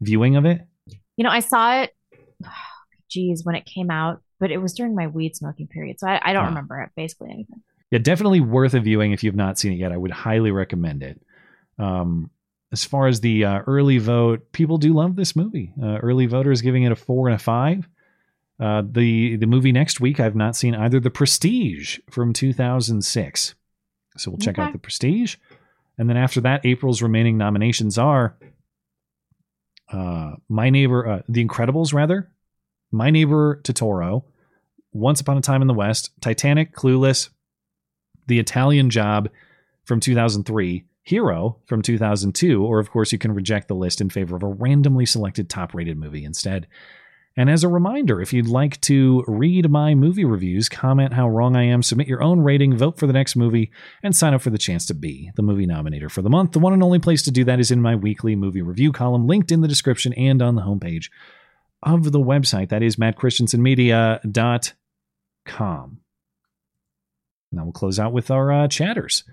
viewing 0.00 0.36
of 0.36 0.46
it. 0.46 0.62
You 1.16 1.24
know, 1.24 1.28
I 1.30 1.40
saw 1.40 1.82
it 1.82 1.94
geez, 3.10 3.44
when 3.44 3.54
it 3.56 3.66
came 3.66 3.90
out, 3.90 4.22
but 4.38 4.50
it 4.50 4.56
was 4.58 4.72
during 4.72 4.94
my 4.94 5.06
weed 5.06 5.36
smoking 5.36 5.66
period. 5.68 6.00
So 6.00 6.06
I, 6.08 6.18
I 6.22 6.32
don't 6.32 6.44
Ah. 6.44 6.48
remember 6.48 6.80
it, 6.80 6.90
basically 6.96 7.30
anything. 7.30 7.60
Yeah, 7.90 7.98
definitely 7.98 8.40
worth 8.40 8.74
a 8.74 8.80
viewing 8.80 9.12
if 9.12 9.24
you've 9.24 9.34
not 9.34 9.58
seen 9.58 9.72
it 9.72 9.76
yet. 9.76 9.92
I 9.92 9.96
would 9.96 10.12
highly 10.12 10.50
recommend 10.50 11.02
it. 11.02 11.20
Um, 11.78 12.30
as 12.72 12.84
far 12.84 13.08
as 13.08 13.20
the 13.20 13.44
uh, 13.44 13.58
early 13.66 13.98
vote, 13.98 14.52
people 14.52 14.78
do 14.78 14.92
love 14.92 15.16
this 15.16 15.34
movie. 15.34 15.72
Uh, 15.82 15.98
early 15.98 16.26
voters 16.26 16.62
giving 16.62 16.84
it 16.84 16.92
a 16.92 16.96
four 16.96 17.26
and 17.28 17.34
a 17.34 17.38
five. 17.38 17.88
Uh, 18.60 18.82
the 18.88 19.36
the 19.36 19.46
movie 19.46 19.72
next 19.72 20.00
week, 20.00 20.20
I've 20.20 20.36
not 20.36 20.54
seen 20.54 20.74
either. 20.74 21.00
The 21.00 21.10
Prestige 21.10 21.98
from 22.10 22.32
2006. 22.32 23.54
So 24.16 24.30
we'll 24.30 24.38
check 24.38 24.58
out 24.58 24.72
The 24.72 24.78
Prestige. 24.78 25.36
And 25.98 26.08
then 26.08 26.16
after 26.16 26.40
that, 26.42 26.64
April's 26.64 27.02
remaining 27.02 27.38
nominations 27.38 27.98
are 27.98 28.36
uh, 29.92 30.32
My 30.48 30.70
Neighbor, 30.70 31.06
uh, 31.06 31.22
The 31.28 31.44
Incredibles, 31.44 31.92
rather, 31.92 32.30
My 32.90 33.10
Neighbor 33.10 33.60
Totoro, 33.62 34.24
Once 34.92 35.20
Upon 35.20 35.36
a 35.36 35.40
Time 35.40 35.62
in 35.62 35.68
the 35.68 35.74
West, 35.74 36.10
Titanic, 36.20 36.74
Clueless, 36.74 37.30
The 38.26 38.38
Italian 38.38 38.90
Job 38.90 39.30
from 39.84 40.00
2003, 40.00 40.84
Hero 41.02 41.58
from 41.66 41.82
2002, 41.82 42.64
or 42.64 42.78
of 42.78 42.90
course, 42.90 43.10
you 43.10 43.18
can 43.18 43.34
reject 43.34 43.68
the 43.68 43.74
list 43.74 44.00
in 44.00 44.10
favor 44.10 44.36
of 44.36 44.42
a 44.42 44.48
randomly 44.48 45.06
selected 45.06 45.48
top 45.48 45.74
rated 45.74 45.96
movie 45.98 46.24
instead. 46.24 46.66
And 47.36 47.48
as 47.48 47.64
a 47.64 47.68
reminder, 47.68 48.20
if 48.20 48.32
you'd 48.32 48.48
like 48.48 48.80
to 48.82 49.24
read 49.26 49.70
my 49.70 49.94
movie 49.94 50.24
reviews, 50.24 50.68
comment 50.68 51.14
how 51.14 51.28
wrong 51.28 51.56
I 51.56 51.64
am, 51.64 51.82
submit 51.82 52.08
your 52.08 52.22
own 52.22 52.40
rating, 52.40 52.76
vote 52.76 52.98
for 52.98 53.06
the 53.06 53.12
next 53.12 53.36
movie, 53.36 53.70
and 54.02 54.14
sign 54.14 54.34
up 54.34 54.42
for 54.42 54.50
the 54.50 54.58
chance 54.58 54.84
to 54.86 54.94
be 54.94 55.30
the 55.36 55.42
movie 55.42 55.66
nominator 55.66 56.10
for 56.10 56.22
the 56.22 56.30
month, 56.30 56.52
the 56.52 56.58
one 56.58 56.72
and 56.72 56.82
only 56.82 56.98
place 56.98 57.22
to 57.22 57.30
do 57.30 57.44
that 57.44 57.60
is 57.60 57.70
in 57.70 57.80
my 57.80 57.94
weekly 57.94 58.36
movie 58.36 58.62
review 58.62 58.92
column, 58.92 59.26
linked 59.26 59.52
in 59.52 59.60
the 59.60 59.68
description 59.68 60.12
and 60.14 60.42
on 60.42 60.54
the 60.56 60.62
homepage 60.62 61.08
of 61.82 62.12
the 62.12 62.20
website. 62.20 62.68
That 62.68 62.82
is 62.82 62.98
Now 67.52 67.64
we'll 67.64 67.72
close 67.72 67.98
out 67.98 68.12
with 68.12 68.30
our 68.30 68.52
uh, 68.52 68.68
chatters. 68.68 69.24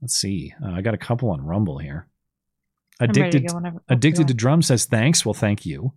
Let's 0.00 0.14
see. 0.14 0.54
Uh, 0.64 0.72
I 0.72 0.82
got 0.82 0.94
a 0.94 0.98
couple 0.98 1.30
on 1.30 1.44
Rumble 1.44 1.78
here. 1.78 2.06
I'm 2.98 3.12
to 3.12 3.20
Addicted, 3.22 3.50
oh, 3.52 3.80
addicted 3.88 4.28
to 4.28 4.34
drum 4.34 4.62
says 4.62 4.84
thanks. 4.84 5.24
Well, 5.24 5.34
thank 5.34 5.64
you. 5.64 5.92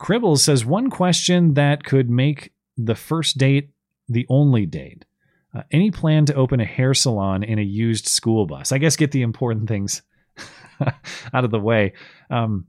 Cribbles 0.00 0.40
says 0.40 0.64
one 0.64 0.90
question 0.90 1.54
that 1.54 1.84
could 1.84 2.10
make 2.10 2.52
the 2.76 2.96
first 2.96 3.38
date 3.38 3.70
the 4.08 4.26
only 4.28 4.66
date. 4.66 5.04
Uh, 5.54 5.62
any 5.70 5.90
plan 5.90 6.26
to 6.26 6.34
open 6.34 6.60
a 6.60 6.64
hair 6.64 6.94
salon 6.94 7.44
in 7.44 7.60
a 7.60 7.62
used 7.62 8.06
school 8.06 8.44
bus? 8.44 8.72
I 8.72 8.78
guess 8.78 8.96
get 8.96 9.12
the 9.12 9.22
important 9.22 9.68
things 9.68 10.02
out 11.32 11.44
of 11.44 11.52
the 11.52 11.60
way. 11.60 11.92
Um, 12.28 12.66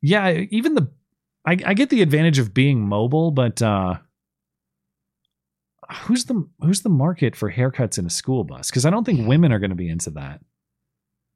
yeah, 0.00 0.30
even 0.50 0.74
the 0.74 0.90
I, 1.46 1.58
I 1.64 1.74
get 1.74 1.90
the 1.90 2.00
advantage 2.00 2.38
of 2.38 2.54
being 2.54 2.88
mobile, 2.88 3.30
but 3.30 3.60
uh, 3.60 3.98
who's 5.92 6.24
the 6.24 6.46
who's 6.60 6.82
the 6.82 6.88
market 6.88 7.34
for 7.36 7.50
haircuts 7.52 7.98
in 7.98 8.06
a 8.06 8.10
school 8.10 8.44
bus? 8.44 8.70
Because 8.70 8.84
I 8.86 8.90
don't 8.90 9.04
think 9.04 9.26
women 9.26 9.52
are 9.52 9.58
going 9.58 9.70
to 9.70 9.76
be 9.76 9.88
into 9.88 10.10
that. 10.10 10.40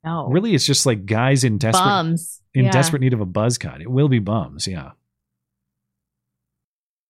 No. 0.05 0.29
Really, 0.29 0.55
it's 0.55 0.65
just 0.67 0.87
like 0.87 1.07
guys 1.07 1.45
in 1.45 1.59
desperate 1.59 1.85
Bums. 1.85 2.41
in 2.55 2.67
Yeah. 2.67 2.71
desperate 2.71 3.01
need 3.01 3.13
of 3.15 3.21
a 3.21 3.27
buzz 3.27 3.59
cut. 3.59 3.81
It 3.81 3.91
will 3.91 4.09
be 4.09 4.21
bums, 4.21 4.67
yeah. 4.67 4.93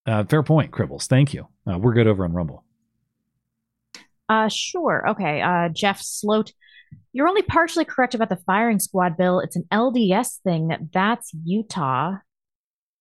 Uh, 0.07 0.25
fair 0.25 0.43
point, 0.43 0.71
Cribbles. 0.73 1.07
Thank 1.07 1.35
you. 1.35 1.47
Uh, 1.71 1.79
we're 1.79 1.93
good 1.93 2.07
over 2.07 2.25
on 2.25 2.33
Rumble. 2.33 2.65
Uh, 4.29 4.49
sure. 4.49 5.07
Okay. 5.11 5.43
Uh, 5.43 5.69
Jeff 5.69 6.01
Sloat, 6.01 6.53
you're 7.13 7.29
only 7.29 7.43
partially 7.43 7.85
correct 7.85 8.15
about 8.15 8.31
the 8.31 8.37
firing 8.47 8.79
squad 8.79 9.17
bill. 9.19 9.41
It's 9.41 9.57
an 9.57 9.65
LDS 9.71 10.39
thing. 10.43 10.69
That 10.69 10.93
that's 10.93 11.31
Utah. 11.45 12.17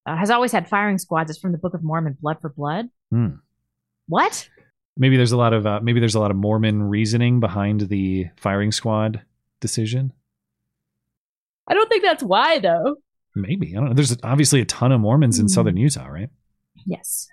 Uh, 0.05 0.15
has 0.15 0.29
always 0.29 0.51
had 0.51 0.67
firing 0.69 0.97
squads. 0.97 1.29
It's 1.29 1.39
from 1.39 1.51
the 1.53 1.57
Book 1.57 1.73
of 1.73 1.83
Mormon, 1.83 2.17
Blood 2.21 2.37
for 2.41 2.49
Blood. 2.49 2.87
Hmm. 3.11 3.27
What? 4.07 4.49
Maybe 4.95 5.17
there's 5.17 5.31
a 5.31 5.37
lot 5.37 5.53
of 5.53 5.65
uh, 5.67 5.79
maybe 5.81 5.99
there's 5.99 6.15
a 6.15 6.19
lot 6.19 6.31
of 6.31 6.37
Mormon 6.37 6.83
reasoning 6.83 7.39
behind 7.39 7.81
the 7.81 8.27
firing 8.37 8.71
squad 8.71 9.21
decision. 9.59 10.11
I 11.67 11.73
don't 11.73 11.89
think 11.89 12.03
that's 12.03 12.23
why, 12.23 12.59
though. 12.59 12.95
Maybe 13.35 13.75
I 13.75 13.79
don't 13.79 13.89
know. 13.89 13.93
There's 13.93 14.17
obviously 14.23 14.61
a 14.61 14.65
ton 14.65 14.91
of 14.91 15.01
Mormons 15.01 15.37
in 15.37 15.45
Hmm. 15.45 15.49
southern 15.49 15.77
Utah, 15.77 16.07
right? 16.07 16.29
Yes. 16.85 17.27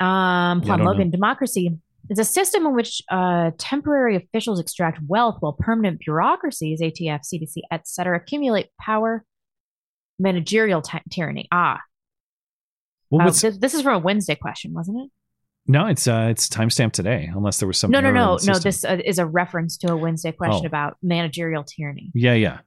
Um, 0.00 0.58
Yeah, 0.58 0.64
Plum 0.64 0.78
don't 0.78 0.86
Logan, 0.86 1.06
know. 1.08 1.12
democracy 1.12 1.78
is 2.10 2.18
a 2.18 2.24
system 2.24 2.66
in 2.66 2.74
which 2.74 3.00
uh, 3.10 3.52
temporary 3.56 4.16
officials 4.16 4.60
extract 4.60 4.98
wealth 5.06 5.36
while 5.40 5.52
permanent 5.58 6.00
bureaucracies, 6.00 6.80
ATF, 6.82 7.20
CDC, 7.22 7.62
etc., 7.70 8.16
accumulate 8.18 8.68
power, 8.78 9.24
managerial 10.18 10.82
ty- 10.82 11.02
tyranny. 11.10 11.48
Ah. 11.50 11.80
Well, 13.10 13.28
Uh, 13.28 13.30
this 13.30 13.72
is 13.74 13.80
from 13.82 13.94
a 13.94 13.98
Wednesday 14.00 14.34
question, 14.34 14.72
wasn't 14.74 14.98
it? 15.06 15.10
No, 15.66 15.86
it's 15.86 16.06
uh, 16.06 16.28
it's 16.30 16.48
timestamped 16.48 16.92
today, 16.92 17.30
unless 17.34 17.58
there 17.58 17.66
was 17.66 17.78
some. 17.78 17.90
no, 17.90 18.00
no, 18.00 18.10
no, 18.10 18.38
no. 18.44 18.58
This 18.58 18.84
uh, 18.84 18.98
is 19.04 19.18
a 19.18 19.26
reference 19.26 19.76
to 19.78 19.92
a 19.92 19.96
Wednesday 19.96 20.32
question 20.32 20.64
Oh. 20.64 20.66
about 20.66 20.96
managerial 21.02 21.64
tyranny. 21.64 22.10
Yeah, 22.14 22.34
yeah. 22.34 22.58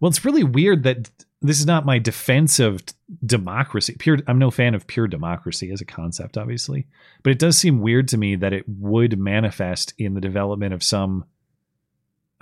Well, 0.00 0.10
it's 0.10 0.24
really 0.24 0.44
weird 0.44 0.82
that 0.82 1.10
this 1.40 1.58
is 1.58 1.66
not 1.66 1.86
my 1.86 1.98
defense 1.98 2.58
of 2.60 2.84
t- 2.84 2.94
democracy. 3.24 3.96
Pure, 3.98 4.18
I'm 4.26 4.38
no 4.38 4.50
fan 4.50 4.74
of 4.74 4.86
pure 4.86 5.06
democracy 5.08 5.70
as 5.70 5.80
a 5.80 5.86
concept, 5.86 6.36
obviously, 6.36 6.86
but 7.22 7.30
it 7.30 7.38
does 7.38 7.56
seem 7.56 7.80
weird 7.80 8.08
to 8.08 8.18
me 8.18 8.36
that 8.36 8.52
it 8.52 8.64
would 8.68 9.18
manifest 9.18 9.94
in 9.96 10.12
the 10.14 10.20
development 10.20 10.74
of 10.74 10.82
some 10.82 11.24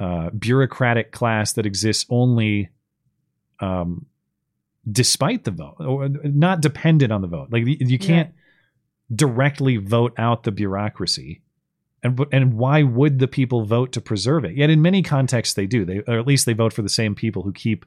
uh, 0.01 0.31
bureaucratic 0.31 1.13
class 1.13 1.53
that 1.53 1.67
exists 1.67 2.05
only 2.11 2.71
um, 3.61 4.07
despite 4.91 5.45
the 5.45 5.51
vote, 5.53 5.77
or 5.79 6.09
not 6.09 6.61
dependent 6.61 7.13
on 7.13 7.21
the 7.23 7.29
vote. 7.29 7.49
Like 7.53 7.65
you 7.67 7.77
you 7.81 7.99
can't 7.99 8.33
directly 9.13 9.77
vote 9.77 10.15
out 10.19 10.45
the 10.45 10.53
bureaucracy. 10.53 11.41
And, 12.03 12.21
and 12.33 12.55
why 12.55 12.83
would 12.83 13.19
the 13.19 13.29
people 13.29 13.65
vote 13.65 13.93
to 13.93 14.01
preserve 14.01 14.45
it? 14.45 14.55
Yet 14.55 14.71
in 14.71 14.83
many 14.83 15.03
contexts 15.03 15.55
they 15.55 15.67
do. 15.67 15.85
They 15.85 16.03
or 16.07 16.19
at 16.19 16.27
least 16.27 16.47
they 16.47 16.53
vote 16.53 16.73
for 16.73 16.83
the 16.83 16.89
same 16.89 17.15
people 17.15 17.43
who 17.43 17.53
keep 17.53 17.87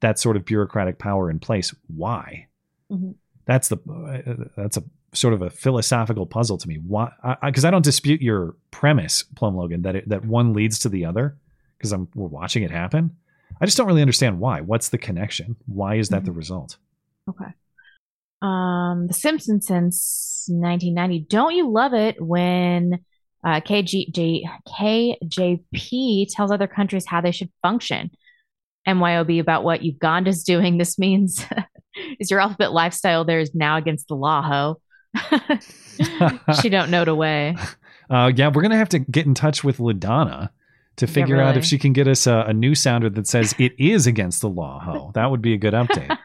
that 0.00 0.18
sort 0.18 0.36
of 0.36 0.44
bureaucratic 0.44 0.98
power 0.98 1.30
in 1.30 1.40
place. 1.40 1.74
Why? 1.88 2.46
Mhm. 2.90 3.14
That's 3.44 3.68
the 3.68 3.76
uh, 3.76 4.44
that's 4.56 4.76
a 4.76 4.84
sort 5.12 5.34
of 5.34 5.42
a 5.42 5.50
philosophical 5.50 6.26
puzzle 6.26 6.58
to 6.58 6.68
me. 6.68 6.76
Why? 6.76 7.10
Because 7.42 7.64
I, 7.64 7.70
don't 7.70 7.84
dispute 7.84 8.20
your 8.20 8.54
premise, 8.70 9.22
Plum 9.22 9.56
Logan, 9.56 9.82
that 9.82 9.96
it, 9.96 10.08
that 10.08 10.24
one 10.24 10.52
leads 10.52 10.78
to 10.80 10.88
the 10.88 11.04
other. 11.04 11.36
Because 11.78 11.92
I'm 11.92 12.08
we're 12.14 12.28
watching 12.28 12.62
it 12.62 12.70
happen. 12.70 13.16
I 13.60 13.64
just 13.64 13.76
don't 13.76 13.86
really 13.86 14.02
understand 14.02 14.40
why. 14.40 14.60
What's 14.60 14.88
the 14.88 14.98
connection? 14.98 15.56
Why 15.66 15.96
is 15.96 16.08
that 16.10 16.24
the 16.24 16.32
result? 16.32 16.76
Okay. 17.28 17.52
Um, 18.42 19.06
The 19.06 19.14
Simpsons 19.14 19.66
since 19.66 20.46
1990. 20.48 21.26
Don't 21.28 21.54
you 21.54 21.70
love 21.70 21.94
it 21.94 22.20
when 22.20 23.00
uh, 23.44 23.60
KGJ, 23.60 24.42
KJP 24.68 26.26
tells 26.30 26.50
other 26.50 26.66
countries 26.66 27.06
how 27.06 27.20
they 27.20 27.32
should 27.32 27.50
function? 27.62 28.10
MYOB 28.86 29.40
about 29.40 29.64
what 29.64 29.82
Uganda's 29.82 30.44
doing. 30.44 30.78
This 30.78 30.98
means 30.98 31.44
is 32.20 32.30
your 32.30 32.40
alphabet 32.40 32.72
lifestyle 32.72 33.24
there 33.24 33.40
is 33.40 33.54
now 33.54 33.76
against 33.76 34.08
the 34.08 34.14
law, 34.14 34.42
ho. 34.42 34.80
she 36.60 36.68
don't 36.68 36.90
know 36.90 37.04
the 37.04 37.14
way. 37.14 37.56
Uh, 38.08 38.30
yeah, 38.36 38.46
we're 38.46 38.62
gonna 38.62 38.76
have 38.76 38.88
to 38.88 39.00
get 39.00 39.26
in 39.26 39.34
touch 39.34 39.64
with 39.64 39.78
Ladonna 39.78 40.50
to 40.94 41.08
figure 41.08 41.40
out 41.40 41.48
really. 41.48 41.58
if 41.58 41.64
she 41.64 41.76
can 41.76 41.92
get 41.92 42.06
us 42.06 42.28
a, 42.28 42.44
a 42.46 42.52
new 42.52 42.72
sounder 42.72 43.10
that 43.10 43.26
says 43.26 43.52
it 43.58 43.72
is 43.80 44.06
against 44.06 44.42
the 44.42 44.48
law. 44.48 44.78
Ho, 44.78 45.10
that 45.16 45.28
would 45.28 45.42
be 45.42 45.54
a 45.54 45.56
good 45.56 45.74
update. 45.74 46.16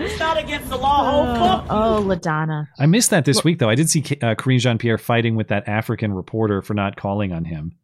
It's 0.00 0.18
not 0.18 0.38
against 0.38 0.68
the 0.70 0.76
law, 0.76 1.00
Oh, 1.04 1.66
oh 1.68 2.02
LaDonna. 2.04 2.68
I 2.78 2.86
missed 2.86 3.10
that 3.10 3.24
this 3.24 3.44
week 3.44 3.58
though. 3.58 3.68
I 3.68 3.74
did 3.74 3.90
see 3.90 4.00
uh, 4.22 4.34
Karine 4.34 4.58
Jean 4.60 4.78
Pierre 4.78 4.98
fighting 4.98 5.36
with 5.36 5.48
that 5.48 5.68
African 5.68 6.12
reporter 6.12 6.62
for 6.62 6.74
not 6.74 6.96
calling 6.96 7.32
on 7.32 7.44
him, 7.44 7.76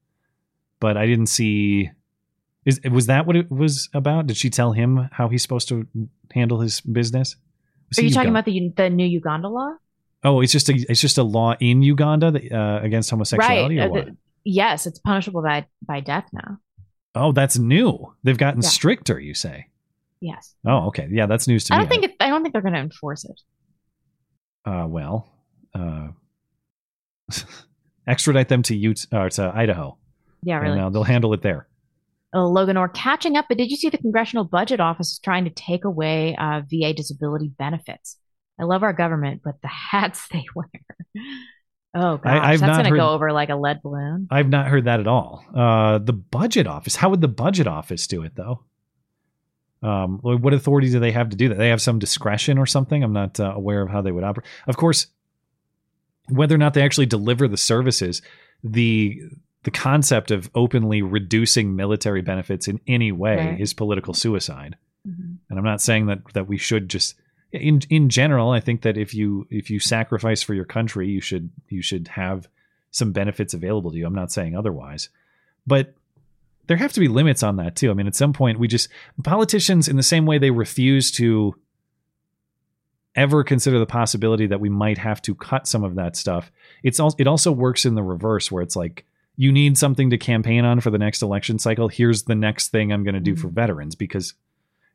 but 0.80 0.97
I 0.97 1.06
didn't 1.06 1.26
see. 1.26 1.90
Is 2.64 2.80
was 2.90 3.06
that 3.06 3.26
what 3.26 3.36
it 3.36 3.51
was 3.51 3.88
about? 3.94 4.26
Did 4.26 4.36
she 4.36 4.51
tell 4.51 4.72
him 4.72 5.09
how 5.12 5.28
he's 5.28 5.43
supposed 5.43 5.68
to 5.68 5.86
handle 6.32 6.60
his 6.60 6.80
business? 6.80 7.36
Was 7.90 7.98
Are 7.98 8.02
you 8.02 8.10
talking 8.10 8.30
Ugan- 8.30 8.32
about 8.32 8.44
the 8.47 8.72
the 8.76 8.90
new 8.90 9.06
Uganda 9.06 9.48
law? 9.48 9.74
Oh, 10.24 10.40
it's 10.40 10.51
just 10.52 10.68
a 10.68 10.74
it's 10.88 11.01
just 11.01 11.18
a 11.18 11.22
law 11.22 11.55
in 11.60 11.82
Uganda 11.82 12.32
that, 12.32 12.52
uh, 12.52 12.80
against 12.82 13.10
homosexuality, 13.10 13.78
right. 13.78 13.84
or 13.84 13.88
uh, 13.88 13.88
what? 13.90 14.06
the- 14.06 14.16
yes, 14.44 14.86
it's 14.86 14.98
punishable 14.98 15.43
by 15.43 15.66
by 15.86 16.01
death 16.01 16.28
now. 16.32 16.59
oh, 17.14 17.30
that's 17.32 17.56
new. 17.59 18.12
They've 18.24 18.36
gotten 18.38 18.62
Yeah. 18.62 18.68
stricter. 18.68 19.20
You 19.20 19.34
say? 19.34 19.68
Yes. 20.20 20.55
Oh, 20.66 20.86
okay. 20.88 21.09
Yeah, 21.10 21.26
that's 21.26 21.47
news 21.48 21.64
to 21.64 21.74
I 21.74 21.76
me. 21.78 21.82
don't 21.82 21.88
think 21.88 22.05
it, 22.05 22.12
I 22.20 22.28
don't 22.28 22.43
think 22.43 22.52
they're 22.52 22.62
going 22.62 22.74
to 22.74 22.80
enforce 22.80 23.24
it. 23.24 23.40
uh, 24.64 24.86
well, 24.88 25.28
uh, 25.74 26.09
extradite 28.06 28.48
them 28.48 28.62
to 28.64 28.76
Utah 28.76 29.24
or 29.24 29.30
to 29.30 29.52
Idaho. 29.55 29.98
Yeah, 30.43 30.59
really. 30.59 30.72
And, 30.78 30.80
uh, 30.82 30.90
they'll 30.90 31.02
handle 31.05 31.32
it 31.34 31.43
there. 31.43 31.66
uh, 32.34 32.47
Logan 32.47 32.76
Orr 32.76 32.88
catching 32.88 33.36
up, 33.36 33.47
but 33.48 33.59
did 33.59 33.70
you 33.70 33.76
see 33.76 33.88
the 33.88 33.98
Congressional 33.98 34.44
Budget 34.44 34.80
Office 34.80 35.12
is 35.12 35.18
trying 35.18 35.44
to 35.44 35.51
take 35.51 35.84
away 35.84 36.36
uh, 36.36 36.62
VA 36.70 36.93
disability 36.93 37.51
benefits? 37.59 38.16
I 38.60 38.64
love 38.64 38.82
our 38.82 38.93
government, 38.93 39.43
but 39.44 39.55
the 39.62 39.68
hats 39.90 40.26
they 40.32 40.44
wear. 40.55 40.66
Oh 41.94 42.18
gosh, 42.18 42.40
I've 42.44 42.60
that's 42.60 42.78
going 42.78 42.93
to 42.93 42.98
go 42.98 43.10
over 43.10 43.32
like 43.32 43.48
a 43.48 43.56
lead 43.56 43.80
balloon. 43.82 44.28
I've 44.30 44.48
not 44.48 44.66
heard 44.68 44.84
that 44.84 45.01
at 45.01 45.06
all. 45.06 45.44
Uh, 45.55 45.98
the 45.98 46.12
budget 46.12 46.66
office. 46.66 46.94
How 46.97 47.09
would 47.10 47.20
the 47.22 47.28
budget 47.28 47.66
office 47.66 48.06
do 48.06 48.22
it 48.22 48.34
though? 48.36 48.64
Um, 49.87 50.19
what 50.19 50.53
authority 50.53 50.91
do 50.91 50.99
they 50.99 51.13
have 51.13 51.31
to 51.31 51.37
do 51.37 51.49
that? 51.49 51.59
They 51.59 51.69
have 51.69 51.81
some 51.81 51.99
discretion 51.99 52.59
or 52.59 52.67
something. 52.67 53.03
I'm 53.05 53.13
not 53.13 53.39
uh, 53.39 53.53
aware 53.55 53.83
of 53.83 53.89
how 53.89 54.03
they 54.03 54.11
would 54.11 54.25
operate. 54.25 54.47
Of 54.67 54.77
course, 54.77 55.07
whether 56.29 56.55
or 56.55 56.59
not 56.59 56.75
they 56.75 56.83
actually 56.83 57.07
deliver 57.07 57.47
the 57.49 57.57
services, 57.57 58.23
the 58.65 59.21
the 59.63 59.71
concept 59.71 60.31
of 60.31 60.49
openly 60.55 61.03
reducing 61.03 61.75
military 61.75 62.23
benefits 62.23 62.69
in 62.69 62.81
any 62.87 63.11
way 63.11 63.37
Right. 63.37 63.61
is 63.61 63.75
political 63.75 64.15
suicide. 64.15 64.77
Mhm. 65.07 65.37
And 65.51 65.59
I'm 65.59 65.65
not 65.65 65.81
saying 65.81 66.07
that 66.07 66.21
that 66.35 66.47
we 66.49 66.57
should 66.57 66.89
just 66.89 67.15
in 67.53 67.81
in 67.91 68.09
general, 68.09 68.51
I 68.51 68.61
think 68.61 68.83
that 68.83 68.97
if 68.97 69.15
you 69.15 69.47
if 69.51 69.71
you 69.71 69.79
sacrifice 69.79 70.43
for 70.43 70.55
your 70.55 70.65
country, 70.65 71.09
you 71.09 71.21
should 71.21 71.51
you 71.69 71.83
should 71.83 72.09
have 72.09 72.49
some 72.91 73.13
benefits 73.13 73.55
available 73.55 73.91
to 73.93 73.97
you. 73.99 74.07
I'm 74.07 74.15
not 74.15 74.33
saying 74.33 74.57
otherwise. 74.57 75.11
But 75.67 75.95
there 76.66 76.76
have 76.76 76.93
to 76.93 77.01
be 77.01 77.09
limits 77.09 77.43
on 77.43 77.56
that 77.56 77.76
too. 77.76 77.90
I 77.90 77.94
mean, 77.94 78.06
at 78.06 78.16
some 78.16 78.32
point 78.32 78.59
we 78.59 78.68
just 78.68 78.88
politicians 79.22 79.88
in 79.88 79.97
the 79.97 80.02
same 80.02 80.26
way 80.26 80.38
they 80.38 80.51
refuse 80.51 81.10
to 81.12 81.55
ever 83.14 83.43
consider 83.43 83.78
the 83.78 83.86
possibility 83.86 84.47
that 84.47 84.60
we 84.60 84.68
might 84.68 84.98
have 84.98 85.22
to 85.22 85.34
cut 85.34 85.66
some 85.66 85.82
of 85.82 85.94
that 85.94 86.16
stuff. 86.16 86.52
It's 86.82 87.01
also 87.01 87.16
it 87.18 87.26
also 87.26 87.51
works 87.51 87.84
in 87.84 87.94
the 87.94 88.02
reverse 88.02 88.52
where 88.52 88.62
it's 88.62 88.76
like 88.76 89.05
you 89.36 89.52
need 89.52 89.76
something 89.78 90.10
to 90.10 90.18
campaign 90.18 90.64
on 90.64 90.80
for 90.80 90.90
the 90.90 90.98
next 90.98 91.22
election 91.22 91.59
cycle. 91.59 91.88
Here's 91.88 92.24
the 92.24 92.34
next 92.34 92.68
thing 92.68 92.93
I'm 92.93 93.05
going 93.05 93.14
to 93.14 93.20
do 93.20 93.36
for 93.36 93.48
mm-hmm. 93.48 93.55
veterans 93.55 93.94
because 93.94 94.34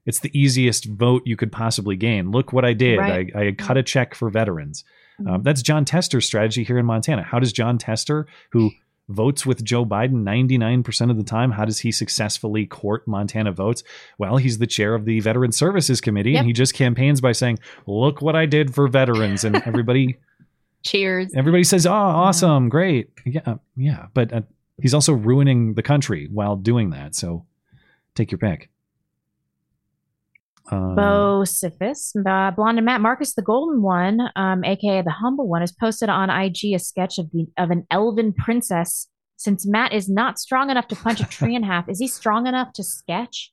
it's 0.06 0.20
the 0.20 0.38
easiest 0.38 0.86
vote 0.86 1.24
you 1.26 1.38
could 1.38 1.52
possibly 1.52 1.96
gain. 1.96 2.32
Look 2.32 2.52
what 2.52 2.66
I 2.66 2.74
did. 2.74 2.98
Right. 2.98 3.32
I, 3.36 3.40
I 3.40 3.44
mm-hmm. 3.44 3.66
cut 3.66 3.78
a 3.78 3.84
check 3.84 4.16
for 4.16 4.30
veterans. 4.30 4.84
Um, 5.20 5.26
mm-hmm. 5.26 5.44
that's 5.44 5.62
Jon 5.62 5.86
Tester's 5.86 6.26
strategy 6.26 6.64
here 6.64 6.80
in 6.80 6.86
Montana. 6.86 7.24
How 7.24 7.40
does 7.40 7.54
Jon 7.54 7.78
Tester, 7.78 8.28
who 8.52 8.72
votes 9.12 9.46
with 9.46 9.64
Joe 9.64 9.86
Biden 9.86 10.24
99% 10.24 11.12
of 11.12 11.18
the 11.18 11.24
time, 11.24 11.52
how 11.52 11.66
does 11.66 11.80
he 11.80 11.92
successfully 11.92 12.66
court 12.66 13.08
Montana 13.08 13.52
votes? 13.52 13.84
Well, 14.18 14.38
he's 14.38 14.58
the 14.58 14.68
chair 14.68 14.96
of 14.96 15.06
the 15.06 15.20
Veteran 15.20 15.52
Services 15.52 16.02
Committee, 16.02 16.32
Yep. 16.32 16.40
and 16.40 16.48
he 16.48 16.54
just 16.54 16.74
campaigns 16.74 17.22
by 17.22 17.34
saying, 17.34 17.60
"Look 17.86 18.22
what 18.22 18.36
I 18.36 18.46
did 18.48 18.74
for 18.74 18.88
veterans," 18.88 19.44
and 19.44 19.56
everybody 19.68 20.18
Cheers. 20.84 21.32
everybody 21.36 21.64
says, 21.64 21.86
"Oh, 21.86 21.92
awesome, 21.92 22.68
great, 22.70 23.12
yeah, 23.26 23.58
yeah." 23.76 24.08
But 24.16 24.34
uh, 24.34 24.42
he's 24.82 24.96
also 24.96 25.14
ruining 25.14 25.76
the 25.76 25.84
country 25.84 26.28
while 26.32 26.56
doing 26.56 26.90
that. 26.90 27.14
So, 27.14 27.46
take 28.16 28.32
your 28.32 28.40
pick. 28.40 28.71
Um, 30.72 30.96
Bocephus, 30.96 32.14
uh, 32.26 32.52
Blonde 32.52 32.78
and 32.78 32.86
Matt 32.86 33.02
Marcus, 33.02 33.34
the 33.36 33.42
golden 33.42 33.82
one, 33.82 34.22
um, 34.36 34.64
aka 34.64 35.02
the 35.02 35.12
humble 35.12 35.48
one, 35.48 35.62
has 35.62 35.72
posted 35.72 36.08
on 36.10 36.30
IG 36.30 36.74
a 36.74 36.80
sketch 36.80 37.18
of 37.18 37.30
the 37.32 37.46
of 37.58 37.72
an 37.72 37.86
elven 37.92 38.34
princess. 38.34 39.08
Since 39.38 39.66
Matt 39.68 39.92
is 39.92 40.08
not 40.08 40.38
strong 40.40 40.70
enough 40.70 40.88
to 40.90 40.96
punch 40.96 41.20
a 41.20 41.26
tree 41.26 41.56
in 41.56 41.64
half, 41.64 41.90
is 41.90 42.00
he 42.00 42.08
strong 42.08 42.46
enough 42.48 42.74
to 42.74 42.84
sketch? 42.84 43.52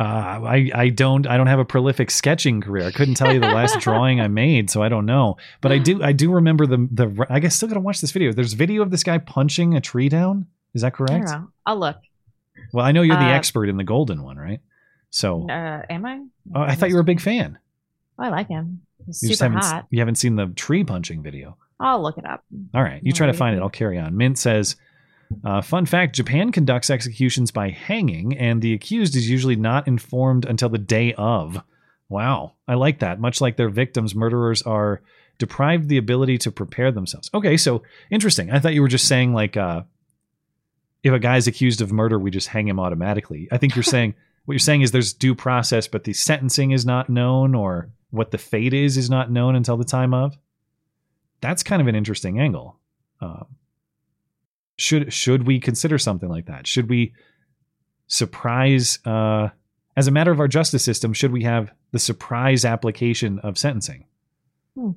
Uh, 0.00 0.04
I 0.04 0.70
I 0.74 0.88
don't 0.88 1.26
I 1.26 1.36
don't 1.36 1.46
have 1.46 1.58
a 1.58 1.64
prolific 1.64 2.10
sketching 2.10 2.60
career. 2.60 2.84
I 2.84 2.90
couldn't 2.90 3.14
tell 3.14 3.32
you 3.32 3.40
the 3.40 3.48
last 3.48 3.78
drawing 3.80 4.20
I 4.20 4.28
made, 4.28 4.70
so 4.70 4.82
I 4.82 4.88
don't 4.88 5.06
know. 5.06 5.36
But 5.60 5.70
I 5.72 5.78
do 5.78 6.02
I 6.02 6.12
do 6.12 6.32
remember 6.32 6.66
the 6.66 6.88
the 6.90 7.26
I 7.30 7.40
guess 7.40 7.54
still 7.56 7.68
gotta 7.68 7.80
watch 7.80 8.00
this 8.00 8.10
video. 8.10 8.32
There's 8.32 8.54
video 8.54 8.82
of 8.82 8.90
this 8.90 9.04
guy 9.04 9.18
punching 9.18 9.74
a 9.74 9.80
tree 9.80 10.08
down. 10.08 10.46
Is 10.74 10.80
that 10.82 10.88
I 10.88 10.90
correct? 10.96 11.26
don't 11.28 11.40
know. 11.42 11.48
I'll 11.66 11.78
look. 11.78 11.96
Well, 12.72 12.84
I 12.84 12.92
know 12.92 13.02
you're 13.02 13.16
the 13.16 13.22
Uh, 13.24 13.34
expert 13.34 13.68
in 13.68 13.76
the 13.76 13.84
golden 13.84 14.22
one, 14.22 14.36
right? 14.38 14.60
So 15.12 15.48
Uh, 15.48 15.82
am 15.88 16.04
I? 16.04 16.20
oh, 16.54 16.62
I 16.62 16.74
thought 16.74 16.88
you 16.88 16.96
were 16.96 17.02
a 17.02 17.04
big 17.04 17.20
fan. 17.20 17.58
Oh, 18.18 18.24
I 18.24 18.28
like 18.30 18.48
him. 18.48 18.80
He's 19.06 19.22
You 19.22 19.34
super 19.34 19.50
haven't 19.52 19.64
hot. 19.64 19.86
you 19.90 19.98
haven't 20.00 20.16
seen 20.16 20.36
the 20.36 20.46
tree 20.48 20.82
punching 20.84 21.22
video. 21.22 21.56
I'll 21.78 22.02
look 22.02 22.18
it 22.18 22.24
up. 22.24 22.44
All 22.74 22.82
right, 22.82 23.00
you 23.04 23.12
try 23.12 23.26
to 23.26 23.32
find 23.32 23.56
it. 23.56 23.60
I'll 23.62 23.68
carry 23.70 23.98
on. 23.98 24.16
Mint 24.16 24.38
says, 24.38 24.76
uh, 25.44 25.60
"Fun 25.60 25.84
fact: 25.86 26.14
Japan 26.14 26.50
conducts 26.52 26.88
executions 26.90 27.50
by 27.50 27.70
hanging, 27.70 28.36
and 28.38 28.62
the 28.62 28.72
accused 28.72 29.14
is 29.16 29.28
usually 29.28 29.56
not 29.56 29.86
informed 29.88 30.44
until 30.44 30.68
the 30.68 30.78
day 30.78 31.12
of." 31.14 31.62
Wow, 32.08 32.52
I 32.68 32.74
like 32.74 33.00
that. 33.00 33.18
Much 33.20 33.40
like 33.40 33.56
their 33.56 33.68
victims, 33.70 34.14
murderers 34.14 34.62
are 34.62 35.00
deprived 35.38 35.88
the 35.88 35.96
ability 35.96 36.38
to 36.38 36.52
prepare 36.52 36.92
themselves. 36.92 37.28
Okay, 37.34 37.56
so 37.56 37.82
interesting. 38.10 38.50
I 38.52 38.60
thought 38.60 38.74
you 38.74 38.82
were 38.82 38.88
just 38.88 39.08
saying 39.08 39.32
like 39.34 39.56
uh 39.56 39.82
if 41.02 41.12
a 41.12 41.18
guy's 41.18 41.48
accused 41.48 41.80
of 41.80 41.90
murder, 41.90 42.18
we 42.18 42.30
just 42.30 42.48
hang 42.48 42.68
him 42.68 42.78
automatically. 42.78 43.48
I 43.50 43.58
think 43.58 43.74
you're 43.74 43.82
saying 43.96 44.14
what 44.44 44.54
you're 44.54 44.58
saying 44.58 44.82
is 44.82 44.90
there's 44.90 45.12
due 45.12 45.34
process, 45.34 45.86
but 45.86 46.04
the 46.04 46.12
sentencing 46.12 46.72
is 46.72 46.84
not 46.84 47.08
known 47.08 47.54
or 47.54 47.90
what 48.10 48.30
the 48.30 48.38
fate 48.38 48.74
is 48.74 48.96
is 48.96 49.08
not 49.08 49.30
known 49.30 49.54
until 49.56 49.76
the 49.76 49.84
time 49.84 50.12
of. 50.12 50.36
That's 51.40 51.62
kind 51.62 51.80
of 51.80 51.88
an 51.88 51.94
interesting 51.94 52.38
angle. 52.40 52.78
Um, 53.20 53.46
should 54.76 55.12
should 55.12 55.46
we 55.46 55.60
consider 55.60 55.98
something 55.98 56.28
like 56.28 56.46
that? 56.46 56.66
Should 56.66 56.88
we 56.88 57.14
surprise 58.08 58.98
uh, 59.04 59.48
as 59.96 60.06
a 60.08 60.10
matter 60.10 60.30
of 60.32 60.40
our 60.40 60.48
justice 60.48 60.82
system? 60.84 61.12
Should 61.12 61.32
we 61.32 61.44
have 61.44 61.70
the 61.92 61.98
surprise 61.98 62.64
application 62.64 63.38
of 63.40 63.58
sentencing? 63.58 64.04
Hmm. 64.76 64.90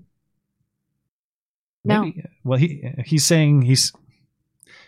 No. 1.83 2.03
Maybe, 2.05 2.23
well, 2.43 2.57
he 2.57 2.89
he's 3.05 3.25
saying 3.25 3.61
he's 3.63 3.93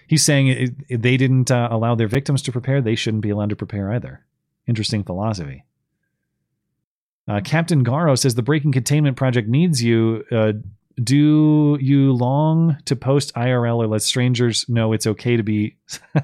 he's 0.08 0.24
saying 0.26 0.48
it, 0.48 0.76
it- 0.90 1.02
they 1.02 1.16
didn't 1.18 1.52
uh, 1.52 1.68
allow 1.72 1.94
their 1.96 2.08
victims 2.08 2.42
to 2.44 2.52
prepare. 2.52 2.82
They 2.82 2.96
shouldn't 2.96 3.22
be 3.24 3.30
allowed 3.30 3.50
to 3.50 3.56
prepare 3.56 3.92
either. 3.94 4.26
Interesting 4.68 5.03
philosophy. 5.03 5.64
Uh, 7.27 7.41
Captain 7.44 7.84
Garo 7.84 8.18
says 8.18 8.35
the 8.35 8.41
Breaking 8.41 8.72
Containment 8.72 9.18
Project 9.18 9.49
needs 9.49 9.84
you. 9.84 10.23
Uh, 10.31 10.53
do 11.02 11.77
you 11.80 12.14
long 12.14 12.77
to 12.85 12.95
post 12.95 13.34
IRL 13.35 13.77
or 13.77 13.88
let 13.88 14.02
strangers 14.02 14.68
know 14.68 14.94
it's 14.94 15.06
okay 15.06 15.38
to 15.38 15.44
be? 15.44 15.77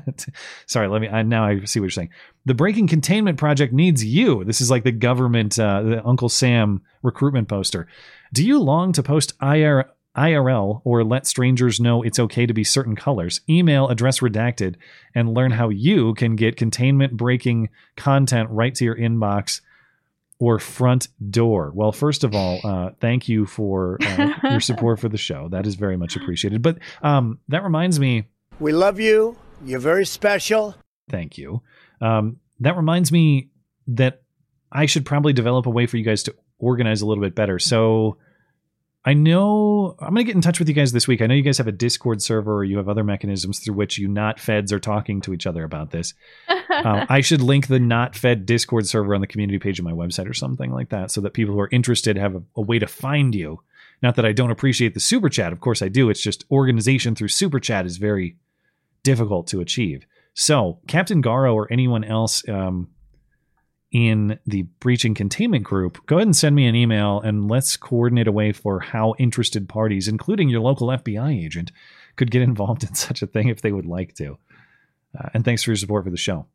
Sorry, 0.66 0.88
let 0.88 1.02
me. 1.02 1.10
I, 1.10 1.22
now 1.22 1.46
I 1.46 1.64
see 1.66 1.80
what 1.80 1.86
you're 1.86 1.90
saying. 1.92 2.10
The 2.46 2.56
Breaking 2.56 2.88
Containment 2.88 3.38
Project 3.38 3.72
needs 3.72 4.04
you. 4.04 4.44
This 4.44 4.62
is 4.62 4.72
like 4.72 4.84
the 4.84 4.92
government, 4.92 5.60
uh, 5.60 5.84
the 5.84 6.06
Uncle 6.06 6.30
Sam 6.30 6.82
recruitment 7.04 7.50
poster. 7.50 7.88
Do 8.34 8.44
you 8.46 8.60
long 8.60 8.94
to 8.94 9.04
post 9.04 9.34
IR, 9.42 9.92
IRL 10.16 10.82
or 10.84 11.04
let 11.04 11.26
strangers 11.28 11.80
know 11.80 12.04
it's 12.04 12.20
okay 12.20 12.46
to 12.46 12.54
be 12.54 12.64
certain 12.64 12.96
colors? 12.96 13.42
Email 13.50 13.88
address 13.88 14.20
redacted 14.20 14.76
and 15.16 15.34
learn 15.34 15.52
how 15.52 15.70
you 15.70 16.14
can 16.14 16.36
get 16.36 16.58
containment 16.58 17.18
breaking 17.18 17.70
content 17.96 18.50
right 18.52 18.74
to 18.76 18.86
your 18.86 18.96
inbox 18.96 19.62
or 20.40 20.60
front 20.60 21.08
door. 21.30 21.72
Well, 21.74 21.92
first 21.92 22.24
of 22.24 22.36
all, 22.36 22.60
uh, 22.64 22.90
thank 23.00 23.30
you 23.30 23.46
for 23.46 23.98
uh, 24.02 24.34
your 24.50 24.60
support 24.60 25.00
for 25.00 25.10
the 25.10 25.18
show. 25.18 25.48
That 25.50 25.66
is 25.66 25.76
very 25.76 25.96
much 25.96 26.16
appreciated. 26.16 26.62
But 26.62 26.80
um, 27.02 27.40
that 27.48 27.64
reminds 27.64 28.00
me. 28.00 28.26
We 28.60 28.74
love 28.74 29.00
you. 29.00 29.38
You're 29.64 29.80
very 29.80 30.06
special. 30.06 30.76
Thank 31.10 31.38
you. 31.38 31.62
Um, 32.02 32.38
that 32.60 32.76
reminds 32.76 33.12
me 33.12 33.50
that 33.88 34.22
I 34.72 34.86
should 34.86 35.06
probably 35.06 35.34
develop 35.34 35.66
a 35.66 35.70
way 35.70 35.86
for 35.86 35.98
you 35.98 36.04
guys 36.04 36.24
to 36.24 36.36
organize 36.60 37.02
a 37.02 37.06
little 37.06 37.24
bit 37.24 37.36
better. 37.36 37.60
So 37.60 38.18
I 39.06 39.14
know 39.14 39.96
I'm 40.00 40.14
going 40.14 40.18
to 40.18 40.24
get 40.24 40.36
in 40.36 40.42
touch 40.42 40.60
with 40.60 40.70
you 40.70 40.74
guys 40.74 40.94
this 40.94 41.08
week. 41.08 41.22
I 41.22 41.28
know 41.28 41.36
you 41.36 41.42
guys 41.42 41.58
have 41.58 41.68
a 41.68 41.74
Discord 41.74 42.22
server 42.22 42.56
or 42.56 42.64
you 42.64 42.78
have 42.78 42.88
other 42.88 43.04
mechanisms 43.04 43.60
through 43.60 43.74
which 43.74 43.98
you 43.98 44.08
not 44.08 44.40
feds 44.40 44.72
are 44.72 44.80
talking 44.80 45.20
to 45.22 45.34
each 45.34 45.46
other 45.46 45.64
about 45.64 45.92
this. 45.92 46.14
Um, 46.74 47.06
I 47.08 47.22
should 47.22 47.42
link 47.42 47.68
the 47.68 47.80
not 47.80 48.16
fed 48.16 48.48
Discord 48.48 48.88
server 48.88 49.14
on 49.14 49.22
the 49.22 49.28
community 49.28 49.60
page 49.60 49.78
of 49.78 49.86
my 49.86 49.92
website 49.92 50.28
or 50.28 50.34
something 50.34 50.72
like 50.72 50.90
that 50.90 51.12
so 51.12 51.22
that 51.22 51.34
people 51.34 51.54
who 51.54 51.60
are 51.60 51.70
interested 51.72 52.18
have 52.18 52.36
a, 52.36 52.42
a 52.56 52.62
way 52.62 52.80
to 52.80 52.88
find 52.88 53.36
you. 53.36 53.62
Not 54.02 54.16
that 54.16 54.26
I 54.26 54.32
don't 54.32 54.50
appreciate 54.50 54.96
the 54.96 55.00
super 55.00 55.30
chat. 55.30 55.54
Of 55.54 55.60
course 55.60 55.84
I 55.84 55.88
do. 55.88 56.10
It's 56.10 56.22
just 56.22 56.46
organization 56.50 57.14
through 57.14 57.28
super 57.28 57.60
chat 57.60 57.86
is 57.86 57.98
very 57.98 58.38
difficult 59.04 59.46
to 59.48 59.62
achieve. 59.62 60.08
So, 60.34 60.80
Captain 60.88 61.22
Garo 61.22 61.54
or 61.54 61.72
anyone 61.72 62.04
else 62.04 62.48
um, 62.50 62.90
in 63.94 64.40
the 64.46 64.64
breaching 64.80 65.14
containment 65.14 65.64
group, 65.64 66.04
go 66.08 66.18
ahead 66.18 66.28
and 66.28 66.36
send 66.36 66.56
me 66.56 66.66
an 66.66 66.76
email 66.76 67.22
and 67.22 67.48
let's 67.48 67.78
coordinate 67.78 68.28
a 68.28 68.32
way 68.32 68.52
for 68.52 68.80
how 68.80 69.14
interested 69.20 69.70
parties, 69.70 70.08
including 70.08 70.50
your 70.50 70.62
local 70.62 70.88
FBI 70.88 71.46
agent, 71.46 71.72
could 72.16 72.32
get 72.32 72.42
involved 72.50 72.84
in 72.84 72.96
such 72.96 73.22
a 73.22 73.28
thing 73.28 73.48
if 73.48 73.62
they 73.62 73.72
would 73.72 73.86
like 73.86 74.16
to. 74.16 74.38
Uh, 75.18 75.30
and 75.36 75.46
thanks 75.46 75.64
for 75.64 75.70
your 75.70 75.78
support 75.78 76.04
for 76.04 76.10
the 76.10 76.18
show. 76.18 76.48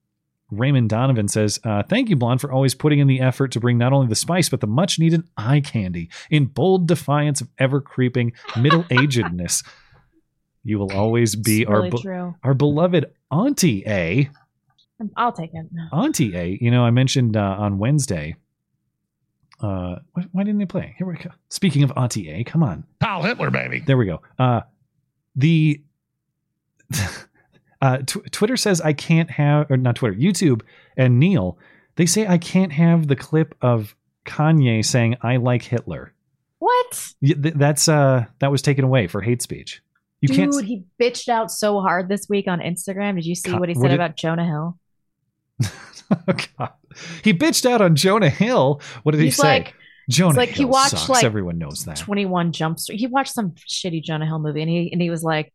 Raymond 0.50 0.88
Donovan 0.88 1.28
says, 1.28 1.60
uh, 1.62 1.82
Thank 1.82 2.08
you, 2.08 2.16
Blonde, 2.16 2.40
for 2.40 2.50
always 2.50 2.74
putting 2.74 2.98
in 2.98 3.06
the 3.06 3.20
effort 3.20 3.52
to 3.52 3.60
bring 3.60 3.78
not 3.78 3.92
only 3.92 4.08
the 4.08 4.14
spice, 4.14 4.48
but 4.48 4.60
the 4.60 4.66
much 4.66 4.98
needed 4.98 5.22
eye 5.36 5.60
candy 5.60 6.10
in 6.30 6.46
bold 6.46 6.88
defiance 6.88 7.40
of 7.40 7.48
ever 7.58 7.80
creeping 7.80 8.32
middle 8.58 8.82
agedness. 8.84 9.64
You 10.64 10.78
will 10.78 10.92
always 10.96 11.36
be 11.36 11.66
our, 11.66 11.82
really 11.82 11.90
be- 11.90 12.34
our 12.42 12.54
beloved 12.54 13.12
Auntie 13.30 13.84
A. 13.86 14.30
I'll 15.16 15.32
take 15.32 15.50
it. 15.54 15.66
Auntie 15.92 16.36
A, 16.36 16.58
you 16.60 16.70
know, 16.70 16.84
I 16.84 16.90
mentioned 16.90 17.36
uh, 17.36 17.56
on 17.58 17.78
Wednesday. 17.78 18.36
Uh, 19.60 19.96
why, 20.12 20.24
why 20.32 20.42
didn't 20.44 20.58
they 20.58 20.66
play? 20.66 20.94
Here 20.98 21.06
we 21.06 21.14
go. 21.16 21.30
Speaking 21.48 21.82
of 21.82 21.92
Auntie 21.96 22.30
A, 22.30 22.44
come 22.44 22.62
on. 22.62 22.84
Pal 23.00 23.22
Hitler, 23.22 23.50
baby. 23.50 23.80
There 23.80 23.96
we 23.96 24.06
go. 24.06 24.20
Uh, 24.38 24.60
the 25.36 25.82
uh, 27.82 27.98
tw- 27.98 28.30
Twitter 28.32 28.56
says 28.56 28.80
I 28.80 28.92
can't 28.92 29.30
have, 29.30 29.70
or 29.70 29.76
not 29.76 29.96
Twitter, 29.96 30.14
YouTube 30.16 30.62
and 30.96 31.18
Neal, 31.18 31.58
they 31.96 32.06
say 32.06 32.26
I 32.26 32.38
can't 32.38 32.72
have 32.72 33.08
the 33.08 33.16
clip 33.16 33.54
of 33.60 33.94
Kanye 34.24 34.84
saying 34.84 35.16
I 35.22 35.36
like 35.36 35.62
Hitler. 35.62 36.12
What? 36.58 37.12
Y- 37.22 37.34
th- 37.40 37.54
That's 37.54 37.88
uh, 37.88 38.24
that 38.40 38.50
was 38.50 38.62
taken 38.62 38.84
away 38.84 39.06
for 39.06 39.20
hate 39.20 39.42
speech. 39.42 39.80
You 40.20 40.28
Dude, 40.28 40.36
can't. 40.52 40.64
he 40.64 40.84
bitched 41.00 41.28
out 41.28 41.50
so 41.50 41.80
hard 41.80 42.08
this 42.08 42.28
week 42.28 42.48
on 42.48 42.58
Instagram. 42.60 43.14
Did 43.14 43.26
you 43.26 43.36
see 43.36 43.52
what 43.52 43.68
he 43.68 43.74
what 43.76 43.82
said 43.82 43.88
did- 43.88 43.94
about 43.94 44.16
Jonah 44.16 44.44
Hill? 44.44 44.78
He 47.22 47.32
bitched 47.32 47.64
out 47.64 47.80
on 47.80 47.94
Jonah 47.96 48.30
Hill. 48.30 48.80
What 49.04 49.12
did 49.12 49.20
he 49.20 49.30
say? 49.30 49.42
like- 49.60 49.74
Jonah 50.10 50.38
like 50.38 50.48
he 50.48 50.62
Hill 50.62 50.70
watched, 50.70 50.92
sucks. 50.92 51.08
like, 51.10 51.24
Everyone 51.24 51.58
knows 51.58 51.84
that. 51.84 51.96
21 51.98 52.52
Jump 52.52 52.78
Street. 52.80 52.98
He 52.98 53.06
watched 53.06 53.34
some 53.34 53.50
shitty 53.68 54.02
Jonah 54.02 54.24
Hill 54.24 54.38
movie 54.38 54.62
and 54.62 54.70
he 54.70 54.90
and 54.90 55.02
he 55.02 55.10
was 55.10 55.22
like, 55.22 55.52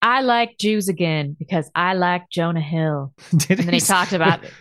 I 0.00 0.22
like 0.22 0.56
Jews 0.58 0.88
again 0.88 1.34
because 1.38 1.68
I 1.74 1.94
like 1.94 2.30
Jonah 2.30 2.60
Hill. 2.60 3.12
Did 3.36 3.50
and 3.50 3.58
then 3.60 3.68
he 3.70 3.74
he? 3.74 3.80
talked 3.80 4.12
about 4.12 4.44
it. 4.44 4.52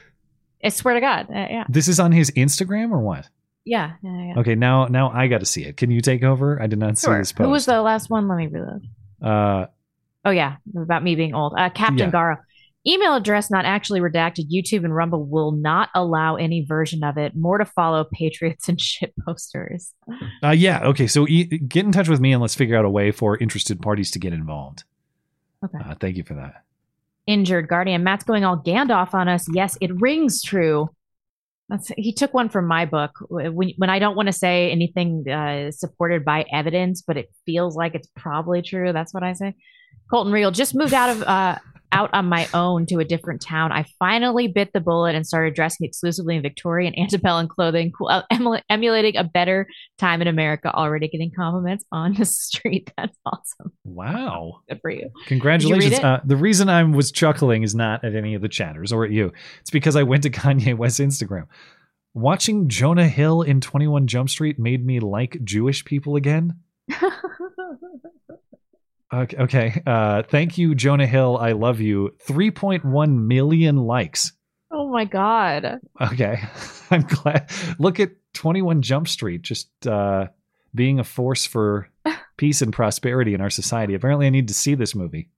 I 0.63 0.69
swear 0.69 0.95
to 0.95 0.99
God. 0.99 1.27
Uh, 1.29 1.33
yeah. 1.47 1.63
This 1.69 1.87
is 1.87 1.99
on 1.99 2.11
his 2.11 2.31
Instagram 2.31 2.89
or 2.91 2.99
what? 2.99 3.29
Yeah. 3.65 3.93
yeah, 4.01 4.23
yeah. 4.33 4.39
Okay, 4.39 4.55
now 4.55 4.85
now 4.87 5.11
I 5.11 5.27
got 5.27 5.41
to 5.41 5.45
see 5.45 5.63
it. 5.63 5.77
Can 5.77 5.91
you 5.91 6.01
take 6.01 6.23
over? 6.23 6.59
I 6.59 6.65
did 6.65 6.79
not 6.79 6.97
see 6.97 7.11
this 7.11 7.31
post. 7.31 7.45
Who 7.45 7.51
was 7.51 7.65
the 7.67 7.81
last 7.83 8.09
one? 8.09 8.27
Let 8.27 8.37
me 8.37 8.47
reload. 8.47 8.87
uh, 9.21 9.67
Oh 10.25 10.31
yeah, 10.31 10.57
about 10.75 11.03
me 11.03 11.13
being 11.15 11.33
old. 11.35 11.53
Uh, 11.57 11.69
Captain 11.69 11.97
Yeah. 11.99 12.11
Garo. 12.11 12.37
Email 12.89 13.15
address 13.15 13.51
not 13.51 13.65
actually 13.65 13.99
redacted. 13.99 14.51
YouTube 14.51 14.83
and 14.83 14.95
Rumble 14.95 15.23
will 15.23 15.51
not 15.51 15.89
allow 15.93 16.35
any 16.37 16.65
version 16.65 17.03
of 17.03 17.17
it. 17.17 17.35
More 17.35 17.59
to 17.59 17.65
follow. 17.65 18.05
Patriots 18.13 18.67
and 18.67 18.81
shit 18.81 19.13
posters. 19.23 19.93
uh, 20.43 20.49
yeah. 20.49 20.81
Okay, 20.83 21.05
so 21.05 21.27
e- 21.27 21.45
get 21.45 21.85
in 21.85 21.91
touch 21.91 22.09
with 22.09 22.19
me 22.19 22.33
and 22.33 22.41
let's 22.41 22.55
figure 22.55 22.75
out 22.75 22.85
a 22.85 22.89
way 22.89 23.11
for 23.11 23.37
interested 23.37 23.79
parties 23.81 24.09
to 24.11 24.19
get 24.19 24.33
involved. 24.33 24.83
Okay. 25.63 25.77
Uh, 25.77 25.93
thank 25.99 26.17
you 26.17 26.23
for 26.23 26.33
that. 26.33 26.63
Injured 27.27 27.67
Guardian. 27.67 28.03
Matt's 28.03 28.23
going 28.23 28.43
all 28.43 28.57
Gandalf 28.57 29.13
on 29.13 29.27
us. 29.27 29.45
Yes, 29.53 29.77
it 29.81 29.91
rings 30.01 30.41
true. 30.41 30.89
That's, 31.67 31.89
he 31.95 32.11
took 32.11 32.33
one 32.33 32.49
from 32.49 32.65
my 32.65 32.85
book. 32.85 33.11
When, 33.29 33.73
when 33.77 33.89
I 33.91 33.99
don't 33.99 34.15
want 34.15 34.27
to 34.27 34.33
say 34.33 34.71
anything 34.71 35.29
uh, 35.29 35.69
supported 35.69 36.25
by 36.25 36.45
evidence, 36.51 37.03
but 37.05 37.17
it 37.17 37.29
feels 37.45 37.75
like 37.75 37.93
it's 37.93 38.09
probably 38.15 38.63
true, 38.63 38.91
that's 38.91 39.13
what 39.13 39.21
I 39.21 39.33
say. 39.33 39.53
Colton 40.09 40.33
Real 40.33 40.49
just 40.49 40.73
moved 40.73 40.95
out 40.95 41.11
of 41.11 41.21
uh, 41.21 41.57
out 41.91 42.09
on 42.13 42.25
my 42.25 42.47
own 42.53 42.85
to 42.87 42.99
a 42.99 43.05
different 43.05 43.41
town. 43.41 43.71
I 43.71 43.85
finally 43.97 44.47
bit 44.47 44.71
the 44.73 44.79
bullet 44.79 45.15
and 45.15 45.25
started 45.25 45.55
dressing 45.55 45.87
exclusively 45.87 46.35
in 46.35 46.41
Victorian 46.41 46.93
antebellum 46.99 47.47
clothing, 47.47 47.91
cool, 47.91 48.09
uh, 48.09 48.23
emulating 48.69 49.17
a 49.17 49.23
better 49.23 49.67
time 49.97 50.21
in 50.21 50.27
America. 50.27 50.73
Already 50.73 51.07
getting 51.07 51.31
compliments 51.35 51.85
on 51.91 52.13
the 52.13 52.25
street. 52.25 52.91
That's 52.97 53.17
awesome. 53.25 53.71
Wow. 53.83 54.61
Good 54.69 54.79
for 54.81 54.91
you. 54.91 55.09
Congratulations. 55.27 55.93
it? 55.93 56.03
Uh, 56.03 56.19
the 56.23 56.37
reason 56.37 56.69
I 56.69 56.83
was 56.83 57.11
chuckling 57.11 57.63
is 57.63 57.75
not 57.75 58.03
at 58.03 58.15
any 58.15 58.35
of 58.35 58.41
the 58.41 58.49
chatters 58.49 58.91
or 58.91 59.05
at 59.05 59.11
you. 59.11 59.31
It's 59.61 59.71
because 59.71 59.95
I 59.95 60.03
went 60.03 60.23
to 60.23 60.29
Kanye 60.29 60.77
West's 60.77 60.99
Instagram. 60.99 61.47
Watching 62.13 62.69
Jonah 62.69 63.07
Hill 63.07 63.43
in 63.43 63.61
21 63.61 64.07
Jump 64.07 64.29
Street 64.29 64.57
made 64.57 64.83
me 64.85 64.99
like 64.99 65.43
Jewish 65.43 65.85
people 65.85 66.15
again. 66.15 66.55
Okay. 69.11 69.37
okay. 69.37 69.81
Uh, 69.85 70.23
thank 70.23 70.57
you, 70.57 70.75
Jonah 70.75 71.07
Hill. 71.07 71.37
I 71.37 71.53
love 71.53 71.79
you. 71.79 72.15
3.1 72.27 73.25
million 73.25 73.77
likes. 73.77 74.33
Oh 74.71 74.89
my 74.89 75.05
god. 75.05 75.79
Okay. 75.99 76.41
I'm 76.91 77.01
glad. 77.01 77.49
Look 77.79 77.99
at 77.99 78.11
21 78.33 78.81
Jump 78.81 79.07
Street 79.07 79.41
just 79.41 79.69
uh, 79.87 80.27
being 80.75 80.99
a 80.99 81.03
force 81.03 81.45
for 81.45 81.89
peace 82.37 82.61
and 82.61 82.71
prosperity 82.71 83.33
in 83.33 83.41
our 83.41 83.49
society. 83.49 83.95
Apparently, 83.95 84.27
I 84.27 84.29
need 84.29 84.47
to 84.49 84.53
see 84.53 84.75
this 84.75 84.93
movie. 84.93 85.29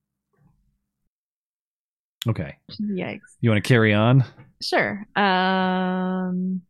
Okay. 2.28 2.58
Yikes. 2.82 3.20
You 3.40 3.50
want 3.50 3.64
to 3.64 3.68
carry 3.68 3.94
on? 3.94 4.24
Sure. 4.62 5.06
Um, 5.16 6.62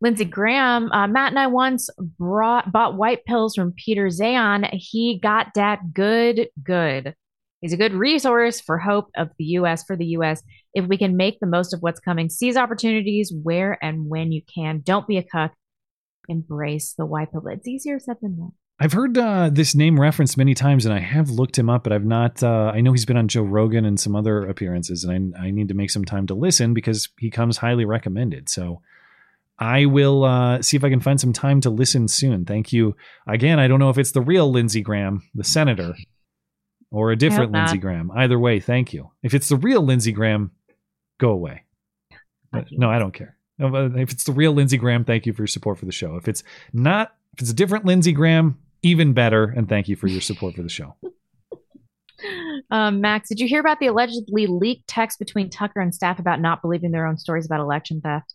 Lindsey 0.00 0.24
Graham, 0.24 0.90
uh, 0.92 1.06
Matt 1.06 1.30
and 1.32 1.38
I 1.38 1.46
once 1.46 1.90
brought 2.18 2.72
bought 2.72 2.96
white 2.96 3.24
pills 3.26 3.54
from 3.54 3.72
Peter 3.72 4.06
Zeihan. 4.06 4.68
He 4.72 5.20
got 5.22 5.48
that 5.54 5.92
good, 5.92 6.48
good. 6.62 7.14
He's 7.60 7.74
a 7.74 7.76
good 7.76 7.92
resource 7.92 8.60
for 8.60 8.78
hope 8.78 9.10
of 9.16 9.28
the 9.38 9.44
U.S. 9.44 9.84
for 9.84 9.96
the 9.96 10.06
U.S. 10.06 10.42
If 10.72 10.86
we 10.86 10.96
can 10.96 11.16
make 11.16 11.38
the 11.40 11.46
most 11.46 11.74
of 11.74 11.80
what's 11.80 12.00
coming, 12.00 12.30
seize 12.30 12.56
opportunities 12.56 13.32
where 13.42 13.76
and 13.82 14.08
when 14.08 14.32
you 14.32 14.40
can. 14.54 14.80
Don't 14.82 15.06
be 15.06 15.18
a 15.18 15.22
cuck. 15.22 15.52
Embrace 16.28 16.94
the 16.96 17.04
white 17.04 17.32
pill. 17.32 17.42
It's 17.48 17.68
easier 17.68 17.98
said 17.98 18.16
than 18.22 18.36
done. 18.36 18.52
I've 18.82 18.94
heard 18.94 19.18
uh, 19.18 19.50
this 19.52 19.74
name 19.74 20.00
referenced 20.00 20.38
many 20.38 20.54
times, 20.54 20.86
and 20.86 20.94
I 20.94 21.00
have 21.00 21.28
looked 21.28 21.58
him 21.58 21.68
up, 21.68 21.84
but 21.84 21.92
I've 21.92 22.06
not. 22.06 22.42
Uh, 22.42 22.72
I 22.74 22.80
know 22.80 22.92
he's 22.92 23.04
been 23.04 23.18
on 23.18 23.28
Joe 23.28 23.42
Rogan 23.42 23.84
and 23.84 24.00
some 24.00 24.16
other 24.16 24.46
appearances, 24.46 25.04
and 25.04 25.34
I, 25.36 25.48
I 25.48 25.50
need 25.50 25.68
to 25.68 25.74
make 25.74 25.90
some 25.90 26.06
time 26.06 26.26
to 26.28 26.34
listen 26.34 26.72
because 26.72 27.10
he 27.18 27.28
comes 27.28 27.58
highly 27.58 27.84
recommended. 27.84 28.48
So 28.48 28.80
I 29.60 29.84
will 29.84 30.24
uh, 30.24 30.62
see 30.62 30.76
if 30.78 30.84
I 30.84 30.88
can 30.88 31.00
find 31.00 31.20
some 31.20 31.34
time 31.34 31.60
to 31.60 31.70
listen 31.70 32.08
soon. 32.08 32.46
Thank 32.46 32.72
you 32.72 32.96
again. 33.26 33.58
I 33.58 33.68
don't 33.68 33.78
know 33.78 33.90
if 33.90 33.98
it's 33.98 34.12
the 34.12 34.22
real 34.22 34.50
Lindsey 34.50 34.80
Graham, 34.80 35.22
the 35.34 35.44
senator, 35.44 35.94
or 36.90 37.12
a 37.12 37.16
different. 37.16 37.52
Lindsey 37.52 37.76
Graham. 37.76 38.10
Either 38.14 38.38
way, 38.38 38.58
thank 38.58 38.94
you. 38.94 39.10
If 39.22 39.34
it's 39.34 39.50
the 39.50 39.56
real 39.56 39.82
Lindsey 39.82 40.12
Graham, 40.12 40.52
go 41.18 41.30
away. 41.30 41.64
But, 42.50 42.66
no, 42.72 42.90
I 42.90 42.98
don't 42.98 43.12
care. 43.12 43.36
No, 43.58 43.92
If 43.94 44.10
it's 44.10 44.24
the 44.24 44.32
real 44.32 44.52
Lindsey 44.52 44.78
Graham, 44.78 45.04
thank 45.04 45.26
you 45.26 45.34
for 45.34 45.42
your 45.42 45.46
support 45.46 45.78
for 45.78 45.84
the 45.84 45.92
show. 45.92 46.16
If 46.16 46.26
it's 46.26 46.42
not, 46.72 47.14
if 47.34 47.42
it's 47.42 47.50
a 47.50 47.54
different 47.54 47.84
Lindsey 47.84 48.12
Graham, 48.12 48.58
even 48.82 49.12
better. 49.12 49.44
And 49.44 49.68
thank 49.68 49.88
you 49.88 49.94
for 49.94 50.06
your 50.06 50.22
support 50.22 50.54
for 50.54 50.62
the 50.62 50.68
show. 50.68 50.96
Um, 52.70 53.00
Max, 53.00 53.28
did 53.30 53.40
you 53.40 53.48
hear 53.48 53.60
about 53.60 53.80
the 53.80 53.86
allegedly 53.86 54.46
leaked 54.46 54.86
text 54.86 55.18
between 55.18 55.48
Tucker 55.48 55.80
and 55.80 55.94
staff 55.94 56.18
about 56.18 56.38
not 56.38 56.62
believing 56.62 56.92
their 56.92 57.06
own 57.06 57.16
stories 57.16 57.46
about 57.46 57.60
election 57.60 58.00
theft? 58.02 58.34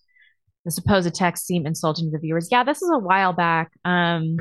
The 0.66 0.72
supposed 0.72 1.14
text 1.14 1.46
seemed 1.46 1.68
insulting 1.68 2.06
to 2.06 2.12
the 2.12 2.20
viewers. 2.20 2.50
Yeah, 2.52 2.64
this 2.64 2.82
is 2.82 2.90
a 2.92 2.98
while 2.98 3.34
back. 3.34 3.72
Um, 3.86 4.38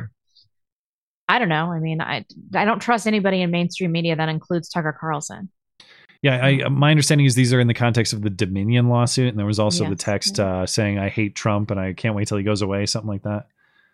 I 1.29 1.39
don't 1.39 1.51
know. 1.51 1.71
I 1.71 1.79
mean, 1.79 2.01
I 2.01 2.25
I 2.55 2.65
don't 2.65 2.81
trust 2.81 3.07
anybody 3.07 3.43
in 3.43 3.51
mainstream 3.51 3.93
media 3.93 4.17
that 4.17 4.29
includes 4.29 4.69
Tucker 4.69 4.97
Carlson. 4.99 5.51
Yeah, 6.23 6.43
I, 6.43 6.69
my 6.71 6.91
understanding 6.91 7.27
is 7.27 7.35
these 7.35 7.53
are 7.53 7.61
in 7.61 7.67
the 7.67 7.75
context 7.75 8.15
of 8.15 8.23
the 8.23 8.31
Dominion 8.31 8.89
lawsuit, 8.89 9.29
and 9.29 9.39
there 9.39 9.45
was 9.45 9.59
also 9.59 9.87
the 9.87 9.97
text 9.97 10.41
uh, 10.41 10.65
saying 10.65 10.99
"I 10.99 11.11
hate 11.11 11.35
Trump" 11.35 11.71
and 11.71 11.79
I 11.79 11.93
can't 11.93 12.15
wait 12.15 12.29
till 12.29 12.39
he 12.39 12.45
goes 12.45 12.63
away, 12.63 12.87
something 12.87 13.11
like 13.11 13.25
that. 13.25 13.49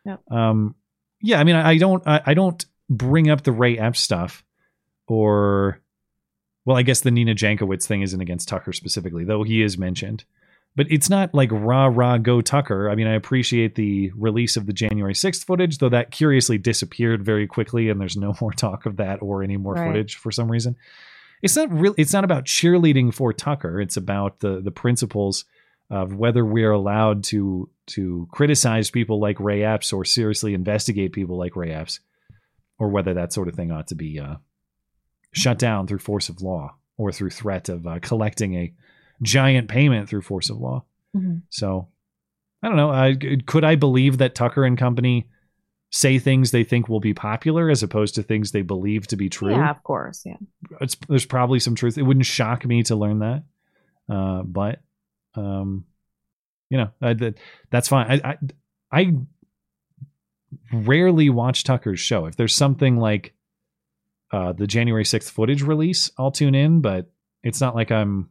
Yep. 0.05 0.31
Um, 0.31 0.77
yeah, 1.21 1.41
I 1.41 1.45
mean, 1.45 1.57
I, 1.57 1.71
I 1.71 1.79
don't, 1.79 2.07
I, 2.07 2.21
I 2.27 2.35
don't 2.35 2.65
bring 2.89 3.29
up 3.29 3.43
the 3.43 3.51
Ray 3.51 3.77
Epps 3.77 3.99
stuff, 3.99 4.45
or, 5.09 5.81
well, 6.65 6.77
I 6.77 6.83
guess 6.83 7.01
the 7.01 7.11
Nina 7.11 7.35
Jankowicz 7.35 7.85
thing 7.85 8.03
isn't 8.03 8.21
against 8.21 8.49
Tucker 8.49 8.73
specifically, 8.73 9.25
though 9.25 9.43
he 9.43 9.61
is 9.61 9.77
mentioned. 9.77 10.25
But 10.77 10.87
it's 10.89 11.11
not 11.11 11.35
like 11.35 11.51
rah 11.53 11.87
rah 11.87 12.19
go 12.19 12.41
Tucker. 12.41 12.89
I 12.89 12.95
mean, 12.95 13.09
I 13.09 13.15
appreciate 13.15 13.75
the 13.75 14.13
release 14.17 14.57
of 14.57 14.67
the 14.67 14.73
January 14.73 15.15
sixth 15.15 15.45
footage, 15.45 15.79
though 15.79 15.89
that 15.89 16.11
curiously 16.13 16.59
disappeared 16.59 17.25
very 17.25 17.47
quickly, 17.47 17.89
and 17.89 18.01
there's 18.01 18.17
no 18.17 18.35
more 18.41 18.53
talk 18.53 18.87
of 18.87 18.97
that 18.99 19.21
or 19.21 19.43
any 19.43 19.57
more 19.57 19.75
Right. 19.75 19.89
footage 19.89 20.17
for 20.17 20.31
some 20.31 20.51
reason. 20.51 20.77
It's 21.43 21.57
not 21.57 21.73
real. 21.73 21.95
It's 21.99 22.13
not 22.13 22.25
about 22.25 22.45
cheerleading 22.45 23.13
for 23.13 23.33
Tucker. 23.33 23.81
It's 23.81 23.97
about 23.97 24.41
the 24.41 24.61
the 24.61 24.71
principles 24.71 25.45
of 25.91 26.15
whether 26.15 26.45
we're 26.45 26.71
allowed 26.71 27.25
to 27.25 27.69
to 27.89 28.29
criticize 28.31 28.91
people 28.93 29.19
like 29.19 29.41
Ray 29.41 29.65
Epps 29.65 29.93
or 29.93 30.05
seriously 30.05 30.55
investigate 30.55 31.13
people 31.13 31.37
like 31.37 31.57
Ray 31.57 31.73
Epps, 31.73 31.99
or 32.79 32.91
whether 32.91 33.13
that 33.15 33.33
sort 33.33 33.49
of 33.49 33.55
thing 33.57 33.73
ought 33.73 33.89
to 33.89 33.97
be 33.97 34.21
uh, 34.21 34.37
shut 35.33 35.59
down 35.59 35.87
through 35.89 35.99
force 35.99 36.29
of 36.29 36.43
law 36.43 36.77
or 36.97 37.11
through 37.11 37.31
threat 37.31 37.69
of 37.69 37.87
uh, 37.89 37.99
collecting 38.01 38.55
a 38.55 38.73
giant 39.23 39.69
payment 39.69 40.09
through 40.09 40.23
force 40.23 40.51
of 40.51 40.59
law. 40.59 40.85
Mhm. 41.17 41.43
So 41.51 41.89
I 42.63 42.69
don't 42.69 42.77
know. 42.77 42.91
I, 42.91 43.17
could 43.47 43.65
I 43.65 43.75
believe 43.75 44.19
that 44.19 44.35
Tucker 44.35 44.65
and 44.65 44.77
company 44.77 45.29
say 45.91 46.19
things 46.19 46.51
they 46.51 46.63
think 46.63 46.89
will 46.89 47.01
be 47.01 47.15
popular 47.15 47.69
as 47.71 47.83
opposed 47.83 48.15
to 48.15 48.23
things 48.23 48.53
they 48.53 48.63
believe 48.63 49.07
to 49.09 49.17
be 49.17 49.29
true? 49.29 49.53
Yeah, 49.53 49.71
of 49.71 49.83
course. 49.83 50.23
Yeah. 50.25 50.37
it's, 50.81 50.97
there's 51.09 51.25
probably 51.27 51.59
some 51.59 51.75
truth. 51.75 51.99
It 51.99 52.03
wouldn't 52.03 52.27
shock 52.27 52.65
me 52.65 52.83
to 52.85 52.97
learn 52.97 53.21
that, 53.21 53.45
uh, 54.09 54.43
but 54.43 54.81
um, 55.35 55.85
you 56.69 56.79
know, 56.79 56.91
I, 57.01 57.15
that 57.15 57.39
that's 57.71 57.89
fine. 57.89 58.21
I, 58.23 58.31
I 58.31 58.39
I 58.93 59.15
rarely 60.73 61.31
watch 61.31 61.65
Tucker's 61.65 62.01
show. 62.01 62.27
If 62.27 62.37
there's 62.37 62.55
something 62.55 62.97
like 62.99 63.35
uh, 64.33 64.53
the 64.53 64.67
January 64.67 65.05
sixth 65.05 65.31
footage 65.31 65.63
release, 65.63 66.11
I'll 66.19 66.31
tune 66.31 66.55
in. 66.55 66.81
But 66.81 67.11
it's 67.43 67.61
not 67.61 67.75
like 67.75 67.91
I'm 67.91 68.31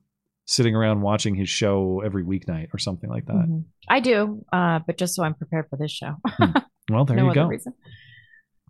sitting 0.51 0.75
around 0.75 1.01
watching 1.01 1.35
his 1.35 1.47
show 1.47 2.01
every 2.03 2.23
weeknight 2.23 2.67
or 2.73 2.79
something 2.79 3.07
like 3.09 3.25
that. 3.27 3.33
Mhm. 3.47 3.65
I 3.87 3.99
do, 3.99 4.43
uh, 4.51 4.79
but 4.85 4.97
just 4.97 5.13
so 5.15 5.23
I'm 5.23 5.35
prepared 5.35 5.65
for 5.69 5.77
this 5.77 5.91
show. 5.91 6.15
Well, 6.89 7.05
there 7.05 7.15
no 7.17 7.27
you 7.27 7.33
go. 7.35 7.45
reason. 7.45 7.73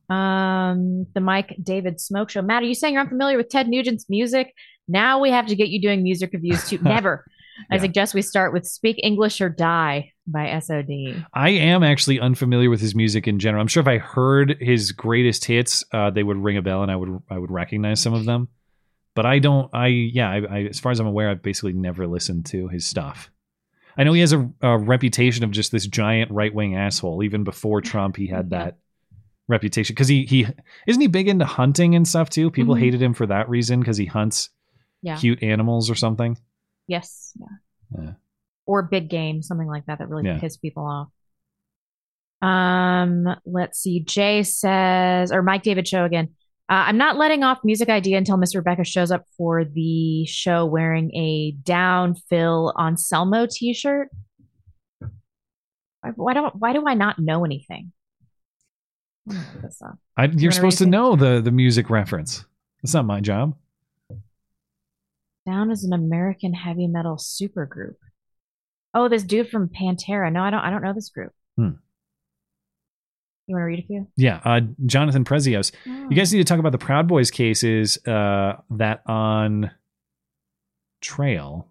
Um, 0.09 1.05
the 1.13 1.21
Mike 1.21 1.55
David 1.61 2.01
Smoke 2.01 2.29
Show. 2.31 2.41
Matt, 2.41 2.63
are 2.63 2.65
you 2.65 2.73
saying 2.73 2.93
you're 2.95 3.03
unfamiliar 3.03 3.37
with 3.37 3.49
Ted 3.49 3.67
Nugent's 3.67 4.09
music? 4.09 4.53
Now 4.87 5.19
we 5.21 5.29
have 5.31 5.45
to 5.47 5.55
get 5.55 5.69
you 5.69 5.79
doing 5.81 6.01
music 6.03 6.31
reviews 6.33 6.67
too. 6.67 6.79
Never. 6.81 7.23
I 7.71 7.75
Yeah. 7.75 7.81
suggest 7.81 8.13
we 8.13 8.21
start 8.23 8.51
with 8.51 8.65
"Speak 8.65 8.99
English 9.03 9.39
or 9.39 9.49
Die" 9.49 10.11
by 10.25 10.47
SOD. 10.59 11.23
I 11.33 11.49
am 11.49 11.83
actually 11.83 12.19
unfamiliar 12.19 12.69
with 12.69 12.81
his 12.81 12.95
music 12.95 13.27
in 13.27 13.37
general. 13.39 13.61
I'm 13.61 13.67
sure 13.67 13.81
if 13.81 13.87
I 13.87 13.99
heard 13.99 14.57
his 14.59 14.91
greatest 14.93 15.45
hits, 15.45 15.83
uh, 15.93 16.09
they 16.09 16.23
would 16.23 16.37
ring 16.37 16.57
a 16.57 16.61
bell 16.61 16.81
and 16.83 16.91
I 16.91 16.95
would 16.95 17.19
I 17.29 17.37
would 17.37 17.51
recognize 17.51 17.99
some 18.01 18.13
of 18.13 18.25
them. 18.25 18.47
But 19.15 19.25
I 19.25 19.39
don't. 19.39 19.69
I 19.73 19.87
yeah. 19.87 20.29
I, 20.29 20.37
I, 20.37 20.59
as 20.65 20.79
far 20.79 20.91
as 20.91 20.99
I'm 20.99 21.07
aware, 21.07 21.29
I've 21.29 21.41
basically 21.41 21.73
never 21.73 22.07
listened 22.07 22.45
to 22.47 22.67
his 22.67 22.85
stuff. 22.85 23.29
I 23.97 24.03
know 24.03 24.13
he 24.13 24.21
has 24.21 24.31
a, 24.33 24.49
a 24.61 24.77
reputation 24.77 25.43
of 25.43 25.51
just 25.51 25.71
this 25.71 25.85
giant 25.87 26.31
right 26.31 26.53
wing 26.53 26.75
asshole. 26.77 27.23
Even 27.23 27.43
before 27.43 27.81
Trump, 27.81 28.15
he 28.15 28.27
had 28.27 28.51
that 28.51 28.77
reputation 29.47 29.93
because 29.93 30.07
he 30.07 30.25
he 30.25 30.45
isn't 30.87 31.01
he 31.01 31.07
big 31.07 31.27
into 31.27 31.43
hunting 31.45 31.95
and 31.95 32.07
stuff 32.07 32.29
too. 32.29 32.49
People 32.51 32.75
Mhm. 32.75 32.79
hated 32.79 33.01
him 33.01 33.13
for 33.13 33.25
that 33.25 33.49
reason 33.49 33.79
because 33.79 33.97
he 33.97 34.05
hunts 34.05 34.49
Yeah. 35.01 35.17
cute 35.17 35.41
animals 35.43 35.89
or 35.89 35.95
something. 35.95 36.37
Yes. 36.87 37.33
Yeah. 37.39 38.01
Yeah. 38.03 38.11
Or 38.67 38.83
big 38.83 39.09
game, 39.09 39.41
something 39.41 39.67
like 39.67 39.87
that 39.87 39.97
that 39.99 40.07
really 40.07 40.25
Yeah. 40.27 40.39
pissed 40.39 40.61
people 40.61 40.85
off. 40.85 41.07
Um, 42.47 43.25
let's 43.45 43.79
see. 43.79 43.99
Jay 44.01 44.43
says, 44.43 45.31
or 45.31 45.41
Mike 45.41 45.63
David 45.63 45.87
show 45.87 46.05
again. 46.05 46.29
Uh, 46.69 46.85
I'm 46.85 46.97
not 46.97 47.17
letting 47.17 47.43
off 47.43 47.59
music 47.63 47.89
idea 47.89 48.17
until 48.17 48.37
Miss 48.37 48.53
Rebecca 48.53 48.83
shows 48.83 49.09
up 49.09 49.25
for 49.35 49.65
the 49.65 50.25
show 50.27 50.65
wearing 50.65 51.13
a 51.15 51.51
down 51.63 52.13
Phil 52.29 52.73
Anselmo 52.79 53.47
t-shirt. 53.49 54.09
Why, 56.01 56.11
why 56.15 56.33
don't 56.33 56.55
why 56.55 56.73
do 56.73 56.83
I 56.87 56.93
not 56.93 57.17
know 57.17 57.43
anything? 57.43 57.91
I'm 59.27 59.35
gonna 59.35 59.47
look 59.53 59.63
this 59.63 59.81
up. 59.81 59.97
I, 60.15 60.25
You 60.25 60.33
you're 60.37 60.51
supposed 60.51 60.77
to 60.77 60.85
know 60.85 61.15
the 61.15 61.41
the 61.41 61.51
music 61.51 61.89
reference. 61.89 62.45
It's 62.83 62.93
not 62.93 63.05
my 63.05 63.19
job. 63.19 63.55
Down 65.45 65.71
is 65.71 65.83
an 65.83 65.93
American 65.93 66.53
heavy 66.53 66.87
metal 66.87 67.17
supergroup. 67.17 67.95
Oh, 68.93 69.09
this 69.09 69.23
dude 69.23 69.49
from 69.49 69.69
Pantera. 69.69 70.31
No, 70.31 70.43
I 70.43 70.51
don't. 70.51 70.61
I 70.61 70.69
don't 70.69 70.83
know 70.83 70.93
this 70.93 71.09
group. 71.09 71.31
Hmm. 71.57 71.69
You 73.49 73.55
want 73.55 73.63
to 73.63 73.65
read 73.65 73.79
a 73.79 73.87
few? 73.87 74.07
Yeah, 74.15 74.39
uh, 74.45 74.61
Jonathan 74.85 75.25
Prezios. 75.25 75.71
You 75.83 76.15
guys 76.15 76.31
need 76.31 76.37
to 76.37 76.43
talk 76.43 76.59
about 76.59 76.71
the 76.71 76.77
Proud 76.77 77.07
Boys 77.07 77.31
cases 77.31 77.97
uh, 78.05 78.57
that 78.69 79.01
on 79.07 79.71
Trail, 81.01 81.67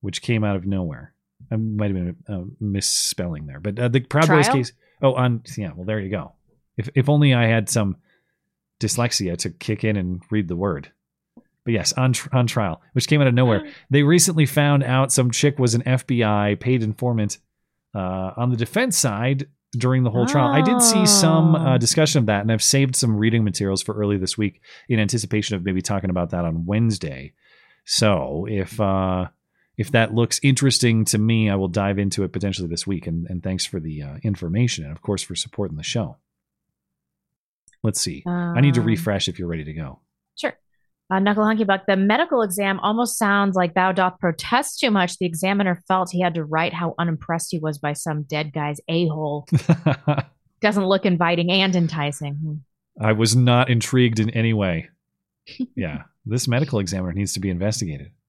which 0.00 0.22
came 0.22 0.42
out 0.42 0.56
of 0.56 0.64
nowhere. 0.64 1.12
I 1.52 1.56
might 1.56 1.94
have 1.94 1.94
been 1.94 2.16
a 2.28 2.44
misspelling 2.64 3.44
there, 3.44 3.60
but 3.60 3.78
uh, 3.78 3.88
the 3.88 4.00
Proud 4.00 4.28
Boys 4.28 4.48
case. 4.48 4.72
Oh, 5.02 5.12
on 5.12 5.42
yeah. 5.58 5.72
Well, 5.74 5.84
there 5.84 6.00
you 6.00 6.08
go. 6.08 6.32
If 6.78 6.88
if 6.94 7.10
only 7.10 7.34
I 7.34 7.46
had 7.46 7.68
some 7.68 7.98
dyslexia 8.80 9.36
to 9.36 9.50
kick 9.50 9.84
in 9.84 9.98
and 9.98 10.22
read 10.30 10.48
the 10.48 10.56
word. 10.56 10.90
But 11.64 11.74
yes, 11.74 11.92
on 11.92 12.14
tr- 12.14 12.34
on 12.34 12.46
trial, 12.46 12.80
which 12.94 13.06
came 13.06 13.20
out 13.20 13.26
of 13.26 13.34
nowhere. 13.34 13.68
They 13.90 14.02
recently 14.02 14.46
found 14.46 14.82
out 14.82 15.12
some 15.12 15.30
chick 15.30 15.58
was 15.58 15.74
an 15.74 15.82
FBI 15.82 16.58
paid 16.58 16.82
informant 16.82 17.36
uh, 17.94 18.32
on 18.34 18.48
the 18.48 18.56
defense 18.56 18.96
side 18.96 19.46
during 19.72 20.02
the 20.02 20.10
whole 20.10 20.26
trial. 20.26 20.48
I 20.48 20.62
did 20.62 20.80
see 20.80 21.04
some 21.06 21.54
uh, 21.54 21.74
Oh. 21.74 21.78
discussion 21.78 22.20
of 22.20 22.26
that, 22.26 22.40
and 22.42 22.50
I've 22.52 22.62
saved 22.62 22.96
some 22.96 23.16
reading 23.16 23.44
materials 23.44 23.82
for 23.82 23.94
early 23.94 24.16
this 24.16 24.38
week 24.38 24.60
in 24.88 24.98
anticipation 24.98 25.56
of 25.56 25.64
maybe 25.64 25.82
talking 25.82 26.10
about 26.10 26.30
that 26.30 26.44
on 26.44 26.64
Wednesday. 26.66 27.32
So 27.84 28.46
if 28.48 28.80
uh, 28.80 29.28
if 29.76 29.90
that 29.92 30.14
looks 30.14 30.40
interesting 30.42 31.04
to 31.06 31.18
me, 31.18 31.48
I 31.50 31.54
will 31.54 31.68
dive 31.68 31.98
into 31.98 32.24
it 32.24 32.32
potentially 32.32 32.68
this 32.68 32.86
week. 32.86 33.06
And, 33.06 33.26
and 33.30 33.42
thanks 33.42 33.64
for 33.66 33.78
the 33.80 34.02
uh, 34.02 34.16
information, 34.22 34.84
and 34.84 34.92
of 34.92 35.02
course 35.02 35.22
for 35.22 35.34
supporting 35.36 35.76
the 35.76 35.82
show. 35.82 36.16
Let's 37.82 38.00
see. 38.00 38.24
I 38.26 38.60
need 38.60 38.74
to 38.74 38.80
Um, 38.80 38.86
refresh 38.86 39.28
if 39.28 39.38
you're 39.38 39.48
ready 39.48 39.64
to 39.64 39.72
go. 39.72 40.00
Sure. 40.34 40.58
Uh, 41.10 41.18
Knuckle 41.18 41.44
Hunky 41.44 41.64
Buck, 41.64 41.84
the 41.86 41.96
medical 41.96 42.42
exam 42.42 42.78
almost 42.80 43.16
sounds 43.16 43.56
like 43.56 43.74
thou 43.74 43.92
doth 43.92 44.18
protest 44.18 44.78
too 44.78 44.90
much. 44.90 45.16
The 45.16 45.26
examiner 45.26 45.82
felt 45.88 46.10
he 46.10 46.20
had 46.20 46.34
to 46.34 46.44
write 46.44 46.74
how 46.74 46.94
unimpressed 46.98 47.48
he 47.50 47.58
was 47.58 47.78
by 47.78 47.94
some 47.94 48.24
dead 48.24 48.52
guy's 48.52 48.80
a 48.88 49.08
hole. 49.08 49.46
Doesn't 50.60 50.84
look 50.84 51.06
inviting 51.06 51.50
and 51.50 51.74
enticing. 51.74 52.34
Hmm. 52.34 52.54
I 53.00 53.12
was 53.12 53.34
not 53.34 53.70
intrigued 53.70 54.20
in 54.20 54.28
any 54.30 54.52
way. 54.52 54.90
yeah, 55.74 56.02
this 56.26 56.46
medical 56.46 56.78
examiner 56.78 57.12
needs 57.12 57.32
to 57.34 57.40
be 57.40 57.50
investigated. 57.50 58.10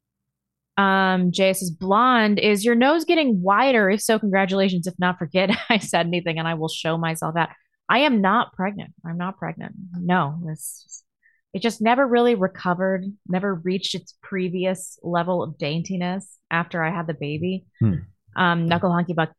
Um, 0.77 1.33
Jay 1.33 1.51
says, 1.51 1.71
Blonde, 1.71 2.39
is 2.39 2.63
your 2.63 2.73
nose 2.73 3.03
getting 3.03 3.41
wider? 3.41 3.89
If 3.89 3.99
so, 3.99 4.17
congratulations. 4.17 4.87
If 4.87 4.93
not, 4.97 5.19
forget 5.19 5.49
I 5.69 5.77
said 5.77 6.07
anything 6.07 6.39
and 6.39 6.47
I 6.47 6.53
will 6.53 6.69
show 6.69 6.97
myself 6.97 7.35
out. 7.35 7.49
I 7.89 7.99
am 7.99 8.21
not 8.21 8.53
pregnant. 8.53 8.93
I'm 9.05 9.17
not 9.17 9.37
pregnant. 9.37 9.75
No, 9.99 10.39
this 10.45 11.03
it 11.53 11.61
just 11.61 11.81
never 11.81 12.05
really 12.05 12.35
recovered, 12.35 13.05
never 13.27 13.55
reached 13.55 13.95
its 13.95 14.15
previous 14.21 14.99
level 15.01 15.41
of 15.41 15.57
daintiness 15.57 16.25
after 16.51 16.83
I 16.83 16.91
had 16.91 17.07
the 17.07 17.15
baby. 17.15 17.65
Hmm. 17.79 17.93
Um, 18.35 18.67
Knuckle 18.67 18.91
Honky 18.91 19.15
Buck. 19.15 19.31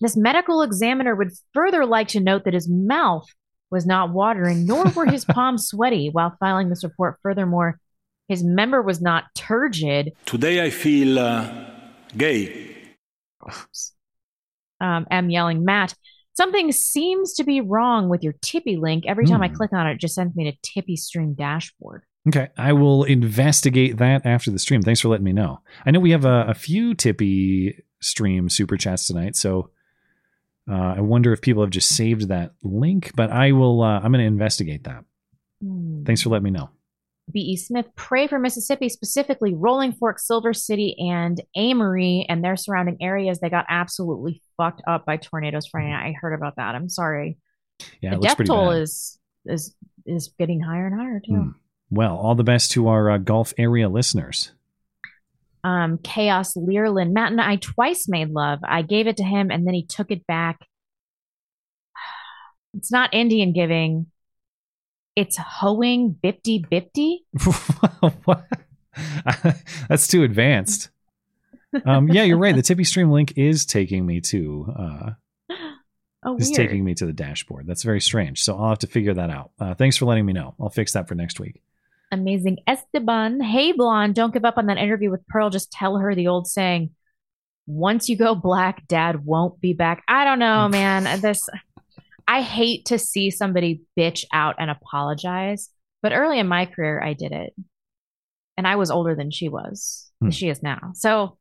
This 0.00 0.16
medical 0.16 0.62
examiner 0.62 1.14
would 1.14 1.30
further 1.52 1.86
like 1.86 2.08
to 2.08 2.20
note 2.20 2.44
that 2.44 2.54
his 2.54 2.68
mouth 2.68 3.26
was 3.70 3.86
not 3.86 4.10
watering, 4.10 4.66
nor 4.66 4.84
were 4.90 5.06
his 5.06 5.24
palms 5.36 5.68
sweaty 5.68 6.10
while 6.10 6.36
filing 6.40 6.68
this 6.68 6.82
report. 6.82 7.18
Furthermore, 7.22 7.78
his 8.28 8.42
member 8.42 8.82
was 8.82 9.00
not 9.00 9.24
turgid. 9.34 10.12
Today 10.26 10.64
I 10.64 10.70
feel 10.70 11.18
uh, 11.18 11.52
gay. 12.16 12.76
Um, 14.80 15.06
M 15.10 15.30
yelling, 15.30 15.64
Matt, 15.64 15.94
something 16.40 16.72
seems 16.72 17.34
to 17.34 17.44
be 17.44 17.60
wrong 17.60 18.08
with 18.08 18.22
your 18.22 18.32
Tippy 18.40 18.76
link. 18.76 19.04
Every 19.06 19.26
time 19.26 19.42
I 19.42 19.48
Hmm. 19.48 19.54
click 19.56 19.72
on 19.74 19.86
it, 19.86 19.92
it 19.92 20.00
just 20.00 20.14
sends 20.14 20.34
me 20.34 20.50
to 20.50 20.56
Tippy 20.62 20.96
Stream 20.96 21.34
dashboard. 21.34 22.04
Okay, 22.28 22.48
I 22.56 22.72
will 22.72 23.04
investigate 23.04 23.98
that 23.98 24.24
after 24.24 24.50
the 24.50 24.58
stream. 24.58 24.82
Thanks 24.82 25.00
for 25.00 25.08
letting 25.08 25.24
me 25.24 25.32
know. 25.32 25.60
I 25.84 25.90
know 25.90 26.00
we 26.00 26.12
have 26.12 26.24
a, 26.24 26.46
a 26.48 26.54
few 26.54 26.94
Tippy 26.94 27.82
stream 28.00 28.48
super 28.48 28.76
chats 28.76 29.06
tonight, 29.06 29.36
so 29.36 29.70
uh, 30.70 30.94
I 30.96 31.00
wonder 31.00 31.32
if 31.32 31.40
people 31.40 31.62
have 31.62 31.70
just 31.70 31.88
saved 31.94 32.28
that 32.28 32.52
link. 32.62 33.12
But 33.14 33.30
I 33.30 33.52
will. 33.52 33.82
Uh, 33.82 34.00
I'm 34.00 34.12
going 34.12 34.20
to 34.22 34.26
investigate 34.26 34.84
that. 34.84 35.04
Hmm. 35.62 36.04
Thanks 36.04 36.22
for 36.22 36.30
letting 36.30 36.44
me 36.44 36.50
know. 36.50 36.70
B.E. 37.32 37.56
Smith, 37.56 37.86
pray 37.96 38.26
for 38.26 38.38
Mississippi, 38.38 38.88
specifically 38.88 39.54
Rolling 39.54 39.92
Fork, 39.92 40.18
Silver 40.18 40.52
City, 40.52 40.96
and 40.98 41.40
Amory 41.56 42.26
and 42.28 42.44
their 42.44 42.56
surrounding 42.56 42.98
areas. 43.00 43.40
They 43.40 43.50
got 43.50 43.66
absolutely 43.68 44.42
fucked 44.56 44.82
up 44.86 45.06
by 45.06 45.16
tornadoes 45.16 45.66
Friday 45.66 45.90
night. 45.90 46.08
I 46.08 46.12
heard 46.20 46.34
about 46.34 46.56
that. 46.56 46.74
I'm 46.74 46.88
sorry. 46.88 47.38
Yeah, 48.00 48.16
the 48.16 48.20
death 48.20 48.44
toll 48.44 48.70
bad. 48.70 48.82
is 48.82 49.18
is 49.46 49.74
is 50.06 50.28
getting 50.38 50.60
higher 50.60 50.86
and 50.86 51.00
higher 51.00 51.20
too. 51.24 51.34
Hmm. 51.34 51.50
Well, 51.90 52.16
all 52.16 52.34
the 52.34 52.44
best 52.44 52.70
to 52.72 52.88
our 52.88 53.10
uh, 53.10 53.18
Gulf 53.18 53.52
area 53.58 53.88
listeners. 53.88 54.52
Um, 55.64 55.98
Chaos 55.98 56.54
Learlin, 56.54 57.12
Matt 57.12 57.32
and 57.32 57.40
I 57.40 57.56
twice 57.56 58.06
made 58.08 58.30
love. 58.30 58.60
I 58.62 58.82
gave 58.82 59.06
it 59.06 59.16
to 59.18 59.24
him 59.24 59.50
and 59.50 59.66
then 59.66 59.74
he 59.74 59.84
took 59.84 60.10
it 60.10 60.26
back. 60.26 60.58
It's 62.72 62.92
not 62.92 63.12
Indian 63.12 63.52
giving. 63.52 64.06
It's 65.20 65.36
hoeing 65.36 66.16
bipty. 66.24 67.18
what? 68.24 68.46
That's 69.88 70.06
too 70.06 70.22
advanced. 70.22 70.88
Um, 71.84 72.08
yeah, 72.08 72.22
you're 72.22 72.38
right. 72.38 72.56
The 72.56 72.62
Tippy 72.62 72.84
Stream 72.84 73.10
link 73.10 73.34
is 73.36 73.66
taking 73.66 74.06
me 74.06 74.22
to 74.22 74.72
uh, 74.78 75.10
Oh, 76.22 76.36
is 76.38 76.48
weird. 76.48 76.56
taking 76.56 76.84
me 76.84 76.94
to 76.94 77.04
the 77.04 77.12
dashboard. 77.12 77.66
That's 77.66 77.82
very 77.82 78.00
strange. 78.00 78.42
So 78.42 78.58
I'll 78.58 78.70
have 78.70 78.78
to 78.78 78.86
figure 78.86 79.12
that 79.12 79.28
out. 79.28 79.50
Uh, 79.60 79.74
thanks 79.74 79.98
for 79.98 80.06
letting 80.06 80.24
me 80.24 80.32
know. 80.32 80.54
I'll 80.58 80.70
fix 80.70 80.94
that 80.94 81.06
for 81.06 81.14
next 81.14 81.38
week. 81.38 81.60
Amazing. 82.12 82.58
Esteban, 82.66 83.40
hey 83.42 83.72
blonde, 83.72 84.14
don't 84.14 84.32
give 84.32 84.46
up 84.46 84.56
on 84.56 84.66
that 84.66 84.78
interview 84.78 85.10
with 85.10 85.26
Pearl. 85.28 85.50
Just 85.50 85.70
tell 85.70 85.98
her 85.98 86.14
the 86.14 86.28
old 86.28 86.46
saying, 86.48 86.90
once 87.66 88.08
you 88.08 88.16
go 88.16 88.34
black, 88.34 88.88
dad 88.88 89.24
won't 89.26 89.60
be 89.60 89.74
back. 89.74 90.02
I 90.08 90.24
don't 90.24 90.38
know, 90.38 90.66
man. 90.72 91.20
This 91.20 91.46
I 92.30 92.42
hate 92.42 92.86
to 92.86 92.98
see 92.98 93.30
somebody 93.30 93.82
bitch 93.98 94.24
out 94.32 94.54
and 94.58 94.70
apologize. 94.70 95.68
But 96.02 96.12
early 96.12 96.38
in 96.38 96.46
my 96.46 96.64
career, 96.66 97.02
I 97.02 97.12
did 97.14 97.32
it. 97.32 97.52
And 98.56 98.66
I 98.66 98.76
was 98.76 98.90
older 98.90 99.14
than 99.16 99.30
she 99.30 99.48
was, 99.48 100.10
Hmm. 100.22 100.30
she 100.30 100.48
is 100.48 100.62
now. 100.62 100.92
So 100.94 101.36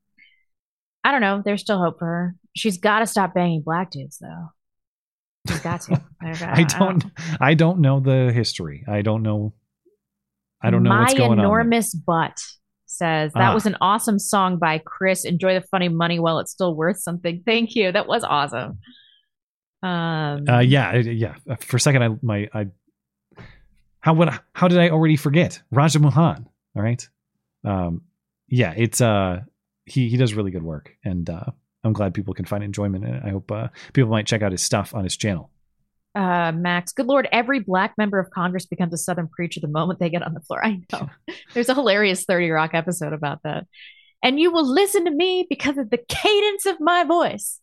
I 1.04 1.12
don't 1.12 1.22
know. 1.22 1.42
There's 1.46 1.62
still 1.62 1.78
hope 1.82 2.00
for 2.00 2.06
her. 2.06 2.36
She's 2.56 2.78
got 2.78 3.00
to 3.00 3.08
stop 3.08 3.34
banging 3.34 3.62
black 3.62 3.92
dudes, 3.92 4.18
though. 4.20 4.48
She's 5.48 5.60
got 5.62 5.82
to. 5.82 6.02
There's- 6.22 6.42
I 6.42 6.64
don't. 6.64 7.06
I 7.40 7.54
don't 7.54 7.80
know 7.80 8.00
the 8.00 8.32
history. 8.34 8.84
I 8.88 9.02
don't 9.02 9.22
know. 9.24 9.54
I 10.62 10.72
don't 10.72 10.84
know 10.84 10.90
My 10.90 11.02
what's 11.04 11.14
going 11.14 11.32
on. 11.34 11.40
enormous 11.40 11.94
butt 11.94 12.38
says 12.86 13.32
that 13.34 13.52
Ah. 13.52 13.54
was 13.54 13.66
an 13.66 13.78
awesome 13.80 14.20
song 14.20 14.58
by 14.58 14.78
Chris. 14.84 15.24
Enjoy 15.24 15.54
the 15.54 15.66
funny 15.72 15.88
money 15.88 16.20
while 16.20 16.40
it's 16.40 16.52
still 16.52 16.76
worth 16.76 17.00
something. 17.00 17.44
Thank 17.46 17.76
you. 17.76 17.92
That 17.94 18.08
was 18.08 18.24
awesome. 18.26 18.80
Um, 19.82 20.50
Uh, 20.50 20.60
yeah, 20.60 20.96
yeah. 20.96 21.36
For 21.62 21.78
a 21.78 21.80
second, 21.80 22.04
I 22.04 22.10
my 22.22 22.50
I. 22.54 22.68
How 24.02 24.14
would 24.14 24.30
I, 24.30 24.40
how 24.54 24.68
did 24.68 24.80
I 24.80 24.90
already 24.90 25.18
forget 25.18 25.62
Raja 25.72 26.00
Mohan? 26.00 26.48
All 26.76 26.82
right. 26.84 27.08
Um. 27.64 28.02
Yeah, 28.48 28.74
it's 28.76 29.02
uh 29.02 29.42
he 29.86 30.10
he 30.10 30.18
does 30.18 30.34
really 30.34 30.52
good 30.52 30.64
work, 30.64 30.96
and 31.04 31.30
uh, 31.30 31.46
I'm 31.84 31.94
glad 31.94 32.14
people 32.14 32.34
can 32.34 32.46
find 32.46 32.64
enjoyment 32.64 33.06
in 33.06 33.14
it. 33.16 33.24
I 33.26 33.30
hope 33.30 33.52
uh, 33.52 33.68
people 33.94 34.10
might 34.10 34.26
check 34.28 34.42
out 34.42 34.52
his 34.52 34.62
stuff 34.62 34.94
on 34.96 35.04
his 35.04 35.16
channel. 35.18 35.50
uh, 36.16 36.52
Max, 36.54 36.92
good 36.92 37.06
lord, 37.06 37.28
every 37.32 37.60
black 37.60 37.94
member 37.98 38.20
of 38.20 38.30
Congress 38.32 38.66
becomes 38.66 38.94
a 38.94 38.98
Southern 38.98 39.28
preacher 39.28 39.60
the 39.60 39.68
moment 39.68 40.00
they 40.00 40.10
get 40.10 40.24
on 40.24 40.34
the 40.34 40.42
floor. 40.42 40.64
I 40.66 40.82
know. 40.92 41.10
There's 41.54 41.70
a 41.70 41.76
hilarious 41.76 42.26
30 42.26 42.50
Rock 42.50 42.72
episode 42.74 43.14
about 43.14 43.40
that. 43.44 43.66
And 44.24 44.40
you 44.40 44.52
will 44.52 44.66
listen 44.68 45.06
to 45.06 45.12
me 45.12 45.46
because 45.50 45.78
of 45.78 45.90
the 45.92 46.00
cadence 46.10 46.66
of 46.66 46.80
my 46.80 47.04
voice. 47.04 47.60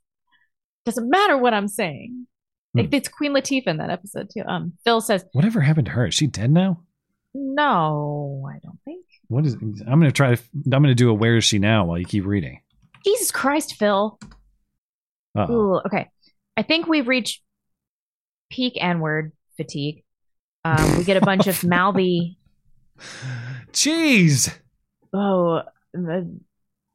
Doesn't 0.87 1.11
matter 1.11 1.37
what 1.37 1.53
I'm 1.53 1.69
saying. 1.69 2.27
Hmm. 2.75 2.87
It's 2.93 3.09
Queen 3.09 3.33
Latifah 3.33 3.67
in 3.67 3.77
that 3.79 3.91
episode 3.91 4.31
too. 4.33 4.43
Um, 4.47 4.73
Phil 4.85 5.01
says, 5.01 5.25
Whatever 5.33 5.61
happened 5.61 5.87
to 5.87 5.93
her? 5.93 6.07
Is 6.07 6.15
she 6.15 6.27
dead 6.27 6.51
now? 6.51 6.81
"No, 7.35 8.49
I 8.51 8.59
don't 8.63 8.79
think." 8.85 9.05
What 9.29 9.45
is? 9.45 9.55
I'm 9.55 10.01
gonna 10.01 10.11
try. 10.13 10.35
to 10.35 10.43
I'm 10.73 10.83
gonna 10.83 10.95
do 10.95 11.11
a 11.11 11.15
where 11.15 11.37
is 11.37 11.45
she 11.45 11.59
now 11.59 11.85
while 11.85 11.99
you 11.99 12.07
keep 12.07 12.25
reading. 12.25 12.61
Jesus 13.05 13.31
Christ, 13.31 13.75
Phil. 13.75 14.19
Ooh, 15.39 15.81
okay. 15.85 16.09
I 16.57 16.63
think 16.63 16.87
we've 16.87 17.07
reached 17.09 17.43
peak 18.51 18.79
N 18.81 19.01
word 19.01 19.33
fatigue. 19.59 20.03
Um, 20.65 20.97
we 20.97 21.05
get 21.05 21.17
a 21.19 21.21
bunch 21.21 21.47
of 21.47 21.63
mouthy, 21.65 22.39
Jeez. 23.73 24.57
oh, 25.13 25.63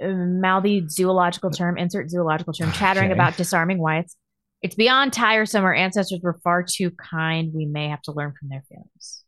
mouthy 0.10 0.88
zoological 0.88 1.52
term, 1.52 1.78
insert 1.78 2.10
zoological 2.10 2.54
term, 2.54 2.72
chattering 2.72 3.12
Okay. 3.12 3.14
about 3.14 3.38
disarming 3.38 3.78
whites. 3.80 4.16
It's 4.62 4.76
beyond 4.76 5.14
tiresome. 5.14 5.64
Our 5.64 5.74
ancestors 5.74 6.20
were 6.22 6.40
far 6.44 6.64
too 6.64 6.92
kind. 6.92 7.52
We 7.54 7.66
may 7.66 7.90
have 7.90 8.02
to 8.04 8.12
learn 8.12 8.34
from 8.40 8.50
their 8.50 8.64
failures. 8.70 9.24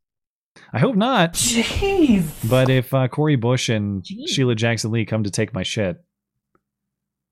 I 0.71 0.79
hope 0.79 0.95
not. 0.95 1.33
Jeez. 1.33 2.27
But 2.47 2.69
if 2.69 2.93
uh, 2.93 3.07
Cori 3.07 3.35
Bush 3.35 3.69
and 3.69 4.03
Jeez. 4.03 4.27
Sheila 4.27 4.53
Jackson 4.55 4.91
Lee 4.91 5.05
come 5.05 5.23
to 5.23 5.31
take 5.31 5.53
my 5.53 5.63
shit, 5.63 6.03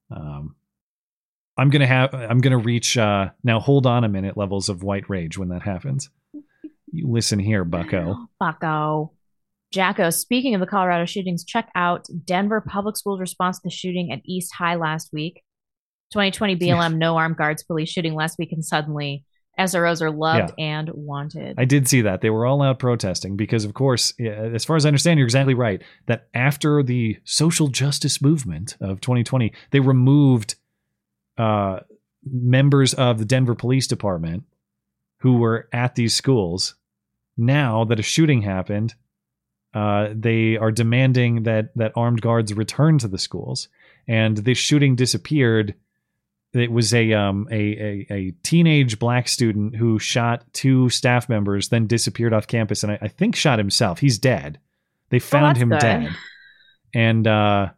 um, 0.10 0.56
I'm 1.58 1.70
gonna 1.70 1.88
have 1.88 2.14
I'm 2.14 2.40
gonna 2.40 2.58
reach 2.58 2.98
uh, 2.98 3.30
now. 3.44 3.60
Hold 3.60 3.86
on 3.86 4.04
a 4.04 4.10
minute. 4.10 4.36
Levels 4.38 4.70
of 4.70 4.82
white 4.84 5.10
rage 5.10 5.38
when 5.38 5.50
that 5.50 5.62
happens. 5.62 6.10
You 6.92 7.08
listen 7.08 7.40
here, 7.40 7.64
Bucko. 7.64 8.28
Bucko. 8.40 9.12
Jacko, 9.72 10.10
speaking 10.10 10.54
of 10.54 10.60
the 10.60 10.68
Colorado 10.68 11.06
shootings, 11.06 11.46
check 11.46 11.70
out 11.76 12.08
Denver 12.26 12.62
Public 12.62 12.98
Schools 12.98 13.20
response 13.20 13.58
to 13.58 13.64
the 13.66 13.70
shooting 13.70 14.12
at 14.12 14.22
East 14.26 14.54
High 14.54 14.76
last 14.76 15.12
week. 15.14 15.44
2020 16.12 16.58
BLM 16.58 16.98
no 16.98 17.16
armed 17.16 17.38
guards 17.38 17.64
police 17.64 17.90
shooting 17.90 18.14
last 18.14 18.38
week, 18.38 18.52
and 18.52 18.66
suddenly 18.66 19.24
SROs 19.58 20.02
are 20.02 20.12
loved 20.12 20.54
and 20.58 20.90
wanted. 20.94 21.56
I 21.58 21.66
did 21.66 21.88
see 21.88 22.02
that 22.02 22.22
they 22.22 22.30
were 22.30 22.46
all 22.46 22.62
out 22.62 22.80
protesting 22.80 23.38
because, 23.38 23.64
of 23.64 23.74
course, 23.74 24.14
as 24.20 24.66
far 24.66 24.76
as 24.76 24.86
I 24.86 24.90
understand, 24.90 25.20
you're 25.20 25.28
exactly 25.28 25.54
right. 25.54 25.82
That 26.08 26.28
after 26.34 26.84
the 26.84 27.18
social 27.24 27.68
justice 27.68 28.22
movement 28.22 28.76
of 28.82 29.00
2020, 29.02 29.54
they 29.72 29.80
removed 29.80 30.56
uh, 31.38 31.80
members 32.24 32.94
of 32.94 33.18
the 33.20 33.26
Denver 33.26 33.56
Police 33.56 33.88
Department 33.88 34.44
who 35.20 35.38
were 35.38 35.70
at 35.72 35.96
these 35.96 36.16
schools. 36.16 36.76
Now 37.38 37.86
that 37.86 38.00
a 38.00 38.04
shooting 38.04 38.42
happened, 38.42 38.96
uh, 39.74 40.10
they 40.14 40.58
are 40.58 40.72
demanding 40.72 41.44
that 41.44 41.76
that 41.76 41.94
armed 41.96 42.22
guards 42.22 42.54
return 42.54 42.98
to 43.00 43.08
the 43.08 43.18
schools, 43.18 43.70
and 44.08 44.38
this 44.38 44.58
shooting 44.58 44.96
disappeared. 44.96 45.76
It 46.54 46.72
was 46.72 46.94
a 46.94 47.14
um 47.14 47.48
a, 47.50 47.56
a 47.56 48.08
a 48.14 48.32
teenage 48.44 49.00
black 49.00 49.30
student 49.30 49.76
who 49.76 50.00
shot 50.00 50.44
two 50.54 50.90
staff 50.90 51.30
members, 51.30 51.70
then 51.70 51.88
disappeared 51.88 52.34
off 52.34 52.48
campus, 52.48 52.84
and 52.84 52.92
I, 52.92 53.00
I 53.02 53.08
think 53.08 53.36
shot 53.36 53.58
himself. 53.60 54.00
He's 54.00 54.18
dead. 54.18 54.60
They 55.10 55.20
found 55.20 55.56
that's 55.56 55.60
him 55.60 55.70
good. 55.70 55.80
dead, 55.80 56.10
and 56.94 57.28
uh, 57.28 57.70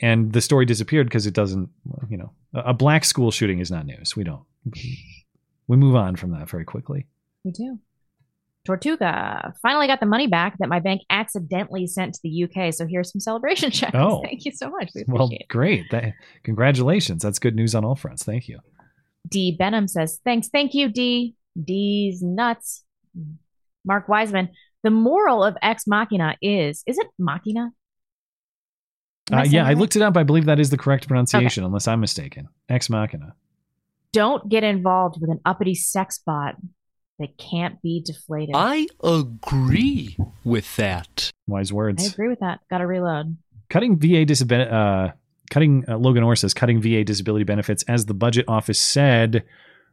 and 0.00 0.32
the 0.32 0.40
story 0.40 0.66
disappeared 0.66 1.08
because 1.08 1.26
it 1.26 1.34
doesn't. 1.34 1.68
You 2.08 2.18
know, 2.18 2.32
a, 2.54 2.60
a 2.70 2.74
black 2.74 3.04
school 3.04 3.32
shooting 3.32 3.58
is 3.58 3.70
not 3.70 3.86
news. 3.86 4.14
We 4.14 4.22
don't. 4.22 4.44
We 5.66 5.76
move 5.76 5.96
on 5.96 6.16
from 6.16 6.30
that 6.32 6.48
very 6.48 6.64
quickly. 6.64 7.06
We 7.44 7.50
do. 7.50 7.78
Tortuga 8.64 9.52
finally 9.60 9.86
got 9.88 9.98
the 10.00 10.06
money 10.06 10.26
back 10.28 10.56
that 10.58 10.68
my 10.68 10.78
bank 10.78 11.02
accidentally 11.10 11.86
sent 11.86 12.14
to 12.14 12.20
the 12.22 12.44
UK. 12.44 12.72
So 12.72 12.86
here's 12.86 13.10
some 13.10 13.20
celebration 13.20 13.70
checks. 13.72 13.94
Oh. 13.94 14.22
Thank 14.22 14.44
you 14.44 14.52
so 14.52 14.70
much. 14.70 14.90
We 14.94 15.04
Well, 15.08 15.28
it. 15.32 15.48
great. 15.48 15.84
That, 15.90 16.12
congratulations. 16.44 17.22
That's 17.22 17.38
good 17.38 17.56
news 17.56 17.74
on 17.74 17.84
all 17.84 17.96
fronts. 17.96 18.22
Thank 18.24 18.48
you. 18.48 18.58
D 19.28 19.56
Benham 19.58 19.88
says, 19.88 20.20
thanks. 20.24 20.48
Thank 20.48 20.74
you, 20.74 20.88
D. 20.88 21.34
D's 21.62 22.22
nuts. 22.22 22.84
Mark 23.84 24.08
Wiseman, 24.08 24.48
the 24.84 24.90
moral 24.90 25.42
of 25.42 25.56
Ex 25.60 25.86
Machina 25.86 26.36
is, 26.40 26.82
is 26.86 26.98
it 26.98 27.06
Machina? 27.18 27.70
I 29.30 29.40
Uh, 29.40 29.44
yeah, 29.44 29.64
I 29.64 29.68
right? 29.68 29.78
looked 29.78 29.96
it 29.96 30.02
up. 30.02 30.16
I 30.16 30.22
believe 30.22 30.44
that 30.46 30.60
is 30.60 30.70
the 30.70 30.78
correct 30.78 31.08
pronunciation, 31.08 31.64
unless 31.64 31.88
I'm 31.88 32.00
mistaken. 32.00 32.48
Ex 32.68 32.88
Machina. 32.88 33.34
Don't 34.12 34.48
get 34.48 34.62
involved 34.62 35.20
with 35.20 35.30
an 35.30 35.40
uppity 35.44 35.74
sex 35.74 36.20
bot 36.24 36.54
that 37.18 37.36
can't 37.38 37.80
be 37.82 38.02
deflated. 38.04 38.54
I 38.54 38.86
agree 39.02 40.16
with 40.44 40.74
that. 40.76 41.30
Wise 41.46 41.72
words. 41.72 42.04
I 42.04 42.12
agree 42.12 42.28
with 42.28 42.40
that. 42.40 42.60
Got 42.70 42.78
to 42.78 42.86
reload. 42.86 43.36
Cutting 43.68 43.98
VA 43.98 44.24
disability. 44.24 44.70
Uh, 44.70 45.10
cutting 45.50 45.84
uh, 45.88 45.98
Logan 45.98 46.22
Orr 46.22 46.36
says 46.36 46.54
cutting 46.54 46.80
VA 46.80 47.04
disability 47.04 47.44
benefits, 47.44 47.82
as 47.84 48.06
the 48.06 48.14
budget 48.14 48.44
office 48.48 48.80
said, 48.80 49.44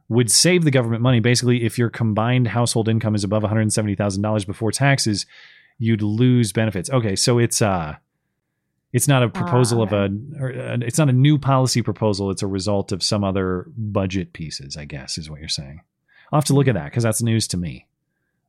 would 0.07 0.31
save 0.31 0.64
the 0.64 0.72
government 0.72 1.01
money. 1.01 1.19
Basically, 1.19 1.64
if 1.64 1.77
your 1.77 1.89
combined 1.89 2.48
household 2.48 2.89
income 2.89 3.15
is 3.15 3.23
above 3.23 3.43
$170,000 3.43 4.48
before 4.48 4.72
taxes, 4.72 5.25
you'd 5.77 6.01
lose 6.01 6.51
benefits. 6.51 6.89
Okay, 6.89 7.15
so 7.15 7.38
it's 7.38 7.61
uh 7.61 7.95
it's 8.91 9.07
not 9.07 9.22
a 9.22 9.30
proposal 9.30 9.83
of 9.83 9.93
a, 9.93 10.09
or, 10.39 10.51
uh, 10.51 10.77
it's 10.81 10.98
not 10.98 11.09
a 11.09 11.14
new 11.14 11.38
policy 11.38 11.83
proposal. 11.83 12.31
It's 12.31 12.41
a 12.41 12.48
result 12.48 12.91
of 12.91 13.03
some 13.03 13.23
other 13.23 13.67
budget 13.77 14.33
pieces, 14.33 14.75
I 14.75 14.85
guess, 14.85 15.19
is 15.19 15.30
what 15.30 15.39
you're 15.39 15.48
saying. 15.48 15.81
I'll 16.32 16.38
have 16.40 16.45
to 16.45 16.53
look 16.53 16.67
at 16.67 16.75
that 16.75 16.85
because 16.85 17.03
that's 17.03 17.22
news 17.22 17.48
to 17.49 17.58
me. 17.58 17.88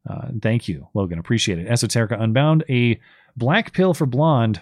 Uh, 0.09 0.29
thank 0.43 0.69
you, 0.69 0.89
Logan. 0.95 1.19
Appreciate 1.19 1.59
it. 1.59 1.69
Esoterica 1.69 2.21
Unbound, 2.21 2.65
a 2.69 2.99
black 3.37 3.73
pill 3.73 3.95
for 3.95 4.07
blonde. 4.07 4.61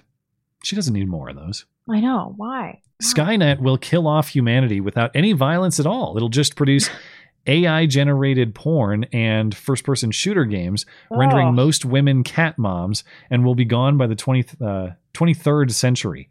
She 0.65 0.75
doesn't 0.77 0.93
need 0.95 1.09
more 1.09 1.29
of 1.29 1.37
those. 1.37 1.65
I 1.89 2.01
know. 2.01 2.35
Why? 2.37 2.83
Skynet 3.03 3.61
will 3.61 3.79
kill 3.79 4.09
off 4.09 4.29
humanity 4.29 4.81
without 4.81 5.13
any 5.15 5.33
violence 5.33 5.79
at 5.79 5.87
all. 5.87 6.17
It'll 6.17 6.29
just 6.29 6.57
produce 6.57 6.91
AI 7.47 7.87
generated 7.87 8.55
porn 8.55 9.05
and 9.13 9.57
first 9.57 9.85
person 9.85 10.11
shooter 10.11 10.45
games, 10.45 10.85
rendering 11.11 11.49
Oh. 11.49 11.53
most 11.53 11.85
women 11.85 12.25
cat 12.25 12.59
moms, 12.59 13.05
and 13.31 13.45
will 13.45 13.55
be 13.55 13.65
gone 13.65 13.97
by 13.97 14.07
the 14.09 14.17
20th, 14.17 14.61
uh, 14.61 14.95
23rd 15.15 15.71
century. 15.71 16.29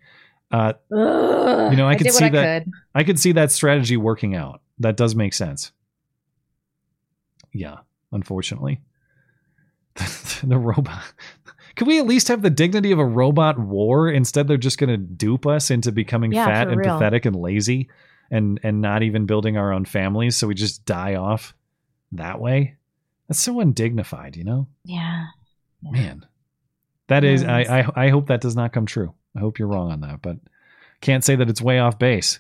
Uh, 0.51 0.73
you 0.91 0.97
know, 1.77 1.87
I, 1.87 1.91
I 1.91 1.95
could 1.95 2.11
see 2.11 2.25
I 2.25 2.29
that. 2.29 2.63
could. 2.65 2.73
I 2.93 3.03
could 3.03 3.19
see 3.19 3.31
that 3.31 3.51
strategy 3.51 3.97
working 3.97 4.35
out. 4.35 4.61
That 4.79 4.95
does 4.97 5.15
make 5.15 5.33
sense. 5.33 5.71
Yeah, 7.57 7.77
unfortunately, 8.11 8.81
the 10.43 10.57
robot. 10.57 11.03
Could 11.75 11.87
we 11.87 11.99
at 11.99 12.07
least 12.07 12.27
have 12.29 12.41
the 12.41 12.49
dignity 12.49 12.91
of 12.91 12.99
a 12.99 13.05
robot 13.05 13.59
war? 13.59 14.09
Instead, 14.09 14.47
they're 14.47 14.57
just 14.57 14.79
going 14.79 14.89
to 14.89 14.97
dupe 14.97 15.45
us 15.45 15.69
into 15.69 15.91
becoming 15.91 16.31
Yeah, 16.31 16.45
fat 16.45 16.67
and 16.69 16.77
real. 16.77 16.95
pathetic 16.97 17.25
and 17.25 17.35
lazy, 17.35 17.89
and 18.31 18.59
and 18.63 18.81
not 18.81 19.03
even 19.03 19.25
building 19.25 19.57
our 19.57 19.71
own 19.71 19.85
families. 19.85 20.35
So 20.37 20.47
we 20.47 20.55
just 20.55 20.85
die 20.85 21.15
off 21.15 21.53
that 22.13 22.39
way. 22.39 22.77
That's 23.27 23.39
so 23.39 23.59
undignified, 23.59 24.35
you 24.37 24.43
know. 24.43 24.67
Yeah. 24.85 25.25
Man, 25.83 26.25
that 27.07 27.23
is. 27.23 27.43
I, 27.43 27.61
I 27.61 28.05
I 28.05 28.09
hope 28.09 28.27
that 28.27 28.41
does 28.41 28.55
not 28.55 28.73
come 28.73 28.85
true. 28.87 29.13
I 29.35 29.39
hope 29.41 29.59
you're 29.59 29.67
wrong 29.67 29.91
on 29.91 30.01
that, 30.01 30.21
but 30.23 30.37
can't 31.01 31.23
say 31.23 31.35
that 31.35 31.49
it's 31.49 31.61
way 31.61 31.77
off 31.79 31.99
base. 31.99 32.39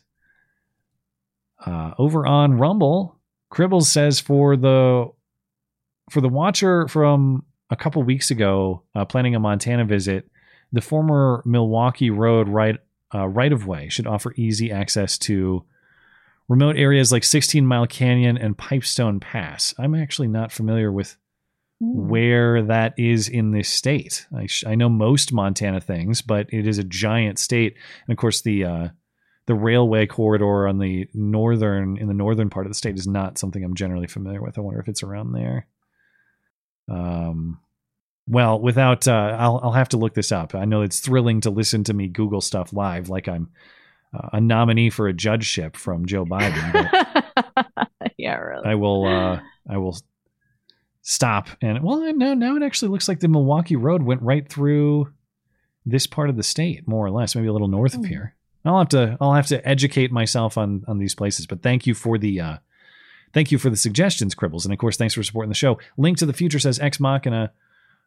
Uh, 1.63 1.91
over 1.97 2.25
on 2.25 2.53
Rumble, 2.57 3.16
Cribbles 3.51 3.85
says 3.85 4.19
for 4.19 4.55
the 4.57 5.11
for 6.09 6.21
the 6.21 6.29
watcher 6.29 6.87
from 6.87 7.43
a 7.69 7.75
couple 7.75 8.01
weeks 8.03 8.31
ago, 8.31 8.83
uh, 8.95 9.05
planning 9.05 9.35
a 9.35 9.39
Montana 9.39 9.85
visit, 9.85 10.29
the 10.71 10.81
former 10.81 11.41
Milwaukee 11.45 12.09
Road 12.09 12.47
right 12.47 12.77
uh, 13.13 13.27
right 13.27 13.51
of 13.51 13.65
way 13.65 13.89
should 13.89 14.07
offer 14.07 14.33
easy 14.35 14.71
access 14.71 15.17
to 15.17 15.63
remote 16.47 16.77
areas 16.77 17.11
like 17.11 17.23
16 17.23 17.65
Mile 17.65 17.87
Canyon 17.87 18.37
and 18.37 18.57
Pipestone 18.57 19.19
Pass. 19.19 19.73
I'm 19.77 19.95
actually 19.95 20.27
not 20.27 20.51
familiar 20.51 20.91
with 20.91 21.17
where 21.79 22.63
that 22.63 22.93
is 22.97 23.29
in 23.29 23.51
this 23.51 23.69
state. 23.69 24.25
I, 24.35 24.47
sh- 24.47 24.63
I 24.65 24.75
know 24.75 24.89
most 24.89 25.31
Montana 25.31 25.79
things, 25.79 26.21
but 26.21 26.51
it 26.51 26.67
is 26.67 26.79
a 26.79 26.83
giant 26.83 27.37
state, 27.37 27.75
and 28.07 28.13
of 28.13 28.17
course 28.17 28.41
the 28.41 28.65
uh, 28.65 28.87
the 29.47 29.55
railway 29.55 30.05
corridor 30.05 30.67
on 30.67 30.77
the 30.77 31.07
northern 31.13 31.97
in 31.97 32.07
the 32.07 32.13
northern 32.13 32.49
part 32.49 32.65
of 32.65 32.69
the 32.69 32.77
state 32.77 32.97
is 32.97 33.07
not 33.07 33.37
something 33.37 33.63
I'm 33.63 33.75
generally 33.75 34.07
familiar 34.07 34.41
with. 34.41 34.57
I 34.57 34.61
wonder 34.61 34.79
if 34.79 34.87
it's 34.87 35.03
around 35.03 35.31
there. 35.33 35.67
Um, 36.89 37.59
well, 38.27 38.59
without 38.59 39.07
uh, 39.07 39.35
I'll 39.39 39.59
I'll 39.63 39.71
have 39.71 39.89
to 39.89 39.97
look 39.97 40.13
this 40.13 40.31
up. 40.31 40.53
I 40.53 40.65
know 40.65 40.81
it's 40.81 40.99
thrilling 40.99 41.41
to 41.41 41.49
listen 41.49 41.83
to 41.85 41.93
me 41.93 42.07
Google 42.07 42.41
stuff 42.41 42.71
live, 42.73 43.09
like 43.09 43.27
I'm 43.27 43.49
uh, 44.13 44.29
a 44.33 44.41
nominee 44.41 44.89
for 44.89 45.07
a 45.07 45.13
judgeship 45.13 45.75
from 45.75 46.05
Joe 46.05 46.25
Biden. 46.25 46.89
Yeah, 48.17 48.35
really. 48.37 48.65
I 48.65 48.75
will 48.75 49.05
uh 49.05 49.39
I 49.69 49.77
will 49.77 49.97
stop 51.01 51.47
and 51.61 51.81
well 51.83 51.99
no 52.13 52.33
now 52.33 52.57
it 52.57 52.63
actually 52.63 52.89
looks 52.89 53.07
like 53.07 53.19
the 53.19 53.27
Milwaukee 53.27 53.77
Road 53.77 54.03
went 54.03 54.21
right 54.21 54.47
through 54.47 55.13
this 55.85 56.05
part 56.05 56.29
of 56.29 56.35
the 56.35 56.43
state 56.43 56.85
more 56.87 57.05
or 57.05 57.11
less 57.11 57.35
maybe 57.35 57.47
a 57.47 57.53
little 57.53 57.69
north 57.69 57.93
of 57.93 58.05
here. 58.05 58.35
I'll 58.67 58.79
have 58.79 58.89
to 58.89 59.17
I'll 59.19 59.33
have 59.33 59.47
to 59.47 59.67
educate 59.67 60.11
myself 60.11 60.57
on 60.57 60.83
on 60.87 60.97
these 60.97 61.15
places 61.15 61.45
but 61.47 61.61
thank 61.61 61.87
you 61.87 61.93
for 61.93 62.17
the 62.17 62.39
uh 62.41 62.57
thank 63.33 63.51
you 63.51 63.57
for 63.57 63.69
the 63.69 63.77
suggestions 63.77 64.35
Cribbles 64.35 64.65
and 64.65 64.73
of 64.73 64.79
course 64.79 64.97
thanks 64.97 65.13
for 65.13 65.23
supporting 65.23 65.49
the 65.49 65.55
show. 65.55 65.79
Link 65.97 66.17
to 66.17 66.25
the 66.25 66.33
Future 66.33 66.59
says 66.59 66.79
Ex 66.79 66.99
Machina 66.99 67.51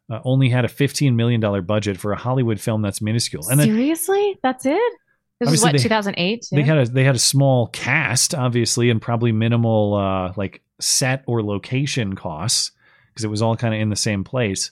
uh, 0.09 0.19
only 0.25 0.49
had 0.49 0.65
a 0.65 0.67
15 0.67 1.15
million 1.15 1.39
dollar 1.39 1.61
budget 1.61 1.97
for 1.97 2.11
a 2.11 2.17
Hollywood 2.17 2.59
film 2.59 2.81
that's 2.81 3.01
minuscule. 3.01 3.47
And 3.49 3.61
Seriously? 3.61 4.39
That's 4.43 4.65
it? 4.65 4.93
This 5.39 5.49
was 5.49 5.63
what, 5.63 5.71
they- 5.71 5.79
2008? 5.79 6.47
they 6.51 6.61
had 6.61 6.77
a 6.77 6.85
they 6.85 7.03
had 7.03 7.15
a 7.15 7.19
small 7.19 7.67
cast, 7.67 8.35
obviously, 8.35 8.89
and 8.89 9.01
probably 9.01 9.31
minimal 9.31 9.95
uh, 9.95 10.33
like 10.35 10.61
set 10.79 11.23
or 11.25 11.41
location 11.41 12.15
costs 12.15 12.71
because 13.09 13.23
it 13.23 13.29
was 13.29 13.41
all 13.41 13.55
kind 13.55 13.73
of 13.73 13.79
in 13.79 13.89
the 13.89 13.95
same 13.95 14.23
place. 14.23 14.71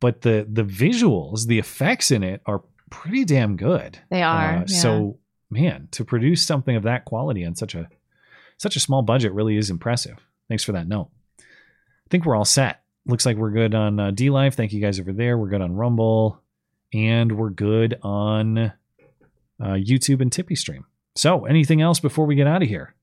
But 0.00 0.22
the 0.22 0.46
the 0.50 0.64
visuals, 0.64 1.46
the 1.46 1.58
effects 1.58 2.10
in 2.10 2.22
it 2.24 2.40
are 2.46 2.62
pretty 3.02 3.24
damn 3.24 3.56
good. 3.56 3.98
They 4.10 4.22
are, 4.22 4.56
Uh, 4.56 4.58
yeah. 4.60 4.64
So 4.66 5.18
man, 5.50 5.88
to 5.92 6.04
produce 6.04 6.42
something 6.44 6.76
of 6.76 6.82
that 6.84 7.04
quality 7.04 7.44
on 7.44 7.54
such 7.54 7.74
a 7.74 7.88
such 8.56 8.76
a 8.76 8.80
small 8.80 9.02
budget 9.02 9.32
really 9.32 9.56
is 9.56 9.70
impressive. 9.70 10.18
Thanks 10.48 10.64
for 10.64 10.72
that 10.72 10.86
note. 10.88 11.10
I 11.40 12.08
think 12.10 12.24
we're 12.24 12.36
all 12.36 12.44
set. 12.44 12.82
Looks 13.06 13.26
like 13.26 13.36
we're 13.36 13.50
good 13.50 13.74
on 13.74 13.98
uh, 14.00 14.10
DLive. 14.12 14.54
Thank 14.54 14.72
you 14.72 14.80
guys 14.80 14.98
over 15.00 15.12
there. 15.12 15.36
We're 15.36 15.48
good 15.48 15.60
on 15.60 15.74
Rumble, 15.74 16.40
and 16.92 17.32
we're 17.36 17.50
good 17.50 17.98
on 18.02 18.58
uh, 18.58 18.72
YouTube 19.60 20.20
and 20.20 20.32
Tippy 20.32 20.54
Stream. 20.54 20.86
So, 21.16 21.44
anything 21.44 21.80
else 21.82 22.00
before 22.00 22.26
we 22.26 22.34
get 22.34 22.46
out 22.46 22.62
of 22.62 22.68
here? 22.68 22.94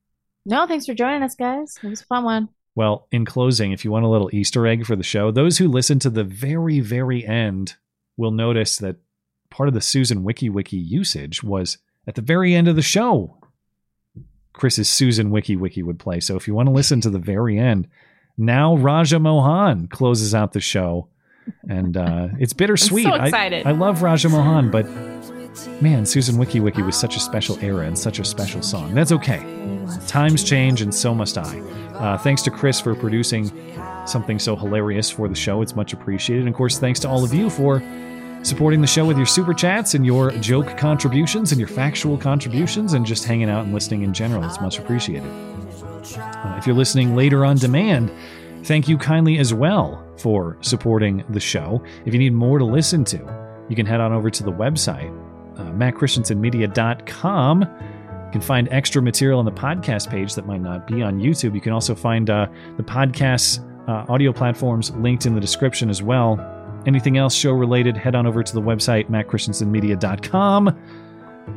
No, 0.45 0.65
thanks 0.67 0.85
for 0.85 0.93
joining 0.93 1.21
us, 1.23 1.35
guys. 1.35 1.77
It 1.83 1.87
was 1.87 2.01
a 2.01 2.05
fun 2.05 2.23
one. 2.23 2.49
Well, 2.75 3.07
in 3.11 3.25
closing, 3.25 3.73
if 3.73 3.83
you 3.85 3.91
want 3.91 4.05
a 4.05 4.09
little 4.09 4.29
Easter 4.33 4.65
egg 4.65 4.85
for 4.85 4.95
the 4.95 5.03
show, 5.03 5.29
those 5.31 5.57
who 5.57 5.67
listen 5.67 5.99
to 5.99 6.09
the 6.09 6.23
very, 6.23 6.79
very 6.79 7.25
end 7.25 7.75
will 8.17 8.31
notice 8.31 8.77
that 8.77 8.95
part 9.51 9.69
of 9.69 9.75
the 9.75 9.81
Susan 9.81 10.23
Wiki 10.23 10.49
Wiki 10.49 10.77
usage 10.77 11.43
was 11.43 11.77
at 12.07 12.15
the 12.15 12.21
very 12.21 12.55
end 12.55 12.67
of 12.67 12.75
the 12.75 12.81
show. 12.81 13.37
Chris's 14.53 14.89
Susan 14.89 15.29
Wiki 15.29 15.55
Wiki 15.55 15.83
would 15.83 15.99
play. 15.99 16.19
So 16.19 16.35
if 16.35 16.47
you 16.47 16.55
want 16.55 16.67
to 16.67 16.73
listen 16.73 16.99
to 17.01 17.09
the 17.09 17.19
very 17.19 17.59
end, 17.59 17.87
now 18.37 18.75
Raja 18.75 19.19
Mohan 19.19 19.87
closes 19.87 20.33
out 20.33 20.53
the 20.53 20.59
show. 20.59 21.07
And 21.69 21.95
uh, 21.95 22.29
it's 22.39 22.53
bittersweet. 22.61 23.05
so 23.05 23.11
I- 23.11 23.63
I, 23.65 23.71
love 23.71 24.01
Raja 24.01 24.29
Mohan, 24.29 24.71
but 24.71 24.85
man, 25.81 26.05
Susan 26.05 26.37
Wiki 26.37 26.59
Wiki 26.59 26.81
was 26.81 26.95
such 26.97 27.15
a 27.15 27.19
special 27.19 27.57
era 27.59 27.85
and 27.85 27.97
such 27.97 28.19
a 28.19 28.25
special 28.25 28.61
song. 28.61 28.93
That's 28.93 29.11
okay. 29.11 29.43
Times 30.07 30.43
change, 30.43 30.81
and 30.81 30.93
so 30.93 31.13
must 31.13 31.37
I. 31.37 31.59
Uh, 31.93 32.17
thanks 32.17 32.41
to 32.43 32.51
Chris 32.51 32.79
for 32.79 32.95
producing 32.95 33.51
something 34.05 34.39
so 34.39 34.55
hilarious 34.55 35.09
for 35.09 35.27
the 35.27 35.35
show. 35.35 35.61
It's 35.61 35.75
much 35.75 35.93
appreciated. 35.93 36.41
And 36.45 36.49
of 36.49 36.55
course, 36.55 36.79
thanks 36.79 36.99
to 37.01 37.09
all 37.09 37.23
of 37.23 37.33
you 37.33 37.49
for 37.49 37.79
supporting 38.43 38.81
the 38.81 38.87
show 38.87 39.05
with 39.05 39.17
your 39.17 39.25
super 39.25 39.53
chats 39.53 39.93
and 39.93 40.05
your 40.05 40.31
joke 40.31 40.77
contributions 40.77 41.51
and 41.51 41.59
your 41.59 41.67
factual 41.67 42.17
contributions 42.17 42.93
and 42.93 43.05
just 43.05 43.25
hanging 43.25 43.49
out 43.49 43.63
and 43.65 43.73
listening 43.73 44.01
in 44.03 44.13
general. 44.13 44.43
It's 44.43 44.59
much 44.59 44.79
appreciated. 44.79 45.29
Uh, 46.17 46.55
if 46.57 46.65
you're 46.65 46.75
listening 46.75 47.15
later 47.15 47.45
on 47.45 47.57
demand, 47.57 48.11
thank 48.63 48.87
you 48.87 48.97
kindly 48.97 49.37
as 49.37 49.53
well 49.53 50.03
for 50.17 50.57
supporting 50.61 51.23
the 51.29 51.39
show. 51.39 51.83
If 52.05 52.13
you 52.13 52.19
need 52.19 52.33
more 52.33 52.57
to 52.57 52.65
listen 52.65 53.03
to, 53.05 53.17
you 53.69 53.75
can 53.75 53.85
head 53.85 54.01
on 54.01 54.11
over 54.11 54.29
to 54.29 54.43
the 54.43 54.51
website, 54.51 55.09
uh, 55.57 55.71
mattchristiansenmedia.com. 55.71 57.61
You 57.61 58.31
can 58.31 58.41
find 58.41 58.67
extra 58.71 59.01
material 59.01 59.39
on 59.39 59.45
the 59.45 59.51
podcast 59.51 60.09
page 60.09 60.35
that 60.35 60.45
might 60.45 60.61
not 60.61 60.87
be 60.87 61.01
on 61.01 61.19
YouTube. 61.19 61.53
You 61.53 61.61
can 61.61 61.73
also 61.73 61.93
find 61.93 62.29
uh, 62.29 62.47
the 62.77 62.83
podcast's 62.83 63.59
uh, 63.87 64.05
audio 64.09 64.31
platforms 64.31 64.91
linked 64.91 65.25
in 65.25 65.35
the 65.35 65.41
description 65.41 65.89
as 65.89 66.01
well. 66.01 66.37
Anything 66.85 67.17
else 67.17 67.35
show 67.35 67.51
related, 67.51 67.95
head 67.95 68.15
on 68.15 68.25
over 68.25 68.43
to 68.43 68.53
the 68.53 68.61
website, 68.61 69.09
mattchristiansenmedia.com. 69.09 70.77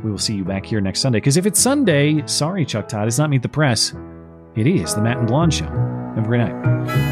We 0.03 0.11
will 0.11 0.19
see 0.19 0.35
you 0.35 0.44
back 0.44 0.67
here 0.67 0.81
next 0.81 1.01
Sunday. 1.01 1.19
Because 1.19 1.36
if 1.36 1.47
it's 1.47 1.61
Sunday, 1.61 2.27
sorry, 2.27 2.65
Chuck 2.65 2.89
Todd, 2.89 3.07
it's 3.07 3.19
not 3.19 3.31
Meet 3.31 3.43
the 3.43 3.49
Press. 3.49 3.94
It 4.57 4.67
is 4.67 4.94
the 4.94 5.03
Matt 5.03 5.19
and 5.19 5.27
Blonde 5.27 5.55
Show. 5.55 5.65
Have 5.65 6.25
a 6.25 6.27
great 6.27 6.39
night. 6.39 7.03